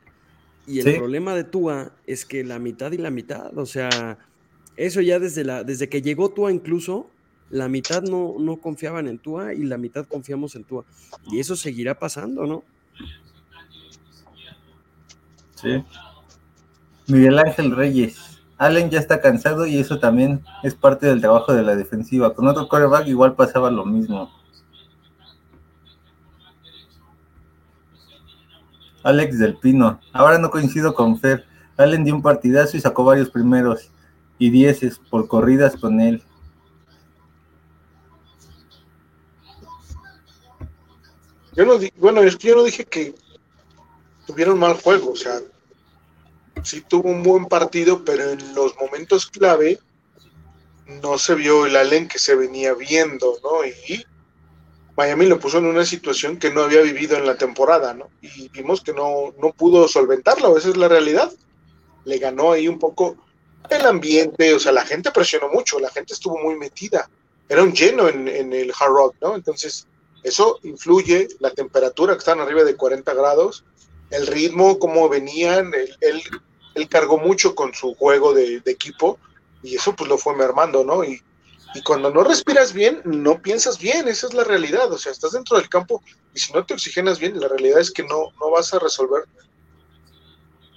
Y 0.65 0.79
el 0.79 0.95
problema 0.95 1.35
de 1.35 1.43
Tua 1.43 1.93
es 2.07 2.25
que 2.25 2.43
la 2.43 2.57
mitad 2.57 2.91
y 2.93 2.97
la 2.97 3.11
mitad, 3.11 3.57
o 3.57 3.65
sea, 3.65 4.17
eso 4.77 5.01
ya 5.01 5.19
desde, 5.19 5.43
la, 5.43 5.63
desde 5.63 5.89
que 5.89 6.01
llegó 6.01 6.31
Tua 6.31 6.51
incluso, 6.51 7.09
la 7.49 7.67
mitad 7.67 8.01
no, 8.01 8.35
no 8.39 8.57
confiaban 8.57 9.07
en 9.07 9.19
Tua 9.19 9.53
y 9.53 9.63
la 9.63 9.77
mitad 9.77 10.05
confiamos 10.05 10.55
en 10.55 10.63
Tua. 10.63 10.85
Y 11.31 11.39
eso 11.39 11.55
seguirá 11.55 11.99
pasando, 11.99 12.47
¿no? 12.47 12.63
Sí. 15.55 15.83
Miguel 17.07 17.39
Ángel 17.39 17.75
Reyes. 17.75 18.32
Allen 18.57 18.89
ya 18.89 18.99
está 18.99 19.19
cansado 19.19 19.65
y 19.65 19.77
eso 19.77 19.99
también 19.99 20.43
es 20.63 20.75
parte 20.75 21.07
del 21.07 21.21
trabajo 21.21 21.53
de 21.53 21.63
la 21.63 21.75
defensiva. 21.75 22.33
Con 22.33 22.47
otro 22.47 22.67
quarterback 22.67 23.07
igual 23.07 23.35
pasaba 23.35 23.71
lo 23.71 23.85
mismo. 23.85 24.31
Alex 29.03 29.37
del 29.37 29.57
Pino. 29.57 29.99
Ahora 30.13 30.37
no 30.37 30.49
coincido 30.49 30.93
con 30.93 31.19
Fer. 31.19 31.45
Allen 31.77 32.03
dio 32.03 32.15
un 32.15 32.21
partidazo 32.21 32.77
y 32.77 32.81
sacó 32.81 33.03
varios 33.03 33.29
primeros 33.29 33.91
y 34.37 34.49
dieces 34.49 34.99
por 35.09 35.27
corridas 35.27 35.75
con 35.75 35.99
él. 35.99 36.23
Yo 41.55 41.65
no, 41.65 41.73
bueno, 41.97 42.23
yo 42.25 42.55
no 42.55 42.63
dije 42.63 42.85
que 42.85 43.13
tuvieron 44.25 44.57
mal 44.57 44.73
juego, 44.75 45.11
o 45.11 45.15
sea, 45.15 45.39
sí 46.63 46.81
tuvo 46.81 47.09
un 47.09 47.23
buen 47.23 47.45
partido, 47.45 48.03
pero 48.03 48.31
en 48.31 48.55
los 48.55 48.75
momentos 48.77 49.27
clave 49.27 49.79
no 51.01 51.17
se 51.17 51.35
vio 51.35 51.65
el 51.65 51.75
Allen 51.75 52.07
que 52.07 52.19
se 52.19 52.35
venía 52.35 52.73
viendo, 52.73 53.37
¿no? 53.43 53.65
Y 53.65 54.05
Miami 54.95 55.25
lo 55.25 55.39
puso 55.39 55.57
en 55.57 55.65
una 55.65 55.85
situación 55.85 56.37
que 56.37 56.51
no 56.51 56.61
había 56.61 56.81
vivido 56.81 57.17
en 57.17 57.25
la 57.25 57.37
temporada, 57.37 57.93
¿no? 57.93 58.09
Y 58.21 58.49
vimos 58.49 58.81
que 58.81 58.93
no, 58.93 59.33
no 59.41 59.51
pudo 59.53 59.87
solventarlo, 59.87 60.57
esa 60.57 60.69
es 60.69 60.77
la 60.77 60.87
realidad. 60.87 61.31
Le 62.05 62.17
ganó 62.17 62.51
ahí 62.51 62.67
un 62.67 62.79
poco 62.79 63.17
el 63.69 63.85
ambiente, 63.85 64.53
o 64.53 64.59
sea, 64.59 64.71
la 64.71 64.85
gente 64.85 65.11
presionó 65.11 65.49
mucho, 65.49 65.79
la 65.79 65.89
gente 65.89 66.13
estuvo 66.13 66.37
muy 66.37 66.55
metida. 66.57 67.09
Era 67.49 67.63
un 67.63 67.73
lleno 67.73 68.07
en, 68.07 68.27
el 68.27 68.71
Hard 68.77 68.91
Rock, 68.91 69.15
¿no? 69.21 69.35
Entonces, 69.35 69.87
eso 70.23 70.59
influye, 70.63 71.27
la 71.39 71.51
temperatura 71.51 72.13
que 72.13 72.19
están 72.19 72.39
arriba 72.39 72.63
de 72.63 72.75
40 72.75 73.13
grados, 73.13 73.63
el 74.09 74.27
ritmo, 74.27 74.79
cómo 74.79 75.09
venían, 75.09 75.71
él, 76.01 76.23
él 76.75 76.87
cargó 76.89 77.17
mucho 77.17 77.55
con 77.55 77.73
su 77.73 77.93
juego 77.95 78.33
de, 78.33 78.61
equipo 78.65 79.19
y 79.61 79.75
eso 79.75 79.95
pues 79.95 80.09
lo 80.09 80.17
fue 80.17 80.35
mermando, 80.35 80.83
¿no? 80.83 81.03
Y 81.03 81.21
Y 81.75 81.81
cuando 81.81 82.11
no 82.11 82.23
respiras 82.23 82.71
bien, 82.73 83.01
no 83.03 83.41
piensas 83.41 83.79
bien, 83.79 84.07
esa 84.07 84.27
es 84.27 84.33
la 84.33 84.43
realidad. 84.43 84.91
O 84.91 84.97
sea, 84.97 85.11
estás 85.11 85.31
dentro 85.31 85.57
del 85.57 85.69
campo 85.69 86.03
y 86.33 86.39
si 86.39 86.53
no 86.53 86.65
te 86.65 86.73
oxigenas 86.73 87.19
bien, 87.19 87.39
la 87.39 87.47
realidad 87.47 87.79
es 87.79 87.91
que 87.91 88.03
no, 88.03 88.31
no 88.39 88.51
vas 88.51 88.73
a 88.73 88.79
resolver 88.79 89.23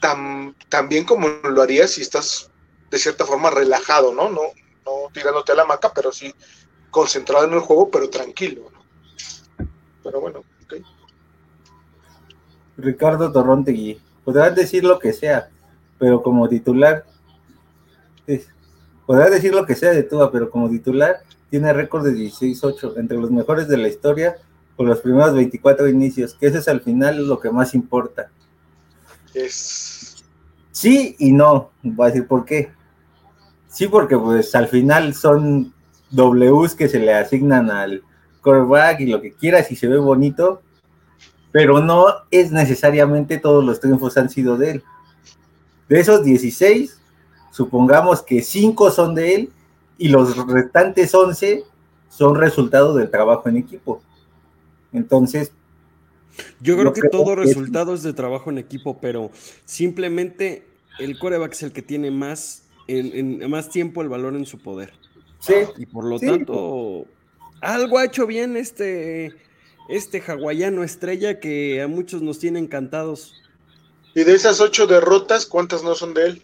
tan, 0.01 0.55
tan 0.69 0.89
bien 0.89 1.05
como 1.05 1.29
lo 1.29 1.63
harías 1.63 1.93
si 1.93 2.03
estás 2.03 2.51
de 2.91 2.99
cierta 2.99 3.27
forma 3.27 3.51
relajado, 3.51 4.15
¿no? 4.15 4.31
No, 4.31 4.43
no 4.85 4.93
tirándote 5.13 5.53
a 5.53 5.57
la 5.57 5.65
maca, 5.65 5.93
pero 5.93 6.13
sí 6.13 6.35
concentrado 6.91 7.45
en 7.45 7.53
el 7.53 7.61
juego, 7.61 7.91
pero 7.91 8.09
tranquilo. 8.09 8.71
¿no? 8.73 9.67
Pero 10.03 10.21
bueno, 10.21 10.45
ok. 10.65 10.75
Ricardo 12.79 13.33
Torrontegui, 13.33 14.01
podrás 14.25 14.55
decir 14.55 14.85
lo 14.85 14.99
que 14.99 15.13
sea, 15.13 15.51
pero 15.99 16.23
como 16.23 16.49
titular, 16.49 17.05
es, 18.27 18.49
podrás 19.07 19.31
decir 19.31 19.55
lo 19.55 19.67
que 19.67 19.75
sea 19.75 19.91
de 19.91 20.03
Tua, 20.03 20.31
pero 20.31 20.51
como 20.51 20.69
titular 20.69 21.21
tiene 21.51 21.73
récord 21.73 22.05
de 22.05 22.13
16-8, 22.13 22.99
entre 22.99 23.19
los 23.19 23.31
mejores 23.31 23.69
de 23.69 23.77
la 23.77 23.89
historia, 23.89 24.37
con 24.77 24.87
los 24.87 25.01
primeros 25.01 25.35
24 25.35 25.89
inicios, 25.89 26.35
que 26.35 26.47
eso 26.47 26.59
es 26.59 26.69
al 26.69 26.81
final 26.81 27.27
lo 27.27 27.41
que 27.41 27.51
más 27.51 27.75
importa. 27.75 28.31
Es... 29.35 30.25
Sí 30.71 31.17
y 31.19 31.33
no, 31.33 31.71
voy 31.83 32.07
a 32.07 32.11
decir 32.11 32.27
por 32.27 32.45
qué. 32.45 32.71
Sí, 33.69 33.89
porque 33.89 34.19
pues 34.19 34.55
al 34.55 34.69
final 34.69 35.15
son 35.15 35.73
Ws 36.11 36.75
que 36.75 36.89
se 36.89 36.99
le 36.99 37.15
asignan 37.15 37.71
al 37.71 38.03
quarterback 38.43 39.01
y 39.01 39.07
lo 39.07 39.21
que 39.21 39.33
quieras 39.33 39.71
y 39.73 39.77
se 39.77 39.89
ve 39.89 39.97
bonito, 39.97 40.63
pero 41.53 41.81
no 41.81 42.07
es 42.31 42.53
necesariamente 42.53 43.39
todos 43.39 43.65
los 43.65 43.81
triunfos 43.81 44.17
han 44.19 44.29
sido 44.29 44.57
de 44.57 44.73
él. 44.73 44.85
De 45.89 46.01
esos 46.01 46.25
16, 46.25 47.01
supongamos 47.51 48.23
que 48.23 48.43
5 48.43 48.91
son 48.91 49.15
de 49.15 49.35
él 49.35 49.51
y 49.99 50.09
los 50.09 50.37
restantes 50.47 51.15
11 51.15 51.65
son 52.09 52.37
resultado 52.37 52.95
del 52.95 53.11
trabajo 53.11 53.49
en 53.49 53.59
equipo. 53.59 54.03
Entonces, 54.93 55.53
yo 56.61 56.77
creo 56.77 56.93
que 56.93 57.09
todo 57.09 57.35
resultado 57.35 57.95
es 57.95 58.03
de 58.03 58.13
trabajo 58.13 58.51
en 58.51 58.59
equipo, 58.59 58.99
pero 59.01 59.31
simplemente 59.65 60.67
el 60.99 61.19
coreback 61.19 61.53
es 61.53 61.63
el 61.63 61.73
que 61.73 61.83
tiene 61.83 62.11
más, 62.11 62.65
en, 62.87 63.49
más 63.51 63.69
tiempo 63.69 64.03
el 64.03 64.09
valor 64.09 64.35
en 64.35 64.47
su 64.47 64.59
poder. 64.59 64.93
Sí. 65.41 65.55
Y 65.77 65.87
por 65.87 66.05
lo 66.05 66.19
tanto, 66.19 67.07
algo 67.61 67.99
ha 67.99 68.05
hecho 68.05 68.27
bien 68.27 68.57
este, 68.57 69.35
este 69.89 70.21
hawaiano 70.21 70.83
estrella 70.83 71.41
que 71.41 71.83
a 71.83 71.89
muchos 71.89 72.23
nos 72.23 72.39
tiene 72.39 72.59
encantados. 72.59 73.35
Y 74.17 74.25
de 74.25 74.33
esas 74.33 74.63
ocho 74.63 74.87
derrotas, 74.87 75.45
¿cuántas 75.45 75.83
no 75.83 75.95
son 75.95 76.15
de 76.15 76.25
él? 76.25 76.43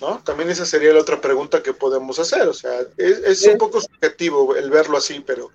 ¿No? 0.00 0.18
También 0.24 0.50
esa 0.50 0.66
sería 0.66 0.92
la 0.92 1.02
otra 1.02 1.20
pregunta 1.20 1.62
que 1.62 1.72
podemos 1.72 2.18
hacer. 2.18 2.48
O 2.48 2.52
sea, 2.52 2.80
es, 2.96 3.46
un 3.46 3.58
poco 3.58 3.80
subjetivo 3.80 4.56
el 4.56 4.68
verlo 4.68 4.98
así, 4.98 5.22
pero 5.24 5.52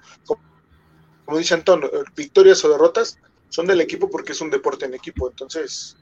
como 1.25 1.38
dice 1.38 1.56
Antonio, 1.56 1.91
victorias 2.15 2.64
o 2.64 2.69
derrotas 2.69 3.17
son 3.49 3.67
del 3.67 3.81
equipo 3.81 4.09
porque 4.09 4.31
es 4.31 4.40
un 4.40 4.49
deporte 4.49 4.85
en 4.85 4.93
equipo. 4.93 5.30
Entonces, 5.30 5.98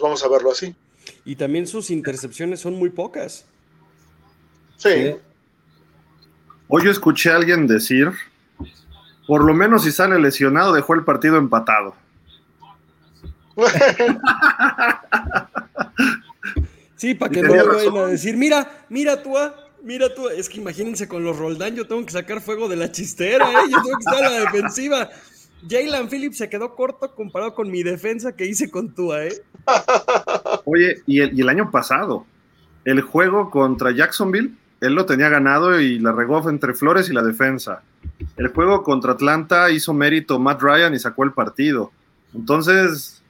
vamos 0.00 0.24
a 0.24 0.28
verlo 0.28 0.50
así. 0.50 0.74
Y 1.24 1.36
también 1.36 1.68
sus 1.68 1.92
intercepciones 1.92 2.58
son 2.58 2.74
muy 2.74 2.90
pocas. 2.90 3.44
Sí. 4.78 5.14
Hoy 6.66 6.84
yo 6.84 6.90
escuché 6.90 7.30
a 7.30 7.36
alguien 7.36 7.68
decir, 7.68 8.10
por 9.28 9.44
lo 9.44 9.54
menos 9.54 9.84
si 9.84 9.92
sale 9.92 10.18
lesionado, 10.18 10.72
dejó 10.72 10.94
el 10.94 11.04
partido 11.04 11.36
empatado. 11.36 12.01
Sí, 16.96 17.14
para 17.14 17.30
que 17.30 17.42
no 17.42 17.52
vayan 17.52 17.96
a 17.96 18.06
decir, 18.06 18.36
mira, 18.36 18.86
mira 18.88 19.22
tú, 19.22 19.36
ah, 19.36 19.54
mira 19.82 20.14
tú, 20.14 20.28
es 20.28 20.48
que 20.48 20.58
imagínense 20.58 21.08
con 21.08 21.24
los 21.24 21.36
Roldán, 21.38 21.74
yo 21.74 21.86
tengo 21.86 22.04
que 22.04 22.12
sacar 22.12 22.40
fuego 22.40 22.68
de 22.68 22.76
la 22.76 22.90
chistera, 22.90 23.50
¿eh? 23.50 23.70
yo 23.70 23.82
tengo 23.82 23.98
que 23.98 24.04
estar 24.10 24.24
a 24.24 24.30
la 24.30 24.40
defensiva. 24.40 25.08
Jalen 25.68 26.08
Phillips 26.08 26.38
se 26.38 26.48
quedó 26.48 26.74
corto 26.74 27.14
comparado 27.14 27.54
con 27.54 27.70
mi 27.70 27.82
defensa 27.82 28.32
que 28.32 28.46
hice 28.46 28.70
con 28.70 28.92
Tua, 28.94 29.26
¿eh? 29.26 29.42
Oye, 30.64 31.02
y 31.06 31.20
el, 31.20 31.38
y 31.38 31.42
el 31.42 31.48
año 31.48 31.70
pasado, 31.70 32.26
el 32.84 33.00
juego 33.00 33.48
contra 33.50 33.92
Jacksonville, 33.92 34.56
él 34.80 34.94
lo 34.94 35.06
tenía 35.06 35.28
ganado 35.28 35.80
y 35.80 36.00
la 36.00 36.10
regó 36.10 36.48
entre 36.50 36.74
Flores 36.74 37.08
y 37.08 37.12
la 37.12 37.22
defensa. 37.22 37.82
El 38.36 38.48
juego 38.48 38.82
contra 38.82 39.12
Atlanta 39.12 39.70
hizo 39.70 39.94
mérito 39.94 40.40
Matt 40.40 40.60
Ryan 40.60 40.92
y 40.92 40.98
sacó 40.98 41.22
el 41.22 41.32
partido. 41.32 41.92
Entonces, 42.34 43.21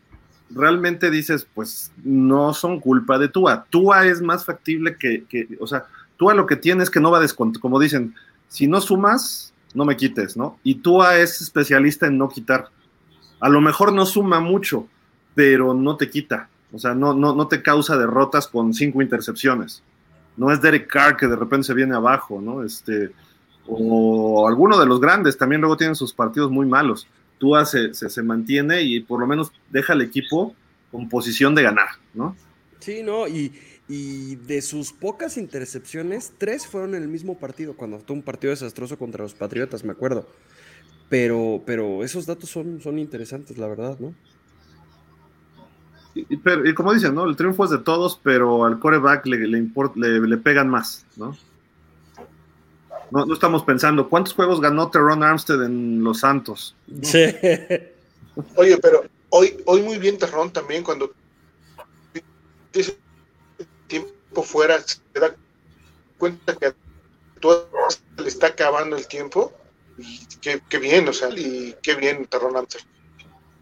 realmente 0.54 1.10
dices, 1.10 1.46
pues 1.54 1.92
no 2.04 2.54
son 2.54 2.80
culpa 2.80 3.18
de 3.18 3.28
Tua. 3.28 3.66
Tua 3.70 4.06
es 4.06 4.20
más 4.20 4.44
factible 4.44 4.96
que, 4.96 5.24
que 5.28 5.48
o 5.60 5.66
sea, 5.66 5.84
Tua 6.16 6.34
lo 6.34 6.46
que 6.46 6.56
tiene 6.56 6.82
es 6.82 6.90
que 6.90 7.00
no 7.00 7.10
va 7.10 7.18
a 7.18 7.22
descontar, 7.22 7.60
como 7.60 7.80
dicen, 7.80 8.14
si 8.48 8.66
no 8.66 8.80
sumas, 8.80 9.52
no 9.74 9.84
me 9.84 9.96
quites, 9.96 10.36
¿no? 10.36 10.58
Y 10.62 10.76
Tua 10.76 11.18
es 11.18 11.40
especialista 11.40 12.06
en 12.06 12.18
no 12.18 12.28
quitar. 12.28 12.68
A 13.40 13.48
lo 13.48 13.60
mejor 13.60 13.92
no 13.92 14.06
suma 14.06 14.40
mucho, 14.40 14.86
pero 15.34 15.74
no 15.74 15.96
te 15.96 16.10
quita. 16.10 16.48
O 16.72 16.78
sea, 16.78 16.94
no, 16.94 17.12
no, 17.14 17.34
no 17.34 17.48
te 17.48 17.62
causa 17.62 17.96
derrotas 17.96 18.46
con 18.48 18.72
cinco 18.72 19.02
intercepciones 19.02 19.82
no 20.36 20.50
es 20.50 20.60
Derek 20.60 20.86
Carr 20.86 21.16
que 21.16 21.26
de 21.26 21.36
repente 21.36 21.66
se 21.66 21.74
viene 21.74 21.94
abajo, 21.94 22.40
¿no? 22.40 22.62
Este, 22.62 23.10
o 23.66 24.48
alguno 24.48 24.78
de 24.78 24.86
los 24.86 25.00
grandes 25.00 25.36
también 25.36 25.60
luego 25.60 25.76
tienen 25.76 25.94
sus 25.94 26.12
partidos 26.12 26.50
muy 26.50 26.66
malos. 26.66 27.06
Tua 27.42 27.64
se, 27.64 27.92
se, 27.92 28.22
mantiene 28.22 28.82
y 28.82 29.00
por 29.00 29.18
lo 29.18 29.26
menos 29.26 29.50
deja 29.68 29.94
al 29.94 30.00
equipo 30.00 30.54
con 30.92 31.08
posición 31.08 31.56
de 31.56 31.64
ganar, 31.64 31.88
¿no? 32.14 32.36
Sí, 32.78 33.02
no, 33.02 33.26
y, 33.26 33.52
y 33.88 34.36
de 34.36 34.62
sus 34.62 34.92
pocas 34.92 35.36
intercepciones, 35.36 36.34
tres 36.38 36.68
fueron 36.68 36.94
en 36.94 37.02
el 37.02 37.08
mismo 37.08 37.36
partido, 37.36 37.74
cuando 37.74 37.98
tuvo 37.98 38.18
un 38.18 38.22
partido 38.22 38.52
desastroso 38.52 38.96
contra 38.96 39.24
los 39.24 39.34
Patriotas, 39.34 39.82
me 39.82 39.90
acuerdo. 39.90 40.28
Pero, 41.08 41.64
pero 41.66 42.04
esos 42.04 42.26
datos 42.26 42.48
son, 42.48 42.80
son 42.80 43.00
interesantes, 43.00 43.58
la 43.58 43.66
verdad, 43.66 43.98
¿no? 43.98 44.14
Y, 46.14 46.36
pero, 46.36 46.64
y 46.64 46.74
como 46.74 46.94
dicen, 46.94 47.12
¿no? 47.12 47.24
El 47.24 47.34
triunfo 47.34 47.64
es 47.64 47.72
de 47.72 47.78
todos, 47.78 48.20
pero 48.22 48.64
al 48.64 48.78
coreback 48.78 49.26
le, 49.26 49.48
le, 49.48 50.20
le, 50.28 50.36
pegan 50.36 50.68
más, 50.68 51.04
¿no? 51.16 51.36
¿No? 53.12 53.26
No 53.26 53.34
estamos 53.34 53.62
pensando, 53.62 54.08
¿cuántos 54.08 54.34
juegos 54.34 54.60
ganó 54.60 54.90
Terron 54.90 55.22
Armstead 55.22 55.64
en 55.64 56.02
Los 56.02 56.20
Santos? 56.20 56.74
Sí. 57.02 57.24
Oye, 58.56 58.78
pero 58.78 59.04
hoy, 59.28 59.56
hoy 59.66 59.82
muy 59.82 59.98
bien 59.98 60.18
Terron 60.18 60.52
también, 60.52 60.82
cuando 60.82 61.12
tiempo 63.86 64.42
fuera, 64.42 64.80
se 64.80 64.98
da 65.20 65.36
cuenta 66.16 66.56
que 66.56 66.66
a 66.66 66.74
todo 67.40 67.68
le 68.16 68.28
está 68.28 68.48
acabando 68.48 68.96
el 68.96 69.06
tiempo. 69.06 69.52
Y 69.98 70.26
qué, 70.40 70.60
qué 70.68 70.78
bien, 70.78 71.06
o 71.06 71.12
sea, 71.12 71.28
y 71.30 71.76
qué 71.82 71.94
bien 71.94 72.24
Terron 72.26 72.56
Armstead. 72.56 72.82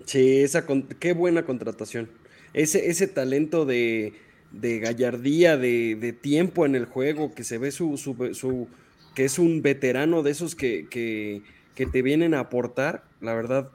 Sí, 0.07 0.43
esa 0.43 0.65
qué 0.99 1.13
buena 1.13 1.45
contratación 1.45 2.09
ese, 2.53 2.91
ese 2.91 3.07
talento 3.07 3.65
de, 3.65 4.13
gallardía, 4.53 5.57
de, 5.57 6.17
tiempo 6.21 6.67
en 6.67 6.75
el 6.75 6.87
juego, 6.87 7.35
que 7.35 7.45
se 7.45 7.59
ve 7.59 7.71
su, 7.71 7.97
su, 7.97 8.69
que 9.15 9.25
es 9.25 9.39
un 9.39 9.63
veterano 9.63 10.23
de 10.23 10.31
esos 10.31 10.55
que, 10.55 10.89
que, 10.89 11.43
te 11.87 12.03
vienen 12.03 12.35
a 12.35 12.41
aportar, 12.41 13.05
la 13.23 13.33
verdad, 13.33 13.71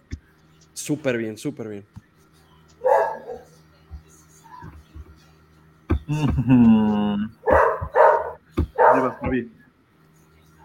súper 0.73 1.17
bien, 1.17 1.39
súper 1.39 1.67
bien. 1.69 1.85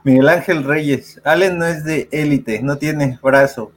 Miguel 0.05 0.29
Ángel 0.29 0.65
Reyes, 0.65 1.19
Allen 1.25 1.59
no 1.59 1.65
es 1.65 1.83
de 1.85 2.09
élite, 2.13 2.63
no 2.63 2.77
tiene 2.77 3.19
brazo. 3.23 3.73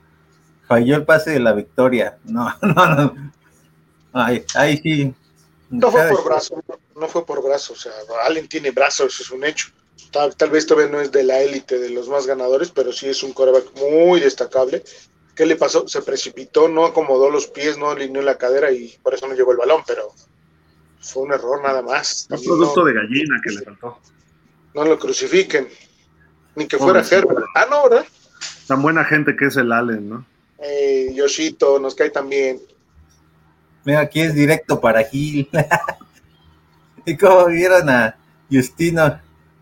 Falló 0.67 0.97
el 0.97 1.05
pase 1.05 1.31
de 1.31 1.39
la 1.39 1.53
victoria. 1.53 2.17
No, 2.25 2.53
no, 2.61 2.95
no. 2.95 3.31
Ay, 4.11 4.43
ay, 4.55 4.77
sí. 4.77 5.13
No 5.69 5.89
fue 5.89 6.07
por 6.09 6.25
brazo, 6.25 6.63
no 6.95 7.07
fue 7.07 7.25
por 7.25 7.43
brazo, 7.43 7.73
o 7.73 7.75
sea, 7.75 7.91
Allen 8.25 8.47
tiene 8.47 8.71
brazo, 8.71 9.05
eso 9.05 9.23
es 9.23 9.31
un 9.31 9.43
hecho. 9.43 9.69
Tal, 10.11 10.35
tal, 10.35 10.49
vez 10.49 10.65
todavía 10.65 10.91
no 10.91 11.01
es 11.01 11.11
de 11.11 11.23
la 11.23 11.41
élite 11.41 11.79
de 11.79 11.89
los 11.89 12.07
más 12.07 12.27
ganadores, 12.27 12.71
pero 12.71 12.91
sí 12.91 13.07
es 13.07 13.23
un 13.23 13.33
coreback 13.33 13.65
muy 13.77 14.19
destacable. 14.19 14.83
¿Qué 15.35 15.45
le 15.45 15.55
pasó? 15.55 15.87
Se 15.87 16.01
precipitó, 16.01 16.67
no 16.67 16.85
acomodó 16.85 17.29
los 17.29 17.47
pies, 17.47 17.77
no 17.77 17.89
alineó 17.89 18.21
la 18.21 18.37
cadera 18.37 18.71
y 18.71 18.95
por 19.01 19.13
eso 19.15 19.27
no 19.27 19.33
llegó 19.33 19.51
el 19.51 19.57
balón, 19.57 19.81
pero 19.87 20.13
fue 20.99 21.23
un 21.23 21.33
error 21.33 21.61
nada 21.61 21.81
más. 21.81 22.27
Un 22.29 22.43
producto 22.43 22.85
de 22.85 22.93
gallina 22.93 23.41
que 23.43 23.51
le 23.51 23.61
faltó. 23.61 23.99
No 24.75 24.85
lo 24.85 24.99
crucifiquen, 24.99 25.67
ni 26.55 26.67
que 26.67 26.77
fuera 26.77 27.01
Herbert. 27.01 27.45
Ah, 27.55 27.65
no, 27.69 27.89
¿verdad? 27.89 28.05
Tan 28.67 28.81
buena 28.81 29.03
gente 29.03 29.35
que 29.35 29.45
es 29.45 29.57
el 29.57 29.71
Allen, 29.71 30.09
¿no? 30.09 30.25
Eh, 30.59 31.11
Yoshito, 31.13 31.79
nos 31.79 31.95
cae 31.95 32.09
también. 32.09 32.61
Mira, 33.83 34.01
aquí 34.01 34.21
es 34.21 34.33
directo 34.33 34.79
para 34.79 35.03
Gil. 35.03 35.49
¿Y 37.05 37.17
cómo 37.17 37.47
vieron 37.47 37.89
a 37.89 38.17
Justino 38.49 39.19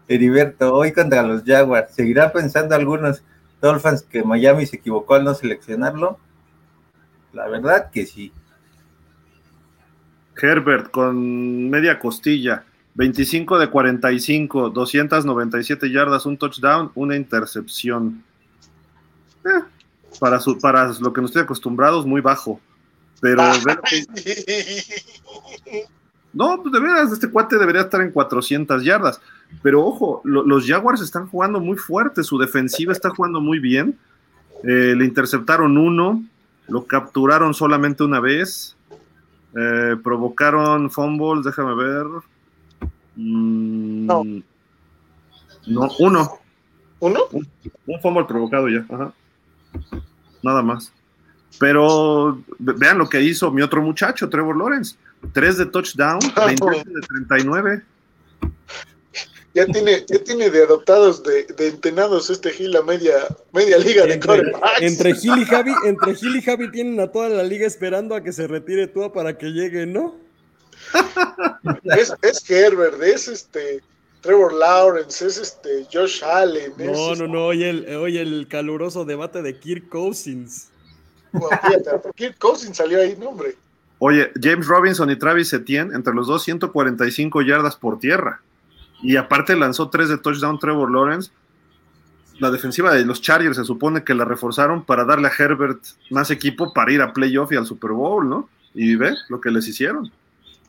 Heriberto 0.07 0.73
hoy 0.73 0.91
contra 0.91 1.23
los 1.23 1.43
Jaguars? 1.43 1.93
¿Seguirá 1.93 2.31
pensando 2.31 2.75
algunos 2.75 3.23
Dolphins 3.61 4.03
que 4.03 4.23
Miami 4.23 4.65
se 4.65 4.77
equivocó 4.77 5.15
al 5.15 5.23
no 5.23 5.33
seleccionarlo? 5.33 6.19
La 7.33 7.47
verdad 7.47 7.89
que 7.91 8.05
sí. 8.05 8.31
Herbert 10.41 10.91
con 10.91 11.69
media 11.69 11.99
costilla 11.99 12.65
25 12.95 13.59
de 13.59 13.69
45, 13.69 14.69
297 14.71 15.91
yardas, 15.91 16.25
un 16.25 16.37
touchdown, 16.37 16.91
una 16.95 17.15
intercepción. 17.15 18.23
Eh, 19.45 19.63
para, 20.19 20.39
su, 20.39 20.59
para 20.59 20.91
lo 20.99 21.13
que 21.13 21.21
nos 21.21 21.29
estoy 21.29 21.43
acostumbrados, 21.43 22.05
muy 22.05 22.21
bajo. 22.21 22.59
Pero 23.21 23.43
no, 26.33 26.61
pues 26.61 26.71
de 26.73 26.79
veras, 26.79 27.11
este 27.11 27.29
cuate 27.29 27.57
debería 27.57 27.81
estar 27.81 28.01
en 28.01 28.11
400 28.11 28.83
yardas. 28.83 29.19
Pero 29.61 29.85
ojo, 29.85 30.21
lo, 30.23 30.43
los 30.45 30.65
Jaguars 30.65 31.01
están 31.01 31.27
jugando 31.27 31.59
muy 31.59 31.77
fuerte, 31.77 32.23
su 32.23 32.37
defensiva 32.37 32.93
está 32.93 33.09
jugando 33.09 33.41
muy 33.41 33.59
bien. 33.59 33.97
Eh, 34.63 34.93
le 34.95 35.05
interceptaron 35.05 35.77
uno, 35.77 36.23
lo 36.67 36.85
capturaron 36.85 37.53
solamente 37.53 38.03
una 38.03 38.19
vez, 38.19 38.75
eh, 39.57 39.95
provocaron 40.03 40.89
fumbles, 40.89 41.43
déjame 41.43 41.75
ver. 41.75 42.05
Mm, 43.15 44.05
No. 44.05 44.23
no, 45.67 45.89
uno. 45.99 46.31
¿Uno? 46.99 47.19
Un, 47.31 47.47
un 47.87 47.99
fumble 48.01 48.25
provocado 48.25 48.69
ya, 48.69 48.85
ajá. 48.89 49.11
Nada 50.43 50.61
más. 50.61 50.93
Pero 51.59 52.39
ve- 52.59 52.73
vean 52.77 52.97
lo 52.99 53.09
que 53.09 53.21
hizo 53.21 53.51
mi 53.51 53.61
otro 53.63 53.81
muchacho, 53.81 54.29
Trevor 54.29 54.55
Lawrence. 54.55 54.95
Tres 55.33 55.57
de 55.57 55.65
touchdown, 55.67 56.19
28 56.35 56.83
de 56.89 57.01
39. 57.01 57.81
Ya 59.53 59.65
tiene, 59.65 60.05
ya 60.07 60.23
tiene 60.23 60.49
de 60.49 60.63
adoptados 60.63 61.21
de, 61.23 61.43
de 61.43 61.67
entrenados 61.67 62.29
este 62.29 62.51
Gil 62.51 62.75
a 62.77 62.81
media, 62.83 63.13
media 63.51 63.77
liga 63.77 64.05
de 64.05 64.13
Entre, 64.13 64.27
quarterbacks. 64.27 64.81
entre 64.81 65.13
Gil 65.13 65.37
y 65.39 65.45
Javi, 65.45 65.73
entre 65.85 66.15
Gil 66.15 66.35
y 66.37 66.41
Javi 66.41 66.71
tienen 66.71 66.99
a 67.01 67.11
toda 67.11 67.27
la 67.27 67.43
liga 67.43 67.67
esperando 67.67 68.15
a 68.15 68.23
que 68.23 68.31
se 68.31 68.47
retire 68.47 68.87
Tua 68.87 69.11
para 69.11 69.37
que 69.37 69.47
llegue, 69.47 69.85
¿no? 69.85 70.15
Es, 71.83 72.13
es 72.21 72.49
Herbert, 72.49 73.01
es 73.03 73.27
este 73.27 73.81
Trevor 74.21 74.53
Lawrence, 74.53 75.25
es 75.25 75.37
este 75.37 75.85
Josh 75.91 76.23
Allen. 76.23 76.71
es, 76.77 76.85
No, 76.87 77.11
este, 77.11 77.23
no, 77.23 77.33
no, 77.33 77.45
oye 77.47 77.69
el, 77.69 77.95
oye 77.97 78.21
el 78.21 78.47
caluroso 78.47 79.03
debate 79.05 79.41
de 79.41 79.59
Kirk 79.59 79.89
Cousins. 79.89 80.69
bueno, 81.33 81.59
fíjate, 81.61 81.89
Kirk 82.15 82.37
Cousins 82.39 82.77
salió 82.77 83.01
ahí, 83.01 83.15
no, 83.19 83.29
hombre. 83.29 83.55
Oye, 84.03 84.31
James 84.41 84.65
Robinson 84.65 85.11
y 85.11 85.15
Travis 85.15 85.53
Etienne, 85.53 85.93
entre 85.93 86.15
los 86.15 86.25
dos, 86.25 86.41
145 86.41 87.43
yardas 87.43 87.75
por 87.75 87.99
tierra. 87.99 88.41
Y 89.03 89.15
aparte 89.15 89.55
lanzó 89.55 89.91
tres 89.91 90.09
de 90.09 90.17
touchdown 90.17 90.57
Trevor 90.57 90.91
Lawrence. 90.91 91.29
La 92.39 92.49
defensiva 92.49 92.91
de 92.95 93.05
los 93.05 93.21
Chargers 93.21 93.57
se 93.57 93.63
supone 93.63 94.03
que 94.03 94.15
la 94.15 94.25
reforzaron 94.25 94.83
para 94.83 95.05
darle 95.05 95.27
a 95.27 95.31
Herbert 95.37 95.83
más 96.09 96.31
equipo 96.31 96.73
para 96.73 96.91
ir 96.91 96.99
a 96.99 97.13
playoff 97.13 97.51
y 97.51 97.57
al 97.57 97.67
Super 97.67 97.91
Bowl, 97.91 98.27
¿no? 98.27 98.49
Y 98.73 98.95
ve 98.95 99.13
lo 99.29 99.39
que 99.39 99.51
les 99.51 99.67
hicieron. 99.67 100.11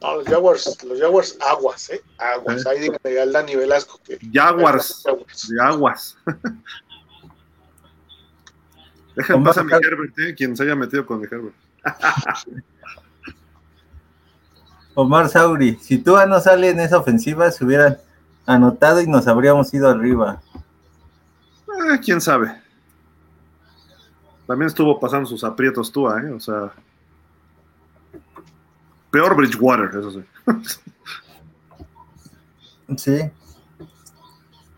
No, 0.02 0.16
los 0.16 0.26
Jaguars, 0.26 0.84
los 0.84 1.00
Jaguars 1.00 1.38
aguas, 1.40 1.88
¿eh? 1.88 2.02
Aguas. 2.18 2.60
Sí. 2.60 2.68
Ahí 2.68 2.80
díganle 2.80 3.18
al 3.18 3.32
Dani 3.32 3.56
Velasco 3.56 3.98
que. 4.04 4.18
Jaguars, 4.30 5.04
Jaguars. 5.06 5.48
de 5.48 5.62
aguas. 5.62 6.18
Dejen 9.16 9.42
pasar 9.42 9.62
a 9.62 9.64
mi 9.64 9.72
Herbert, 9.72 10.18
¿eh? 10.18 10.34
quien 10.34 10.54
se 10.54 10.64
haya 10.64 10.74
metido 10.74 11.06
con 11.06 11.18
mi 11.18 11.24
Herbert. 11.24 11.54
Omar 14.94 15.28
Sauri, 15.28 15.76
si 15.80 15.98
Tua 15.98 16.26
no 16.26 16.40
sale 16.40 16.70
en 16.70 16.80
esa 16.80 16.98
ofensiva, 16.98 17.50
se 17.50 17.64
hubieran 17.64 17.98
anotado 18.46 19.00
y 19.00 19.06
nos 19.06 19.26
habríamos 19.26 19.72
ido 19.72 19.88
arriba. 19.88 20.42
Eh, 21.68 21.98
quién 22.04 22.20
sabe. 22.20 22.60
También 24.46 24.68
estuvo 24.68 25.00
pasando 25.00 25.26
sus 25.26 25.44
aprietos 25.44 25.90
Tua, 25.92 26.20
¿eh? 26.20 26.32
O 26.32 26.40
sea. 26.40 26.72
Peor 29.10 29.36
Bridgewater, 29.36 29.90
eso 29.98 30.10
sí. 30.10 30.24
Sí. 32.96 33.30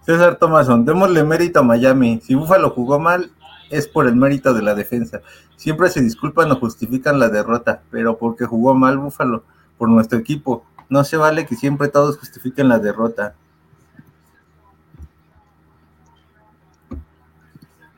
César 0.07 0.37
Thomason, 0.37 0.85
démosle 0.85 1.25
mérito 1.25 1.61
a 1.61 1.63
Miami. 1.63 2.21
Si 2.23 2.35
Buffalo 2.35 2.71
jugó 2.71 3.01
mal, 3.01 3.33
es 3.71 3.89
por 3.89 4.07
el 4.07 4.15
mérito 4.15 4.55
de 4.55 4.63
la 4.63 4.75
defensa. 4.75 5.21
Siempre 5.57 5.89
se 5.89 6.01
disculpan 6.01 6.53
o 6.53 6.57
justifican 6.57 7.19
la 7.19 7.29
derrota, 7.29 7.83
pero 7.91 8.19
porque 8.19 8.45
jugó 8.45 8.75
mal 8.75 8.99
Buffalo, 8.99 9.43
por 9.79 9.89
nuestro 9.89 10.19
equipo. 10.19 10.65
No 10.89 11.05
se 11.05 11.17
vale 11.17 11.47
que 11.47 11.57
siempre 11.57 11.89
todos 11.89 12.19
justifiquen 12.19 12.69
la 12.69 12.79
derrota. 12.79 13.35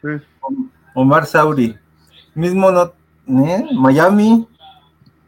Sí. 0.02 0.08
Omar 0.94 1.26
Sauri, 1.26 1.76
mismo 2.34 2.70
no, 2.70 2.92
¿eh? 3.44 3.66
Miami 3.74 4.46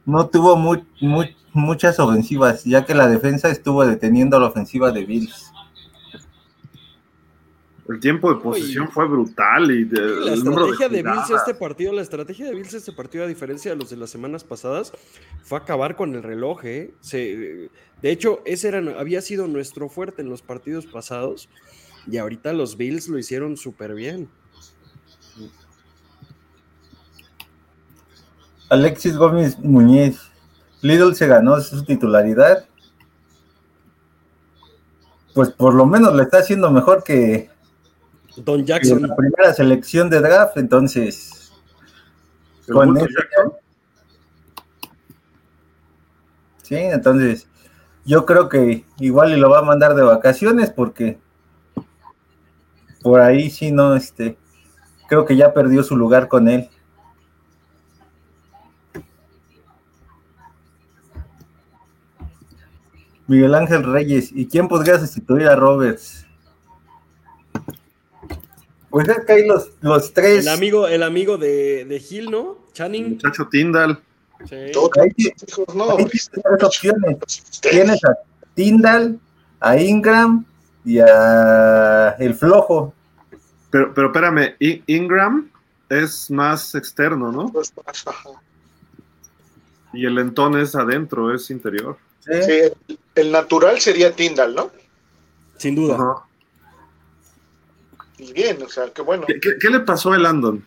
no 0.06 0.26
tuvo 0.28 0.56
mu- 0.56 0.82
mu- 1.00 1.24
muchas 1.52 1.98
ofensivas, 1.98 2.64
ya 2.64 2.84
que 2.84 2.94
la 2.94 3.08
defensa 3.08 3.48
estuvo 3.48 3.84
deteniendo 3.84 4.38
la 4.40 4.46
ofensiva 4.46 4.92
de 4.92 5.04
Bills. 5.04 5.47
El 7.89 8.00
tiempo 8.00 8.33
de 8.33 8.41
posesión 8.41 8.86
Uy. 8.86 8.92
fue 8.92 9.08
brutal 9.08 9.70
y 9.70 9.84
de- 9.84 10.00
La 10.20 10.36
número 10.36 10.67
de 10.67 10.73
estrategia 10.73 10.89
de 10.91 11.02
Bills 11.02 11.31
este 11.31 11.55
partido, 11.55 11.92
la 11.94 12.02
estrategia 12.02 12.47
de 12.47 12.55
Bills 12.55 12.75
este 12.75 12.92
partido, 12.92 13.25
a 13.25 13.26
diferencia 13.26 13.70
de 13.70 13.78
los 13.78 13.89
de 13.89 13.97
las 13.97 14.10
semanas 14.10 14.44
pasadas, 14.44 14.92
fue 15.42 15.57
acabar 15.58 15.97
con 15.97 16.15
el 16.15 16.23
reloj. 16.23 16.65
¿eh? 16.65 16.92
Se- 17.00 17.70
de 18.02 18.10
hecho, 18.10 18.41
ese 18.44 18.68
era, 18.68 19.00
había 19.00 19.23
sido 19.23 19.47
nuestro 19.47 19.89
fuerte 19.89 20.20
en 20.20 20.28
los 20.28 20.42
partidos 20.42 20.84
pasados 20.86 21.49
y 22.07 22.18
ahorita 22.18 22.52
los 22.52 22.76
Bills 22.76 23.08
lo 23.08 23.18
hicieron 23.18 23.57
súper 23.57 23.94
bien. 23.94 24.28
Alexis 28.68 29.17
Gómez 29.17 29.58
Muñiz, 29.60 30.20
Lidl 30.83 31.15
se 31.15 31.26
ganó 31.26 31.58
su 31.60 31.84
titularidad. 31.84 32.67
Pues 35.34 35.50
por 35.50 35.73
lo 35.75 35.86
menos 35.86 36.15
le 36.15 36.25
está 36.25 36.39
haciendo 36.39 36.70
mejor 36.70 37.02
que, 37.02 37.49
Don 38.44 38.65
Jackson, 38.65 39.02
la 39.02 39.17
primera 39.17 39.52
selección 39.52 40.10
de 40.10 40.20
draft, 40.20 40.57
entonces 40.57 41.52
con 42.70 42.94
Jackson. 42.94 43.52
sí, 46.62 46.76
entonces 46.76 47.49
yo 48.05 48.26
creo 48.26 48.49
que 48.49 48.84
igual 48.99 49.33
y 49.33 49.36
lo 49.36 49.50
va 49.50 49.58
a 49.60 49.62
mandar 49.62 49.94
de 49.94 50.02
vacaciones 50.02 50.70
porque 50.70 51.18
por 53.02 53.20
ahí 53.20 53.50
sí 53.50 53.73
no, 53.73 53.94
este, 53.94 54.36
creo 55.08 55.25
que 55.25 55.36
ya 55.36 55.52
perdió 55.55 55.83
su 55.83 55.97
lugar 55.97 56.28
con 56.28 56.49
él. 56.49 56.68
Miguel 63.26 63.55
Ángel 63.55 63.84
Reyes, 63.84 64.31
¿y 64.33 64.47
quién 64.47 64.68
podría 64.68 64.99
sustituir 64.99 65.49
a 65.49 65.57
Roberts? 65.57 66.27
Pues 68.91 69.08
es 69.08 69.25
que 69.25 69.33
hay 69.33 69.47
los, 69.47 69.70
los 69.81 70.12
tres. 70.15 70.47
el 70.47 70.49
amigo, 70.49 70.86
el 70.89 71.02
amigo 71.02 71.36
de, 71.36 71.84
de 71.84 72.02
Hill, 72.08 72.31
¿no? 72.31 72.58
Channing. 72.73 73.10
muchacho 73.10 73.49
Tyndall. 73.50 74.00
Sí. 74.49 74.55
Ahí 74.55 74.73
sí- 75.17 75.33
hijos, 75.49 75.75
no, 75.75 75.84
ahí 75.84 75.91
hombre, 75.91 76.05
tienes 76.10 76.31
tres 76.31 76.62
opciones. 76.62 77.17
Tienes 77.60 78.05
a 78.05 78.17
Tyndall, 78.55 79.18
a 79.60 79.76
Ingram 79.76 80.44
y 80.84 80.99
a 81.00 82.10
el 82.18 82.34
flojo. 82.34 82.94
Pero, 83.70 83.92
pero 83.92 84.07
espérame, 84.08 84.55
Ingram 84.86 85.50
es 85.91 86.31
más 86.31 86.75
externo, 86.75 87.31
¿no? 87.33 87.49
Pues. 87.52 87.73
Y 89.92 90.07
el 90.07 90.18
entón 90.18 90.58
es 90.58 90.75
adentro, 90.75 91.34
es 91.34 91.50
interior. 91.50 91.99
¿sí? 92.20 92.42
Sí, 92.42 92.52
el, 92.52 92.99
el 93.17 93.33
natural 93.33 93.81
sería 93.81 94.12
Tyndall, 94.12 94.55
¿no? 94.55 94.70
Sin 95.57 95.75
duda. 95.75 95.94
Ajá. 95.94 96.25
Y 98.18 98.32
bien, 98.32 98.62
o 98.62 98.68
sea, 98.68 98.92
qué 98.92 99.02
bueno. 99.02 99.24
¿Qué, 99.26 99.38
qué- 99.40 99.58
qué 99.60 99.70
le 99.70 99.80
pasó 99.80 100.12
a 100.12 100.18
Landon? 100.18 100.64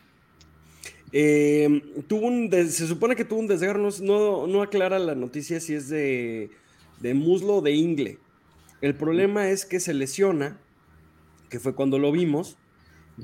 Eh, 1.13 2.03
tuvo 2.07 2.27
un 2.27 2.49
des- 2.49 2.73
se 2.75 2.87
supone 2.87 3.15
que 3.15 3.25
tuvo 3.25 3.39
un 3.41 3.47
desgarro, 3.47 3.79
no, 3.79 3.89
no, 4.01 4.47
no 4.47 4.61
aclara 4.61 4.97
la 4.99 5.13
noticia 5.15 5.59
si 5.59 5.73
es 5.75 5.89
de, 5.89 6.49
de 7.01 7.13
muslo 7.13 7.55
o 7.57 7.61
de 7.61 7.71
ingle. 7.71 8.17
El 8.79 8.95
problema 8.95 9.49
es 9.49 9.65
que 9.65 9.79
se 9.81 9.93
lesiona, 9.93 10.57
que 11.49 11.59
fue 11.59 11.75
cuando 11.75 11.99
lo 11.99 12.11
vimos, 12.11 12.57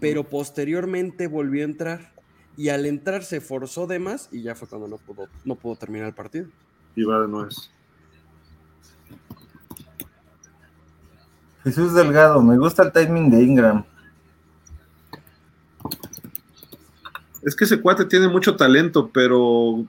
pero 0.02 0.24
posteriormente 0.26 1.28
volvió 1.28 1.62
a 1.64 1.66
entrar. 1.66 2.14
Y 2.58 2.70
al 2.70 2.86
entrar 2.86 3.24
se 3.24 3.40
forzó 3.40 3.88
de 3.88 4.00
más 4.00 4.30
y 4.32 4.42
ya 4.42 4.54
fue 4.56 4.68
cuando 4.68 4.88
no 4.88 4.98
pudo, 4.98 5.30
no 5.46 5.56
pudo 5.56 5.76
terminar 5.78 6.08
el 6.08 6.14
partido. 6.14 6.48
Y 6.96 7.04
va 7.04 7.22
de 7.22 7.28
nuez. 7.28 7.72
Jesús 11.64 11.94
Delgado, 11.94 12.42
me 12.42 12.58
gusta 12.58 12.84
el 12.84 12.92
timing 12.92 13.30
de 13.30 13.44
Ingram. 13.44 13.86
Es 17.44 17.56
que 17.56 17.66
ese 17.66 17.82
cuate 17.82 18.06
tiene 18.06 18.28
mucho 18.28 18.56
talento, 18.56 19.10
pero 19.14 19.86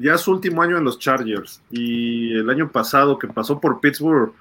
ya 0.00 0.16
su 0.16 0.30
último 0.30 0.62
año 0.62 0.78
en 0.78 0.84
los 0.84 0.98
Chargers 0.98 1.60
y 1.70 2.32
el 2.34 2.48
año 2.50 2.70
pasado 2.70 3.18
que 3.18 3.26
pasó 3.26 3.60
por 3.60 3.80
Pittsburgh 3.80 4.32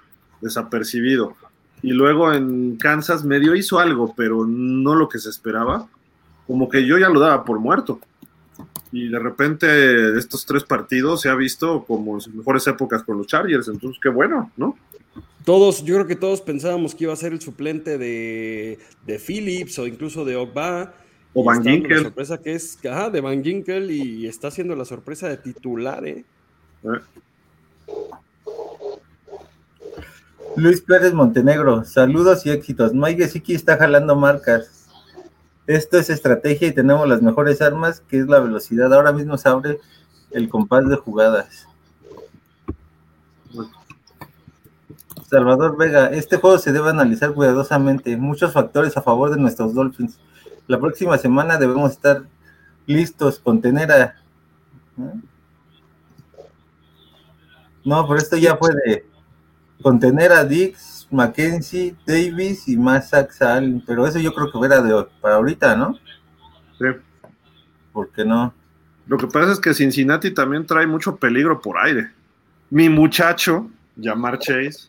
desapercibido 0.41 1.35
y 1.81 1.91
luego 1.91 2.33
en 2.33 2.75
Kansas 2.77 3.23
medio 3.23 3.55
hizo 3.55 3.79
algo, 3.79 4.13
pero 4.15 4.45
no 4.45 4.95
lo 4.95 5.07
que 5.07 5.19
se 5.19 5.29
esperaba. 5.29 5.87
Como 6.45 6.67
que 6.67 6.85
yo 6.85 6.97
ya 6.97 7.09
lo 7.09 7.19
daba 7.19 7.45
por 7.45 7.59
muerto. 7.59 7.99
y 8.91 9.07
de 9.07 9.19
repente 9.19 10.17
estos 10.17 10.45
tres 10.47 10.63
partidos 10.63 11.21
se 11.21 11.29
ha 11.29 11.35
visto 11.35 11.85
como 11.85 12.19
sus 12.19 12.33
mejores 12.33 12.65
épocas 12.65 13.03
con 13.03 13.19
los 13.19 13.27
Chargers, 13.27 13.67
entonces 13.67 13.99
qué 14.01 14.09
bueno, 14.09 14.51
¿no? 14.57 14.75
Todos, 15.45 15.83
yo 15.83 15.95
creo 15.95 16.07
que 16.07 16.15
todos 16.15 16.41
pensábamos 16.41 16.95
que 16.95 17.03
iba 17.03 17.13
a 17.13 17.15
ser 17.15 17.33
el 17.33 17.39
suplente 17.39 17.99
de, 17.99 18.79
de 19.05 19.19
Phillips 19.19 19.77
o 19.79 19.87
incluso 19.87 20.25
de 20.25 20.35
Ogba. 20.35 20.93
O 21.39 21.43
Van 21.45 21.63
Ginkel. 21.63 21.97
La 21.97 22.03
sorpresa 22.03 22.37
que 22.41 22.53
es, 22.53 22.77
ajá, 22.85 23.09
de 23.09 23.21
Van 23.21 23.41
Ginkel 23.41 23.91
y 23.91 24.27
está 24.27 24.49
haciendo 24.49 24.75
la 24.75 24.83
sorpresa 24.83 25.29
de 25.29 25.37
titular, 25.37 26.05
¿eh? 26.05 26.25
¿eh? 26.83 26.99
Luis 30.57 30.81
Pérez 30.81 31.13
Montenegro, 31.13 31.85
saludos 31.85 32.45
y 32.45 32.49
éxitos. 32.49 32.93
Mike 32.93 33.23
Gesicki 33.23 33.55
está 33.55 33.77
jalando 33.77 34.17
marcas. 34.17 34.89
Esto 35.65 35.97
es 35.97 36.09
estrategia 36.09 36.67
y 36.67 36.73
tenemos 36.73 37.07
las 37.07 37.21
mejores 37.21 37.61
armas, 37.61 38.01
que 38.01 38.19
es 38.19 38.27
la 38.27 38.41
velocidad. 38.41 38.93
Ahora 38.93 39.13
mismo 39.13 39.37
se 39.37 39.47
abre 39.47 39.79
el 40.31 40.49
compás 40.49 40.89
de 40.89 40.97
jugadas. 40.97 41.67
Salvador 45.29 45.77
Vega, 45.77 46.07
este 46.07 46.35
juego 46.35 46.57
se 46.57 46.73
debe 46.73 46.89
analizar 46.89 47.33
cuidadosamente. 47.33 48.17
Muchos 48.17 48.51
factores 48.51 48.97
a 48.97 49.01
favor 49.01 49.29
de 49.29 49.37
nuestros 49.37 49.73
Dolphins. 49.73 50.19
La 50.69 50.79
próxima 50.79 51.17
semana 51.17 51.57
debemos 51.57 51.89
estar 51.89 52.21
listos 52.85 53.39
con 53.39 53.59
tener 53.59 53.91
a. 53.91 54.03
¿eh? 54.03 54.13
No, 57.83 58.07
pero 58.07 58.19
esto 58.19 58.37
ya 58.37 58.55
puede 58.59 59.03
contener 59.81 60.31
a 60.31 60.43
Dix, 60.43 61.07
Mackenzie, 61.09 61.95
Davis 62.05 62.67
y 62.67 62.77
más 62.77 63.11
Allen, 63.41 63.83
pero 63.83 64.05
eso 64.05 64.19
yo 64.19 64.31
creo 64.31 64.51
que 64.51 64.63
era 64.63 64.79
de 64.79 65.07
para 65.19 65.37
ahorita, 65.37 65.75
¿no? 65.75 65.97
Sí. 66.77 66.85
¿Por 67.91 68.11
qué 68.11 68.23
no? 68.23 68.53
Lo 69.07 69.17
que 69.17 69.25
pasa 69.25 69.53
es 69.53 69.59
que 69.59 69.73
Cincinnati 69.73 70.35
también 70.35 70.67
trae 70.67 70.85
mucho 70.85 71.15
peligro 71.15 71.59
por 71.59 71.79
aire. 71.79 72.11
Mi 72.69 72.89
muchacho, 72.89 73.67
Jamar 73.99 74.37
Chase, 74.37 74.87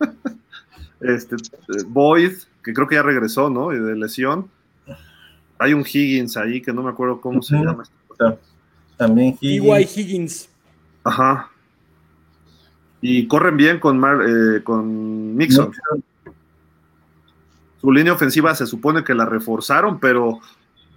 este, 1.02 1.36
Boyd, 1.88 2.32
que 2.62 2.72
creo 2.72 2.88
que 2.88 2.94
ya 2.94 3.02
regresó, 3.02 3.50
¿no? 3.50 3.68
De 3.68 3.94
lesión. 3.96 4.48
Hay 5.64 5.72
un 5.72 5.80
Higgins 5.80 6.36
ahí 6.36 6.60
que 6.60 6.74
no 6.74 6.82
me 6.82 6.90
acuerdo 6.90 7.22
cómo 7.22 7.40
se 7.40 7.56
llama. 7.56 7.84
También 8.98 9.38
Higgins. 9.40 9.96
Higgins. 9.96 10.48
Ajá. 11.02 11.50
Y 13.00 13.26
corren 13.26 13.56
bien 13.56 13.80
con, 13.80 13.98
eh, 13.98 14.62
con 14.62 15.34
Mixon. 15.34 15.72
Su 17.80 17.92
línea 17.92 18.12
ofensiva 18.12 18.54
se 18.54 18.66
supone 18.66 19.02
que 19.04 19.14
la 19.14 19.24
reforzaron, 19.24 19.98
pero 19.98 20.40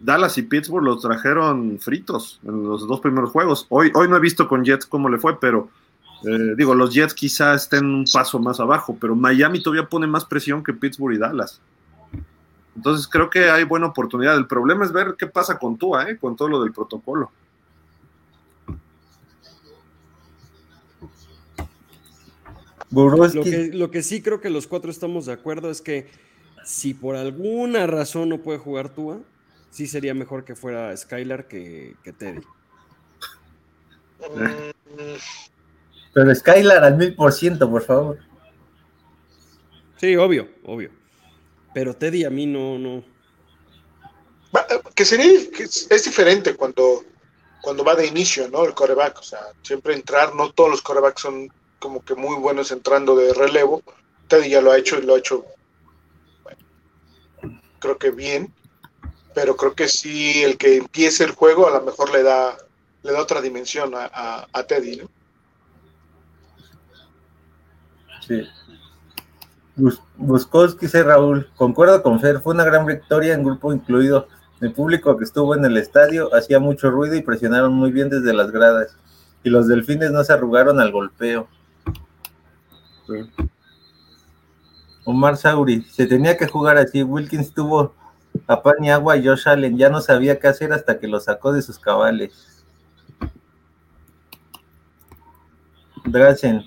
Dallas 0.01 0.37
y 0.37 0.41
Pittsburgh 0.41 0.83
los 0.83 1.01
trajeron 1.01 1.79
fritos 1.79 2.41
en 2.43 2.63
los 2.63 2.85
dos 2.87 2.99
primeros 2.99 3.31
juegos. 3.31 3.67
Hoy, 3.69 3.89
hoy 3.95 4.09
no 4.09 4.17
he 4.17 4.19
visto 4.19 4.49
con 4.49 4.65
Jets 4.65 4.85
cómo 4.85 5.07
le 5.07 5.17
fue, 5.17 5.39
pero 5.39 5.69
eh, 6.23 6.55
digo, 6.57 6.75
los 6.75 6.93
Jets 6.93 7.13
quizás 7.13 7.63
estén 7.63 7.85
un 7.85 8.05
paso 8.11 8.37
más 8.39 8.59
abajo, 8.59 8.97
pero 8.99 9.15
Miami 9.15 9.61
todavía 9.61 9.87
pone 9.87 10.07
más 10.07 10.25
presión 10.25 10.61
que 10.61 10.73
Pittsburgh 10.73 11.15
y 11.15 11.17
Dallas. 11.17 11.61
Entonces 12.77 13.07
creo 13.07 13.27
que 13.27 13.49
hay 13.49 13.63
buena 13.63 13.87
oportunidad. 13.87 14.37
El 14.37 14.45
problema 14.45 14.85
es 14.85 14.91
ver 14.91 15.15
qué 15.17 15.25
pasa 15.25 15.57
con 15.57 15.77
Tua, 15.77 16.09
¿eh? 16.09 16.17
con 16.17 16.35
todo 16.35 16.47
lo 16.47 16.61
del 16.61 16.71
protocolo. 16.71 17.31
Lo 22.91 23.43
que, 23.43 23.71
lo 23.73 23.91
que 23.91 24.03
sí 24.03 24.21
creo 24.21 24.39
que 24.39 24.51
los 24.51 24.67
cuatro 24.67 24.91
estamos 24.91 25.25
de 25.25 25.33
acuerdo 25.33 25.71
es 25.71 25.81
que 25.81 26.07
si 26.63 26.93
por 26.93 27.15
alguna 27.15 27.87
razón 27.87 28.29
no 28.29 28.41
puede 28.43 28.59
jugar 28.59 28.89
Tua, 28.89 29.21
sí 29.71 29.87
sería 29.87 30.13
mejor 30.13 30.45
que 30.45 30.55
fuera 30.55 30.95
Skylar 30.95 31.47
que, 31.47 31.95
Teddy. 32.17 32.41
Pero 36.13 36.35
Skylar 36.35 36.83
al 36.83 36.95
mil 36.95 37.15
por 37.15 37.33
ciento, 37.33 37.69
por 37.69 37.81
favor. 37.81 38.19
Sí, 39.97 40.15
obvio, 40.15 40.47
obvio. 40.63 40.96
Pero 41.73 41.95
Teddy 41.95 42.23
a 42.25 42.29
mí 42.29 42.45
no, 42.45 42.77
no. 42.77 43.03
Que 44.95 45.05
sería, 45.05 45.31
es 45.59 46.03
diferente 46.05 46.55
cuando, 46.55 47.03
cuando 47.61 47.83
va 47.83 47.95
de 47.95 48.07
inicio, 48.07 48.47
¿no? 48.49 48.65
El 48.65 48.73
coreback. 48.73 49.19
O 49.19 49.23
sea, 49.23 49.41
siempre 49.61 49.93
entrar, 49.93 50.33
no 50.35 50.51
todos 50.51 50.71
los 50.71 50.81
corebacks 50.81 51.21
son 51.21 51.51
como 51.79 52.03
que 52.03 52.15
muy 52.15 52.35
buenos 52.35 52.71
entrando 52.71 53.15
de 53.15 53.33
relevo. 53.33 53.83
Teddy 54.27 54.49
ya 54.49 54.61
lo 54.61 54.71
ha 54.71 54.77
hecho 54.77 54.97
y 54.97 55.03
lo 55.03 55.15
ha 55.15 55.19
hecho, 55.19 55.45
creo 57.79 57.97
que 57.97 58.11
bien, 58.11 58.53
pero 59.33 59.55
creo 59.55 59.73
que 59.73 59.87
sí 59.87 60.43
el 60.43 60.57
que 60.57 60.77
empiece 60.77 61.23
el 61.23 61.31
juego 61.31 61.67
a 61.67 61.71
lo 61.71 61.81
mejor 61.81 62.11
le 62.11 62.23
da, 62.23 62.57
le 63.03 63.11
da 63.11 63.21
otra 63.21 63.41
dimensión 63.41 63.93
a, 63.95 64.63
Teddy, 64.67 64.97
¿no? 64.97 65.09
Sí. 68.27 68.43
Buskowski 70.17 70.87
dice 70.87 71.03
Raúl, 71.03 71.47
concuerdo 71.55 72.01
con 72.01 72.19
Fer, 72.19 72.39
fue 72.39 72.53
una 72.53 72.63
gran 72.63 72.85
victoria 72.85 73.35
en 73.35 73.43
grupo 73.43 73.71
incluido. 73.71 74.27
El 74.59 74.73
público 74.73 75.15
que 75.17 75.23
estuvo 75.23 75.55
en 75.55 75.63
el 75.65 75.77
estadio 75.77 76.33
hacía 76.33 76.59
mucho 76.59 76.89
ruido 76.89 77.15
y 77.15 77.21
presionaron 77.21 77.73
muy 77.73 77.91
bien 77.91 78.09
desde 78.09 78.33
las 78.33 78.49
gradas. 78.49 78.97
Y 79.43 79.49
los 79.51 79.67
delfines 79.67 80.11
no 80.11 80.23
se 80.23 80.33
arrugaron 80.33 80.79
al 80.79 80.91
golpeo. 80.91 81.47
Omar 85.05 85.37
Sauri, 85.37 85.83
se 85.83 86.07
tenía 86.07 86.37
que 86.37 86.47
jugar 86.47 86.77
así. 86.77 87.03
Wilkins 87.03 87.53
tuvo 87.53 87.93
a 88.47 88.61
pan 88.63 88.83
y 88.83 88.89
agua 88.89 89.15
y 89.15 89.25
Josh 89.25 89.47
Allen 89.47 89.77
ya 89.77 89.89
no 89.89 90.01
sabía 90.01 90.39
qué 90.39 90.47
hacer 90.47 90.73
hasta 90.73 90.99
que 90.99 91.07
lo 91.07 91.19
sacó 91.19 91.53
de 91.53 91.61
sus 91.61 91.77
cabales. 91.77 92.65
Drazen, 96.05 96.63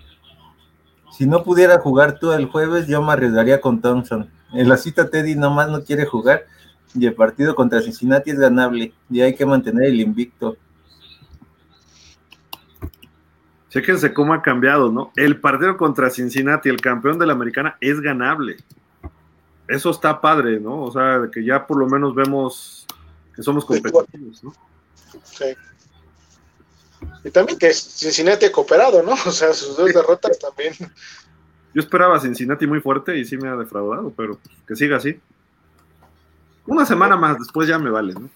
si 1.21 1.27
no 1.27 1.45
pudiera 1.45 1.79
jugar 1.81 2.19
tú 2.19 2.33
el 2.33 2.47
jueves, 2.47 2.87
yo 2.87 3.03
me 3.03 3.13
arriesgaría 3.13 3.61
con 3.61 3.83
Thompson. 3.83 4.31
En 4.55 4.71
la 4.71 4.79
cita 4.79 5.11
Teddy 5.11 5.35
nomás 5.35 5.69
no 5.69 5.85
quiere 5.85 6.07
jugar 6.07 6.47
y 6.95 7.05
el 7.05 7.13
partido 7.13 7.55
contra 7.55 7.83
Cincinnati 7.83 8.31
es 8.31 8.39
ganable 8.39 8.95
y 9.11 9.21
hay 9.21 9.35
que 9.35 9.45
mantener 9.45 9.89
el 9.89 10.01
invicto. 10.01 10.57
Chéquense 13.69 14.15
cómo 14.15 14.33
ha 14.33 14.41
cambiado, 14.41 14.91
¿no? 14.91 15.13
El 15.15 15.39
partido 15.39 15.77
contra 15.77 16.09
Cincinnati, 16.09 16.71
el 16.71 16.81
campeón 16.81 17.19
de 17.19 17.27
la 17.27 17.35
americana, 17.35 17.77
es 17.83 18.01
ganable. 18.01 18.57
Eso 19.69 19.91
está 19.91 20.23
padre, 20.23 20.59
¿no? 20.59 20.85
O 20.85 20.91
sea, 20.91 21.29
que 21.31 21.45
ya 21.45 21.67
por 21.67 21.77
lo 21.77 21.87
menos 21.87 22.15
vemos 22.15 22.87
que 23.37 23.43
somos 23.43 23.67
competitivos, 23.67 24.43
¿no? 24.43 24.55
Sí. 25.23 25.55
Y 27.25 27.31
también 27.31 27.59
que 27.59 27.73
Cincinnati 27.73 28.47
ha 28.47 28.53
cooperado, 28.53 29.03
¿no? 29.03 29.13
O 29.27 29.31
sea, 29.31 29.53
sus 29.53 29.77
dos 29.77 29.93
derrotas 29.93 30.39
también. 30.39 30.75
Yo 31.75 31.81
esperaba 31.81 32.17
a 32.17 32.21
Cincinnati 32.21 32.67
muy 32.67 32.81
fuerte 32.81 33.17
y 33.17 33.25
sí 33.25 33.37
me 33.37 33.49
ha 33.49 33.57
defraudado, 33.57 34.13
pero 34.17 34.39
que 34.67 34.75
siga 34.75 34.97
así. 34.97 35.21
Una 36.67 36.85
semana 36.85 37.17
más, 37.17 37.39
después 37.39 37.69
ya 37.69 37.79
me 37.79 37.91
vale, 37.91 38.15
¿no? 38.15 38.29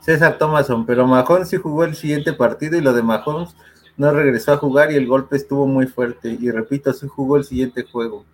César 0.00 0.36
Thomason, 0.36 0.84
pero 0.84 1.06
Mahomes 1.06 1.48
sí 1.48 1.56
jugó 1.56 1.84
el 1.84 1.94
siguiente 1.94 2.32
partido 2.32 2.76
y 2.76 2.80
lo 2.80 2.92
de 2.92 3.02
Mahomes 3.02 3.54
no 3.96 4.10
regresó 4.10 4.52
a 4.52 4.56
jugar 4.56 4.90
y 4.90 4.96
el 4.96 5.06
golpe 5.06 5.36
estuvo 5.36 5.66
muy 5.66 5.86
fuerte. 5.86 6.36
Y 6.40 6.50
repito, 6.50 6.92
sí 6.92 7.06
jugó 7.06 7.36
el 7.36 7.44
siguiente 7.44 7.84
juego. 7.84 8.24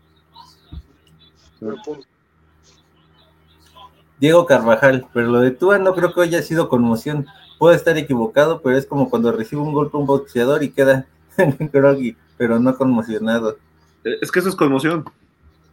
Diego 4.20 4.46
Carvajal, 4.46 5.06
pero 5.12 5.28
lo 5.28 5.40
de 5.40 5.50
Tua 5.50 5.78
no 5.78 5.94
creo 5.94 6.12
que 6.12 6.22
haya 6.22 6.42
sido 6.42 6.68
conmoción. 6.68 7.26
Puede 7.58 7.76
estar 7.76 7.96
equivocado, 7.96 8.60
pero 8.62 8.76
es 8.76 8.86
como 8.86 9.10
cuando 9.10 9.32
recibe 9.32 9.62
un 9.62 9.72
golpe 9.72 9.96
un 9.96 10.06
boxeador 10.06 10.62
y 10.62 10.70
queda 10.70 11.06
groggy, 11.72 12.16
pero 12.36 12.58
no 12.58 12.76
conmocionado. 12.76 13.58
Eh, 14.04 14.18
es 14.20 14.30
que 14.30 14.40
eso 14.40 14.48
es 14.48 14.56
conmoción. 14.56 15.04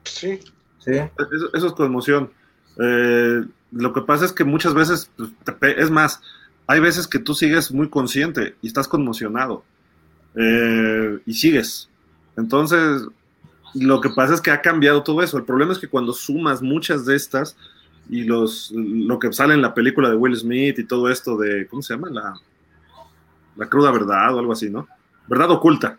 Sí. 0.03 0.40
Sí. 0.80 0.91
Eso, 1.53 1.67
es 1.67 1.74
conmoción. 1.74 2.32
Eh, 2.80 3.43
lo 3.72 3.93
que 3.93 4.01
pasa 4.01 4.25
es 4.25 4.33
que 4.33 4.43
muchas 4.43 4.74
veces, 4.74 5.09
pues, 5.17 5.77
es 5.77 5.90
más, 5.90 6.22
hay 6.67 6.80
veces 6.80 7.07
que 7.07 7.19
tú 7.19 7.33
sigues 7.33 7.72
muy 7.72 7.90
consciente 7.90 8.56
y 8.61 8.67
estás 8.67 8.88
conmocionado 8.88 9.64
eh, 10.35 11.19
y 11.25 11.33
sigues. 11.33 11.90
Entonces, 12.38 13.03
lo 13.74 13.99
que 14.01 14.09
pasa 14.09 14.33
es 14.33 14.41
que 14.41 14.51
ha 14.51 14.61
cambiado 14.61 15.03
todo 15.03 15.22
eso. 15.22 15.38
El 15.38 15.43
problema 15.43 15.74
es 15.74 15.80
que 15.80 15.88
cuando 15.88 16.14
sumas 16.14 16.61
muchas 16.61 17.06
de 17.06 17.15
estas 17.15 17.57
y 18.09 18.24
los, 18.24 18.72
lo 18.75 19.19
que 19.19 19.34
sale 19.34 19.53
en 19.53 19.61
la 19.61 19.74
película 19.74 20.09
de 20.09 20.16
Will 20.16 20.35
Smith 20.35 20.80
y 20.80 20.84
todo 20.84 21.09
esto 21.09 21.38
de, 21.38 21.67
¿cómo 21.67 21.82
se 21.82 21.93
llama? 21.93 22.09
La, 22.09 22.35
la 23.56 23.69
cruda 23.69 23.92
verdad 23.92 24.35
o 24.35 24.40
algo 24.40 24.53
así, 24.53 24.69
¿no? 24.69 24.88
Verdad 25.27 25.51
oculta. 25.51 25.98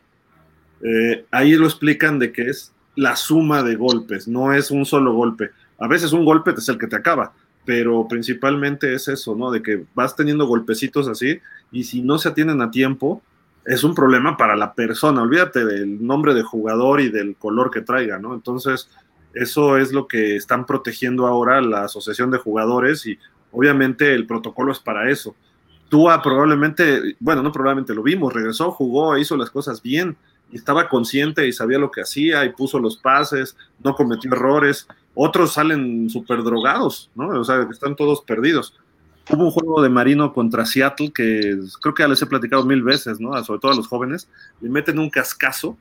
Eh, 0.82 1.24
ahí 1.30 1.54
lo 1.54 1.66
explican 1.66 2.18
de 2.18 2.32
que 2.32 2.50
es 2.50 2.72
la 2.94 3.16
suma 3.16 3.62
de 3.62 3.76
golpes, 3.76 4.28
no 4.28 4.52
es 4.52 4.70
un 4.70 4.86
solo 4.86 5.14
golpe. 5.14 5.50
A 5.78 5.88
veces 5.88 6.12
un 6.12 6.24
golpe 6.24 6.52
es 6.56 6.68
el 6.68 6.78
que 6.78 6.86
te 6.86 6.96
acaba, 6.96 7.32
pero 7.64 8.06
principalmente 8.08 8.94
es 8.94 9.08
eso, 9.08 9.34
¿no? 9.34 9.50
De 9.50 9.62
que 9.62 9.84
vas 9.94 10.16
teniendo 10.16 10.46
golpecitos 10.46 11.08
así 11.08 11.40
y 11.72 11.84
si 11.84 12.02
no 12.02 12.18
se 12.18 12.28
atienden 12.28 12.62
a 12.62 12.70
tiempo, 12.70 13.22
es 13.64 13.82
un 13.82 13.94
problema 13.94 14.36
para 14.36 14.56
la 14.56 14.74
persona. 14.74 15.22
Olvídate 15.22 15.64
del 15.64 16.06
nombre 16.06 16.34
de 16.34 16.42
jugador 16.42 17.00
y 17.00 17.10
del 17.10 17.36
color 17.36 17.70
que 17.70 17.80
traiga, 17.80 18.18
¿no? 18.18 18.32
Entonces, 18.32 18.88
Eso 19.36 19.76
es 19.76 19.92
lo 19.92 20.08
que 20.08 20.36
están 20.36 20.66
protegiendo 20.66 21.26
ahora 21.26 21.60
la 21.60 21.84
asociación 21.84 22.30
de 22.30 22.38
jugadores 22.38 23.06
y 23.06 23.18
obviamente 23.52 24.14
el 24.14 24.26
protocolo 24.26 24.72
es 24.72 24.80
para 24.80 25.10
eso. 25.10 25.34
Tua 25.88 26.22
probablemente, 26.22 27.16
bueno, 27.20 27.42
no 27.42 27.52
probablemente 27.52 27.94
lo 27.94 28.02
vimos, 28.02 28.32
regresó, 28.32 28.72
jugó, 28.72 29.16
hizo 29.16 29.36
las 29.36 29.50
cosas 29.50 29.82
bien 29.82 30.16
estaba 30.52 30.88
consciente 30.88 31.46
y 31.46 31.52
sabía 31.52 31.78
lo 31.78 31.90
que 31.90 32.02
hacía 32.02 32.44
y 32.44 32.52
puso 32.52 32.78
los 32.78 32.96
pases, 32.96 33.56
no 33.82 33.94
cometió 33.94 34.32
errores. 34.32 34.86
Otros 35.14 35.54
salen 35.54 36.08
súper 36.10 36.42
drogados, 36.42 37.10
¿no? 37.14 37.28
O 37.28 37.44
sea, 37.44 37.66
están 37.70 37.96
todos 37.96 38.22
perdidos. 38.22 38.74
Hubo 39.30 39.44
un 39.44 39.50
juego 39.50 39.82
de 39.82 39.88
Marino 39.88 40.32
contra 40.32 40.66
Seattle 40.66 41.12
que 41.12 41.58
creo 41.80 41.94
que 41.94 42.02
ya 42.02 42.08
les 42.08 42.22
he 42.22 42.26
platicado 42.26 42.64
mil 42.64 42.82
veces, 42.82 43.18
¿no? 43.18 43.42
Sobre 43.42 43.60
todo 43.60 43.72
a 43.72 43.76
los 43.76 43.88
jóvenes. 43.88 44.28
Le 44.60 44.68
meten 44.68 44.98
un 44.98 45.10
cascazo 45.10 45.76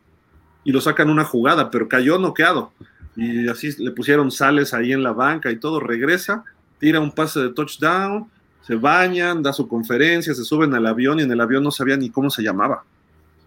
y 0.64 0.72
lo 0.72 0.82
sacan 0.82 1.10
una 1.10 1.26
jugada, 1.26 1.70
pero 1.70 1.88
cayó 1.88 2.18
noqueado. 2.18 2.72
Y 3.16 3.48
así 3.48 3.72
le 3.82 3.92
pusieron 3.92 4.32
sales 4.32 4.74
ahí 4.74 4.92
en 4.92 5.04
la 5.04 5.14
banca 5.14 5.52
y 5.52 5.58
todo. 5.58 5.80
Regresa, 5.80 6.44
tira 6.80 7.00
un 7.00 7.12
pase 7.12 7.40
de 7.40 7.50
touchdown, 7.50 8.30
se 8.62 8.76
bañan, 8.76 9.42
da 9.42 9.54
su 9.54 9.68
conferencia, 9.68 10.34
se 10.34 10.44
suben 10.44 10.74
al 10.74 10.86
avión 10.86 11.20
y 11.20 11.24
en 11.24 11.32
el 11.32 11.40
avión 11.40 11.64
no 11.64 11.72
sabía 11.72 11.98
ni 11.98 12.10
cómo 12.10 12.30
se 12.30 12.44
llamaba. 12.44 12.84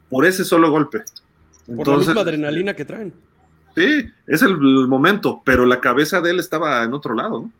Por 0.09 0.25
ese 0.25 0.45
solo 0.45 0.71
golpe. 0.71 1.03
Por 1.67 1.89
la 1.89 1.97
misma 1.99 2.21
adrenalina 2.23 2.75
que 2.75 2.85
traen. 2.85 3.13
Sí, 3.77 4.07
es 4.27 4.43
el, 4.43 4.53
el 4.53 4.89
momento, 4.89 5.43
pero 5.45 5.67
la 5.67 5.81
cabeza 5.81 6.21
de 6.21 6.31
él 6.31 6.41
estaba 6.41 6.83
en 6.83 6.95
otro 6.95 7.15
lado, 7.15 7.43
¿no? 7.43 7.53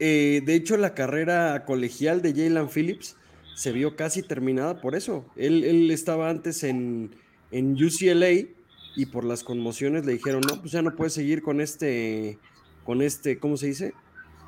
Eh, 0.00 0.42
de 0.44 0.54
hecho, 0.54 0.76
la 0.76 0.94
carrera 0.94 1.64
colegial 1.64 2.22
de 2.22 2.32
Jalen 2.32 2.68
Phillips 2.68 3.16
se 3.54 3.72
vio 3.72 3.96
casi 3.96 4.22
terminada 4.22 4.80
por 4.80 4.94
eso. 4.94 5.26
Él, 5.36 5.64
él 5.64 5.90
estaba 5.90 6.30
antes 6.30 6.62
en, 6.62 7.10
en, 7.50 7.72
UCLA 7.72 8.48
y 8.96 9.06
por 9.06 9.24
las 9.24 9.44
conmociones 9.44 10.04
le 10.04 10.12
dijeron, 10.12 10.40
no, 10.48 10.60
pues 10.60 10.72
ya 10.72 10.82
no 10.82 10.94
puedes 10.94 11.12
seguir 11.12 11.42
con 11.42 11.60
este, 11.60 12.38
con 12.84 13.02
este, 13.02 13.38
¿cómo 13.38 13.56
se 13.56 13.66
dice? 13.66 13.94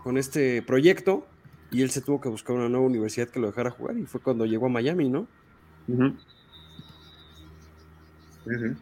Con 0.02 0.19
este 0.19 0.62
proyecto. 0.62 1.27
Y 1.73 1.83
él 1.83 1.91
se 1.91 2.01
tuvo 2.01 2.20
que 2.20 2.28
buscar 2.28 2.57
una 2.57 2.69
nueva 2.69 2.86
universidad 2.86 3.28
que 3.28 3.39
lo 3.39 3.47
dejara 3.47 3.70
jugar 3.70 3.97
y 3.97 4.05
fue 4.05 4.20
cuando 4.20 4.44
llegó 4.44 4.67
a 4.67 4.70
Miami, 4.70 5.09
¿no? 5.09 5.28
Uh 5.86 5.94
-huh. 5.94 6.17
Uh 8.47 8.51
-huh. 8.51 8.77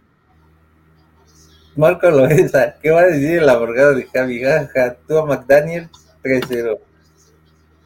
Marco 1.79 2.11
Loesa, 2.11 2.75
¿qué 2.83 2.91
va 2.91 3.03
a 3.03 3.07
decir 3.07 3.39
el 3.39 3.49
abogado 3.49 3.95
de 3.95 4.07
Javi 4.07 4.41
Gaja? 4.41 4.97
Tú 5.07 5.17
a 5.17 5.27
McDaniel 5.27 5.89
3-0. 6.25 6.79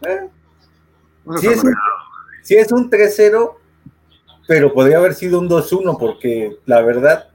¿Eh? 0.06 0.28
Es 1.42 1.62
un, 1.62 1.74
sí 2.42 2.54
es 2.56 2.72
un 2.72 2.90
3-0, 2.90 3.54
pero 4.48 4.72
podría 4.72 4.96
haber 4.96 5.14
sido 5.14 5.38
un 5.38 5.48
2-1, 5.48 5.98
porque 5.98 6.56
la 6.64 6.80
verdad, 6.80 7.28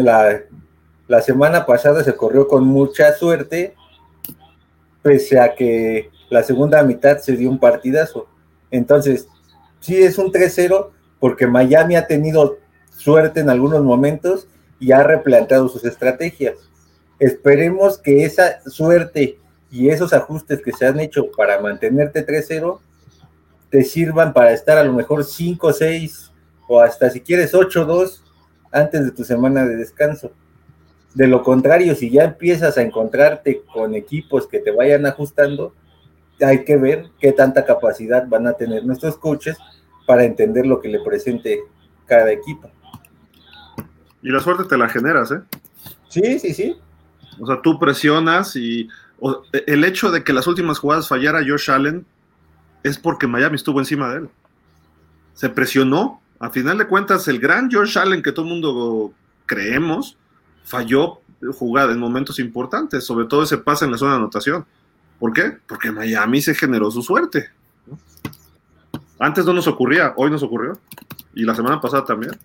la, 0.00 0.40
la 1.08 1.20
semana 1.20 1.66
pasada 1.66 2.02
se 2.02 2.14
corrió 2.14 2.48
con 2.48 2.64
mucha 2.64 3.12
suerte, 3.14 3.74
pese 5.02 5.38
a 5.38 5.54
que 5.54 6.10
la 6.30 6.42
segunda 6.42 6.82
mitad 6.82 7.18
se 7.18 7.36
dio 7.36 7.50
un 7.50 7.58
partidazo. 7.58 8.26
Entonces, 8.70 9.28
sí 9.80 10.02
es 10.02 10.16
un 10.18 10.32
3-0, 10.32 10.88
porque 11.20 11.46
Miami 11.46 11.96
ha 11.96 12.06
tenido 12.06 12.58
suerte 12.96 13.40
en 13.40 13.50
algunos 13.50 13.82
momentos 13.82 14.46
y 14.80 14.92
ha 14.92 15.02
replanteado 15.02 15.68
sus 15.68 15.84
estrategias. 15.84 16.54
Esperemos 17.18 17.98
que 17.98 18.24
esa 18.24 18.60
suerte 18.68 19.38
y 19.70 19.90
esos 19.90 20.12
ajustes 20.12 20.60
que 20.62 20.72
se 20.72 20.86
han 20.86 20.98
hecho 21.00 21.30
para 21.36 21.60
mantenerte 21.60 22.26
3-0 22.26 22.78
te 23.70 23.84
sirvan 23.84 24.32
para 24.32 24.52
estar 24.52 24.76
a 24.76 24.84
lo 24.84 24.92
mejor 24.92 25.24
5-6 25.24 26.30
o 26.68 26.80
hasta 26.80 27.10
si 27.10 27.20
quieres 27.20 27.54
8-2 27.54 28.20
antes 28.72 29.04
de 29.04 29.12
tu 29.12 29.24
semana 29.24 29.64
de 29.66 29.76
descanso. 29.76 30.32
De 31.14 31.26
lo 31.26 31.42
contrario, 31.42 31.94
si 31.94 32.10
ya 32.10 32.24
empiezas 32.24 32.78
a 32.78 32.82
encontrarte 32.82 33.62
con 33.72 33.94
equipos 33.94 34.46
que 34.46 34.60
te 34.60 34.70
vayan 34.70 35.04
ajustando, 35.04 35.74
hay 36.40 36.64
que 36.64 36.76
ver 36.76 37.10
qué 37.20 37.32
tanta 37.32 37.64
capacidad 37.64 38.26
van 38.26 38.46
a 38.46 38.54
tener 38.54 38.84
nuestros 38.84 39.16
coaches 39.18 39.56
para 40.06 40.24
entender 40.24 40.66
lo 40.66 40.80
que 40.80 40.88
le 40.88 41.00
presente 41.00 41.60
cada 42.06 42.32
equipo. 42.32 42.70
Y 44.22 44.30
la 44.30 44.40
suerte 44.40 44.64
te 44.64 44.78
la 44.78 44.88
generas, 44.88 45.30
¿eh? 45.32 45.40
Sí, 46.08 46.38
sí, 46.38 46.54
sí. 46.54 46.76
O 47.40 47.46
sea, 47.46 47.60
tú 47.62 47.78
presionas 47.78 48.56
y 48.56 48.88
el 49.66 49.84
hecho 49.84 50.10
de 50.10 50.24
que 50.24 50.32
las 50.32 50.46
últimas 50.46 50.78
jugadas 50.78 51.08
fallara 51.08 51.44
Josh 51.46 51.70
Allen 51.70 52.06
es 52.82 52.98
porque 52.98 53.26
Miami 53.26 53.56
estuvo 53.56 53.78
encima 53.78 54.10
de 54.10 54.18
él. 54.20 54.28
Se 55.34 55.48
presionó. 55.48 56.21
A 56.42 56.50
final 56.50 56.76
de 56.76 56.88
cuentas, 56.88 57.28
el 57.28 57.38
gran 57.38 57.70
Josh 57.70 57.96
Allen 57.96 58.20
que 58.20 58.32
todo 58.32 58.44
el 58.44 58.50
mundo 58.50 59.12
creemos 59.46 60.16
falló 60.64 61.20
jugada 61.56 61.92
en 61.92 62.00
momentos 62.00 62.40
importantes, 62.40 63.04
sobre 63.04 63.26
todo 63.26 63.44
ese 63.44 63.58
pase 63.58 63.84
en 63.84 63.92
la 63.92 63.96
zona 63.96 64.14
de 64.14 64.16
anotación. 64.18 64.66
¿Por 65.20 65.32
qué? 65.32 65.56
Porque 65.68 65.92
Miami 65.92 66.42
se 66.42 66.52
generó 66.56 66.90
su 66.90 67.00
suerte. 67.00 67.50
Antes 69.20 69.46
no 69.46 69.52
nos 69.52 69.68
ocurría, 69.68 70.14
hoy 70.16 70.32
nos 70.32 70.42
ocurrió. 70.42 70.80
Y 71.32 71.44
la 71.44 71.54
semana 71.54 71.80
pasada 71.80 72.04
también. 72.04 72.36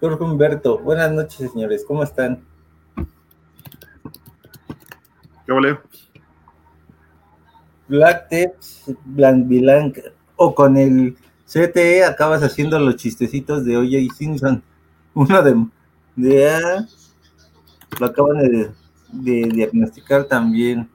Jorge 0.00 0.24
Humberto, 0.24 0.78
buenas 0.78 1.12
noches, 1.12 1.52
señores, 1.52 1.84
¿cómo 1.86 2.02
están? 2.02 2.42
¿Qué 5.44 5.52
vale? 5.52 5.78
Black 7.88 8.28
Tips, 8.28 8.94
Blanc 9.04 9.98
o 10.36 10.54
con 10.54 10.76
el 10.76 11.16
CTE 11.46 12.04
acabas 12.04 12.42
haciendo 12.42 12.78
los 12.78 12.96
chistecitos 12.96 13.64
de 13.64 13.76
OJ 13.76 14.14
Simpson. 14.14 14.62
Uno 15.14 15.42
de, 15.42 15.66
de 16.16 16.86
lo 17.98 18.06
acaban 18.06 18.38
de, 18.38 18.70
de 19.12 19.48
diagnosticar 19.48 20.24
también. 20.24 20.88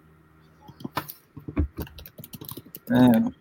Ah. 2.90 3.32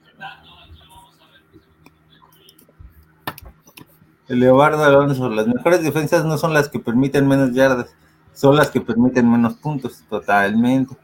Leobardo 4.28 4.84
Alonso, 4.84 5.28
las 5.28 5.48
mejores 5.48 5.82
defensas 5.82 6.24
no 6.24 6.38
son 6.38 6.54
las 6.54 6.68
que 6.68 6.78
permiten 6.78 7.26
menos 7.26 7.52
yardas, 7.52 7.92
son 8.32 8.54
las 8.54 8.70
que 8.70 8.80
permiten 8.80 9.28
menos 9.28 9.54
puntos, 9.54 10.04
totalmente. 10.08 10.96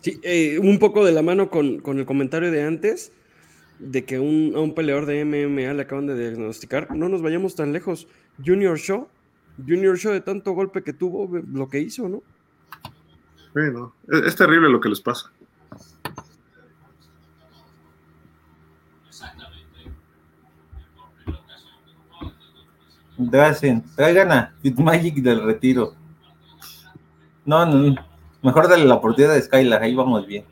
Sí, 0.00 0.18
eh, 0.22 0.58
un 0.58 0.78
poco 0.78 1.04
de 1.04 1.12
la 1.12 1.22
mano 1.22 1.50
con, 1.50 1.80
con, 1.80 1.98
el 1.98 2.06
comentario 2.06 2.50
de 2.50 2.62
antes, 2.62 3.12
de 3.78 4.04
que 4.04 4.18
un, 4.18 4.52
a 4.56 4.60
un 4.60 4.74
peleador 4.74 5.06
de 5.06 5.24
MMA 5.24 5.74
le 5.74 5.82
acaban 5.82 6.06
de 6.06 6.18
diagnosticar. 6.18 6.94
No 6.94 7.08
nos 7.08 7.22
vayamos 7.22 7.54
tan 7.54 7.72
lejos. 7.72 8.08
Junior 8.44 8.78
Shaw, 8.78 9.06
Junior 9.58 9.96
Shaw 9.98 10.12
de 10.12 10.20
tanto 10.22 10.52
golpe 10.52 10.82
que 10.82 10.92
tuvo, 10.92 11.28
lo 11.52 11.68
que 11.68 11.80
hizo, 11.80 12.08
¿no? 12.08 12.22
Sí, 13.54 13.60
no. 13.72 13.94
Es, 14.08 14.28
es 14.28 14.36
terrible 14.36 14.70
lo 14.70 14.80
que 14.80 14.88
les 14.88 15.00
pasa. 15.00 15.30
Drazen, 23.18 23.84
traigan 23.94 24.32
a 24.32 24.54
Magic 24.78 25.16
del 25.16 25.42
retiro. 25.42 25.94
No, 27.44 27.66
no, 27.66 27.94
mejor 28.42 28.68
dale 28.68 28.84
la 28.84 28.94
oportunidad 28.94 29.34
de 29.34 29.42
Skylar, 29.42 29.82
ahí 29.82 29.94
vamos 29.94 30.26
bien. 30.26 30.44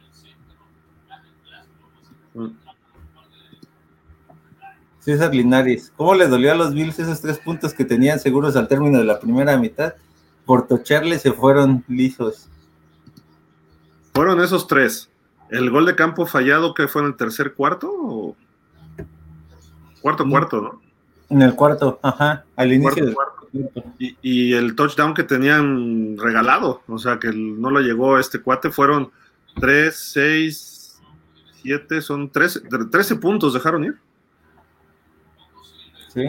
César 5.00 5.34
Linares, 5.34 5.92
¿cómo 5.97 6.15
le 6.15 6.28
dolió 6.28 6.52
a 6.52 6.55
los 6.55 6.75
Bills 6.75 6.99
esos 6.99 7.20
tres 7.20 7.39
puntos 7.39 7.73
que 7.73 7.84
tenían 7.84 8.18
seguros 8.20 8.57
al 8.57 8.68
término 8.68 8.99
de 8.99 9.05
la 9.05 9.18
primera 9.18 9.57
mitad? 9.57 9.94
Por 10.44 10.67
tocharle 10.67 11.18
se 11.18 11.33
fueron 11.33 11.84
lisos. 11.89 12.49
Fueron 14.15 14.41
esos 14.42 14.67
tres. 14.67 15.10
¿El 15.50 15.70
gol 15.70 15.86
de 15.86 15.94
campo 15.94 16.26
fallado 16.26 16.75
que 16.75 16.89
fue 16.89 17.02
en 17.02 17.08
el 17.08 17.17
tercer 17.17 17.55
cuarto? 17.55 17.91
O... 17.91 18.36
Cuarto, 20.02 20.26
Mm. 20.26 20.31
cuarto, 20.31 20.60
¿no? 20.60 20.88
En 21.31 21.42
el 21.42 21.55
cuarto, 21.55 21.98
ajá, 22.02 22.44
al 22.57 22.73
inicio 22.73 23.05
del 23.05 23.15
Cuarto, 23.15 23.47
Y, 23.98 24.16
y 24.23 24.52
el 24.55 24.74
touchdown 24.74 25.12
que 25.12 25.24
tenían 25.24 26.16
regalado, 26.16 26.82
o 26.89 26.98
sea 26.98 27.18
que 27.18 27.31
no 27.32 27.70
lo 27.70 27.81
llegó 27.81 28.18
este 28.18 28.40
cuate, 28.40 28.70
fueron 28.70 29.10
3, 29.60 29.94
6, 29.94 31.00
7, 31.62 32.00
son 32.00 32.31
13, 32.31 32.60
13 32.90 33.16
puntos 33.16 33.52
dejaron 33.52 33.84
ir. 33.84 33.98
Sí. 36.15 36.24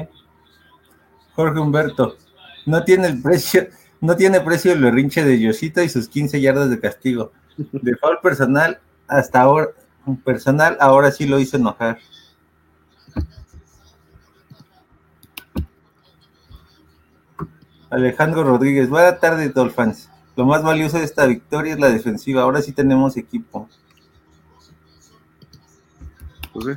Jorge 1.33 1.59
Humberto, 1.59 2.17
no 2.65 2.83
tiene 2.83 3.07
el 3.07 3.21
precio, 3.21 3.67
no 4.01 4.15
tiene 4.17 4.41
precio 4.41 4.73
el 4.73 4.81
berrinche 4.81 5.23
de 5.23 5.39
Yosita 5.39 5.83
y 5.83 5.89
sus 5.89 6.09
15 6.09 6.41
yardas 6.41 6.69
de 6.69 6.79
castigo. 6.79 7.31
De 7.57 7.95
foul 7.95 8.19
personal 8.21 8.79
hasta 9.07 9.41
ahora, 9.41 9.69
personal 10.23 10.77
ahora 10.79 11.11
sí 11.11 11.25
lo 11.25 11.39
hizo 11.39 11.57
enojar. 11.57 11.99
Alejandro 17.90 18.43
Rodríguez, 18.43 18.90
buena 18.90 19.18
tarde, 19.18 19.50
Dolphins. 19.50 20.09
Lo 20.35 20.45
más 20.45 20.64
valioso 20.64 20.98
de 20.98 21.06
esta 21.06 21.26
victoria 21.26 21.74
es 21.74 21.80
la 21.80 21.90
defensiva. 21.90 22.43
Ahora 22.43 22.61
sí 22.61 22.72
tenemos 22.72 23.18
equipo. 23.18 23.68
Pues 26.53 26.66
sí. 26.66 26.72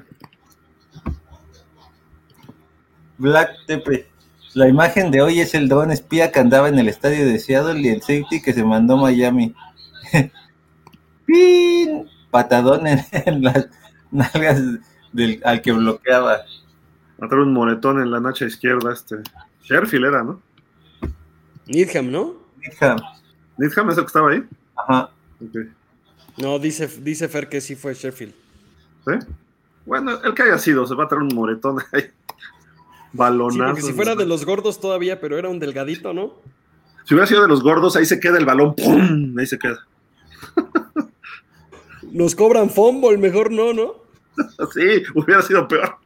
Black 3.18 3.50
Tepe. 3.66 4.08
La 4.54 4.68
imagen 4.68 5.10
de 5.10 5.22
hoy 5.22 5.40
es 5.40 5.54
el 5.54 5.68
dron 5.68 5.92
espía 5.92 6.32
que 6.32 6.40
andaba 6.40 6.68
en 6.68 6.78
el 6.78 6.88
estadio 6.88 7.24
de 7.24 7.38
Seattle 7.38 7.80
y 7.80 7.88
el 7.88 8.00
safety 8.00 8.42
que 8.42 8.52
se 8.52 8.64
mandó 8.64 8.94
a 8.94 9.02
Miami. 9.02 9.54
¡Pin! 11.26 12.08
Patadón 12.30 12.86
en, 12.86 13.00
en 13.12 13.42
las 13.42 13.68
nalgas 14.10 14.60
del, 15.12 15.40
al 15.44 15.62
que 15.62 15.72
bloqueaba. 15.72 16.38
Mataron 17.18 17.48
un 17.48 17.54
moretón 17.54 18.02
en 18.02 18.10
la 18.10 18.20
nacha 18.20 18.46
izquierda, 18.46 18.92
este. 18.92 19.16
Sherfield 19.62 20.06
era, 20.06 20.24
¿no? 20.24 20.42
Needham, 21.66 22.10
¿no? 22.10 22.34
Hija, 22.66 22.96
Needham 23.56 23.90
es 23.90 23.98
el 23.98 24.04
que 24.04 24.06
estaba 24.08 24.30
ahí. 24.30 24.44
Ajá. 24.76 25.10
Ok. 25.40 25.56
No, 26.38 26.58
dice, 26.58 26.88
dice 27.00 27.28
Fer 27.28 27.48
que 27.48 27.60
sí 27.60 27.74
fue 27.76 27.94
Sheffield. 27.94 28.34
¿Sí? 29.06 29.12
Bueno, 29.84 30.20
el 30.22 30.34
que 30.34 30.42
haya 30.42 30.58
sido, 30.58 30.86
se 30.86 30.94
va 30.94 31.04
a 31.04 31.08
traer 31.08 31.22
un 31.22 31.34
moretón 31.34 31.78
ahí. 31.92 32.02
Sí, 32.02 32.08
Balonazo. 33.12 33.72
porque 33.72 33.82
si 33.82 33.92
fuera 33.92 34.14
de 34.14 34.24
los 34.24 34.46
gordos 34.46 34.80
todavía, 34.80 35.20
pero 35.20 35.36
era 35.38 35.48
un 35.48 35.58
delgadito, 35.58 36.14
¿no? 36.14 36.34
Si 37.04 37.14
hubiera 37.14 37.26
sido 37.26 37.42
de 37.42 37.48
los 37.48 37.62
gordos, 37.62 37.96
ahí 37.96 38.06
se 38.06 38.20
queda 38.20 38.38
el 38.38 38.46
balón. 38.46 38.74
¡Pum! 38.74 39.36
Ahí 39.38 39.46
se 39.46 39.58
queda. 39.58 39.86
Nos 42.12 42.34
cobran 42.34 42.70
fumble, 42.70 43.16
mejor 43.18 43.50
no, 43.50 43.72
¿no? 43.72 43.94
Sí, 44.72 45.02
hubiera 45.14 45.42
sido 45.42 45.66
peor. 45.68 45.96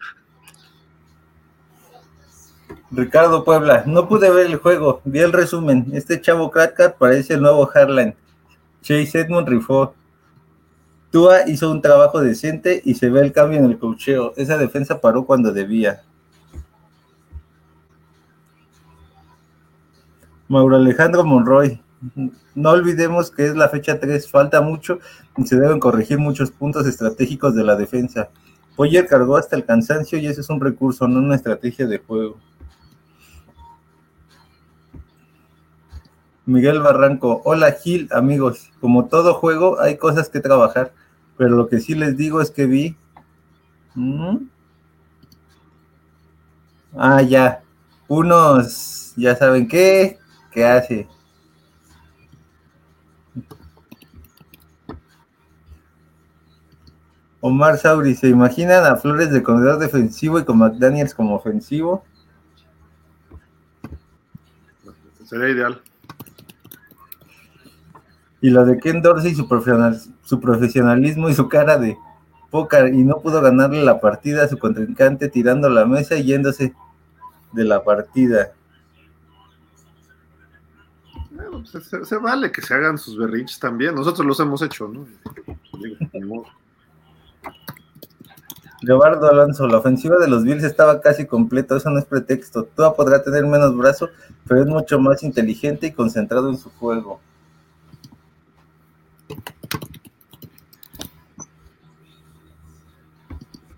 Ricardo 2.90 3.44
Puebla, 3.44 3.82
no 3.86 4.08
pude 4.08 4.30
ver 4.30 4.46
el 4.46 4.56
juego, 4.56 5.00
vi 5.04 5.18
el 5.18 5.32
resumen. 5.32 5.86
Este 5.92 6.20
chavo 6.20 6.50
Cracker 6.50 6.94
parece 6.98 7.34
el 7.34 7.42
nuevo 7.42 7.68
Harlan. 7.74 8.14
Chase 8.82 9.20
Edmond 9.20 9.48
rifó. 9.48 9.94
Tua 11.10 11.48
hizo 11.48 11.70
un 11.70 11.82
trabajo 11.82 12.20
decente 12.20 12.80
y 12.84 12.94
se 12.94 13.08
ve 13.08 13.20
el 13.20 13.32
cambio 13.32 13.58
en 13.58 13.64
el 13.64 13.78
cocheo. 13.78 14.32
Esa 14.36 14.56
defensa 14.56 15.00
paró 15.00 15.24
cuando 15.24 15.52
debía. 15.52 16.02
Mauro 20.48 20.76
Alejandro 20.76 21.24
Monroy, 21.24 21.80
no 22.54 22.70
olvidemos 22.70 23.32
que 23.32 23.46
es 23.46 23.56
la 23.56 23.68
fecha 23.68 23.98
3, 23.98 24.30
falta 24.30 24.60
mucho 24.60 25.00
y 25.36 25.44
se 25.44 25.58
deben 25.58 25.80
corregir 25.80 26.18
muchos 26.18 26.52
puntos 26.52 26.86
estratégicos 26.86 27.54
de 27.56 27.64
la 27.64 27.74
defensa. 27.74 28.28
Poyer 28.76 29.06
cargó 29.08 29.36
hasta 29.36 29.56
el 29.56 29.64
cansancio 29.64 30.18
y 30.18 30.26
ese 30.26 30.42
es 30.42 30.50
un 30.50 30.60
recurso, 30.60 31.08
no 31.08 31.18
una 31.18 31.34
estrategia 31.34 31.86
de 31.86 31.98
juego. 31.98 32.36
Miguel 36.46 36.80
Barranco, 36.80 37.42
hola 37.44 37.72
Gil, 37.72 38.08
amigos. 38.12 38.70
Como 38.80 39.06
todo 39.06 39.34
juego, 39.34 39.80
hay 39.80 39.96
cosas 39.96 40.28
que 40.28 40.38
trabajar, 40.38 40.92
pero 41.36 41.50
lo 41.50 41.68
que 41.68 41.80
sí 41.80 41.96
les 41.96 42.16
digo 42.16 42.40
es 42.40 42.52
que 42.52 42.66
vi. 42.66 42.96
¿Mm? 43.96 44.46
Ah, 46.96 47.20
ya. 47.22 47.62
Unos, 48.06 49.12
ya 49.16 49.34
saben 49.34 49.66
qué, 49.66 50.20
qué 50.52 50.64
hace. 50.64 51.08
Omar 57.40 57.78
Sauri, 57.78 58.14
¿se 58.14 58.28
imaginan 58.28 58.84
a 58.84 58.96
Flores 58.96 59.32
de 59.32 59.42
corredor 59.42 59.80
defensivo 59.80 60.38
y 60.38 60.44
con 60.44 60.58
McDaniels 60.58 61.12
como 61.12 61.34
ofensivo? 61.34 62.04
Sería 65.24 65.48
ideal. 65.48 65.82
Y 68.40 68.50
lo 68.50 68.64
de 68.64 68.78
Ken 68.78 69.02
Dorsey, 69.02 69.34
su, 69.34 69.48
profesional- 69.48 70.00
su 70.22 70.40
profesionalismo 70.40 71.28
y 71.28 71.34
su 71.34 71.48
cara 71.48 71.78
de 71.78 71.96
pócar, 72.50 72.92
y 72.92 73.02
no 73.02 73.20
pudo 73.20 73.40
ganarle 73.40 73.82
la 73.82 74.00
partida 74.00 74.44
a 74.44 74.48
su 74.48 74.58
contrincante 74.58 75.28
tirando 75.28 75.68
la 75.68 75.84
mesa 75.84 76.16
y 76.16 76.24
yéndose 76.24 76.74
de 77.52 77.64
la 77.64 77.82
partida. 77.82 78.52
Bueno, 81.30 81.62
pues, 81.70 81.84
se, 81.86 82.04
se 82.04 82.16
vale 82.18 82.52
que 82.52 82.62
se 82.62 82.72
hagan 82.74 82.98
sus 82.98 83.18
berrinches 83.18 83.58
también. 83.58 83.94
Nosotros 83.94 84.26
los 84.26 84.38
hemos 84.40 84.62
hecho, 84.62 84.88
¿no? 84.88 85.06
Leobardo 88.82 89.28
Alonso, 89.28 89.66
la 89.66 89.78
ofensiva 89.78 90.16
de 90.18 90.28
los 90.28 90.44
Bills 90.44 90.62
estaba 90.62 91.00
casi 91.00 91.26
completa, 91.26 91.76
eso 91.76 91.90
no 91.90 91.98
es 91.98 92.04
pretexto. 92.04 92.64
Tua 92.64 92.94
podrá 92.94 93.22
tener 93.22 93.44
menos 93.46 93.76
brazo, 93.76 94.10
pero 94.46 94.60
es 94.62 94.66
mucho 94.66 94.98
más 94.98 95.22
inteligente 95.22 95.88
y 95.88 95.92
concentrado 95.92 96.50
en 96.50 96.58
su 96.58 96.70
juego. 96.70 97.20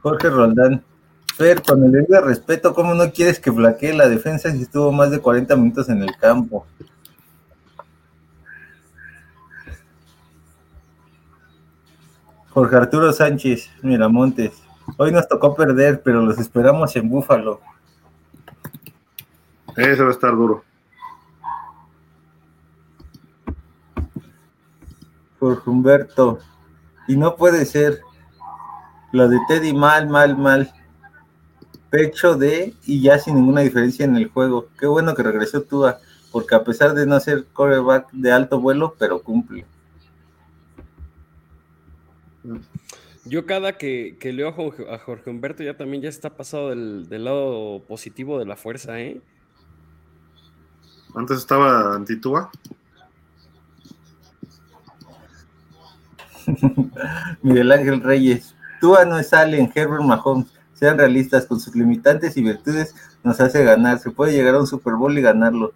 Jorge 0.09 0.31
Roldán, 0.31 0.83
Fer, 1.37 1.61
con 1.61 1.85
el 1.85 1.93
debido 1.93 2.23
respeto, 2.23 2.73
¿cómo 2.73 2.95
no 2.95 3.13
quieres 3.13 3.39
que 3.39 3.53
flaquee 3.53 3.93
la 3.93 4.09
defensa 4.09 4.51
si 4.51 4.63
estuvo 4.63 4.91
más 4.91 5.11
de 5.11 5.21
40 5.21 5.55
minutos 5.55 5.87
en 5.91 6.03
el 6.03 6.17
campo? 6.17 6.67
Jorge 12.49 12.77
Arturo 12.77 13.13
Sánchez, 13.13 13.69
Miramontes. 13.83 14.63
Hoy 14.97 15.13
nos 15.13 15.29
tocó 15.29 15.55
perder, 15.55 16.01
pero 16.03 16.23
los 16.23 16.39
esperamos 16.39 16.97
en 16.97 17.11
Búfalo. 17.11 17.61
Ese 19.77 20.03
va 20.03 20.09
a 20.09 20.13
estar 20.13 20.31
duro. 20.31 20.65
Jorge 25.39 25.69
Humberto. 25.69 26.39
Y 27.07 27.15
no 27.15 27.37
puede 27.37 27.67
ser. 27.67 28.01
Lo 29.13 29.29
de 29.29 29.39
Teddy 29.49 29.73
mal, 29.73 30.09
mal, 30.09 30.37
mal. 30.37 30.73
Pecho 31.91 32.37
de 32.37 32.75
y 32.85 33.01
ya 33.01 33.19
sin 33.19 33.37
ninguna 33.37 33.63
diferencia 33.63 34.05
en 34.05 34.17
el 34.17 34.29
juego. 34.29 34.69
Qué 34.79 34.87
bueno 34.87 35.15
que 35.15 35.23
regresó 35.23 35.63
Tua, 35.63 35.99
porque 36.31 36.55
a 36.55 36.65
pesar 36.65 36.95
de 36.95 37.07
no 37.07 37.19
ser 37.19 37.47
coreback 37.53 38.11
de 38.13 38.33
alto 38.33 38.61
vuelo, 38.61 38.95
pero 38.99 39.23
cumple. 39.23 39.65
Yo 43.25 43.47
cada 43.47 43.73
que, 43.79 44.17
que 44.21 44.33
leo 44.33 44.49
a 44.49 44.53
Jorge, 44.53 44.87
a 44.91 44.99
Jorge 44.99 45.31
Humberto 45.31 45.63
ya 45.63 45.77
también 45.77 46.03
ya 46.03 46.09
está 46.09 46.37
pasado 46.37 46.71
del, 46.71 47.09
del 47.09 47.25
lado 47.25 47.83
positivo 47.87 48.39
de 48.39 48.47
la 48.47 48.57
fuerza, 48.57 49.01
¿eh? 49.01 49.21
Antes 51.15 51.39
estaba 51.39 51.95
Antitúa. 51.95 52.51
Miguel 57.43 57.73
Ángel 57.73 58.01
Reyes. 58.03 58.55
Tua 58.81 59.05
no 59.05 59.19
es 59.19 59.33
Allen, 59.33 59.71
Herbert 59.75 60.03
Mahomes. 60.03 60.47
Sean 60.75 60.97
realistas, 60.97 61.47
con 61.47 61.59
sus 61.59 61.75
limitantes 61.75 62.37
y 62.37 62.43
virtudes 62.43 62.95
nos 63.25 63.41
hace 63.41 63.65
ganar. 63.65 63.99
Se 63.99 64.11
puede 64.11 64.33
llegar 64.33 64.55
a 64.55 64.61
un 64.61 64.67
Super 64.67 64.95
Bowl 64.95 65.19
y 65.19 65.23
ganarlo. 65.23 65.73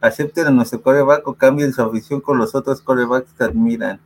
Acepten 0.00 0.46
a 0.46 0.50
nuestro 0.50 0.80
coreback 0.80 1.26
o 1.28 1.34
cambien 1.34 1.72
su 1.72 1.82
afición 1.82 2.20
con 2.20 2.38
los 2.38 2.54
otros 2.54 2.80
corebacks 2.80 3.32
que 3.34 3.44
admiran. 3.44 4.00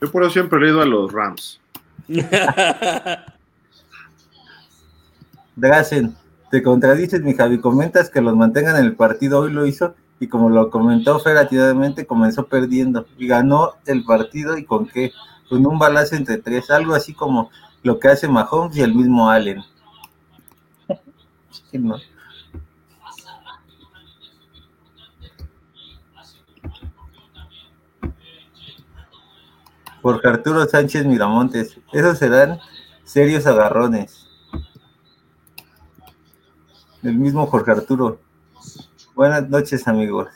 Yo 0.00 0.10
por 0.12 0.22
eso 0.22 0.32
siempre 0.32 0.64
he 0.64 0.68
ido 0.70 0.82
a 0.82 0.86
los 0.86 1.12
Rams. 1.12 1.60
Drazen, 5.56 6.14
te 6.50 6.62
contradices, 6.62 7.20
mi 7.22 7.34
Javi. 7.34 7.58
Comentas 7.58 8.10
que 8.10 8.20
los 8.20 8.36
mantengan 8.36 8.76
en 8.76 8.84
el 8.84 8.94
partido. 8.94 9.40
Hoy 9.40 9.52
lo 9.52 9.66
hizo 9.66 9.94
y 10.20 10.28
como 10.28 10.50
lo 10.50 10.70
comentó 10.70 11.18
Fer 11.20 11.48
comenzó 12.06 12.46
perdiendo 12.46 13.06
y 13.18 13.26
ganó 13.26 13.72
el 13.86 14.04
partido. 14.04 14.56
¿Y 14.56 14.64
con 14.64 14.86
qué? 14.86 15.12
Con 15.48 15.66
un 15.66 15.78
balazo 15.78 16.16
entre 16.16 16.38
tres. 16.38 16.70
Algo 16.70 16.94
así 16.94 17.14
como 17.14 17.50
lo 17.82 17.98
que 17.98 18.08
hace 18.08 18.28
Mahomes 18.28 18.76
y 18.76 18.82
el 18.82 18.94
mismo 18.94 19.30
Allen. 19.30 19.62
Sí, 21.70 21.78
¿no? 21.78 21.96
Arturo 30.24 30.66
Sánchez 30.66 31.04
Miramontes. 31.04 31.78
Esos 31.92 32.18
serán 32.18 32.58
serios 33.04 33.46
agarrones. 33.46 34.26
El 37.02 37.16
mismo 37.16 37.46
Jorge 37.46 37.72
Arturo. 37.72 38.20
Buenas 39.14 39.48
noches, 39.48 39.86
amigos. 39.86 40.28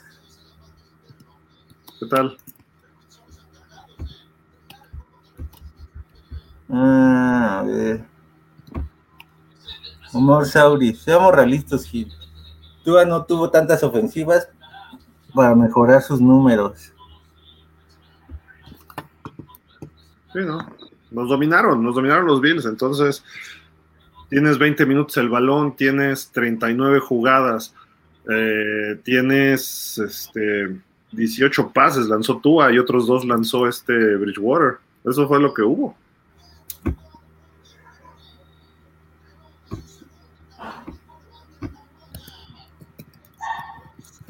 ¿Qué 1.99 2.05
tal? 2.07 2.37
Ah, 6.75 7.59
a 7.59 7.63
ver. 7.63 8.03
Humor 10.11 10.47
Sauri. 10.47 10.95
Seamos 10.95 11.33
realistas, 11.35 11.85
Gil. 11.85 12.11
Tua 12.83 13.05
no 13.05 13.25
tuvo 13.25 13.51
tantas 13.51 13.83
ofensivas 13.83 14.49
para 15.35 15.53
mejorar 15.53 16.01
sus 16.01 16.19
números. 16.19 16.91
Sí, 20.33 20.39
¿no? 20.39 20.67
Nos 21.11 21.29
dominaron, 21.29 21.83
nos 21.83 21.93
dominaron 21.93 22.25
los 22.25 22.41
Bills. 22.41 22.65
Entonces, 22.65 23.23
tienes 24.29 24.57
20 24.57 24.87
minutos 24.87 25.15
el 25.17 25.29
balón, 25.29 25.75
tienes 25.75 26.31
39 26.31 26.99
jugadas, 27.01 27.75
eh, 28.31 28.99
tienes 29.03 29.99
este, 29.99 30.75
18 31.11 31.71
pases, 31.71 32.07
lanzó 32.07 32.39
Tua 32.39 32.71
y 32.71 32.79
otros 32.79 33.05
dos 33.05 33.25
lanzó 33.25 33.67
este 33.67 34.15
Bridgewater. 34.15 34.79
Eso 35.05 35.27
fue 35.27 35.39
lo 35.39 35.53
que 35.53 35.61
hubo. 35.61 35.95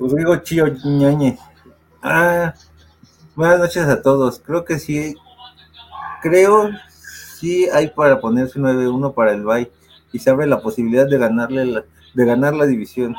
Rodrigo 0.03 0.35
Chío 0.35 0.67
Ñañez. 0.83 1.39
Ah, 2.01 2.53
buenas 3.35 3.59
noches 3.59 3.87
a 3.87 4.01
todos. 4.01 4.37
Creo 4.45 4.65
que 4.65 4.77
sí, 4.77 5.15
creo 6.21 6.71
sí 7.37 7.69
hay 7.69 7.87
para 7.87 8.19
ponerse 8.19 8.59
9-1 8.59 9.13
para 9.13 9.31
el 9.31 9.45
Bay 9.45 9.71
y 10.11 10.19
se 10.19 10.29
abre 10.29 10.45
la 10.45 10.59
posibilidad 10.59 11.07
de 11.07 11.17
ganarle 11.17 11.65
la, 11.65 11.85
de 12.13 12.25
ganar 12.25 12.53
la 12.53 12.65
división. 12.65 13.15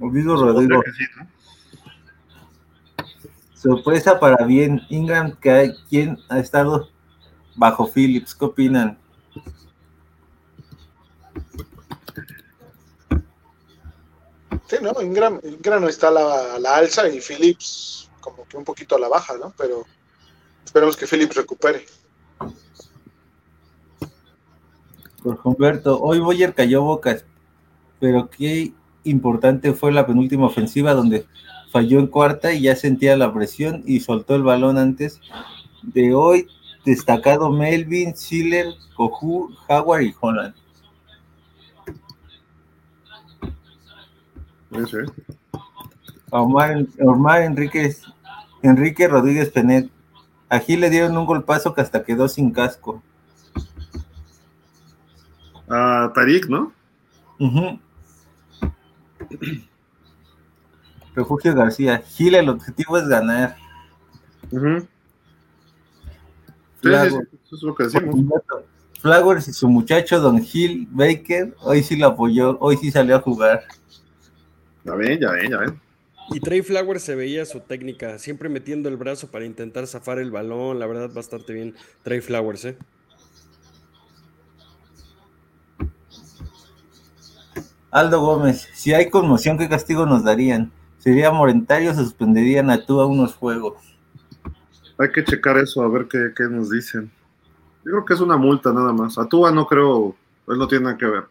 Olvido 0.00 0.34
Rodrigo. 0.34 0.80
Que 0.80 0.92
sí, 0.92 1.04
¿no? 1.18 1.28
Sorpresa 3.54 4.18
para 4.18 4.46
bien. 4.46 4.80
Ingram, 4.88 5.36
que 5.36 5.50
hay 5.50 5.74
quien 5.90 6.18
ha 6.30 6.38
estado 6.38 6.88
bajo 7.54 7.86
Phillips. 7.86 8.34
¿Qué 8.34 8.46
opinan? 8.46 8.96
Sí, 14.70 14.76
¿no? 14.80 15.02
Ingram, 15.02 15.40
está 15.88 16.08
a 16.08 16.58
la, 16.60 16.76
alza 16.76 17.08
y 17.08 17.20
Phillips 17.20 18.08
como 18.20 18.46
que 18.46 18.56
un 18.56 18.62
poquito 18.62 18.94
a 18.94 19.00
la 19.00 19.08
baja, 19.08 19.36
¿no? 19.36 19.52
Pero 19.58 19.84
esperemos 20.64 20.96
que 20.96 21.08
Phillips 21.08 21.34
recupere. 21.34 21.86
Por 25.24 25.40
Humberto, 25.42 26.00
hoy 26.00 26.20
Boyer 26.20 26.54
cayó 26.54 26.82
bocas, 26.82 27.24
pero 27.98 28.30
qué 28.30 28.72
importante 29.02 29.72
fue 29.72 29.90
la 29.90 30.06
penúltima 30.06 30.46
ofensiva 30.46 30.94
donde 30.94 31.26
falló 31.72 31.98
en 31.98 32.06
cuarta 32.06 32.52
y 32.52 32.62
ya 32.62 32.76
sentía 32.76 33.16
la 33.16 33.34
presión 33.34 33.82
y 33.86 33.98
soltó 33.98 34.36
el 34.36 34.44
balón 34.44 34.78
antes 34.78 35.20
de 35.82 36.14
hoy. 36.14 36.46
Destacado 36.84 37.50
Melvin, 37.50 38.14
Schiller, 38.14 38.68
Coju, 38.94 39.50
Howard 39.68 40.02
y 40.02 40.14
Holland. 40.20 40.54
Omar, 46.30 46.86
Omar 47.00 47.42
Enríquez, 47.42 48.02
Enrique 48.62 49.08
Rodríguez 49.08 49.50
Penet. 49.50 49.90
A 50.48 50.58
Gil 50.58 50.80
le 50.80 50.90
dieron 50.90 51.16
un 51.16 51.26
golpazo 51.26 51.74
que 51.74 51.80
hasta 51.80 52.02
quedó 52.02 52.28
sin 52.28 52.50
casco. 52.50 53.02
A 55.68 56.10
Tarik, 56.14 56.48
¿no? 56.48 56.72
Refugio 61.14 61.54
García. 61.54 61.98
Gil, 61.98 62.34
el 62.34 62.48
objetivo 62.48 62.98
es 62.98 63.06
ganar. 63.06 63.56
Sí, 66.82 66.88
eso 66.88 67.20
es 67.52 67.62
lo 67.62 67.74
que 67.74 67.84
decimos. 67.84 68.16
Flowers 69.00 69.48
y 69.48 69.52
su 69.52 69.68
muchacho 69.68 70.20
Don 70.20 70.42
Gil 70.42 70.86
Baker, 70.90 71.54
hoy 71.60 71.82
sí 71.82 71.96
lo 71.96 72.08
apoyó, 72.08 72.58
hoy 72.60 72.76
sí 72.76 72.90
salió 72.90 73.16
a 73.16 73.20
jugar. 73.20 73.64
Ya 74.84 74.94
ven, 74.94 75.18
ya 75.20 75.30
ven, 75.32 75.50
ya 75.50 75.58
ven. 75.58 75.80
Y 76.32 76.40
Trey 76.40 76.62
Flowers 76.62 77.02
se 77.02 77.16
veía 77.16 77.44
su 77.44 77.60
técnica, 77.60 78.18
siempre 78.18 78.48
metiendo 78.48 78.88
el 78.88 78.96
brazo 78.96 79.30
para 79.30 79.44
intentar 79.44 79.86
zafar 79.86 80.18
el 80.18 80.30
balón. 80.30 80.78
La 80.78 80.86
verdad, 80.86 81.10
bastante 81.12 81.52
bien. 81.52 81.74
Trey 82.02 82.20
Flowers, 82.20 82.64
¿eh? 82.66 82.78
Aldo 87.90 88.20
Gómez, 88.20 88.68
si 88.72 88.94
hay 88.94 89.10
conmoción, 89.10 89.58
¿qué 89.58 89.68
castigo 89.68 90.06
nos 90.06 90.22
darían? 90.22 90.70
¿Sería 90.98 91.32
morentario 91.32 91.90
o 91.90 91.94
suspenderían 91.94 92.70
a 92.70 92.86
tú 92.86 93.00
a 93.00 93.06
unos 93.06 93.34
juegos? 93.34 93.82
Hay 94.96 95.10
que 95.10 95.24
checar 95.24 95.58
eso, 95.58 95.82
a 95.82 95.88
ver 95.88 96.06
qué, 96.06 96.30
qué 96.36 96.44
nos 96.44 96.70
dicen. 96.70 97.10
Yo 97.84 97.92
creo 97.92 98.04
que 98.04 98.14
es 98.14 98.20
una 98.20 98.36
multa 98.36 98.72
nada 98.72 98.92
más. 98.92 99.18
A 99.18 99.26
Tua 99.26 99.50
no 99.50 99.66
creo, 99.66 100.14
él 100.46 100.58
no 100.58 100.68
tiene 100.68 100.84
nada 100.84 100.98
que 100.98 101.06
ver. 101.06 101.24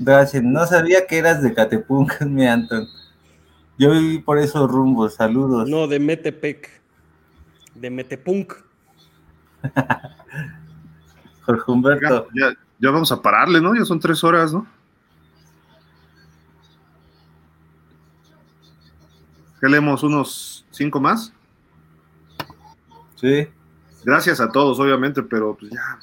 Gracias, 0.00 0.42
no 0.42 0.66
sabía 0.66 1.06
que 1.06 1.18
eras 1.18 1.42
de 1.42 1.52
Catepunk, 1.54 2.20
mi 2.26 2.46
Anton. 2.46 2.88
Yo 3.78 3.90
viví 3.92 4.18
por 4.18 4.38
esos 4.38 4.70
rumbos, 4.70 5.14
saludos. 5.14 5.68
No, 5.68 5.86
de 5.86 5.98
Metepec. 6.00 6.68
De 7.74 7.90
Metepunk. 7.90 8.54
Jorge 11.42 11.62
Humberto, 11.70 12.28
ya, 12.34 12.52
ya 12.78 12.90
vamos 12.90 13.12
a 13.12 13.20
pararle, 13.20 13.60
¿no? 13.60 13.74
Ya 13.74 13.84
son 13.84 14.00
tres 14.00 14.22
horas, 14.24 14.52
¿no? 14.52 14.66
¿Qué 19.60 19.68
leemos? 19.68 20.02
¿Unos 20.02 20.64
cinco 20.70 21.00
más? 21.00 21.32
sí. 23.16 23.46
Gracias 24.02 24.40
a 24.40 24.50
todos, 24.50 24.80
obviamente, 24.80 25.22
pero 25.22 25.54
pues 25.60 25.70
ya. 25.72 25.98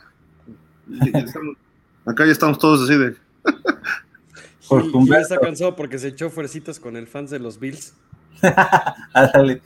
ya- 0.88 1.12
ya 1.12 1.20
estamos- 1.26 1.58
acá 2.06 2.26
ya 2.28 2.32
estamos 2.32 2.60
todos 2.60 2.84
así 2.88 2.96
de. 2.96 3.18
Gil 4.62 4.92
Humberto. 4.94 5.34
está 5.34 5.40
cansado 5.40 5.76
porque 5.76 5.98
se 6.00 6.10
echó 6.10 6.30
fuercitas 6.30 6.80
con 6.80 6.98
el 6.98 7.08
fans 7.08 7.30
de 7.30 7.40
los 7.40 7.60
Bills. 7.60 7.94
Ándale. 9.14 9.62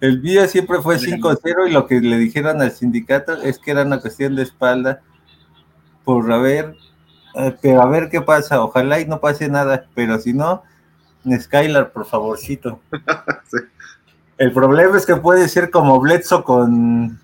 El 0.00 0.20
video 0.20 0.46
siempre 0.48 0.80
fue 0.80 0.98
5-0 0.98 1.68
y 1.68 1.72
lo 1.72 1.86
que 1.86 2.00
le 2.00 2.16
dijeron 2.16 2.62
al 2.62 2.72
sindicato 2.72 3.34
es 3.42 3.58
que 3.58 3.70
era 3.70 3.82
una 3.82 4.00
cuestión 4.00 4.34
de 4.34 4.42
espalda 4.42 5.02
por 6.04 6.30
haber, 6.32 6.74
eh, 7.34 7.54
pero 7.60 7.82
a 7.82 7.86
ver 7.86 8.08
qué 8.08 8.22
pasa, 8.22 8.62
ojalá 8.62 8.98
y 9.00 9.06
no 9.06 9.20
pase 9.20 9.48
nada, 9.48 9.86
pero 9.94 10.18
si 10.18 10.32
no, 10.32 10.62
Skylar, 11.38 11.92
por 11.92 12.06
favorcito. 12.06 12.80
Sí. 13.50 13.58
El 14.38 14.52
problema 14.52 14.96
es 14.96 15.04
que 15.04 15.16
puede 15.16 15.46
ser 15.48 15.70
como 15.70 16.00
Bledsoe 16.00 16.44
con, 16.44 17.20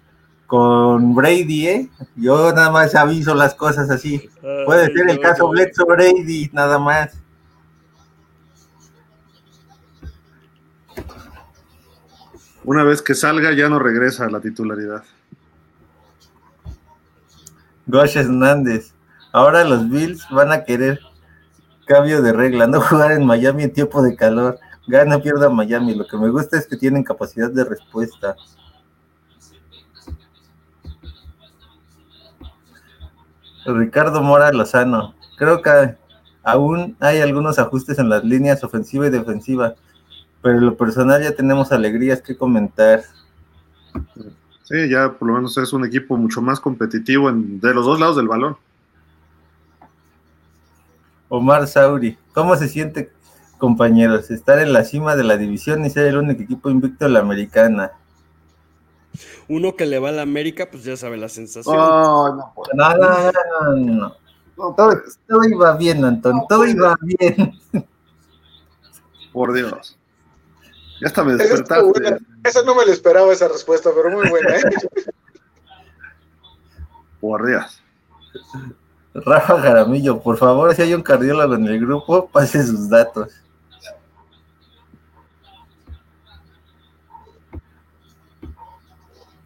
con 0.47 1.15
Brady, 1.15 1.67
¿eh? 1.67 1.91
Yo 2.15 2.53
nada 2.53 2.71
más 2.71 2.95
aviso 2.95 3.35
las 3.35 3.55
cosas 3.55 3.91
así. 3.91 4.31
Puede 4.65 4.87
Ay, 4.87 4.93
ser 4.93 5.11
el 5.11 5.17
no, 5.17 5.23
caso 5.23 5.43
no. 5.45 5.49
Bledsoe 5.51 5.87
Brady, 5.87 6.51
nada 6.53 6.79
más. 6.79 7.13
Una 12.65 12.83
vez 12.83 13.01
que 13.01 13.15
salga, 13.15 13.53
ya 13.53 13.69
no 13.69 13.79
regresa 13.79 14.27
a 14.27 14.31
la 14.31 14.41
titularidad. 14.41 15.05
Gosh 17.87 18.17
Hernández. 18.17 18.93
Ahora 19.33 19.65
los 19.65 19.89
Bills 19.89 20.27
van 20.31 20.51
a 20.51 20.65
querer 20.65 21.01
cambio 21.87 22.23
de 22.23 22.33
regla, 22.33 22.67
no 22.67 22.81
jugar 22.81 23.13
en 23.13 23.25
Miami 23.25 23.63
en 23.63 23.73
tiempo 23.73 24.03
de 24.03 24.17
calor. 24.17 24.59
Gana, 24.89 25.21
pierda 25.21 25.49
Miami. 25.49 25.95
Lo 25.95 26.07
que 26.07 26.17
me 26.17 26.29
gusta 26.29 26.59
es 26.59 26.67
que 26.67 26.77
tienen 26.77 27.05
capacidad 27.05 27.51
de 27.51 27.65
respuesta. 27.65 28.37
Ricardo 33.75 34.23
Mora 34.23 34.53
Lozano. 34.53 35.15
Creo 35.39 35.63
que 35.63 35.97
aún 36.43 36.97
hay 37.01 37.21
algunos 37.21 37.59
ajustes 37.59 37.99
en 37.99 38.09
las 38.09 38.25
líneas 38.25 38.63
ofensiva 38.65 39.07
y 39.07 39.11
defensiva, 39.11 39.75
pero 40.43 40.59
en 40.59 40.67
lo 40.67 40.77
personal 40.77 41.23
ya 41.23 41.33
tenemos 41.33 41.73
alegrías 41.73 42.23
que 42.23 42.37
comentar. 42.37 43.03
Sí, 44.65 44.89
ya 44.89 45.13
por 45.13 45.29
lo 45.29 45.35
menos 45.35 45.57
es 45.59 45.73
un 45.73 45.85
equipo 45.85 46.17
mucho 46.17 46.43
más 46.43 46.61
competitivo 46.61 47.29
en, 47.29 47.61
de 47.61 47.75
los 47.75 47.85
dos 47.85 48.01
lados 48.01 48.17
del 48.17 48.29
balón. 48.29 48.57
Omar 51.29 51.67
Sauri, 51.67 52.17
¿cómo 52.33 52.55
se 52.57 52.69
siente, 52.69 53.11
compañeros, 53.59 54.31
estar 54.31 54.59
en 54.61 54.73
la 54.73 54.85
cima 54.85 55.17
de 55.17 55.25
la 55.25 55.37
división 55.37 55.85
y 55.85 55.91
ser 55.91 56.07
el 56.07 56.19
único 56.19 56.43
equipo 56.43 56.71
invicto 56.71 57.07
en 57.07 57.15
la 57.15 57.21
americana? 57.21 57.93
Uno 59.49 59.77
que 59.77 59.87
le 59.87 59.99
va 59.99 60.09
a 60.11 60.13
la 60.13 60.23
América, 60.23 60.69
pues 60.71 60.85
ya 60.85 60.97
sabe 60.97 61.17
la 61.17 61.29
sensación. 61.29 61.77
Oh, 61.79 62.35
no, 62.35 62.53
pues, 62.55 62.69
No, 62.75 62.95
no, 62.95 63.09
no, 63.09 63.33
no, 63.33 63.77
no. 63.77 64.17
no, 64.57 64.75
Todo, 64.75 64.93
todo 65.29 65.45
iba 65.45 65.77
bien, 65.77 66.05
Antón, 66.05 66.43
todo 66.49 66.67
iba 66.67 66.97
bien. 67.03 67.53
por 69.33 69.53
Dios. 69.53 69.99
Ya 71.01 71.09
hasta 71.09 71.23
me 71.25 71.35
despertaste. 71.37 72.19
Esa 72.43 72.63
no 72.63 72.75
me 72.75 72.87
la 72.87 72.93
esperaba 72.93 73.31
esa 73.33 73.49
respuesta, 73.49 73.91
pero 73.95 74.11
muy 74.11 74.29
buena, 74.31 74.57
¿eh? 74.57 74.63
Por 77.21 77.47
Dios. 77.47 77.83
Rafa 79.15 79.61
Jaramillo, 79.61 80.21
por 80.21 80.37
favor, 80.37 80.75
si 80.75 80.83
hay 80.83 80.95
un 80.95 81.03
cardiólogo 81.03 81.55
en 81.55 81.67
el 81.67 81.81
grupo, 81.81 82.29
pase 82.29 82.65
sus 82.65 82.89
datos. 82.89 83.33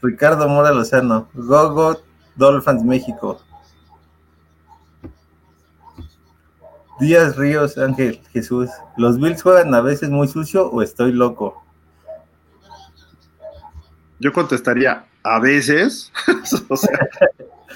Ricardo 0.02 0.48
Mora 0.48 0.72
Lozano, 0.72 1.28
Gogo 1.34 2.00
Dolphins 2.36 2.84
México. 2.84 3.40
Díaz 6.98 7.36
Ríos 7.36 7.78
Ángel 7.78 8.20
Jesús, 8.32 8.68
¿los 8.96 9.18
Bills 9.18 9.42
juegan 9.42 9.74
a 9.74 9.80
veces 9.80 10.10
muy 10.10 10.28
sucio 10.28 10.68
o 10.70 10.82
estoy 10.82 11.12
loco? 11.12 11.64
Yo 14.18 14.32
contestaría 14.32 15.06
a 15.22 15.40
veces. 15.40 16.12
o 16.68 16.76
sea, 16.76 17.08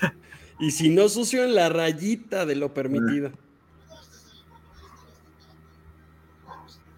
Y 0.58 0.70
si 0.70 0.88
no 0.88 1.08
sucio 1.08 1.44
en 1.44 1.54
la 1.54 1.68
rayita 1.68 2.46
de 2.46 2.56
lo 2.56 2.72
permitido. 2.72 3.32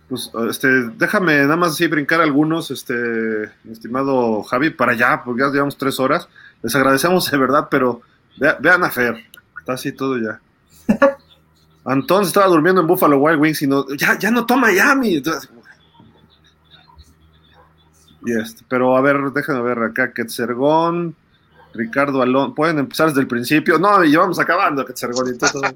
Pues, 0.09 0.31
este, 0.49 0.69
déjame 0.97 1.39
nada 1.43 1.57
más 1.57 1.73
así 1.73 1.87
brincar 1.89 2.21
algunos, 2.21 2.71
este, 2.71 2.95
mi 3.65 3.73
estimado 3.73 4.43
Javi, 4.45 4.71
para 4.71 4.93
allá, 4.93 5.23
porque 5.25 5.43
ya 5.43 5.49
llevamos 5.51 5.77
tres 5.77 5.99
horas. 6.01 6.29
Les 6.63 6.75
agradecemos 6.75 7.31
de 7.31 7.37
verdad, 7.39 7.69
pero 7.71 8.01
vea- 8.39 8.57
vean 8.61 8.85
a 8.85 8.91
Fer. 8.91 9.17
Está 9.59 9.73
así 9.75 9.93
todo 9.93 10.17
ya. 10.19 10.41
Antón 11.85 12.25
se 12.25 12.29
estaba 12.29 12.47
durmiendo 12.47 12.81
en 12.81 12.87
Buffalo 12.87 13.19
Wild 13.19 13.41
Wings 13.41 13.63
y 13.63 13.67
no, 13.67 13.87
ya, 13.97 14.19
ya 14.19 14.31
no 14.31 14.45
toma 14.47 14.69
Miami. 14.69 15.23
Y 18.25 18.33
este, 18.33 18.65
pero 18.69 18.97
a 18.97 19.01
ver, 19.01 19.19
déjenme 19.33 19.63
ver 19.63 19.79
acá, 19.79 20.13
Quetzergón, 20.13 21.15
Ricardo 21.75 22.23
Alonso, 22.23 22.55
pueden 22.55 22.79
empezar 22.79 23.09
desde 23.09 23.21
el 23.21 23.29
principio. 23.29 23.79
No, 23.79 24.03
y 24.03 24.17
vamos 24.17 24.39
acabando, 24.41 24.85
Quetzergón. 24.85 25.29
Entonces, 25.29 25.61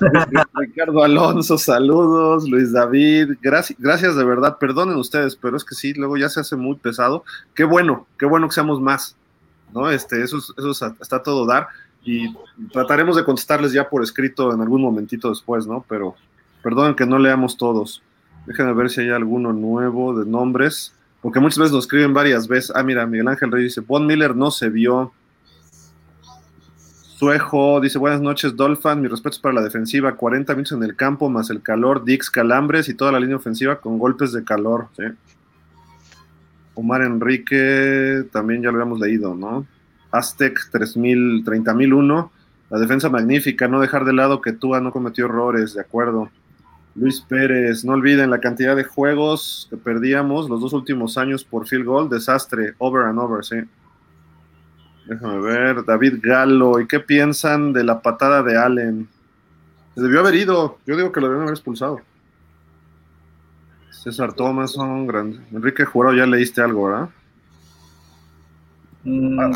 Ricardo 0.54 1.02
Alonso, 1.02 1.58
saludos, 1.58 2.48
Luis 2.48 2.72
David, 2.72 3.36
gracias, 3.40 3.78
gracias 3.78 4.16
de 4.16 4.24
verdad, 4.24 4.58
perdonen 4.58 4.96
ustedes, 4.96 5.36
pero 5.36 5.56
es 5.56 5.64
que 5.64 5.74
sí, 5.74 5.94
luego 5.94 6.16
ya 6.16 6.28
se 6.28 6.40
hace 6.40 6.56
muy 6.56 6.76
pesado. 6.76 7.24
Qué 7.54 7.64
bueno, 7.64 8.06
qué 8.18 8.26
bueno 8.26 8.48
que 8.48 8.54
seamos 8.54 8.80
más, 8.80 9.16
¿no? 9.74 9.90
Este, 9.90 10.22
eso, 10.22 10.38
eso 10.38 10.70
está 11.00 11.22
todo 11.22 11.46
dar 11.46 11.68
y 12.04 12.34
trataremos 12.72 13.16
de 13.16 13.24
contestarles 13.24 13.72
ya 13.72 13.88
por 13.88 14.02
escrito 14.02 14.52
en 14.52 14.60
algún 14.60 14.82
momentito 14.82 15.28
después, 15.28 15.66
¿no? 15.66 15.84
Pero 15.88 16.14
perdonen 16.62 16.94
que 16.94 17.06
no 17.06 17.18
leamos 17.18 17.56
todos. 17.56 18.02
Déjenme 18.46 18.72
ver 18.72 18.90
si 18.90 19.02
hay 19.02 19.10
alguno 19.10 19.52
nuevo 19.52 20.18
de 20.18 20.24
nombres 20.24 20.94
porque 21.20 21.40
muchas 21.40 21.58
veces 21.58 21.72
nos 21.72 21.84
escriben 21.84 22.14
varias 22.14 22.46
veces. 22.46 22.72
Ah, 22.74 22.82
mira, 22.82 23.06
Miguel 23.06 23.28
Ángel 23.28 23.50
Rey 23.50 23.64
dice, 23.64 23.80
Von 23.80 24.06
Miller 24.06 24.36
no 24.36 24.50
se 24.50 24.68
vio. 24.68 25.12
Suejo 27.18 27.80
dice, 27.80 27.98
buenas 27.98 28.20
noches, 28.20 28.54
Dolphin, 28.54 29.00
mis 29.00 29.10
respetos 29.10 29.40
para 29.40 29.56
la 29.56 29.62
defensiva, 29.62 30.14
40 30.14 30.52
minutos 30.52 30.70
en 30.78 30.84
el 30.84 30.94
campo, 30.94 31.28
más 31.28 31.50
el 31.50 31.62
calor, 31.62 32.04
Dix 32.04 32.30
Calambres 32.30 32.88
y 32.88 32.94
toda 32.94 33.10
la 33.10 33.18
línea 33.18 33.34
ofensiva 33.34 33.80
con 33.80 33.98
golpes 33.98 34.32
de 34.32 34.44
calor. 34.44 34.86
¿sí? 34.96 35.02
Omar 36.74 37.02
Enrique, 37.02 38.24
también 38.30 38.62
ya 38.62 38.70
lo 38.70 38.76
habíamos 38.76 39.00
leído, 39.00 39.34
¿no? 39.34 39.66
Aztec 40.12 40.70
3000, 40.70 41.42
30001, 41.44 42.30
la 42.70 42.78
defensa 42.78 43.08
magnífica, 43.08 43.66
no 43.66 43.80
dejar 43.80 44.04
de 44.04 44.12
lado 44.12 44.40
que 44.40 44.52
Tua 44.52 44.80
no 44.80 44.92
cometió 44.92 45.24
errores, 45.24 45.74
de 45.74 45.80
acuerdo. 45.80 46.30
Luis 46.94 47.20
Pérez, 47.20 47.84
no 47.84 47.94
olviden 47.94 48.30
la 48.30 48.38
cantidad 48.38 48.76
de 48.76 48.84
juegos 48.84 49.66
que 49.70 49.76
perdíamos 49.76 50.48
los 50.48 50.60
dos 50.60 50.72
últimos 50.72 51.18
años 51.18 51.42
por 51.42 51.66
field 51.66 51.84
goal, 51.84 52.08
desastre, 52.08 52.74
over 52.78 53.06
and 53.06 53.18
over, 53.18 53.44
sí. 53.44 53.56
Déjame 55.08 55.40
ver, 55.40 55.84
David 55.86 56.18
Galo, 56.22 56.78
¿y 56.80 56.86
qué 56.86 57.00
piensan 57.00 57.72
de 57.72 57.82
la 57.82 58.02
patada 58.02 58.42
de 58.42 58.58
Allen? 58.58 59.08
Se 59.94 60.02
debió 60.02 60.20
haber 60.20 60.34
ido, 60.34 60.78
yo 60.86 60.96
digo 60.96 61.12
que 61.12 61.20
lo 61.20 61.28
debieron 61.28 61.44
haber 61.44 61.54
expulsado. 61.54 62.02
César 63.90 64.34
Thomason, 64.34 65.06
grande. 65.06 65.40
Enrique 65.50 65.86
Jurado, 65.86 66.14
ya 66.14 66.26
leíste 66.26 66.60
algo, 66.60 66.88
¿verdad? 66.88 67.08
Mm. 69.04 69.54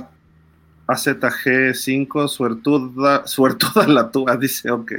AZG5, 0.87 2.29
suertuda, 2.29 3.27
suertuda 3.27 3.87
la 3.87 4.11
tuya, 4.11 4.37
dice, 4.41 4.71
ok. 4.71 4.93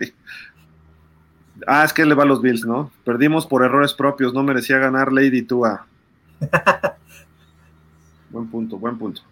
Ah, 1.65 1.83
es 1.83 1.93
que 1.93 2.05
le 2.05 2.13
va 2.13 2.23
a 2.23 2.27
los 2.27 2.43
Bills, 2.43 2.63
¿no? 2.63 2.91
Perdimos 3.03 3.47
por 3.47 3.63
errores 3.63 3.95
propios, 3.95 4.35
no 4.35 4.43
merecía 4.43 4.77
ganar 4.77 5.11
Lady 5.11 5.41
Tua. 5.41 5.87
buen 8.29 8.47
punto, 8.49 8.77
buen 8.77 8.99
punto. 8.99 9.23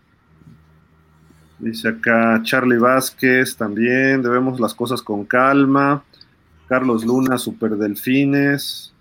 Dice 1.61 1.90
acá 1.90 2.41
Charlie 2.41 2.80
Vázquez 2.80 3.56
también, 3.56 4.23
debemos 4.23 4.59
las 4.59 4.73
cosas 4.73 5.03
con 5.03 5.25
calma. 5.25 6.03
Carlos 6.67 7.06
Luna, 7.06 7.38
Super 7.38 7.77
Delfines. 7.77 8.91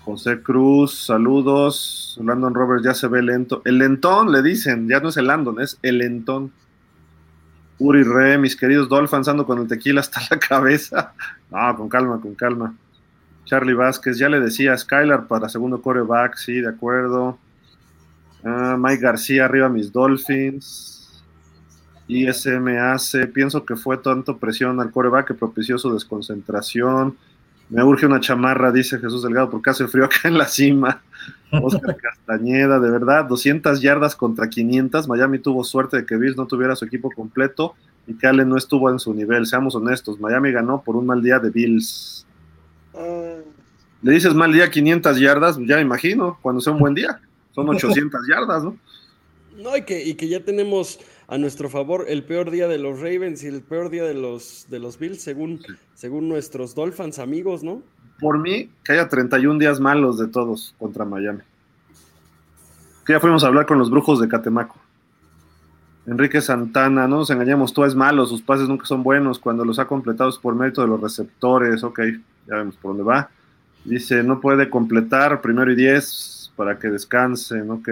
José 0.00 0.40
Cruz, 0.40 1.04
saludos. 1.04 2.18
Landon 2.24 2.54
Roberts 2.54 2.82
ya 2.82 2.94
se 2.94 3.08
ve 3.08 3.20
lento. 3.20 3.60
El 3.66 3.76
lentón, 3.76 4.32
le 4.32 4.40
dicen, 4.40 4.88
ya 4.88 5.00
no 5.00 5.10
es 5.10 5.18
el 5.18 5.26
Landon, 5.26 5.60
es 5.60 5.78
el 5.82 5.98
lentón. 5.98 6.50
Uri 7.78 8.04
Re, 8.04 8.38
mis 8.38 8.56
queridos 8.56 8.88
Dolphins, 8.88 9.28
ando 9.28 9.44
con 9.44 9.58
el 9.58 9.68
tequila 9.68 10.00
hasta 10.00 10.22
la 10.30 10.38
cabeza. 10.48 11.12
No, 11.50 11.76
con 11.76 11.90
calma, 11.90 12.18
con 12.22 12.34
calma. 12.34 12.74
Charlie 13.44 13.74
Vázquez, 13.74 14.16
ya 14.16 14.30
le 14.30 14.40
decía, 14.40 14.78
Skylar 14.78 15.26
para 15.26 15.50
segundo 15.50 15.82
coreback, 15.82 16.36
sí, 16.36 16.54
de 16.54 16.70
acuerdo. 16.70 17.38
Ah, 18.42 18.76
Mike 18.78 19.02
García, 19.02 19.44
arriba 19.44 19.68
mis 19.68 19.92
Dolphins. 19.92 20.95
ISM 22.08 22.68
hace, 22.78 23.26
pienso 23.26 23.64
que 23.64 23.76
fue 23.76 23.98
tanto 23.98 24.36
presión 24.38 24.80
al 24.80 24.90
coreback 24.90 25.28
que 25.28 25.34
propició 25.34 25.78
su 25.78 25.92
desconcentración. 25.92 27.16
Me 27.68 27.82
urge 27.82 28.06
una 28.06 28.20
chamarra, 28.20 28.70
dice 28.70 28.98
Jesús 28.98 29.22
Delgado, 29.22 29.50
porque 29.50 29.70
hace 29.70 29.88
frío 29.88 30.04
acá 30.04 30.28
en 30.28 30.38
la 30.38 30.46
cima. 30.46 31.02
Oscar 31.50 31.96
Castañeda, 32.02 32.78
de 32.78 32.90
verdad, 32.90 33.24
200 33.24 33.80
yardas 33.80 34.14
contra 34.14 34.48
500. 34.48 35.08
Miami 35.08 35.40
tuvo 35.40 35.64
suerte 35.64 35.96
de 35.98 36.06
que 36.06 36.16
Bills 36.16 36.36
no 36.36 36.46
tuviera 36.46 36.76
su 36.76 36.84
equipo 36.84 37.10
completo 37.10 37.74
y 38.06 38.14
que 38.14 38.28
Allen 38.28 38.48
no 38.48 38.56
estuvo 38.56 38.88
en 38.90 39.00
su 39.00 39.12
nivel. 39.12 39.46
Seamos 39.46 39.74
honestos, 39.74 40.20
Miami 40.20 40.52
ganó 40.52 40.82
por 40.82 40.94
un 40.94 41.06
mal 41.06 41.22
día 41.22 41.40
de 41.40 41.50
Bills. 41.50 42.24
Le 44.02 44.12
dices 44.12 44.34
mal 44.34 44.52
día 44.52 44.70
500 44.70 45.18
yardas, 45.18 45.58
ya 45.58 45.76
me 45.76 45.82
imagino, 45.82 46.38
cuando 46.40 46.60
sea 46.60 46.72
un 46.72 46.78
buen 46.78 46.94
día. 46.94 47.20
Son 47.52 47.68
800 47.68 48.20
yardas, 48.28 48.62
¿no? 48.62 48.76
No, 49.56 49.76
y 49.76 49.82
que, 49.82 50.04
y 50.04 50.14
que 50.14 50.28
ya 50.28 50.44
tenemos 50.44 51.00
a 51.28 51.38
nuestro 51.38 51.68
favor 51.68 52.04
el 52.08 52.24
peor 52.24 52.50
día 52.50 52.68
de 52.68 52.78
los 52.78 53.00
Ravens 53.00 53.42
y 53.42 53.48
el 53.48 53.62
peor 53.62 53.90
día 53.90 54.04
de 54.04 54.14
los, 54.14 54.66
de 54.70 54.78
los 54.78 54.98
Bills, 54.98 55.20
según, 55.20 55.60
según 55.94 56.28
nuestros 56.28 56.74
Dolphins 56.74 57.18
amigos, 57.18 57.62
¿no? 57.62 57.82
Por 58.20 58.38
mí, 58.38 58.70
que 58.84 58.92
haya 58.92 59.08
31 59.08 59.58
días 59.58 59.80
malos 59.80 60.18
de 60.18 60.28
todos 60.28 60.74
contra 60.78 61.04
Miami. 61.04 61.40
Que 63.04 63.12
ya 63.12 63.20
fuimos 63.20 63.44
a 63.44 63.48
hablar 63.48 63.66
con 63.66 63.78
los 63.78 63.90
brujos 63.90 64.20
de 64.20 64.28
Catemaco. 64.28 64.76
Enrique 66.06 66.40
Santana, 66.40 67.08
no 67.08 67.16
nos 67.18 67.30
engañemos, 67.30 67.72
tú 67.72 67.84
es 67.84 67.96
malo, 67.96 68.26
sus 68.26 68.40
pases 68.40 68.68
nunca 68.68 68.86
son 68.86 69.02
buenos, 69.02 69.40
cuando 69.40 69.64
los 69.64 69.80
ha 69.80 69.86
completado 69.86 70.30
es 70.30 70.38
por 70.38 70.54
mérito 70.54 70.80
de 70.80 70.86
los 70.86 71.00
receptores, 71.00 71.82
ok, 71.82 72.00
ya 72.46 72.56
vemos 72.56 72.76
por 72.76 72.92
dónde 72.92 73.02
va. 73.02 73.28
Dice, 73.84 74.22
no 74.22 74.40
puede 74.40 74.70
completar 74.70 75.40
primero 75.40 75.72
y 75.72 75.74
diez 75.74 76.52
para 76.54 76.78
que 76.78 76.88
descansen, 76.88 77.70
ok. 77.70 77.88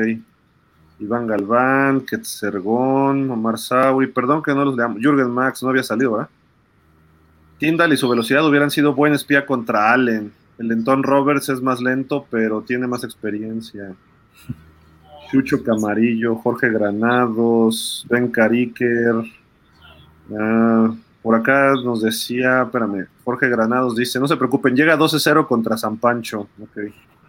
Iván 0.98 1.26
Galván, 1.26 2.02
Ketzergón, 2.02 3.30
Omar 3.30 3.58
Sauri, 3.58 4.06
perdón 4.06 4.42
que 4.42 4.54
no 4.54 4.64
los 4.64 4.76
leamos, 4.76 4.98
Jürgen 5.00 5.30
Max 5.30 5.62
no 5.62 5.70
había 5.70 5.82
salido, 5.82 6.12
¿verdad? 6.12 6.28
Tyndall 7.58 7.92
y 7.92 7.96
su 7.96 8.08
velocidad 8.08 8.46
hubieran 8.46 8.70
sido 8.70 8.94
buen 8.94 9.12
espía 9.12 9.46
contra 9.46 9.92
Allen. 9.92 10.32
El 10.58 10.68
lentón 10.68 11.02
Roberts 11.02 11.48
es 11.48 11.60
más 11.60 11.80
lento, 11.80 12.26
pero 12.30 12.62
tiene 12.62 12.86
más 12.86 13.04
experiencia. 13.04 13.94
Chucho 15.30 15.62
Camarillo, 15.62 16.36
Jorge 16.36 16.70
Granados, 16.70 18.06
Ben 18.08 18.28
Cariker. 18.28 19.14
Ah, 20.38 20.94
por 21.22 21.34
acá 21.34 21.72
nos 21.82 22.02
decía, 22.02 22.62
espérame, 22.62 23.06
Jorge 23.24 23.48
Granados 23.48 23.96
dice, 23.96 24.20
no 24.20 24.28
se 24.28 24.36
preocupen, 24.36 24.76
llega 24.76 24.96
12-0 24.96 25.46
contra 25.46 25.76
San 25.76 25.96
Pancho. 25.96 26.48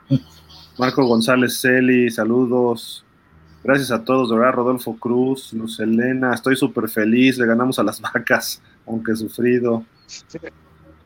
Marco 0.77 1.06
González 1.06 1.61
Celi, 1.61 2.10
saludos. 2.11 3.05
Gracias 3.66 3.90
a 3.90 4.03
todos, 4.03 4.30
¿verdad? 4.30 4.53
Rodolfo 4.53 4.95
Cruz, 4.95 5.52
Luz 5.53 5.80
Elena, 5.80 6.35
estoy 6.35 6.56
súper 6.56 6.88
feliz, 6.88 7.40
le 7.40 7.48
ganamos 7.48 7.80
a 7.80 7.84
las 7.84 8.00
vacas, 8.14 8.61
aunque 8.85 9.16
sufrido. 9.16 9.84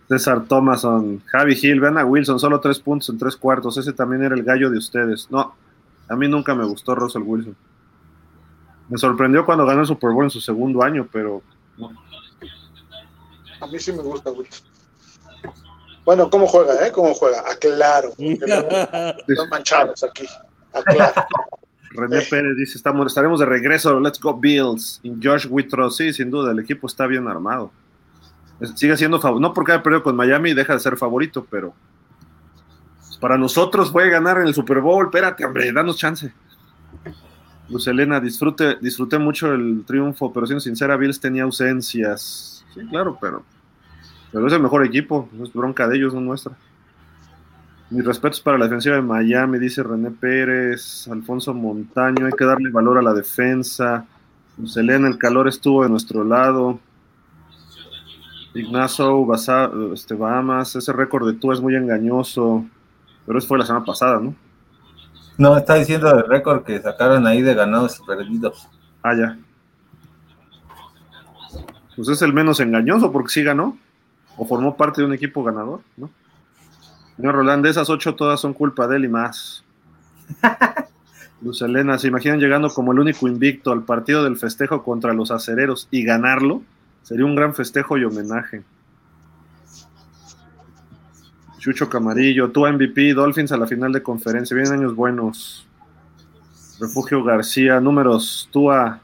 César 0.10 0.44
Thomason, 0.44 1.24
Javi 1.28 1.56
Gil, 1.56 1.80
vean 1.80 1.98
a 1.98 2.04
Wilson, 2.04 2.38
solo 2.38 2.60
tres 2.60 2.80
puntos 2.80 3.08
en 3.08 3.18
tres 3.18 3.38
cuartos, 3.38 3.78
ese 3.78 3.94
también 3.94 4.24
era 4.24 4.36
el 4.36 4.44
gallo 4.44 4.70
de 4.70 4.78
ustedes. 4.78 5.32
No, 5.32 5.56
a 6.10 6.16
mí 6.18 6.28
nunca 6.28 6.54
me 6.54 6.66
gustó 6.66 6.96
Russell 6.96 7.22
Wilson. 7.22 7.56
Me 8.90 8.98
sorprendió 8.98 9.46
cuando 9.46 9.66
ganó 9.66 9.80
el 9.80 9.88
Super 9.88 10.12
Bowl 10.12 10.26
en 10.26 10.30
su 10.30 10.42
segundo 10.42 10.84
año, 10.84 11.08
pero 11.10 11.42
no. 11.78 11.92
A 13.62 13.68
mí 13.68 13.80
sí 13.80 13.94
me 13.94 14.04
gusta 14.04 14.32
Wilson. 14.32 14.68
Bueno, 16.04 16.30
¿cómo 16.30 16.46
juega, 16.46 16.86
eh? 16.86 16.92
¿Cómo 16.92 17.14
juega? 17.14 17.42
Aclaro. 17.50 18.10
Están 18.18 19.50
manchados 19.50 20.04
aquí. 20.04 20.26
Aclaro. 20.74 21.24
René 21.92 22.22
Pérez 22.30 22.56
dice, 22.56 22.78
estamos, 22.78 23.08
estaremos 23.08 23.40
de 23.40 23.46
regreso, 23.46 24.00
let's 24.00 24.20
go 24.20 24.38
Bills. 24.38 25.00
Y 25.04 25.14
Josh 25.22 25.48
Witro, 25.50 25.90
sí, 25.90 26.14
sin 26.14 26.30
duda, 26.30 26.52
el 26.52 26.60
equipo 26.60 26.88
está 26.88 27.08
bien 27.08 27.28
armado. 27.28 27.72
Sigue 28.76 28.98
siendo 28.98 29.20
favorito, 29.20 29.48
no 29.48 29.54
porque 29.54 29.72
haya 29.72 29.84
perdido 29.84 30.04
con 30.04 30.16
Miami 30.16 30.54
deja 30.54 30.74
de 30.74 30.80
ser 30.80 30.98
favorito, 30.98 31.48
pero 31.50 31.74
para 33.20 33.38
nosotros 33.38 33.92
fue 33.92 34.10
ganar 34.10 34.38
en 34.40 34.48
el 34.48 34.54
Super 34.54 34.82
Bowl, 34.82 35.06
espérate, 35.06 35.46
hombre, 35.46 35.72
danos 35.72 35.98
chance. 35.98 36.34
Luz 37.70 37.88
Elena, 37.88 38.20
disfrute, 38.20 38.78
disfruté 38.82 39.18
mucho 39.18 39.54
el 39.54 39.84
triunfo, 39.86 40.34
pero 40.34 40.46
siendo 40.46 40.62
sincera, 40.62 40.98
Bills 40.98 41.20
tenía 41.20 41.44
ausencias. 41.44 42.66
Sí, 42.74 42.82
claro, 42.90 43.18
pero, 43.22 43.44
pero 44.32 44.48
es 44.48 44.54
el 44.54 44.62
mejor 44.62 44.86
equipo, 44.86 45.30
es 45.42 45.54
bronca 45.54 45.88
de 45.88 45.98
ellos, 45.98 46.14
no 46.14 46.22
nuestra. 46.22 46.58
Mis 47.90 48.06
respetos 48.06 48.40
para 48.40 48.58
la 48.58 48.66
defensiva 48.66 48.96
de 48.96 49.02
Miami, 49.02 49.58
dice 49.58 49.82
René 49.82 50.12
Pérez, 50.12 51.08
Alfonso 51.08 51.56
Montaño, 51.56 52.28
hay 52.28 52.34
que 52.34 52.46
darle 52.46 52.70
valor 52.70 53.00
a 53.00 53.02
la 53.02 53.14
defensa. 53.14 54.06
Selena, 54.66 55.08
el 55.08 55.18
calor 55.18 55.48
estuvo 55.48 55.82
de 55.82 55.90
nuestro 55.90 56.24
lado. 56.24 56.80
Ignacio 58.54 59.26
este, 59.94 60.14
Bahamas, 60.14 60.76
ese 60.76 60.94
récord 60.94 61.28
de 61.28 61.40
tú 61.40 61.52
es 61.52 61.62
muy 61.62 61.76
engañoso, 61.76 62.66
pero 63.26 63.40
eso 63.40 63.48
fue 63.48 63.58
la 63.58 63.66
semana 63.66 63.86
pasada, 63.86 64.20
¿no? 64.20 64.36
No, 65.38 65.58
está 65.58 65.76
diciendo 65.76 66.12
el 66.12 66.28
récord 66.28 66.64
que 66.64 66.80
sacaron 66.82 67.26
ahí 67.26 67.42
de 67.42 67.56
ganados 67.56 68.00
y 68.00 68.06
perdidos. 68.06 68.68
Ah, 69.02 69.16
ya. 69.16 69.40
Pues 71.96 72.10
es 72.10 72.22
el 72.22 72.34
menos 72.34 72.60
engañoso 72.60 73.12
porque 73.12 73.30
sí 73.30 73.44
ganó. 73.44 73.78
o 74.38 74.46
formó 74.46 74.78
parte 74.78 75.02
de 75.02 75.08
un 75.08 75.14
equipo 75.14 75.44
ganador, 75.44 75.82
¿no? 75.98 76.10
Señor 77.20 77.36
Roland, 77.36 77.66
de 77.66 77.72
esas 77.72 77.90
ocho 77.90 78.16
todas 78.16 78.40
son 78.40 78.54
culpa 78.54 78.88
de 78.88 78.96
él 78.96 79.04
y 79.04 79.08
más. 79.10 79.66
Luz 81.42 81.62
Elena, 81.62 81.98
¿se 81.98 82.08
imaginan 82.08 82.40
llegando 82.40 82.70
como 82.70 82.94
el 82.94 83.00
único 83.00 83.28
invicto 83.28 83.74
al 83.74 83.84
partido 83.84 84.24
del 84.24 84.38
festejo 84.38 84.82
contra 84.86 85.12
los 85.12 85.30
acereros 85.30 85.90
y 85.92 86.06
ganarlo? 86.06 86.62
Sería 87.04 87.26
un 87.26 87.36
gran 87.36 87.54
festejo 87.54 87.98
y 87.98 88.06
homenaje. 88.06 88.64
Chucho 91.58 91.90
Camarillo, 91.90 92.52
tú 92.52 92.66
MVP, 92.66 93.14
Dolphins 93.14 93.52
a 93.52 93.58
la 93.58 93.68
final 93.68 93.92
de 93.92 94.02
conferencia. 94.02 94.56
Vienen 94.56 94.80
años 94.80 94.96
buenos. 94.96 95.68
Refugio 96.80 97.22
García, 97.22 97.82
números, 97.82 98.48
Tua, 98.50 99.02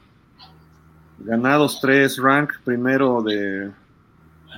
ganados 1.18 1.80
3, 1.82 2.16
rank 2.16 2.54
primero 2.64 3.20
de 3.20 3.70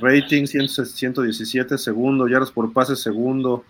rating 0.00 0.46
117, 0.46 1.78
segundo, 1.78 2.28
yardas 2.28 2.50
por 2.50 2.72
pase, 2.72 2.96
segundo, 2.96 3.64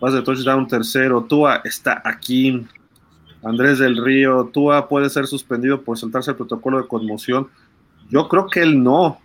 pase 0.00 0.16
de 0.16 0.22
touchdown, 0.22 0.66
tercero. 0.68 1.24
Tua 1.24 1.60
está 1.64 2.02
aquí. 2.04 2.66
Andrés 3.42 3.78
del 3.78 4.02
Río, 4.02 4.50
Tua 4.52 4.88
puede 4.88 5.10
ser 5.10 5.26
suspendido 5.26 5.82
por 5.82 5.98
saltarse 5.98 6.30
el 6.30 6.36
protocolo 6.36 6.80
de 6.80 6.88
conmoción. 6.88 7.48
Yo 8.10 8.28
creo 8.28 8.46
que 8.46 8.60
él 8.60 8.82
no, 8.82 9.18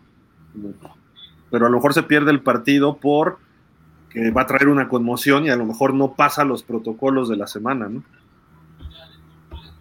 pero 1.49 1.67
a 1.67 1.69
lo 1.69 1.77
mejor 1.77 1.93
se 1.93 2.03
pierde 2.03 2.31
el 2.31 2.41
partido 2.41 2.97
por 2.97 3.37
que 4.09 4.31
va 4.31 4.41
a 4.41 4.47
traer 4.47 4.67
una 4.69 4.89
conmoción 4.89 5.45
y 5.45 5.49
a 5.49 5.55
lo 5.55 5.65
mejor 5.65 5.93
no 5.93 6.15
pasa 6.15 6.43
los 6.43 6.63
protocolos 6.63 7.29
de 7.29 7.37
la 7.37 7.47
semana, 7.47 7.87
¿no? 7.87 8.03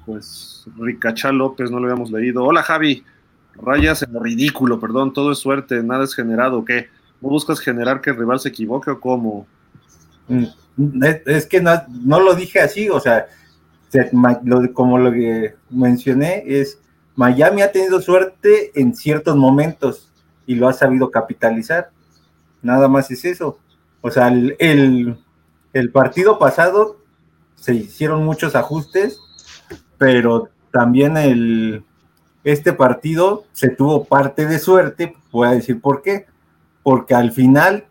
Pues 0.04 0.66
Ricachá 0.76 1.32
López, 1.32 1.70
no 1.70 1.80
lo 1.80 1.86
habíamos 1.86 2.10
leído. 2.10 2.44
Hola 2.44 2.62
Javi, 2.62 3.04
rayas 3.60 4.02
en 4.02 4.12
lo 4.12 4.20
ridículo, 4.20 4.80
perdón, 4.80 5.12
todo 5.12 5.32
es 5.32 5.38
suerte, 5.38 5.82
nada 5.82 6.04
es 6.04 6.14
generado, 6.14 6.64
¿qué? 6.64 6.88
¿No 7.20 7.28
buscas 7.28 7.60
generar 7.60 8.00
que 8.00 8.10
el 8.10 8.16
rival 8.16 8.40
se 8.40 8.50
equivoque 8.50 8.90
o 8.90 9.00
cómo? 9.00 9.46
Mm, 10.28 10.44
es 11.26 11.46
que 11.46 11.60
no, 11.60 11.72
no 11.88 12.20
lo 12.20 12.34
dije 12.34 12.60
así, 12.60 12.88
o 12.88 13.00
sea, 13.00 13.26
como 14.74 14.98
lo 14.98 15.12
que 15.12 15.54
mencioné, 15.70 16.44
es 16.46 16.78
Miami 17.16 17.62
ha 17.62 17.72
tenido 17.72 18.00
suerte 18.00 18.70
en 18.80 18.94
ciertos 18.94 19.36
momentos 19.36 20.12
y 20.46 20.54
lo 20.54 20.68
ha 20.68 20.72
sabido 20.72 21.10
capitalizar. 21.10 21.90
Nada 22.62 22.88
más 22.88 23.10
es 23.10 23.24
eso. 23.24 23.58
O 24.00 24.10
sea, 24.10 24.28
el, 24.28 25.18
partido 25.92 26.38
pasado 26.38 26.98
se 27.56 27.74
hicieron 27.74 28.24
muchos 28.24 28.54
ajustes, 28.54 29.20
pero 29.96 30.48
también 30.70 31.16
el, 31.16 31.84
este 32.52 32.72
partido 32.72 33.44
se 33.52 33.68
tuvo 33.68 34.04
parte 34.04 34.46
de 34.46 34.58
suerte, 34.58 35.14
voy 35.30 35.48
a 35.48 35.52
decir 35.52 35.80
por 35.80 36.02
qué, 36.02 36.26
porque 36.82 37.14
al 37.14 37.32
final, 37.32 37.86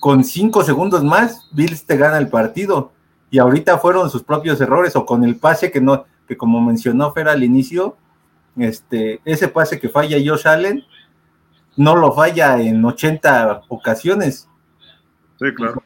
con 0.00 0.24
cinco 0.24 0.62
segundos 0.62 1.02
más, 1.02 1.48
Bills 1.52 1.84
te 1.84 1.96
gana 1.96 2.18
el 2.18 2.28
partido, 2.28 2.92
y 3.30 3.38
ahorita 3.38 3.78
fueron 3.78 4.10
sus 4.10 4.22
propios 4.22 4.60
errores, 4.60 4.96
o 4.96 5.04
con 5.04 5.24
el 5.24 5.36
pase 5.36 5.70
que 5.70 5.80
no, 5.80 6.04
que 6.26 6.36
como 6.36 6.60
mencionó 6.60 7.12
Fer 7.12 7.28
al 7.28 7.42
inicio, 7.42 7.96
este, 8.56 9.20
ese 9.24 9.48
pase 9.48 9.80
que 9.80 9.88
falla 9.88 10.18
Josh 10.24 10.46
Allen, 10.46 10.84
no 11.76 11.96
lo 11.96 12.12
falla 12.12 12.60
en 12.60 12.84
80 12.84 13.62
ocasiones, 13.68 14.48
Sí, 15.40 15.54
claro. 15.54 15.82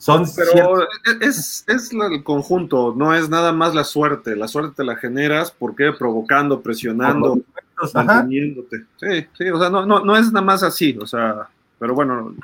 Son 0.00 0.24
Pero 0.34 0.88
es, 1.20 1.62
es, 1.68 1.92
el 1.92 2.24
conjunto, 2.24 2.94
no 2.96 3.14
es 3.14 3.28
nada 3.28 3.52
más 3.52 3.74
la 3.74 3.84
suerte. 3.84 4.34
La 4.34 4.48
suerte 4.48 4.76
te 4.76 4.84
la 4.84 4.96
generas 4.96 5.50
porque 5.50 5.92
provocando, 5.92 6.62
presionando, 6.62 7.38
manteniéndote. 7.92 8.86
Sí, 8.96 9.26
sí, 9.36 9.50
o 9.50 9.58
sea, 9.58 9.68
no, 9.68 9.84
no, 9.84 10.02
no 10.02 10.16
es 10.16 10.32
nada 10.32 10.40
más 10.40 10.62
así, 10.62 10.96
o 10.98 11.06
sea, 11.06 11.50
pero 11.78 11.94
bueno, 11.94 12.34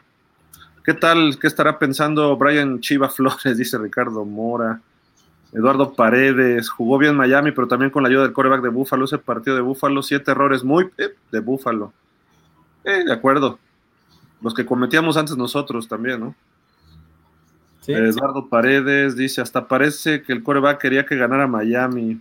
¿qué 0.84 0.92
tal? 0.92 1.38
¿Qué 1.40 1.46
estará 1.46 1.78
pensando 1.78 2.36
Brian 2.36 2.78
Chiva 2.80 3.08
Flores? 3.08 3.42
Dice 3.56 3.78
Ricardo 3.78 4.26
Mora. 4.26 4.82
Eduardo 5.54 5.94
Paredes, 5.94 6.68
jugó 6.68 6.98
bien 6.98 7.16
Miami, 7.16 7.52
pero 7.52 7.68
también 7.68 7.90
con 7.90 8.02
la 8.02 8.10
ayuda 8.10 8.24
del 8.24 8.34
coreback 8.34 8.60
de 8.60 8.68
Búfalo, 8.68 9.06
ese 9.06 9.16
partido 9.16 9.56
de 9.56 9.62
Búfalo, 9.62 10.02
siete 10.02 10.32
errores 10.32 10.62
muy 10.62 10.90
eh, 10.98 11.14
de 11.32 11.40
Búfalo. 11.40 11.94
Eh, 12.84 13.04
de 13.04 13.12
acuerdo, 13.14 13.58
los 14.42 14.52
que 14.52 14.66
cometíamos 14.66 15.16
antes 15.16 15.38
nosotros 15.38 15.88
también, 15.88 16.20
¿no? 16.20 16.34
Eduardo 17.86 18.48
Paredes 18.48 19.16
dice, 19.16 19.40
hasta 19.40 19.68
parece 19.68 20.22
que 20.22 20.32
el 20.32 20.42
coreback 20.42 20.80
quería 20.80 21.06
que 21.06 21.16
ganara 21.16 21.46
Miami. 21.46 22.20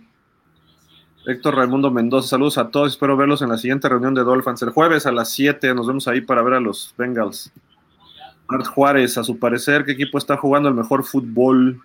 Héctor 1.26 1.56
Raimundo 1.56 1.90
Mendoza, 1.90 2.28
saludos 2.28 2.56
a 2.56 2.68
todos, 2.68 2.92
espero 2.92 3.16
verlos 3.16 3.42
en 3.42 3.48
la 3.48 3.58
siguiente 3.58 3.88
reunión 3.88 4.14
de 4.14 4.22
Dolphins. 4.22 4.62
El 4.62 4.70
jueves 4.70 5.06
a 5.06 5.12
las 5.12 5.30
7 5.30 5.74
nos 5.74 5.88
vemos 5.88 6.06
ahí 6.06 6.20
para 6.20 6.42
ver 6.42 6.54
a 6.54 6.60
los 6.60 6.94
Bengals. 6.96 7.52
Art 8.48 8.66
Juárez, 8.66 9.18
a 9.18 9.24
su 9.24 9.36
parecer, 9.38 9.84
¿qué 9.84 9.92
equipo 9.92 10.18
está 10.18 10.36
jugando 10.36 10.68
el 10.68 10.74
mejor 10.76 11.02
fútbol? 11.04 11.82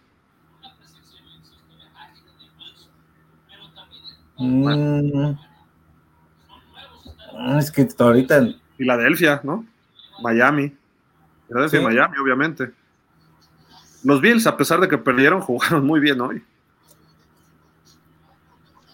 Mm. 4.38 5.34
Es 7.58 7.72
que 7.72 7.88
ahorita... 7.98 8.48
Filadelfia, 8.78 9.42
¿no? 9.44 9.66
Miami. 10.22 10.72
Filadelfia 11.48 11.82
Miami, 11.82 12.18
obviamente. 12.18 12.72
Los 14.04 14.22
Bills, 14.22 14.48
a 14.48 14.58
pesar 14.58 14.80
de 14.80 14.88
que 14.88 14.98
perdieron, 14.98 15.42
jugaron 15.42 15.86
muy 15.86 16.00
bien 16.00 16.20
hoy. 16.22 16.44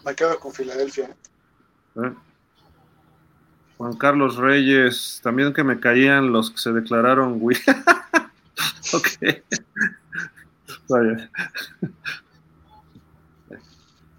Me 0.05 0.15
quedo 0.15 0.39
con 0.39 0.53
Filadelfia. 0.53 1.15
¿eh? 1.95 2.13
Juan 3.77 3.95
Carlos 3.97 4.37
Reyes, 4.37 5.19
también 5.21 5.53
que 5.53 5.63
me 5.63 5.79
caían 5.79 6.31
los 6.31 6.49
que 6.49 6.57
se 6.57 6.71
declararon 6.71 7.39
güey. 7.39 7.57
ok. 8.93 9.07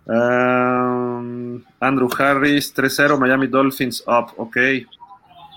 Um, 0.07 1.63
Andrew 1.81 2.09
Harris, 2.19 2.75
3-0, 2.75 3.19
Miami 3.19 3.47
Dolphins 3.47 4.03
up, 4.07 4.33
ok. 4.37 4.57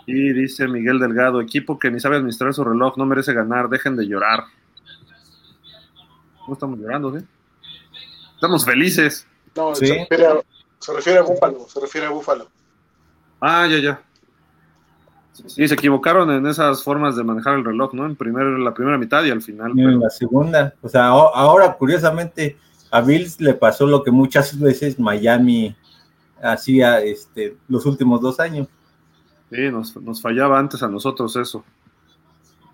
Y 0.07 0.33
dice 0.33 0.67
Miguel 0.67 0.99
Delgado, 0.99 1.39
equipo 1.39 1.77
que 1.77 1.91
ni 1.91 1.99
sabe 1.99 2.17
administrar 2.17 2.53
su 2.53 2.63
reloj, 2.63 2.97
no 2.97 3.05
merece 3.05 3.33
ganar, 3.33 3.69
dejen 3.69 3.95
de 3.95 4.07
llorar. 4.07 4.45
No 6.51 6.55
estamos 6.55 6.79
llorando, 6.79 7.17
¿sí? 7.17 7.25
Estamos 8.35 8.65
felices. 8.65 9.25
No, 9.55 9.73
se, 9.73 9.85
refiere 9.85 10.25
a, 10.25 10.41
se, 10.79 10.93
refiere 10.93 11.19
a, 11.19 11.21
Búfalo, 11.21 11.65
se 11.69 11.79
refiere 11.79 12.07
a 12.07 12.09
Búfalo. 12.09 12.49
Ah, 13.39 13.65
ya, 13.71 13.77
ya. 13.77 14.01
Sí, 15.47 15.65
se 15.65 15.73
equivocaron 15.73 16.29
en 16.29 16.45
esas 16.45 16.83
formas 16.83 17.15
de 17.15 17.23
manejar 17.23 17.55
el 17.55 17.63
reloj, 17.63 17.93
¿no? 17.93 18.05
En 18.05 18.17
primer, 18.17 18.43
la 18.59 18.73
primera 18.73 18.97
mitad 18.97 19.23
y 19.23 19.31
al 19.31 19.41
final. 19.41 19.79
En 19.79 19.97
la 19.97 20.09
segunda. 20.09 20.75
O 20.81 20.89
sea, 20.89 21.07
ahora, 21.07 21.71
curiosamente, 21.77 22.57
a 22.91 22.99
Bills 22.99 23.39
le 23.39 23.53
pasó 23.53 23.87
lo 23.87 24.03
que 24.03 24.11
muchas 24.11 24.59
veces 24.59 24.99
Miami 24.99 25.73
hacía 26.43 26.99
este, 26.99 27.55
los 27.69 27.85
últimos 27.85 28.19
dos 28.19 28.41
años. 28.41 28.67
Sí, 29.49 29.69
nos, 29.71 30.21
fallaba 30.21 30.59
antes 30.59 30.83
a 30.83 30.89
nosotros 30.89 31.33
eso. 31.37 31.63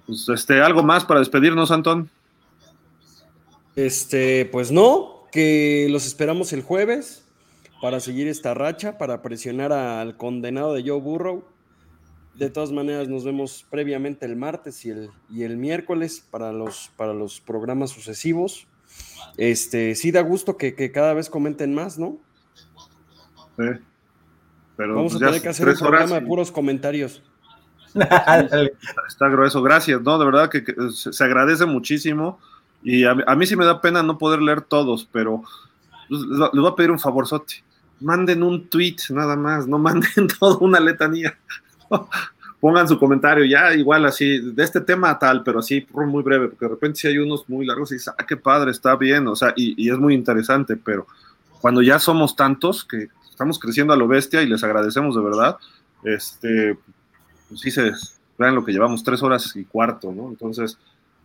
Pues, 0.08 0.28
este, 0.30 0.64
¿algo 0.64 0.82
más 0.82 1.06
para 1.06 1.20
despedirnos, 1.20 1.70
Antón? 1.70 2.10
Este, 3.78 4.46
pues 4.46 4.72
no, 4.72 5.28
que 5.32 5.88
los 5.92 6.08
esperamos 6.08 6.52
el 6.52 6.64
jueves 6.64 7.24
para 7.80 8.00
seguir 8.00 8.28
esta 8.28 8.56
racha, 8.56 8.98
para 8.98 9.22
presionar 9.22 9.72
al 9.72 10.18
condenado 10.18 10.74
de 10.74 10.82
Joe 10.82 11.00
Burrow. 11.00 11.46
De 12.34 12.50
todas 12.50 12.72
maneras, 12.72 13.08
nos 13.08 13.24
vemos 13.24 13.68
previamente 13.70 14.26
el 14.26 14.36
martes 14.36 14.84
y 14.84 14.90
el, 14.90 15.12
y 15.30 15.44
el 15.44 15.58
miércoles 15.58 16.26
para 16.32 16.52
los, 16.52 16.92
para 16.98 17.14
los 17.14 17.40
programas 17.40 17.92
sucesivos. 17.92 18.66
Este, 19.38 19.94
sí 19.94 20.12
da 20.12 20.22
gusto 20.22 20.58
que, 20.58 20.74
que 20.74 20.92
cada 20.92 21.14
vez 21.14 21.30
comenten 21.30 21.76
más, 21.76 22.00
¿no? 22.00 22.18
Sí. 23.58 23.66
Vamos 24.76 25.16
a 25.16 25.20
tener 25.20 25.40
que 25.40 25.50
hacer 25.50 25.70
un 25.70 25.78
programa 25.78 26.16
de 26.20 26.22
puros 26.26 26.52
comentarios. 26.52 27.22
Está 27.94 29.30
grueso, 29.30 29.62
gracias, 29.62 30.02
¿no? 30.02 30.18
De 30.18 30.26
verdad 30.26 30.50
que, 30.50 30.64
se 30.92 31.24
agradece 31.24 31.68
muchísimo. 31.68 32.40
Y 32.90 33.04
a, 33.04 33.14
mí 33.14 33.46
sí 33.46 33.58
me 33.58 33.66
da 33.66 33.82
pena 33.82 34.02
no 34.02 34.18
poder 34.18 34.42
leer 34.42 34.62
todos, 34.62 35.10
pero 35.12 35.44
les 36.10 36.40
voy 36.54 36.72
a 36.72 36.74
pedir 36.74 36.90
un 36.90 37.00
favorzote. 37.00 37.56
Manden 38.00 38.44
un 38.44 38.70
tweet 38.70 38.96
nada 39.10 39.36
más, 39.36 39.68
no 39.68 39.78
manden 39.80 40.30
toda 40.40 40.58
una 40.60 40.80
letanía. 40.80 41.38
Pongan 42.62 42.88
su 42.88 42.98
comentario, 42.98 43.44
ya 43.44 43.74
igual 43.76 44.06
así, 44.06 44.40
de 44.40 44.64
este 44.64 44.80
tema 44.80 45.20
tal, 45.20 45.44
pero 45.44 45.60
así 45.60 45.86
muy 45.94 46.24
breve, 46.24 46.48
porque 46.48 46.66
de 46.66 46.70
repente 46.70 47.00
si 47.00 47.08
hay 47.08 47.18
unos 47.18 47.48
muy 47.50 47.66
largos 47.66 47.92
y 47.92 47.96
dices, 47.96 48.14
ah, 48.18 48.26
qué 48.26 48.38
padre, 48.38 48.72
está 48.72 48.96
bien, 48.96 49.28
o 49.28 49.36
sea, 49.36 49.54
y, 49.58 49.76
y 49.78 49.92
es 49.92 49.98
muy 49.98 50.14
interesante, 50.14 50.78
pero 50.78 51.06
cuando 51.60 51.82
ya 51.82 52.00
somos 52.00 52.38
tantos 52.38 52.86
que 52.86 53.10
estamos 53.30 53.60
creciendo 53.60 53.92
a 53.92 53.98
lo 53.98 54.08
bestia 54.08 54.42
y 54.42 54.48
les 54.48 54.64
agradecemos 54.64 55.14
de 55.14 55.22
verdad. 55.22 55.58
Este, 56.04 56.76
pues 57.50 57.62
sí 57.62 57.70
se 57.70 57.92
vean 58.38 58.56
lo 58.56 58.64
que 58.66 58.72
llevamos, 58.72 59.04
tres 59.04 59.22
horas 59.22 59.56
y 59.56 59.66
cuarto, 59.66 60.12
¿no? 60.12 60.30
Entonces, 60.30 60.78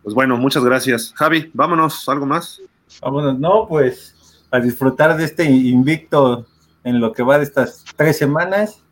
pues 0.03 0.13
bueno, 0.13 0.37
muchas 0.37 0.63
gracias. 0.63 1.13
Javi, 1.15 1.49
vámonos, 1.53 2.07
¿algo 2.09 2.25
más? 2.25 2.61
Vámonos, 3.01 3.39
no, 3.39 3.67
pues 3.67 4.13
a 4.51 4.59
disfrutar 4.59 5.17
de 5.17 5.23
este 5.23 5.45
invicto 5.45 6.45
en 6.83 6.99
lo 6.99 7.11
que 7.11 7.23
va 7.23 7.37
de 7.37 7.45
estas 7.45 7.83
tres 7.95 8.17
semanas 8.17 8.83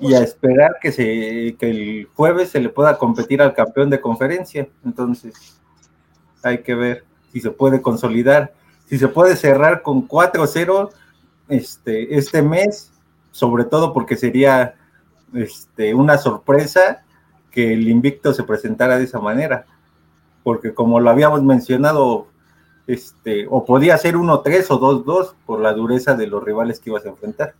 y 0.00 0.14
a 0.14 0.20
esperar 0.20 0.76
que, 0.82 0.92
se, 0.92 1.56
que 1.58 1.70
el 1.70 2.08
jueves 2.14 2.50
se 2.50 2.60
le 2.60 2.68
pueda 2.68 2.98
competir 2.98 3.40
al 3.40 3.54
campeón 3.54 3.88
de 3.88 4.00
conferencia. 4.00 4.68
Entonces, 4.84 5.60
hay 6.42 6.62
que 6.62 6.74
ver 6.74 7.04
si 7.32 7.40
se 7.40 7.50
puede 7.50 7.80
consolidar, 7.80 8.52
si 8.86 8.98
se 8.98 9.08
puede 9.08 9.36
cerrar 9.36 9.82
con 9.82 10.06
4-0 10.06 10.90
este, 11.48 12.16
este 12.16 12.42
mes, 12.42 12.92
sobre 13.30 13.64
todo 13.64 13.92
porque 13.92 14.16
sería 14.16 14.74
este, 15.32 15.94
una 15.94 16.18
sorpresa 16.18 17.02
que 17.50 17.72
el 17.72 17.88
invicto 17.88 18.32
se 18.34 18.44
presentara 18.44 18.98
de 18.98 19.04
esa 19.04 19.20
manera, 19.20 19.66
porque 20.48 20.72
como 20.72 20.98
lo 20.98 21.10
habíamos 21.10 21.42
mencionado, 21.42 22.26
este, 22.86 23.46
o 23.50 23.66
podía 23.66 23.98
ser 23.98 24.14
1-3 24.14 24.64
o 24.70 24.80
2-2 25.04 25.34
por 25.44 25.60
la 25.60 25.74
dureza 25.74 26.14
de 26.14 26.26
los 26.26 26.42
rivales 26.42 26.80
que 26.80 26.88
ibas 26.88 27.04
a 27.04 27.10
enfrentar. 27.10 27.54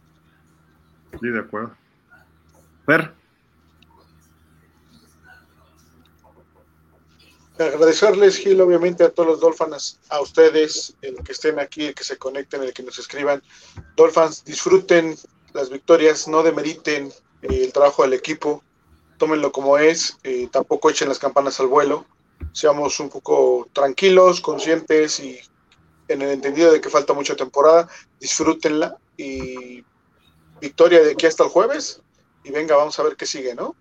Sí, 1.20 1.28
de 1.28 1.38
acuerdo. 1.38 1.76
Ver. 2.86 3.12
Agradecerles, 7.58 8.38
Gil, 8.38 8.58
obviamente 8.62 9.04
a 9.04 9.10
todos 9.10 9.28
los 9.28 9.40
Dolphins, 9.40 10.00
a 10.08 10.22
ustedes, 10.22 10.96
el 11.02 11.16
que 11.16 11.32
estén 11.32 11.58
aquí, 11.58 11.88
el 11.88 11.94
que 11.94 12.04
se 12.04 12.16
conecten, 12.16 12.62
el 12.62 12.72
que 12.72 12.84
nos 12.84 12.98
escriban. 12.98 13.42
Dolphins, 13.96 14.46
disfruten 14.46 15.14
las 15.52 15.68
victorias, 15.68 16.26
no 16.26 16.42
demeriten 16.42 17.12
eh, 17.42 17.64
el 17.64 17.72
trabajo 17.74 18.02
del 18.02 18.14
equipo, 18.14 18.64
tómenlo 19.18 19.52
como 19.52 19.76
es, 19.76 20.16
eh, 20.22 20.48
tampoco 20.50 20.88
echen 20.88 21.10
las 21.10 21.18
campanas 21.18 21.60
al 21.60 21.66
vuelo, 21.66 22.06
seamos 22.58 22.98
un 22.98 23.08
poco 23.08 23.68
tranquilos, 23.72 24.40
conscientes 24.40 25.20
y 25.20 25.38
en 26.08 26.22
el 26.22 26.30
entendido 26.30 26.72
de 26.72 26.80
que 26.80 26.88
falta 26.88 27.12
mucha 27.12 27.36
temporada, 27.36 27.86
disfrútenla 28.18 28.96
y 29.16 29.84
victoria 30.60 31.00
de 31.00 31.12
aquí 31.12 31.26
hasta 31.26 31.44
el 31.44 31.50
jueves 31.50 32.02
y 32.42 32.50
venga, 32.50 32.74
vamos 32.74 32.98
a 32.98 33.04
ver 33.04 33.14
qué 33.14 33.26
sigue, 33.26 33.54
¿no? 33.54 33.76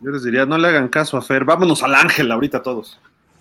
Yo 0.00 0.10
les 0.10 0.24
diría, 0.24 0.46
no 0.46 0.58
le 0.58 0.66
hagan 0.66 0.88
caso 0.88 1.16
a 1.16 1.22
Fer, 1.22 1.44
vámonos 1.44 1.84
al 1.84 1.94
Ángel 1.94 2.32
ahorita 2.32 2.60
todos. 2.60 2.98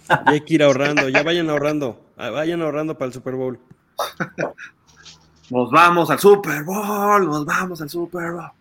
Ya 0.08 0.22
hay 0.28 0.42
que 0.42 0.54
ir 0.54 0.64
ahorrando, 0.64 1.10
ya 1.10 1.24
vayan 1.24 1.50
ahorrando, 1.50 2.00
ah, 2.16 2.30
vayan 2.30 2.62
ahorrando 2.62 3.00
para 3.00 3.08
el 3.08 3.14
Super 3.14 3.34
Bowl. 3.34 3.60
Nos 5.50 5.72
vamos 5.72 6.12
al 6.12 6.20
Super 6.20 6.64
Bowl, 6.64 7.26
nos 7.26 7.44
vamos 7.44 7.82
al 7.82 7.90
Super 7.90 8.34
Bowl. 8.34 8.52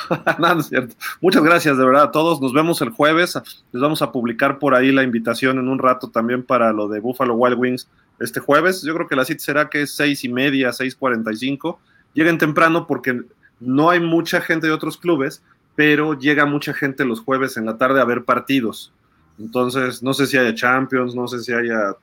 no, 0.38 0.54
no 0.54 0.60
es 0.60 0.66
cierto. 0.66 0.94
Muchas 1.20 1.42
gracias 1.42 1.76
de 1.76 1.84
verdad 1.84 2.04
a 2.04 2.10
todos. 2.10 2.40
Nos 2.40 2.52
vemos 2.52 2.80
el 2.80 2.90
jueves. 2.90 3.38
Les 3.72 3.82
vamos 3.82 4.02
a 4.02 4.12
publicar 4.12 4.58
por 4.58 4.74
ahí 4.74 4.92
la 4.92 5.02
invitación 5.02 5.58
en 5.58 5.68
un 5.68 5.78
rato 5.78 6.08
también 6.08 6.42
para 6.42 6.72
lo 6.72 6.88
de 6.88 7.00
Buffalo 7.00 7.34
Wild 7.34 7.58
Wings 7.58 7.88
este 8.18 8.40
jueves. 8.40 8.82
Yo 8.82 8.94
creo 8.94 9.08
que 9.08 9.16
la 9.16 9.24
cita 9.24 9.42
será 9.42 9.68
que 9.68 9.82
es 9.82 9.94
seis 9.94 10.24
y 10.24 10.28
media, 10.28 10.72
seis 10.72 10.94
cuarenta 10.94 11.32
y 11.32 11.36
cinco. 11.36 11.80
Lleguen 12.14 12.38
temprano 12.38 12.86
porque 12.86 13.22
no 13.60 13.90
hay 13.90 14.00
mucha 14.00 14.40
gente 14.40 14.66
de 14.66 14.72
otros 14.72 14.96
clubes, 14.96 15.42
pero 15.74 16.18
llega 16.18 16.46
mucha 16.46 16.74
gente 16.74 17.04
los 17.04 17.20
jueves 17.20 17.56
en 17.56 17.66
la 17.66 17.76
tarde 17.78 18.00
a 18.00 18.04
ver 18.04 18.24
partidos. 18.24 18.92
Entonces, 19.38 20.02
no 20.02 20.14
sé 20.14 20.26
si 20.26 20.36
haya 20.36 20.54
Champions, 20.54 21.14
no 21.14 21.26
sé 21.26 21.40
si 21.40 21.52
haya 21.52 21.96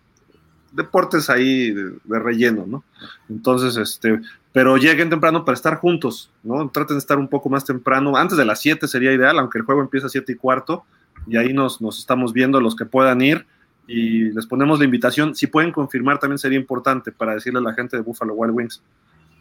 deportes 0.72 1.30
ahí 1.30 1.72
de, 1.72 1.94
de, 2.04 2.20
relleno, 2.20 2.66
¿no? 2.68 2.84
Entonces, 3.30 3.78
este, 3.78 4.20
pero 4.52 4.78
lleguen 4.78 5.10
temprano 5.10 5.46
para 5.46 5.56
estar 5.56 5.78
juntos, 5.78 6.32
¿no? 6.44 6.70
Traten 6.70 6.96
de 6.96 7.00
estar 7.00 7.18
un 7.18 7.28
poco 7.28 7.50
más 7.50 7.66
temprano, 7.66 8.16
antes 8.16 8.38
de 8.38 8.46
las 8.46 8.60
7 8.62 8.88
sería 8.88 9.14
ideal, 9.14 9.38
aunque 9.40 9.60
el 9.60 9.64
juego 9.64 9.82
empieza 9.82 10.08
a 10.08 10.10
7 10.10 10.32
y 10.32 10.36
cuarto, 10.36 10.84
y 11.28 11.38
ahí 11.38 11.54
nos, 11.54 11.82
nos 11.82 12.00
estamos 12.00 12.34
viendo 12.34 12.60
los 12.60 12.76
que 12.76 12.86
puedan 12.86 13.22
ir 13.22 13.46
y 13.88 14.32
les 14.32 14.46
ponemos 14.46 14.80
la 14.80 14.86
invitación. 14.86 15.36
Si 15.36 15.48
pueden 15.48 15.72
confirmar, 15.72 16.20
también 16.20 16.38
sería 16.38 16.60
importante 16.60 17.12
para 17.12 17.34
decirle 17.34 17.60
a 17.60 17.64
la 17.64 17.74
gente 17.74 17.98
de 17.98 18.04
Buffalo 18.04 18.34
Wild 18.36 18.54
Wings. 18.56 18.82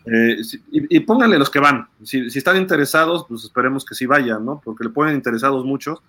Eh, 0.07 0.39
y, 0.71 1.01
pónganle 1.01 1.39
los 1.39 1.51
que 1.51 1.61
van. 1.61 1.87
Si, 2.03 2.31
si, 2.31 2.39
están 2.39 2.57
interesados, 2.57 3.27
pues 3.29 3.45
esperemos 3.45 3.85
que 3.85 3.95
sí 3.95 4.07
vayan, 4.07 4.45
¿no? 4.45 4.61
Porque 4.65 4.85
le 4.85 4.91
ponen 4.91 5.15
interesados 5.15 5.67
muchos 5.67 6.01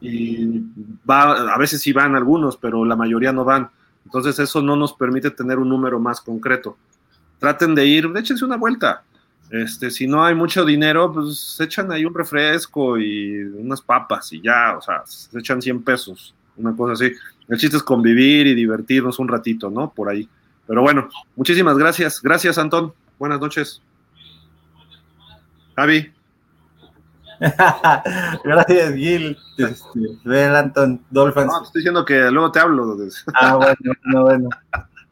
y 0.00 0.60
va, 1.08 1.54
a 1.54 1.58
veces 1.58 1.80
sí 1.80 1.92
van 1.92 2.16
algunos, 2.16 2.56
pero 2.56 2.84
la 2.84 2.96
mayoría 2.96 3.32
no 3.32 3.44
van. 3.44 3.70
Entonces 4.04 4.38
eso 4.40 4.60
no 4.60 4.74
nos 4.74 4.92
permite 4.94 5.30
tener 5.30 5.58
un 5.58 5.68
número 5.68 6.00
más 6.00 6.20
concreto. 6.20 6.76
Traten 7.38 7.74
de 7.74 7.86
ir, 7.86 8.10
échense 8.16 8.44
una 8.44 8.56
vuelta. 8.56 9.02
Este, 9.50 9.90
si 9.90 10.06
no 10.06 10.22
hay 10.24 10.34
mucho 10.34 10.64
dinero, 10.64 11.10
pues 11.12 11.58
echan 11.60 11.90
ahí 11.90 12.04
un 12.04 12.14
refresco 12.14 12.98
y 12.98 13.38
unas 13.38 13.80
papas 13.80 14.32
y 14.32 14.42
ya, 14.42 14.76
o 14.76 14.82
sea, 14.82 15.02
se 15.06 15.38
echan 15.38 15.62
100 15.62 15.82
pesos, 15.82 16.34
una 16.56 16.76
cosa 16.76 16.92
así. 16.92 17.12
El 17.48 17.58
chiste 17.58 17.78
es 17.78 17.82
convivir 17.82 18.46
y 18.46 18.54
divertirnos 18.54 19.18
un 19.18 19.28
ratito, 19.28 19.70
¿no? 19.70 19.90
Por 19.90 20.10
ahí. 20.10 20.28
Pero 20.66 20.82
bueno, 20.82 21.08
muchísimas 21.34 21.78
gracias. 21.78 22.20
Gracias, 22.20 22.58
Antón. 22.58 22.92
Buenas 23.18 23.40
noches. 23.40 23.80
Javi. 25.76 26.12
Gracias, 28.44 28.94
Gil. 28.94 29.38
Este, 29.56 30.00
ven, 30.24 30.50
Anton, 30.50 31.00
Dolphins. 31.08 31.46
No, 31.46 31.60
te 31.60 31.66
estoy 31.66 31.80
diciendo 31.80 32.04
que 32.04 32.30
luego 32.30 32.50
te 32.50 32.58
hablo. 32.58 32.96
Ah, 33.32 33.54
bueno, 33.54 33.76
bueno, 34.02 34.22
bueno. 34.22 34.48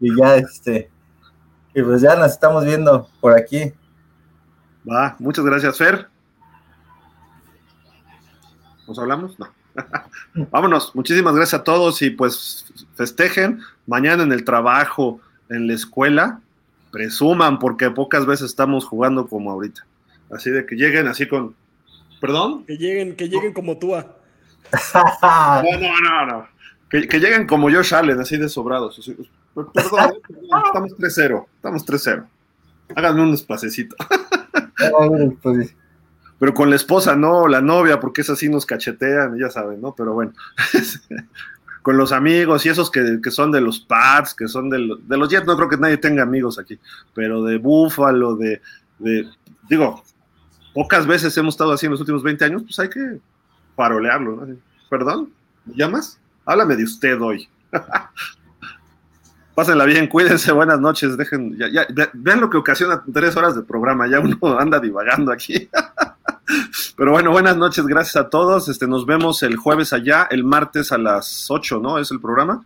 Y 0.00 0.14
ya, 0.16 0.36
este. 0.36 0.90
Y 1.76 1.82
pues 1.82 2.00
ya 2.00 2.16
nos 2.16 2.32
estamos 2.32 2.64
viendo 2.64 3.06
por 3.20 3.38
aquí. 3.38 3.70
Va, 4.90 5.14
muchas 5.18 5.44
gracias, 5.44 5.76
Fer. 5.76 6.08
¿Nos 8.88 8.98
hablamos? 8.98 9.38
No. 9.38 9.46
Vámonos, 10.50 10.94
muchísimas 10.94 11.34
gracias 11.34 11.60
a 11.60 11.64
todos 11.64 12.00
y 12.00 12.08
pues 12.08 12.72
festejen 12.94 13.60
mañana 13.86 14.22
en 14.22 14.32
el 14.32 14.42
trabajo, 14.42 15.20
en 15.50 15.66
la 15.66 15.74
escuela, 15.74 16.40
presuman 16.92 17.58
porque 17.58 17.90
pocas 17.90 18.24
veces 18.24 18.46
estamos 18.48 18.86
jugando 18.86 19.26
como 19.26 19.50
ahorita. 19.50 19.84
Así 20.32 20.48
de 20.48 20.64
que 20.64 20.76
lleguen 20.76 21.08
así 21.08 21.28
con, 21.28 21.54
¿Perdón? 22.22 22.64
Que 22.64 22.78
lleguen, 22.78 23.16
que 23.16 23.28
lleguen 23.28 23.52
como 23.52 23.76
tú. 23.76 23.88
no, 23.92 24.02
no, 25.78 26.00
no, 26.00 26.26
no. 26.26 26.48
Que, 26.88 27.06
que, 27.06 27.20
lleguen 27.20 27.46
como 27.46 27.70
Josh 27.70 27.94
Allen, 27.94 28.18
así 28.18 28.38
de 28.38 28.48
sobrados. 28.48 28.98
Así, 28.98 29.14
perdón, 29.64 30.14
perdón, 30.26 30.62
estamos 30.66 30.96
3-0. 30.96 31.46
Estamos 31.56 31.86
3-0. 31.86 32.26
Háganme 32.94 33.22
un 33.22 33.30
despacecito. 33.32 33.96
Pero 36.38 36.52
con 36.52 36.68
la 36.68 36.76
esposa, 36.76 37.16
no, 37.16 37.48
la 37.48 37.62
novia, 37.62 37.98
porque 37.98 38.20
es 38.20 38.30
así 38.30 38.48
nos 38.48 38.66
cachetean, 38.66 39.38
ya 39.38 39.48
saben, 39.48 39.80
¿no? 39.80 39.94
Pero 39.94 40.12
bueno. 40.12 40.32
con 41.86 41.96
los 41.96 42.10
amigos 42.10 42.66
y 42.66 42.68
esos 42.68 42.90
que, 42.90 43.20
que 43.22 43.30
son 43.30 43.52
de 43.52 43.60
los 43.60 43.78
Pats, 43.78 44.34
que 44.34 44.48
son 44.48 44.68
de, 44.68 44.80
lo, 44.80 44.96
de, 44.96 45.16
los 45.16 45.28
Jets, 45.28 45.46
no 45.46 45.56
creo 45.56 45.68
que 45.68 45.76
nadie 45.76 45.96
tenga 45.96 46.24
amigos 46.24 46.58
aquí, 46.58 46.80
pero 47.14 47.44
de 47.44 47.58
Búfalo, 47.58 48.34
de, 48.34 48.60
de 48.98 49.28
digo, 49.68 50.02
pocas 50.74 51.06
veces 51.06 51.36
hemos 51.38 51.54
estado 51.54 51.70
así 51.70 51.86
en 51.86 51.92
los 51.92 52.00
últimos 52.00 52.24
20 52.24 52.44
años, 52.44 52.62
pues 52.64 52.76
hay 52.80 52.88
que 52.88 53.20
parolearlo. 53.76 54.44
¿no? 54.44 54.56
Perdón, 54.90 55.30
¿me 55.64 55.74
llamas? 55.76 56.18
Háblame 56.44 56.74
de 56.74 56.82
usted 56.82 57.20
hoy. 57.20 57.48
Pásenla 59.56 59.86
bien, 59.86 60.06
cuídense, 60.08 60.52
buenas 60.52 60.78
noches, 60.78 61.16
dejen, 61.16 61.56
ya, 61.56 61.86
vean 62.12 62.42
lo 62.42 62.50
que 62.50 62.58
ocasiona 62.58 63.02
tres 63.10 63.34
horas 63.38 63.56
de 63.56 63.62
programa, 63.62 64.06
ya 64.06 64.20
uno 64.20 64.38
anda 64.60 64.78
divagando 64.78 65.32
aquí. 65.32 65.68
Pero 66.96 67.12
bueno, 67.12 67.30
buenas 67.30 67.56
noches, 67.56 67.86
gracias 67.86 68.16
a 68.16 68.28
todos. 68.28 68.68
Este, 68.68 68.86
nos 68.86 69.06
vemos 69.06 69.42
el 69.42 69.56
jueves 69.56 69.94
allá, 69.94 70.28
el 70.30 70.44
martes 70.44 70.92
a 70.92 70.98
las 70.98 71.50
8, 71.50 71.80
¿no? 71.80 71.98
Es 71.98 72.10
el 72.10 72.20
programa. 72.20 72.64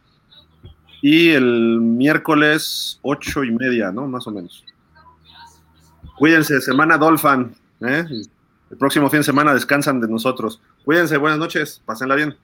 Y 1.01 1.31
el 1.31 1.81
miércoles 1.81 2.99
ocho 3.03 3.43
y 3.43 3.53
media, 3.53 3.91
¿no? 3.91 4.07
Más 4.07 4.27
o 4.27 4.33
menos. 4.33 4.65
Cuídense, 6.19 6.61
semana 6.61 6.99
Dolphin. 6.99 7.55
¿Eh? 7.81 8.05
El 8.71 8.77
próximo 8.77 9.09
fin 9.09 9.21
de 9.21 9.25
semana 9.25 9.55
descansan 9.55 10.01
de 10.01 10.09
nosotros. 10.09 10.61
Cuídense, 10.85 11.17
buenas 11.17 11.39
noches, 11.39 11.81
pásenla 11.87 12.17
bien. 12.17 12.37